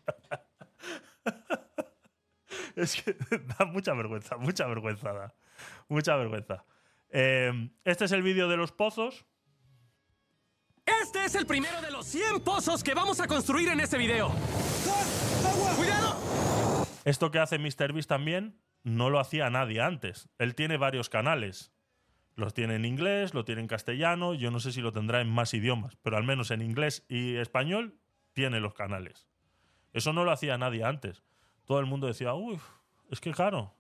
Es 2.77 3.03
que 3.03 3.17
da 3.59 3.65
mucha 3.65 3.95
vergüenza, 3.95 4.37
mucha 4.37 4.67
vergüenza 4.67 5.13
da. 5.13 5.35
Mucha 5.89 6.15
vergüenza. 6.17 6.65
Eh, 7.09 7.71
este 7.85 8.05
es 8.05 8.13
el 8.13 8.23
vídeo 8.23 8.49
de 8.49 8.57
los 8.57 8.71
pozos. 8.71 9.25
Este 10.85 11.25
es 11.25 11.35
el 11.35 11.47
primero 11.47 11.81
de 11.81 11.91
los 11.91 12.07
100 12.07 12.41
pozos 12.41 12.85
que 12.85 12.95
vamos 12.95 13.19
a 13.21 13.27
construir 13.27 13.71
en 13.71 13.81
este 13.81 13.99
video. 13.99 14.33
¡Cuidado! 15.77 16.06
Esto 17.07 17.31
que 17.31 17.39
hace 17.39 17.61
MrBeast 17.61 18.09
también 18.09 18.59
no 18.83 19.11
lo 19.11 19.21
hacía 19.21 19.49
nadie 19.49 19.81
antes. 19.81 20.29
Él 20.39 20.57
tiene 20.57 20.77
varios 20.77 21.09
canales. 21.09 21.73
Los 22.35 22.53
tiene 22.53 22.75
en 22.75 22.85
inglés, 22.85 23.33
lo 23.33 23.45
tiene 23.45 23.61
en 23.61 23.69
castellano. 23.69 24.35
Yo 24.35 24.51
no 24.51 24.59
sé 24.59 24.73
si 24.73 24.81
lo 24.81 24.91
tendrá 24.91 25.21
en 25.21 25.31
más 25.31 25.55
idiomas, 25.55 25.95
pero 26.03 26.17
al 26.17 26.25
menos 26.25 26.51
en 26.51 26.63
inglés 26.63 27.07
y 27.09 27.37
español 27.37 28.01
tiene 28.33 28.59
los 28.59 28.75
canales. 28.75 29.29
Eso 29.93 30.13
no 30.13 30.25
lo 30.25 30.33
hacía 30.33 30.59
nadie 30.59 30.83
antes. 30.83 31.23
Todo 31.65 31.79
el 31.79 31.87
mundo 31.87 32.09
decía, 32.09 32.35
uy, 32.35 32.59
es 33.09 33.21
que 33.21 33.31
claro, 33.31 33.77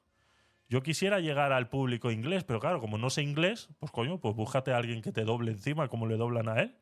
yo 0.69 0.85
quisiera 0.85 1.19
llegar 1.19 1.53
al 1.53 1.69
público 1.69 2.13
inglés, 2.13 2.45
pero 2.45 2.61
claro, 2.61 2.81
como 2.81 2.97
no 2.97 3.11
sé 3.11 3.23
inglés, 3.23 3.71
pues 3.81 3.91
coño, 3.91 4.21
pues 4.21 4.37
búscate 4.37 4.73
a 4.73 4.77
alguien 4.77 5.03
que 5.03 5.11
te 5.11 5.25
doble 5.25 5.51
encima 5.51 5.89
como 5.89 6.07
le 6.07 6.17
doblan 6.17 6.49
a 6.49 6.61
él. 6.61 6.79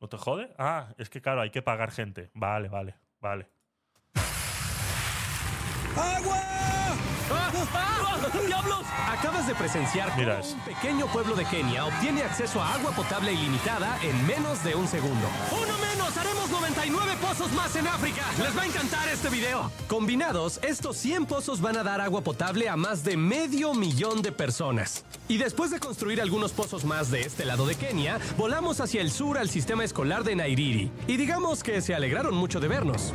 ¿No 0.00 0.08
te 0.08 0.16
jode? 0.16 0.48
Ah, 0.56 0.94
es 0.96 1.10
que 1.10 1.20
claro, 1.20 1.42
hay 1.42 1.50
que 1.50 1.60
pagar 1.60 1.90
gente. 1.90 2.30
Vale, 2.32 2.70
vale, 2.70 2.94
vale. 3.20 3.50
¡Agua! 5.98 6.38
¡Diablos! 8.46 8.86
Acabas 9.08 9.46
de 9.46 9.54
presenciar 9.54 10.14
cómo 10.14 10.54
un 10.54 10.60
pequeño 10.60 11.06
pueblo 11.06 11.34
de 11.34 11.44
Kenia 11.44 11.86
obtiene 11.86 12.22
acceso 12.22 12.62
a 12.62 12.74
agua 12.74 12.92
potable 12.92 13.32
ilimitada 13.32 13.98
en 14.02 14.26
menos 14.26 14.62
de 14.62 14.74
un 14.74 14.86
segundo. 14.86 15.26
¡Uno 15.50 15.78
menos! 15.78 16.16
¡Haremos 16.16 16.50
99 16.50 17.12
pozos 17.20 17.52
más 17.52 17.74
en 17.76 17.86
África! 17.86 18.22
¡Les 18.42 18.56
va 18.56 18.62
a 18.62 18.66
encantar 18.66 19.08
este 19.08 19.28
video! 19.28 19.70
Combinados, 19.88 20.60
estos 20.62 20.96
100 20.98 21.26
pozos 21.26 21.60
van 21.60 21.78
a 21.78 21.82
dar 21.82 22.00
agua 22.00 22.22
potable 22.22 22.68
a 22.68 22.76
más 22.76 23.02
de 23.02 23.16
medio 23.16 23.74
millón 23.74 24.22
de 24.22 24.32
personas. 24.32 25.04
Y 25.26 25.38
después 25.38 25.70
de 25.70 25.80
construir 25.80 26.20
algunos 26.20 26.52
pozos 26.52 26.84
más 26.84 27.10
de 27.10 27.22
este 27.22 27.44
lado 27.44 27.66
de 27.66 27.74
Kenia, 27.74 28.18
volamos 28.36 28.80
hacia 28.80 29.00
el 29.00 29.10
sur 29.10 29.38
al 29.38 29.50
sistema 29.50 29.84
escolar 29.84 30.24
de 30.24 30.36
Nairiri. 30.36 30.90
Y 31.06 31.16
digamos 31.16 31.62
que 31.62 31.80
se 31.80 31.94
alegraron 31.94 32.34
mucho 32.34 32.60
de 32.60 32.68
vernos. 32.68 33.12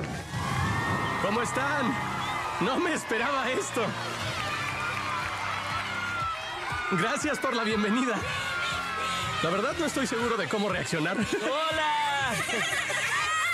¿Cómo 1.24 1.42
están? 1.42 2.13
No 2.64 2.80
me 2.80 2.94
esperaba 2.94 3.50
esto. 3.52 3.86
Gracias 6.92 7.40
por 7.40 7.56
la 7.56 7.64
bienvenida. 7.64 8.16
La 9.42 9.50
verdad 9.50 9.74
no 9.78 9.86
estoy 9.86 10.08
seguro 10.08 10.38
de 10.38 10.48
cómo 10.48 10.70
reaccionar. 10.70 11.18
¡Hola! 11.18 13.03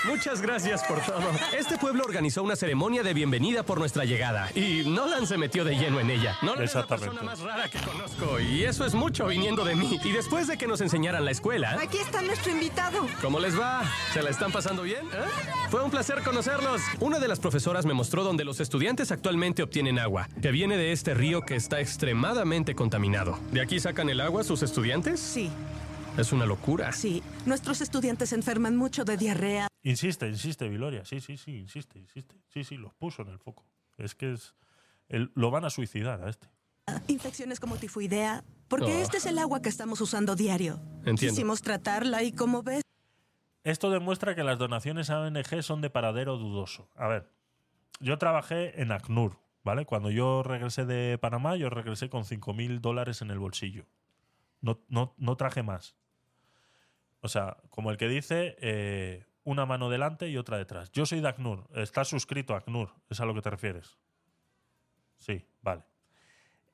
Muchas 0.04 0.40
gracias 0.40 0.82
por 0.84 1.00
todo. 1.02 1.20
Este 1.56 1.76
pueblo 1.76 2.04
organizó 2.04 2.42
una 2.42 2.56
ceremonia 2.56 3.02
de 3.02 3.12
bienvenida 3.12 3.62
por 3.62 3.78
nuestra 3.78 4.04
llegada 4.06 4.50
y 4.54 4.82
Nolan 4.86 5.26
se 5.26 5.36
metió 5.36 5.62
de 5.64 5.76
lleno 5.76 6.00
en 6.00 6.08
ella. 6.08 6.38
Nolan 6.42 6.64
es 6.64 6.74
la 6.74 6.86
persona 6.86 7.22
más 7.22 7.40
rara 7.40 7.68
que 7.68 7.78
conozco 7.80 8.40
y 8.40 8.64
eso 8.64 8.86
es 8.86 8.94
mucho 8.94 9.26
viniendo 9.26 9.64
de 9.64 9.74
mí. 9.74 10.00
Y 10.02 10.12
después 10.12 10.46
de 10.46 10.56
que 10.56 10.66
nos 10.66 10.80
enseñaran 10.80 11.24
la 11.24 11.30
escuela, 11.30 11.76
Aquí 11.80 11.98
está 11.98 12.22
nuestro 12.22 12.50
invitado. 12.50 13.06
¿Cómo 13.20 13.40
les 13.40 13.58
va? 13.58 13.82
¿Se 14.14 14.22
la 14.22 14.30
están 14.30 14.52
pasando 14.52 14.82
bien? 14.82 15.04
¿Eh? 15.06 15.68
Fue 15.70 15.82
un 15.82 15.90
placer 15.90 16.22
conocerlos. 16.22 16.80
Una 17.00 17.18
de 17.18 17.28
las 17.28 17.38
profesoras 17.38 17.84
me 17.84 17.92
mostró 17.92 18.24
donde 18.24 18.44
los 18.44 18.60
estudiantes 18.60 19.12
actualmente 19.12 19.62
obtienen 19.62 19.98
agua, 19.98 20.28
que 20.40 20.50
viene 20.50 20.78
de 20.78 20.92
este 20.92 21.12
río 21.12 21.42
que 21.42 21.56
está 21.56 21.80
extremadamente 21.80 22.74
contaminado. 22.74 23.38
¿De 23.52 23.60
aquí 23.60 23.78
sacan 23.78 24.08
el 24.08 24.20
agua 24.20 24.44
sus 24.44 24.62
estudiantes? 24.62 25.20
Sí. 25.20 25.50
Es 26.18 26.32
una 26.32 26.44
locura. 26.44 26.92
Sí, 26.92 27.22
nuestros 27.46 27.80
estudiantes 27.80 28.30
se 28.30 28.34
enferman 28.34 28.76
mucho 28.76 29.04
de 29.04 29.16
diarrea. 29.16 29.68
Insiste, 29.82 30.28
insiste, 30.28 30.68
Viloria. 30.68 31.04
Sí, 31.04 31.20
sí, 31.20 31.36
sí, 31.36 31.56
insiste, 31.58 31.98
insiste. 31.98 32.36
Sí, 32.48 32.64
sí, 32.64 32.76
los 32.76 32.92
puso 32.94 33.22
en 33.22 33.28
el 33.28 33.38
foco. 33.38 33.64
Es 33.96 34.14
que 34.14 34.32
es. 34.32 34.54
el- 35.08 35.32
lo 35.34 35.50
van 35.50 35.64
a 35.64 35.70
suicidar 35.70 36.22
a 36.22 36.30
este. 36.30 36.48
Infecciones 37.08 37.58
como 37.58 37.76
tifoidea, 37.76 38.44
porque 38.68 38.86
Oh. 38.96 39.02
este 39.02 39.16
es 39.16 39.26
el 39.26 39.38
agua 39.38 39.60
que 39.60 39.68
estamos 39.68 40.00
usando 40.00 40.36
diario. 40.36 40.74
Entiendo. 41.04 41.34
Quisimos 41.34 41.62
tratarla 41.62 42.22
y 42.22 42.32
como 42.32 42.62
ves, 42.62 42.82
Esto 43.64 43.90
demuestra 43.90 44.34
que 44.34 44.42
las 44.44 44.58
donaciones 44.58 45.10
a 45.10 45.20
ONG 45.20 45.62
son 45.62 45.80
de 45.82 45.90
paradero 45.90 46.36
dudoso. 46.38 46.88
A 46.96 47.08
ver, 47.08 47.30
yo 48.00 48.16
trabajé 48.18 48.80
en 48.80 48.90
ACNUR, 48.92 49.36
¿vale? 49.64 49.84
Cuando 49.84 50.10
yo 50.10 50.42
regresé 50.42 50.86
de 50.86 51.18
Panamá, 51.18 51.56
yo 51.56 51.68
regresé 51.70 52.08
con 52.08 52.24
5.000 52.24 52.80
dólares 52.80 53.20
en 53.20 53.30
el 53.30 53.38
bolsillo. 53.38 53.84
No, 54.62 54.80
no, 54.88 55.14
no 55.18 55.36
traje 55.36 55.62
más. 55.62 55.94
O 57.20 57.28
sea, 57.28 57.56
como 57.68 57.90
el 57.90 57.96
que 57.96 58.08
dice, 58.08 58.56
eh, 58.60 59.26
una 59.44 59.66
mano 59.66 59.90
delante 59.90 60.28
y 60.28 60.36
otra 60.36 60.56
detrás. 60.56 60.90
Yo 60.92 61.06
soy 61.06 61.20
de 61.20 61.28
ACNUR. 61.28 61.68
Estás 61.74 62.08
suscrito 62.08 62.54
a 62.54 62.58
ACNUR. 62.58 62.94
¿Es 63.08 63.20
a 63.20 63.26
lo 63.26 63.34
que 63.34 63.42
te 63.42 63.50
refieres? 63.50 63.98
Sí, 65.18 65.44
vale. 65.62 65.82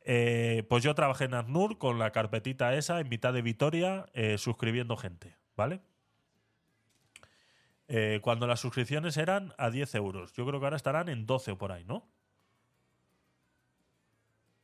Eh, 0.02 0.64
pues 0.68 0.84
yo 0.84 0.94
trabajé 0.94 1.24
en 1.24 1.34
ACNUR 1.34 1.78
con 1.78 1.98
la 1.98 2.12
carpetita 2.12 2.74
esa 2.74 3.00
en 3.00 3.08
mitad 3.08 3.32
de 3.32 3.42
Vitoria, 3.42 4.06
eh, 4.12 4.38
suscribiendo 4.38 4.96
gente, 4.96 5.36
¿vale? 5.56 5.80
Cuando 8.20 8.48
las 8.48 8.58
suscripciones 8.58 9.16
eran 9.16 9.54
a 9.58 9.70
10 9.70 9.94
euros. 9.94 10.32
Yo 10.32 10.44
creo 10.44 10.58
que 10.58 10.66
ahora 10.66 10.76
estarán 10.76 11.08
en 11.08 11.24
12 11.24 11.52
o 11.52 11.58
por 11.58 11.70
ahí, 11.70 11.84
¿no? 11.84 12.04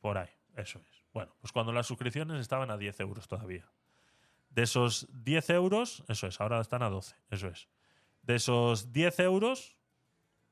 Por 0.01 0.17
ahí, 0.17 0.29
eso 0.57 0.79
es. 0.79 1.03
Bueno, 1.13 1.33
pues 1.39 1.53
cuando 1.53 1.71
las 1.71 1.87
suscripciones 1.87 2.41
estaban 2.41 2.69
a 2.69 2.77
10 2.77 2.99
euros 2.99 3.29
todavía. 3.29 3.65
De 4.53 4.63
esos 4.63 5.07
10 5.23 5.49
euros, 5.49 6.03
eso 6.07 6.27
es, 6.27 6.39
ahora 6.39 6.61
están 6.61 6.83
a 6.83 6.89
12, 6.89 7.15
eso 7.31 7.47
es. 7.47 7.67
De 8.21 8.35
esos 8.35 8.93
10 8.93 9.19
euros 9.19 9.77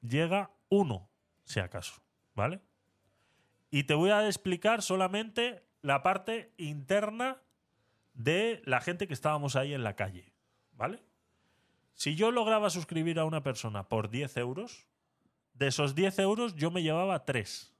llega 0.01 0.51
uno, 0.69 1.07
si 1.43 1.59
acaso, 1.59 2.01
¿vale? 2.33 2.61
Y 3.69 3.83
te 3.83 3.93
voy 3.93 4.09
a 4.09 4.25
explicar 4.25 4.81
solamente 4.81 5.63
la 5.83 6.01
parte 6.01 6.51
interna 6.57 7.41
de 8.15 8.61
la 8.65 8.81
gente 8.81 9.07
que 9.07 9.13
estábamos 9.13 9.55
ahí 9.55 9.73
en 9.73 9.83
la 9.83 9.95
calle, 9.95 10.33
¿vale? 10.73 11.03
Si 11.93 12.15
yo 12.15 12.31
lograba 12.31 12.71
suscribir 12.71 13.19
a 13.19 13.25
una 13.25 13.43
persona 13.43 13.88
por 13.88 14.09
10 14.09 14.38
euros, 14.38 14.88
de 15.53 15.67
esos 15.67 15.93
10 15.93 16.17
euros 16.19 16.55
yo 16.55 16.71
me 16.71 16.81
llevaba 16.81 17.23
3, 17.23 17.71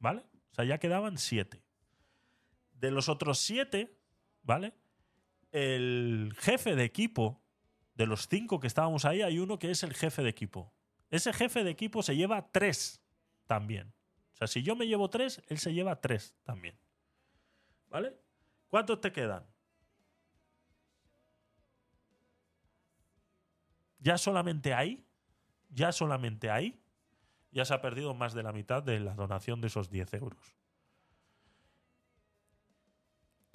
¿vale? 0.00 0.24
O 0.50 0.54
sea, 0.56 0.64
ya 0.64 0.78
quedaban 0.78 1.18
7. 1.18 1.62
De 2.72 2.90
los 2.90 3.08
otros 3.08 3.38
7, 3.38 3.96
¿vale? 4.42 4.74
El 5.56 6.34
jefe 6.38 6.76
de 6.76 6.84
equipo, 6.84 7.40
de 7.94 8.04
los 8.04 8.28
5 8.28 8.60
que 8.60 8.66
estábamos 8.66 9.06
ahí, 9.06 9.22
hay 9.22 9.38
uno 9.38 9.58
que 9.58 9.70
es 9.70 9.82
el 9.84 9.94
jefe 9.94 10.22
de 10.22 10.28
equipo. 10.28 10.70
Ese 11.08 11.32
jefe 11.32 11.64
de 11.64 11.70
equipo 11.70 12.02
se 12.02 12.14
lleva 12.14 12.52
tres 12.52 13.00
también. 13.46 13.94
O 14.34 14.36
sea, 14.36 14.48
si 14.48 14.62
yo 14.62 14.76
me 14.76 14.86
llevo 14.86 15.08
tres, 15.08 15.40
él 15.48 15.56
se 15.56 15.72
lleva 15.72 15.98
tres 15.98 16.34
también. 16.42 16.78
¿Vale? 17.88 18.14
¿Cuántos 18.68 19.00
te 19.00 19.10
quedan? 19.12 19.46
Ya 23.98 24.18
solamente 24.18 24.74
ahí, 24.74 25.06
ya 25.70 25.90
solamente 25.90 26.50
ahí, 26.50 26.78
ya 27.50 27.64
se 27.64 27.72
ha 27.72 27.80
perdido 27.80 28.12
más 28.12 28.34
de 28.34 28.42
la 28.42 28.52
mitad 28.52 28.82
de 28.82 29.00
la 29.00 29.14
donación 29.14 29.62
de 29.62 29.68
esos 29.68 29.88
10 29.88 30.12
euros. 30.12 30.54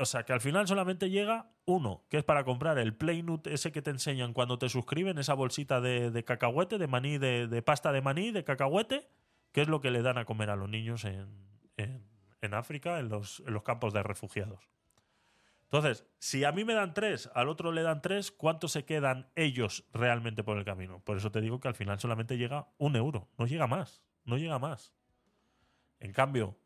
O 0.02 0.06
sea, 0.06 0.24
que 0.24 0.34
al 0.34 0.42
final 0.42 0.68
solamente 0.68 1.10
llega 1.12 1.52
uno, 1.66 2.04
que 2.10 2.18
es 2.18 2.24
para 2.24 2.44
comprar 2.44 2.80
el 2.80 2.96
Playnut 2.96 3.46
ese 3.48 3.72
que 3.72 3.82
te 3.84 3.92
enseñan 3.92 4.34
cuando 4.34 4.58
te 4.58 4.68
suscriben, 4.68 5.20
esa 5.20 5.36
bolsita 5.36 5.80
de, 5.80 6.10
de 6.10 6.24
cacahuete, 6.24 6.78
de 6.80 6.88
maní, 6.88 7.20
de, 7.20 7.62
pasta 7.62 7.92
de 7.92 8.02
maní, 8.02 8.32
de 8.32 8.44
cacahuete, 8.44 9.08
que 9.52 9.62
es 9.62 9.68
lo 9.68 9.80
que 9.80 9.92
le 9.92 10.02
dan 10.02 10.18
a 10.18 10.26
comer 10.26 10.50
a 10.50 10.56
los 10.56 10.70
niños 10.70 11.06
en, 11.06 11.28
en- 11.78 12.04
en 12.42 12.54
África, 12.56 12.98
en 13.00 13.10
los, 13.10 13.42
en 13.46 13.54
los 13.54 13.62
campos 13.62 13.94
de 13.94 14.02
refugiados. 14.02 14.68
Entonces, 15.66 16.04
si 16.18 16.44
a 16.44 16.52
mí 16.52 16.66
me 16.66 16.74
dan 16.74 16.94
tres, 16.96 17.30
al 17.36 17.48
otro 17.48 17.72
le 17.72 17.84
dan 17.84 18.02
tres, 18.02 18.32
¿cuántos 18.32 18.72
se 18.72 18.84
quedan 18.84 19.30
ellos 19.36 19.86
realmente 19.94 20.44
por 20.44 20.58
el 20.58 20.66
camino? 20.66 21.00
Por 21.06 21.18
eso 21.18 21.32
te 21.32 21.40
digo 21.42 21.60
que 21.60 21.68
al 21.68 21.76
final 21.76 22.00
solamente 22.00 22.38
llega 22.38 22.68
un 22.80 22.96
euro, 22.96 23.30
no 23.38 23.46
llega 23.46 23.68
más, 23.68 24.02
no 24.26 24.38
llega 24.38 24.58
más. 24.58 24.94
En 26.00 26.12
cambio, 26.12 26.58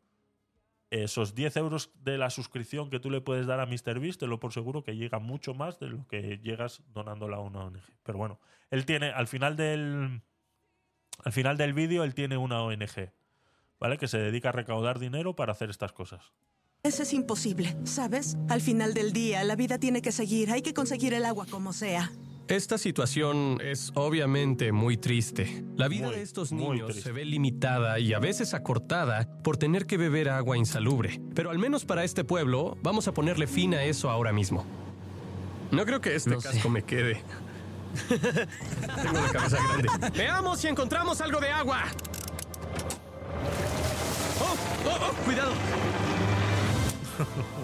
esos 1.04 1.34
10 1.34 1.56
euros 1.56 1.90
de 2.02 2.18
la 2.18 2.30
suscripción 2.30 2.90
que 2.90 3.00
tú 3.00 3.10
le 3.10 3.20
puedes 3.20 3.46
dar 3.46 3.60
a 3.60 3.66
MrBeast, 3.66 4.20
te 4.20 4.26
lo 4.26 4.40
por 4.40 4.52
seguro 4.52 4.82
que 4.82 4.96
llega 4.96 5.18
mucho 5.18 5.54
más 5.54 5.78
de 5.78 5.88
lo 5.88 6.06
que 6.06 6.38
llegas 6.38 6.82
donándola 6.92 7.36
a 7.36 7.40
una 7.40 7.64
ONG. 7.64 7.82
Pero 8.02 8.18
bueno, 8.18 8.40
él 8.70 8.84
tiene, 8.84 9.10
al 9.10 9.26
final 9.26 9.56
del, 9.56 10.22
al 11.24 11.32
final 11.32 11.56
del 11.56 11.72
vídeo, 11.72 12.04
él 12.04 12.14
tiene 12.14 12.36
una 12.36 12.62
ONG, 12.62 13.12
¿vale? 13.80 13.98
Que 13.98 14.08
se 14.08 14.18
dedica 14.18 14.50
a 14.50 14.52
recaudar 14.52 14.98
dinero 14.98 15.34
para 15.36 15.52
hacer 15.52 15.70
estas 15.70 15.92
cosas. 15.92 16.32
Eso 16.82 17.02
es 17.02 17.12
imposible, 17.12 17.76
¿sabes? 17.84 18.36
Al 18.48 18.60
final 18.60 18.94
del 18.94 19.12
día, 19.12 19.42
la 19.42 19.56
vida 19.56 19.78
tiene 19.78 20.02
que 20.02 20.12
seguir. 20.12 20.52
Hay 20.52 20.62
que 20.62 20.72
conseguir 20.74 21.14
el 21.14 21.24
agua 21.24 21.46
como 21.50 21.72
sea. 21.72 22.12
Esta 22.48 22.78
situación 22.78 23.58
es 23.60 23.90
obviamente 23.94 24.70
muy 24.70 24.96
triste. 24.96 25.64
La 25.76 25.88
vida 25.88 26.06
Muy, 26.06 26.16
de 26.16 26.22
estos 26.22 26.52
niños 26.52 26.94
se 26.94 27.10
ve 27.10 27.24
limitada 27.24 27.98
y 27.98 28.12
a 28.12 28.20
veces 28.20 28.54
acortada 28.54 29.26
por 29.42 29.56
tener 29.56 29.84
que 29.86 29.96
beber 29.96 30.28
agua 30.28 30.56
insalubre. 30.56 31.20
Pero 31.34 31.50
al 31.50 31.58
menos 31.58 31.84
para 31.84 32.04
este 32.04 32.22
pueblo, 32.22 32.78
vamos 32.82 33.08
a 33.08 33.14
ponerle 33.14 33.48
fin 33.48 33.74
a 33.74 33.82
eso 33.82 34.10
ahora 34.10 34.32
mismo. 34.32 34.64
No 35.72 35.84
creo 35.84 36.00
que 36.00 36.14
este 36.14 36.40
sé. 36.40 36.48
casco 36.48 36.68
me 36.68 36.82
quede. 36.82 37.20
Tengo 38.08 39.20
la 39.20 39.32
cabeza 39.32 39.58
grande. 39.80 40.10
Veamos 40.16 40.60
si 40.60 40.68
encontramos 40.68 41.20
algo 41.20 41.40
de 41.40 41.50
agua. 41.50 41.82
¡Oh! 44.40 44.56
¡Oh! 44.88 44.98
oh, 45.10 45.24
¡Cuidado! 45.24 45.52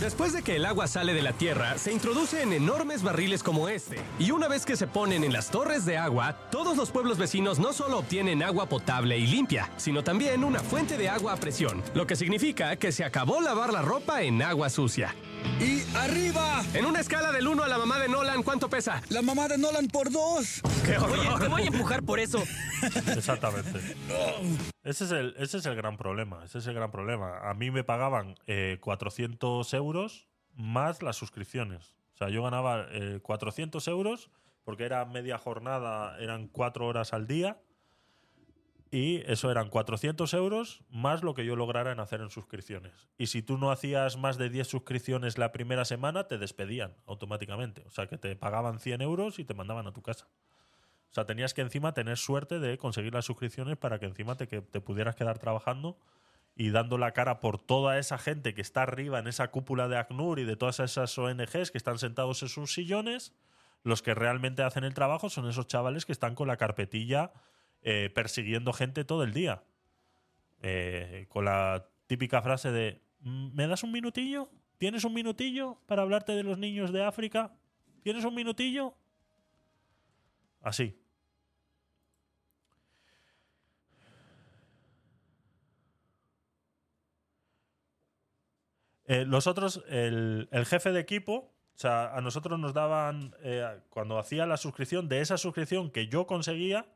Después 0.00 0.32
de 0.32 0.42
que 0.42 0.56
el 0.56 0.64
agua 0.64 0.86
sale 0.86 1.12
de 1.12 1.20
la 1.20 1.34
tierra, 1.34 1.76
se 1.76 1.92
introduce 1.92 2.40
en 2.40 2.54
enormes 2.54 3.02
barriles 3.02 3.42
como 3.42 3.68
este. 3.68 3.98
Y 4.18 4.30
una 4.30 4.48
vez 4.48 4.64
que 4.64 4.74
se 4.74 4.86
ponen 4.86 5.24
en 5.24 5.32
las 5.34 5.50
torres 5.50 5.84
de 5.84 5.98
agua, 5.98 6.48
todos 6.50 6.78
los 6.78 6.90
pueblos 6.90 7.18
vecinos 7.18 7.58
no 7.58 7.74
solo 7.74 7.98
obtienen 7.98 8.42
agua 8.42 8.66
potable 8.66 9.18
y 9.18 9.26
limpia, 9.26 9.70
sino 9.76 10.02
también 10.02 10.42
una 10.42 10.60
fuente 10.60 10.96
de 10.96 11.10
agua 11.10 11.34
a 11.34 11.36
presión, 11.36 11.82
lo 11.92 12.06
que 12.06 12.16
significa 12.16 12.76
que 12.76 12.92
se 12.92 13.04
acabó 13.04 13.42
lavar 13.42 13.74
la 13.74 13.82
ropa 13.82 14.22
en 14.22 14.40
agua 14.40 14.70
sucia. 14.70 15.14
¡Y 15.60 15.82
arriba! 15.96 16.62
En 16.74 16.86
una 16.86 17.00
escala 17.00 17.32
del 17.32 17.46
1 17.46 17.62
a 17.62 17.68
la 17.68 17.78
mamá 17.78 17.98
de 17.98 18.08
Nolan, 18.08 18.42
¿cuánto 18.42 18.68
pesa? 18.68 19.02
La 19.10 19.22
mamá 19.22 19.48
de 19.48 19.58
Nolan 19.58 19.88
por 19.88 20.10
dos. 20.10 20.62
¡Qué 20.84 20.96
Oye, 20.98 21.28
te 21.38 21.48
voy 21.48 21.62
a 21.62 21.66
empujar 21.66 22.02
por 22.02 22.18
eso. 22.20 22.42
Exactamente. 23.16 23.78
Ese 24.82 25.04
es, 25.04 25.10
el, 25.12 25.34
ese 25.38 25.58
es 25.58 25.66
el 25.66 25.74
gran 25.76 25.96
problema. 25.96 26.44
Ese 26.44 26.58
es 26.58 26.66
el 26.66 26.74
gran 26.74 26.90
problema. 26.90 27.38
A 27.48 27.54
mí 27.54 27.70
me 27.70 27.84
pagaban 27.84 28.36
eh, 28.46 28.78
400 28.80 29.72
euros 29.74 30.28
más 30.54 31.02
las 31.02 31.16
suscripciones. 31.16 31.96
O 32.14 32.18
sea, 32.18 32.28
yo 32.28 32.42
ganaba 32.42 32.86
eh, 32.90 33.20
400 33.22 33.86
euros 33.88 34.30
porque 34.64 34.84
era 34.84 35.04
media 35.04 35.38
jornada, 35.38 36.18
eran 36.20 36.46
cuatro 36.46 36.86
horas 36.86 37.12
al 37.12 37.26
día. 37.26 37.60
Y 38.92 39.22
eso 39.30 39.52
eran 39.52 39.68
400 39.68 40.34
euros 40.34 40.82
más 40.90 41.22
lo 41.22 41.34
que 41.34 41.44
yo 41.44 41.54
lograra 41.54 41.92
en 41.92 42.00
hacer 42.00 42.20
en 42.20 42.30
suscripciones. 42.30 43.08
Y 43.18 43.28
si 43.28 43.40
tú 43.40 43.56
no 43.56 43.70
hacías 43.70 44.16
más 44.16 44.36
de 44.36 44.50
10 44.50 44.66
suscripciones 44.66 45.38
la 45.38 45.52
primera 45.52 45.84
semana, 45.84 46.26
te 46.26 46.38
despedían 46.38 46.96
automáticamente. 47.06 47.84
O 47.86 47.90
sea, 47.90 48.08
que 48.08 48.18
te 48.18 48.34
pagaban 48.34 48.80
100 48.80 49.00
euros 49.02 49.38
y 49.38 49.44
te 49.44 49.54
mandaban 49.54 49.86
a 49.86 49.92
tu 49.92 50.02
casa. 50.02 50.26
O 51.10 51.14
sea, 51.14 51.24
tenías 51.24 51.54
que 51.54 51.60
encima 51.60 51.94
tener 51.94 52.18
suerte 52.18 52.58
de 52.58 52.78
conseguir 52.78 53.14
las 53.14 53.24
suscripciones 53.24 53.76
para 53.76 54.00
que 54.00 54.06
encima 54.06 54.36
te, 54.36 54.48
que 54.48 54.60
te 54.60 54.80
pudieras 54.80 55.14
quedar 55.14 55.38
trabajando 55.38 55.96
y 56.56 56.70
dando 56.70 56.98
la 56.98 57.12
cara 57.12 57.38
por 57.38 57.58
toda 57.58 57.98
esa 57.98 58.18
gente 58.18 58.54
que 58.54 58.60
está 58.60 58.82
arriba 58.82 59.20
en 59.20 59.28
esa 59.28 59.52
cúpula 59.52 59.86
de 59.86 59.98
ACNUR 59.98 60.40
y 60.40 60.44
de 60.44 60.56
todas 60.56 60.80
esas 60.80 61.16
ONGs 61.16 61.70
que 61.70 61.78
están 61.78 61.98
sentados 61.98 62.42
en 62.42 62.48
sus 62.48 62.74
sillones. 62.74 63.32
Los 63.82 64.02
que 64.02 64.14
realmente 64.14 64.62
hacen 64.62 64.84
el 64.84 64.94
trabajo 64.94 65.30
son 65.30 65.48
esos 65.48 65.68
chavales 65.68 66.06
que 66.06 66.12
están 66.12 66.34
con 66.34 66.48
la 66.48 66.56
carpetilla 66.56 67.32
eh, 67.82 68.10
persiguiendo 68.14 68.72
gente 68.72 69.04
todo 69.04 69.22
el 69.24 69.32
día. 69.32 69.62
Eh, 70.62 71.26
con 71.28 71.44
la 71.46 71.88
típica 72.06 72.42
frase 72.42 72.70
de 72.70 73.00
"Mm, 73.20 73.54
¿Me 73.54 73.66
das 73.66 73.82
un 73.82 73.92
minutillo? 73.92 74.50
¿Tienes 74.78 75.04
un 75.04 75.14
minutillo 75.14 75.78
para 75.86 76.02
hablarte 76.02 76.32
de 76.32 76.42
los 76.42 76.58
niños 76.58 76.92
de 76.92 77.04
África? 77.04 77.52
¿Tienes 78.02 78.24
un 78.24 78.34
minutillo? 78.34 78.94
Así. 80.60 80.96
Eh, 89.06 89.24
los 89.24 89.46
otros, 89.46 89.82
el, 89.88 90.48
el 90.52 90.66
jefe 90.66 90.92
de 90.92 91.00
equipo, 91.00 91.52
o 91.74 91.78
sea, 91.78 92.14
a 92.14 92.20
nosotros 92.20 92.58
nos 92.60 92.74
daban, 92.74 93.34
cuando 93.88 94.18
hacía 94.18 94.46
la 94.46 94.56
suscripción, 94.56 95.08
de 95.08 95.20
esa 95.20 95.36
suscripción 95.36 95.90
que 95.90 96.06
yo 96.08 96.26
conseguía, 96.26 96.86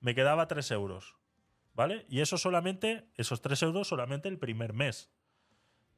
me 0.00 0.14
quedaba 0.14 0.48
3 0.48 0.70
euros. 0.72 1.16
¿Vale? 1.74 2.06
Y 2.08 2.20
eso 2.20 2.38
solamente, 2.38 3.10
esos 3.16 3.42
3 3.42 3.62
euros 3.64 3.88
solamente 3.88 4.28
el 4.28 4.38
primer 4.38 4.72
mes. 4.72 5.10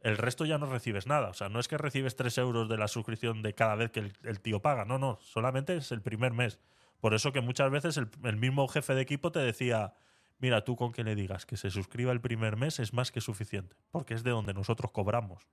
El 0.01 0.17
resto 0.17 0.45
ya 0.45 0.59
no 0.59 0.67
recibes 0.67 1.07
nada. 1.07 1.29
O 1.29 1.35
sea, 1.35 1.49
no 1.49 1.61
es 1.61 1.69
que 1.69 1.79
recibes 1.79 2.17
3 2.17 2.39
euros 2.39 2.69
de 2.69 2.77
la 2.77 2.89
suscripción 2.89 3.43
de 3.43 3.55
cada 3.55 3.77
vez 3.77 3.91
que 3.91 4.01
el, 4.01 4.41
tío 4.41 4.61
paga. 4.61 4.85
No, 4.85 4.99
no, 4.99 5.19
solamente 5.23 5.77
es 5.77 5.93
el 5.93 6.03
primer 6.03 6.33
mes. 6.33 6.59
Por 7.01 7.15
eso 7.15 7.33
que 7.33 7.41
muchas 7.41 7.71
veces 7.71 7.97
el, 7.97 8.09
el 8.25 8.37
mismo 8.37 8.67
jefe 8.67 8.95
de 8.95 9.03
equipo 9.03 9.31
te 9.31 9.39
decía, 9.39 9.95
mira, 10.39 10.65
tú 10.65 10.75
con 10.75 10.93
que 10.93 11.05
le 11.05 11.15
digas 11.15 11.47
que 11.47 11.57
se 11.57 11.71
suscriba 11.71 12.11
el 12.11 12.21
primer 12.21 12.57
mes 12.57 12.81
es 12.81 12.93
más 12.93 13.13
que 13.13 13.21
suficiente, 13.21 13.77
porque 13.91 14.15
es 14.15 14.25
de 14.25 14.31
donde 14.31 14.55
nosotros 14.55 14.91
cobramos. 14.91 15.47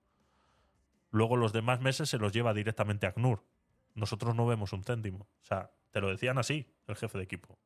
Luego 1.12 1.38
los 1.38 1.54
demás 1.54 1.82
meses 1.82 2.10
se 2.10 2.18
los 2.18 2.34
lleva 2.34 2.54
directamente 2.54 3.06
a 3.06 3.10
ACNUR. 3.10 3.44
Nosotros 3.94 4.36
no 4.36 4.46
vemos 4.46 4.74
un 4.74 4.84
céntimo. 4.84 5.30
O 5.42 5.46
sea, 5.46 5.72
te 5.92 6.02
lo 6.02 6.10
decían 6.10 6.38
así 6.38 6.68
el 6.88 6.98
jefe 6.98 7.18
de 7.18 7.24
equipo. 7.24 7.58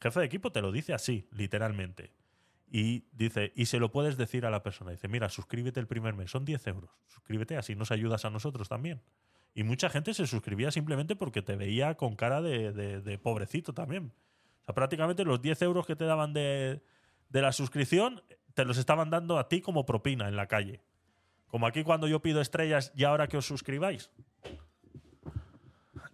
Jefe 0.00 0.20
de 0.20 0.26
equipo 0.26 0.52
te 0.52 0.62
lo 0.62 0.72
dice 0.72 0.94
así, 0.94 1.28
literalmente. 1.32 2.12
Y 2.70 3.04
dice, 3.12 3.52
y 3.56 3.66
se 3.66 3.78
lo 3.78 3.90
puedes 3.90 4.16
decir 4.16 4.44
a 4.44 4.50
la 4.50 4.62
persona. 4.62 4.90
Dice, 4.90 5.08
mira, 5.08 5.28
suscríbete 5.28 5.80
el 5.80 5.86
primer 5.86 6.14
mes, 6.14 6.30
son 6.30 6.44
10 6.44 6.66
euros. 6.66 6.90
Suscríbete, 7.06 7.56
así 7.56 7.74
nos 7.74 7.90
ayudas 7.90 8.24
a 8.24 8.30
nosotros 8.30 8.68
también. 8.68 9.00
Y 9.54 9.64
mucha 9.64 9.88
gente 9.88 10.14
se 10.14 10.26
suscribía 10.26 10.70
simplemente 10.70 11.16
porque 11.16 11.42
te 11.42 11.56
veía 11.56 11.96
con 11.96 12.14
cara 12.14 12.42
de, 12.42 13.20
pobrecito 13.22 13.72
también. 13.72 14.12
O 14.62 14.64
sea, 14.66 14.74
prácticamente 14.74 15.24
los 15.24 15.40
10 15.40 15.62
euros 15.62 15.86
que 15.86 15.96
te 15.96 16.04
daban 16.04 16.32
de, 16.32 16.82
de 17.30 17.42
la 17.42 17.52
suscripción 17.52 18.22
te 18.54 18.64
los 18.64 18.76
estaban 18.76 19.10
dando 19.10 19.38
a 19.38 19.48
ti 19.48 19.60
como 19.60 19.86
propina 19.86 20.28
en 20.28 20.36
la 20.36 20.46
calle. 20.46 20.82
Como 21.48 21.66
aquí 21.66 21.82
cuando 21.82 22.06
yo 22.06 22.20
pido 22.20 22.40
estrellas 22.40 22.92
y 22.94 23.04
ahora 23.04 23.26
que 23.26 23.38
os 23.38 23.46
suscribáis. 23.46 24.10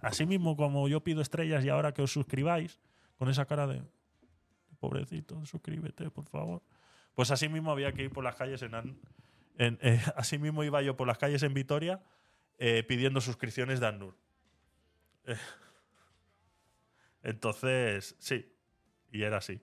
Así 0.01 0.27
mismo 0.27 0.57
como 0.57 0.87
yo 0.89 1.03
pido 1.03 1.21
estrellas 1.21 1.65
y 1.65 1.71
ahora 1.71 1.93
que 1.93 2.03
os 2.03 2.13
suscribáis, 2.13 2.79
con 3.17 3.29
esa 3.29 3.47
cara 3.47 3.67
de 3.67 3.83
pobrecito, 4.79 5.45
suscríbete, 5.47 6.11
por 6.11 6.27
favor. 6.27 6.63
Pues 7.15 7.31
así 7.31 7.49
mismo 7.49 7.71
había 7.71 7.93
que 7.93 8.03
ir 8.03 8.11
por 8.11 8.25
las 8.25 8.35
calles 8.37 8.63
en, 8.63 8.99
eh, 9.59 10.01
así 10.17 10.39
mismo 10.39 10.65
iba 10.65 10.83
yo 10.83 10.97
por 10.97 11.07
las 11.07 11.19
calles 11.19 11.43
en 11.43 11.55
Vitoria 11.55 12.03
eh, 12.59 12.83
pidiendo 12.83 13.21
suscripciones 13.21 13.81
de 13.81 13.87
ANUR. 13.87 14.17
Eh, 15.25 15.37
entonces, 17.23 18.17
sí, 18.19 18.53
y 19.11 19.23
era 19.23 19.39
así. 19.39 19.61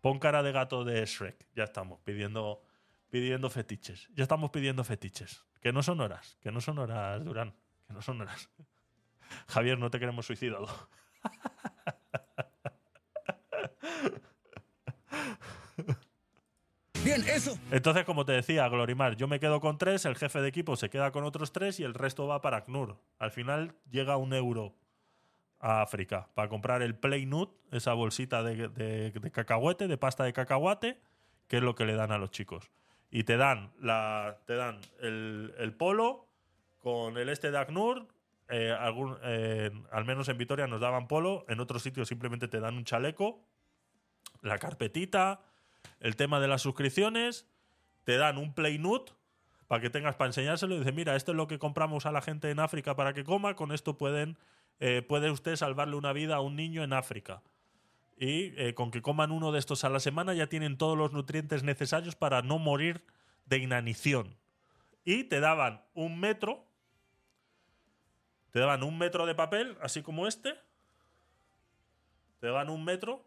Pon 0.00 0.18
cara 0.18 0.42
de 0.42 0.52
gato 0.52 0.84
de 0.84 1.04
Shrek, 1.04 1.46
ya 1.54 1.64
estamos 1.64 2.00
pidiendo, 2.00 2.62
pidiendo 3.10 3.50
fetiches. 3.50 4.08
Ya 4.14 4.22
estamos 4.22 4.50
pidiendo 4.50 4.84
fetiches. 4.84 5.44
Que 5.60 5.72
no 5.72 5.82
son 5.82 6.00
horas, 6.00 6.36
que 6.42 6.52
no 6.52 6.60
son 6.60 6.78
horas, 6.78 7.24
Durán, 7.24 7.54
que 7.86 7.94
no 7.94 8.02
son 8.02 8.20
horas. 8.20 8.50
Javier, 9.48 9.78
no 9.78 9.90
te 9.90 9.98
queremos 9.98 10.26
suicidado. 10.26 10.68
Entonces, 17.70 18.04
como 18.04 18.24
te 18.24 18.32
decía, 18.32 18.68
Glorimar, 18.68 19.16
yo 19.16 19.28
me 19.28 19.40
quedo 19.40 19.60
con 19.60 19.78
tres, 19.78 20.04
el 20.04 20.16
jefe 20.16 20.40
de 20.40 20.48
equipo 20.48 20.76
se 20.76 20.90
queda 20.90 21.10
con 21.12 21.24
otros 21.24 21.52
tres 21.52 21.78
y 21.80 21.84
el 21.84 21.94
resto 21.94 22.26
va 22.26 22.40
para 22.40 22.58
ACNUR. 22.58 22.96
Al 23.18 23.30
final 23.30 23.74
llega 23.90 24.16
un 24.16 24.32
euro 24.32 24.74
a 25.60 25.82
África 25.82 26.28
para 26.34 26.48
comprar 26.48 26.82
el 26.82 26.94
Play 26.94 27.24
Nut, 27.26 27.50
esa 27.70 27.94
bolsita 27.94 28.42
de, 28.42 28.68
de- 28.68 29.30
cacahuete, 29.32 29.88
de 29.88 29.96
pasta 29.96 30.24
de 30.24 30.32
cacahuate, 30.32 31.00
que 31.48 31.56
es 31.58 31.62
lo 31.62 31.74
que 31.74 31.84
le 31.86 31.94
dan 31.94 32.12
a 32.12 32.18
los 32.18 32.30
chicos. 32.30 32.70
Y 33.10 33.24
te 33.24 33.36
dan, 33.36 33.72
te 34.46 34.54
dan 34.56 34.80
el, 35.00 35.74
polo 35.78 36.26
con 36.78 37.16
el 37.16 37.28
este 37.28 37.50
de 37.50 37.58
ACNUR. 37.58 38.06
eh, 38.48 38.74
eh, 39.22 39.70
al 39.90 40.04
menos 40.04 40.28
en 40.28 40.36
Vitoria 40.36 40.66
nos 40.66 40.80
daban 40.80 41.06
polo, 41.08 41.44
en 41.48 41.60
otros 41.60 41.82
sitios 41.82 42.08
simplemente 42.08 42.48
te 42.48 42.60
dan 42.60 42.76
un 42.76 42.84
chaleco, 42.84 43.40
la 44.42 44.58
carpetita, 44.58 45.40
el 46.00 46.16
tema 46.16 46.40
de 46.40 46.48
las 46.48 46.62
suscripciones, 46.62 47.46
te 48.04 48.16
dan 48.16 48.38
un 48.38 48.54
Play 48.54 48.78
Nut 48.78 49.10
para 49.66 49.80
que 49.80 49.90
tengas 49.90 50.16
para 50.16 50.28
enseñárselo 50.28 50.74
y 50.74 50.78
dices, 50.78 50.94
mira, 50.94 51.16
esto 51.16 51.32
es 51.32 51.36
lo 51.36 51.48
que 51.48 51.58
compramos 51.58 52.06
a 52.06 52.12
la 52.12 52.20
gente 52.20 52.50
en 52.50 52.60
África 52.60 52.94
para 52.94 53.14
que 53.14 53.24
coma, 53.24 53.56
con 53.56 53.72
esto 53.72 53.96
pueden, 53.96 54.38
eh, 54.80 55.02
puede 55.02 55.30
usted 55.30 55.56
salvarle 55.56 55.96
una 55.96 56.12
vida 56.12 56.36
a 56.36 56.40
un 56.40 56.56
niño 56.56 56.84
en 56.84 56.92
África. 56.92 57.42
Y 58.16 58.52
eh, 58.60 58.74
con 58.74 58.90
que 58.90 59.02
coman 59.02 59.32
uno 59.32 59.50
de 59.50 59.58
estos 59.58 59.84
a 59.84 59.88
la 59.88 60.00
semana 60.00 60.34
ya 60.34 60.46
tienen 60.46 60.76
todos 60.76 60.96
los 60.96 61.12
nutrientes 61.12 61.62
necesarios 61.62 62.14
para 62.14 62.42
no 62.42 62.58
morir 62.58 63.04
de 63.46 63.58
inanición. 63.58 64.36
Y 65.04 65.24
te 65.24 65.40
daban 65.40 65.82
un 65.94 66.20
metro, 66.20 66.64
te 68.50 68.60
daban 68.60 68.82
un 68.82 68.98
metro 68.98 69.26
de 69.26 69.34
papel, 69.34 69.76
así 69.80 70.02
como 70.02 70.28
este, 70.28 70.54
te 72.40 72.46
daban 72.46 72.70
un 72.70 72.84
metro 72.84 73.26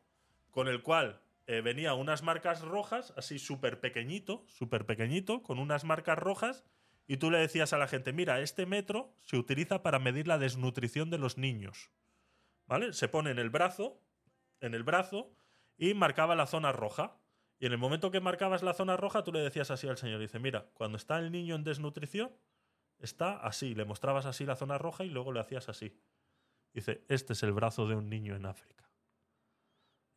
con 0.52 0.68
el 0.68 0.82
cual 0.82 1.20
eh, 1.48 1.62
venía 1.62 1.94
unas 1.94 2.24
marcas 2.24 2.62
rojas, 2.62 3.14
así 3.16 3.40
súper 3.40 3.80
pequeñito, 3.80 4.44
súper 4.48 4.86
pequeñito, 4.86 5.42
con 5.44 5.60
unas 5.60 5.86
marcas 5.86 6.20
rojas, 6.20 6.66
y 7.08 7.18
tú 7.18 7.32
le 7.32 7.38
decías 7.38 7.72
a 7.72 7.78
la 7.78 7.88
gente, 7.88 8.12
mira, 8.12 8.42
este 8.42 8.66
metro 8.66 9.14
se 9.22 9.38
utiliza 9.38 9.82
para 9.82 9.98
medir 9.98 10.28
la 10.28 10.38
desnutrición 10.38 11.10
de 11.10 11.18
los 11.18 11.38
niños. 11.38 11.90
¿Vale? 12.66 12.92
Se 12.92 13.08
pone 13.08 13.32
en 13.32 13.40
el 13.40 13.50
brazo, 13.50 14.02
en 14.60 14.74
el 14.74 14.84
brazo, 14.84 15.32
y 15.78 15.94
marcaba 15.94 16.36
la 16.36 16.48
zona 16.48 16.74
roja. 16.74 17.18
Y 17.60 17.66
en 17.66 17.72
el 17.72 17.78
momento 17.78 18.12
que 18.12 18.20
marcabas 18.20 18.62
la 18.62 18.74
zona 18.74 18.98
roja, 18.98 19.24
tú 19.24 19.32
le 19.32 19.40
decías 19.40 19.72
así 19.72 19.88
al 19.88 19.98
señor, 19.98 20.20
dice, 20.20 20.40
mira, 20.40 20.70
cuando 20.74 20.98
está 20.98 21.18
el 21.18 21.32
niño 21.32 21.56
en 21.56 21.64
desnutrición, 21.64 22.30
está 23.00 23.38
así, 23.38 23.74
le 23.74 23.86
mostrabas 23.86 24.26
así 24.26 24.46
la 24.46 24.58
zona 24.58 24.78
roja 24.78 25.06
y 25.06 25.10
luego 25.10 25.32
le 25.32 25.40
hacías 25.40 25.70
así. 25.70 25.98
Dice, 26.74 27.06
este 27.08 27.34
es 27.34 27.44
el 27.44 27.54
brazo 27.54 27.88
de 27.88 27.96
un 27.96 28.10
niño 28.10 28.36
en 28.36 28.46
África. 28.46 28.87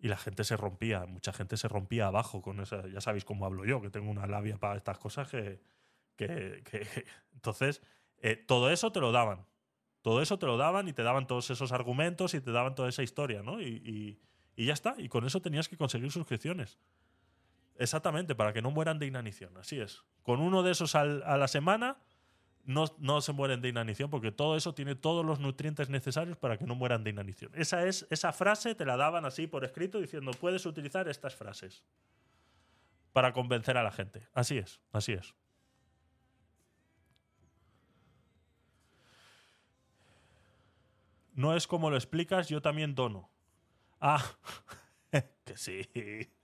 Y 0.02 0.08
la 0.08 0.16
gente 0.16 0.44
se 0.44 0.56
rompía, 0.56 1.04
mucha 1.06 1.32
gente 1.32 1.56
se 1.58 1.68
rompía 1.68 2.06
abajo 2.06 2.40
con 2.40 2.58
esa. 2.60 2.86
Ya 2.88 3.00
sabéis 3.02 3.24
cómo 3.26 3.44
hablo 3.44 3.64
yo, 3.66 3.82
que 3.82 3.90
tengo 3.90 4.10
una 4.10 4.26
labia 4.26 4.56
para 4.56 4.76
estas 4.76 4.98
cosas 4.98 5.28
que. 5.28 5.60
que- 6.16 6.62
entonces, 7.34 7.82
eh, 8.22 8.36
todo 8.36 8.70
eso 8.70 8.92
te 8.92 9.00
lo 9.00 9.12
daban. 9.12 9.46
Todo 10.02 10.22
eso 10.22 10.38
te 10.38 10.46
lo 10.46 10.56
daban 10.56 10.88
y 10.88 10.94
te 10.94 11.02
daban 11.02 11.26
todos 11.26 11.50
esos 11.50 11.72
argumentos 11.72 12.32
y 12.32 12.40
te 12.40 12.50
daban 12.52 12.74
toda 12.74 12.88
esa 12.88 13.02
historia, 13.02 13.42
¿no? 13.42 13.60
Y, 13.60 13.66
y- 13.84 14.18
y 14.56 14.66
ya 14.66 14.72
está. 14.72 14.94
Y 14.98 15.08
con 15.10 15.26
eso 15.26 15.40
tenías 15.42 15.68
que 15.68 15.76
conseguir 15.76 16.10
suscripciones. 16.10 16.78
Exactamente, 17.76 18.34
para 18.34 18.52
que 18.52 18.62
no 18.62 18.70
mueran 18.70 18.98
de 18.98 19.06
inanición. 19.06 19.56
Así 19.56 19.80
es. 19.80 20.02
Con 20.22 20.40
uno 20.40 20.62
de 20.62 20.72
esos 20.72 20.94
a 20.94 21.04
la 21.04 21.48
semana 21.48 21.96
no, 22.64 22.86
no 22.98 23.20
se 23.20 23.32
mueren 23.32 23.60
de 23.60 23.68
inanición 23.68 24.10
porque 24.10 24.32
todo 24.32 24.56
eso 24.56 24.74
tiene 24.74 24.94
todos 24.94 25.24
los 25.24 25.40
nutrientes 25.40 25.88
necesarios 25.88 26.36
para 26.36 26.58
que 26.58 26.66
no 26.66 26.74
mueran 26.74 27.04
de 27.04 27.10
inanición. 27.10 27.50
Esa, 27.54 27.86
es, 27.86 28.06
esa 28.10 28.32
frase 28.32 28.74
te 28.74 28.84
la 28.84 28.96
daban 28.96 29.24
así 29.24 29.46
por 29.46 29.64
escrito 29.64 30.00
diciendo 30.00 30.32
puedes 30.32 30.66
utilizar 30.66 31.08
estas 31.08 31.34
frases 31.34 31.84
para 33.12 33.32
convencer 33.32 33.76
a 33.76 33.82
la 33.82 33.90
gente. 33.90 34.28
Así 34.34 34.58
es, 34.58 34.80
así 34.92 35.12
es. 35.12 35.34
No 41.34 41.56
es 41.56 41.66
como 41.66 41.90
lo 41.90 41.96
explicas, 41.96 42.48
yo 42.48 42.60
también 42.60 42.94
dono. 42.94 43.30
Ah, 44.00 44.22
que 45.44 45.56
sí. 45.56 45.88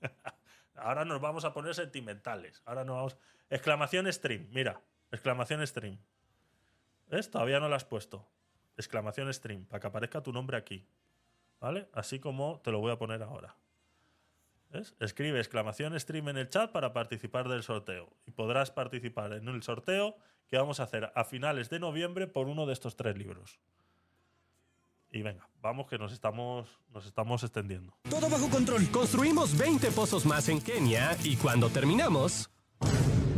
Ahora 0.74 1.04
nos 1.04 1.20
vamos 1.20 1.44
a 1.44 1.52
poner 1.52 1.74
sentimentales. 1.74 2.62
Ahora 2.64 2.84
nos 2.84 2.96
vamos. 2.96 3.16
Exclamación 3.50 4.10
stream, 4.12 4.48
mira. 4.50 4.80
Exclamación 5.10 5.66
stream. 5.66 5.98
¿Ves? 7.08 7.30
Todavía 7.30 7.60
no 7.60 7.68
lo 7.68 7.76
has 7.76 7.84
puesto. 7.84 8.26
Exclamación 8.76 9.32
stream, 9.32 9.64
para 9.66 9.80
que 9.80 9.86
aparezca 9.86 10.22
tu 10.22 10.32
nombre 10.32 10.56
aquí. 10.56 10.86
¿Vale? 11.60 11.88
Así 11.92 12.20
como 12.20 12.60
te 12.62 12.70
lo 12.70 12.80
voy 12.80 12.92
a 12.92 12.98
poner 12.98 13.22
ahora. 13.22 13.56
¿Ves? 14.70 14.94
Escribe 15.00 15.38
exclamación 15.38 15.98
stream 15.98 16.28
en 16.28 16.36
el 16.36 16.48
chat 16.48 16.70
para 16.72 16.92
participar 16.92 17.48
del 17.48 17.62
sorteo. 17.62 18.12
Y 18.26 18.32
podrás 18.32 18.70
participar 18.70 19.32
en 19.32 19.48
el 19.48 19.62
sorteo 19.62 20.16
que 20.48 20.58
vamos 20.58 20.80
a 20.80 20.84
hacer 20.84 21.12
a 21.14 21.24
finales 21.24 21.70
de 21.70 21.78
noviembre 21.78 22.26
por 22.26 22.48
uno 22.48 22.66
de 22.66 22.72
estos 22.72 22.96
tres 22.96 23.16
libros. 23.16 23.58
Y 25.10 25.22
venga, 25.22 25.48
vamos 25.62 25.86
que 25.86 25.98
nos 25.98 26.12
estamos, 26.12 26.68
nos 26.92 27.06
estamos 27.06 27.42
extendiendo. 27.42 27.96
Todo 28.10 28.28
bajo 28.28 28.50
control. 28.50 28.90
Construimos 28.90 29.56
20 29.56 29.90
pozos 29.92 30.26
más 30.26 30.48
en 30.48 30.60
Kenia 30.60 31.16
y 31.22 31.36
cuando 31.36 31.70
terminamos... 31.70 32.50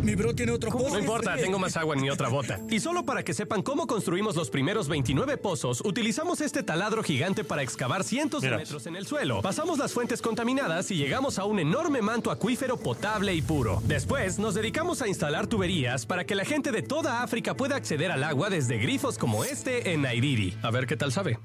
Mi 0.09 0.15
bro 0.15 0.35
tiene 0.35 0.53
otro 0.53 0.71
pozo. 0.71 0.89
No 0.89 0.99
importa, 0.99 1.37
tengo 1.37 1.59
más 1.59 1.77
agua 1.77 1.95
en 1.95 2.01
mi 2.01 2.09
otra 2.09 2.31
bota. 2.31 2.59
Y 2.71 2.81
solo 2.81 3.05
para 3.05 3.23
que 3.23 3.35
sepan 3.35 3.61
cómo 3.61 3.87
construimos 3.87 4.37
los 4.37 4.49
primeros 4.49 4.89
29 4.89 5.37
pozos, 5.37 5.83
utilizamos 5.85 6.41
este 6.41 6.63
taladro 6.63 7.03
gigante 7.03 7.45
para 7.45 7.61
excavar 7.61 8.05
cientos 8.05 8.43
Mira. 8.43 8.57
de 8.57 8.63
metros 8.63 8.87
en 8.87 8.97
el 8.97 9.07
suelo. 9.07 9.43
Pasamos 9.43 9.77
las 9.77 9.93
fuentes 9.93 10.23
contaminadas 10.23 10.91
y 10.91 10.97
llegamos 10.97 11.39
a 11.39 11.45
un 11.45 11.59
enorme 11.59 12.01
manto 12.01 12.31
acuífero 12.31 12.79
potable 12.79 13.35
y 13.35 13.43
puro. 13.43 13.83
Después, 13.85 14.39
nos 14.39 14.55
dedicamos 14.55 15.03
a 15.03 15.09
instalar 15.09 15.47
tuberías 15.47 16.07
para 16.07 16.25
que 16.25 16.35
la 16.35 16.47
gente 16.47 16.73
de 16.73 16.81
toda 16.81 17.23
África 17.23 17.55
pueda 17.55 17.77
acceder 17.77 18.11
al 18.11 18.25
agua 18.25 18.49
desde 18.49 18.79
grifos 18.79 19.19
como 19.19 19.45
este 19.45 19.93
en 19.93 20.01
Nairiri. 20.03 20.57
A 20.63 20.71
ver 20.71 20.87
qué 20.87 20.97
tal 20.97 21.13
sabe. 21.13 21.39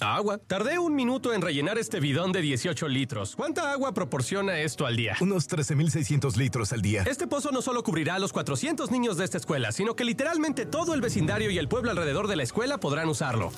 Agua. 0.00 0.38
Tardé 0.38 0.78
un 0.78 0.94
minuto 0.94 1.32
en 1.32 1.42
rellenar 1.42 1.78
este 1.78 2.00
bidón 2.00 2.32
de 2.32 2.40
18 2.40 2.88
litros. 2.88 3.36
¿Cuánta 3.36 3.72
agua 3.72 3.94
proporciona 3.94 4.58
esto 4.58 4.86
al 4.86 4.96
día? 4.96 5.16
Unos 5.20 5.48
13.600 5.48 6.36
litros 6.36 6.72
al 6.72 6.82
día. 6.82 7.04
Este 7.06 7.26
pozo 7.26 7.50
no 7.52 7.62
solo 7.62 7.82
cubrirá 7.84 8.16
a 8.16 8.18
los 8.18 8.32
400 8.32 8.90
niños 8.90 9.16
de 9.16 9.24
esta 9.24 9.38
escuela, 9.38 9.70
sino 9.70 9.94
que 9.94 10.04
literalmente 10.04 10.66
todo 10.66 10.94
el 10.94 11.00
vecindario 11.00 11.50
y 11.50 11.58
el 11.58 11.68
pueblo 11.68 11.90
alrededor 11.90 12.26
de 12.26 12.36
la 12.36 12.42
escuela 12.42 12.78
podrán 12.78 13.08
usarlo. 13.08 13.52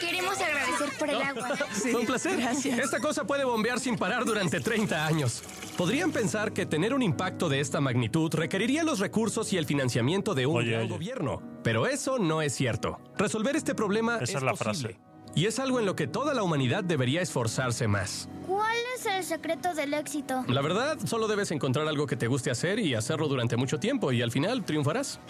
Queremos 0.00 0.38
agradecer 0.38 0.88
por 0.98 1.08
el 1.08 1.22
agua. 1.22 1.48
Fue 1.70 1.94
un 1.94 2.06
placer. 2.06 2.38
Esta 2.40 3.00
cosa 3.00 3.24
puede 3.24 3.44
bombear 3.44 3.80
sin 3.80 3.96
parar 3.96 4.24
durante 4.24 4.60
30 4.60 5.06
años. 5.06 5.42
Podrían 5.78 6.10
pensar 6.10 6.52
que 6.52 6.66
tener 6.66 6.92
un 6.94 7.02
impacto 7.02 7.48
de 7.48 7.60
esta 7.60 7.80
magnitud 7.80 8.32
requeriría 8.34 8.82
los 8.82 8.98
recursos 8.98 9.52
y 9.52 9.56
el 9.56 9.66
financiamiento 9.66 10.34
de 10.34 10.46
un 10.46 10.56
Oye, 10.58 10.70
gran 10.72 10.82
oye. 10.82 10.90
gobierno. 10.90 11.42
Pero 11.62 11.86
eso 11.86 12.18
no 12.18 12.42
es 12.42 12.54
cierto. 12.54 12.98
Resolver 13.16 13.56
este 13.56 13.74
problema 13.74 14.18
Esa 14.18 14.38
es 14.38 14.44
la 14.44 14.54
frase. 14.56 14.98
Y 15.36 15.44
es 15.44 15.58
algo 15.58 15.78
en 15.78 15.84
lo 15.84 15.94
que 15.94 16.06
toda 16.06 16.32
la 16.32 16.42
humanidad 16.42 16.82
debería 16.82 17.20
esforzarse 17.20 17.86
más. 17.86 18.26
¿Cuál 18.46 18.74
es 18.96 19.04
el 19.04 19.22
secreto 19.22 19.74
del 19.74 19.92
éxito? 19.92 20.42
La 20.48 20.62
verdad, 20.62 20.96
solo 21.04 21.28
debes 21.28 21.50
encontrar 21.50 21.86
algo 21.86 22.06
que 22.06 22.16
te 22.16 22.26
guste 22.26 22.50
hacer 22.50 22.78
y 22.78 22.94
hacerlo 22.94 23.28
durante 23.28 23.54
mucho 23.58 23.78
tiempo 23.78 24.12
y 24.12 24.22
al 24.22 24.32
final 24.32 24.64
triunfarás. 24.64 25.20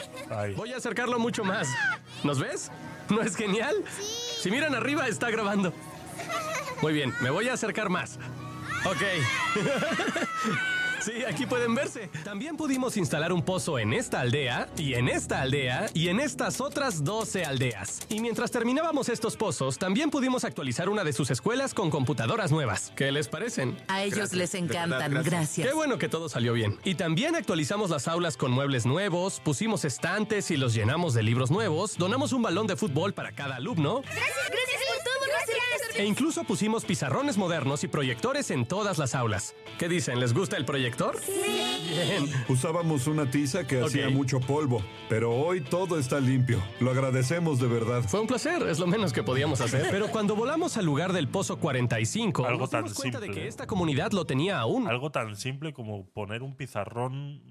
Voy 0.56 0.72
a 0.72 0.76
acercarlo 0.76 1.18
mucho 1.18 1.42
más. 1.42 1.68
¿Nos 2.22 2.38
ves? 2.38 2.70
¿No 3.08 3.20
es 3.20 3.34
genial? 3.34 3.74
Si 4.38 4.48
miran 4.48 4.76
arriba, 4.76 5.08
está 5.08 5.28
grabando. 5.28 5.72
Muy 6.82 6.92
bien, 6.92 7.12
me 7.20 7.30
voy 7.30 7.48
a 7.48 7.54
acercar 7.54 7.88
más. 7.88 8.20
Ok. 8.84 9.02
Sí, 11.06 11.24
aquí 11.24 11.46
pueden 11.46 11.72
verse. 11.72 12.10
También 12.24 12.56
pudimos 12.56 12.96
instalar 12.96 13.32
un 13.32 13.40
pozo 13.40 13.78
en 13.78 13.92
esta 13.92 14.22
aldea, 14.22 14.68
y 14.76 14.94
en 14.94 15.08
esta 15.08 15.40
aldea, 15.40 15.86
y 15.94 16.08
en 16.08 16.18
estas 16.18 16.60
otras 16.60 17.04
12 17.04 17.44
aldeas. 17.44 18.00
Y 18.08 18.18
mientras 18.18 18.50
terminábamos 18.50 19.08
estos 19.08 19.36
pozos, 19.36 19.78
también 19.78 20.10
pudimos 20.10 20.42
actualizar 20.42 20.88
una 20.88 21.04
de 21.04 21.12
sus 21.12 21.30
escuelas 21.30 21.74
con 21.74 21.90
computadoras 21.90 22.50
nuevas. 22.50 22.92
¿Qué 22.96 23.12
les 23.12 23.28
parecen? 23.28 23.78
A 23.86 24.02
ellos 24.02 24.32
les 24.32 24.56
encantan, 24.56 25.14
gracias. 25.22 25.68
Qué 25.68 25.72
bueno 25.72 25.96
que 25.96 26.08
todo 26.08 26.28
salió 26.28 26.54
bien. 26.54 26.76
Y 26.82 26.96
también 26.96 27.36
actualizamos 27.36 27.88
las 27.90 28.08
aulas 28.08 28.36
con 28.36 28.50
muebles 28.50 28.84
nuevos, 28.84 29.38
pusimos 29.38 29.84
estantes 29.84 30.50
y 30.50 30.56
los 30.56 30.74
llenamos 30.74 31.14
de 31.14 31.22
libros 31.22 31.52
nuevos, 31.52 31.96
donamos 31.98 32.32
un 32.32 32.42
balón 32.42 32.66
de 32.66 32.74
fútbol 32.74 33.14
para 33.14 33.30
cada 33.30 33.54
alumno, 33.54 34.02
Gracias, 34.02 34.50
gracias 34.50 34.80
por 34.88 35.04
todo, 35.04 35.26
gracias. 35.28 35.75
E 35.98 36.04
incluso 36.04 36.44
pusimos 36.44 36.84
pizarrones 36.84 37.38
modernos 37.38 37.84
y 37.84 37.88
proyectores 37.88 38.50
en 38.50 38.66
todas 38.66 38.98
las 38.98 39.14
aulas. 39.14 39.54
¿Qué 39.78 39.88
dicen? 39.88 40.20
¿Les 40.20 40.34
gusta 40.34 40.56
el 40.56 40.64
proyector? 40.64 41.16
Bien. 41.26 42.30
Usábamos 42.48 43.06
una 43.06 43.30
tiza 43.30 43.66
que 43.66 43.80
hacía 43.80 44.08
mucho 44.10 44.40
polvo, 44.40 44.82
pero 45.08 45.34
hoy 45.34 45.60
todo 45.60 45.98
está 45.98 46.20
limpio. 46.20 46.62
Lo 46.80 46.90
agradecemos 46.90 47.60
de 47.60 47.68
verdad. 47.68 48.02
Fue 48.02 48.20
un 48.20 48.26
placer, 48.26 48.62
es 48.68 48.78
lo 48.78 48.86
menos 48.86 49.12
que 49.12 49.22
podíamos 49.22 49.60
hacer. 49.60 49.86
Pero 49.90 50.08
cuando 50.08 50.34
volamos 50.36 50.76
al 50.76 50.84
lugar 50.84 51.12
del 51.12 51.28
pozo 51.28 51.58
45, 51.58 52.46
Algo 52.46 52.60
nos 52.60 52.70
tan 52.70 52.84
dimos 52.84 52.96
cuenta 52.98 53.20
de 53.20 53.26
simple. 53.26 53.42
que 53.42 53.48
esta 53.48 53.66
comunidad 53.66 54.12
lo 54.12 54.24
tenía 54.24 54.58
aún. 54.58 54.88
Algo 54.88 55.10
tan 55.10 55.36
simple 55.36 55.72
como 55.72 56.06
poner 56.10 56.42
un 56.42 56.54
pizarrón 56.56 57.42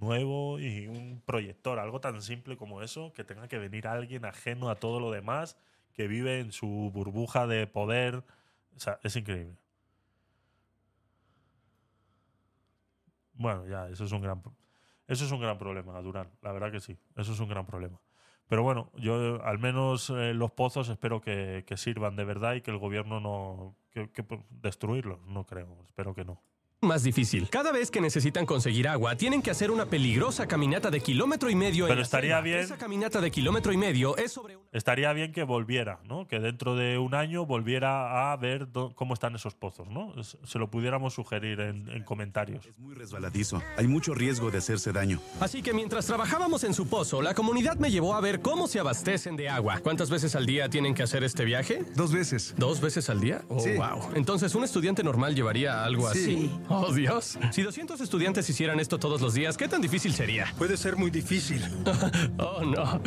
nuevo 0.00 0.58
y 0.58 0.88
un 0.88 1.22
proyector. 1.24 1.78
Algo 1.78 2.00
tan 2.00 2.20
simple 2.22 2.56
como 2.56 2.82
eso, 2.82 3.12
que 3.12 3.24
tenga 3.24 3.48
que 3.48 3.58
venir 3.58 3.86
alguien 3.86 4.24
ajeno 4.24 4.68
a 4.68 4.74
todo 4.76 5.00
lo 5.00 5.10
demás, 5.10 5.56
que 5.92 6.08
vive 6.08 6.40
en 6.40 6.52
su 6.52 6.90
burbuja 6.92 7.46
de 7.46 7.66
poder. 7.66 8.24
O 8.76 8.80
sea, 8.80 8.98
es 9.02 9.16
increíble. 9.16 9.56
Bueno, 13.34 13.66
ya, 13.66 13.88
eso 13.88 14.04
es 14.04 14.12
un 14.12 14.22
gran 14.22 14.42
eso 15.08 15.24
es 15.24 15.32
un 15.32 15.40
gran 15.40 15.58
problema, 15.58 16.00
Durán. 16.00 16.30
La 16.40 16.52
verdad 16.52 16.70
que 16.70 16.80
sí, 16.80 16.96
eso 17.16 17.32
es 17.32 17.40
un 17.40 17.48
gran 17.48 17.66
problema. 17.66 18.00
Pero 18.48 18.62
bueno, 18.62 18.90
yo 18.96 19.42
al 19.44 19.58
menos 19.58 20.10
eh, 20.10 20.32
los 20.34 20.52
pozos 20.52 20.88
espero 20.88 21.20
que, 21.20 21.64
sirvan 21.76 22.16
de 22.16 22.24
verdad 22.24 22.54
y 22.54 22.60
que 22.60 22.70
el 22.70 22.78
gobierno 22.78 23.20
no 23.20 23.76
que 23.90 24.24
destruirlos, 24.48 25.20
no 25.26 25.44
creo, 25.44 25.84
espero 25.86 26.14
que 26.14 26.24
no. 26.24 26.40
Más 26.82 27.04
difícil. 27.04 27.48
Cada 27.48 27.70
vez 27.70 27.90
que 27.92 28.00
necesitan 28.00 28.44
conseguir 28.44 28.88
agua, 28.88 29.16
tienen 29.16 29.40
que 29.40 29.50
hacer 29.52 29.70
una 29.70 29.86
peligrosa 29.86 30.48
caminata 30.48 30.90
de 30.90 31.00
kilómetro 31.00 31.48
y 31.48 31.54
medio. 31.54 31.84
en 31.84 31.88
Pero 31.90 32.00
la 32.00 32.02
estaría 32.02 32.40
bien- 32.40 32.58
Esa 32.58 32.76
caminata 32.76 33.20
de 33.20 33.30
kilómetro 33.30 33.72
y 33.72 33.76
medio 33.76 34.16
es 34.16 34.32
sobre 34.32 34.56
una... 34.56 34.62
Estaría 34.72 35.12
bien 35.12 35.32
que 35.32 35.44
volviera, 35.44 36.00
¿no? 36.08 36.26
Que 36.26 36.40
dentro 36.40 36.74
de 36.74 36.98
un 36.98 37.14
año 37.14 37.46
volviera 37.46 38.32
a 38.32 38.36
ver 38.36 38.68
cómo 38.96 39.14
están 39.14 39.34
esos 39.36 39.54
pozos, 39.54 39.88
¿no? 39.88 40.12
Es- 40.20 40.36
Se 40.44 40.58
lo 40.58 40.70
pudiéramos 40.70 41.14
sugerir 41.14 41.60
en, 41.60 41.88
en 41.88 42.02
comentarios. 42.02 42.68
Muy 42.78 42.94
resbaladizo. 42.94 43.62
Hay 43.76 43.86
mucho 43.86 44.12
riesgo 44.14 44.50
de 44.50 44.58
hacerse 44.58 44.92
daño. 44.92 45.20
Así 45.40 45.62
que 45.62 45.72
mientras 45.72 46.06
trabajábamos 46.06 46.64
en 46.64 46.74
su 46.74 46.88
pozo, 46.88 47.22
la 47.22 47.34
comunidad 47.34 47.76
me 47.76 47.90
llevó 47.92 48.14
a 48.14 48.20
ver 48.20 48.40
cómo 48.40 48.66
se 48.66 48.80
abastecen 48.80 49.36
de 49.36 49.48
agua. 49.48 49.78
¿Cuántas 49.84 50.10
veces 50.10 50.34
al 50.34 50.46
día 50.46 50.68
tienen 50.68 50.94
que 50.94 51.04
hacer 51.04 51.22
este 51.22 51.44
viaje? 51.44 51.84
Dos 51.94 52.12
veces. 52.12 52.54
¿Dos 52.58 52.80
veces 52.80 53.08
al 53.08 53.20
día? 53.20 53.42
Oh, 53.48 53.60
Sí. 53.60 53.70
wow. 53.74 54.10
Entonces, 54.16 54.52
¿un 54.56 54.64
estudiante 54.64 55.04
normal 55.04 55.34
llevaría 55.36 55.84
algo 55.84 56.10
Sí. 56.12 56.18
así? 56.18 56.50
Oh, 56.72 56.92
Dios. 56.92 57.38
Si 57.50 57.62
200 57.62 58.00
estudiantes 58.00 58.48
hicieran 58.48 58.80
esto 58.80 58.98
todos 58.98 59.20
los 59.20 59.34
días, 59.34 59.56
¿qué 59.56 59.68
tan 59.68 59.82
difícil 59.82 60.14
sería? 60.14 60.52
Puede 60.56 60.76
ser 60.76 60.96
muy 60.96 61.10
difícil. 61.10 61.62
oh, 62.38 62.62
no. 62.64 63.00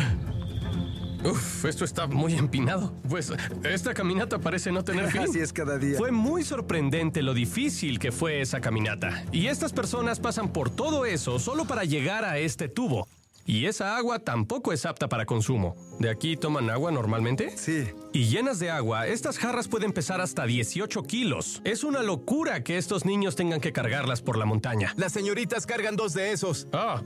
Uf, 1.25 1.65
esto 1.65 1.85
está 1.85 2.05
muy 2.05 2.35
empinado. 2.35 2.93
Pues 3.09 3.33
esta 3.63 3.95
caminata 3.95 4.37
parece 4.37 4.71
no 4.71 4.83
tener 4.83 5.09
fin. 5.09 5.21
Así 5.21 5.39
es 5.39 5.51
cada 5.51 5.79
día. 5.79 5.97
Fue 5.97 6.11
muy 6.11 6.43
sorprendente 6.43 7.23
lo 7.23 7.33
difícil 7.33 7.97
que 7.97 8.11
fue 8.11 8.41
esa 8.41 8.61
caminata. 8.61 9.23
Y 9.31 9.47
estas 9.47 9.73
personas 9.73 10.19
pasan 10.19 10.53
por 10.53 10.69
todo 10.69 11.05
eso 11.05 11.39
solo 11.39 11.65
para 11.65 11.83
llegar 11.83 12.25
a 12.25 12.37
este 12.37 12.67
tubo. 12.67 13.07
Y 13.47 13.67
esa 13.67 13.95
agua 13.95 14.17
tampoco 14.19 14.73
es 14.73 14.87
apta 14.87 15.07
para 15.07 15.27
consumo. 15.27 15.75
¿De 15.99 16.09
aquí 16.09 16.35
toman 16.35 16.71
agua 16.71 16.91
normalmente? 16.91 17.55
Sí. 17.55 17.85
Y 18.11 18.25
llenas 18.25 18.57
de 18.57 18.71
agua, 18.71 19.05
estas 19.07 19.37
jarras 19.37 19.67
pueden 19.67 19.93
pesar 19.93 20.19
hasta 20.19 20.45
18 20.45 21.03
kilos. 21.03 21.61
Es 21.63 21.83
una 21.83 22.01
locura 22.01 22.63
que 22.63 22.77
estos 22.77 23.05
niños 23.05 23.35
tengan 23.35 23.61
que 23.61 23.71
cargarlas 23.71 24.23
por 24.23 24.37
la 24.37 24.45
montaña. 24.45 24.93
Las 24.97 25.11
señoritas 25.11 25.67
cargan 25.67 25.95
dos 25.95 26.13
de 26.13 26.31
esos. 26.31 26.67
Ah, 26.73 27.03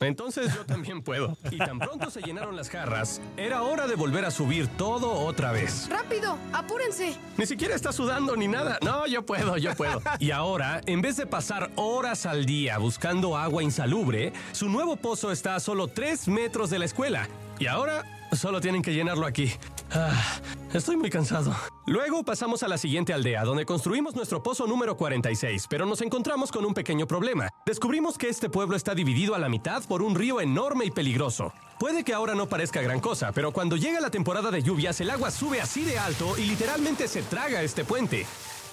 entonces 0.00 0.54
yo 0.54 0.64
también 0.66 1.02
puedo. 1.02 1.36
Y 1.50 1.58
tan 1.58 1.78
pronto 1.78 2.10
se 2.10 2.20
llenaron 2.20 2.56
las 2.56 2.70
jarras, 2.70 3.20
era 3.36 3.62
hora 3.62 3.86
de 3.86 3.94
volver 3.94 4.24
a 4.24 4.30
subir 4.30 4.68
todo 4.76 5.12
otra 5.12 5.52
vez. 5.52 5.88
¡Rápido! 5.88 6.38
¡Apúrense! 6.52 7.16
Ni 7.36 7.46
siquiera 7.46 7.74
está 7.74 7.92
sudando 7.92 8.36
ni 8.36 8.48
nada. 8.48 8.78
No, 8.82 9.06
yo 9.06 9.24
puedo, 9.24 9.56
yo 9.56 9.74
puedo. 9.74 10.02
Y 10.18 10.30
ahora, 10.30 10.80
en 10.86 11.02
vez 11.02 11.16
de 11.16 11.26
pasar 11.26 11.70
horas 11.76 12.26
al 12.26 12.46
día 12.46 12.78
buscando 12.78 13.36
agua 13.36 13.62
insalubre, 13.62 14.32
su 14.52 14.68
nuevo 14.68 14.96
pozo 14.96 15.32
está 15.32 15.54
a 15.54 15.60
solo 15.60 15.88
3 15.88 16.28
metros 16.28 16.70
de 16.70 16.78
la 16.78 16.84
escuela. 16.84 17.28
Y 17.58 17.66
ahora 17.66 18.04
solo 18.32 18.60
tienen 18.60 18.82
que 18.82 18.92
llenarlo 18.92 19.26
aquí. 19.26 19.52
Ah, 19.92 20.40
estoy 20.74 20.96
muy 20.96 21.10
cansado. 21.10 21.54
Luego 21.86 22.24
pasamos 22.24 22.62
a 22.62 22.68
la 22.68 22.78
siguiente 22.78 23.12
aldea, 23.12 23.44
donde 23.44 23.64
construimos 23.64 24.14
nuestro 24.14 24.42
pozo 24.42 24.66
número 24.66 24.96
46, 24.96 25.66
pero 25.68 25.86
nos 25.86 26.00
encontramos 26.00 26.50
con 26.50 26.64
un 26.64 26.74
pequeño 26.74 27.06
problema. 27.06 27.48
Descubrimos 27.64 28.18
que 28.18 28.28
este 28.28 28.50
pueblo 28.50 28.76
está 28.76 28.94
dividido 28.94 29.34
a 29.34 29.38
la 29.38 29.48
mitad 29.48 29.84
por 29.84 30.02
un 30.02 30.14
río 30.14 30.40
enorme 30.40 30.84
y 30.84 30.90
peligroso. 30.90 31.52
Puede 31.78 32.04
que 32.04 32.14
ahora 32.14 32.34
no 32.34 32.48
parezca 32.48 32.80
gran 32.80 33.00
cosa, 33.00 33.32
pero 33.32 33.52
cuando 33.52 33.76
llega 33.76 34.00
la 34.00 34.10
temporada 34.10 34.50
de 34.50 34.62
lluvias, 34.62 35.00
el 35.00 35.10
agua 35.10 35.30
sube 35.30 35.60
así 35.60 35.84
de 35.84 35.98
alto 35.98 36.36
y 36.38 36.46
literalmente 36.46 37.06
se 37.06 37.22
traga 37.22 37.62
este 37.62 37.84
puente. 37.84 38.26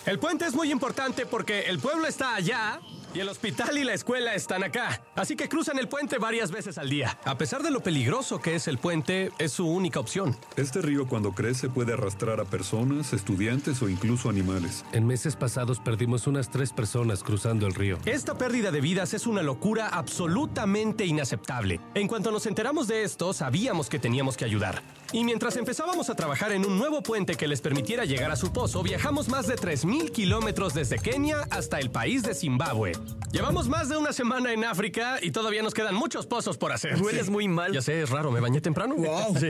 El 0.06 0.19
puente 0.19 0.45
es 0.45 0.53
muy 0.53 0.69
importante 0.69 1.25
porque 1.25 1.61
el 1.61 1.80
pueblo 1.80 2.07
está 2.07 2.35
allá 2.35 2.82
y 3.14 3.22
el 3.22 3.30
hospital 3.30 3.77
y 3.77 3.85
la 3.85 3.93
escuela 3.93 4.35
están 4.35 4.61
acá. 4.61 5.01
Así 5.15 5.38
que 5.38 5.48
cruzan 5.48 5.80
el 5.80 5.88
puente 5.88 6.17
varias 6.17 6.51
veces 6.51 6.77
al 6.77 6.90
día. 6.90 7.17
A 7.23 7.38
pesar 7.38 7.64
de 7.64 7.72
lo 7.72 7.80
peligroso 7.80 8.41
que 8.41 8.56
es 8.56 8.67
el 8.67 8.80
puente, 8.80 9.32
es 9.40 9.53
su 9.53 9.65
única 9.65 10.01
opción. 10.01 10.35
Este 10.57 10.82
río 10.82 11.07
cuando 11.07 11.32
crece 11.32 11.69
puede 11.69 11.93
arrastrar 11.93 12.41
a 12.41 12.45
personas, 12.45 13.14
estudiantes 13.14 13.82
o 13.82 13.88
incluso 13.88 14.30
animales. 14.30 14.83
En 14.91 15.07
meses 15.07 15.38
pasados 15.38 15.80
perdimos 15.80 16.27
unas 16.27 16.51
tres 16.51 16.73
personas 16.73 17.23
cruzando 17.23 17.65
el 17.65 17.73
río. 17.73 17.98
Esta 18.06 18.38
pérdida 18.38 18.72
de 18.72 18.82
vidas 18.82 19.14
es 19.14 19.25
una 19.25 19.41
locura 19.41 19.88
absolutamente 19.88 21.06
inaceptable. 21.06 21.80
En 21.93 22.09
cuanto 22.09 22.30
nos 22.30 22.45
enteramos 22.45 22.90
de 22.90 23.03
esto, 23.03 23.32
sabíamos 23.32 23.88
que 23.88 23.99
teníamos 23.99 24.35
que 24.35 24.43
ayudar. 24.43 24.82
Y 25.14 25.24
mientras 25.24 25.58
empezábamos 25.58 26.09
a 26.09 26.16
trabajar 26.16 26.51
en 26.53 26.66
un 26.66 26.80
nuevo 26.80 27.03
puente 27.03 27.35
que 27.35 27.48
les 27.48 27.61
permitiera 27.61 28.03
llegar 28.03 28.32
a 28.32 28.35
su 28.35 28.51
pozo, 28.51 28.82
viajamos 28.82 29.30
más 29.30 29.45
de 29.45 29.56
3.000 29.56 30.11
kilómetros 30.11 30.74
desde 30.74 30.98
Kenia 30.98 31.48
hasta 31.51 31.77
el 31.77 31.92
país 31.92 32.24
de 32.24 32.33
Zimbabue. 32.33 32.93
Llevamos 33.32 33.67
más 33.67 33.90
de 33.90 33.98
una 33.98 34.11
semana 34.11 34.53
en 34.53 34.64
África 34.64 35.19
y 35.22 35.30
todavía 35.30 35.61
nos 35.61 35.75
quedan 35.75 35.93
muchos 35.93 36.25
pozos 36.25 36.58
por 36.58 36.72
hacer. 36.72 37.00
Hueles 37.00 37.30
muy 37.30 37.48
mal. 37.48 37.72
Ya 37.72 37.83
sé, 37.83 38.01
es 38.01 38.09
raro, 38.09 38.32
me 38.32 38.40
bañé 38.40 38.59
temprano. 38.59 38.95
Sí. 39.40 39.50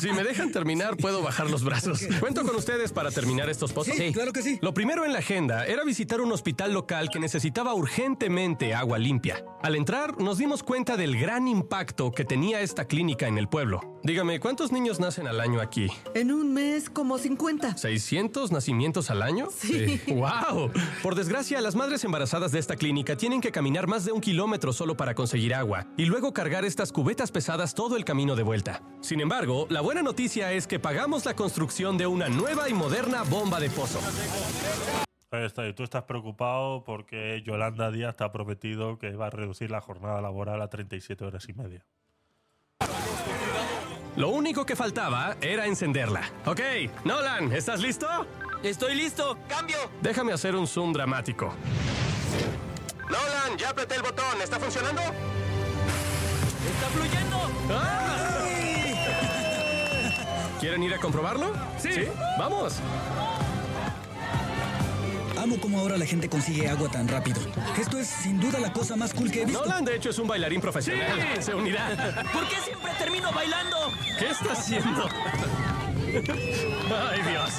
Si 0.00 0.12
me 0.12 0.24
dejan 0.24 0.52
terminar, 0.52 0.96
puedo 0.96 1.22
bajar 1.22 1.50
los 1.50 1.62
brazos. 1.62 2.00
¿Cuento 2.20 2.44
con 2.44 2.56
ustedes 2.56 2.92
para 2.92 3.10
terminar 3.10 3.48
estos 3.48 3.72
pozos? 3.72 3.94
Sí, 3.94 4.12
claro 4.12 4.32
que 4.32 4.42
sí. 4.42 4.58
Lo 4.62 4.74
primero 4.74 5.04
en 5.04 5.12
la 5.12 5.20
agenda 5.20 5.66
era 5.66 5.84
visitar 5.84 6.20
un 6.20 6.32
hospital 6.32 6.72
local 6.72 7.08
que 7.10 7.18
necesitaba 7.18 7.74
urgentemente 7.74 8.74
agua 8.74 8.98
limpia. 8.98 9.44
Al 9.62 9.74
entrar, 9.74 10.18
nos 10.20 10.38
dimos 10.38 10.62
cuenta 10.62 10.96
del 10.96 11.18
gran 11.18 11.48
impacto 11.48 12.10
que 12.12 12.24
tenía 12.24 12.60
esta 12.60 12.86
clínica 12.86 13.26
en 13.26 13.38
el 13.38 13.48
pueblo. 13.48 13.98
Dígame, 14.02 14.40
¿cuántos 14.40 14.72
niños 14.72 14.97
nacen 15.00 15.26
al 15.26 15.40
año 15.40 15.60
aquí? 15.60 15.88
En 16.14 16.32
un 16.32 16.52
mes, 16.52 16.90
como 16.90 17.18
50. 17.18 17.76
¿600 17.76 18.50
nacimientos 18.50 19.10
al 19.10 19.22
año? 19.22 19.48
Sí. 19.54 20.00
¡Wow! 20.08 20.70
Por 21.02 21.14
desgracia, 21.14 21.60
las 21.60 21.74
madres 21.74 22.04
embarazadas 22.04 22.52
de 22.52 22.58
esta 22.58 22.76
clínica 22.76 23.16
tienen 23.16 23.40
que 23.40 23.52
caminar 23.52 23.86
más 23.86 24.04
de 24.04 24.12
un 24.12 24.20
kilómetro 24.20 24.72
solo 24.72 24.96
para 24.96 25.14
conseguir 25.14 25.54
agua 25.54 25.86
y 25.96 26.06
luego 26.06 26.32
cargar 26.32 26.64
estas 26.64 26.92
cubetas 26.92 27.30
pesadas 27.30 27.74
todo 27.74 27.96
el 27.96 28.04
camino 28.04 28.36
de 28.36 28.42
vuelta. 28.42 28.82
Sin 29.00 29.20
embargo, 29.20 29.66
la 29.70 29.80
buena 29.80 30.02
noticia 30.02 30.52
es 30.52 30.66
que 30.66 30.78
pagamos 30.78 31.24
la 31.24 31.34
construcción 31.34 31.98
de 31.98 32.06
una 32.06 32.28
nueva 32.28 32.68
y 32.68 32.74
moderna 32.74 33.22
bomba 33.24 33.60
de 33.60 33.70
pozo. 33.70 34.00
Ahí 35.30 35.44
está, 35.44 35.68
y 35.68 35.74
tú 35.74 35.82
estás 35.82 36.04
preocupado 36.04 36.84
porque 36.84 37.42
Yolanda 37.44 37.90
Díaz 37.90 38.16
te 38.16 38.24
ha 38.24 38.32
prometido 38.32 38.98
que 38.98 39.10
va 39.12 39.26
a 39.26 39.30
reducir 39.30 39.70
la 39.70 39.82
jornada 39.82 40.22
laboral 40.22 40.62
a 40.62 40.68
37 40.68 41.22
horas 41.22 41.46
y 41.48 41.52
media. 41.52 41.84
Lo 44.18 44.30
único 44.30 44.66
que 44.66 44.74
faltaba 44.74 45.36
era 45.40 45.66
encenderla. 45.66 46.28
Ok, 46.44 46.60
Nolan, 47.04 47.52
¿estás 47.52 47.78
listo? 47.78 48.08
Estoy 48.64 48.96
listo. 48.96 49.38
¡Cambio! 49.48 49.76
Déjame 50.02 50.32
hacer 50.32 50.56
un 50.56 50.66
zoom 50.66 50.92
dramático. 50.92 51.54
Nolan, 53.08 53.56
ya 53.56 53.70
apreté 53.70 53.94
el 53.94 54.02
botón. 54.02 54.42
¿Está 54.42 54.58
funcionando? 54.58 55.00
¡Está 55.02 56.88
fluyendo! 56.92 57.38
¿Quieren 60.58 60.82
ir 60.82 60.94
a 60.94 60.98
comprobarlo? 60.98 61.52
Sí. 61.78 62.08
¿Vamos? 62.40 62.80
Amo 65.38 65.56
cómo 65.60 65.78
ahora 65.78 65.96
la 65.96 66.04
gente 66.04 66.28
consigue 66.28 66.68
agua 66.68 66.90
tan 66.90 67.06
rápido. 67.06 67.40
Esto 67.80 67.98
es 67.98 68.08
sin 68.08 68.40
duda 68.40 68.58
la 68.58 68.72
cosa 68.72 68.96
más 68.96 69.14
cool 69.14 69.30
que 69.30 69.42
he 69.42 69.44
visto. 69.44 69.64
Nolan, 69.64 69.84
de 69.84 69.94
hecho, 69.94 70.10
es 70.10 70.18
un 70.18 70.26
bailarín 70.26 70.60
profesional. 70.60 71.20
Sí. 71.36 71.42
Se 71.42 71.54
unirá. 71.54 72.24
¿Por 72.32 72.48
qué 72.48 72.56
siempre 72.64 72.90
termino 72.98 73.30
bailando? 73.32 73.76
¿Qué 74.18 74.26
está 74.30 74.52
haciendo? 74.52 75.08
Ay, 76.08 77.22
Dios. 77.30 77.50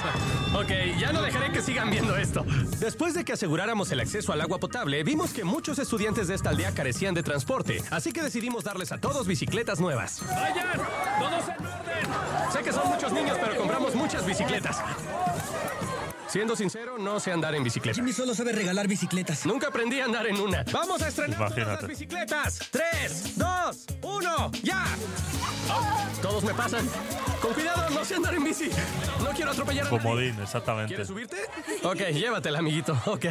Ok, 0.55 0.99
ya 0.99 1.13
no 1.13 1.21
dejaré 1.21 1.51
que 1.51 1.61
sigan 1.61 1.89
viendo 1.89 2.17
esto. 2.17 2.43
Después 2.79 3.13
de 3.13 3.23
que 3.23 3.33
aseguráramos 3.33 3.91
el 3.91 3.99
acceso 3.99 4.33
al 4.33 4.41
agua 4.41 4.59
potable, 4.59 5.03
vimos 5.03 5.31
que 5.31 5.43
muchos 5.43 5.79
estudiantes 5.79 6.27
de 6.27 6.35
esta 6.35 6.49
aldea 6.49 6.73
carecían 6.73 7.13
de 7.13 7.23
transporte, 7.23 7.81
así 7.91 8.11
que 8.11 8.23
decidimos 8.23 8.63
darles 8.63 8.91
a 8.91 8.97
todos 8.97 9.27
bicicletas 9.27 9.79
nuevas. 9.79 10.21
¡Vayan! 10.27 10.77
¡Todos 11.19 11.43
en 11.47 11.65
orden! 11.65 12.51
Sé 12.51 12.63
que 12.63 12.73
son 12.73 12.87
muchos 12.89 13.11
niños, 13.13 13.37
pero 13.39 13.55
compramos 13.55 13.93
muchas 13.95 14.25
bicicletas. 14.25 14.77
Siendo 16.29 16.55
sincero, 16.55 16.99
no 16.99 17.19
sé 17.19 17.31
andar 17.31 17.55
en 17.55 17.63
bicicleta. 17.63 17.95
Jimmy 17.95 18.13
solo 18.13 18.35
sabe 18.35 18.51
regalar 18.51 18.87
bicicletas. 18.87 19.47
Nunca 19.47 19.69
aprendí 19.69 19.99
a 19.99 20.05
andar 20.05 20.27
en 20.27 20.39
una. 20.39 20.63
¡Vamos 20.71 21.01
a 21.01 21.07
estrenar 21.07 21.39
Imagínate. 21.39 21.71
las 21.81 21.87
bicicletas! 21.87 22.59
¡Tres, 22.69 23.35
dos, 23.35 23.85
uno, 24.03 24.51
ya! 24.61 24.85
Oh, 25.71 25.97
todos 26.21 26.43
me 26.43 26.53
pasan. 26.53 26.87
Con 27.41 27.53
cuidado, 27.53 27.89
no 27.91 28.03
sé 28.03 28.15
andar 28.15 28.35
en 28.35 28.43
bici. 28.43 28.69
No 29.23 29.29
quiero 29.31 29.51
atropellar 29.51 29.87
a 29.87 29.89
nadie. 29.89 30.03
Comodín, 30.03 30.39
exactamente. 30.41 30.89
¿Quieres 30.89 31.07
subirte? 31.07 31.37
Ok, 31.83 31.99
llévatela, 32.13 32.59
amiguito. 32.59 32.95
Ok. 33.05 33.25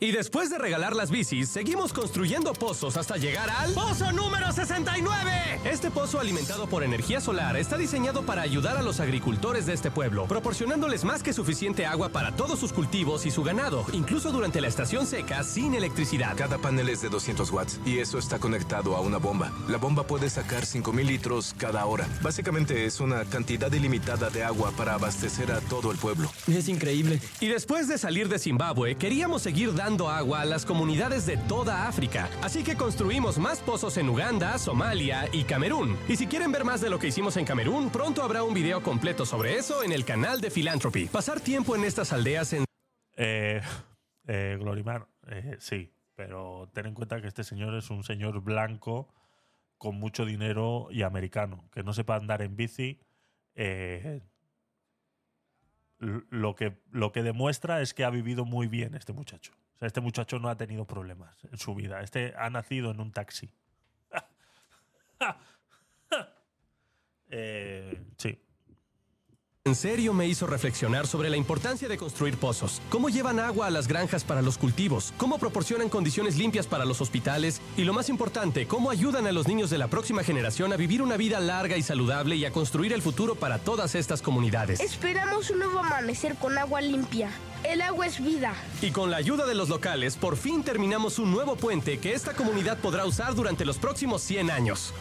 Y 0.00 0.12
después 0.12 0.50
de 0.50 0.58
regalar 0.58 0.96
las 0.96 1.10
bicis, 1.10 1.48
seguimos 1.48 1.92
construyendo 1.92 2.52
pozos 2.52 2.96
hasta 2.96 3.16
llegar 3.16 3.48
al... 3.50 3.72
¡Pozo 3.74 4.10
número 4.12 4.50
69! 4.52 5.60
Este 5.64 5.90
pozo 5.90 6.18
alimentado 6.18 6.66
por 6.68 6.82
energía 6.82 7.20
solar 7.20 7.56
está 7.56 7.76
diseñado 7.76 8.22
para 8.22 8.42
ayudar 8.42 8.76
a 8.76 8.82
los 8.82 8.98
agricultores 8.98 9.66
de 9.66 9.74
este 9.74 9.90
pueblo, 9.90 10.26
proporcionándoles 10.26 11.04
más 11.04 11.22
que 11.22 11.32
suficiente 11.32 11.86
agua 11.86 12.08
para 12.08 12.32
todos 12.40 12.58
sus 12.58 12.72
cultivos 12.72 13.26
y 13.26 13.30
su 13.30 13.42
ganado, 13.42 13.84
incluso 13.92 14.32
durante 14.32 14.62
la 14.62 14.68
estación 14.68 15.04
seca 15.06 15.44
sin 15.44 15.74
electricidad. 15.74 16.34
Cada 16.38 16.56
panel 16.56 16.88
es 16.88 17.02
de 17.02 17.10
200 17.10 17.50
watts 17.50 17.78
y 17.84 17.98
eso 17.98 18.16
está 18.16 18.38
conectado 18.38 18.96
a 18.96 19.02
una 19.02 19.18
bomba. 19.18 19.52
La 19.68 19.76
bomba 19.76 20.06
puede 20.06 20.30
sacar 20.30 20.64
5.000 20.64 21.04
litros 21.04 21.54
cada 21.58 21.84
hora. 21.84 22.08
Básicamente 22.22 22.86
es 22.86 22.98
una 23.00 23.26
cantidad 23.26 23.70
ilimitada 23.70 24.30
de 24.30 24.42
agua 24.42 24.72
para 24.74 24.94
abastecer 24.94 25.52
a 25.52 25.60
todo 25.60 25.92
el 25.92 25.98
pueblo. 25.98 26.32
Es 26.46 26.70
increíble. 26.70 27.20
Y 27.40 27.48
después 27.48 27.88
de 27.88 27.98
salir 27.98 28.30
de 28.30 28.38
Zimbabue, 28.38 28.94
queríamos 28.94 29.42
seguir 29.42 29.74
dando 29.74 30.08
agua 30.08 30.40
a 30.40 30.46
las 30.46 30.64
comunidades 30.64 31.26
de 31.26 31.36
toda 31.36 31.88
África. 31.88 32.30
Así 32.40 32.62
que 32.62 32.74
construimos 32.74 33.36
más 33.36 33.58
pozos 33.58 33.98
en 33.98 34.08
Uganda, 34.08 34.56
Somalia 34.56 35.28
y 35.30 35.44
Camerún. 35.44 35.94
Y 36.08 36.16
si 36.16 36.26
quieren 36.26 36.52
ver 36.52 36.64
más 36.64 36.80
de 36.80 36.88
lo 36.88 36.98
que 36.98 37.08
hicimos 37.08 37.36
en 37.36 37.44
Camerún, 37.44 37.90
pronto 37.90 38.22
habrá 38.22 38.44
un 38.44 38.54
video 38.54 38.82
completo 38.82 39.26
sobre 39.26 39.58
eso 39.58 39.82
en 39.82 39.92
el 39.92 40.06
canal 40.06 40.40
de 40.40 40.50
Philanthropy. 40.50 41.04
Pasar 41.04 41.40
tiempo 41.40 41.76
en 41.76 41.84
estas 41.84 42.14
aldeas 42.14 42.29
Eh, 43.16 43.60
eh, 44.28 44.56
Glorimar, 44.60 45.08
eh, 45.26 45.56
sí, 45.58 45.92
pero 46.14 46.70
ten 46.72 46.86
en 46.86 46.94
cuenta 46.94 47.20
que 47.20 47.26
este 47.26 47.42
señor 47.42 47.74
es 47.74 47.90
un 47.90 48.04
señor 48.04 48.40
blanco 48.40 49.12
con 49.78 49.96
mucho 49.96 50.24
dinero 50.24 50.86
y 50.92 51.02
americano, 51.02 51.68
que 51.72 51.82
no 51.82 51.92
sepa 51.92 52.14
andar 52.14 52.40
en 52.42 52.54
bici. 52.54 53.00
lo, 55.98 56.54
que, 56.54 56.80
lo 56.92 57.10
que 57.10 57.22
demuestra 57.22 57.80
es 57.82 57.94
que 57.94 58.04
ha 58.04 58.10
vivido 58.10 58.44
muy 58.44 58.68
bien 58.68 58.94
este 58.94 59.12
muchacho. 59.12 59.52
O 59.74 59.78
sea, 59.78 59.86
este 59.86 60.00
muchacho 60.00 60.38
no 60.38 60.48
ha 60.48 60.56
tenido 60.56 60.86
problemas 60.86 61.36
en 61.50 61.58
su 61.58 61.74
vida. 61.74 62.00
Este 62.00 62.32
ha 62.36 62.48
nacido 62.48 62.92
en 62.92 63.00
un 63.00 63.12
taxi. 63.12 63.50
Sí. 68.16 68.38
En 69.66 69.74
serio 69.74 70.14
me 70.14 70.26
hizo 70.26 70.46
reflexionar 70.46 71.06
sobre 71.06 71.28
la 71.28 71.36
importancia 71.36 71.86
de 71.86 71.98
construir 71.98 72.38
pozos, 72.38 72.80
cómo 72.88 73.10
llevan 73.10 73.38
agua 73.38 73.66
a 73.66 73.70
las 73.70 73.88
granjas 73.88 74.24
para 74.24 74.40
los 74.40 74.56
cultivos, 74.56 75.12
cómo 75.18 75.38
proporcionan 75.38 75.90
condiciones 75.90 76.38
limpias 76.38 76.66
para 76.66 76.86
los 76.86 77.02
hospitales 77.02 77.60
y 77.76 77.84
lo 77.84 77.92
más 77.92 78.08
importante, 78.08 78.66
cómo 78.66 78.90
ayudan 78.90 79.26
a 79.26 79.32
los 79.32 79.46
niños 79.46 79.68
de 79.68 79.76
la 79.76 79.88
próxima 79.88 80.24
generación 80.24 80.72
a 80.72 80.76
vivir 80.76 81.02
una 81.02 81.18
vida 81.18 81.40
larga 81.40 81.76
y 81.76 81.82
saludable 81.82 82.36
y 82.36 82.46
a 82.46 82.52
construir 82.52 82.94
el 82.94 83.02
futuro 83.02 83.34
para 83.34 83.58
todas 83.58 83.94
estas 83.94 84.22
comunidades. 84.22 84.80
Esperamos 84.80 85.50
un 85.50 85.58
nuevo 85.58 85.80
amanecer 85.80 86.36
con 86.36 86.56
agua 86.56 86.80
limpia. 86.80 87.30
El 87.64 87.82
agua 87.82 88.06
es 88.06 88.24
vida. 88.24 88.54
Y 88.80 88.90
con 88.90 89.10
la 89.10 89.18
ayuda 89.18 89.46
de 89.46 89.54
los 89.54 89.68
locales, 89.68 90.16
por 90.16 90.36
fin 90.36 90.62
terminamos 90.62 91.18
un 91.18 91.30
nuevo 91.30 91.56
puente 91.56 91.98
que 91.98 92.14
esta 92.14 92.32
comunidad 92.32 92.78
podrá 92.78 93.04
usar 93.04 93.34
durante 93.34 93.64
los 93.64 93.78
próximos 93.78 94.22
100 94.22 94.50
años. 94.50 94.94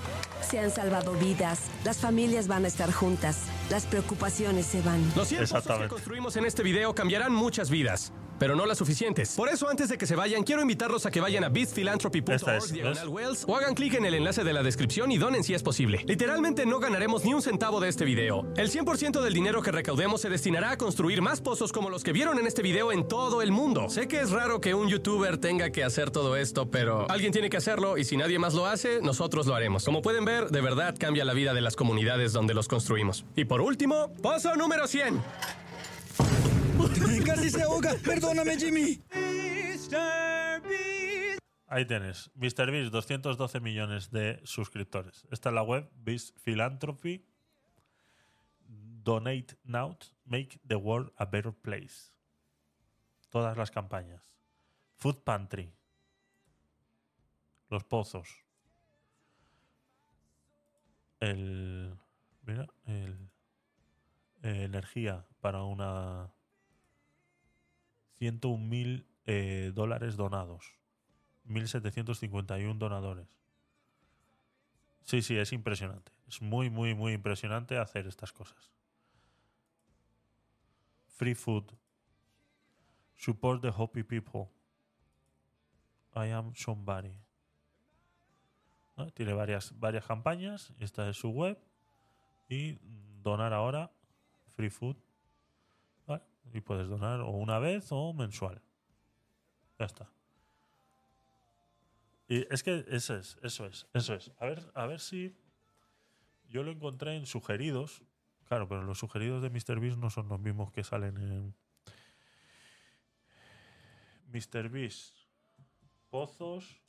Se 0.49 0.59
han 0.59 0.71
salvado 0.71 1.13
vidas, 1.13 1.59
las 1.85 1.97
familias 1.97 2.47
van 2.47 2.65
a 2.65 2.67
estar 2.67 2.91
juntas, 2.91 3.43
las 3.69 3.85
preocupaciones 3.85 4.65
se 4.65 4.81
van. 4.81 5.01
Los 5.15 5.29
100 5.29 5.47
pozos 5.47 5.79
que 5.79 5.87
construimos 5.87 6.35
en 6.35 6.45
este 6.45 6.63
video 6.63 6.93
cambiarán 6.93 7.33
muchas 7.33 7.69
vidas, 7.69 8.11
pero 8.39 8.55
no 8.55 8.65
las 8.65 8.77
suficientes. 8.77 9.35
Por 9.35 9.49
eso, 9.49 9.69
antes 9.69 9.89
de 9.89 9.97
que 9.97 10.07
se 10.07 10.15
vayan, 10.15 10.43
quiero 10.43 10.61
invitarlos 10.61 11.05
a 11.05 11.11
que 11.11 11.21
vayan 11.21 11.43
a 11.43 11.49
Wells 13.07 13.45
o 13.47 13.55
hagan 13.55 13.75
clic 13.75 13.95
en 13.95 14.05
el 14.05 14.13
enlace 14.13 14.43
de 14.43 14.53
la 14.53 14.63
descripción 14.63 15.11
y 15.11 15.17
donen 15.17 15.43
si 15.43 15.53
es 15.53 15.63
posible. 15.63 16.03
Literalmente 16.07 16.65
no 16.65 16.79
ganaremos 16.79 17.25
ni 17.25 17.33
un 17.33 17.41
centavo 17.41 17.79
de 17.79 17.89
este 17.89 18.05
video. 18.05 18.45
El 18.55 18.71
100% 18.71 19.21
del 19.21 19.33
dinero 19.33 19.61
que 19.61 19.71
recaudemos 19.71 20.21
se 20.21 20.29
destinará 20.29 20.71
a 20.71 20.77
construir 20.77 21.21
más 21.21 21.41
pozos 21.41 21.71
como 21.71 21.89
los 21.89 22.03
que 22.03 22.13
vieron 22.13 22.39
en 22.39 22.47
este 22.47 22.61
video 22.61 22.91
en 22.91 23.07
todo 23.07 23.41
el 23.41 23.51
mundo. 23.51 23.89
Sé 23.89 24.07
que 24.07 24.19
es 24.21 24.31
raro 24.31 24.61
que 24.61 24.73
un 24.73 24.87
youtuber 24.87 25.37
tenga 25.37 25.71
que 25.71 25.83
hacer 25.83 26.11
todo 26.11 26.35
esto, 26.35 26.69
pero 26.69 27.09
alguien 27.09 27.31
tiene 27.31 27.49
que 27.49 27.57
hacerlo 27.57 27.97
y 27.97 28.05
si 28.05 28.17
nadie 28.17 28.39
más 28.39 28.53
lo 28.53 28.65
hace, 28.65 29.01
nosotros 29.01 29.47
lo 29.47 29.55
haremos. 29.55 29.83
Como 29.83 30.01
pueden 30.01 30.25
ver, 30.25 30.49
de 30.49 30.61
verdad 30.61 30.95
cambia 30.97 31.25
la 31.25 31.33
vida 31.33 31.53
de 31.53 31.61
las 31.61 31.75
comunidades 31.75 32.33
donde 32.33 32.53
los 32.53 32.67
construimos. 32.67 33.25
Y 33.35 33.45
por 33.45 33.61
último, 33.61 34.13
pozo 34.21 34.55
número 34.55 34.87
100. 34.87 36.58
Casi 37.25 37.49
se 37.49 37.61
ahoga. 37.63 37.95
Perdóname, 38.03 38.57
Jimmy. 38.57 39.01
Ahí 41.67 41.85
tienes. 41.85 42.31
MrBeast, 42.35 42.91
212 42.91 43.59
millones 43.59 44.09
de 44.11 44.39
suscriptores. 44.43 45.25
Esta 45.31 45.49
es 45.49 45.55
la 45.55 45.61
web, 45.63 45.89
Beast 45.95 46.37
Philanthropy. 46.43 47.25
Donate 49.03 49.55
now, 49.63 49.97
make 50.25 50.59
the 50.67 50.75
world 50.75 51.11
a 51.17 51.25
better 51.25 51.53
place. 51.53 52.11
Todas 53.29 53.55
las 53.57 53.71
campañas. 53.71 54.31
Food 54.95 55.23
Pantry. 55.23 55.71
Los 57.69 57.83
pozos. 57.83 58.27
El. 61.19 61.95
Mira, 62.43 62.67
el. 62.85 63.29
eh, 64.43 64.63
energía 64.63 65.25
para 65.41 65.63
una. 65.63 66.31
101 68.19 68.57
mil 68.65 69.07
eh, 69.25 69.71
dólares 69.73 70.17
donados. 70.17 70.75
1.751 71.47 72.77
donadores. 72.77 73.27
Sí, 75.03 75.21
sí, 75.21 75.37
es 75.37 75.53
impresionante. 75.53 76.11
Es 76.27 76.41
muy, 76.41 76.69
muy, 76.69 76.93
muy 76.93 77.13
impresionante 77.13 77.77
hacer 77.77 78.05
estas 78.05 78.31
cosas. 78.31 78.71
Free 81.07 81.33
food. 81.33 81.65
Support 83.15 83.61
the 83.61 83.73
happy 83.75 84.03
people. 84.03 84.49
I 86.15 86.29
am 86.31 86.53
somebody. 86.55 87.13
Tiene 89.13 89.33
varias, 89.33 89.77
varias 89.79 90.05
campañas. 90.05 90.73
Esta 90.79 91.09
es 91.09 91.17
su 91.17 91.29
web. 91.29 91.57
Y 92.49 92.77
donar 93.23 93.53
ahora. 93.53 93.91
Free 94.55 94.69
food. 94.69 94.97
Y 96.53 96.61
puedes 96.61 96.87
donar 96.87 97.21
o 97.21 97.29
una 97.29 97.59
vez 97.59 97.87
o 97.91 98.13
mensual. 98.13 98.61
Ya 99.77 99.85
está. 99.85 100.09
Y 102.27 102.45
es 102.53 102.63
que 102.63 102.85
eso 102.89 103.15
es, 103.15 103.37
eso 103.41 103.65
es, 103.65 103.87
eso 103.93 104.13
es. 104.13 104.31
A 104.39 104.45
ver, 104.45 104.71
a 104.75 104.85
ver 104.85 104.99
si 104.99 105.35
yo 106.47 106.63
lo 106.63 106.71
encontré 106.71 107.15
en 107.15 107.25
sugeridos. 107.25 108.03
Claro, 108.45 108.67
pero 108.67 108.83
los 108.83 108.99
sugeridos 108.99 109.41
de 109.41 109.49
MrBeast 109.49 109.97
no 109.97 110.09
son 110.09 110.27
los 110.27 110.39
mismos 110.39 110.71
que 110.71 110.83
salen 110.83 111.17
en 111.17 111.55
MrBeast 114.31 115.17
Pozos 116.09 116.81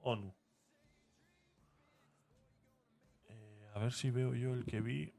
ONU. 0.00 0.34
Eh, 3.28 3.70
a 3.74 3.78
ver 3.78 3.92
si 3.92 4.10
veo 4.10 4.34
yo 4.34 4.54
el 4.54 4.64
que 4.64 4.80
vi. 4.80 5.12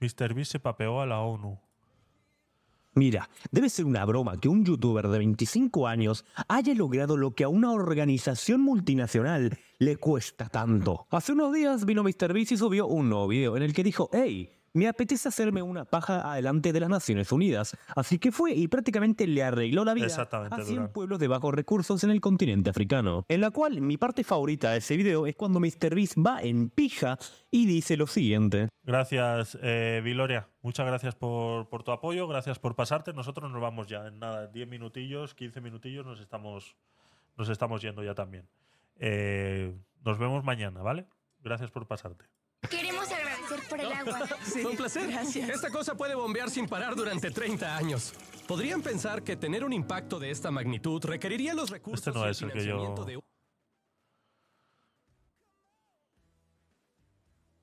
MrBeast 0.00 0.52
se 0.52 0.60
papeó 0.60 1.00
a 1.00 1.06
la 1.06 1.20
ONU. 1.20 1.58
Mira, 2.94 3.30
debe 3.52 3.68
ser 3.68 3.84
una 3.84 4.04
broma 4.04 4.38
que 4.40 4.48
un 4.48 4.64
youtuber 4.64 5.06
de 5.08 5.18
25 5.18 5.86
años 5.86 6.24
haya 6.48 6.74
logrado 6.74 7.16
lo 7.16 7.32
que 7.32 7.44
a 7.44 7.48
una 7.48 7.70
organización 7.70 8.60
multinacional 8.60 9.56
le 9.78 9.96
cuesta 9.96 10.48
tanto. 10.48 11.06
Hace 11.10 11.32
unos 11.32 11.52
días 11.52 11.84
vino 11.84 12.02
MrBeast 12.02 12.52
y 12.52 12.56
subió 12.56 12.86
un 12.88 13.08
nuevo 13.08 13.28
video 13.28 13.56
en 13.56 13.62
el 13.62 13.72
que 13.72 13.84
dijo, 13.84 14.10
hey, 14.12 14.57
me 14.72 14.88
apetece 14.88 15.28
hacerme 15.28 15.62
una 15.62 15.84
paja 15.84 16.32
adelante 16.32 16.72
de 16.72 16.80
las 16.80 16.88
Naciones 16.88 17.32
Unidas. 17.32 17.76
Así 17.96 18.18
que 18.18 18.32
fue 18.32 18.52
y 18.54 18.68
prácticamente 18.68 19.26
le 19.26 19.42
arregló 19.42 19.84
la 19.84 19.94
vida 19.94 20.06
Exactamente, 20.06 20.54
a 20.54 20.64
100 20.64 20.76
Durán. 20.76 20.92
pueblos 20.92 21.18
de 21.18 21.28
bajos 21.28 21.54
recursos 21.54 22.04
en 22.04 22.10
el 22.10 22.20
continente 22.20 22.70
africano. 22.70 23.24
En 23.28 23.40
la 23.40 23.50
cual 23.50 23.80
mi 23.80 23.96
parte 23.96 24.24
favorita 24.24 24.72
de 24.72 24.78
ese 24.78 24.96
video 24.96 25.26
es 25.26 25.36
cuando 25.36 25.60
MrBeast 25.60 26.18
va 26.18 26.40
en 26.42 26.70
pija 26.70 27.18
y 27.50 27.66
dice 27.66 27.96
lo 27.96 28.06
siguiente. 28.06 28.68
Gracias, 28.82 29.58
eh, 29.62 30.00
Viloria. 30.02 30.48
Muchas 30.62 30.86
gracias 30.86 31.14
por, 31.14 31.68
por 31.68 31.82
tu 31.82 31.92
apoyo, 31.92 32.26
gracias 32.26 32.58
por 32.58 32.74
pasarte. 32.74 33.12
Nosotros 33.12 33.50
nos 33.50 33.60
vamos 33.60 33.86
ya 33.86 34.06
en 34.06 34.18
nada, 34.18 34.46
10 34.46 34.68
minutillos, 34.68 35.34
15 35.34 35.60
minutillos, 35.60 36.04
nos 36.04 36.20
estamos, 36.20 36.76
nos 37.36 37.48
estamos 37.48 37.82
yendo 37.82 38.02
ya 38.02 38.14
también. 38.14 38.48
Eh, 38.96 39.74
nos 40.04 40.18
vemos 40.18 40.44
mañana, 40.44 40.82
¿vale? 40.82 41.06
Gracias 41.42 41.70
por 41.70 41.86
pasarte. 41.86 42.24
Agradecer 43.48 43.68
por 43.68 43.80
el 43.80 43.92
agua. 43.92 44.26
Fue 44.40 44.66
un 44.66 44.76
placer. 44.76 45.10
Esta 45.10 45.70
cosa 45.70 45.96
puede 45.96 46.14
bombear 46.14 46.50
sin 46.50 46.66
parar 46.68 46.94
durante 46.94 47.30
30 47.30 47.76
años. 47.76 48.14
Podrían 48.46 48.82
pensar 48.82 49.22
que 49.22 49.36
tener 49.36 49.64
un 49.64 49.72
impacto 49.72 50.18
de 50.18 50.30
esta 50.30 50.50
magnitud 50.50 51.04
requeriría 51.04 51.54
los 51.54 51.70
recursos 51.70 52.06
Este 52.06 52.18
no 52.18 52.26
y 52.26 52.30
es 52.30 52.42
el 52.42 52.52
que 52.52 52.64
yo- 52.64 53.04
de 53.04 53.20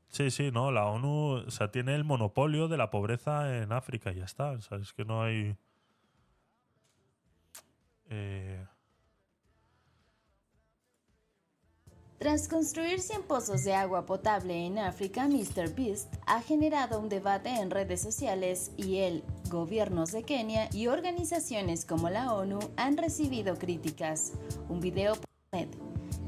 Sí, 0.10 0.32
sí, 0.32 0.50
no, 0.50 0.72
la 0.72 0.86
ONU 0.86 1.44
o 1.46 1.52
sea, 1.52 1.72
tiene 1.72 1.94
el 1.94 2.06
monopolio 2.06 2.70
de 2.70 2.78
la 2.78 2.90
pobreza 2.90 3.58
en 3.58 3.74
África 3.74 4.14
y 4.14 4.16
ya 4.16 4.24
está. 4.24 4.52
O 4.52 4.62
sea, 4.62 4.78
es 4.78 4.94
que 4.94 5.04
no 5.04 5.24
hay. 5.24 5.58
Eh, 8.10 8.66
Tras 12.18 12.48
construir 12.48 13.02
100 13.02 13.24
pozos 13.24 13.66
de 13.66 13.74
agua 13.74 14.06
potable 14.06 14.66
en 14.66 14.80
África, 14.80 15.28
MrBeast 15.28 16.14
ha 16.26 16.42
generado 16.42 16.98
un 17.02 17.10
debate 17.10 17.50
en 17.50 17.70
redes 17.70 18.02
sociales 18.02 18.72
y 18.78 19.00
el, 19.00 19.22
gobiernos 19.50 20.14
de 20.14 20.24
Kenia 20.24 20.70
y 20.72 20.88
organizaciones 20.88 21.84
como 21.84 22.10
la 22.10 22.34
ONU 22.34 22.60
han 22.78 22.96
recibido 22.96 23.58
críticas. 23.58 24.32
Un 24.70 24.80
video 24.80 25.16
por 25.16 25.26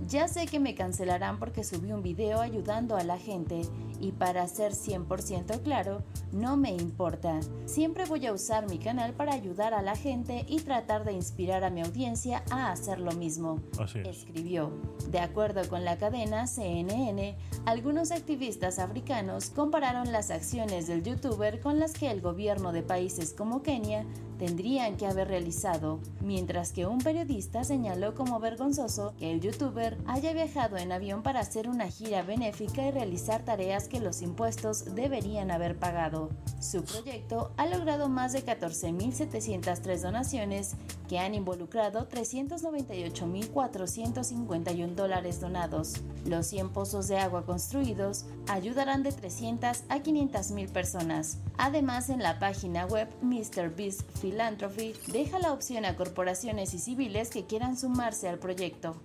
Ya 0.10 0.28
sé 0.28 0.46
que 0.46 0.60
me 0.60 0.76
cancelarán 0.76 1.40
porque 1.40 1.64
subí 1.64 1.94
un 1.94 2.04
video 2.04 2.42
ayudando 2.42 2.98
a 2.98 3.06
la 3.06 3.18
gente 3.18 3.62
y 4.00 4.12
para 4.12 4.48
ser 4.48 4.74
100% 4.74 5.62
claro, 5.62 6.04
no 6.32 6.58
me 6.58 6.72
importa. 6.72 7.40
Siempre 7.66 8.06
voy 8.06 8.26
a 8.26 8.34
usar 8.34 8.70
mi 8.70 8.78
canal 8.78 9.14
para 9.14 9.34
ayudar 9.34 9.74
a 9.74 9.82
la 9.82 9.96
gente 9.96 10.46
y 10.48 10.60
tratar 10.60 11.04
de 11.04 11.14
inspirar 11.14 11.64
a 11.64 11.70
mi 11.70 11.82
audiencia 11.82 12.44
a 12.50 12.72
hacer 12.72 13.00
lo 13.00 13.12
mismo. 13.14 13.60
Así 13.80 14.00
es. 14.00 14.08
Escribió. 14.08 14.72
De 15.12 15.20
acuerdo 15.20 15.68
con 15.70 15.86
la 15.86 15.98
cadena 15.98 16.48
CNN, 16.48 17.38
algunos 17.66 18.12
activistas 18.12 18.80
africanos 18.80 19.50
compararon 19.50 20.12
las 20.12 20.32
acciones 20.32 20.88
del 20.88 21.04
youtuber 21.04 21.60
con 21.60 21.80
las 21.80 21.94
que 21.94 22.12
el 22.12 22.22
gobierno 22.22 22.72
de 22.72 22.84
países 22.84 23.34
como 23.34 23.62
Kenia 23.64 24.06
tendrían 24.38 24.98
que 24.98 25.08
haber 25.08 25.28
realizado, 25.28 26.00
mientras 26.22 26.72
que 26.72 26.86
un 26.86 27.00
periodista 27.00 27.64
señaló 27.64 28.14
como 28.14 28.40
vergonzoso 28.40 29.14
que 29.18 29.32
el 29.32 29.42
youtuber 29.42 29.98
haya 30.06 30.34
viajado 30.34 30.78
en 30.78 30.92
avión 30.92 31.24
para 31.24 31.40
hacer 31.40 31.68
una 31.68 31.90
gira 31.90 32.22
benéfica 32.22 32.86
y 32.86 32.92
realizar 32.92 33.44
tareas 33.44 33.87
que 33.88 34.00
los 34.00 34.22
impuestos 34.22 34.96
deberían 34.96 35.52
haber 35.52 35.78
pagado. 35.78 36.30
Su 36.60 36.84
proyecto 36.84 37.52
ha 37.58 37.68
logrado 37.68 38.10
más 38.10 38.34
de 38.34 38.44
14.703 38.46 40.02
donaciones 40.02 40.76
que 41.08 41.20
han 41.20 41.36
involucrado 41.36 42.10
398.451 42.10 44.96
dólares 44.96 45.40
donados. 45.40 46.02
Los 46.26 46.48
100 46.48 46.70
pozos 46.70 47.08
de 47.08 47.18
agua 47.18 47.46
construidos 47.46 48.26
ayudarán 48.48 49.04
de 49.04 49.12
300 49.12 49.84
a 49.90 50.00
500 50.02 50.52
mil 50.52 50.70
personas. 50.70 51.38
Además, 51.58 52.10
en 52.10 52.24
la 52.24 52.40
página 52.40 52.86
web 52.86 53.10
MrBeast 53.22 54.02
Philanthropy 54.22 54.94
deja 55.12 55.40
la 55.40 55.52
opción 55.54 55.86
a 55.86 55.96
corporaciones 55.96 56.74
y 56.74 56.80
civiles 56.80 57.30
que 57.30 57.46
quieran 57.46 57.78
sumarse 57.78 58.28
al 58.28 58.40
proyecto. 58.40 58.96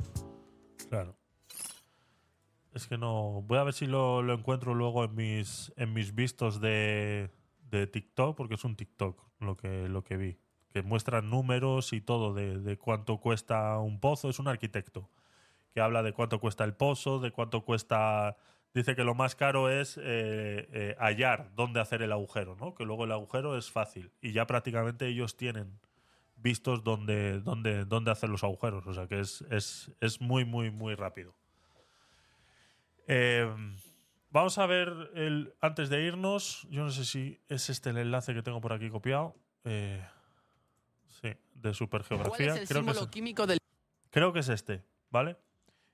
Claro. 0.89 1.15
Es 2.73 2.87
que 2.87 2.97
no. 2.97 3.43
Voy 3.43 3.59
a 3.59 3.65
ver 3.65 3.75
si 3.75 3.87
lo, 3.87 4.23
lo 4.23 4.33
encuentro 4.33 4.75
luego 4.75 5.05
en 5.05 5.15
mis, 5.15 5.73
en 5.77 5.93
mis 5.93 6.15
vistos 6.15 6.61
de, 6.61 7.31
de 7.71 7.87
TikTok, 7.87 8.37
porque 8.37 8.55
es 8.55 8.65
un 8.65 8.77
TikTok 8.77 9.23
lo 9.41 9.57
que, 9.57 9.89
lo 9.89 10.05
que 10.05 10.17
vi. 10.17 10.39
Que 10.71 10.83
muestra 10.83 11.21
números 11.21 11.93
y 11.93 12.01
todo 12.01 12.33
de, 12.33 12.59
de 12.59 12.79
cuánto 12.79 13.19
cuesta 13.19 13.79
un 13.79 14.01
pozo. 14.01 14.31
Es 14.31 14.39
un 14.39 14.49
arquitecto 14.49 15.11
que 15.75 15.81
habla 15.81 16.03
de 16.03 16.13
cuánto 16.13 16.41
cuesta 16.41 16.65
el 16.65 16.75
pozo, 16.75 17.19
de 17.19 17.31
cuánto 17.31 17.65
cuesta. 17.65 18.37
Dice 18.75 18.97
que 18.97 19.05
lo 19.05 19.15
más 19.15 19.37
caro 19.37 19.69
es 19.69 19.99
eh, 19.99 20.03
eh, 20.73 20.97
hallar 20.99 21.51
dónde 21.55 21.81
hacer 21.81 22.01
el 22.01 22.13
agujero, 22.13 22.57
¿no? 22.57 22.75
Que 22.75 22.85
luego 22.85 23.05
el 23.05 23.13
agujero 23.13 23.59
es 23.59 23.71
fácil. 23.71 24.13
Y 24.23 24.33
ya 24.33 24.47
prácticamente 24.47 25.07
ellos 25.07 25.37
tienen 25.37 25.79
vistos 26.37 26.83
dónde, 26.83 27.41
dónde, 27.41 27.85
dónde 27.85 28.11
hacer 28.11 28.31
los 28.31 28.45
agujeros. 28.45 28.87
O 28.87 28.95
sea 28.95 29.07
que 29.09 29.21
es, 29.21 29.43
es, 29.51 29.93
es 30.01 30.23
muy, 30.23 30.47
muy, 30.47 30.71
muy 30.71 30.95
rápido. 30.95 31.35
Eh, 33.07 33.49
vamos 34.31 34.59
a 34.59 34.67
ver, 34.67 34.93
el, 35.15 35.55
antes 35.61 35.89
de 35.89 36.03
irnos, 36.05 36.67
yo 36.71 36.83
no 36.85 36.91
sé 36.91 37.05
si 37.05 37.41
es 37.49 37.71
este 37.71 37.91
el 37.91 37.99
enlace 37.99 38.35
que 38.35 38.43
tengo 38.43 38.61
por 38.61 38.73
aquí 38.73 38.89
copiado. 38.91 39.35
Eh, 39.65 40.05
sí, 41.21 41.33
de 41.55 41.75
supergeografía. 41.75 42.31
¿Cuál 42.37 42.49
es 42.49 42.63
el 42.63 42.69
creo, 42.69 42.81
que 42.81 42.87
símbolo 42.91 43.01
es, 43.07 43.09
químico 43.09 43.47
del 43.47 43.59
creo 44.11 44.33
que 44.33 44.41
es 44.41 44.49
este, 44.49 44.83
¿vale? 45.11 45.37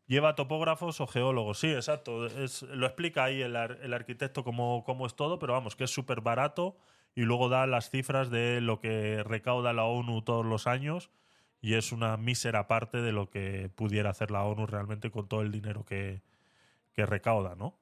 Lleva 0.06 0.34
topógrafos 0.34 1.00
o 1.02 1.06
geólogos, 1.06 1.58
sí, 1.58 1.70
exacto. 1.70 2.26
Es, 2.26 2.62
lo 2.62 2.86
explica 2.86 3.24
ahí 3.24 3.42
el, 3.42 3.54
ar- 3.56 3.78
el 3.82 3.92
arquitecto 3.92 4.42
cómo, 4.42 4.82
cómo 4.84 5.06
es 5.06 5.14
todo, 5.14 5.38
pero 5.38 5.52
vamos, 5.52 5.76
que 5.76 5.84
es 5.84 5.90
súper 5.90 6.22
barato 6.22 6.78
y 7.14 7.22
luego 7.22 7.50
da 7.50 7.66
las 7.66 7.90
cifras 7.90 8.30
de 8.30 8.60
lo 8.62 8.80
que 8.80 9.22
recauda 9.22 9.72
la 9.74 9.84
ONU 9.84 10.22
todos 10.22 10.46
los 10.46 10.66
años 10.66 11.10
y 11.60 11.74
es 11.74 11.92
una 11.92 12.16
mísera 12.16 12.68
parte 12.68 13.02
de 13.02 13.12
lo 13.12 13.28
que 13.28 13.70
pudiera 13.74 14.08
hacer 14.10 14.30
la 14.30 14.44
ONU 14.44 14.66
realmente 14.66 15.10
con 15.10 15.28
todo 15.28 15.42
el 15.42 15.50
dinero 15.52 15.84
que, 15.84 16.22
que 16.92 17.07
recauda, 17.07 17.55
¿no? 17.55 17.78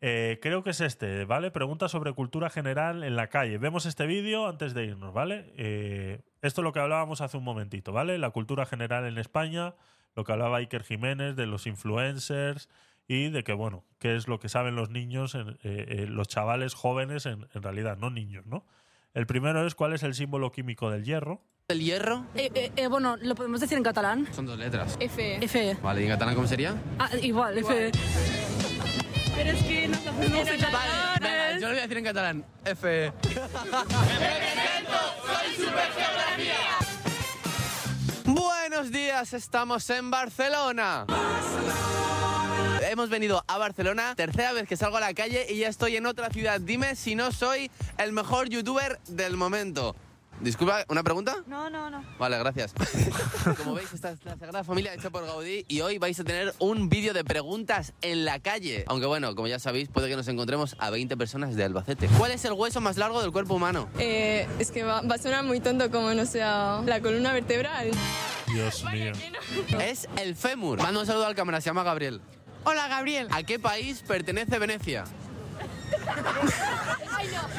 Eh, 0.00 0.38
creo 0.42 0.62
que 0.62 0.70
es 0.70 0.80
este, 0.80 1.24
¿vale? 1.24 1.50
Pregunta 1.50 1.88
sobre 1.88 2.12
cultura 2.12 2.50
general 2.50 3.02
en 3.02 3.16
la 3.16 3.28
calle. 3.28 3.58
Vemos 3.58 3.86
este 3.86 4.06
vídeo 4.06 4.46
antes 4.46 4.74
de 4.74 4.84
irnos, 4.84 5.14
¿vale? 5.14 5.52
Eh, 5.56 6.20
esto 6.42 6.60
es 6.60 6.64
lo 6.64 6.72
que 6.72 6.80
hablábamos 6.80 7.20
hace 7.22 7.36
un 7.36 7.44
momentito, 7.44 7.92
¿vale? 7.92 8.18
La 8.18 8.30
cultura 8.30 8.66
general 8.66 9.06
en 9.06 9.18
España, 9.18 9.74
lo 10.14 10.24
que 10.24 10.32
hablaba 10.32 10.58
Iker 10.58 10.82
Jiménez 10.84 11.34
de 11.34 11.46
los 11.46 11.66
influencers 11.66 12.68
y 13.08 13.30
de 13.30 13.42
que, 13.42 13.54
bueno, 13.54 13.84
qué 13.98 14.16
es 14.16 14.28
lo 14.28 14.38
que 14.38 14.48
saben 14.48 14.76
los 14.76 14.90
niños, 14.90 15.36
eh, 15.62 16.06
los 16.08 16.28
chavales 16.28 16.74
jóvenes, 16.74 17.24
en, 17.24 17.48
en 17.54 17.62
realidad, 17.62 17.96
no 17.96 18.10
niños, 18.10 18.44
¿no? 18.46 18.66
El 19.14 19.26
primero 19.26 19.66
es 19.66 19.74
cuál 19.74 19.94
es 19.94 20.02
el 20.02 20.14
símbolo 20.14 20.52
químico 20.52 20.90
del 20.90 21.04
hierro. 21.04 21.40
Del 21.68 21.80
hierro? 21.80 22.24
Eh, 22.36 22.48
eh, 22.54 22.70
eh, 22.76 22.86
bueno, 22.86 23.16
¿lo 23.20 23.34
podemos 23.34 23.60
decir 23.60 23.76
en 23.76 23.82
catalán? 23.82 24.28
Son 24.32 24.46
dos 24.46 24.56
letras. 24.56 24.96
F. 25.00 25.38
F. 25.44 25.76
Vale, 25.82 26.00
¿y 26.00 26.04
en 26.04 26.10
catalán 26.10 26.36
cómo 26.36 26.46
sería? 26.46 26.76
Ah, 26.96 27.10
igual, 27.20 27.58
F. 27.58 27.90
Pero 29.34 29.50
es 29.50 29.64
que 29.64 29.88
no 29.88 29.96
sabemos 29.96 30.24
en 30.24 30.32
Vale, 30.46 30.58
catalán. 30.58 31.18
venga, 31.20 31.52
yo 31.54 31.60
lo 31.62 31.66
voy 31.70 31.78
a 31.78 31.82
decir 31.82 31.98
en 31.98 32.04
catalán. 32.04 32.44
F. 32.64 33.12
Buenos 38.26 38.92
días, 38.92 39.32
estamos 39.32 39.90
en 39.90 40.08
Barcelona. 40.08 41.04
Hemos 42.88 43.10
venido 43.10 43.42
a 43.48 43.58
Barcelona, 43.58 44.14
tercera 44.14 44.52
vez 44.52 44.68
que 44.68 44.76
salgo 44.76 44.98
a 44.98 45.00
la 45.00 45.14
calle 45.14 45.46
y 45.50 45.58
ya 45.58 45.66
estoy 45.66 45.96
en 45.96 46.06
otra 46.06 46.30
ciudad. 46.30 46.60
Dime 46.60 46.94
si 46.94 47.16
no 47.16 47.32
soy 47.32 47.72
el 47.98 48.12
mejor 48.12 48.48
youtuber 48.48 49.00
del 49.08 49.36
momento. 49.36 49.96
Disculpa, 50.40 50.84
¿una 50.88 51.02
pregunta? 51.02 51.36
No, 51.46 51.70
no, 51.70 51.90
no. 51.90 52.04
Vale, 52.18 52.38
gracias. 52.38 52.72
Como 53.56 53.74
veis, 53.74 53.92
esta 53.92 54.10
es 54.10 54.24
la 54.24 54.36
Sagrada 54.36 54.64
Familia 54.64 54.92
hecha 54.94 55.10
por 55.10 55.24
Gaudí 55.24 55.64
y 55.68 55.80
hoy 55.80 55.98
vais 55.98 56.18
a 56.20 56.24
tener 56.24 56.54
un 56.58 56.88
vídeo 56.88 57.14
de 57.14 57.24
preguntas 57.24 57.94
en 58.02 58.24
la 58.24 58.38
calle. 58.40 58.84
Aunque 58.88 59.06
bueno, 59.06 59.34
como 59.34 59.48
ya 59.48 59.58
sabéis, 59.58 59.88
puede 59.88 60.08
que 60.08 60.16
nos 60.16 60.28
encontremos 60.28 60.76
a 60.78 60.90
20 60.90 61.16
personas 61.16 61.56
de 61.56 61.64
Albacete. 61.64 62.08
¿Cuál 62.18 62.32
es 62.32 62.44
el 62.44 62.52
hueso 62.52 62.80
más 62.80 62.96
largo 62.96 63.22
del 63.22 63.32
cuerpo 63.32 63.54
humano? 63.54 63.88
Eh, 63.98 64.46
es 64.58 64.70
que 64.70 64.84
va, 64.84 65.00
va 65.02 65.14
a 65.14 65.18
sonar 65.18 65.44
muy 65.44 65.60
tonto 65.60 65.90
como 65.90 66.12
no 66.12 66.26
sea 66.26 66.82
la 66.84 67.00
columna 67.00 67.32
vertebral. 67.32 67.90
Dios 68.52 68.84
mío. 68.92 69.12
Es 69.80 70.08
el 70.18 70.36
fémur. 70.36 70.80
Mando 70.82 71.00
un 71.00 71.06
saludo 71.06 71.26
al 71.26 71.34
cámara, 71.34 71.60
se 71.60 71.66
llama 71.66 71.82
Gabriel. 71.82 72.20
Hola, 72.64 72.88
Gabriel. 72.88 73.28
¿A 73.30 73.42
qué 73.42 73.58
país 73.58 74.02
pertenece 74.06 74.58
Venecia? 74.58 75.04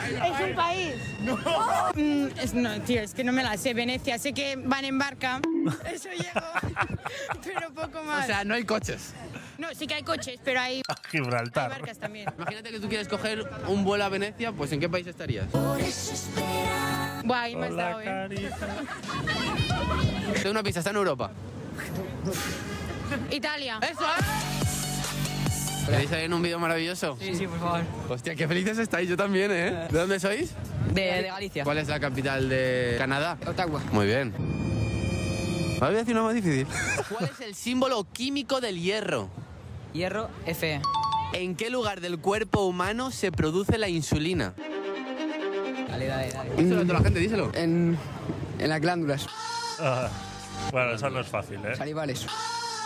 Es 0.07 0.39
un 0.49 0.55
país. 0.55 0.95
No. 1.21 1.37
no, 2.53 2.81
tío, 2.81 3.01
es 3.01 3.13
que 3.13 3.23
no 3.23 3.31
me 3.31 3.43
la 3.43 3.57
sé. 3.57 3.73
Venecia, 3.73 4.17
sé 4.17 4.33
que 4.33 4.55
van 4.55 4.85
en 4.85 4.97
barca. 4.97 5.41
Eso 5.91 6.09
llego. 6.09 6.47
pero 7.43 7.73
poco 7.73 8.03
más. 8.03 8.23
O 8.23 8.27
sea, 8.27 8.43
no 8.43 8.53
hay 8.55 8.63
coches. 8.63 9.13
no, 9.57 9.67
sí 9.73 9.87
que 9.87 9.95
hay 9.95 10.03
coches, 10.03 10.39
pero 10.43 10.59
hay, 10.59 10.81
hay 10.87 10.95
Gibraltar. 11.09 11.69
barcas 11.69 11.97
también. 11.97 12.29
Imagínate 12.37 12.71
que 12.71 12.79
tú 12.79 12.87
quieres 12.87 13.07
coger 13.07 13.47
un 13.67 13.83
vuelo 13.83 14.05
a 14.05 14.09
Venecia, 14.09 14.51
pues 14.51 14.71
¿en 14.71 14.79
qué 14.79 14.89
país 14.89 15.05
estarías? 15.07 15.47
Buah, 15.51 17.41
ahí 17.41 17.55
me 17.55 17.67
has 17.67 17.75
dado, 17.75 18.01
¿eh? 18.01 18.51
Tengo 20.35 20.51
una 20.51 20.63
pista, 20.63 20.79
está 20.79 20.91
en 20.91 20.95
Europa. 20.97 21.31
Italia. 23.31 23.79
¡Eso 23.81 24.05
¿Queréis 25.89 26.09
salir 26.09 26.25
en 26.25 26.33
un 26.33 26.41
vídeo 26.41 26.59
maravilloso? 26.59 27.17
Sí, 27.19 27.33
sí, 27.35 27.47
por 27.47 27.59
favor. 27.59 27.81
Hostia, 28.09 28.35
qué 28.35 28.47
felices 28.47 28.77
estáis, 28.77 29.07
yo 29.09 29.15
también, 29.15 29.51
¿eh? 29.51 29.87
¿De 29.89 29.97
dónde 29.99 30.19
sois? 30.19 30.51
De, 30.93 31.01
de 31.01 31.21
Galicia. 31.23 31.63
¿Cuál 31.63 31.77
es 31.77 31.87
la 31.87 31.99
capital 31.99 32.49
de 32.49 32.95
Canadá? 32.97 33.37
Ottawa. 33.47 33.81
Muy 33.91 34.05
bien. 34.05 34.33
Me 34.37 35.79
voy 35.79 35.95
a 35.95 35.99
decir 35.99 36.13
una 36.13 36.23
más 36.23 36.33
difícil. 36.33 36.67
¿Cuál 37.09 37.29
es 37.33 37.39
el 37.41 37.55
símbolo 37.55 38.05
químico 38.11 38.59
del 38.59 38.79
hierro? 38.81 39.29
Hierro, 39.93 40.29
F. 40.45 40.81
¿En 41.33 41.55
qué 41.55 41.69
lugar 41.69 42.01
del 42.01 42.19
cuerpo 42.19 42.65
humano 42.65 43.11
se 43.11 43.31
produce 43.31 43.77
la 43.77 43.87
insulina? 43.87 44.53
Dale, 45.87 46.07
dale, 46.07 46.31
dale. 46.31 46.49
Díselo 46.57 46.81
a 46.81 46.83
toda 46.83 46.93
la 46.95 47.03
gente, 47.05 47.19
díselo. 47.19 47.51
En, 47.53 47.97
en 48.59 48.69
las 48.69 48.81
glándulas. 48.81 49.25
Ah, 49.79 50.09
bueno, 50.71 50.91
esa 50.91 51.09
no 51.09 51.19
es 51.19 51.27
fácil, 51.27 51.59
¿eh? 51.65 51.75
Salivales. 51.75 52.25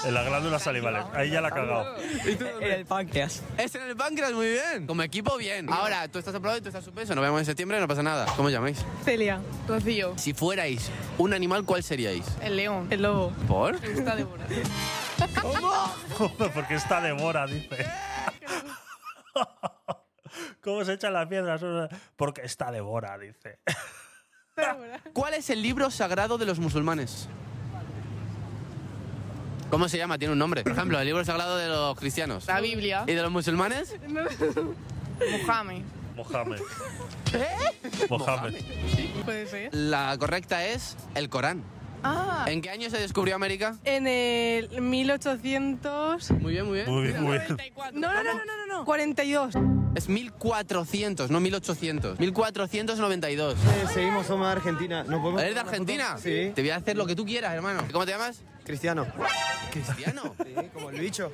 En 0.03 0.13
las 0.13 0.25
glándulas 0.25 0.63
salivales. 0.63 1.05
Ahí 1.13 1.29
ya 1.29 1.41
la 1.41 1.49
ha 1.49 1.51
cagado. 1.51 1.95
En 2.25 2.63
el 2.63 2.85
páncreas. 2.85 3.43
Es 3.57 3.75
en 3.75 3.83
el 3.83 3.95
páncreas, 3.95 4.31
muy 4.33 4.47
bien. 4.49 4.87
Como 4.87 5.03
equipo, 5.03 5.37
bien. 5.37 5.71
Ahora, 5.71 6.07
tú 6.07 6.17
estás 6.19 6.33
aprobado 6.33 6.57
y 6.57 6.61
tú 6.61 6.69
estás 6.69 6.83
suspenso. 6.83 7.13
Nos 7.13 7.23
vemos 7.23 7.39
en 7.39 7.45
septiembre, 7.45 7.79
no 7.79 7.87
pasa 7.87 8.01
nada. 8.01 8.25
¿Cómo 8.35 8.49
llamáis? 8.49 8.83
Celia. 9.05 9.39
Rocío. 9.67 10.17
Si 10.17 10.33
fuerais 10.33 10.89
un 11.17 11.33
animal, 11.33 11.65
¿cuál 11.65 11.83
seríais? 11.83 12.25
El 12.41 12.57
león. 12.57 12.87
El 12.89 13.03
lobo. 13.03 13.31
¿Por? 13.47 13.79
Me 13.79 13.89
gusta 13.89 14.15
devorar. 14.15 14.47
Porque 16.53 16.75
está 16.75 17.01
de 17.01 17.13
mora, 17.13 17.45
dice. 17.45 17.85
¿Cómo 20.63 20.83
se 20.83 20.93
echan 20.93 21.13
las 21.13 21.27
piedras? 21.27 21.61
Porque 22.15 22.41
está 22.41 22.71
de 22.71 22.81
mora, 22.81 23.17
dice. 23.17 23.59
¿Cuál 25.13 25.35
es 25.35 25.49
el 25.49 25.61
libro 25.61 25.91
sagrado 25.91 26.37
de 26.37 26.45
los 26.45 26.59
musulmanes? 26.59 27.27
¿Cómo 29.71 29.87
se 29.87 29.97
llama? 29.97 30.17
Tiene 30.17 30.33
un 30.33 30.39
nombre. 30.39 30.63
Por 30.63 30.73
ejemplo, 30.73 30.99
el 30.99 31.05
libro 31.05 31.23
sagrado 31.23 31.55
de 31.55 31.69
los 31.69 31.97
cristianos. 31.97 32.45
La 32.45 32.59
Biblia. 32.59 33.05
¿Y 33.07 33.13
de 33.13 33.21
los 33.21 33.31
musulmanes? 33.31 33.95
Mohamed. 35.47 35.83
Mohamed. 36.17 36.59
Mohamed. 38.09 38.53
Puede 39.23 39.47
ser. 39.47 39.73
La 39.73 40.17
correcta 40.19 40.65
es 40.65 40.97
el 41.15 41.29
Corán. 41.29 41.63
Ah. 42.03 42.45
¿En 42.49 42.61
qué 42.61 42.69
año 42.69 42.89
se 42.89 42.97
descubrió 42.97 43.33
América? 43.33 43.77
En 43.85 44.07
el 44.07 44.81
1800. 44.81 46.31
Muy 46.31 46.51
bien, 46.51 46.65
muy 46.65 46.73
bien. 46.79 46.89
Muy 46.89 47.03
bien, 47.03 47.23
muy 47.23 47.37
bien. 47.37 47.57
No, 47.93 48.11
no, 48.13 48.23
no, 48.23 48.33
no, 48.33 48.43
no, 48.43 48.77
no. 48.79 48.85
42. 48.85 49.53
Es 49.95 50.09
1400, 50.09 51.31
no 51.31 51.39
1800. 51.39 52.19
1492. 52.19 53.55
seguimos, 53.93 54.25
somos 54.25 54.47
de 54.47 54.51
Argentina. 54.51 55.03
¿No 55.03 55.21
podemos 55.21 55.41
¿Eres 55.41 55.53
de 55.53 55.59
Argentina? 55.61 56.17
Sí. 56.17 56.51
Te 56.53 56.61
voy 56.61 56.71
a 56.71 56.77
hacer 56.77 56.97
lo 56.97 57.05
que 57.05 57.15
tú 57.15 57.25
quieras, 57.25 57.53
hermano. 57.53 57.83
¿Cómo 57.91 58.05
te 58.05 58.11
llamas? 58.11 58.41
Cristiano. 58.71 59.05
¿Cristiano? 59.69 60.33
Sí, 60.45 60.69
como 60.73 60.89
el 60.91 60.99
bicho. 60.99 61.29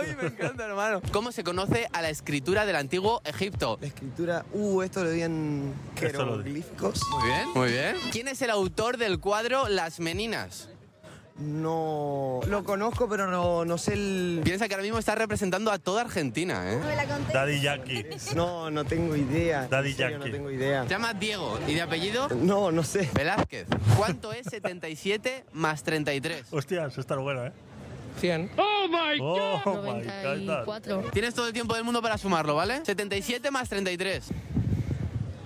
¡Ay, 0.00 0.16
me 0.20 0.28
encanta, 0.28 0.64
hermano! 0.64 1.02
¿Cómo 1.12 1.32
se 1.32 1.42
conoce 1.42 1.88
a 1.92 2.00
la 2.00 2.10
escritura 2.10 2.64
del 2.64 2.76
antiguo 2.76 3.22
Egipto? 3.24 3.76
La 3.80 3.88
escritura. 3.88 4.44
Uh, 4.52 4.82
esto 4.82 5.02
lo 5.02 5.10
di 5.10 5.22
en 5.22 5.74
jeroglíficos. 5.96 7.00
Muy 7.10 7.24
bien, 7.24 7.48
muy 7.54 7.68
bien. 7.70 7.96
¿Quién 8.12 8.28
es 8.28 8.40
el 8.42 8.50
autor 8.50 8.98
del 8.98 9.18
cuadro 9.18 9.68
Las 9.68 9.98
Meninas? 9.98 10.68
No. 11.42 12.40
Lo 12.46 12.64
conozco, 12.64 13.08
pero 13.08 13.30
no, 13.30 13.64
no 13.64 13.78
sé 13.78 13.94
el. 13.94 14.40
Piensa 14.44 14.68
que 14.68 14.74
ahora 14.74 14.84
mismo 14.84 14.98
está 14.98 15.14
representando 15.14 15.70
a 15.70 15.78
toda 15.78 16.02
Argentina, 16.02 16.72
¿eh? 16.72 16.80
Daddy 17.32 17.60
Yankee. 17.60 18.06
No, 18.34 18.70
no 18.70 18.84
tengo 18.84 19.16
idea. 19.16 19.66
Daddy 19.68 19.94
Yankee. 19.94 20.18
No 20.18 20.24
tengo 20.32 20.50
idea. 20.50 20.84
Se 20.84 20.90
llama 20.90 21.14
Diego. 21.14 21.58
¿Y 21.66 21.74
de 21.74 21.82
apellido? 21.82 22.28
No, 22.28 22.70
no 22.70 22.84
sé. 22.84 23.10
Velázquez. 23.12 23.66
¿Cuánto 23.96 24.32
es 24.32 24.46
77 24.46 25.44
más 25.52 25.82
33? 25.82 26.46
Hostias, 26.52 26.96
está 26.96 27.16
buena, 27.16 27.48
¿eh? 27.48 27.52
100. 28.20 28.50
¡Oh, 28.56 28.88
my 28.88 29.18
God! 29.18 29.60
Oh, 29.64 29.82
my 29.82 30.04
God. 30.64 31.10
Tienes 31.12 31.34
todo 31.34 31.46
el 31.46 31.52
tiempo 31.52 31.74
del 31.74 31.84
mundo 31.84 32.02
para 32.02 32.18
sumarlo, 32.18 32.54
¿vale? 32.54 32.84
77 32.84 33.50
más 33.50 33.68
33. 33.68 34.28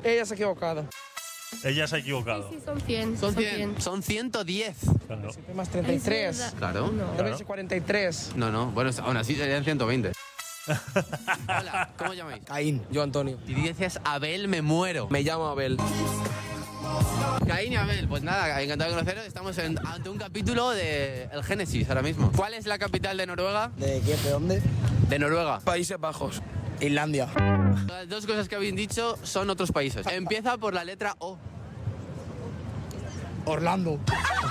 Ella 0.03 0.27
se 0.27 0.35
ha 0.35 0.37
equivocado. 0.37 0.87
Ella 1.65 1.87
se 1.87 1.97
ha 1.97 1.99
equivocado. 1.99 2.51
Son 2.65 2.81
100. 2.81 3.19
Son 3.19 3.35
100. 3.35 3.81
Son 3.81 4.03
110. 4.03 4.77
Claro. 5.07 5.31
Más 5.55 5.69
33. 5.69 6.55
Claro. 6.59 6.93
Debe 7.17 7.37
ser 7.37 7.47
43. 7.47 8.33
No, 8.37 8.51
no. 8.51 8.67
Bueno, 8.73 8.91
aún 9.03 9.17
así 9.17 9.35
serían 9.35 9.65
120. 9.65 10.13
Hola, 11.49 11.91
¿cómo 11.97 12.11
os 12.11 12.17
llamáis? 12.17 12.43
Caín. 12.45 12.83
Yo, 12.91 13.03
Antonio. 13.03 13.39
Si 13.47 13.55
dices 13.55 14.01
Abel, 14.05 14.49
me 14.49 14.63
muero. 14.63 15.09
Me 15.11 15.23
llamo 15.23 15.47
Abel. 15.47 15.77
Caín 17.47 17.73
y 17.73 17.77
Abel, 17.77 18.07
pues 18.09 18.23
nada, 18.23 18.61
encantado 18.63 18.91
de 18.91 18.97
conoceros. 18.97 19.27
Estamos 19.27 19.57
en- 19.59 19.79
ante 19.87 20.09
un 20.09 20.19
capítulo 20.19 20.71
de 20.71 21.25
El 21.33 21.43
Génesis 21.45 21.89
ahora 21.89 22.03
mismo. 22.03 22.31
¿Cuál 22.35 22.55
es 22.55 22.67
la 22.67 22.79
capital 22.79 23.17
de 23.17 23.27
Noruega? 23.27 23.71
¿De 23.77 24.01
qué? 24.05 24.17
¿De 24.17 24.31
dónde? 24.31 24.63
De 25.09 25.19
Noruega. 25.19 25.61
Países 25.61 25.99
Bajos. 25.99 26.41
Islandia. 26.81 27.29
Las 27.87 28.09
dos 28.09 28.27
cosas 28.27 28.49
que 28.49 28.57
habéis 28.57 28.75
dicho 28.75 29.19
son 29.23 29.51
otros 29.51 29.73
países. 29.73 30.07
Empieza 30.07 30.57
por 30.59 30.75
la 30.75 30.85
letra 30.85 31.15
O. 31.19 31.39
Orlando. 33.45 33.99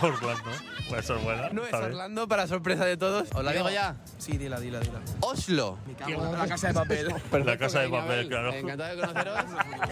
Orlando. 0.02 0.75
Pues 0.90 1.04
eso 1.06 1.16
es 1.16 1.24
buena. 1.24 1.50
¿No 1.50 1.62
es 1.62 1.68
está 1.68 1.80
bien. 1.80 1.92
Orlando 1.92 2.28
para 2.28 2.48
sorpresa 2.48 2.86
de 2.86 2.96
todos? 2.98 3.28
¿Os 3.34 3.44
la 3.44 3.52
digo 3.54 3.70
ya? 3.70 3.96
Sí, 4.18 4.38
dila, 4.38 4.60
dila, 4.60 4.80
dila. 4.80 5.00
Oslo. 5.22 5.80
La 6.38 6.48
casa 6.48 6.68
de 6.68 6.74
papel. 6.74 7.08
La 7.46 7.58
casa 7.58 7.80
de 7.80 7.90
papel, 7.90 8.12
Abel. 8.12 8.28
claro. 8.28 8.54
Encantado 8.54 8.96
de 8.96 9.02
conoceros. 9.02 9.40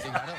Sí, 0.04 0.10
claro. 0.10 0.34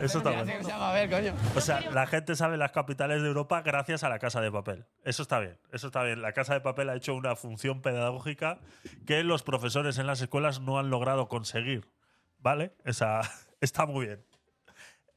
Eso 0.00 0.18
está 0.18 0.30
bueno. 0.30 0.52
que 0.52 0.64
se 0.64 0.70
llama 0.70 0.90
Abel, 0.90 1.10
coño. 1.10 1.34
O 1.56 1.60
sea, 1.60 1.80
la 1.92 2.06
gente 2.06 2.36
sabe 2.36 2.56
las 2.56 2.72
capitales 2.72 3.22
de 3.22 3.28
Europa 3.28 3.62
gracias 3.62 4.04
a 4.04 4.08
la 4.08 4.18
Casa 4.18 4.40
de 4.40 4.50
Papel. 4.50 4.84
Eso 5.04 5.22
está 5.22 5.38
bien, 5.38 5.58
eso 5.72 5.86
está 5.86 6.02
bien. 6.02 6.22
La 6.22 6.32
Casa 6.32 6.54
de 6.54 6.60
Papel 6.60 6.88
ha 6.90 6.94
hecho 6.96 7.14
una 7.14 7.36
función 7.36 7.82
pedagógica 7.82 8.58
que 9.06 9.22
los 9.22 9.42
profesores 9.42 9.98
en 9.98 10.06
las 10.06 10.20
escuelas 10.20 10.60
no 10.60 10.78
han 10.78 10.90
logrado 10.90 11.28
conseguir. 11.28 11.88
¿Vale? 12.38 12.74
Esa, 12.84 13.20
está 13.60 13.86
muy 13.86 14.06
bien. 14.06 14.24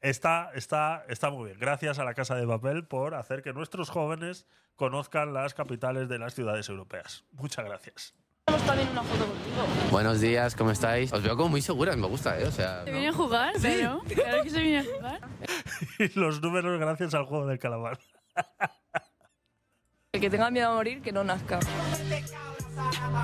Está, 0.00 0.50
está, 0.54 1.04
está 1.08 1.30
muy 1.30 1.46
bien. 1.46 1.58
Gracias 1.58 1.98
a 1.98 2.04
la 2.04 2.14
Casa 2.14 2.34
de 2.34 2.46
Papel 2.46 2.84
por 2.86 3.14
hacer 3.14 3.42
que 3.42 3.52
nuestros 3.52 3.88
jóvenes 3.90 4.46
conozcan 4.76 5.32
las 5.32 5.54
capitales 5.54 6.08
de 6.08 6.18
las 6.18 6.34
ciudades 6.34 6.68
europeas. 6.68 7.24
Muchas 7.32 7.64
gracias. 7.64 8.14
también 8.44 8.88
una 8.90 9.02
foto 9.02 9.24
contigo. 9.26 9.66
Buenos 9.90 10.20
días, 10.20 10.54
¿cómo 10.54 10.70
estáis? 10.70 11.12
Os 11.12 11.22
veo 11.22 11.36
como 11.36 11.48
muy 11.48 11.62
seguras, 11.62 11.96
me 11.96 12.06
gusta, 12.06 12.38
¿eh? 12.38 12.44
O 12.46 12.52
sea, 12.52 12.84
¿Te 12.84 12.90
¿no? 12.92 12.98
viene 12.98 13.08
a 13.08 13.12
jugar? 13.12 13.54
Sí. 13.58 13.78
Claro. 13.78 14.02
Claro 14.14 14.42
que 14.42 14.50
se 14.50 14.60
viene 14.60 14.78
a 14.78 14.84
jugar. 14.84 15.20
Y 15.98 16.18
los 16.18 16.40
números 16.42 16.78
gracias 16.78 17.14
al 17.14 17.24
juego 17.24 17.46
del 17.46 17.58
calamar. 17.58 17.98
El 20.12 20.20
que 20.20 20.30
tenga 20.30 20.50
miedo 20.50 20.70
a 20.70 20.74
morir, 20.74 21.02
que 21.02 21.12
no 21.12 21.24
nazca. 21.24 21.58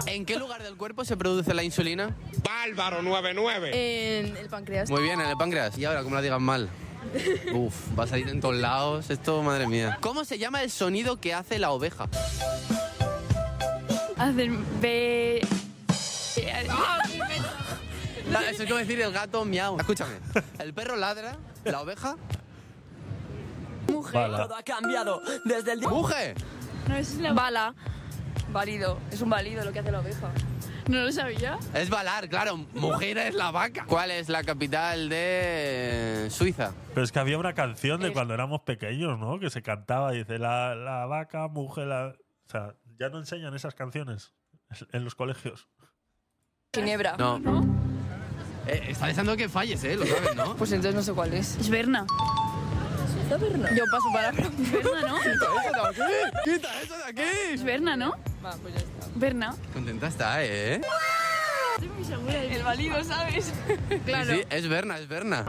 ¿En 0.06 0.24
qué 0.24 0.36
lugar 0.36 0.62
del 0.62 0.76
cuerpo 0.76 1.05
se 1.05 1.16
produce 1.16 1.55
la 1.55 1.62
insulina? 1.62 2.14
Bárbaro 2.42 3.02
99. 3.02 3.70
En 4.20 4.36
el 4.36 4.48
páncreas. 4.48 4.90
Muy 4.90 5.02
bien, 5.02 5.20
en 5.20 5.28
el 5.28 5.36
páncreas. 5.36 5.76
Y 5.78 5.84
ahora, 5.84 6.02
como 6.02 6.14
la 6.16 6.22
digan 6.22 6.42
mal. 6.42 6.68
Uf, 7.52 7.74
va 7.98 8.05
a 8.05 8.06
salir 8.06 8.28
en 8.28 8.40
todos 8.40 8.56
lados. 8.56 9.10
Esto, 9.10 9.42
madre 9.42 9.66
mía. 9.66 9.98
¿Cómo 10.00 10.24
se 10.24 10.39
llama 10.39 10.62
el 10.62 10.70
sonido 10.70 11.20
que 11.20 11.34
hace 11.34 11.58
la 11.58 11.70
oveja? 11.70 12.08
Hacen 14.16 14.64
be... 14.81 15.40
Ah, 18.34 18.44
Eso 18.50 18.62
es 18.62 18.68
como 18.68 18.78
decir 18.78 19.00
el 19.00 19.12
gato 19.12 19.44
miau. 19.44 19.78
Escúchame. 19.78 20.14
El 20.58 20.72
perro 20.72 20.97
ladra, 20.97 21.36
la 21.64 21.82
oveja. 21.82 22.16
Mujer. 23.89 24.14
Bala. 24.14 24.42
Todo 24.44 24.56
ha 24.56 24.62
cambiado 24.62 25.20
desde 25.44 25.72
el 25.72 25.81
día. 25.81 25.89
¡Muge! 25.89 26.34
No, 26.89 26.97
es 26.97 27.16
la... 27.16 27.32
Bala. 27.32 27.74
Válido. 28.52 28.98
Es 29.10 29.20
un 29.22 29.31
válido 29.31 29.64
lo 29.64 29.72
que 29.72 29.78
hace 29.78 29.90
la 29.90 30.00
oveja. 30.00 30.31
¿No 30.89 31.00
lo 31.02 31.12
sabía? 31.12 31.58
Es 31.74 31.89
balar, 31.89 32.28
claro. 32.28 32.56
Mujer 32.74 33.16
es 33.18 33.34
la 33.34 33.50
vaca. 33.50 33.84
¿Cuál 33.86 34.10
es 34.10 34.28
la 34.28 34.42
capital 34.44 35.08
de 35.08 36.26
Suiza? 36.31 36.72
Pero 36.92 37.05
es 37.05 37.12
que 37.12 37.18
había 37.18 37.39
una 37.39 37.55
canción 37.55 38.00
de 38.00 38.12
cuando 38.12 38.34
éramos 38.34 38.62
pequeños, 38.62 39.18
¿no? 39.18 39.39
Que 39.39 39.48
se 39.48 39.62
cantaba, 39.62 40.10
dice, 40.12 40.39
la, 40.39 40.74
la 40.74 41.06
vaca, 41.06 41.48
mujer, 41.48 41.86
la... 41.86 42.08
O 42.47 42.50
sea, 42.50 42.74
ya 42.98 43.08
no 43.08 43.18
enseñan 43.18 43.55
esas 43.55 43.74
canciones 43.74 44.34
en 44.92 45.05
los 45.05 45.14
colegios. 45.14 45.68
Ginebra. 46.74 47.16
No. 47.16 47.40
Eh, 48.66 48.86
está 48.89 49.06
deseando 49.06 49.36
que 49.36 49.48
falles, 49.48 49.82
¿eh? 49.84 49.97
Lo 49.97 50.06
sabes, 50.06 50.36
¿no? 50.36 50.56
Pues 50.56 50.72
entonces 50.72 50.94
no 50.94 51.02
sé 51.02 51.12
cuál 51.12 51.32
es. 51.34 51.56
Es 51.56 51.68
Berna. 51.68 52.06
¿Es 53.31 53.40
Berna? 53.40 53.68
Yo 53.74 53.84
paso 53.90 54.06
para 54.12 54.28
Es 54.31 54.72
Berna, 54.72 55.08
¿no? 55.08 55.16
¡Quita 55.18 55.60
eso 55.62 55.72
de 55.74 55.89
aquí! 55.89 56.50
¡Quita 56.50 56.82
eso 56.82 56.98
de 56.98 57.05
aquí! 57.05 57.22
Es 57.52 57.62
Berna, 57.62 57.97
¿no? 57.97 58.14
Va, 58.44 58.56
pues 58.56 58.74
ya 58.74 58.80
está. 58.80 59.06
Berna. 59.14 59.56
Contenta 59.72 60.08
está, 60.08 60.44
¿eh? 60.44 60.80
Estoy 61.74 61.88
muy 61.88 62.04
segura. 62.04 62.42
El 62.42 62.62
válido, 62.62 63.04
¿sabes? 63.04 63.52
claro. 64.04 64.32
Sí, 64.32 64.38
sí, 64.38 64.46
es 64.50 64.68
Berna, 64.68 64.98
es 64.98 65.08
Berna. 65.08 65.46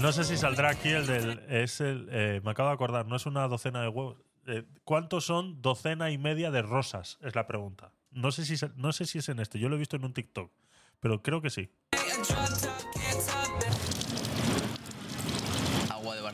No 0.00 0.12
sé 0.12 0.24
si 0.24 0.36
saldrá 0.36 0.70
aquí 0.70 0.90
el 0.90 1.06
del... 1.06 1.40
Es 1.48 1.80
el, 1.80 2.08
eh, 2.12 2.40
me 2.44 2.52
acabo 2.52 2.68
de 2.68 2.74
acordar, 2.74 3.06
no 3.06 3.16
es 3.16 3.26
una 3.26 3.48
docena 3.48 3.82
de 3.82 3.88
huevos. 3.88 4.16
Eh, 4.46 4.64
¿Cuántos 4.84 5.24
son 5.24 5.60
docena 5.60 6.10
y 6.10 6.18
media 6.18 6.50
de 6.50 6.62
rosas? 6.62 7.18
Es 7.22 7.34
la 7.34 7.46
pregunta. 7.46 7.92
No 8.12 8.30
sé, 8.30 8.44
si, 8.44 8.54
no 8.76 8.92
sé 8.92 9.06
si 9.06 9.18
es 9.18 9.28
en 9.28 9.40
este, 9.40 9.58
yo 9.58 9.68
lo 9.68 9.76
he 9.76 9.78
visto 9.78 9.96
en 9.96 10.04
un 10.04 10.14
TikTok, 10.14 10.52
pero 11.00 11.22
creo 11.22 11.42
que 11.42 11.50
sí. 11.50 11.70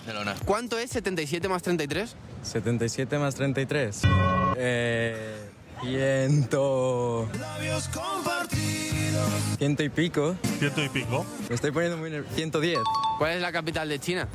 Barcelona. 0.04 0.34
¿Cuánto 0.44 0.78
es 0.78 0.90
77 0.90 1.48
más 1.48 1.62
33? 1.62 2.14
77 2.42 3.18
más 3.18 3.34
33. 3.34 4.02
Eh. 4.56 5.50
Ciento. 5.82 7.28
Ciento 9.58 9.82
y 9.82 9.88
pico. 9.88 10.36
Ciento 10.58 10.82
y 10.82 10.88
pico. 10.90 11.24
Me 11.48 11.54
estoy 11.54 11.70
poniendo 11.70 11.96
muy 11.96 12.10
nervioso. 12.10 12.34
110. 12.34 12.78
¿Cuál 13.18 13.32
es 13.32 13.40
la 13.42 13.52
capital 13.52 13.88
de 13.88 13.98
China? 13.98 14.28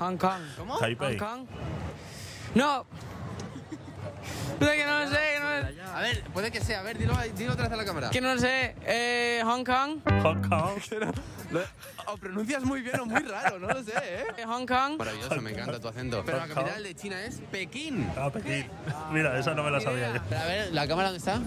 Hong 0.00 0.16
Kong. 0.16 0.42
¿Cómo? 0.56 0.78
Taipei. 0.78 1.18
Hong 1.18 1.26
Kong. 1.26 1.46
No. 2.54 2.84
No 4.60 4.60
lo 4.60 4.66
sé, 4.66 4.76
que 4.76 4.84
no 4.84 4.98
lo 5.00 5.08
sé. 5.08 5.41
A 5.94 6.00
ver, 6.00 6.22
puede 6.32 6.50
que 6.50 6.60
sea. 6.60 6.80
A 6.80 6.82
ver, 6.82 6.98
dilo, 6.98 7.14
dilo 7.36 7.52
otra 7.52 7.64
vez 7.64 7.72
a 7.72 7.76
la 7.76 7.84
cámara. 7.84 8.10
Que 8.10 8.20
no 8.20 8.34
lo 8.34 8.40
sé. 8.40 8.74
Eh, 8.86 9.42
Hong 9.44 9.64
Kong. 9.64 10.00
Hong 10.22 10.42
Kong. 10.48 10.80
O 12.06 12.16
pronuncias 12.16 12.64
muy 12.64 12.82
bien 12.82 12.98
o 12.98 13.06
muy 13.06 13.20
raro, 13.20 13.58
no 13.58 13.68
lo 13.68 13.82
sé, 13.84 13.92
¿eh? 13.92 14.24
Eh, 14.38 14.44
Hong 14.44 14.66
Kong. 14.66 14.98
Maravilloso, 14.98 15.40
me 15.40 15.50
encanta 15.52 15.78
tu 15.78 15.88
acento. 15.88 16.22
Pero 16.26 16.38
la 16.38 16.48
capital 16.48 16.82
de 16.82 16.94
China 16.94 17.22
es 17.22 17.40
Pekín. 17.50 18.10
Ah, 18.16 18.28
Pekín. 18.30 18.66
Mira, 19.12 19.38
esa 19.38 19.54
no 19.54 19.62
me 19.62 19.70
la 19.70 19.80
sabía 19.80 20.14
yo. 20.14 20.20
Pero 20.28 20.40
a 20.40 20.46
ver, 20.46 20.72
¿la 20.72 20.88
cámara 20.88 21.10
dónde 21.10 21.18
está? 21.18 21.40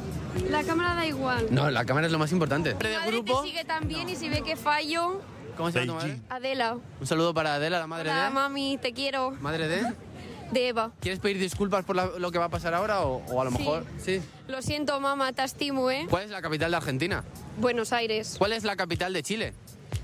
La 0.50 0.64
cámara 0.64 0.96
da 0.96 1.06
igual. 1.06 1.48
No, 1.52 1.70
la 1.70 1.86
cámara 1.86 2.06
es 2.08 2.14
lo 2.14 2.20
más 2.20 2.32
importante. 2.32 2.74
Mi 2.76 2.90
¿De 2.90 2.98
madre 2.98 3.12
grupo? 3.12 3.42
te 3.42 3.50
sigue 3.50 3.66
también 3.66 4.08
y 4.08 4.16
si 4.16 4.30
ve 4.30 4.44
que 4.44 4.56
fallo, 4.56 5.22
¿Cómo 5.58 5.72
se 5.72 5.80
llama 5.86 6.00
tu 6.00 6.06
madre? 6.06 6.22
Adela. 6.30 6.78
Un 7.00 7.08
saludo 7.08 7.34
para 7.34 7.56
Adela, 7.56 7.80
la 7.80 7.88
madre 7.88 8.10
Hola, 8.10 8.26
de... 8.26 8.30
mami, 8.30 8.78
te 8.82 8.94
quiero. 8.94 9.32
¿Madre 9.42 9.68
de? 9.68 9.94
De 10.52 10.68
Eva. 10.70 10.92
¿Quieres 11.02 11.20
pedir 11.20 11.40
disculpas 11.40 11.84
por 11.86 11.96
la- 11.96 12.06
lo 12.18 12.32
que 12.32 12.38
va 12.38 12.46
a 12.46 12.50
pasar 12.50 12.74
ahora 12.74 13.02
o, 13.02 13.24
o 13.26 13.42
a 13.42 13.46
lo 13.46 13.52
Sí. 13.52 13.58
mejor? 13.58 13.86
Sí. 14.04 14.22
Lo 14.48 14.62
siento, 14.62 15.00
mamá, 15.00 15.34
te 15.34 15.44
estimo, 15.44 15.90
¿eh? 15.92 16.06
¿Cuál 16.10 16.24
es 16.24 16.30
la 16.32 16.42
capital 16.42 16.72
de 16.72 16.78
Argentina? 16.78 17.24
Buenos 17.58 17.92
Aires. 17.94 18.36
¿Cuál 18.38 18.54
es 18.54 18.64
la 18.64 18.76
capital 18.76 19.12
de 19.14 19.24
Chile? 19.24 19.54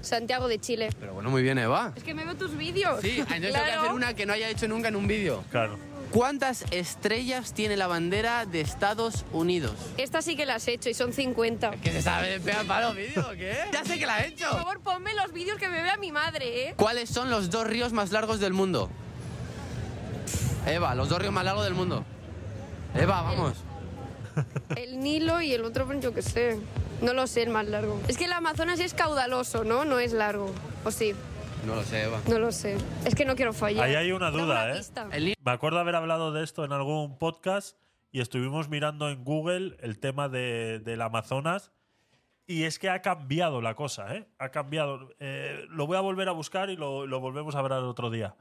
Santiago 0.01 0.47
de 0.47 0.59
Chile. 0.59 0.89
Pero 0.99 1.13
bueno, 1.13 1.29
muy 1.29 1.43
bien, 1.43 1.57
Eva. 1.59 1.93
Es 1.95 2.03
que 2.03 2.13
me 2.15 2.25
veo 2.25 2.35
tus 2.35 2.57
vídeos. 2.57 3.01
Sí, 3.01 3.19
entonces 3.19 3.41
tengo 3.53 3.53
que 3.65 3.71
hacer 3.71 3.91
una 3.91 4.13
que 4.15 4.25
no 4.25 4.33
haya 4.33 4.49
hecho 4.49 4.67
nunca 4.67 4.87
en 4.87 4.95
un 4.95 5.07
vídeo. 5.07 5.43
Claro. 5.51 5.77
¿Cuántas 6.11 6.65
estrellas 6.71 7.53
tiene 7.53 7.77
la 7.77 7.87
bandera 7.87 8.45
de 8.45 8.59
Estados 8.61 9.23
Unidos? 9.31 9.75
Esta 9.97 10.21
sí 10.21 10.35
que 10.35 10.45
la 10.45 10.55
has 10.55 10.67
hecho 10.67 10.89
y 10.89 10.93
son 10.93 11.13
50. 11.13 11.71
¿Qué 11.81 11.91
se 11.91 12.01
sabe 12.01 12.27
de 12.31 12.39
pega 12.41 12.63
para 12.63 12.87
los 12.87 12.97
vídeos 12.97 13.25
o 13.25 13.31
qué? 13.31 13.55
Ya 13.71 13.85
sé 13.85 13.97
que 13.97 14.05
la 14.05 14.19
he 14.21 14.27
hecho. 14.27 14.49
Por 14.49 14.57
favor, 14.59 14.79
ponme 14.81 15.13
los 15.13 15.31
vídeos 15.31 15.57
que 15.57 15.69
me 15.69 15.81
vea 15.81 15.95
mi 15.97 16.11
madre, 16.11 16.67
¿eh? 16.69 16.73
¿Cuáles 16.75 17.09
son 17.09 17.29
los 17.29 17.49
dos 17.49 17.65
ríos 17.67 17.93
más 17.93 18.11
largos 18.11 18.39
del 18.41 18.51
mundo? 18.53 18.89
Eva, 20.65 20.95
los 20.95 21.09
dos 21.09 21.19
ríos 21.19 21.33
más 21.33 21.43
largos 21.43 21.64
del 21.64 21.73
mundo. 21.73 22.03
Eva, 22.95 23.22
vamos. 23.22 23.64
El 24.75 24.99
Nilo 24.99 25.41
y 25.41 25.53
el 25.53 25.65
otro, 25.65 25.91
yo 25.99 26.14
qué 26.14 26.22
sé. 26.22 26.59
No 27.01 27.14
lo 27.14 27.25
sé, 27.27 27.43
el 27.43 27.49
más 27.49 27.65
largo. 27.67 27.99
Es 28.07 28.17
que 28.17 28.25
el 28.25 28.33
Amazonas 28.33 28.80
es 28.80 28.93
caudaloso, 28.93 29.64
¿no? 29.64 29.85
No 29.85 29.99
es 29.99 30.14
largo. 30.14 30.53
¿O 30.85 30.91
sí? 30.91 31.14
No 31.65 31.75
lo 31.75 31.83
sé, 31.83 32.03
Eva. 32.03 32.19
No 32.27 32.40
lo 32.40 32.51
sé. 32.51 32.77
Es 33.06 33.15
que 33.15 33.25
no 33.25 33.35
quiero 33.35 33.53
fallar. 33.53 33.85
Ahí 33.85 33.95
hay 33.95 34.11
una 34.11 34.31
duda, 34.31 34.65
una 34.65 35.17
¿eh? 35.17 35.35
Me 35.43 35.51
acuerdo 35.51 35.80
haber 35.80 35.95
hablado 35.95 36.31
de 36.31 36.43
esto 36.43 36.64
en 36.64 36.72
algún 36.72 37.17
podcast 37.17 37.77
y 38.11 38.22
estuvimos 38.22 38.69
mirando 38.69 39.09
en 39.09 39.23
Google 39.23 39.77
el 39.81 39.99
tema 39.99 40.30
de, 40.30 40.80
del 40.80 41.01
Amazonas 41.01 41.72
y 42.48 42.64
es 42.64 42.80
que 42.80 42.90
ha 42.90 43.01
cambiado 43.01 43.61
la 43.61 43.75
cosa, 43.75 44.15
¿eh? 44.15 44.27
Ha 44.38 44.49
cambiado. 44.49 45.09
Eh, 45.19 45.65
lo 45.69 45.88
voy 45.88 45.98
a 45.98 46.01
volver 46.01 46.30
a 46.30 46.33
buscar 46.33 46.69
y 46.69 46.75
lo, 46.75 47.07
lo 47.07 47.19
volvemos 47.19 47.56
a 47.56 47.61
ver 47.61 47.72
el 47.72 47.85
otro 47.85 48.09
día. 48.09 48.35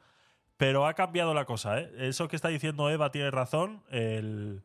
Pero 0.60 0.86
ha 0.86 0.92
cambiado 0.92 1.32
la 1.32 1.46
cosa, 1.46 1.80
¿eh? 1.80 1.90
Eso 2.00 2.28
que 2.28 2.36
está 2.36 2.48
diciendo 2.48 2.90
Eva 2.90 3.10
tiene 3.10 3.30
razón. 3.30 3.82
El, 3.90 4.62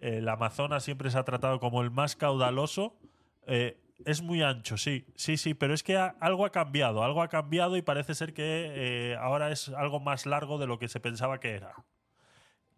el 0.00 0.26
Amazonas 0.30 0.82
siempre 0.82 1.10
se 1.10 1.18
ha 1.18 1.24
tratado 1.24 1.60
como 1.60 1.82
el 1.82 1.90
más 1.90 2.16
caudaloso. 2.16 2.96
Eh, 3.46 3.76
es 4.06 4.22
muy 4.22 4.42
ancho, 4.42 4.78
sí, 4.78 5.04
sí, 5.14 5.36
sí, 5.36 5.52
pero 5.52 5.74
es 5.74 5.82
que 5.82 5.98
ha- 5.98 6.16
algo 6.20 6.46
ha 6.46 6.50
cambiado, 6.52 7.04
algo 7.04 7.20
ha 7.20 7.28
cambiado 7.28 7.76
y 7.76 7.82
parece 7.82 8.14
ser 8.14 8.32
que 8.32 8.72
eh, 9.12 9.16
ahora 9.20 9.50
es 9.50 9.68
algo 9.68 10.00
más 10.00 10.24
largo 10.24 10.56
de 10.56 10.66
lo 10.66 10.78
que 10.78 10.88
se 10.88 11.00
pensaba 11.00 11.38
que 11.38 11.50
era. 11.54 11.74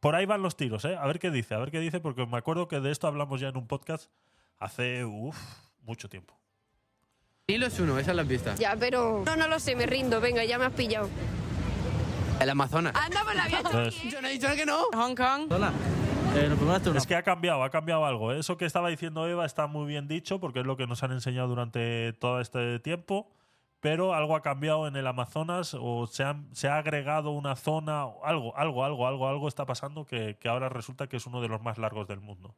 Por 0.01 0.17
ahí 0.17 0.27
van 0.27 0.43
los 0.43 0.57
tiros, 0.57 0.85
¿eh? 0.85 0.97
A 0.97 1.07
ver 1.07 1.21
qué 1.21 1.31
dice, 1.31 1.55
a 1.55 1.59
ver 1.59 1.71
qué 1.71 1.79
dice, 1.79 2.01
porque 2.01 2.27
me 2.27 2.39
acuerdo 2.39 2.67
que 2.67 2.81
de 2.81 2.91
esto 2.91 3.07
hablamos 3.07 3.41
ya 3.41 3.49
en 3.51 3.57
un 3.57 3.69
podcast 3.69 4.11
hace 4.59 5.05
uf, 5.05 5.37
mucho 5.83 6.09
tiempo. 6.09 6.37
Nilo 7.47 7.67
es 7.67 7.79
uno, 7.79 8.01
esa 8.01 8.11
es 8.11 8.17
la 8.17 8.25
pista. 8.25 8.57
Ya, 8.57 8.75
pero... 8.79 9.23
No, 9.25 9.37
no 9.37 9.47
lo 9.47 9.61
sé, 9.61 9.77
me 9.77 9.87
rindo. 9.87 10.21
Venga, 10.21 10.45
ya 10.45 10.59
me 10.59 10.65
has 10.67 10.73
pillado. 10.73 11.09
El 12.41 12.51
Amazonas. 12.51 12.95
Anda, 12.95 13.21
pues 13.25 13.37
la 13.37 13.47
¿eh? 13.85 13.91
Yo 14.11 14.23
no 14.23 14.29
he 14.29 14.33
dicho 14.33 14.49
que 14.55 14.65
no. 14.65 14.85
Hong 14.95 15.15
Kong. 15.15 15.49
Es 16.97 17.07
que 17.07 17.17
ha 17.17 17.23
cambiado, 17.23 17.63
ha 17.65 17.71
cambiado 17.71 18.05
algo. 18.05 18.33
¿eh? 18.33 18.39
Eso 18.39 18.57
que 18.57 18.65
estaba 18.65 18.89
diciendo 18.91 19.27
Eva 19.27 19.45
está 19.45 19.67
muy 19.67 19.87
bien 19.87 20.07
dicho 20.07 20.39
porque 20.39 20.61
es 20.61 20.67
lo 20.67 20.77
que 20.77 20.87
nos 20.87 21.03
han 21.03 21.13
enseñado 21.13 21.49
durante 21.49 22.13
todo 22.15 22.41
este 22.41 22.79
tiempo. 22.79 23.31
Pero 23.81 24.13
algo 24.15 24.35
ha 24.37 24.43
cambiado 24.43 24.89
en 24.89 24.97
el 24.97 25.07
Amazonas 25.07 25.77
o 25.79 26.07
se, 26.09 26.25
han- 26.25 26.49
se 26.53 26.69
ha 26.69 26.79
agregado 26.79 27.31
una 27.31 27.55
zona, 27.55 28.07
o 28.07 28.25
algo, 28.25 28.57
algo, 28.57 28.85
algo, 28.85 29.07
algo, 29.07 29.29
algo 29.29 29.47
está 29.49 29.67
pasando 29.67 30.05
que, 30.05 30.37
que 30.41 30.49
ahora 30.49 30.69
resulta 30.69 31.07
que 31.07 31.17
es 31.17 31.27
uno 31.27 31.41
de 31.41 31.47
los 31.49 31.63
más 31.63 31.79
largos 31.79 32.09
del 32.09 32.21
mundo. 32.21 32.57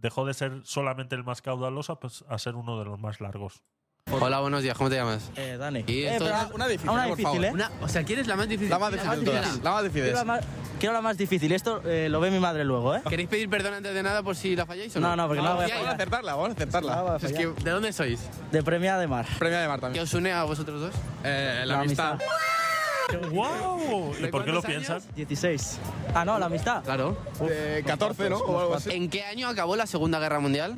Dejó 0.00 0.24
de 0.24 0.34
ser 0.34 0.60
solamente 0.64 1.16
el 1.16 1.24
más 1.24 1.42
caudaloso 1.42 1.98
pues, 1.98 2.24
a 2.28 2.38
ser 2.38 2.54
uno 2.54 2.78
de 2.78 2.84
los 2.84 3.00
más 3.00 3.20
largos. 3.20 3.64
Hola, 4.10 4.40
buenos 4.40 4.62
días, 4.62 4.76
¿cómo 4.76 4.88
te 4.90 4.96
llamas? 4.96 5.30
Eh, 5.36 5.56
Dani. 5.58 5.84
Y 5.86 6.02
Eh, 6.02 6.12
esto 6.12 6.24
pero 6.24 6.36
es- 6.36 6.50
una 6.54 6.66
difícil, 6.66 6.90
Una 6.90 7.02
por 7.08 7.16
difícil, 7.16 7.24
favor. 7.42 7.44
¿eh? 7.44 7.52
Una- 7.52 7.70
o 7.82 7.88
sea, 7.88 8.04
¿quieres 8.04 8.26
la 8.26 8.36
más 8.36 8.48
difícil? 8.48 8.70
La 8.70 8.78
más 8.78 8.92
difícil 8.92 9.20
de 9.20 9.24
todas. 9.26 9.62
La 9.62 9.70
más 9.72 9.82
difícil. 9.84 10.02
Quiero 10.04 10.16
la 10.18 10.24
más, 10.24 10.40
quiero 10.80 10.92
la 10.94 11.00
más 11.02 11.18
difícil. 11.18 11.52
Esto 11.52 11.82
eh, 11.84 12.08
lo 12.08 12.18
ve 12.20 12.30
mi 12.30 12.38
madre 12.38 12.64
luego, 12.64 12.94
¿eh? 12.96 13.02
¿Queréis 13.08 13.28
pedir 13.28 13.50
perdón 13.50 13.74
antes 13.74 13.92
de 13.94 14.02
nada 14.02 14.22
por 14.22 14.34
si 14.34 14.56
la 14.56 14.64
falláis 14.66 14.96
o 14.96 15.00
no? 15.00 15.08
No, 15.10 15.16
no, 15.16 15.26
porque 15.26 15.42
no 15.42 15.48
la 15.48 15.54
voy 15.54 15.60
a 15.60 15.66
Confiáis. 15.66 15.82
fallar. 15.82 15.94
acertarla, 15.94 16.34
vamos 16.34 16.48
a 16.50 16.52
acertarla. 16.52 17.02
Voy 17.02 17.10
a 17.12 17.16
Es 17.16 17.32
que. 17.32 17.46
¿De 17.64 17.70
dónde 17.70 17.92
sois? 17.92 18.20
De 18.50 18.62
Premia 18.62 18.96
de 18.98 19.06
Mar. 19.06 19.26
Premia 19.38 19.60
de 19.60 19.68
Mar 19.68 19.76
¿Qué 19.76 19.80
también. 19.82 20.04
os 20.04 20.14
une 20.14 20.32
a 20.32 20.44
vosotros 20.44 20.80
dos? 20.80 20.94
Eh, 21.24 21.62
la, 21.66 21.74
La 21.76 21.80
amistad. 21.80 22.12
amistad. 22.12 23.30
¡Wow! 23.30 24.14
¿Y 24.18 24.22
¿De 24.22 24.28
por 24.28 24.44
qué 24.44 24.52
lo 24.52 24.60
cuántos 24.62 24.64
piensas? 24.64 25.14
16. 25.14 25.78
Ah, 26.14 26.24
no, 26.24 26.38
la 26.38 26.46
amistad. 26.46 26.82
Claro. 26.84 27.16
Eh, 27.48 27.82
14, 27.86 28.28
¿no? 28.30 28.36
O 28.38 28.60
algo 28.60 28.74
así. 28.74 28.90
¿En 28.90 29.08
qué 29.08 29.24
año 29.24 29.48
acabó 29.48 29.76
la 29.76 29.86
Segunda 29.86 30.18
Guerra 30.18 30.40
Mundial? 30.40 30.76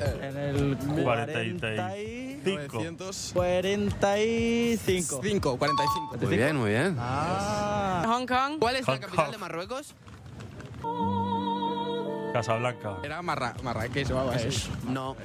En 0.00 0.36
el 0.36 0.76
45. 1.02 2.78
900. 2.78 3.30
45. 3.34 5.20
5, 5.22 5.58
45. 5.58 6.16
Muy 6.22 6.36
bien, 6.36 6.56
muy 6.56 6.70
bien. 6.70 6.96
Ah. 6.98 8.02
Hong 8.06 8.26
Kong. 8.26 8.58
¿Cuál 8.58 8.76
es 8.76 8.88
la 8.88 8.98
capital 8.98 9.24
Kong. 9.26 9.32
de 9.32 9.38
Marruecos? 9.38 9.94
Casablanca. 12.32 12.96
Era 13.02 13.22
Marra 13.22 13.54
Marrakech 13.62 14.08
algo 14.10 14.30
así. 14.30 14.70
No, 14.88 15.16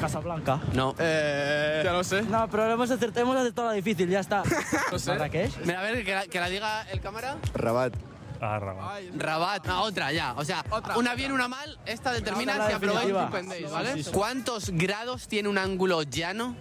Casablanca. 0.00 0.60
no. 0.74 0.94
Eh, 0.98 1.82
ya 1.84 1.92
no 1.92 2.04
sé. 2.04 2.22
No, 2.22 2.48
pero 2.48 2.70
hemos 2.70 2.90
acertado, 2.90 3.22
hemos 3.26 3.36
acertado 3.36 3.68
la 3.68 3.74
difícil, 3.74 4.08
ya 4.08 4.20
está. 4.20 4.42
No 4.92 4.98
sé. 4.98 5.10
¿Marrakech? 5.10 5.56
Mira, 5.64 5.80
a 5.80 5.82
ver, 5.82 6.04
que 6.04 6.14
la, 6.14 6.26
que 6.26 6.38
la 6.40 6.48
diga 6.48 6.82
el 6.90 7.00
cámara. 7.00 7.36
Rabat. 7.54 7.92
Ah, 8.40 8.58
Rabat. 8.58 9.02
Rabat. 9.16 9.66
No, 9.66 9.82
otra 9.82 10.12
ya. 10.12 10.34
O 10.36 10.44
sea, 10.44 10.64
una 10.96 11.14
bien, 11.14 11.32
una 11.32 11.48
mal. 11.48 11.78
Esta 11.86 12.12
determina 12.12 12.66
si 12.66 12.72
aprobáis 12.72 13.12
o 13.12 13.22
suspendéis, 13.22 13.70
¿vale? 13.70 13.92
Sí, 13.92 13.98
sí, 13.98 14.04
sí. 14.04 14.10
¿Cuántos 14.12 14.70
grados 14.70 15.28
tiene 15.28 15.48
un 15.48 15.58
ángulo 15.58 16.02
llano? 16.02 16.56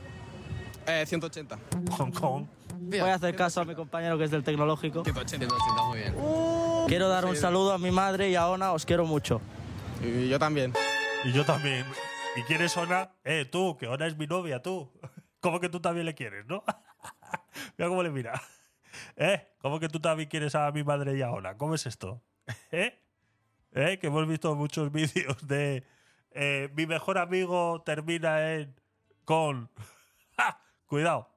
Eh, 0.87 1.05
180. 1.05 1.57
Hong 1.97 2.11
Kong. 2.11 2.45
Voy 2.77 2.99
a 2.99 3.15
hacer 3.15 3.35
caso 3.35 3.61
a 3.61 3.65
mi 3.65 3.73
compañero 3.73 4.17
que 4.17 4.25
es 4.25 4.31
del 4.31 4.43
tecnológico. 4.43 5.03
180, 5.03 5.47
muy 5.87 5.99
bien. 5.99 6.15
Quiero 6.87 7.09
dar 7.09 7.25
un 7.25 7.35
saludo 7.35 7.73
a 7.73 7.77
mi 7.77 7.91
madre 7.91 8.29
y 8.29 8.35
a 8.35 8.47
Ona, 8.47 8.73
os 8.73 8.85
quiero 8.85 9.05
mucho. 9.05 9.41
Y 10.03 10.27
yo 10.27 10.37
también. 10.37 10.73
Y 11.23 11.31
yo 11.31 11.43
también. 11.45 11.85
¿Y 12.35 12.43
quieres 12.43 12.75
Ona? 12.77 13.11
Eh, 13.23 13.45
tú, 13.49 13.77
que 13.77 13.87
Ona 13.87 14.05
es 14.05 14.17
mi 14.17 14.27
novia, 14.27 14.61
tú. 14.61 14.91
¿Cómo 15.39 15.59
que 15.59 15.69
tú 15.69 15.79
también 15.79 16.05
le 16.05 16.13
quieres, 16.13 16.45
no? 16.45 16.63
Mira 17.77 17.89
cómo 17.89 18.03
le 18.03 18.09
mira. 18.09 18.41
¿Eh? 19.15 19.47
¿Cómo 19.59 19.79
que 19.79 19.89
tú 19.89 19.99
también 19.99 20.29
quieres 20.29 20.55
a 20.55 20.71
mi 20.71 20.83
madre 20.83 21.17
y 21.17 21.21
a 21.21 21.31
Ona? 21.31 21.57
¿Cómo 21.57 21.75
es 21.75 21.85
esto? 21.85 22.21
¿Eh? 22.71 22.99
¿Eh? 23.73 23.97
Que 23.99 24.07
hemos 24.07 24.27
visto 24.27 24.55
muchos 24.55 24.91
vídeos 24.91 25.47
de 25.47 25.83
eh, 26.31 26.69
mi 26.75 26.85
mejor 26.85 27.17
amigo 27.17 27.81
termina 27.85 28.53
en 28.53 28.75
con... 29.23 29.69
¡Ja! 30.37 30.59
Cuidado. 30.85 31.29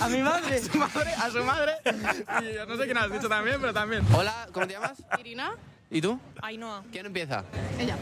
A 0.00 0.08
mi 0.08 0.18
madre. 0.18 0.56
A 0.58 0.60
su 0.60 0.78
madre, 0.78 1.12
a 1.12 1.30
su 1.30 1.44
madre. 1.44 1.72
Y 2.42 2.54
yo 2.54 2.66
no 2.66 2.76
sé 2.76 2.84
quién 2.84 2.96
has 2.98 3.10
dicho 3.10 3.28
también, 3.28 3.60
pero 3.60 3.72
también. 3.72 4.04
Hola, 4.14 4.48
¿cómo 4.52 4.66
te 4.66 4.74
llamas? 4.74 5.02
Irina. 5.18 5.54
¿Y 5.90 6.00
tú? 6.00 6.18
Ainhoa. 6.40 6.82
¿Quién 6.90 7.06
empieza? 7.06 7.44
Ella. 7.78 7.96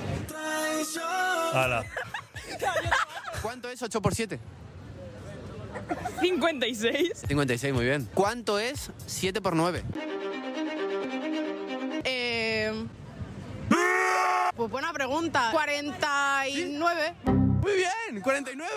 Hala. 1.52 1.84
¿Cuánto 3.42 3.68
es 3.68 3.82
8 3.82 4.00
por 4.00 4.14
7? 4.14 4.38
56. 6.20 7.24
56, 7.28 7.74
muy 7.74 7.84
bien. 7.84 8.08
¿Cuánto 8.14 8.58
es 8.58 8.90
7 9.06 9.40
por 9.40 9.54
9? 9.56 9.82
Eh, 12.04 12.72
pues 14.56 14.70
buena 14.70 14.92
pregunta. 14.92 15.50
49. 15.52 17.14
Muy 17.24 17.72
bien, 17.74 18.20
49. 18.22 18.70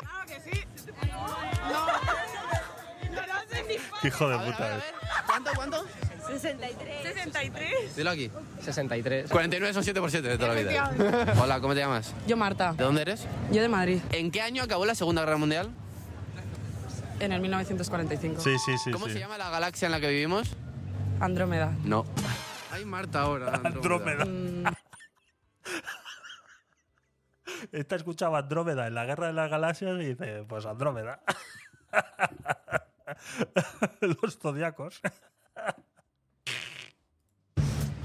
Claro 0.00 0.26
que 0.26 0.50
sí. 0.50 0.64
No. 1.68 1.86
No 1.86 3.40
sé 3.48 3.78
si 4.00 4.06
Hijo 4.08 4.28
de 4.28 4.34
a 4.34 4.38
puta. 4.44 4.58
ver, 4.58 4.72
a 4.72 4.76
eh. 4.76 4.78
ver. 4.78 4.94
¿Cuánto, 5.26 5.50
cuánto? 5.54 5.86
63. 6.26 7.02
63. 7.02 7.96
Dilo 7.96 8.10
aquí. 8.10 8.30
63. 8.62 9.30
49 9.30 9.74
son 9.74 9.84
7 9.84 10.00
por 10.00 10.10
7 10.10 10.28
de 10.28 10.38
toda 10.38 10.54
la 10.54 10.60
vida. 10.60 11.34
Hola, 11.40 11.60
¿cómo 11.60 11.74
te 11.74 11.80
llamas? 11.80 12.14
Yo 12.26 12.36
Marta. 12.36 12.72
¿De 12.72 12.84
dónde 12.84 13.02
eres? 13.02 13.26
Yo 13.52 13.62
de 13.62 13.68
Madrid. 13.68 14.00
¿En 14.12 14.30
qué 14.30 14.40
año 14.40 14.62
acabó 14.62 14.86
la 14.86 14.94
Segunda 14.94 15.22
Guerra 15.22 15.36
Mundial? 15.36 15.70
En 17.20 17.32
el 17.32 17.40
1945. 17.40 18.40
Sí, 18.40 18.58
sí, 18.58 18.76
sí. 18.78 18.90
¿Cómo 18.90 19.06
sí. 19.06 19.12
se 19.12 19.18
llama 19.20 19.38
la 19.38 19.50
galaxia 19.50 19.86
en 19.86 19.92
la 19.92 20.00
que 20.00 20.08
vivimos? 20.08 20.56
Andrómeda. 21.20 21.72
No. 21.84 22.04
Hay 22.70 22.84
Marta 22.84 23.20
ahora. 23.20 23.54
Andrómeda. 23.64 24.24
Mm, 24.24 24.64
Esta 27.72 27.96
escuchaba 27.96 28.40
Andrómeda 28.40 28.86
en 28.86 28.94
la 28.94 29.04
Guerra 29.04 29.28
de 29.28 29.32
las 29.32 29.50
Galaxias 29.50 30.00
y 30.00 30.06
dice, 30.06 30.44
pues 30.48 30.66
Andrómeda. 30.66 31.20
Los 34.00 34.38
zodiacos. 34.38 35.00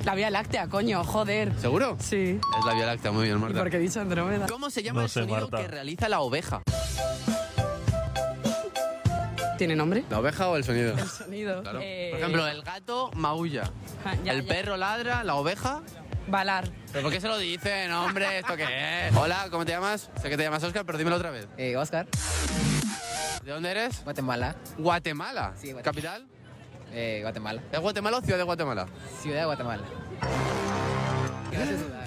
La 0.06 0.16
Vía 0.16 0.30
Láctea, 0.30 0.68
coño, 0.68 1.04
joder. 1.04 1.54
¿Seguro? 1.60 1.98
Sí. 2.00 2.40
Es 2.60 2.66
la 2.66 2.74
Vía 2.74 2.86
Láctea, 2.86 3.12
muy 3.12 3.26
bien, 3.26 3.38
¿Y 3.38 3.40
Marta. 3.42 3.60
por 3.60 3.70
qué 3.70 3.78
he 3.78 3.80
dicho 3.80 4.00
Andrómeda? 4.02 4.48
¿Cómo 4.48 4.70
se 4.70 4.82
llama 4.84 5.00
No 5.02 5.04
el 5.06 5.10
sé, 5.10 5.22
sonido 5.22 5.40
Marta. 5.42 5.58
que 5.58 5.68
realiza 5.68 6.10
la 6.10 6.22
oveja? 6.22 6.62
¿Tiene 9.58 9.76
nombre? 9.76 10.06
¿La 10.10 10.20
oveja 10.20 10.48
o 10.48 10.56
el 10.56 10.64
sonido? 10.64 10.94
El 10.98 11.08
sonido. 11.08 11.62
Claro. 11.62 11.80
Eh, 11.84 12.10
Por 12.12 12.20
ejemplo, 12.22 12.48
el 12.48 12.62
gato 12.64 13.12
maulla. 13.16 13.64
ja, 14.04 14.16
ya, 14.24 14.32
el 14.32 14.44
ya. 14.44 14.48
perro 14.48 14.78
ladra, 14.78 15.24
la 15.26 15.36
oveja. 15.36 15.82
Balar. 16.28 16.70
¿Pero 16.94 17.04
por 17.04 17.12
qué 17.12 17.20
se 17.20 17.28
lo 17.28 17.38
dicen, 17.38 17.92
hombre? 17.92 18.40
¿Esto 18.40 18.56
qué 18.56 19.08
es? 19.10 19.16
Hola, 19.16 19.48
¿cómo 19.52 19.66
te 19.66 19.72
llamas? 19.74 20.10
Sé 20.22 20.30
que 20.30 20.38
te 20.38 20.44
llamas 20.44 20.64
Oscar, 20.64 20.86
pero 20.86 20.98
dímelo 20.98 21.18
otra 21.18 21.32
vez. 21.32 21.48
Eh, 21.58 21.76
Oscar, 21.76 22.08
¿De 23.44 23.52
dónde 23.52 23.72
eres? 23.72 24.04
Guatemala. 24.04 24.56
Guatemala. 24.78 25.54
Sí, 25.58 25.72
Guatemala. 25.72 25.84
¿Capital? 25.84 26.28
Eh, 26.94 27.20
Guatemala. 27.22 27.62
¿Es 27.72 27.80
Guatemala 27.80 28.18
o 28.18 28.22
ciudad 28.22 28.38
de 28.38 28.44
Guatemala? 28.44 28.88
Ciudad 29.22 29.40
de 29.40 29.46
Guatemala. 29.46 29.84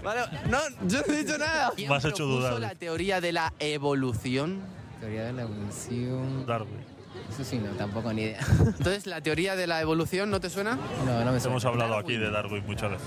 Vale, 0.02 0.20
no, 0.48 0.58
yo 0.88 1.00
no 1.06 1.14
he 1.14 1.24
dicho 1.24 1.38
nada. 1.38 1.72
¿Quién 1.76 1.88
Me 1.88 1.96
has 1.96 2.04
hecho 2.04 2.16
propuso 2.26 2.48
dudar. 2.48 2.60
la 2.60 2.74
teoría 2.74 3.20
de 3.20 3.32
la 3.32 3.52
evolución? 3.60 4.60
Teoría 5.00 5.24
de 5.24 5.32
la 5.32 5.42
evolución. 5.42 6.46
Darwin. 6.46 6.80
Eso 7.30 7.44
sí, 7.44 7.58
no, 7.58 7.70
tampoco 7.72 8.12
ni 8.12 8.22
idea. 8.22 8.40
Entonces, 8.58 9.06
¿la 9.06 9.20
teoría 9.20 9.54
de 9.54 9.66
la 9.66 9.80
evolución 9.80 10.30
no 10.30 10.40
te 10.40 10.50
suena? 10.50 10.78
No, 11.06 11.24
no 11.24 11.32
me 11.32 11.38
Hemos 11.38 11.64
hablado 11.64 11.96
aquí 11.96 12.16
de 12.16 12.30
Darwin 12.30 12.64
muchas 12.66 12.90
veces. 12.92 13.06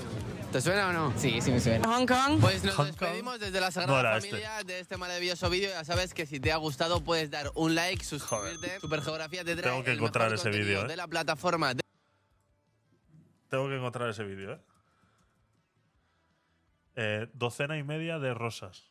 ¿Te 0.52 0.60
suena 0.62 0.88
o 0.88 0.92
no? 0.92 1.12
Sí, 1.18 1.40
sí 1.42 1.50
me 1.50 1.60
suena. 1.60 1.86
Hong 1.86 2.06
Kong. 2.06 2.40
Pues 2.40 2.64
nos 2.64 2.74
Hong 2.76 2.86
despedimos 2.86 3.38
desde 3.38 3.60
la 3.60 3.70
Sagrada 3.70 4.00
era 4.00 4.16
este. 4.16 4.30
Familia 4.30 4.64
de 4.64 4.80
este 4.80 4.96
maravilloso 4.96 5.50
vídeo. 5.50 5.68
Ya 5.70 5.84
sabes 5.84 6.14
que 6.14 6.24
si 6.24 6.40
te 6.40 6.50
ha 6.52 6.56
gustado 6.56 7.00
puedes 7.02 7.30
dar 7.30 7.50
un 7.54 7.74
like, 7.74 8.02
suscribirte. 8.04 8.80
Supergeografía 8.80 9.44
te 9.44 9.54
trae 9.56 9.70
Tengo 9.70 9.84
que 9.84 9.90
el 9.90 9.96
mejor 9.96 10.08
encontrar 10.08 10.32
ese 10.32 10.48
vídeo, 10.50 10.84
¿eh? 10.84 10.88
de 10.88 10.96
la 10.96 11.06
plataforma. 11.08 11.74
de- 11.74 11.82
Tengo 13.50 13.68
que 13.68 13.76
encontrar 13.76 14.08
ese 14.08 14.24
vídeo, 14.24 14.52
¿eh? 14.54 14.60
Eh, 16.96 17.28
Docena 17.34 17.76
y 17.76 17.82
media 17.82 18.18
de 18.18 18.32
rosas. 18.32 18.84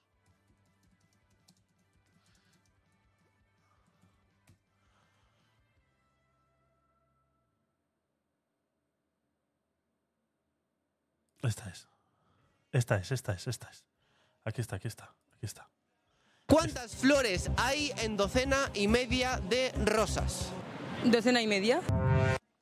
Esta 11.46 11.70
es. 11.70 11.88
Esta 12.72 12.96
es, 12.98 13.12
esta 13.12 13.34
es, 13.34 13.48
esta 13.48 13.70
es. 13.70 13.86
Aquí 14.44 14.62
está, 14.62 14.78
aquí 14.78 14.88
está, 14.88 15.14
aquí 15.34 15.46
está. 15.46 15.70
¿Cuántas 16.48 16.96
flores 16.96 17.52
hay 17.58 17.92
en 17.98 18.18
docena 18.18 18.72
y 18.74 18.88
media 18.88 19.40
de 19.40 19.72
rosas? 19.86 20.52
Docena 21.04 21.42
y 21.42 21.48
media. 21.48 21.82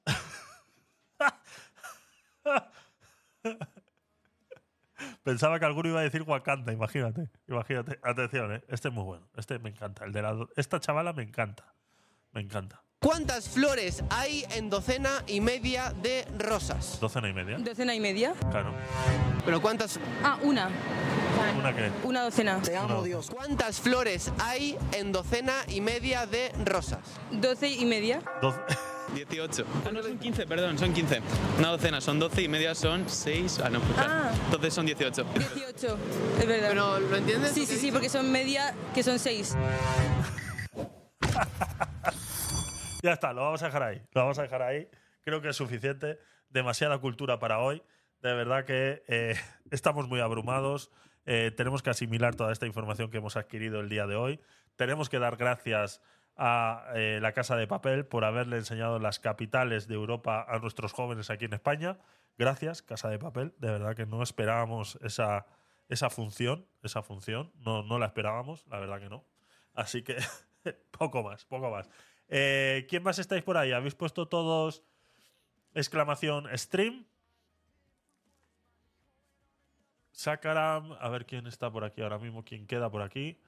Pensaba 5.24 5.60
que 5.60 5.66
alguno 5.66 5.90
iba 5.90 6.00
a 6.00 6.04
decir 6.04 6.22
Wakanda, 6.24 6.72
imagínate. 6.72 7.30
Imagínate. 7.48 8.00
Atención, 8.04 8.56
¿eh? 8.56 8.64
Este 8.68 8.90
es 8.90 8.94
muy 8.94 9.04
bueno. 9.04 9.28
Este 9.36 9.58
me 9.60 9.70
encanta. 9.70 10.06
El 10.06 10.12
de 10.12 10.22
la, 10.22 10.48
esta 10.56 10.80
chavala 10.80 11.14
me 11.14 11.24
encanta. 11.24 11.74
Me 12.32 12.42
encanta. 12.42 12.84
¿Cuántas 13.04 13.50
flores 13.50 14.02
hay 14.10 14.46
en 14.56 14.70
docena 14.70 15.24
y 15.28 15.42
media 15.42 15.94
de 16.02 16.26
rosas? 16.40 16.98
Docena 17.02 17.28
y 17.28 17.34
media. 17.34 17.58
Docena 17.60 17.94
y 17.94 18.00
media. 18.00 18.34
Claro. 18.50 18.72
¿Pero 19.44 19.62
cuántas? 19.62 20.00
Ah, 20.24 20.38
una. 20.42 20.70
¿Una 21.60 21.76
qué? 21.76 21.92
Una 22.06 22.24
docena. 22.24 22.62
Te 22.62 22.78
amo, 22.78 22.88
No. 22.96 23.04
Dios. 23.04 23.30
¿Cuántas 23.30 23.82
flores 23.82 24.32
hay 24.40 24.78
en 24.94 25.12
docena 25.12 25.52
y 25.68 25.82
media 25.82 26.26
de 26.26 26.54
rosas? 26.64 27.00
Doce 27.30 27.68
y 27.68 27.84
media. 27.86 28.22
Doce- 28.42 28.62
18. 29.16 29.66
Ah, 29.86 29.90
no, 29.92 30.02
son 30.02 30.18
15, 30.18 30.48
perdón, 30.48 30.80
son 30.80 30.94
15. 30.94 31.22
Una 31.60 31.68
docena 31.72 32.00
son 32.00 32.20
12 32.20 32.42
y 32.44 32.48
media 32.48 32.74
son 32.74 33.04
6. 33.10 33.60
Ah, 33.66 33.70
no, 33.70 33.82
pues, 33.82 34.00
Ah. 34.00 34.32
Entonces 34.46 34.74
son 34.74 34.86
18. 34.86 35.26
18. 35.56 35.98
Es 36.40 36.48
verdad. 36.48 36.70
¿Pero 36.70 37.00
lo 37.02 37.18
entiendes? 37.18 37.52
Sí, 37.52 37.66
sí, 37.66 37.76
sí, 37.76 37.92
porque 37.92 38.08
son 38.08 38.32
media, 38.32 38.74
que 38.96 39.04
son 39.04 39.20
seis. 39.20 39.56
Ya 43.04 43.12
está, 43.12 43.34
lo 43.34 43.42
vamos 43.42 43.62
a 43.62 43.66
dejar 43.66 43.84
ahí. 43.84 44.02
Lo 44.14 44.22
vamos 44.22 44.40
a 44.40 44.44
dejar 44.44 44.62
ahí. 44.62 44.88
Creo 45.26 45.42
que 45.42 45.50
es 45.50 45.58
suficiente. 45.58 46.20
Demasiada 46.50 47.00
cultura 47.00 47.38
para 47.38 47.60
hoy. 47.60 47.84
De 48.22 48.34
verdad 48.34 48.64
que 48.64 49.04
eh, 49.10 49.36
estamos 49.72 50.08
muy 50.08 50.22
abrumados. 50.22 50.90
Eh, 51.26 51.52
tenemos 51.52 51.84
que 51.84 51.90
asimilar 51.90 52.36
toda 52.36 52.54
esta 52.54 52.66
información 52.66 53.12
que 53.12 53.18
hemos 53.18 53.36
adquirido 53.36 53.82
el 53.82 53.90
día 53.90 54.08
de 54.08 54.16
hoy. 54.16 54.40
Tenemos 54.78 55.10
que 55.10 55.20
dar 55.20 55.36
gracias 55.36 56.02
a 56.38 56.86
eh, 56.96 57.20
la 57.22 57.34
Casa 57.34 57.58
de 57.58 57.68
Papel 57.68 58.06
por 58.06 58.24
haberle 58.24 58.56
enseñado 58.56 59.00
las 59.00 59.20
capitales 59.20 59.90
de 59.90 59.96
Europa 59.96 60.46
a 60.48 60.60
nuestros 60.60 60.94
jóvenes 60.94 61.30
aquí 61.30 61.44
en 61.44 61.54
España. 61.54 61.98
Gracias, 62.38 62.84
Casa 62.84 63.10
de 63.10 63.20
Papel. 63.20 63.54
De 63.58 63.70
verdad 63.70 63.98
que 63.98 64.06
no 64.06 64.24
esperábamos 64.24 64.98
esa, 65.04 65.46
esa 65.90 66.10
función. 66.10 66.66
Esa 66.84 67.04
función. 67.04 67.52
No, 67.58 67.84
no 67.84 68.00
la 68.00 68.06
esperábamos, 68.06 68.66
la 68.68 68.80
verdad 68.80 69.02
que 69.02 69.10
no. 69.10 69.26
Así 69.74 70.04
que 70.04 70.16
poco 70.98 71.22
más, 71.22 71.44
poco 71.44 71.70
más. 71.70 71.90
Eh, 72.36 72.88
¿Quién 72.90 73.04
más 73.04 73.20
estáis 73.20 73.44
por 73.44 73.58
ahí? 73.58 73.74
¿Habéis 73.74 73.94
puesto 73.94 74.28
todos 74.28 74.82
exclamación 75.76 76.48
stream? 76.58 77.06
Sakaram, 80.12 80.94
a 81.00 81.10
ver 81.10 81.28
quién 81.28 81.46
está 81.46 81.72
por 81.72 81.84
aquí 81.84 82.02
ahora 82.02 82.18
mismo, 82.18 82.44
quién 82.44 82.66
queda 82.66 82.90
por 82.90 83.04
aquí. 83.04 83.40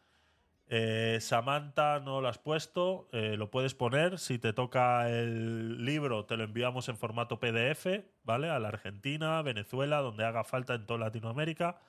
Eh, 0.67 1.17
Samantha 1.19 1.99
no 1.99 2.21
lo 2.21 2.27
has 2.27 2.37
puesto, 2.37 3.09
eh, 3.11 3.37
lo 3.37 3.49
puedes 3.49 3.73
poner. 3.73 4.19
Si 4.19 4.37
te 4.37 4.53
toca 4.53 5.09
el 5.09 5.83
libro, 5.83 6.25
te 6.25 6.37
lo 6.37 6.43
enviamos 6.43 6.87
en 6.87 6.97
formato 6.97 7.39
PDF, 7.39 8.05
¿vale? 8.23 8.51
A 8.51 8.59
la 8.59 8.67
Argentina, 8.67 9.41
Venezuela, 9.41 10.01
donde 10.01 10.25
haga 10.25 10.43
falta 10.43 10.75
en 10.75 10.85
toda 10.85 10.99
Latinoamérica, 10.99 11.81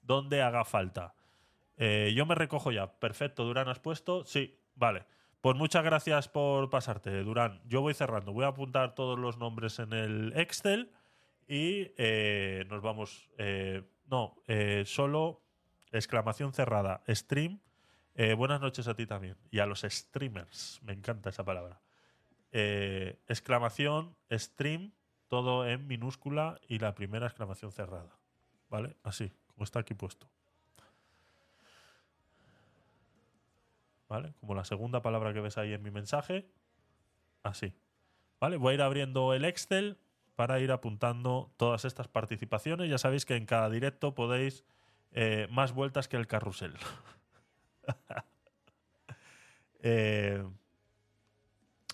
donde 0.00 0.42
haga 0.42 0.64
falta. 0.64 1.12
Yo 1.76 2.24
me 2.24 2.36
recojo 2.36 2.70
ya. 2.70 2.86
Perfecto, 3.00 3.42
Durán, 3.42 3.68
¿has 3.68 3.80
puesto? 3.80 4.24
Sí, 4.24 4.56
vale. 4.76 5.06
Pues 5.40 5.56
muchas 5.56 5.84
gracias 5.84 6.28
por 6.28 6.70
pasarte, 6.70 7.22
Durán. 7.22 7.60
Yo 7.66 7.80
voy 7.80 7.94
cerrando. 7.94 8.32
Voy 8.32 8.44
a 8.44 8.48
apuntar 8.48 8.94
todos 8.94 9.18
los 9.18 9.38
nombres 9.38 9.78
en 9.78 9.92
el 9.92 10.32
Excel 10.34 10.90
y 11.46 11.92
eh, 11.96 12.64
nos 12.68 12.82
vamos. 12.82 13.28
eh, 13.38 13.82
no, 14.06 14.36
eh, 14.46 14.84
solo 14.86 15.42
exclamación 15.92 16.52
cerrada. 16.52 17.02
Stream. 17.08 17.60
Buenas 18.38 18.60
noches 18.60 18.88
a 18.88 18.94
ti 18.94 19.04
también. 19.06 19.36
Y 19.50 19.58
a 19.58 19.66
los 19.66 19.82
streamers. 19.82 20.80
Me 20.82 20.94
encanta 20.94 21.28
esa 21.30 21.44
palabra. 21.44 21.82
Exclamación, 22.50 24.16
stream, 24.32 24.92
todo 25.28 25.66
en 25.68 25.86
minúscula 25.86 26.58
y 26.66 26.78
la 26.78 26.94
primera 26.94 27.26
exclamación 27.26 27.72
cerrada. 27.72 28.18
¿Vale? 28.70 28.96
Así, 29.02 29.32
como 29.48 29.64
está 29.64 29.80
aquí 29.80 29.92
puesto. 29.94 30.28
¿Vale? 34.08 34.34
Como 34.40 34.54
la 34.54 34.64
segunda 34.64 35.02
palabra 35.02 35.32
que 35.32 35.40
ves 35.40 35.58
ahí 35.58 35.72
en 35.72 35.82
mi 35.82 35.90
mensaje. 35.90 36.48
Así. 37.42 37.72
¿Vale? 38.40 38.56
Voy 38.56 38.72
a 38.72 38.74
ir 38.74 38.82
abriendo 38.82 39.34
el 39.34 39.44
Excel 39.44 39.98
para 40.36 40.60
ir 40.60 40.70
apuntando 40.70 41.52
todas 41.56 41.84
estas 41.84 42.08
participaciones. 42.08 42.90
Ya 42.90 42.98
sabéis 42.98 43.24
que 43.24 43.36
en 43.36 43.46
cada 43.46 43.70
directo 43.70 44.14
podéis 44.14 44.64
eh, 45.12 45.48
más 45.50 45.72
vueltas 45.72 46.08
que 46.08 46.16
el 46.16 46.26
carrusel. 46.26 46.74
Eh, 49.88 50.42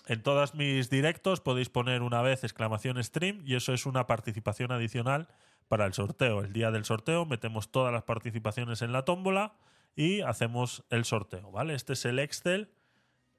en 0.07 0.23
todos 0.23 0.55
mis 0.55 0.89
directos 0.89 1.41
podéis 1.41 1.69
poner 1.69 2.01
una 2.01 2.23
vez 2.23 2.43
exclamación 2.43 3.01
stream 3.03 3.43
y 3.45 3.55
eso 3.55 3.71
es 3.71 3.85
una 3.85 4.07
participación 4.07 4.71
adicional 4.71 5.27
para 5.67 5.85
el 5.85 5.93
sorteo. 5.93 6.41
El 6.41 6.53
día 6.53 6.71
del 6.71 6.85
sorteo 6.85 7.25
metemos 7.25 7.71
todas 7.71 7.93
las 7.93 8.01
participaciones 8.01 8.81
en 8.81 8.93
la 8.93 9.05
tómbola 9.05 9.53
y 9.95 10.21
hacemos 10.21 10.83
el 10.89 11.05
sorteo, 11.05 11.51
¿vale? 11.51 11.75
Este 11.75 11.93
es 11.93 12.05
el 12.05 12.19
Excel. 12.19 12.71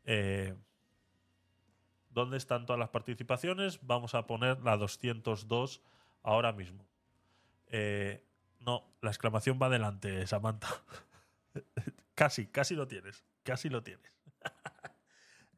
eh, 0.05 0.55
¿Dónde 2.10 2.36
están 2.36 2.65
todas 2.65 2.78
las 2.78 2.91
participaciones? 2.91 3.81
Vamos 3.83 4.15
a 4.15 4.26
poner 4.26 4.62
la 4.62 4.76
202 4.76 5.83
ahora 6.23 6.52
mismo. 6.52 6.86
Eh, 7.66 8.24
no, 8.60 8.84
la 9.00 9.10
exclamación 9.10 9.58
va 9.60 9.66
adelante, 9.66 10.24
Samantha. 10.28 10.68
casi, 12.15 12.47
casi 12.47 12.76
lo 12.76 12.86
tienes. 12.86 13.24
Casi 13.42 13.68
lo 13.68 13.83
tienes. 13.83 14.12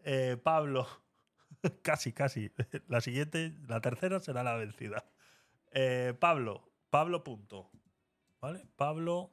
Eh, 0.08 0.36
Pablo. 0.41 0.86
casi, 1.83 2.12
casi. 2.12 2.52
La 2.86 3.00
siguiente, 3.00 3.57
la 3.66 3.81
tercera 3.81 4.20
será 4.20 4.44
la 4.44 4.55
vencida. 4.55 5.05
Pablo. 6.20 6.70
Pablo 6.91 7.25
punto. 7.25 7.68
¿Vale? 8.41 8.68
Pablo 8.76 9.33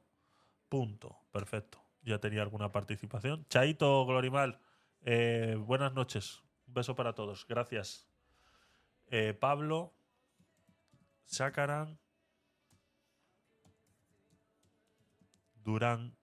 punto. 0.68 1.23
Perfecto. 1.34 1.82
Ya 2.02 2.20
tenía 2.20 2.42
alguna 2.42 2.70
participación. 2.70 3.44
Chaito, 3.48 4.06
Glorimal. 4.06 4.60
eh, 5.00 5.56
buenas 5.58 5.92
noches. 5.92 6.44
Un 6.68 6.74
beso 6.74 6.94
para 6.94 7.12
todos. 7.12 7.44
Gracias. 7.48 8.08
Eh, 9.08 9.34
Pablo. 9.34 9.92
Sacaran. 11.24 11.98
Durán. 15.56 16.16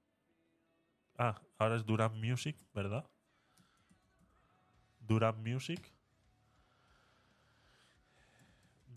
Ah, 1.18 1.42
ahora 1.58 1.76
es 1.76 1.86
Durán 1.86 2.18
Music, 2.18 2.56
¿verdad? 2.74 3.06
Durán 5.02 5.44
Music. 5.44 5.92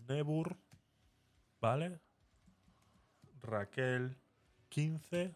Nebur. 0.07 0.55
¿Vale? 1.59 1.99
Raquel 3.41 4.17
15. 4.69 5.35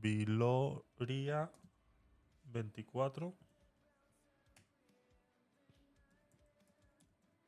Viloria 0.00 1.50
24. 2.44 3.34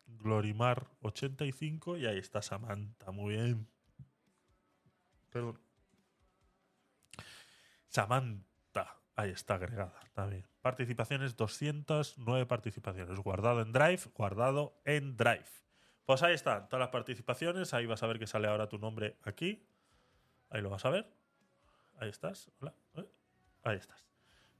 Glorimar 0.07 0.87
85 1.03 1.97
y 1.97 2.07
ahí 2.07 2.19
está 2.19 2.43
Samantha, 2.43 3.11
muy 3.11 3.35
bien. 3.35 3.67
Perdón. 5.31 5.59
Samantha, 7.89 8.99
ahí 9.17 9.31
está 9.31 9.55
agregada 9.55 9.99
también. 10.13 10.47
Participaciones 10.61 11.37
209 11.37 12.47
participaciones. 12.47 13.19
Guardado 13.21 13.63
en 13.63 13.73
Drive, 13.73 14.03
guardado 14.15 14.81
en 14.85 15.17
Drive. 15.17 15.47
Pues 16.05 16.23
ahí 16.23 16.35
están 16.35 16.69
todas 16.69 16.81
las 16.81 16.91
participaciones. 16.91 17.73
Ahí 17.73 17.87
vas 17.87 18.03
a 18.03 18.07
ver 18.07 18.19
que 18.19 18.27
sale 18.27 18.49
ahora 18.49 18.69
tu 18.69 18.79
nombre 18.79 19.17
aquí. 19.23 19.67
Ahí 20.51 20.61
lo 20.61 20.69
vas 20.69 20.85
a 20.85 20.91
ver. 20.91 21.20
Ahí 22.01 22.09
estás. 22.09 22.51
Hola. 22.61 22.73
¿Eh? 22.97 23.05
Ahí 23.63 23.77
estás. 23.77 24.03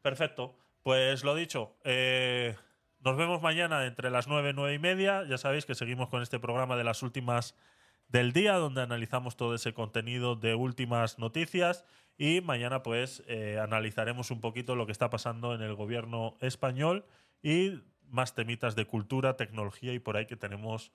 Perfecto. 0.03 0.55
Pues 0.83 1.25
lo 1.25 1.35
dicho, 1.35 1.75
eh, 1.85 2.55
nos 3.01 3.17
vemos 3.17 3.41
mañana 3.41 3.87
entre 3.87 4.11
las 4.11 4.29
9 4.29 4.51
y 4.51 4.53
9 4.53 4.75
y 4.75 4.79
media. 4.79 5.25
Ya 5.25 5.39
sabéis 5.39 5.65
que 5.65 5.75
seguimos 5.75 6.11
con 6.11 6.21
este 6.21 6.39
programa 6.39 6.77
de 6.77 6.85
las 6.85 7.03
últimas 7.03 7.55
del 8.09 8.33
día, 8.35 8.55
donde 8.57 8.83
analizamos 8.83 9.39
todo 9.39 9.55
ese 9.55 9.73
contenido 9.73 10.37
de 10.37 10.55
últimas 10.55 11.19
noticias. 11.19 11.87
Y 12.19 12.43
mañana, 12.43 12.83
pues, 12.83 13.23
eh, 13.27 13.59
analizaremos 13.59 14.31
un 14.31 14.43
poquito 14.43 14.77
lo 14.77 14.85
que 14.85 14.93
está 14.93 15.09
pasando 15.09 15.55
en 15.55 15.63
el 15.63 15.75
gobierno 15.75 16.37
español 16.41 17.07
y 17.43 17.81
más 18.11 18.35
temitas 18.35 18.77
de 18.77 18.85
cultura, 18.85 19.37
tecnología 19.37 19.95
y 19.95 19.99
por 19.99 20.19
ahí 20.19 20.27
que 20.27 20.37
tenemos, 20.37 20.93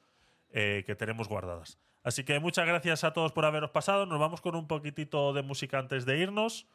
que 0.51 0.95
tenemos 0.97 1.27
guardadas. 1.27 1.79
Así 2.05 2.23
que 2.23 2.39
muchas 2.39 2.67
gracias 2.67 3.03
a 3.03 3.13
todos 3.13 3.31
por 3.31 3.45
haberos 3.45 3.71
pasado. 3.71 4.05
Nos 4.05 4.19
vamos 4.19 4.39
con 4.39 4.55
un 4.55 4.67
poquitito 4.67 5.33
de 5.33 5.41
música 5.41 5.79
antes 5.79 6.05
de 6.05 6.19
irnos. 6.19 6.67